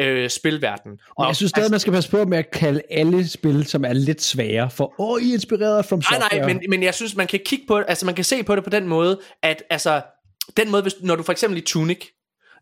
øh, 0.00 0.30
spilverdenen. 0.30 0.98
Og 1.16 1.26
jeg 1.26 1.36
synes 1.36 1.50
stadig, 1.50 1.70
man 1.70 1.80
skal 1.80 1.92
passe 1.92 2.10
på 2.10 2.24
med 2.24 2.38
at 2.38 2.50
kalde 2.50 2.82
alle 2.90 3.28
spil, 3.28 3.64
som 3.66 3.84
er 3.84 3.92
lidt 3.92 4.22
svære, 4.22 4.70
for 4.70 4.94
åh, 4.98 5.22
I 5.22 5.30
er 5.30 5.34
inspireret 5.34 5.84
From 5.84 5.98
Nej, 5.98 6.20
Software. 6.20 6.46
nej, 6.46 6.54
men, 6.54 6.70
men 6.70 6.82
jeg 6.82 6.94
synes, 6.94 7.16
man 7.16 7.26
kan 7.26 7.40
kigge 7.46 7.64
på 7.68 7.78
det, 7.78 7.84
altså 7.88 8.06
man 8.06 8.14
kan 8.14 8.24
se 8.24 8.42
på 8.42 8.56
det 8.56 8.64
på 8.64 8.70
den 8.70 8.88
måde, 8.88 9.20
at 9.42 9.62
altså, 9.70 10.02
den 10.56 10.70
måde, 10.70 10.82
hvis, 10.82 10.94
når 11.02 11.16
du 11.16 11.22
for 11.22 11.32
eksempel 11.32 11.58
i 11.58 11.60
Tunic, 11.60 12.06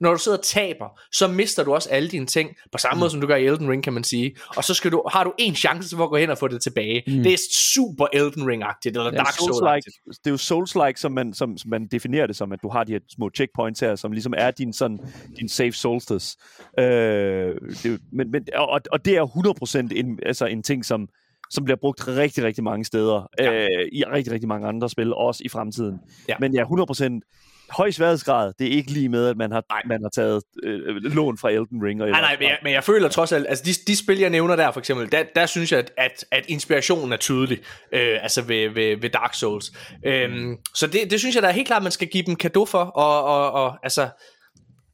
når 0.03 0.13
du 0.13 0.19
sidder 0.19 0.39
og 0.39 0.45
taber, 0.45 1.01
så 1.13 1.29
mister 1.29 1.65
du 1.65 1.75
også 1.75 1.89
alle 1.91 2.09
dine 2.09 2.27
ting, 2.27 2.51
på 2.73 2.79
samme 2.79 2.95
mm. 2.95 2.99
måde 2.99 3.11
som 3.11 3.21
du 3.21 3.27
gør 3.27 3.37
i 3.37 3.47
Elden 3.47 3.71
Ring, 3.71 3.85
kan 3.85 3.93
man 3.93 4.05
sige. 4.05 4.37
Og 4.57 4.65
så 4.65 4.75
skal 4.75 4.93
du, 4.93 5.03
har 5.13 5.25
du 5.25 5.33
en 5.39 5.55
chance 5.55 5.97
for 5.97 6.05
at 6.05 6.11
gå 6.11 6.17
hen 6.17 6.31
og 6.31 6.39
få 6.39 6.49
det 6.49 6.63
tilbage. 6.63 7.03
Mm. 7.07 7.23
Det 7.23 7.33
er 7.33 7.39
super 7.75 8.07
Elden 8.13 8.43
Ring-agtigt, 8.51 8.99
eller 8.99 9.11
Dark 9.11 9.27
Souls-agtigt. 9.27 9.97
Souls-like, 9.97 10.21
det 10.25 10.27
er 10.27 10.31
jo 10.31 10.37
Souls-like, 10.37 11.01
som 11.01 11.13
man, 11.13 11.35
som, 11.35 11.59
som 11.59 11.71
man 11.71 11.87
definerer 11.87 12.27
det 12.27 12.37
som, 12.37 12.53
at 12.53 12.59
du 12.63 12.69
har 12.69 12.85
de 12.85 12.93
her 12.93 13.01
små 13.09 13.31
checkpoints 13.37 13.81
her, 13.81 13.97
som 13.97 14.13
ligesom 14.13 14.35
er 14.37 14.51
din, 14.51 14.73
sådan, 14.73 14.99
din 15.39 15.49
safe 15.49 15.73
solstice. 15.73 16.39
Øh, 16.79 16.85
det 16.85 17.87
er, 17.87 17.99
men, 18.13 18.31
men, 18.31 18.47
og, 18.55 18.81
og 18.93 19.05
det 19.05 19.17
er 19.17 19.27
100% 19.93 19.99
en, 19.99 20.19
altså 20.27 20.47
en 20.47 20.63
ting, 20.63 20.85
som, 20.85 21.09
som 21.51 21.65
bliver 21.65 21.77
brugt 21.81 22.09
rigtig, 22.09 22.45
rigtig 22.45 22.65
mange 22.65 22.85
steder, 22.85 23.29
ja. 23.39 23.53
øh, 23.53 23.89
i 23.93 24.05
rigtig, 24.05 24.33
rigtig 24.33 24.49
mange 24.49 24.69
andre 24.69 24.89
spil, 24.89 25.15
også 25.15 25.43
i 25.45 25.49
fremtiden. 25.49 25.99
Ja. 26.29 26.37
Men 26.41 26.55
ja, 26.55 26.65
100% 26.65 27.21
høj 27.73 27.91
sværhedsgrad, 27.91 28.53
det 28.59 28.67
er 28.67 28.71
ikke 28.71 28.91
lige 28.91 29.09
med, 29.09 29.27
at 29.27 29.37
man 29.37 29.53
har, 29.53 29.65
man 29.87 30.03
har 30.03 30.09
taget 30.09 30.43
øh, 30.63 30.97
lån 30.97 31.39
fra 31.39 31.51
Elden 31.51 31.83
Ring. 31.83 32.03
Og 32.03 32.09
Nej, 32.09 32.21
nej, 32.21 32.37
men 32.41 32.49
jeg, 32.49 32.59
men 32.63 32.73
jeg 32.73 32.85
føler 32.85 33.09
trods 33.09 33.33
alt, 33.33 33.47
altså 33.49 33.65
de, 33.65 33.93
de 33.93 33.97
spil, 33.97 34.19
jeg 34.19 34.31
nævner 34.31 34.57
der 34.57 34.71
for 34.71 34.81
eksempel, 34.81 35.13
der, 35.13 35.25
der 35.35 35.47
synes 35.47 35.73
jeg, 35.73 35.79
at, 35.79 35.93
at, 35.97 36.25
at 36.31 36.45
inspirationen 36.49 37.13
er 37.13 37.17
tydelig, 37.17 37.59
øh, 37.93 38.23
altså 38.23 38.43
ved, 38.43 38.71
ved, 38.71 38.97
ved 39.01 39.11
Dark 39.11 39.35
Souls. 39.35 39.73
Øhm, 40.07 40.57
så 40.75 40.87
det, 40.87 41.11
det 41.11 41.19
synes 41.19 41.35
jeg 41.35 41.43
da 41.43 41.51
helt 41.51 41.67
klart, 41.67 41.83
man 41.83 41.93
skal 41.93 42.09
give 42.09 42.23
dem 42.23 42.37
kado 42.37 42.67
for, 42.67 42.85
og, 42.85 43.25
og, 43.25 43.53
og 43.53 43.79
altså, 43.83 44.09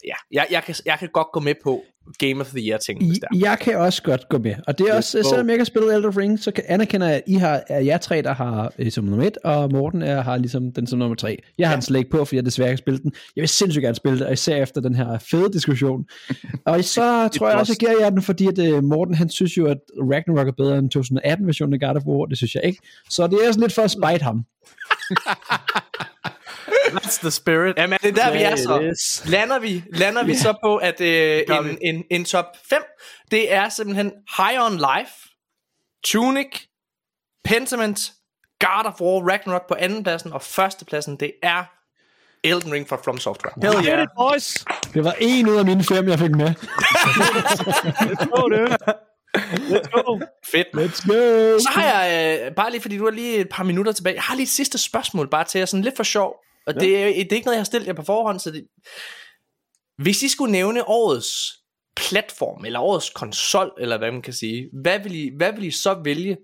ja, 0.04 0.14
jeg, 0.32 0.46
jeg, 0.50 0.62
kan, 0.62 0.74
jeg 0.84 0.98
kan 0.98 1.08
godt 1.12 1.28
gå 1.32 1.40
med 1.40 1.54
på 1.64 1.84
Game 2.18 2.40
of 2.40 2.46
the 2.46 2.68
Year 2.68 2.78
ting, 2.78 3.06
hvis 3.06 3.20
jeg 3.34 3.58
kan 3.60 3.76
også 3.76 4.02
godt 4.02 4.28
gå 4.28 4.38
med. 4.38 4.54
Og 4.66 4.78
det 4.78 4.88
er 4.88 4.94
også, 4.94 5.18
go. 5.22 5.28
selvom 5.28 5.46
jeg 5.46 5.54
ikke 5.54 5.60
har 5.60 5.64
spillet 5.64 5.94
Elder 5.94 6.16
Ring, 6.16 6.38
så 6.38 6.50
kan, 6.50 6.64
anerkender 6.68 7.06
jeg, 7.06 7.16
at 7.16 7.22
I 7.26 7.34
har, 7.34 7.62
er 7.68 7.80
jer 7.80 7.98
tre, 7.98 8.22
der 8.22 8.34
har 8.34 8.72
øh, 8.78 8.90
som 8.90 9.04
nummer 9.04 9.26
et, 9.26 9.36
og 9.44 9.72
Morten 9.72 10.02
er, 10.02 10.22
har 10.22 10.36
ligesom 10.36 10.72
den 10.72 10.86
som 10.86 10.98
nummer 10.98 11.16
tre. 11.16 11.42
Jeg 11.58 11.68
har 11.68 11.76
den 11.76 11.82
slet 11.82 11.98
ikke 11.98 12.10
på, 12.10 12.24
fordi 12.24 12.36
jeg 12.36 12.44
desværre 12.44 12.68
ikke 12.68 12.72
har 12.72 12.82
spillet 12.82 13.02
den. 13.02 13.12
Jeg 13.36 13.42
vil 13.42 13.48
sindssygt 13.48 13.82
gerne 13.82 13.94
spille 13.94 14.18
det, 14.18 14.26
og 14.26 14.32
især 14.32 14.62
efter 14.62 14.80
den 14.80 14.94
her 14.94 15.18
fede 15.18 15.52
diskussion. 15.52 16.04
og 16.66 16.84
så 16.84 17.28
tror 17.28 17.48
jeg 17.48 17.58
også, 17.58 17.72
jeg 17.72 17.88
giver 17.88 18.04
jer 18.04 18.10
den, 18.10 18.22
fordi 18.22 18.46
at, 18.46 18.58
uh, 18.58 18.84
Morten 18.84 19.14
han 19.14 19.28
synes 19.28 19.56
jo, 19.56 19.66
at 19.66 19.78
Ragnarok 20.12 20.48
er 20.48 20.52
bedre 20.52 20.78
end 20.78 20.96
2018-versionen 20.96 21.74
af 21.74 21.80
God 21.80 21.96
of 21.96 22.02
War. 22.06 22.26
Det 22.26 22.36
synes 22.36 22.54
jeg 22.54 22.64
ikke. 22.64 22.78
Så 23.10 23.26
det 23.26 23.38
er 23.44 23.48
også 23.48 23.60
lidt 23.60 23.72
for 23.72 23.82
at 23.82 23.90
spite 23.90 24.24
ham. 24.24 24.44
That's 26.92 27.18
the 27.20 27.30
spirit. 27.30 27.74
Jamen, 27.76 27.98
det 28.02 28.18
er 28.18 28.24
der, 28.24 28.32
vi 28.32 28.42
er 28.42 28.56
så. 28.56 29.22
Lander 29.26 29.58
vi, 29.58 29.84
lander 29.92 30.24
vi 30.24 30.34
så 30.34 30.54
på, 30.64 30.76
at 30.76 31.00
øh, 31.00 31.42
en, 31.48 31.78
en, 31.82 32.04
en 32.10 32.24
top 32.24 32.44
5, 32.70 32.82
det 33.30 33.52
er 33.52 33.68
simpelthen 33.68 34.12
High 34.36 34.64
on 34.64 34.72
Life, 34.72 35.12
Tunic, 36.04 36.66
Pentiment, 37.44 38.12
God 38.60 38.84
of 38.84 39.00
War, 39.00 39.30
Ragnarok 39.30 39.68
på 39.68 39.74
andenpladsen, 39.78 40.32
og 40.32 40.42
førstepladsen, 40.42 41.16
det 41.16 41.32
er 41.42 41.64
Elden 42.44 42.72
Ring 42.72 42.88
fra 42.88 42.96
From 43.04 43.18
Software. 43.18 43.52
Hell 43.62 43.86
yeah. 43.86 44.02
it, 44.02 44.08
boys! 44.18 44.64
Det 44.94 45.04
var 45.04 45.14
en 45.20 45.48
ud 45.48 45.56
af 45.56 45.64
mine 45.64 45.84
fem, 45.84 46.08
jeg 46.08 46.18
fik 46.18 46.30
med. 46.30 46.54
Let's 48.08 48.24
go, 48.30 48.48
dude! 48.48 48.76
Let's 49.72 49.90
go. 49.90 50.18
Fedt. 50.52 50.66
Let's 50.74 51.06
go! 51.06 51.58
Så 51.58 51.70
har 51.74 51.84
jeg, 51.84 52.40
øh, 52.46 52.54
bare 52.54 52.70
lige 52.70 52.80
fordi 52.80 52.98
du 52.98 53.04
har 53.04 53.10
lige 53.10 53.36
et 53.36 53.48
par 53.48 53.64
minutter 53.64 53.92
tilbage, 53.92 54.14
jeg 54.14 54.22
har 54.22 54.34
lige 54.34 54.42
et 54.44 54.48
sidste 54.48 54.78
spørgsmål 54.78 55.30
bare 55.30 55.44
til 55.44 55.58
jer, 55.58 55.64
sådan 55.64 55.84
lidt 55.84 55.96
for 55.96 56.04
sjov. 56.04 56.34
Og 56.68 56.74
ja. 56.74 56.80
det, 56.80 57.02
er, 57.02 57.06
det 57.06 57.32
er 57.32 57.36
ikke 57.36 57.46
noget, 57.46 57.56
jeg 57.56 57.60
har 57.60 57.64
stillet 57.64 57.86
jer 57.86 57.92
på 57.92 58.02
forhånd, 58.02 58.40
så 58.40 58.50
det... 58.50 58.66
Hvis 59.98 60.22
I 60.22 60.28
skulle 60.28 60.52
nævne 60.52 60.88
årets 60.88 61.58
platform, 61.96 62.64
eller 62.64 62.80
årets 62.80 63.10
konsol, 63.10 63.72
eller 63.78 63.98
hvad 63.98 64.12
man 64.12 64.22
kan 64.22 64.32
sige, 64.32 64.70
hvad 64.82 64.98
vil 64.98 65.14
I, 65.14 65.30
hvad 65.36 65.52
vil 65.52 65.64
I 65.64 65.70
så 65.70 66.00
vælge? 66.04 66.36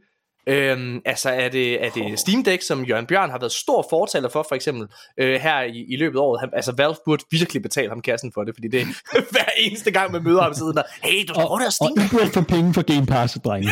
Øhm, 0.46 1.00
altså 1.04 1.30
er 1.30 1.48
det, 1.48 1.84
er 1.84 1.90
det 1.90 2.18
Steam 2.18 2.44
Deck, 2.44 2.62
som 2.62 2.84
Jørgen 2.84 3.06
Bjørn 3.06 3.30
har 3.30 3.38
været 3.38 3.52
stor 3.52 3.86
fortaler 3.90 4.28
for, 4.28 4.46
for 4.48 4.54
eksempel 4.54 4.86
øh, 5.20 5.40
her 5.40 5.62
i, 5.62 5.84
i 5.88 5.96
løbet 5.96 6.18
af 6.18 6.22
året. 6.22 6.40
Han, 6.40 6.50
altså 6.52 6.72
Valve 6.76 6.96
burde 7.04 7.24
virkelig 7.30 7.62
betale 7.62 7.88
ham 7.88 8.00
kassen 8.00 8.32
for 8.34 8.44
det, 8.44 8.54
fordi 8.54 8.68
det 8.68 8.80
er 8.80 8.86
hver 9.32 9.48
eneste 9.58 9.90
gang, 9.90 10.12
man 10.12 10.22
møder 10.22 10.42
ham 10.42 10.54
siden 10.54 10.74
der, 10.74 10.82
hey, 11.02 11.24
du 11.28 11.34
skal 11.34 11.46
prøve 11.46 11.58
det 11.58 11.66
Og 11.66 11.72
Steam 11.72 12.06
I 12.06 12.08
burde 12.10 12.30
få 12.30 12.42
penge 12.42 12.74
for 12.74 12.82
Game 12.82 13.06
Pass, 13.06 13.38
drenge. 13.44 13.68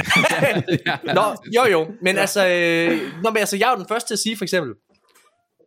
Nå, 1.18 1.22
jo 1.56 1.64
jo, 1.70 1.86
men 2.02 2.18
altså, 2.18 2.48
øh, 2.48 3.00
nå, 3.22 3.30
men 3.30 3.36
altså, 3.36 3.56
jeg 3.56 3.66
er 3.66 3.70
jo 3.70 3.78
den 3.78 3.88
første 3.88 4.08
til 4.08 4.14
at 4.14 4.18
sige 4.18 4.36
for 4.36 4.44
eksempel, 4.44 4.74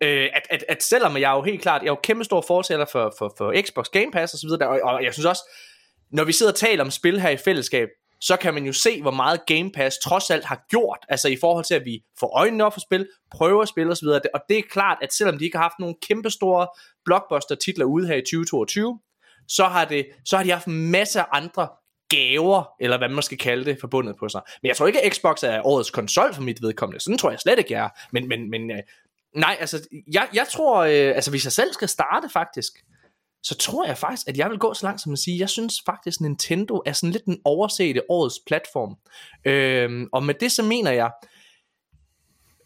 øh, 0.01 0.30
at, 0.33 0.41
at, 0.49 0.65
at 0.69 0.83
selvom 0.83 1.17
jeg 1.17 1.32
er 1.32 1.35
jo 1.35 1.41
helt 1.41 1.61
klart, 1.61 1.82
jeg 1.82 1.88
er 1.88 1.91
jo 1.91 1.99
kæmpe 2.03 2.24
stor 2.24 2.41
fortæller 2.41 2.85
for, 2.91 3.14
for, 3.17 3.33
for 3.38 3.53
Xbox 3.61 3.85
Game 3.90 4.11
Pass 4.11 4.33
og 4.33 4.40
så 4.40 4.48
videre, 4.48 4.69
og, 4.69 4.80
og 4.82 5.03
jeg 5.03 5.14
synes 5.14 5.25
også, 5.25 5.41
når 6.11 6.24
vi 6.24 6.32
sidder 6.32 6.51
og 6.51 6.57
taler 6.57 6.83
om 6.83 6.91
spil 6.91 7.22
her 7.22 7.30
i 7.30 7.38
fællesskab, 7.38 7.88
så 8.22 8.38
kan 8.38 8.53
man 8.53 8.65
jo 8.65 8.74
se, 8.74 9.01
hvor 9.01 9.11
meget 9.11 9.45
Game 9.45 9.72
Pass 9.72 9.98
trods 9.98 10.30
alt 10.30 10.45
har 10.45 10.65
gjort, 10.69 10.99
altså 11.09 11.27
i 11.27 11.38
forhold 11.41 11.65
til, 11.65 11.74
at 11.74 11.85
vi 11.85 12.03
får 12.19 12.38
øjnene 12.38 12.65
op 12.65 12.74
for 12.74 12.80
spil, 12.80 13.07
prøver 13.32 13.61
at 13.61 13.67
spille 13.67 13.91
osv., 13.91 14.07
og 14.07 14.41
det 14.49 14.57
er 14.57 14.61
klart, 14.69 14.98
at 15.01 15.14
selvom 15.14 15.38
de 15.38 15.45
ikke 15.45 15.57
har 15.57 15.64
haft 15.64 15.80
nogle 15.80 15.95
kæmpe 16.07 16.30
store 16.30 16.67
blockbuster-titler 17.06 17.85
ude 17.85 18.07
her 18.07 18.15
i 18.15 18.22
2022, 18.22 18.99
så 19.48 19.64
har, 19.65 19.85
det, 19.85 20.06
så 20.25 20.38
har 20.38 20.43
de 20.43 20.51
haft 20.51 20.67
masser 20.67 21.22
af 21.22 21.27
andre 21.32 21.67
gaver, 22.09 22.64
eller 22.80 22.98
hvad 22.98 23.09
man 23.09 23.24
skal 23.24 23.38
kalde 23.38 23.65
det, 23.65 23.77
forbundet 23.80 24.15
på 24.19 24.30
sig. 24.30 24.41
Men 24.61 24.67
jeg 24.67 24.77
tror 24.77 24.88
ikke, 24.88 25.06
at 25.06 25.14
Xbox 25.14 25.43
er 25.43 25.61
årets 25.65 25.91
konsol 25.91 26.33
for 26.33 26.41
mit 26.41 26.61
vedkommende. 26.61 27.03
Sådan 27.03 27.17
tror 27.17 27.30
jeg 27.30 27.40
slet 27.40 27.59
ikke, 27.59 27.74
jeg 27.74 27.85
er. 27.85 27.90
Men, 28.11 28.27
men, 28.27 28.49
men 28.49 28.72
øh, 28.72 28.77
nej, 29.35 29.57
altså, 29.59 29.88
jeg, 30.14 30.27
jeg 30.33 30.47
tror, 30.51 30.80
øh, 30.81 31.15
altså 31.15 31.31
hvis 31.31 31.43
jeg 31.43 31.51
selv 31.51 31.73
skal 31.73 31.89
starte 31.89 32.30
faktisk, 32.30 32.73
så 33.43 33.57
tror 33.57 33.85
jeg 33.85 33.97
faktisk, 33.97 34.27
at 34.27 34.38
jeg 34.38 34.49
vil 34.49 34.59
gå 34.59 34.73
så 34.73 34.85
langt 34.85 35.01
som 35.01 35.14
at 35.14 35.19
sige, 35.19 35.39
jeg 35.39 35.49
synes 35.49 35.73
faktisk, 35.85 36.22
Nintendo 36.22 36.81
er 36.85 36.93
sådan 36.93 37.11
lidt 37.11 37.25
den 37.25 37.38
oversete 37.43 38.11
årets 38.11 38.39
platform. 38.47 38.95
Øhm, 39.45 40.09
og 40.14 40.23
med 40.23 40.33
det 40.33 40.51
så 40.51 40.64
mener 40.64 40.91
jeg, 40.91 41.11
Øh, 41.23 41.30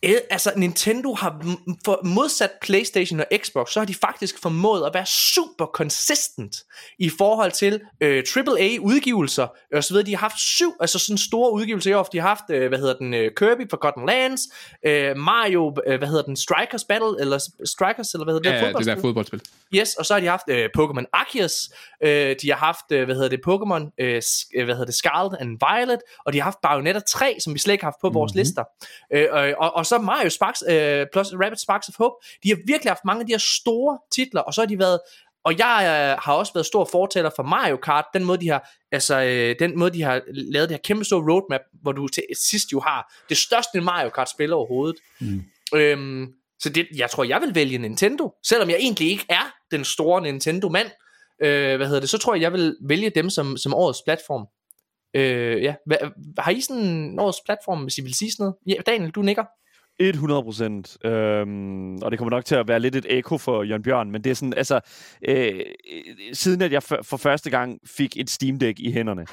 altså 0.04 0.54
Nintendo 0.56 1.14
har 1.14 1.58
for 1.86 2.00
modsat 2.04 2.52
PlayStation 2.62 3.20
og 3.20 3.26
Xbox, 3.38 3.70
så 3.70 3.80
har 3.80 3.86
de 3.86 3.94
faktisk 3.94 4.42
formået 4.42 4.86
at 4.86 4.94
være 4.94 5.06
super 5.06 5.66
consistent 5.66 6.56
i 7.00 7.10
forhold 7.18 7.52
til 7.52 7.82
øh, 8.02 8.24
AAA 8.36 8.78
udgivelser 8.80 9.48
og 9.74 9.84
så 9.84 9.94
videre. 9.94 10.06
De 10.06 10.12
har 10.12 10.20
haft 10.20 10.40
syv, 10.40 10.74
altså 10.80 11.00
sådan 11.00 11.18
store 11.18 11.54
udgivelser 11.54 11.92
i 11.92 11.94
år. 11.94 12.04
De 12.04 12.20
har 12.20 12.28
haft, 12.28 12.44
øh, 12.50 12.68
hvad 12.68 12.80
hedder 12.80 12.94
den, 12.94 13.14
øh, 13.14 13.32
Kirby 13.38 13.70
Forgotten 13.70 14.06
Lands, 14.06 14.42
øh, 14.86 15.18
Mario, 15.18 15.76
øh, 15.88 15.98
hvad 15.98 16.08
hedder 16.08 16.24
den, 16.24 16.36
Strikers 16.36 16.84
Battle, 16.84 17.22
eller 17.22 17.38
Strikers, 17.66 18.14
eller 18.14 18.24
hvad 18.24 18.34
hedder 18.34 18.52
det? 18.52 18.62
Ja, 18.62 18.74
det 18.74 18.86
der 18.86 19.02
fodboldspil. 19.02 19.42
Yes, 19.76 19.94
og 19.94 20.06
så 20.06 20.14
har 20.14 20.22
de 20.22 20.28
haft 20.28 20.50
øh, 20.50 20.70
Pokémon 20.78 21.06
Arceus, 21.14 21.70
øh, 22.04 22.36
de 22.42 22.50
har 22.50 22.58
haft, 22.58 22.92
øh, 22.92 23.06
hvad 23.06 23.16
hedder 23.16 23.30
det, 23.30 23.40
Pokémon, 23.48 23.96
øh, 24.00 24.22
øh, 24.56 24.66
hvad 24.66 24.76
hedder 24.76 24.86
det, 24.86 24.96
Scarlet 24.96 25.38
and 25.40 25.60
Violet, 25.70 26.00
og 26.26 26.34
de 26.34 26.38
har 26.38 26.44
haft 26.44 26.62
Bayonetta 26.62 27.00
3, 27.00 27.38
som 27.40 27.54
vi 27.54 27.60
slet 27.60 27.74
ikke 27.74 27.84
har 27.84 27.92
haft 27.92 28.02
på 28.02 28.10
vores 28.10 28.36
lister. 28.36 28.64
Øh, 29.14 29.28
og, 29.32 29.54
og, 29.58 29.76
og 29.76 29.86
så 29.90 29.98
Mario 29.98 30.30
Sparks, 30.30 30.64
øh, 30.70 31.06
plus 31.14 31.28
Rapid 31.34 31.58
Sparks 31.58 31.90
of 31.90 31.96
Hope. 31.98 32.16
De 32.44 32.50
har 32.50 32.58
virkelig 32.68 32.92
haft 32.92 33.06
mange 33.06 33.20
af 33.20 33.26
de 33.26 33.34
her 33.34 33.44
store 33.62 34.00
titler, 34.12 34.42
og 34.42 34.54
så 34.54 34.62
har 34.62 34.66
de 34.66 34.80
været 34.80 35.00
og 35.44 35.58
jeg 35.58 35.82
øh, 35.84 36.24
har 36.24 36.34
også 36.34 36.54
været 36.54 36.66
stor 36.66 36.86
fortaler 36.86 37.30
for 37.36 37.44
Mario 37.44 37.78
Kart, 37.78 38.06
den 38.14 38.24
måde 38.24 38.42
de 38.42 38.48
har, 38.48 38.70
altså 38.92 39.22
øh, 39.22 39.56
den 39.60 39.80
måde 39.80 39.94
de 39.94 40.02
har 40.02 40.22
lavet 40.28 40.70
det 40.70 40.76
her 40.76 40.82
kæmpe 40.84 41.06
store 41.06 41.34
roadmap, 41.34 41.62
hvor 41.82 41.92
du 41.92 42.08
til 42.08 42.24
sidst 42.50 42.72
jo 42.72 42.80
har 42.80 43.14
det 43.30 43.38
største 43.38 43.82
Mario 43.82 44.10
Kart 44.10 44.30
spil 44.30 44.54
overhovedet. 44.54 45.00
Mm. 45.22 45.44
Øhm, 45.76 46.34
så 46.60 46.70
det, 46.70 46.88
jeg 46.96 47.10
tror, 47.10 47.24
jeg 47.24 47.42
vil 47.42 47.56
vælge 47.56 47.78
Nintendo, 47.78 48.34
selvom 48.48 48.70
jeg 48.70 48.78
egentlig 48.80 49.10
ikke 49.10 49.26
er 49.30 49.54
den 49.72 49.86
store 49.86 50.22
Nintendo-mand. 50.22 50.88
Øh, 51.44 51.76
hvad 51.78 51.88
hedder 51.88 52.00
det? 52.00 52.10
Så 52.10 52.18
tror 52.18 52.34
jeg, 52.34 52.42
jeg 52.42 52.54
vil 52.54 52.78
vælge 52.82 53.10
dem 53.10 53.30
som, 53.30 53.58
som 53.58 53.74
årets 53.74 54.02
platform. 54.06 54.48
Øh, 55.14 55.64
ja. 55.64 55.76
Hva, 55.86 55.98
har 56.38 56.52
I 56.52 56.62
sådan 56.62 56.84
en 56.84 57.20
årets 57.20 57.42
platform, 57.46 57.84
hvis 57.84 57.98
I 57.98 58.02
vil 58.02 58.14
sige 58.14 58.32
sådan 58.32 58.44
noget? 58.44 58.56
Ja, 58.68 58.92
Daniel, 58.92 59.12
du 59.12 59.22
nikker. 59.22 59.44
100 60.00 60.44
procent. 60.44 60.98
Øhm, 61.06 61.96
og 61.96 62.12
det 62.12 62.18
kommer 62.20 62.30
nok 62.30 62.46
til 62.46 62.56
at 62.56 62.68
være 62.68 62.80
lidt 62.80 62.96
et 62.96 63.06
eko 63.18 63.38
for 63.38 63.64
Jørgen 63.64 63.84
Bjørn, 63.84 64.12
men 64.12 64.24
det 64.24 64.30
er 64.30 64.34
sådan, 64.34 64.54
altså, 64.58 64.80
øh, 65.28 65.62
siden 66.34 66.62
at 66.62 66.72
jeg 66.72 66.84
for, 66.84 67.00
for 67.04 67.18
første 67.18 67.50
gang 67.50 67.80
fik 67.98 68.18
et 68.18 68.30
Steam 68.30 68.60
Deck 68.60 68.80
i 68.80 68.92
hænderne, 68.92 69.26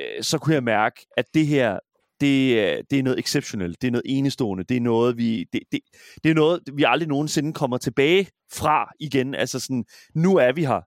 øh, 0.00 0.22
så 0.22 0.38
kunne 0.38 0.54
jeg 0.54 0.62
mærke, 0.64 1.06
at 1.16 1.24
det 1.34 1.46
her, 1.46 1.78
det, 2.20 2.60
er- 2.60 2.82
det 2.90 2.98
er 2.98 3.02
noget 3.02 3.18
exceptionelt, 3.18 3.82
det 3.82 3.86
er 3.86 3.92
noget 3.92 4.02
enestående, 4.06 4.64
det 4.64 4.76
er 4.76 4.80
noget, 4.80 5.16
vi, 5.18 5.44
det, 5.52 5.60
det, 5.72 5.80
det 6.24 6.30
er 6.30 6.34
noget, 6.34 6.60
vi 6.74 6.84
aldrig 6.86 7.08
nogensinde 7.08 7.52
kommer 7.52 7.78
tilbage 7.78 8.28
fra 8.52 8.90
igen. 9.00 9.34
Altså 9.34 9.60
sådan, 9.60 9.84
nu 10.14 10.36
er 10.36 10.52
vi 10.52 10.64
her. 10.64 10.80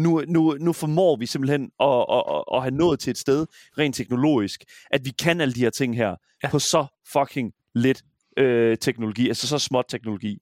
Nu, 0.00 0.22
nu, 0.28 0.56
nu 0.60 0.72
formår 0.72 1.16
vi 1.16 1.26
simpelthen 1.26 1.70
at, 1.80 2.04
at, 2.10 2.22
at, 2.36 2.44
at 2.54 2.62
have 2.62 2.74
nået 2.74 3.00
til 3.00 3.10
et 3.10 3.18
sted, 3.18 3.46
rent 3.78 3.94
teknologisk, 3.96 4.64
at 4.90 5.04
vi 5.04 5.10
kan 5.10 5.40
alle 5.40 5.54
de 5.54 5.60
her 5.60 5.70
ting 5.70 5.96
her, 5.96 6.16
ja. 6.42 6.50
på 6.50 6.58
så 6.58 6.86
fucking 7.12 7.52
lidt 7.74 8.02
øh, 8.38 8.78
teknologi, 8.78 9.28
altså 9.28 9.48
så 9.48 9.58
småt 9.58 9.84
teknologi. 9.88 10.38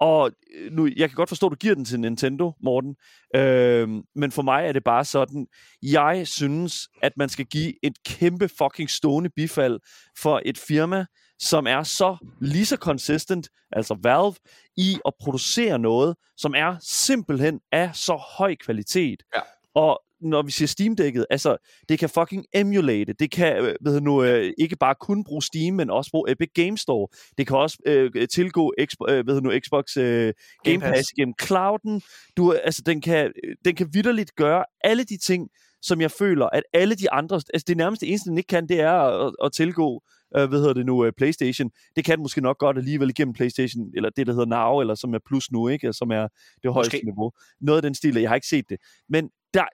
Og 0.00 0.30
øh, 0.54 0.72
nu, 0.72 0.88
jeg 0.96 1.08
kan 1.08 1.16
godt 1.16 1.28
forstå, 1.28 1.46
at 1.46 1.50
du 1.50 1.56
giver 1.56 1.74
den 1.74 1.84
til 1.84 2.00
Nintendo, 2.00 2.52
Morten, 2.62 2.96
øh, 3.36 3.88
men 4.14 4.32
for 4.32 4.42
mig 4.42 4.66
er 4.66 4.72
det 4.72 4.84
bare 4.84 5.04
sådan, 5.04 5.46
jeg 5.82 6.28
synes, 6.28 6.88
at 7.02 7.12
man 7.16 7.28
skal 7.28 7.44
give 7.44 7.72
et 7.84 7.92
kæmpe 8.06 8.48
fucking 8.48 8.90
stående 8.90 9.30
bifald 9.36 9.80
for 10.18 10.42
et 10.44 10.58
firma, 10.58 11.06
som 11.38 11.66
er 11.66 11.82
så 11.82 12.16
lige 12.40 12.66
så 12.66 12.76
consistent, 12.76 13.48
altså 13.72 13.96
Valve, 14.02 14.34
i 14.76 14.98
at 15.06 15.12
producere 15.20 15.78
noget, 15.78 16.16
som 16.36 16.54
er 16.54 16.76
simpelthen 16.80 17.60
af 17.72 17.90
så 17.94 18.14
høj 18.38 18.54
kvalitet. 18.54 19.22
Ja. 19.34 19.40
Og 19.74 20.02
når 20.22 20.42
vi 20.42 20.50
siger 20.50 20.66
Steam-dækket, 20.66 21.24
altså, 21.30 21.56
det 21.88 21.98
kan 21.98 22.08
fucking 22.08 22.44
emulate, 22.54 23.12
det 23.12 23.30
kan, 23.30 23.64
øh, 23.64 23.74
ved 23.84 24.00
nu, 24.00 24.22
øh, 24.22 24.52
ikke 24.58 24.76
bare 24.76 24.94
kun 25.00 25.24
bruge 25.24 25.42
Steam, 25.42 25.74
men 25.74 25.90
også 25.90 26.10
bruge 26.10 26.30
Epic 26.30 26.48
Game 26.54 26.78
Store. 26.78 27.08
Det 27.38 27.46
kan 27.46 27.56
også 27.56 27.78
øh, 27.86 28.28
tilgå 28.28 28.72
Xbox, 28.84 29.10
øh, 29.10 29.26
ved 29.26 29.40
nu, 29.40 29.52
Xbox 29.66 29.96
øh, 29.96 30.04
Game, 30.04 30.34
Game 30.64 30.80
Pass. 30.80 30.98
Pass. 30.98 31.08
gennem 31.08 31.34
clouden. 31.42 32.02
Du, 32.36 32.52
altså, 32.52 32.82
den 32.86 33.00
kan, 33.00 33.32
den 33.64 33.74
kan 33.74 33.88
vidderligt 33.92 34.34
gøre 34.36 34.64
alle 34.84 35.04
de 35.04 35.16
ting, 35.16 35.48
som 35.82 36.00
jeg 36.00 36.10
føler, 36.10 36.46
at 36.46 36.62
alle 36.72 36.94
de 36.94 37.12
andre, 37.12 37.36
altså 37.36 37.64
det 37.68 37.76
nærmeste 37.76 38.06
eneste, 38.06 38.30
den 38.30 38.38
ikke 38.38 38.48
kan, 38.48 38.68
det 38.68 38.80
er 38.80 38.92
at, 38.92 39.32
at 39.44 39.52
tilgå, 39.52 40.02
øh, 40.36 40.48
hvad 40.48 40.58
hedder 40.58 40.72
det 40.72 40.86
nu, 40.86 41.04
øh, 41.04 41.12
Playstation. 41.16 41.70
Det 41.96 42.04
kan 42.04 42.16
den 42.16 42.22
måske 42.22 42.40
nok 42.40 42.58
godt 42.58 42.78
alligevel 42.78 43.10
igennem 43.10 43.34
Playstation, 43.34 43.90
eller 43.96 44.10
det, 44.10 44.26
der 44.26 44.32
hedder 44.32 44.46
Now, 44.46 44.80
eller 44.80 44.94
som 44.94 45.14
er 45.14 45.18
Plus 45.26 45.52
nu, 45.52 45.68
ikke? 45.68 45.92
Som 45.92 46.10
er 46.10 46.28
det 46.62 46.72
højeste 46.72 46.96
Måske. 46.96 47.06
niveau. 47.06 47.32
Noget 47.60 47.78
af 47.78 47.82
den 47.82 47.94
stil, 47.94 48.16
jeg 48.16 48.30
har 48.30 48.34
ikke 48.34 48.46
set 48.46 48.64
det. 48.68 48.78
Men 49.08 49.28
der, 49.54 49.64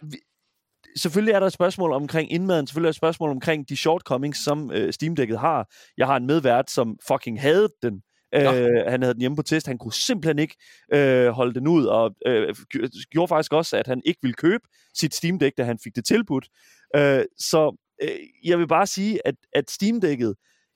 selvfølgelig 0.99 1.33
er 1.33 1.41
der 1.41 1.47
et 1.47 1.53
spørgsmål 1.53 1.93
omkring 1.93 2.33
indmaden, 2.33 2.67
selvfølgelig 2.67 2.87
er 2.87 2.91
der 2.91 2.95
et 2.95 2.97
spørgsmål 2.97 3.31
omkring 3.31 3.69
de 3.69 3.77
shortcomings, 3.77 4.45
som 4.45 4.71
øh, 4.73 4.93
Steam-dækket 4.93 5.39
har. 5.39 5.69
Jeg 5.97 6.07
har 6.07 6.17
en 6.17 6.27
medvært, 6.27 6.71
som 6.71 6.97
fucking 7.09 7.41
havde 7.41 7.69
den. 7.83 8.03
Nå. 8.33 8.39
Øh, 8.39 8.85
han 8.89 9.03
havde 9.03 9.15
den 9.15 9.21
hjemme 9.21 9.37
på 9.37 9.43
test. 9.43 9.67
Han 9.67 9.79
kunne 9.79 9.93
simpelthen 9.93 10.39
ikke 10.39 10.57
øh, 10.93 11.29
holde 11.29 11.55
den 11.55 11.67
ud, 11.67 11.87
og 11.87 12.15
øh, 12.27 12.55
gj- 12.75 13.05
gjorde 13.11 13.29
faktisk 13.29 13.53
også, 13.53 13.77
at 13.77 13.87
han 13.87 14.03
ikke 14.05 14.19
ville 14.23 14.35
købe 14.35 14.65
sit 14.95 15.15
Steam 15.15 15.39
Deck, 15.39 15.57
da 15.57 15.65
han 15.65 15.79
fik 15.85 15.97
det 15.97 16.05
tilbudt. 16.05 16.49
Øh, 16.97 17.25
så 17.39 17.77
øh, 18.03 18.09
jeg 18.45 18.59
vil 18.59 18.69
bare 18.69 18.87
sige, 18.87 19.27
at, 19.27 19.35
at 19.53 19.71
Steam 19.71 20.01
Deck'et, 20.05 20.33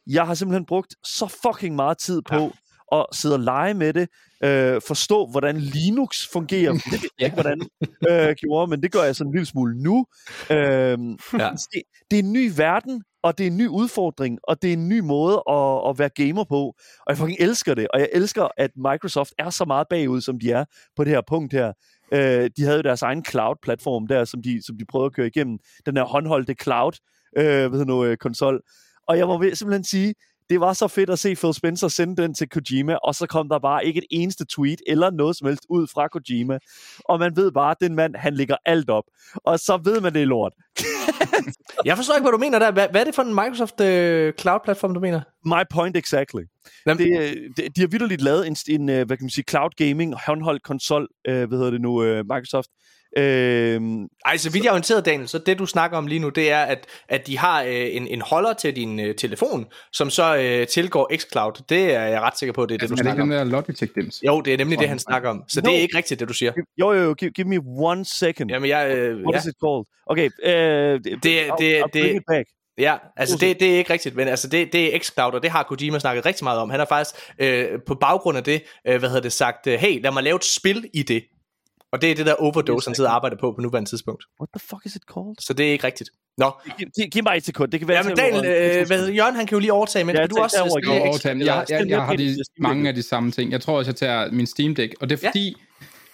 jeg 0.07 0.26
har 0.26 0.34
simpelthen 0.34 0.67
brugt 0.67 0.94
så 1.05 1.39
fucking 1.47 1.76
meget 1.76 1.99
tid 1.99 2.23
på 2.23 2.34
ja. 2.34 2.51
At 2.93 3.07
sidde 3.12 3.35
og 3.35 3.41
lege 3.41 3.75
med 3.75 3.93
det, 3.93 4.09
øh, 4.45 4.81
forstå, 4.87 5.27
hvordan 5.27 5.57
Linux 5.57 6.29
fungerer. 6.33 6.73
Det 6.73 7.03
ved 7.03 7.11
jeg 7.19 7.27
ikke, 7.27 7.43
hvordan 7.43 7.61
øh, 8.11 8.35
gjorde, 8.35 8.71
men 8.71 8.83
det 8.83 8.93
gør 8.93 9.03
jeg 9.03 9.17
sådan 9.17 9.29
en 9.29 9.35
lille 9.35 9.47
smule 9.47 9.83
nu. 9.83 10.07
Øh, 10.51 10.57
ja. 10.59 11.51
det, 11.73 11.83
det 12.11 12.19
er 12.19 12.23
en 12.23 12.33
ny 12.33 12.53
verden, 12.57 13.03
og 13.23 13.39
det 13.39 13.47
er 13.47 13.51
en 13.51 13.57
ny 13.57 13.69
udfordring, 13.69 14.39
og 14.43 14.62
det 14.62 14.69
er 14.69 14.73
en 14.73 14.89
ny 14.89 14.99
måde 15.01 15.43
at, 15.51 15.89
at 15.89 15.99
være 15.99 16.09
gamer 16.09 16.45
på. 16.45 16.61
Og 16.99 17.09
jeg 17.09 17.17
fucking 17.17 17.41
elsker 17.41 17.75
det, 17.75 17.89
og 17.95 18.01
jeg 18.01 18.09
elsker, 18.12 18.49
at 18.57 18.71
Microsoft 18.77 19.33
er 19.39 19.51
så 19.51 19.65
meget 19.65 19.87
bagud, 19.91 20.21
som 20.21 20.41
de 20.41 20.51
er 20.51 20.65
på 20.97 21.05
det 21.05 21.12
her 21.12 21.21
punkt 21.29 21.53
her. 21.53 21.73
Øh, 22.12 22.51
de 22.57 22.62
havde 22.65 22.77
jo 22.77 22.83
deres 22.83 23.03
egen 23.03 23.25
cloud-platform 23.25 24.07
der, 24.07 24.25
som 24.25 24.43
de, 24.43 24.62
som 24.67 24.79
de 24.79 24.85
prøvede 24.85 25.07
at 25.07 25.15
køre 25.15 25.27
igennem. 25.27 25.59
Den 25.87 25.97
her 25.97 26.05
håndholdte 26.05 26.55
cloud, 26.62 26.93
øh, 27.39 27.71
hvad 27.71 27.85
nu, 27.85 28.05
øh, 28.05 28.17
konsol. 28.17 28.61
Og 29.09 29.19
jeg 29.19 29.27
må 29.27 29.43
simpelthen 29.55 29.85
sige, 29.85 30.15
det 30.53 30.61
var 30.61 30.73
så 30.73 30.89
fedt 30.89 31.11
at 31.11 31.19
se 31.19 31.35
Phil 31.35 31.55
Spencer 31.55 31.89
sende 31.89 32.23
den 32.23 32.35
til 32.35 32.49
Kojima, 32.49 32.95
og 32.95 33.15
så 33.15 33.27
kom 33.27 33.49
der 33.49 33.59
bare 33.59 33.87
ikke 33.87 33.99
et 33.99 34.05
eneste 34.11 34.45
tweet 34.45 34.83
eller 34.87 35.11
noget 35.11 35.37
som 35.37 35.49
helst 35.49 35.67
ud 35.69 35.87
fra 35.87 36.09
Kojima. 36.09 36.59
Og 37.05 37.19
man 37.19 37.37
ved 37.37 37.53
bare, 37.53 37.71
at 37.71 37.77
den 37.81 37.95
mand, 37.95 38.17
han 38.17 38.35
lægger 38.35 38.57
alt 38.67 38.91
op. 38.91 39.05
Og 39.35 39.59
så 39.59 39.81
ved 39.85 40.01
man, 40.01 40.15
det 40.15 40.23
er 40.23 40.27
lort. 40.27 40.53
Jeg 41.85 41.97
forstår 41.97 42.15
ikke, 42.15 42.25
hvad 42.25 42.33
du 42.33 42.39
mener 42.39 42.59
der. 42.59 42.71
Hvad, 42.71 42.89
hvad 42.91 43.01
er 43.01 43.05
det 43.05 43.15
for 43.15 43.23
en 43.23 43.35
Microsoft 43.35 43.81
øh, 43.81 44.33
Cloud-platform, 44.41 44.95
du 44.95 45.01
mener? 45.01 45.21
My 45.45 45.63
point 45.71 45.97
exactly. 45.97 46.43
Jamen- 46.87 47.07
Det, 47.07 47.21
øh, 47.21 47.37
det, 47.57 47.77
de 47.77 47.81
har 47.81 47.89
vidderligt 47.89 48.23
lavet 48.23 48.47
en, 48.47 48.57
en 48.69 48.89
øh, 48.89 49.07
hvad 49.07 49.17
kan 49.17 49.25
man 49.25 49.31
sige, 49.31 49.45
cloud 49.51 49.71
gaming 49.77 50.15
håndholdt 50.27 50.63
konsol, 50.63 51.09
øh, 51.29 51.49
hvad 51.49 51.59
hedder 51.59 51.71
det 51.71 51.81
nu, 51.81 52.03
øh, 52.03 52.25
Microsoft, 52.25 52.69
Øh, 53.16 53.81
Ej, 54.26 54.36
så 54.36 54.50
vidt 54.50 54.65
jeg 54.65 54.68
er 54.68 54.73
orienteret, 54.73 55.05
Daniel, 55.07 55.28
så 55.28 55.39
det 55.39 55.58
du 55.58 55.66
snakker 55.66 55.97
om 55.99 56.07
lige 56.07 56.18
nu, 56.18 56.28
det 56.28 56.50
er, 56.50 56.60
at, 56.62 56.86
at 57.08 57.26
de 57.26 57.39
har 57.39 57.62
øh, 57.62 57.70
en, 57.97 58.07
en 58.07 58.20
holder 58.20 58.52
til 58.52 58.76
din 58.76 59.00
øh, 59.00 59.15
telefon, 59.15 59.66
som 59.92 60.10
så 60.10 60.36
øh, 60.36 60.66
tilgår 60.66 61.10
xCloud. 61.16 61.52
Det 61.68 61.94
er 61.94 62.02
jeg 62.02 62.20
ret 62.20 62.39
sikker 62.39 62.52
på, 62.52 62.66
det 62.66 62.74
er 62.74 62.78
det, 62.78 62.82
Altså, 62.82 62.94
du 62.94 63.00
er 63.00 63.02
det 63.02 63.10
ikke 63.10 63.16
snakker 63.28 63.34
den 63.36 63.41
om. 63.42 63.50
der 63.50 63.57
Logitech? 63.97 64.26
Jo, 64.26 64.41
det 64.41 64.52
er 64.55 64.58
nemlig 64.58 64.78
det, 64.78 64.89
han 64.89 64.99
snakker 64.99 65.31
om. 65.31 65.42
Så 65.49 65.60
det 65.60 65.66
er 65.68 65.73
No. 65.73 65.78
ikke 65.78 65.97
rigtigt, 65.97 66.20
det 66.20 66.28
du 66.28 66.34
siger. 66.34 66.52
jo, 66.81 66.92
jo, 66.92 67.02
jo, 67.02 67.15
give, 67.15 67.31
give 67.31 67.49
me 67.49 67.58
one 67.66 68.05
second. 68.05 68.50
Jamen, 68.50 68.68
jeg... 68.68 68.97
Øh, 68.97 69.16
What 69.16 69.34
ja. 69.34 69.39
is 69.39 69.47
it 69.47 69.55
called? 69.65 69.84
Okay, 70.07 70.31
øh, 70.44 71.00
det, 71.05 71.23
det- 71.23 71.47
I'll, 71.47 71.57
det- 71.58 71.82
I'll 71.82 71.91
bring 71.92 71.92
det- 71.92 72.15
it 72.16 72.23
back. 72.28 72.47
Ja, 72.78 72.97
altså 73.16 73.36
det, 73.39 73.60
det 73.60 73.73
er 73.74 73.76
ikke 73.78 73.92
rigtigt, 73.92 74.16
men 74.16 74.28
altså 74.28 74.49
det, 74.49 74.73
det 74.73 74.94
er 74.94 74.99
xCloud, 74.99 75.32
og 75.32 75.42
det 75.42 75.50
har 75.50 75.62
Kojima 75.62 75.99
snakket 75.99 76.26
rigtig 76.26 76.44
meget 76.44 76.60
om. 76.60 76.70
Han 76.70 76.78
har 76.81 76.86
faktisk 76.86 77.16
øh, 77.39 77.66
på 77.86 77.94
baggrund 77.94 78.39
af 78.39 78.44
det, 78.44 78.62
øh, 78.86 78.99
hvad 78.99 79.08
hedder 79.08 79.23
det, 79.23 79.32
sagt, 79.32 79.66
øh, 79.66 79.78
hey, 79.78 80.02
lad 80.02 80.10
mig 80.12 80.23
lave 80.23 80.36
et 80.36 80.44
spil 80.44 80.84
i 80.94 81.02
det. 81.02 81.23
Og 81.93 82.03
det 82.03 82.11
er 82.11 82.15
det 82.15 82.27
der 82.27 82.35
overdose, 82.35 82.89
han 82.89 82.95
sidder 82.95 83.11
og 83.11 83.17
arbejder 83.17 83.37
på 83.41 83.53
på 83.53 83.61
nuværende 83.61 83.91
tidspunkt. 83.91 84.25
What 84.41 84.49
the 84.59 84.67
fuck 84.71 84.87
is 84.87 84.97
it 84.97 85.03
called? 85.15 85.35
Så 85.41 85.53
det 85.53 85.69
er 85.69 85.73
ikke 85.73 85.87
rigtigt. 85.87 86.11
Nå, 86.39 86.51
Giv, 86.79 86.89
giv, 86.97 87.07
giv 87.11 87.23
mig 87.25 87.37
et 87.37 87.45
sekund, 87.45 87.71
det 87.73 87.81
kan 87.81 87.89
være... 87.89 87.97
ja, 87.97 88.03
men 88.03 88.12
at- 88.12 88.17
Daniel, 88.19 88.79
øh, 88.81 88.87
hvad 88.87 89.09
Jørgen, 89.09 89.35
han 89.37 89.47
kan 89.47 89.57
jo 89.57 89.61
lige 89.61 89.73
overtage, 89.73 90.05
men 90.05 90.15
Ja, 90.15 90.21
ja, 90.21 90.27
du 90.27 90.37
også 90.39 90.57
Jørgen. 90.87 91.03
X- 91.03 91.09
overtage. 91.09 91.39
Jeg, 91.55 91.65
jeg, 91.71 91.89
jeg 91.89 92.03
har 92.05 92.17
de, 92.17 92.37
mange 92.59 92.89
af 92.89 92.95
de 92.95 93.03
samme 93.03 93.31
ting. 93.31 93.53
Jeg 93.53 93.61
tror 93.61 93.79
også, 93.79 93.89
jeg 93.91 93.97
tager 93.97 94.31
min 94.31 94.47
Steam 94.47 94.75
Deck. 94.75 94.95
Og 95.01 95.11
det 95.11 95.17
er 95.17 95.21
Ja. 95.23 95.29
fordi, 95.29 95.55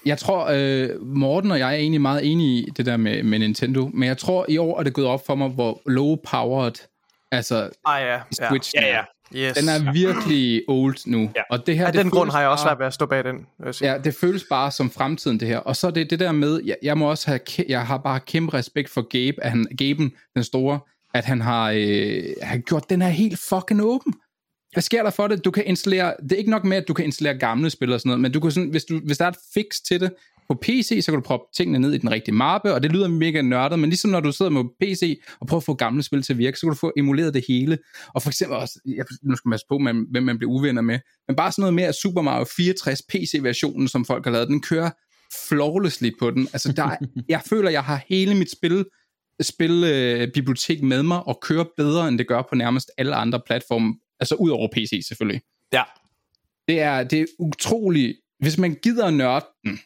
jeg 0.07 0.19
tror, 0.19 0.49
øh, 0.53 0.89
Morten 1.07 1.51
og 1.51 1.59
jeg 1.59 1.69
er 1.73 1.77
egentlig 1.77 2.01
meget 2.01 2.33
enige 2.33 2.63
i 2.63 2.71
det 2.77 2.87
der 2.87 2.97
med, 2.97 3.23
med 3.23 3.39
Nintendo. 3.39 3.91
Men 3.95 4.09
jeg 4.09 4.19
tror, 4.19 4.47
i 4.49 4.59
år 4.59 4.79
er 4.79 4.83
det 4.83 4.93
gået 4.95 5.07
op 5.07 5.27
for 5.27 5.35
mig, 5.35 5.49
hvor 5.49 5.81
low-powered 5.89 6.95
altså 7.33 7.71
Ah 7.85 8.03
ja, 8.03 8.13
ja. 8.15 8.21
Switch 8.49 8.73
Ja, 8.75 8.87
ja. 8.97 9.03
Yes. 9.37 9.57
Den 9.57 9.69
er 9.69 9.93
virkelig 9.93 10.63
old 10.69 10.97
nu. 11.07 11.31
Ja. 11.37 11.43
Og 11.51 11.67
det 11.67 11.79
her, 11.79 11.87
Af 11.87 11.93
det 11.93 12.03
den 12.03 12.11
grund 12.11 12.31
har 12.31 12.41
jeg 12.41 12.49
også 12.49 12.63
svært 12.63 12.79
ved 12.79 12.87
at 12.87 12.95
stå 12.95 13.07
bag 13.07 13.25
den. 13.25 13.47
Ja, 13.81 13.99
det 14.05 14.15
føles 14.15 14.45
bare 14.51 14.71
som 14.71 14.91
fremtiden, 14.91 15.41
det 15.41 15.49
her. 15.49 15.59
Og 15.59 15.77
så 15.77 15.87
er 15.87 15.91
det 15.91 16.11
det 16.11 16.21
der 16.21 16.33
med, 16.33 16.61
jeg, 16.65 16.77
jeg 16.83 16.99
må 16.99 17.11
også 17.11 17.27
have, 17.27 17.41
jeg 17.69 17.87
har 17.87 17.99
bare 17.99 18.21
kæmpe 18.21 18.55
respekt 18.55 18.91
for 18.91 19.03
Gabe, 19.03 19.45
at 19.45 19.51
han, 19.51 19.67
Gaben, 19.79 20.13
den 20.35 20.45
store, 20.45 20.81
at 21.15 21.25
han 21.25 21.41
har, 21.41 21.71
øh, 21.71 22.23
har 22.43 22.59
gjort 22.59 22.91
den 22.91 23.03
her 23.03 23.09
helt 23.09 23.39
fucking 23.39 23.83
åben. 23.83 24.15
Hvad 24.73 24.83
sker 24.83 25.03
der 25.03 25.11
for 25.11 25.29
det? 25.29 25.45
Du 25.45 25.51
kan 25.51 25.65
installere, 25.67 26.15
det 26.23 26.33
er 26.33 26.37
ikke 26.37 26.51
nok 26.51 26.65
med, 26.65 26.77
at 26.77 26.89
du 26.89 26.95
kan 26.95 27.05
installere 27.05 27.39
gamle 27.39 27.71
spil 27.71 27.93
og 27.93 28.01
sådan 28.01 28.09
noget, 28.09 28.21
men 28.21 28.33
du 28.33 28.41
kan 28.41 28.51
sådan, 28.51 28.69
hvis, 28.69 28.85
du, 28.85 29.01
hvis 29.05 29.19
der 29.19 29.25
er 29.25 29.29
et 29.29 29.37
fix 29.55 29.67
til 29.89 30.01
det 30.01 30.13
på 30.49 30.59
PC, 30.63 30.99
så 31.03 31.13
kan 31.13 31.15
du 31.15 31.21
proppe 31.21 31.45
tingene 31.57 31.79
ned 31.79 31.93
i 31.93 31.99
den 31.99 32.11
rigtige 32.11 32.35
mappe, 32.35 32.75
og 32.75 32.83
det 32.83 32.93
lyder 32.93 33.09
mega 33.09 33.43
nørdet, 33.43 33.79
men 33.79 33.91
ligesom 33.91 34.11
når 34.11 34.21
du 34.21 34.33
sidder 34.33 34.51
med 34.51 34.65
PC 34.81 35.21
og 35.41 35.47
prøver 35.47 35.61
at 35.61 35.65
få 35.65 35.75
gamle 35.75 36.03
spil 36.03 36.23
til 36.23 36.33
at 36.33 36.39
virke, 36.39 36.57
så 36.59 36.61
kan 36.61 36.69
du 36.69 36.75
få 36.75 36.93
emuleret 36.97 37.35
det 37.35 37.45
hele. 37.49 37.79
Og 38.15 38.23
for 38.23 38.31
eksempel 38.31 38.57
også, 38.57 38.81
jeg, 38.87 39.05
nu 39.23 39.37
skal 39.37 39.49
man 39.49 39.53
passe 39.53 39.67
på, 39.69 39.79
med, 39.79 39.95
hvem 40.11 40.23
man 40.23 40.39
bliver 40.39 40.51
uvenner 40.53 40.83
med, 40.83 40.99
men 41.29 41.37
bare 41.37 41.53
sådan 41.53 41.63
noget 41.63 41.75
med, 41.75 41.85
at 41.85 41.95
Super 41.95 42.23
Mario 42.23 42.45
64 42.57 43.03
PC-versionen, 43.09 43.89
som 43.89 44.05
folk 44.05 44.25
har 44.25 44.33
lavet, 44.33 44.49
den 44.49 44.61
kører 44.63 44.91
flawlessly 45.49 46.11
på 46.19 46.31
den. 46.31 46.49
Altså, 46.53 46.73
der, 46.73 46.85
er- 46.85 46.97
jeg 47.29 47.41
føler, 47.47 47.71
jeg 47.71 47.85
har 47.85 48.01
hele 48.09 48.35
mit 48.35 48.53
spil 48.53 48.85
spilbibliotek 49.41 50.83
med 50.83 51.03
mig 51.03 51.23
og 51.27 51.39
kører 51.43 51.65
bedre, 51.77 52.09
end 52.09 52.19
det 52.19 52.29
gør 52.29 52.43
på 52.49 52.55
nærmest 52.55 52.91
alle 52.99 53.15
andre 53.15 53.41
platforme. 53.47 53.95
Altså 54.21 54.35
ud 54.35 54.51
over 54.51 54.69
PC 54.73 55.01
selvfølgelig. 55.09 55.41
Ja. 55.73 55.83
Det 56.69 56.81
er, 56.81 57.03
det 57.05 57.21
er 57.21 57.27
utroligt, 57.39 58.17
hvis 58.41 58.59
man 58.59 58.75
gider 58.83 59.11
nørde 59.11 59.47
den, 59.65 59.79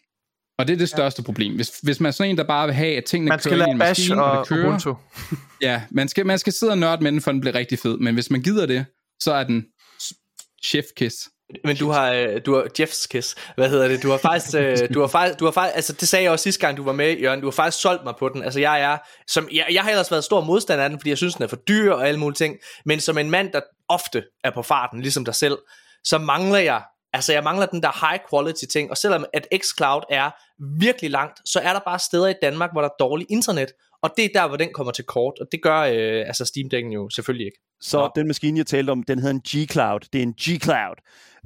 og 0.58 0.66
det 0.66 0.74
er 0.74 0.78
det 0.78 0.88
største 0.88 1.22
problem. 1.22 1.54
Hvis, 1.54 1.78
hvis 1.82 2.00
man 2.00 2.08
er 2.08 2.12
sådan 2.12 2.30
en, 2.30 2.38
der 2.38 2.44
bare 2.44 2.66
vil 2.66 2.74
have, 2.74 2.96
at 2.96 3.04
tingene 3.04 3.28
Man 3.28 3.38
skal 3.38 3.52
kører 3.52 3.66
i 3.66 3.70
en 3.70 3.78
maskine, 3.78 4.24
og 4.24 4.30
og 4.30 4.38
det 4.38 4.48
kører, 4.48 4.66
Ubuntu. 4.66 4.94
Ja, 5.60 5.82
man 5.90 6.08
skal, 6.08 6.26
man 6.26 6.38
skal 6.38 6.52
sidde 6.52 6.72
og 6.72 6.78
nørde 6.78 7.02
med 7.02 7.12
den, 7.12 7.20
for 7.20 7.32
den 7.32 7.40
bliver 7.40 7.54
rigtig 7.54 7.78
fed. 7.78 7.98
Men 7.98 8.14
hvis 8.14 8.30
man 8.30 8.42
gider 8.42 8.66
det, 8.66 8.86
så 9.20 9.32
er 9.32 9.44
den 9.44 9.64
chef 10.64 10.84
kiss. 10.96 11.16
Men 11.64 11.76
du 11.76 11.90
har, 11.90 12.12
øh, 12.12 12.40
du 12.46 12.54
har 12.54 12.66
Jeffs 12.80 13.06
kiss. 13.06 13.34
Hvad 13.56 13.70
hedder 13.70 13.88
det? 13.88 14.02
Du 14.02 14.10
har 14.10 14.18
faktisk, 14.18 14.54
øh, 14.54 14.76
du 14.94 15.00
har 15.00 15.06
faktisk, 15.06 15.38
du 15.40 15.44
har 15.44 15.52
faktisk, 15.52 15.76
altså 15.76 15.92
det 15.92 16.08
sagde 16.08 16.22
jeg 16.22 16.32
også 16.32 16.42
sidste 16.42 16.60
gang, 16.60 16.76
du 16.76 16.84
var 16.84 16.92
med, 16.92 17.18
Jørgen. 17.18 17.40
Du 17.40 17.46
har 17.46 17.52
faktisk 17.52 17.82
solgt 17.82 18.04
mig 18.04 18.14
på 18.18 18.28
den. 18.28 18.44
Altså 18.44 18.60
jeg 18.60 18.80
er, 18.80 18.98
som, 19.28 19.48
jeg, 19.52 19.66
jeg 19.72 19.82
har 19.82 19.90
ellers 19.90 20.10
været 20.10 20.24
stor 20.24 20.44
modstander 20.44 20.84
af 20.84 20.90
den, 20.90 20.98
fordi 20.98 21.10
jeg 21.10 21.18
synes, 21.18 21.34
den 21.34 21.42
er 21.42 21.48
for 21.48 21.56
dyr 21.56 21.92
og 21.92 22.08
alle 22.08 22.20
mulige 22.20 22.36
ting. 22.36 22.56
Men 22.84 23.00
som 23.00 23.18
en 23.18 23.30
mand, 23.30 23.52
der 23.52 23.60
ofte 23.88 24.24
er 24.44 24.50
på 24.50 24.62
farten, 24.62 25.02
ligesom 25.02 25.24
dig 25.24 25.34
selv, 25.34 25.58
så 26.04 26.18
mangler 26.18 26.58
jeg, 26.58 26.82
altså 27.12 27.32
jeg 27.32 27.44
mangler 27.44 27.66
den 27.66 27.82
der 27.82 28.08
high 28.10 28.20
quality 28.30 28.64
ting. 28.64 28.90
Og 28.90 28.96
selvom 28.96 29.24
at 29.32 29.48
xCloud 29.62 30.02
er 30.10 30.30
virkelig 30.78 31.10
langt, 31.10 31.40
så 31.44 31.60
er 31.60 31.72
der 31.72 31.80
bare 31.80 31.98
steder 31.98 32.28
i 32.28 32.34
Danmark, 32.42 32.72
hvor 32.72 32.80
der 32.80 32.88
er 32.88 32.94
dårligt 33.00 33.30
internet. 33.30 33.68
Og 34.02 34.10
det 34.16 34.24
er 34.24 34.28
der, 34.34 34.48
hvor 34.48 34.56
den 34.56 34.68
kommer 34.74 34.92
til 34.92 35.04
kort. 35.04 35.34
Og 35.40 35.46
det 35.52 35.62
gør 35.62 35.78
øh, 35.80 36.26
altså 36.26 36.44
Steam 36.44 36.68
Deck'en 36.74 36.94
jo 36.94 37.10
selvfølgelig 37.10 37.46
ikke. 37.46 37.58
Så 37.80 37.98
Nå. 37.98 38.10
den 38.16 38.26
maskine, 38.26 38.58
jeg 38.58 38.66
talte 38.66 38.90
om, 38.90 39.02
den 39.02 39.18
hedder 39.18 39.34
en 39.34 39.42
G-Cloud. 39.48 40.08
Det 40.12 40.18
er 40.18 40.22
en 40.22 40.34
G-Cloud. 40.40 40.96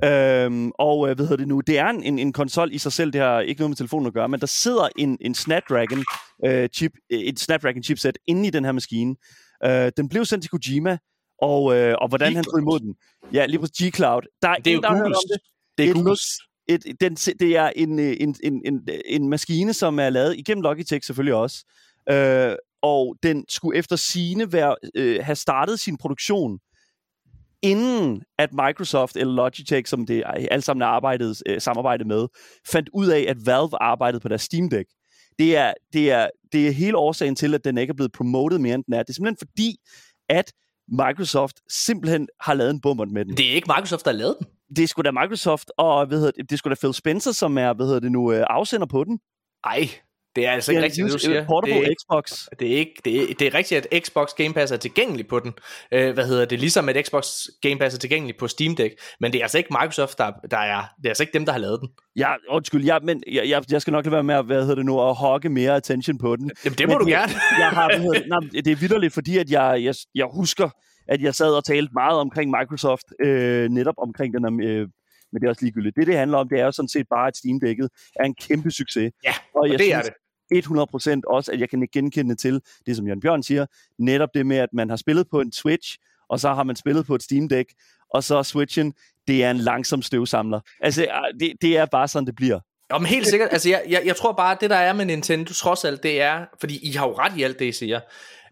Øhm, 0.04 0.72
og 0.78 1.08
øh, 1.08 1.16
hvad 1.16 1.24
hedder 1.26 1.36
det 1.36 1.48
nu? 1.48 1.60
Det 1.60 1.78
er 1.78 1.86
en, 1.86 2.02
en, 2.02 2.18
en 2.18 2.32
konsol 2.32 2.72
i 2.72 2.78
sig 2.78 2.92
selv, 2.92 3.12
det 3.12 3.20
har 3.20 3.40
ikke 3.40 3.60
noget 3.60 3.70
med 3.70 3.76
telefonen 3.76 4.06
at 4.06 4.12
gøre, 4.14 4.28
men 4.28 4.40
der 4.40 4.46
sidder 4.46 4.88
en, 4.98 5.18
en 5.20 5.34
Snapdragon 5.34 6.04
øh, 6.44 6.68
chip, 6.68 6.92
et 7.10 7.40
Snapdragon 7.40 7.82
chipset 7.82 8.18
inde 8.26 8.46
i 8.46 8.50
den 8.50 8.64
her 8.64 8.72
maskine. 8.72 9.16
Øh, 9.64 9.92
den 9.96 10.08
blev 10.08 10.24
sendt 10.24 10.42
til 10.42 10.50
Kojima, 10.50 10.98
og, 11.42 11.76
øh, 11.76 11.94
og 12.00 12.08
hvordan 12.08 12.34
han 12.34 12.44
tog 12.44 12.58
imod 12.60 12.80
den. 12.80 12.94
Ja, 13.32 13.46
lige 13.46 13.58
præcis 13.60 13.76
G-Cloud. 13.82 14.38
Der 14.42 14.48
er, 14.48 14.54
Det 14.54 14.66
er 14.66 14.72
jo 14.72 14.78
ingen, 14.78 14.82
der 14.82 14.88
har 14.88 14.96
hørt 14.96 15.02
Googles. 15.02 15.16
om 15.16 15.28
det. 15.32 15.55
Det 15.78 15.86
er 15.86 15.90
Et 15.90 15.94
Googles. 15.94 16.20
Et, 16.68 16.84
den, 17.00 17.14
det 17.14 17.56
er 17.56 17.70
en, 17.76 17.98
øh, 17.98 18.16
en, 18.20 18.36
en, 18.42 18.62
en, 18.64 18.88
en 19.04 19.28
maskine, 19.28 19.72
som 19.72 19.98
er 19.98 20.10
lavet 20.10 20.36
igennem 20.36 20.62
Logitech 20.62 21.06
selvfølgelig 21.06 21.34
også. 21.34 21.64
Øh, 22.10 22.56
og 22.82 23.16
den 23.22 23.44
skulle 23.48 23.78
efter 23.78 23.96
sine 23.96 24.52
være, 24.52 24.76
øh, 24.94 25.24
have 25.24 25.36
startet 25.36 25.80
sin 25.80 25.96
produktion 25.96 26.58
inden 27.62 28.22
at 28.38 28.52
Microsoft 28.52 29.16
eller 29.16 29.34
Logitech, 29.34 29.90
som 29.90 30.06
det 30.06 30.22
alle 30.50 30.62
sammen 30.62 30.82
er 30.82 30.86
arbejdet, 30.86 31.42
øh, 31.46 31.60
samarbejdet 31.60 32.06
med, 32.06 32.26
fandt 32.66 32.88
ud 32.94 33.06
af, 33.06 33.26
at 33.28 33.36
Valve 33.46 33.82
arbejdede 33.82 34.20
på 34.20 34.28
deres 34.28 34.42
Steam 34.42 34.70
Deck. 34.70 34.88
Det 35.38 35.56
er, 35.56 35.74
det, 35.92 36.10
er, 36.10 36.28
det 36.52 36.68
er 36.68 36.70
hele 36.70 36.96
årsagen 36.96 37.36
til, 37.36 37.54
at 37.54 37.64
den 37.64 37.78
ikke 37.78 37.90
er 37.90 37.94
blevet 37.94 38.12
promotet 38.12 38.60
mere, 38.60 38.74
end 38.74 38.84
den 38.84 38.94
er. 38.94 39.02
Det 39.02 39.08
er 39.08 39.14
simpelthen 39.14 39.48
fordi, 39.48 39.76
at 40.28 40.52
Microsoft 40.88 41.56
simpelthen 41.70 42.28
har 42.40 42.54
lavet 42.54 42.70
en 42.70 42.80
bummer 42.80 43.04
med 43.04 43.24
den. 43.24 43.36
Det 43.36 43.50
er 43.50 43.54
ikke 43.54 43.72
Microsoft, 43.76 44.04
der 44.04 44.10
har 44.10 44.18
lavet 44.18 44.36
den. 44.38 44.46
Det 44.76 44.82
er 44.82 44.86
sgu 44.86 45.02
da 45.02 45.10
Microsoft, 45.10 45.70
og 45.78 46.06
hvad 46.06 46.18
hedder 46.18 46.32
det, 46.32 46.50
det 46.50 46.56
er 46.56 46.58
sgu 46.58 46.70
da 46.70 46.74
Phil 46.74 46.94
Spencer, 46.94 47.32
som 47.32 47.58
er, 47.58 47.72
hvad 47.72 47.86
hedder 47.86 48.00
det 48.00 48.12
nu, 48.12 48.32
øh, 48.32 48.44
afsender 48.50 48.86
på 48.86 49.04
den. 49.04 49.18
Ej, 49.64 49.88
det 50.36 50.46
er 50.46 50.50
altså 50.52 50.72
ikke 50.72 50.82
rigtigt, 50.82 51.04
det 51.04 51.12
du 51.12 51.18
siger. 51.18 51.46
Portable 51.46 51.80
Det 51.80 51.86
er, 51.88 51.94
Xbox. 52.02 52.46
det, 52.60 52.72
er 52.72 52.76
ikke, 52.76 52.92
det, 53.04 53.22
er, 53.22 53.34
det 53.38 53.46
er 53.46 53.54
rigtigt, 53.54 53.86
at 53.92 54.04
Xbox 54.04 54.28
Game 54.36 54.54
Pass 54.54 54.72
er 54.72 54.76
tilgængelig 54.76 55.26
på 55.26 55.40
den. 55.40 55.52
Øh, 55.92 56.14
hvad 56.14 56.26
hedder 56.26 56.44
det? 56.44 56.60
Ligesom 56.60 56.88
at 56.88 57.06
Xbox 57.06 57.26
Game 57.62 57.78
Pass 57.78 57.94
er 57.94 57.98
tilgængelig 57.98 58.36
på 58.36 58.48
Steam 58.48 58.76
Deck. 58.76 58.94
Men 59.20 59.32
det 59.32 59.38
er 59.38 59.42
altså 59.42 59.58
ikke 59.58 59.68
Microsoft, 59.80 60.18
der, 60.18 60.32
der 60.50 60.58
er... 60.58 60.82
Det 60.96 61.04
er 61.04 61.08
altså 61.10 61.22
ikke 61.22 61.32
dem, 61.32 61.44
der 61.44 61.52
har 61.52 61.58
lavet 61.58 61.80
den. 61.80 61.88
Ja, 62.16 62.34
undskyld, 62.50 62.84
ja, 62.84 62.98
men 63.02 63.22
jeg, 63.32 63.48
jeg, 63.48 63.62
jeg 63.70 63.80
skal 63.82 63.92
nok 63.92 64.04
lade 64.04 64.12
være 64.12 64.22
med 64.24 64.34
at, 64.34 64.44
hvad 64.46 64.60
hedder 64.60 64.74
det 64.74 64.86
nu, 64.86 65.08
at 65.08 65.14
hogge 65.14 65.48
mere 65.48 65.76
attention 65.76 66.18
på 66.18 66.36
den. 66.36 66.50
Jamen, 66.64 66.78
det 66.78 66.88
må 66.88 66.94
Men 66.94 67.00
du 67.00 67.06
gerne. 67.06 67.32
jeg 67.58 67.68
har, 67.68 67.88
hvad 67.88 68.00
hedder 68.00 68.20
det, 68.20 68.28
nej, 68.28 68.62
det 68.64 68.68
er 68.72 68.76
vidderligt, 68.76 69.14
fordi 69.14 69.38
at 69.38 69.50
jeg, 69.50 69.82
jeg, 69.82 69.94
jeg 70.14 70.26
husker, 70.34 70.70
at 71.08 71.22
jeg 71.22 71.34
sad 71.34 71.52
og 71.54 71.64
talte 71.64 71.92
meget 71.94 72.18
omkring 72.18 72.50
Microsoft, 72.50 73.06
øh, 73.20 73.68
netop 73.70 73.94
omkring 73.98 74.34
den 74.34 74.44
her, 74.44 74.68
øh, 74.70 74.88
men 75.32 75.40
det 75.40 75.46
er 75.46 75.48
også 75.48 75.64
ligegyldigt. 75.64 75.96
Det, 75.96 76.06
det 76.06 76.16
handler 76.16 76.38
om, 76.38 76.48
det 76.48 76.60
er 76.60 76.64
jo 76.64 76.72
sådan 76.72 76.88
set 76.88 77.06
bare, 77.10 77.28
at 77.28 77.36
Steam-dækket 77.36 77.88
er 78.16 78.24
en 78.24 78.34
kæmpe 78.34 78.70
succes. 78.70 79.12
Ja, 79.24 79.34
og 79.54 79.70
jeg 79.70 79.78
det 79.78 79.92
er 79.92 80.02
synes 80.02 80.16
100% 80.52 81.20
også, 81.26 81.52
at 81.52 81.60
jeg 81.60 81.70
kan 81.70 81.88
genkende 81.92 82.34
til 82.34 82.60
det, 82.86 82.96
som 82.96 83.06
Jørgen 83.06 83.20
Bjørn 83.20 83.42
siger, 83.42 83.66
netop 83.98 84.28
det 84.34 84.46
med, 84.46 84.56
at 84.56 84.68
man 84.72 84.90
har 84.90 84.96
spillet 84.96 85.26
på 85.30 85.40
en 85.40 85.52
Switch, 85.52 85.96
og 86.28 86.40
så 86.40 86.54
har 86.54 86.62
man 86.62 86.76
spillet 86.76 87.06
på 87.06 87.14
et 87.14 87.22
Steam 87.22 87.48
Deck, 87.48 87.72
og 88.10 88.24
så 88.24 88.42
Switchen, 88.42 88.94
det 89.28 89.44
er 89.44 89.50
en 89.50 89.56
langsom 89.56 90.02
støvsamler. 90.02 90.60
Altså, 90.80 91.08
det, 91.40 91.52
det 91.60 91.76
er 91.76 91.86
bare 91.86 92.08
sådan, 92.08 92.26
det 92.26 92.36
bliver. 92.36 92.60
Jamen 92.92 93.06
helt 93.06 93.26
sikkert. 93.26 93.48
Altså, 93.52 93.68
jeg, 93.68 93.82
jeg, 93.88 94.02
jeg 94.04 94.16
tror 94.16 94.32
bare, 94.32 94.52
at 94.54 94.60
det 94.60 94.70
der 94.70 94.76
er 94.76 94.92
med 94.92 95.04
Nintendo, 95.04 95.52
trods 95.52 95.84
alt, 95.84 96.02
det 96.02 96.22
er... 96.22 96.46
Fordi 96.60 96.88
I 96.88 96.92
har 96.92 97.06
jo 97.06 97.14
ret 97.18 97.36
i 97.36 97.42
alt 97.42 97.58
det, 97.58 97.64
I 97.64 97.72
siger. 97.72 98.00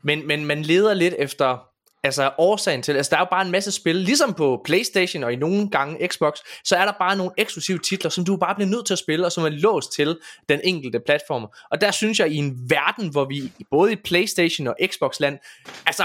Men, 0.04 0.26
men 0.26 0.44
man 0.44 0.62
leder 0.62 0.94
lidt 0.94 1.14
efter... 1.18 1.68
Altså 2.04 2.30
årsagen 2.38 2.82
til, 2.82 2.96
altså 2.96 3.10
der 3.10 3.16
er 3.16 3.20
jo 3.20 3.26
bare 3.30 3.46
en 3.46 3.50
masse 3.50 3.72
spil, 3.72 3.96
ligesom 3.96 4.34
på 4.34 4.60
Playstation 4.64 5.24
og 5.24 5.32
i 5.32 5.36
nogle 5.36 5.70
gange 5.70 6.08
Xbox, 6.08 6.32
så 6.64 6.76
er 6.76 6.84
der 6.84 6.92
bare 6.98 7.16
nogle 7.16 7.32
eksklusive 7.36 7.78
titler, 7.78 8.10
som 8.10 8.24
du 8.24 8.36
bare 8.36 8.54
bliver 8.54 8.68
nødt 8.68 8.86
til 8.86 8.94
at 8.94 8.98
spille, 8.98 9.26
og 9.26 9.32
som 9.32 9.44
er 9.44 9.48
låst 9.48 9.92
til 9.92 10.18
den 10.48 10.60
enkelte 10.64 11.00
platform. 11.06 11.46
Og 11.70 11.80
der 11.80 11.90
synes 11.90 12.18
jeg, 12.18 12.28
i 12.28 12.36
en 12.36 12.70
verden, 12.70 13.08
hvor 13.08 13.24
vi 13.24 13.52
både 13.70 13.92
i 13.92 13.96
Playstation 13.96 14.66
og 14.66 14.76
Xbox 14.86 15.20
land, 15.20 15.38
altså 15.86 16.04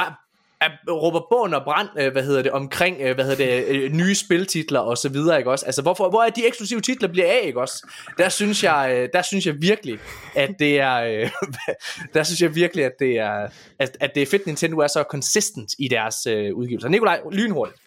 er, 0.61 0.91
råber 0.91 1.27
bånd 1.31 1.53
og 1.53 1.63
brand, 1.63 1.89
øh, 1.99 2.11
hvad 2.11 2.23
hedder 2.23 2.41
det, 2.41 2.51
omkring, 2.51 2.97
øh, 3.01 3.15
hvad 3.15 3.25
hedder 3.25 3.45
det, 3.45 3.65
øh, 3.67 3.91
nye 3.91 4.15
spiltitler 4.15 4.79
og 4.79 4.97
så 4.97 5.09
videre, 5.09 5.38
ikke 5.38 5.51
også? 5.51 5.65
Altså, 5.65 5.81
hvorfor, 5.81 6.09
hvor 6.09 6.23
er 6.23 6.29
de 6.29 6.47
eksklusive 6.47 6.81
titler 6.81 7.07
bliver 7.07 7.27
af, 7.27 7.41
ikke 7.43 7.61
også? 7.61 7.88
Der 8.17 8.29
synes 8.29 8.63
jeg, 8.63 8.91
øh, 8.93 9.09
der 9.13 9.21
synes 9.21 9.45
jeg 9.45 9.61
virkelig, 9.61 9.99
at 10.35 10.49
det 10.59 10.79
er, 10.79 10.95
øh, 10.95 11.29
der 12.13 12.23
synes 12.23 12.41
jeg 12.41 12.55
virkelig, 12.55 12.85
at 12.85 12.93
det 12.99 13.17
er, 13.17 13.47
at, 13.79 13.97
at 13.99 14.15
det 14.15 14.23
er 14.23 14.27
fedt, 14.27 14.45
Nintendo 14.45 14.77
er 14.77 14.88
så 14.88 15.03
consistent 15.09 15.71
i 15.79 15.88
deres 15.88 16.15
øh, 16.27 16.55
udgivelser. 16.55 16.89
Nikolaj, 16.89 17.19
lynhurtigt. 17.31 17.81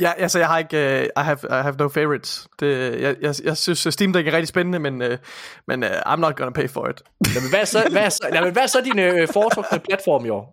Ja, 0.00 0.12
altså 0.16 0.38
jeg 0.38 0.48
har 0.48 0.58
ikke, 0.58 0.76
uh, 1.16 1.22
I, 1.22 1.24
have, 1.24 1.38
I 1.50 1.62
have 1.62 1.74
no 1.78 1.88
favorites. 1.88 2.46
Det, 2.60 3.00
jeg, 3.00 3.16
jeg, 3.20 3.34
jeg 3.44 3.56
synes, 3.56 3.86
uh, 3.86 3.92
Steam 3.92 4.12
Deck 4.12 4.28
er 4.28 4.32
rigtig 4.32 4.48
spændende, 4.48 4.78
men, 4.78 5.02
uh, 5.02 5.08
men 5.68 5.82
uh, 5.82 5.88
I'm 5.90 6.16
not 6.16 6.36
gonna 6.36 6.50
pay 6.52 6.68
for 6.70 6.88
it. 6.88 7.02
Jamen, 7.34 7.50
hvad 7.50 7.66
så, 7.66 7.88
hvad 7.90 8.10
så, 8.10 8.28
jamen, 8.34 8.52
hvad 8.52 8.62
er 8.62 8.66
så 8.66 8.80
din 8.80 8.98
øh, 8.98 9.28
foretrukne 9.32 9.78
platform 9.78 10.24
i 10.24 10.28
år? 10.28 10.52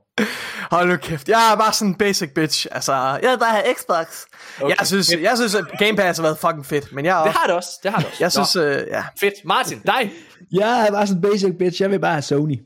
Hold 0.71 0.87
nu 0.89 0.95
kæft, 0.97 1.29
jeg 1.29 1.51
er 1.51 1.55
bare 1.55 1.73
sådan 1.73 1.87
en 1.89 1.95
basic 1.95 2.29
bitch. 2.35 2.67
Altså, 2.71 2.93
Jeg 2.93 3.31
vil 3.31 3.39
bare 3.39 3.51
have 3.51 3.63
Xbox. 3.75 4.05
okay. 4.61 4.75
jeg, 4.79 4.87
synes, 4.87 5.11
jeg 5.21 5.37
synes, 5.37 5.55
at 5.55 5.65
Game 5.79 5.95
Pass 5.97 6.19
har 6.19 6.23
været 6.23 6.37
fucking 6.37 6.65
fedt, 6.65 6.93
men 6.93 7.05
jeg, 7.05 7.21
Det 7.25 7.33
har 7.33 7.45
det 7.47 7.55
også, 7.55 7.69
det 7.83 7.91
har 7.91 7.97
det 7.97 8.07
også. 8.07 8.17
jeg 8.19 8.31
synes, 8.31 8.55
uh, 8.55 8.63
ja. 8.91 9.03
fedt. 9.19 9.33
Martin, 9.45 9.79
dig? 9.79 10.11
Jeg 10.53 10.87
er 10.87 10.91
bare 10.91 11.07
sådan 11.07 11.23
en 11.25 11.31
basic 11.31 11.53
bitch, 11.59 11.81
jeg 11.81 11.91
vil 11.91 11.99
bare 11.99 12.11
have 12.13 12.21
Sony. 12.21 12.55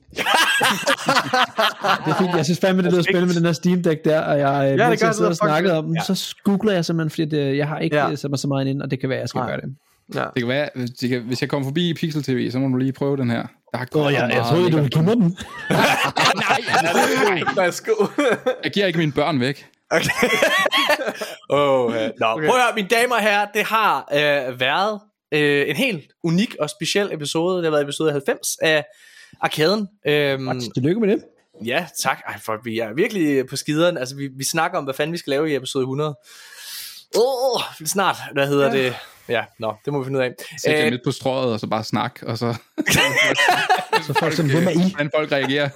det 2.06 2.11
er 2.11 2.16
fint, 2.19 2.35
jeg 2.35 2.45
synes 2.45 2.59
fandme, 2.59 2.83
det 2.83 2.91
lyder 2.91 3.03
spændende 3.03 3.27
med 3.27 3.35
den 3.35 3.45
her 3.45 3.51
Steam 3.53 3.83
Deck 3.83 4.06
der, 4.06 4.22
og 4.22 4.40
jeg, 4.40 4.64
ja, 4.80 4.90
det 4.90 4.99
gør 4.99 5.07
jeg 5.07 5.16
sidder 5.16 5.30
og 5.41 5.49
er 5.49 5.56
fucking 5.56 5.72
om 5.77 5.85
den, 5.85 5.95
Ja. 5.95 6.01
så 6.16 6.35
googler 6.43 6.74
jeg 6.74 6.85
simpelthen, 6.85 7.09
fordi 7.09 7.25
det, 7.25 7.57
jeg 7.57 7.67
har 7.67 7.80
ikke 7.80 7.95
Ja. 7.95 8.09
ja. 8.09 8.16
sat 8.16 8.30
mig 8.30 8.40
så 8.40 8.48
meget 8.48 8.67
ind, 8.67 8.82
og 8.82 8.91
det 8.91 8.99
kan 8.99 9.09
være, 9.09 9.19
jeg 9.19 9.30
skal 9.30 9.40
Nej. 9.40 9.48
gøre 9.49 9.61
det. 9.61 9.75
Ja. 10.16 10.19
Det 10.33 10.41
kan 10.41 10.48
være, 10.48 10.69
det 11.01 11.09
kan, 11.09 11.22
hvis 11.22 11.41
jeg 11.41 11.49
kommer 11.49 11.67
forbi 11.67 11.93
Pixel 11.93 12.24
TV, 12.24 12.51
så 12.51 12.59
må 12.59 12.67
du 12.67 12.75
lige 12.77 12.93
prøve 12.93 13.17
den 13.17 13.30
her. 13.32 13.43
Der 13.74 13.80
er 13.80 13.85
Åh, 13.95 14.06
oh, 14.06 14.14
jeg, 14.14 14.32
jeg 14.35 14.45
troede, 14.49 14.72
du 14.72 14.75
ville 14.75 14.90
give 14.90 15.03
mig 15.03 15.16
den. 15.16 15.38
nej, 15.69 15.80
Værsgo. 17.56 17.91
jeg 18.64 18.72
giver 18.72 18.85
ikke 18.85 18.99
mine 18.99 19.11
børn 19.11 19.40
væk. 19.40 19.66
Oh, 21.49 21.93
ja. 21.95 22.09
Nå, 22.19 22.25
okay. 22.25 22.48
prøv 22.48 22.56
at 22.56 22.61
høre, 22.64 22.75
mine 22.75 22.88
damer 22.88 23.16
og 23.16 23.22
herrer, 23.22 23.45
det 23.53 23.64
har 23.66 24.07
øh, 24.14 24.59
været 24.59 24.99
øh, 25.31 25.69
en 25.69 25.75
helt 25.75 26.11
unik 26.23 26.56
og 26.59 26.69
speciel 26.69 27.14
episode. 27.14 27.57
Det 27.57 27.65
har 27.65 27.72
været 27.72 27.83
episode 27.83 28.11
90 28.11 28.57
af 28.61 28.85
Arkaden. 29.41 29.88
Øhm, 30.07 30.61
Tillykke 30.73 31.01
med 31.01 31.09
det. 31.09 31.23
ja, 31.65 31.88
tak. 31.99 32.19
Ej, 32.27 32.39
for 32.45 32.59
vi 32.64 32.80
er 32.80 32.93
virkelig 32.93 33.47
på 33.47 33.56
skideren. 33.56 33.97
Altså, 33.97 34.15
vi, 34.15 34.30
vi 34.38 34.43
snakker 34.43 34.77
om, 34.77 34.83
hvad 34.83 34.93
fanden 34.93 35.14
vi 35.14 35.17
skal 35.17 35.31
lave 35.31 35.51
i 35.51 35.56
episode 35.56 35.81
100. 35.81 36.15
Åh, 37.17 37.56
oh, 37.56 37.61
snart. 37.85 38.15
Hvad 38.33 38.47
hedder 38.47 38.75
ja. 38.75 38.83
det? 38.83 38.95
Ja, 39.30 39.43
nå, 39.59 39.73
det 39.85 39.93
må 39.93 39.99
vi 39.99 40.06
finde 40.06 40.19
ud 40.19 40.23
af. 40.23 40.31
Sæt 40.57 40.73
jer 40.73 40.85
Øh, 40.85 40.91
midt 40.91 41.01
på 41.06 41.11
strøget, 41.11 41.53
og 41.53 41.59
så 41.59 41.67
bare 41.67 41.83
snak, 41.83 42.19
og 42.23 42.38
så... 42.38 42.56
Så 44.07 44.14
folk 44.14 44.33
sådan, 44.33 44.51
hvem 44.51 44.64
er 44.67 44.72
I? 44.72 44.89
Hvordan 44.95 45.11
folk 45.15 45.31
reagerer. 45.31 45.69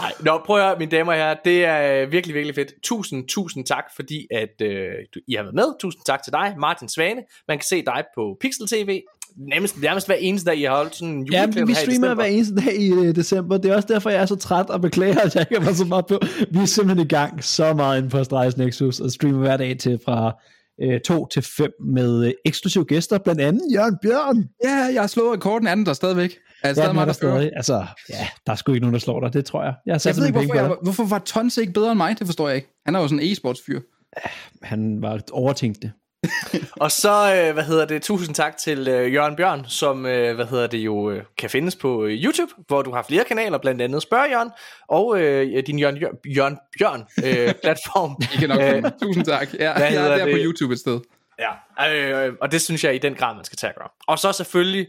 Nej, 0.00 0.12
nå, 0.20 0.40
prøv 0.46 0.56
at 0.58 0.64
høre, 0.64 0.78
mine 0.78 0.90
damer 0.90 1.12
og 1.12 1.18
herrer, 1.18 1.34
det 1.44 1.64
er 1.64 2.02
øh, 2.02 2.12
virkelig, 2.12 2.34
virkelig 2.34 2.54
fedt. 2.54 2.72
Tusind, 2.82 3.28
tusind 3.28 3.64
tak, 3.64 3.84
fordi 3.96 4.26
at 4.30 4.62
øh, 4.62 4.88
du, 5.14 5.20
I 5.28 5.34
har 5.34 5.42
været 5.42 5.54
med. 5.54 5.80
Tusind 5.80 6.02
tak 6.06 6.22
til 6.22 6.32
dig, 6.32 6.54
Martin 6.58 6.88
Svane. 6.88 7.20
Man 7.48 7.58
kan 7.58 7.64
se 7.64 7.84
dig 7.84 8.04
på 8.14 8.36
Pixel 8.40 8.66
TV. 8.68 9.00
Nærmest, 9.36 9.82
nærmest 9.82 10.06
hver 10.06 10.14
eneste 10.14 10.50
dag, 10.50 10.58
I 10.58 10.62
har 10.62 10.76
holdt 10.76 10.96
sådan 10.96 11.14
en 11.14 11.32
Ja, 11.32 11.46
vi 11.46 11.52
streamer 11.52 11.74
december. 11.74 12.14
hver 12.14 12.24
eneste 12.24 12.54
dag 12.54 12.76
i 12.76 12.92
uh, 12.92 13.06
december. 13.14 13.56
Det 13.58 13.70
er 13.70 13.76
også 13.76 13.88
derfor, 13.88 14.10
jeg 14.10 14.22
er 14.22 14.26
så 14.26 14.36
træt 14.36 14.70
og 14.70 14.80
beklager, 14.80 15.20
at 15.20 15.34
jeg 15.34 15.42
ikke 15.42 15.54
har 15.54 15.64
været 15.64 15.76
så 15.76 15.84
meget 15.84 16.06
på. 16.06 16.20
Vi 16.50 16.58
er 16.58 16.64
simpelthen 16.64 17.06
i 17.06 17.08
gang 17.08 17.44
så 17.44 17.74
meget 17.74 17.98
inde 17.98 18.10
på 18.10 18.18
Astralis 18.18 18.56
Nexus 18.56 19.00
og 19.00 19.10
streamer 19.10 19.38
hver 19.38 19.56
dag 19.56 19.78
til 19.78 20.00
fra 20.04 20.32
2 21.04 21.26
til 21.26 21.42
5 21.42 21.70
med 21.80 22.26
uh, 22.26 22.30
eksklusive 22.44 22.84
gæster, 22.84 23.18
blandt 23.18 23.40
andet 23.40 23.62
Jørgen 23.72 23.96
Bjørn. 24.02 24.48
Ja, 24.64 24.70
jeg 24.70 25.02
har 25.02 25.06
slået 25.06 25.32
rekorden. 25.32 25.68
Er 25.68 25.74
den 25.74 25.86
der 25.86 25.92
stadigvæk? 25.92 26.36
Er 26.62 26.72
det 26.72 26.82
Ja, 26.82 26.92
mig, 26.92 27.00
der 27.00 27.04
der 27.04 27.12
stadig. 27.12 27.50
Altså, 27.56 27.86
ja, 28.10 28.28
der 28.46 28.52
er 28.52 28.56
sgu 28.56 28.72
ikke 28.72 28.80
nogen, 28.80 28.94
der 28.94 29.00
slår 29.00 29.20
dig, 29.20 29.32
det 29.32 29.44
tror 29.44 29.62
jeg. 29.64 29.74
Jeg 29.86 30.00
Jeg 30.04 30.16
ved 30.16 30.26
ikke, 30.26 30.38
hvorfor, 30.38 30.54
jeg, 30.54 30.76
hvorfor 30.82 31.04
var 31.04 31.18
Tons 31.18 31.56
ikke 31.56 31.72
bedre 31.72 31.90
end 31.90 31.96
mig? 31.96 32.18
Det 32.18 32.26
forstår 32.26 32.48
jeg 32.48 32.56
ikke. 32.56 32.68
Han 32.86 32.94
er 32.94 33.00
jo 33.00 33.08
sådan 33.08 33.24
en 33.24 33.32
e-sports 33.32 33.64
fyr. 33.66 33.80
det. 33.80 34.30
Han 34.62 35.02
var 35.02 35.20
overtænkt 35.32 35.82
det. 35.82 35.92
Og 36.84 36.90
så, 36.90 37.34
øh, 37.36 37.54
hvad 37.54 37.64
hedder 37.64 37.84
det, 37.84 38.02
tusind 38.02 38.34
tak 38.34 38.56
til 38.56 38.88
øh, 38.88 39.14
Jørgen 39.14 39.36
Bjørn, 39.36 39.64
som, 39.68 40.06
øh, 40.06 40.34
hvad 40.34 40.46
hedder 40.46 40.66
det 40.66 40.78
jo, 40.78 41.10
øh, 41.10 41.22
kan 41.38 41.50
findes 41.50 41.76
på 41.76 42.04
øh, 42.04 42.24
YouTube, 42.24 42.52
hvor 42.66 42.82
du 42.82 42.92
har 42.92 43.04
flere 43.08 43.24
kanaler, 43.24 43.58
blandt 43.58 43.82
andet 43.82 44.02
Spørg 44.02 44.30
Jørgen, 44.30 44.50
og 44.88 45.20
øh, 45.20 45.62
din 45.66 45.78
Jørgen, 45.78 45.98
Jørgen 46.36 46.58
Bjørn 46.78 47.06
øh, 47.24 47.54
platform. 47.64 48.16
I 48.34 48.36
kan 48.36 48.48
nok 48.48 48.60
finde. 48.60 48.92
Tusind 49.02 49.24
tak. 49.24 49.54
Ja, 49.54 49.72
jeg 49.72 49.94
er 49.94 50.16
der 50.16 50.24
på 50.24 50.30
det? 50.30 50.44
YouTube 50.44 50.72
et 50.72 50.80
sted. 50.80 51.00
Ja, 51.38 52.26
øh, 52.26 52.34
og 52.40 52.52
det 52.52 52.60
synes 52.60 52.84
jeg 52.84 52.94
i 52.94 52.98
den 52.98 53.14
grad, 53.14 53.34
man 53.34 53.44
skal 53.44 53.56
tage 53.56 53.70
at 53.70 53.76
gøre. 53.76 53.88
Og 54.06 54.18
så 54.18 54.32
selvfølgelig 54.32 54.86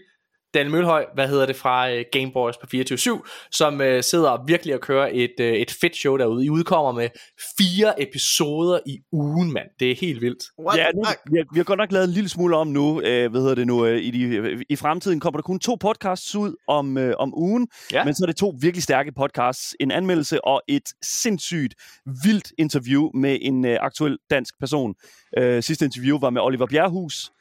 Daniel 0.53 0.71
Mølhøj, 0.71 1.05
hvad 1.13 1.27
hedder 1.27 1.45
det, 1.45 1.55
fra 1.55 1.91
øh, 1.91 2.05
Gameboys 2.11 2.57
på 2.57 2.67
24-7, 2.75 3.47
som 3.51 3.81
øh, 3.81 4.03
sidder 4.03 4.45
virkelig 4.47 4.73
og 4.75 4.81
kører 4.81 5.09
et, 5.13 5.33
øh, 5.39 5.53
et 5.53 5.71
fedt 5.81 5.95
show 5.95 6.17
derude. 6.17 6.45
I 6.45 6.49
udkommer 6.49 6.91
med 6.91 7.09
fire 7.57 8.01
episoder 8.01 8.79
i 8.85 8.99
ugen, 9.11 9.53
mand. 9.53 9.67
Det 9.79 9.91
er 9.91 9.95
helt 9.95 10.21
vildt. 10.21 10.43
What? 10.67 10.79
Ja, 10.79 10.85
nu, 10.95 11.01
vi, 11.31 11.37
har, 11.37 11.45
vi 11.53 11.59
har 11.59 11.63
godt 11.63 11.77
nok 11.77 11.91
lavet 11.91 12.05
en 12.07 12.13
lille 12.13 12.29
smule 12.29 12.57
om 12.57 12.67
nu, 12.67 13.01
øh, 13.01 13.31
hvad 13.31 13.41
hedder 13.41 13.55
det 13.55 13.67
nu, 13.67 13.85
øh, 13.85 14.01
i, 14.01 14.11
de, 14.11 14.63
i 14.69 14.75
fremtiden 14.75 15.19
kommer 15.19 15.37
der 15.37 15.43
kun 15.43 15.59
to 15.59 15.75
podcasts 15.75 16.35
ud 16.35 16.55
om, 16.67 16.97
øh, 16.97 17.13
om 17.19 17.33
ugen, 17.37 17.67
Ja. 17.93 18.03
men 18.03 18.13
så 18.15 18.23
er 18.23 18.27
det 18.27 18.35
to 18.35 18.53
virkelig 18.61 18.83
stærke 18.83 19.11
podcasts, 19.11 19.75
en 19.79 19.91
anmeldelse 19.91 20.45
og 20.45 20.61
et 20.67 20.83
sindssygt 21.03 21.75
vildt 22.23 22.51
interview 22.57 23.09
med 23.13 23.37
en 23.41 23.65
øh, 23.65 23.77
aktuel 23.81 24.17
dansk 24.29 24.53
person. 24.59 24.95
Øh, 25.37 25.63
sidste 25.63 25.85
interview 25.85 26.19
var 26.19 26.29
med 26.29 26.41
Oliver 26.41 26.65
Bjerrehus. 26.65 27.31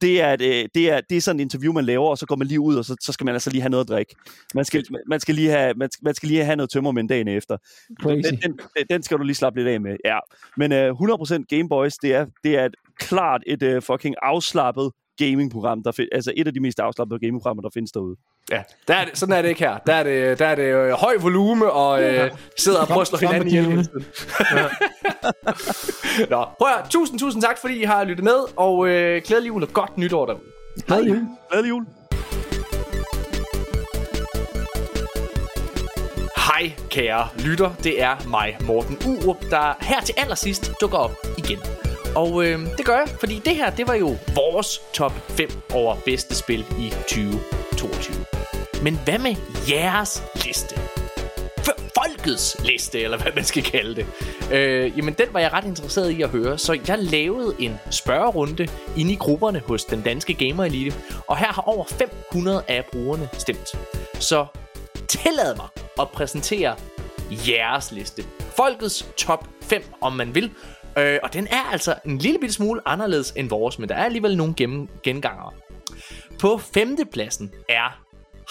Det 0.00 0.20
er, 0.20 0.32
et, 0.32 0.40
øh, 0.42 0.68
det, 0.74 0.90
er, 0.90 1.00
det 1.10 1.16
er 1.16 1.20
sådan 1.20 1.40
et 1.40 1.44
interview, 1.44 1.72
man 1.72 1.84
laver, 1.84 2.08
og 2.10 2.18
så 2.18 2.26
går 2.26 2.36
man 2.36 2.46
lige 2.46 2.60
ud, 2.60 2.74
og 2.76 2.84
så, 2.84 2.96
så 3.00 3.12
skal 3.12 3.24
man 3.24 3.34
altså 3.34 3.50
lige 3.50 3.60
have 3.60 3.70
noget 3.70 3.84
at 3.84 3.88
drikke. 3.88 4.14
Man 4.54 4.64
skal, 4.64 4.84
man 5.08 5.20
skal, 5.20 5.34
lige, 5.34 5.50
have, 5.50 5.74
man 5.76 5.90
skal, 5.90 6.04
man 6.04 6.14
skal 6.14 6.28
lige 6.28 6.44
have 6.44 6.56
noget 6.56 6.70
tømmer 6.70 6.92
med 6.92 7.02
en 7.02 7.08
dagen 7.08 7.28
efter. 7.28 7.56
Crazy. 8.02 8.28
Den, 8.42 8.58
den- 8.76 8.86
den 8.90 9.02
skal 9.02 9.18
du 9.18 9.22
lige 9.22 9.34
slappe 9.36 9.58
lidt 9.60 9.68
af 9.68 9.80
med. 9.80 9.96
Ja. 10.04 10.18
Men 10.56 10.72
øh, 10.72 10.90
100% 10.90 11.44
Game 11.48 11.68
Boys, 11.68 11.94
det 11.94 12.14
er, 12.14 12.26
det 12.44 12.56
er 12.58 12.64
et, 12.64 12.74
klart 12.98 13.42
et 13.46 13.62
øh, 13.62 13.82
fucking 13.82 14.14
afslappet 14.22 14.90
gamingprogram. 15.18 15.82
Der 15.82 15.92
fin- 15.92 16.08
altså 16.12 16.32
et 16.36 16.46
af 16.46 16.54
de 16.54 16.60
mest 16.60 16.80
afslappede 16.80 17.20
gamingprogrammer, 17.20 17.62
der 17.62 17.70
findes 17.74 17.92
derude. 17.92 18.16
Ja, 18.50 18.62
der 18.88 18.94
er 18.94 19.04
det, 19.04 19.18
sådan 19.18 19.34
er 19.34 19.42
det 19.42 19.48
ikke 19.48 19.60
her. 19.60 19.78
Der 19.86 19.94
er 19.94 20.02
det, 20.02 20.38
der 20.38 20.46
er 20.46 20.54
det 20.54 20.62
øh, 20.62 20.90
høj 20.90 21.16
volume, 21.20 21.70
og 21.72 22.02
øh, 22.02 22.30
sidder 22.58 22.80
og 22.80 22.86
prøver 22.86 23.00
at 23.00 23.06
slå 23.06 23.18
hinanden 23.18 23.48
ihjel. 23.48 23.64
frem 23.64 23.84
tiden. 23.84 24.04
Nå, 26.30 26.44
prøv 26.58 26.68
at, 26.78 26.90
tusind, 26.90 27.18
tusind 27.18 27.42
tak, 27.42 27.58
fordi 27.58 27.80
I 27.80 27.84
har 27.84 28.04
lyttet 28.04 28.24
med, 28.24 28.36
og 28.56 28.88
øh, 28.88 29.22
glædelig 29.26 29.48
jul 29.48 29.62
og 29.62 29.68
godt 29.72 29.98
nytår 29.98 30.26
derude. 30.26 30.42
Glædelig 30.86 31.10
jul. 31.10 31.26
Glædelig 31.50 31.68
jul! 31.70 31.86
Hej 36.36 36.72
kære 36.90 37.28
lytter, 37.44 37.74
det 37.84 38.02
er 38.02 38.28
mig, 38.28 38.56
Morten 38.66 38.96
Urup, 39.06 39.36
der 39.50 39.74
her 39.84 40.00
til 40.00 40.14
allersidst 40.18 40.72
dukker 40.80 40.98
op 40.98 41.12
igen. 41.38 41.58
Og 42.16 42.46
øh, 42.46 42.58
det 42.76 42.86
gør 42.86 42.96
jeg, 42.96 43.08
fordi 43.08 43.38
det 43.44 43.56
her, 43.56 43.70
det 43.70 43.88
var 43.88 43.94
jo 43.94 44.16
vores 44.34 44.82
top 44.92 45.12
5 45.28 45.48
over 45.72 45.96
bedste 46.04 46.34
spil 46.34 46.64
i 46.78 46.90
2022. 46.90 48.24
Men 48.82 48.98
hvad 49.04 49.18
med 49.18 49.34
jeres 49.70 50.22
liste? 50.44 50.80
Folkets 51.98 52.56
liste, 52.64 53.00
eller 53.00 53.18
hvad 53.22 53.32
man 53.34 53.44
skal 53.44 53.62
kalde 53.62 53.94
det. 53.94 54.06
Øh, 54.52 54.98
jamen, 54.98 55.14
den 55.14 55.26
var 55.32 55.40
jeg 55.40 55.52
ret 55.52 55.64
interesseret 55.64 56.10
i 56.10 56.22
at 56.22 56.28
høre, 56.28 56.58
så 56.58 56.78
jeg 56.88 56.98
lavede 56.98 57.54
en 57.58 57.78
spørgerunde 57.90 58.68
inde 58.96 59.12
i 59.12 59.16
grupperne 59.16 59.58
hos 59.58 59.84
den 59.84 60.02
danske 60.02 60.34
Gamer 60.34 60.64
Elite, 60.64 60.96
og 61.28 61.36
her 61.36 61.52
har 61.52 61.62
over 61.62 61.84
500 61.84 62.62
af 62.68 62.84
brugerne 62.92 63.28
stemt. 63.32 63.74
Så 64.20 64.46
tillad 65.08 65.56
mig 65.56 65.68
at 66.00 66.08
præsentere 66.08 66.76
jeres 67.30 67.92
liste. 67.92 68.24
Folkets 68.40 69.06
top 69.16 69.48
5, 69.62 69.82
om 70.00 70.12
man 70.12 70.34
vil. 70.34 70.50
Øh, 70.98 71.18
og 71.22 71.32
den 71.32 71.46
er 71.46 71.70
altså 71.72 71.94
en 72.04 72.18
lille 72.18 72.38
bitte 72.38 72.54
smule 72.54 72.80
anderledes 72.86 73.32
end 73.36 73.48
vores, 73.48 73.78
men 73.78 73.88
der 73.88 73.94
er 73.94 74.04
alligevel 74.04 74.36
nogle 74.36 74.54
gen- 74.56 74.90
gengangere. 75.02 75.52
På 76.40 76.58
femtepladsen 76.58 77.52
er 77.68 78.00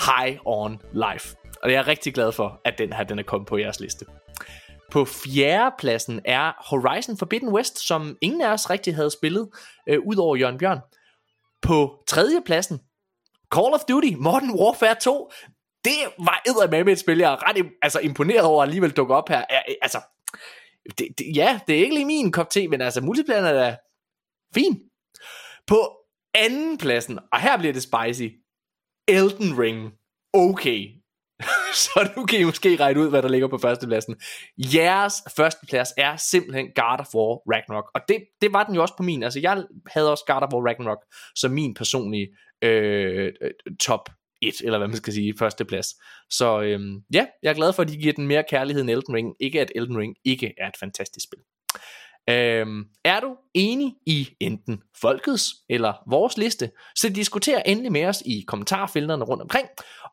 High 0.05 0.37
on 0.45 0.81
Life. 0.93 1.35
Og 1.63 1.71
jeg 1.71 1.77
er 1.79 1.87
rigtig 1.87 2.13
glad 2.13 2.31
for, 2.31 2.61
at 2.65 2.77
den 2.77 2.93
her 2.93 3.03
den 3.03 3.19
er 3.19 3.23
kommet 3.23 3.47
på 3.47 3.57
jeres 3.57 3.79
liste. 3.79 4.05
På 4.91 5.05
fjerdepladsen 5.05 6.21
er 6.25 6.51
Horizon 6.69 7.17
Forbidden 7.17 7.49
West, 7.49 7.87
som 7.87 8.17
ingen 8.21 8.41
af 8.41 8.53
os 8.53 8.69
rigtig 8.69 8.95
havde 8.95 9.11
spillet, 9.11 9.49
øh, 9.87 9.99
udover 10.05 10.35
Jørgen 10.35 10.57
Bjørn. 10.57 10.79
På 11.61 12.03
tredjepladsen, 12.07 12.79
Call 13.55 13.73
of 13.73 13.79
Duty 13.89 14.13
Modern 14.19 14.51
Warfare 14.59 14.95
2. 15.01 15.31
Det 15.85 15.91
var 16.17 16.67
med 16.83 16.93
et 16.93 16.99
spil, 16.99 17.17
jeg 17.17 17.33
er 17.33 17.49
ret 17.49 17.65
altså, 17.81 17.99
imponeret 17.99 18.41
over 18.41 18.63
at 18.63 18.67
alligevel 18.67 18.91
dukke 18.91 19.15
op 19.15 19.29
her. 19.29 19.45
Altså, 19.81 19.99
det, 20.97 21.07
det, 21.17 21.35
ja, 21.35 21.59
det 21.67 21.75
er 21.75 21.79
ikke 21.79 21.95
lige 21.95 22.05
min 22.05 22.31
kop 22.31 22.49
te, 22.49 22.67
men 22.67 22.81
altså, 22.81 23.01
multiplayeren 23.01 23.45
er 23.45 23.53
da 23.53 23.77
fin. 24.55 24.79
På 25.67 25.97
anden 26.33 26.77
pladsen, 26.77 27.19
og 27.31 27.41
her 27.41 27.57
bliver 27.57 27.73
det 27.73 27.83
spicy, 27.83 28.33
Elden 29.07 29.59
Ring. 29.59 29.91
Okay. 30.33 30.87
Så 31.83 32.11
nu 32.17 32.25
kan 32.25 32.39
I 32.39 32.43
måske 32.43 32.75
regne 32.75 32.99
ud, 32.99 33.09
hvad 33.09 33.21
der 33.21 33.29
ligger 33.29 33.47
på 33.47 33.57
førstepladsen. 33.57 34.15
Jeres 34.57 35.13
førsteplads 35.35 35.89
er 35.97 36.15
simpelthen 36.15 36.65
God 36.75 36.99
of 36.99 37.15
War 37.15 37.53
Ragnarok. 37.53 37.91
Og 37.95 38.01
det, 38.07 38.23
det 38.41 38.53
var 38.53 38.63
den 38.63 38.75
jo 38.75 38.81
også 38.81 38.93
på 38.97 39.03
min. 39.03 39.23
Altså, 39.23 39.39
jeg 39.39 39.63
havde 39.87 40.11
også 40.11 40.23
God 40.27 40.41
of 40.41 40.53
War 40.53 40.67
Ragnarok 40.67 41.05
som 41.35 41.51
min 41.51 41.73
personlige 41.73 42.27
øh, 42.61 43.33
øh, 43.41 43.51
top 43.79 44.09
1, 44.47 44.61
eller 44.63 44.77
hvad 44.77 44.87
man 44.87 44.97
skal 44.97 45.13
sige, 45.13 45.33
førsteplads. 45.39 45.87
Så 46.29 46.61
øhm, 46.61 47.03
ja, 47.13 47.25
jeg 47.43 47.49
er 47.49 47.53
glad 47.53 47.73
for, 47.73 47.81
at 47.81 47.89
de 47.89 47.97
giver 47.97 48.13
den 48.13 48.27
mere 48.27 48.43
kærlighed 48.49 48.81
end 48.81 48.89
Elden 48.89 49.15
Ring. 49.15 49.35
Ikke 49.39 49.61
at 49.61 49.71
Elden 49.75 49.97
Ring 49.97 50.15
ikke 50.25 50.53
er 50.57 50.67
et 50.67 50.77
fantastisk 50.79 51.23
spil. 51.23 51.39
Øhm, 52.29 52.85
er 53.05 53.19
du 53.19 53.35
enig 53.53 53.93
i 54.05 54.29
enten 54.39 54.81
folkets 55.01 55.53
eller 55.69 55.93
vores 56.09 56.37
liste, 56.37 56.71
så 56.95 57.09
diskuter 57.09 57.61
endelig 57.65 57.91
med 57.91 58.05
os 58.05 58.23
i 58.25 58.43
kommentarfelterne 58.47 59.25
rundt 59.25 59.41
omkring. 59.43 59.67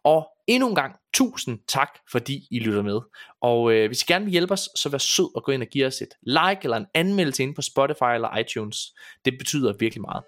Og 0.04 0.28
endnu 0.46 0.68
en 0.68 0.74
gang, 0.74 0.96
tusind 1.14 1.58
tak, 1.68 1.88
fordi 2.12 2.46
I 2.50 2.58
lytter 2.58 2.82
med. 2.82 3.00
Og 3.42 3.72
øh, 3.72 3.86
hvis 3.86 4.02
I 4.02 4.06
gerne 4.06 4.24
vil 4.24 4.32
hjælpe 4.32 4.52
os, 4.52 4.68
så 4.76 4.88
vær 4.88 4.98
sød 4.98 5.36
og 5.36 5.44
gå 5.44 5.52
ind 5.52 5.62
og 5.62 5.68
give 5.68 5.86
os 5.86 6.00
et 6.00 6.14
like 6.22 6.60
eller 6.64 6.76
en 6.76 6.86
anmeldelse 6.94 7.42
ind 7.42 7.54
på 7.54 7.62
Spotify 7.62 8.14
eller 8.14 8.36
iTunes. 8.36 8.76
Det 9.24 9.38
betyder 9.38 9.72
virkelig 9.78 10.00
meget. 10.00 10.22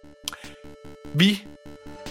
Vi 1.15 1.47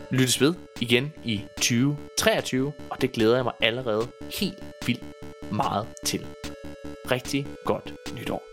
lyttes 0.09 0.41
ved 0.41 0.53
igen 0.79 1.13
i 1.23 1.41
2023, 1.57 2.73
og 2.89 3.01
det 3.01 3.11
glæder 3.11 3.35
jeg 3.35 3.43
mig 3.43 3.53
allerede 3.61 4.07
helt 4.39 4.63
vildt 4.85 5.03
meget 5.51 5.87
til. 6.05 6.25
Rigtig 7.11 7.47
godt 7.65 7.93
nytår. 8.15 8.43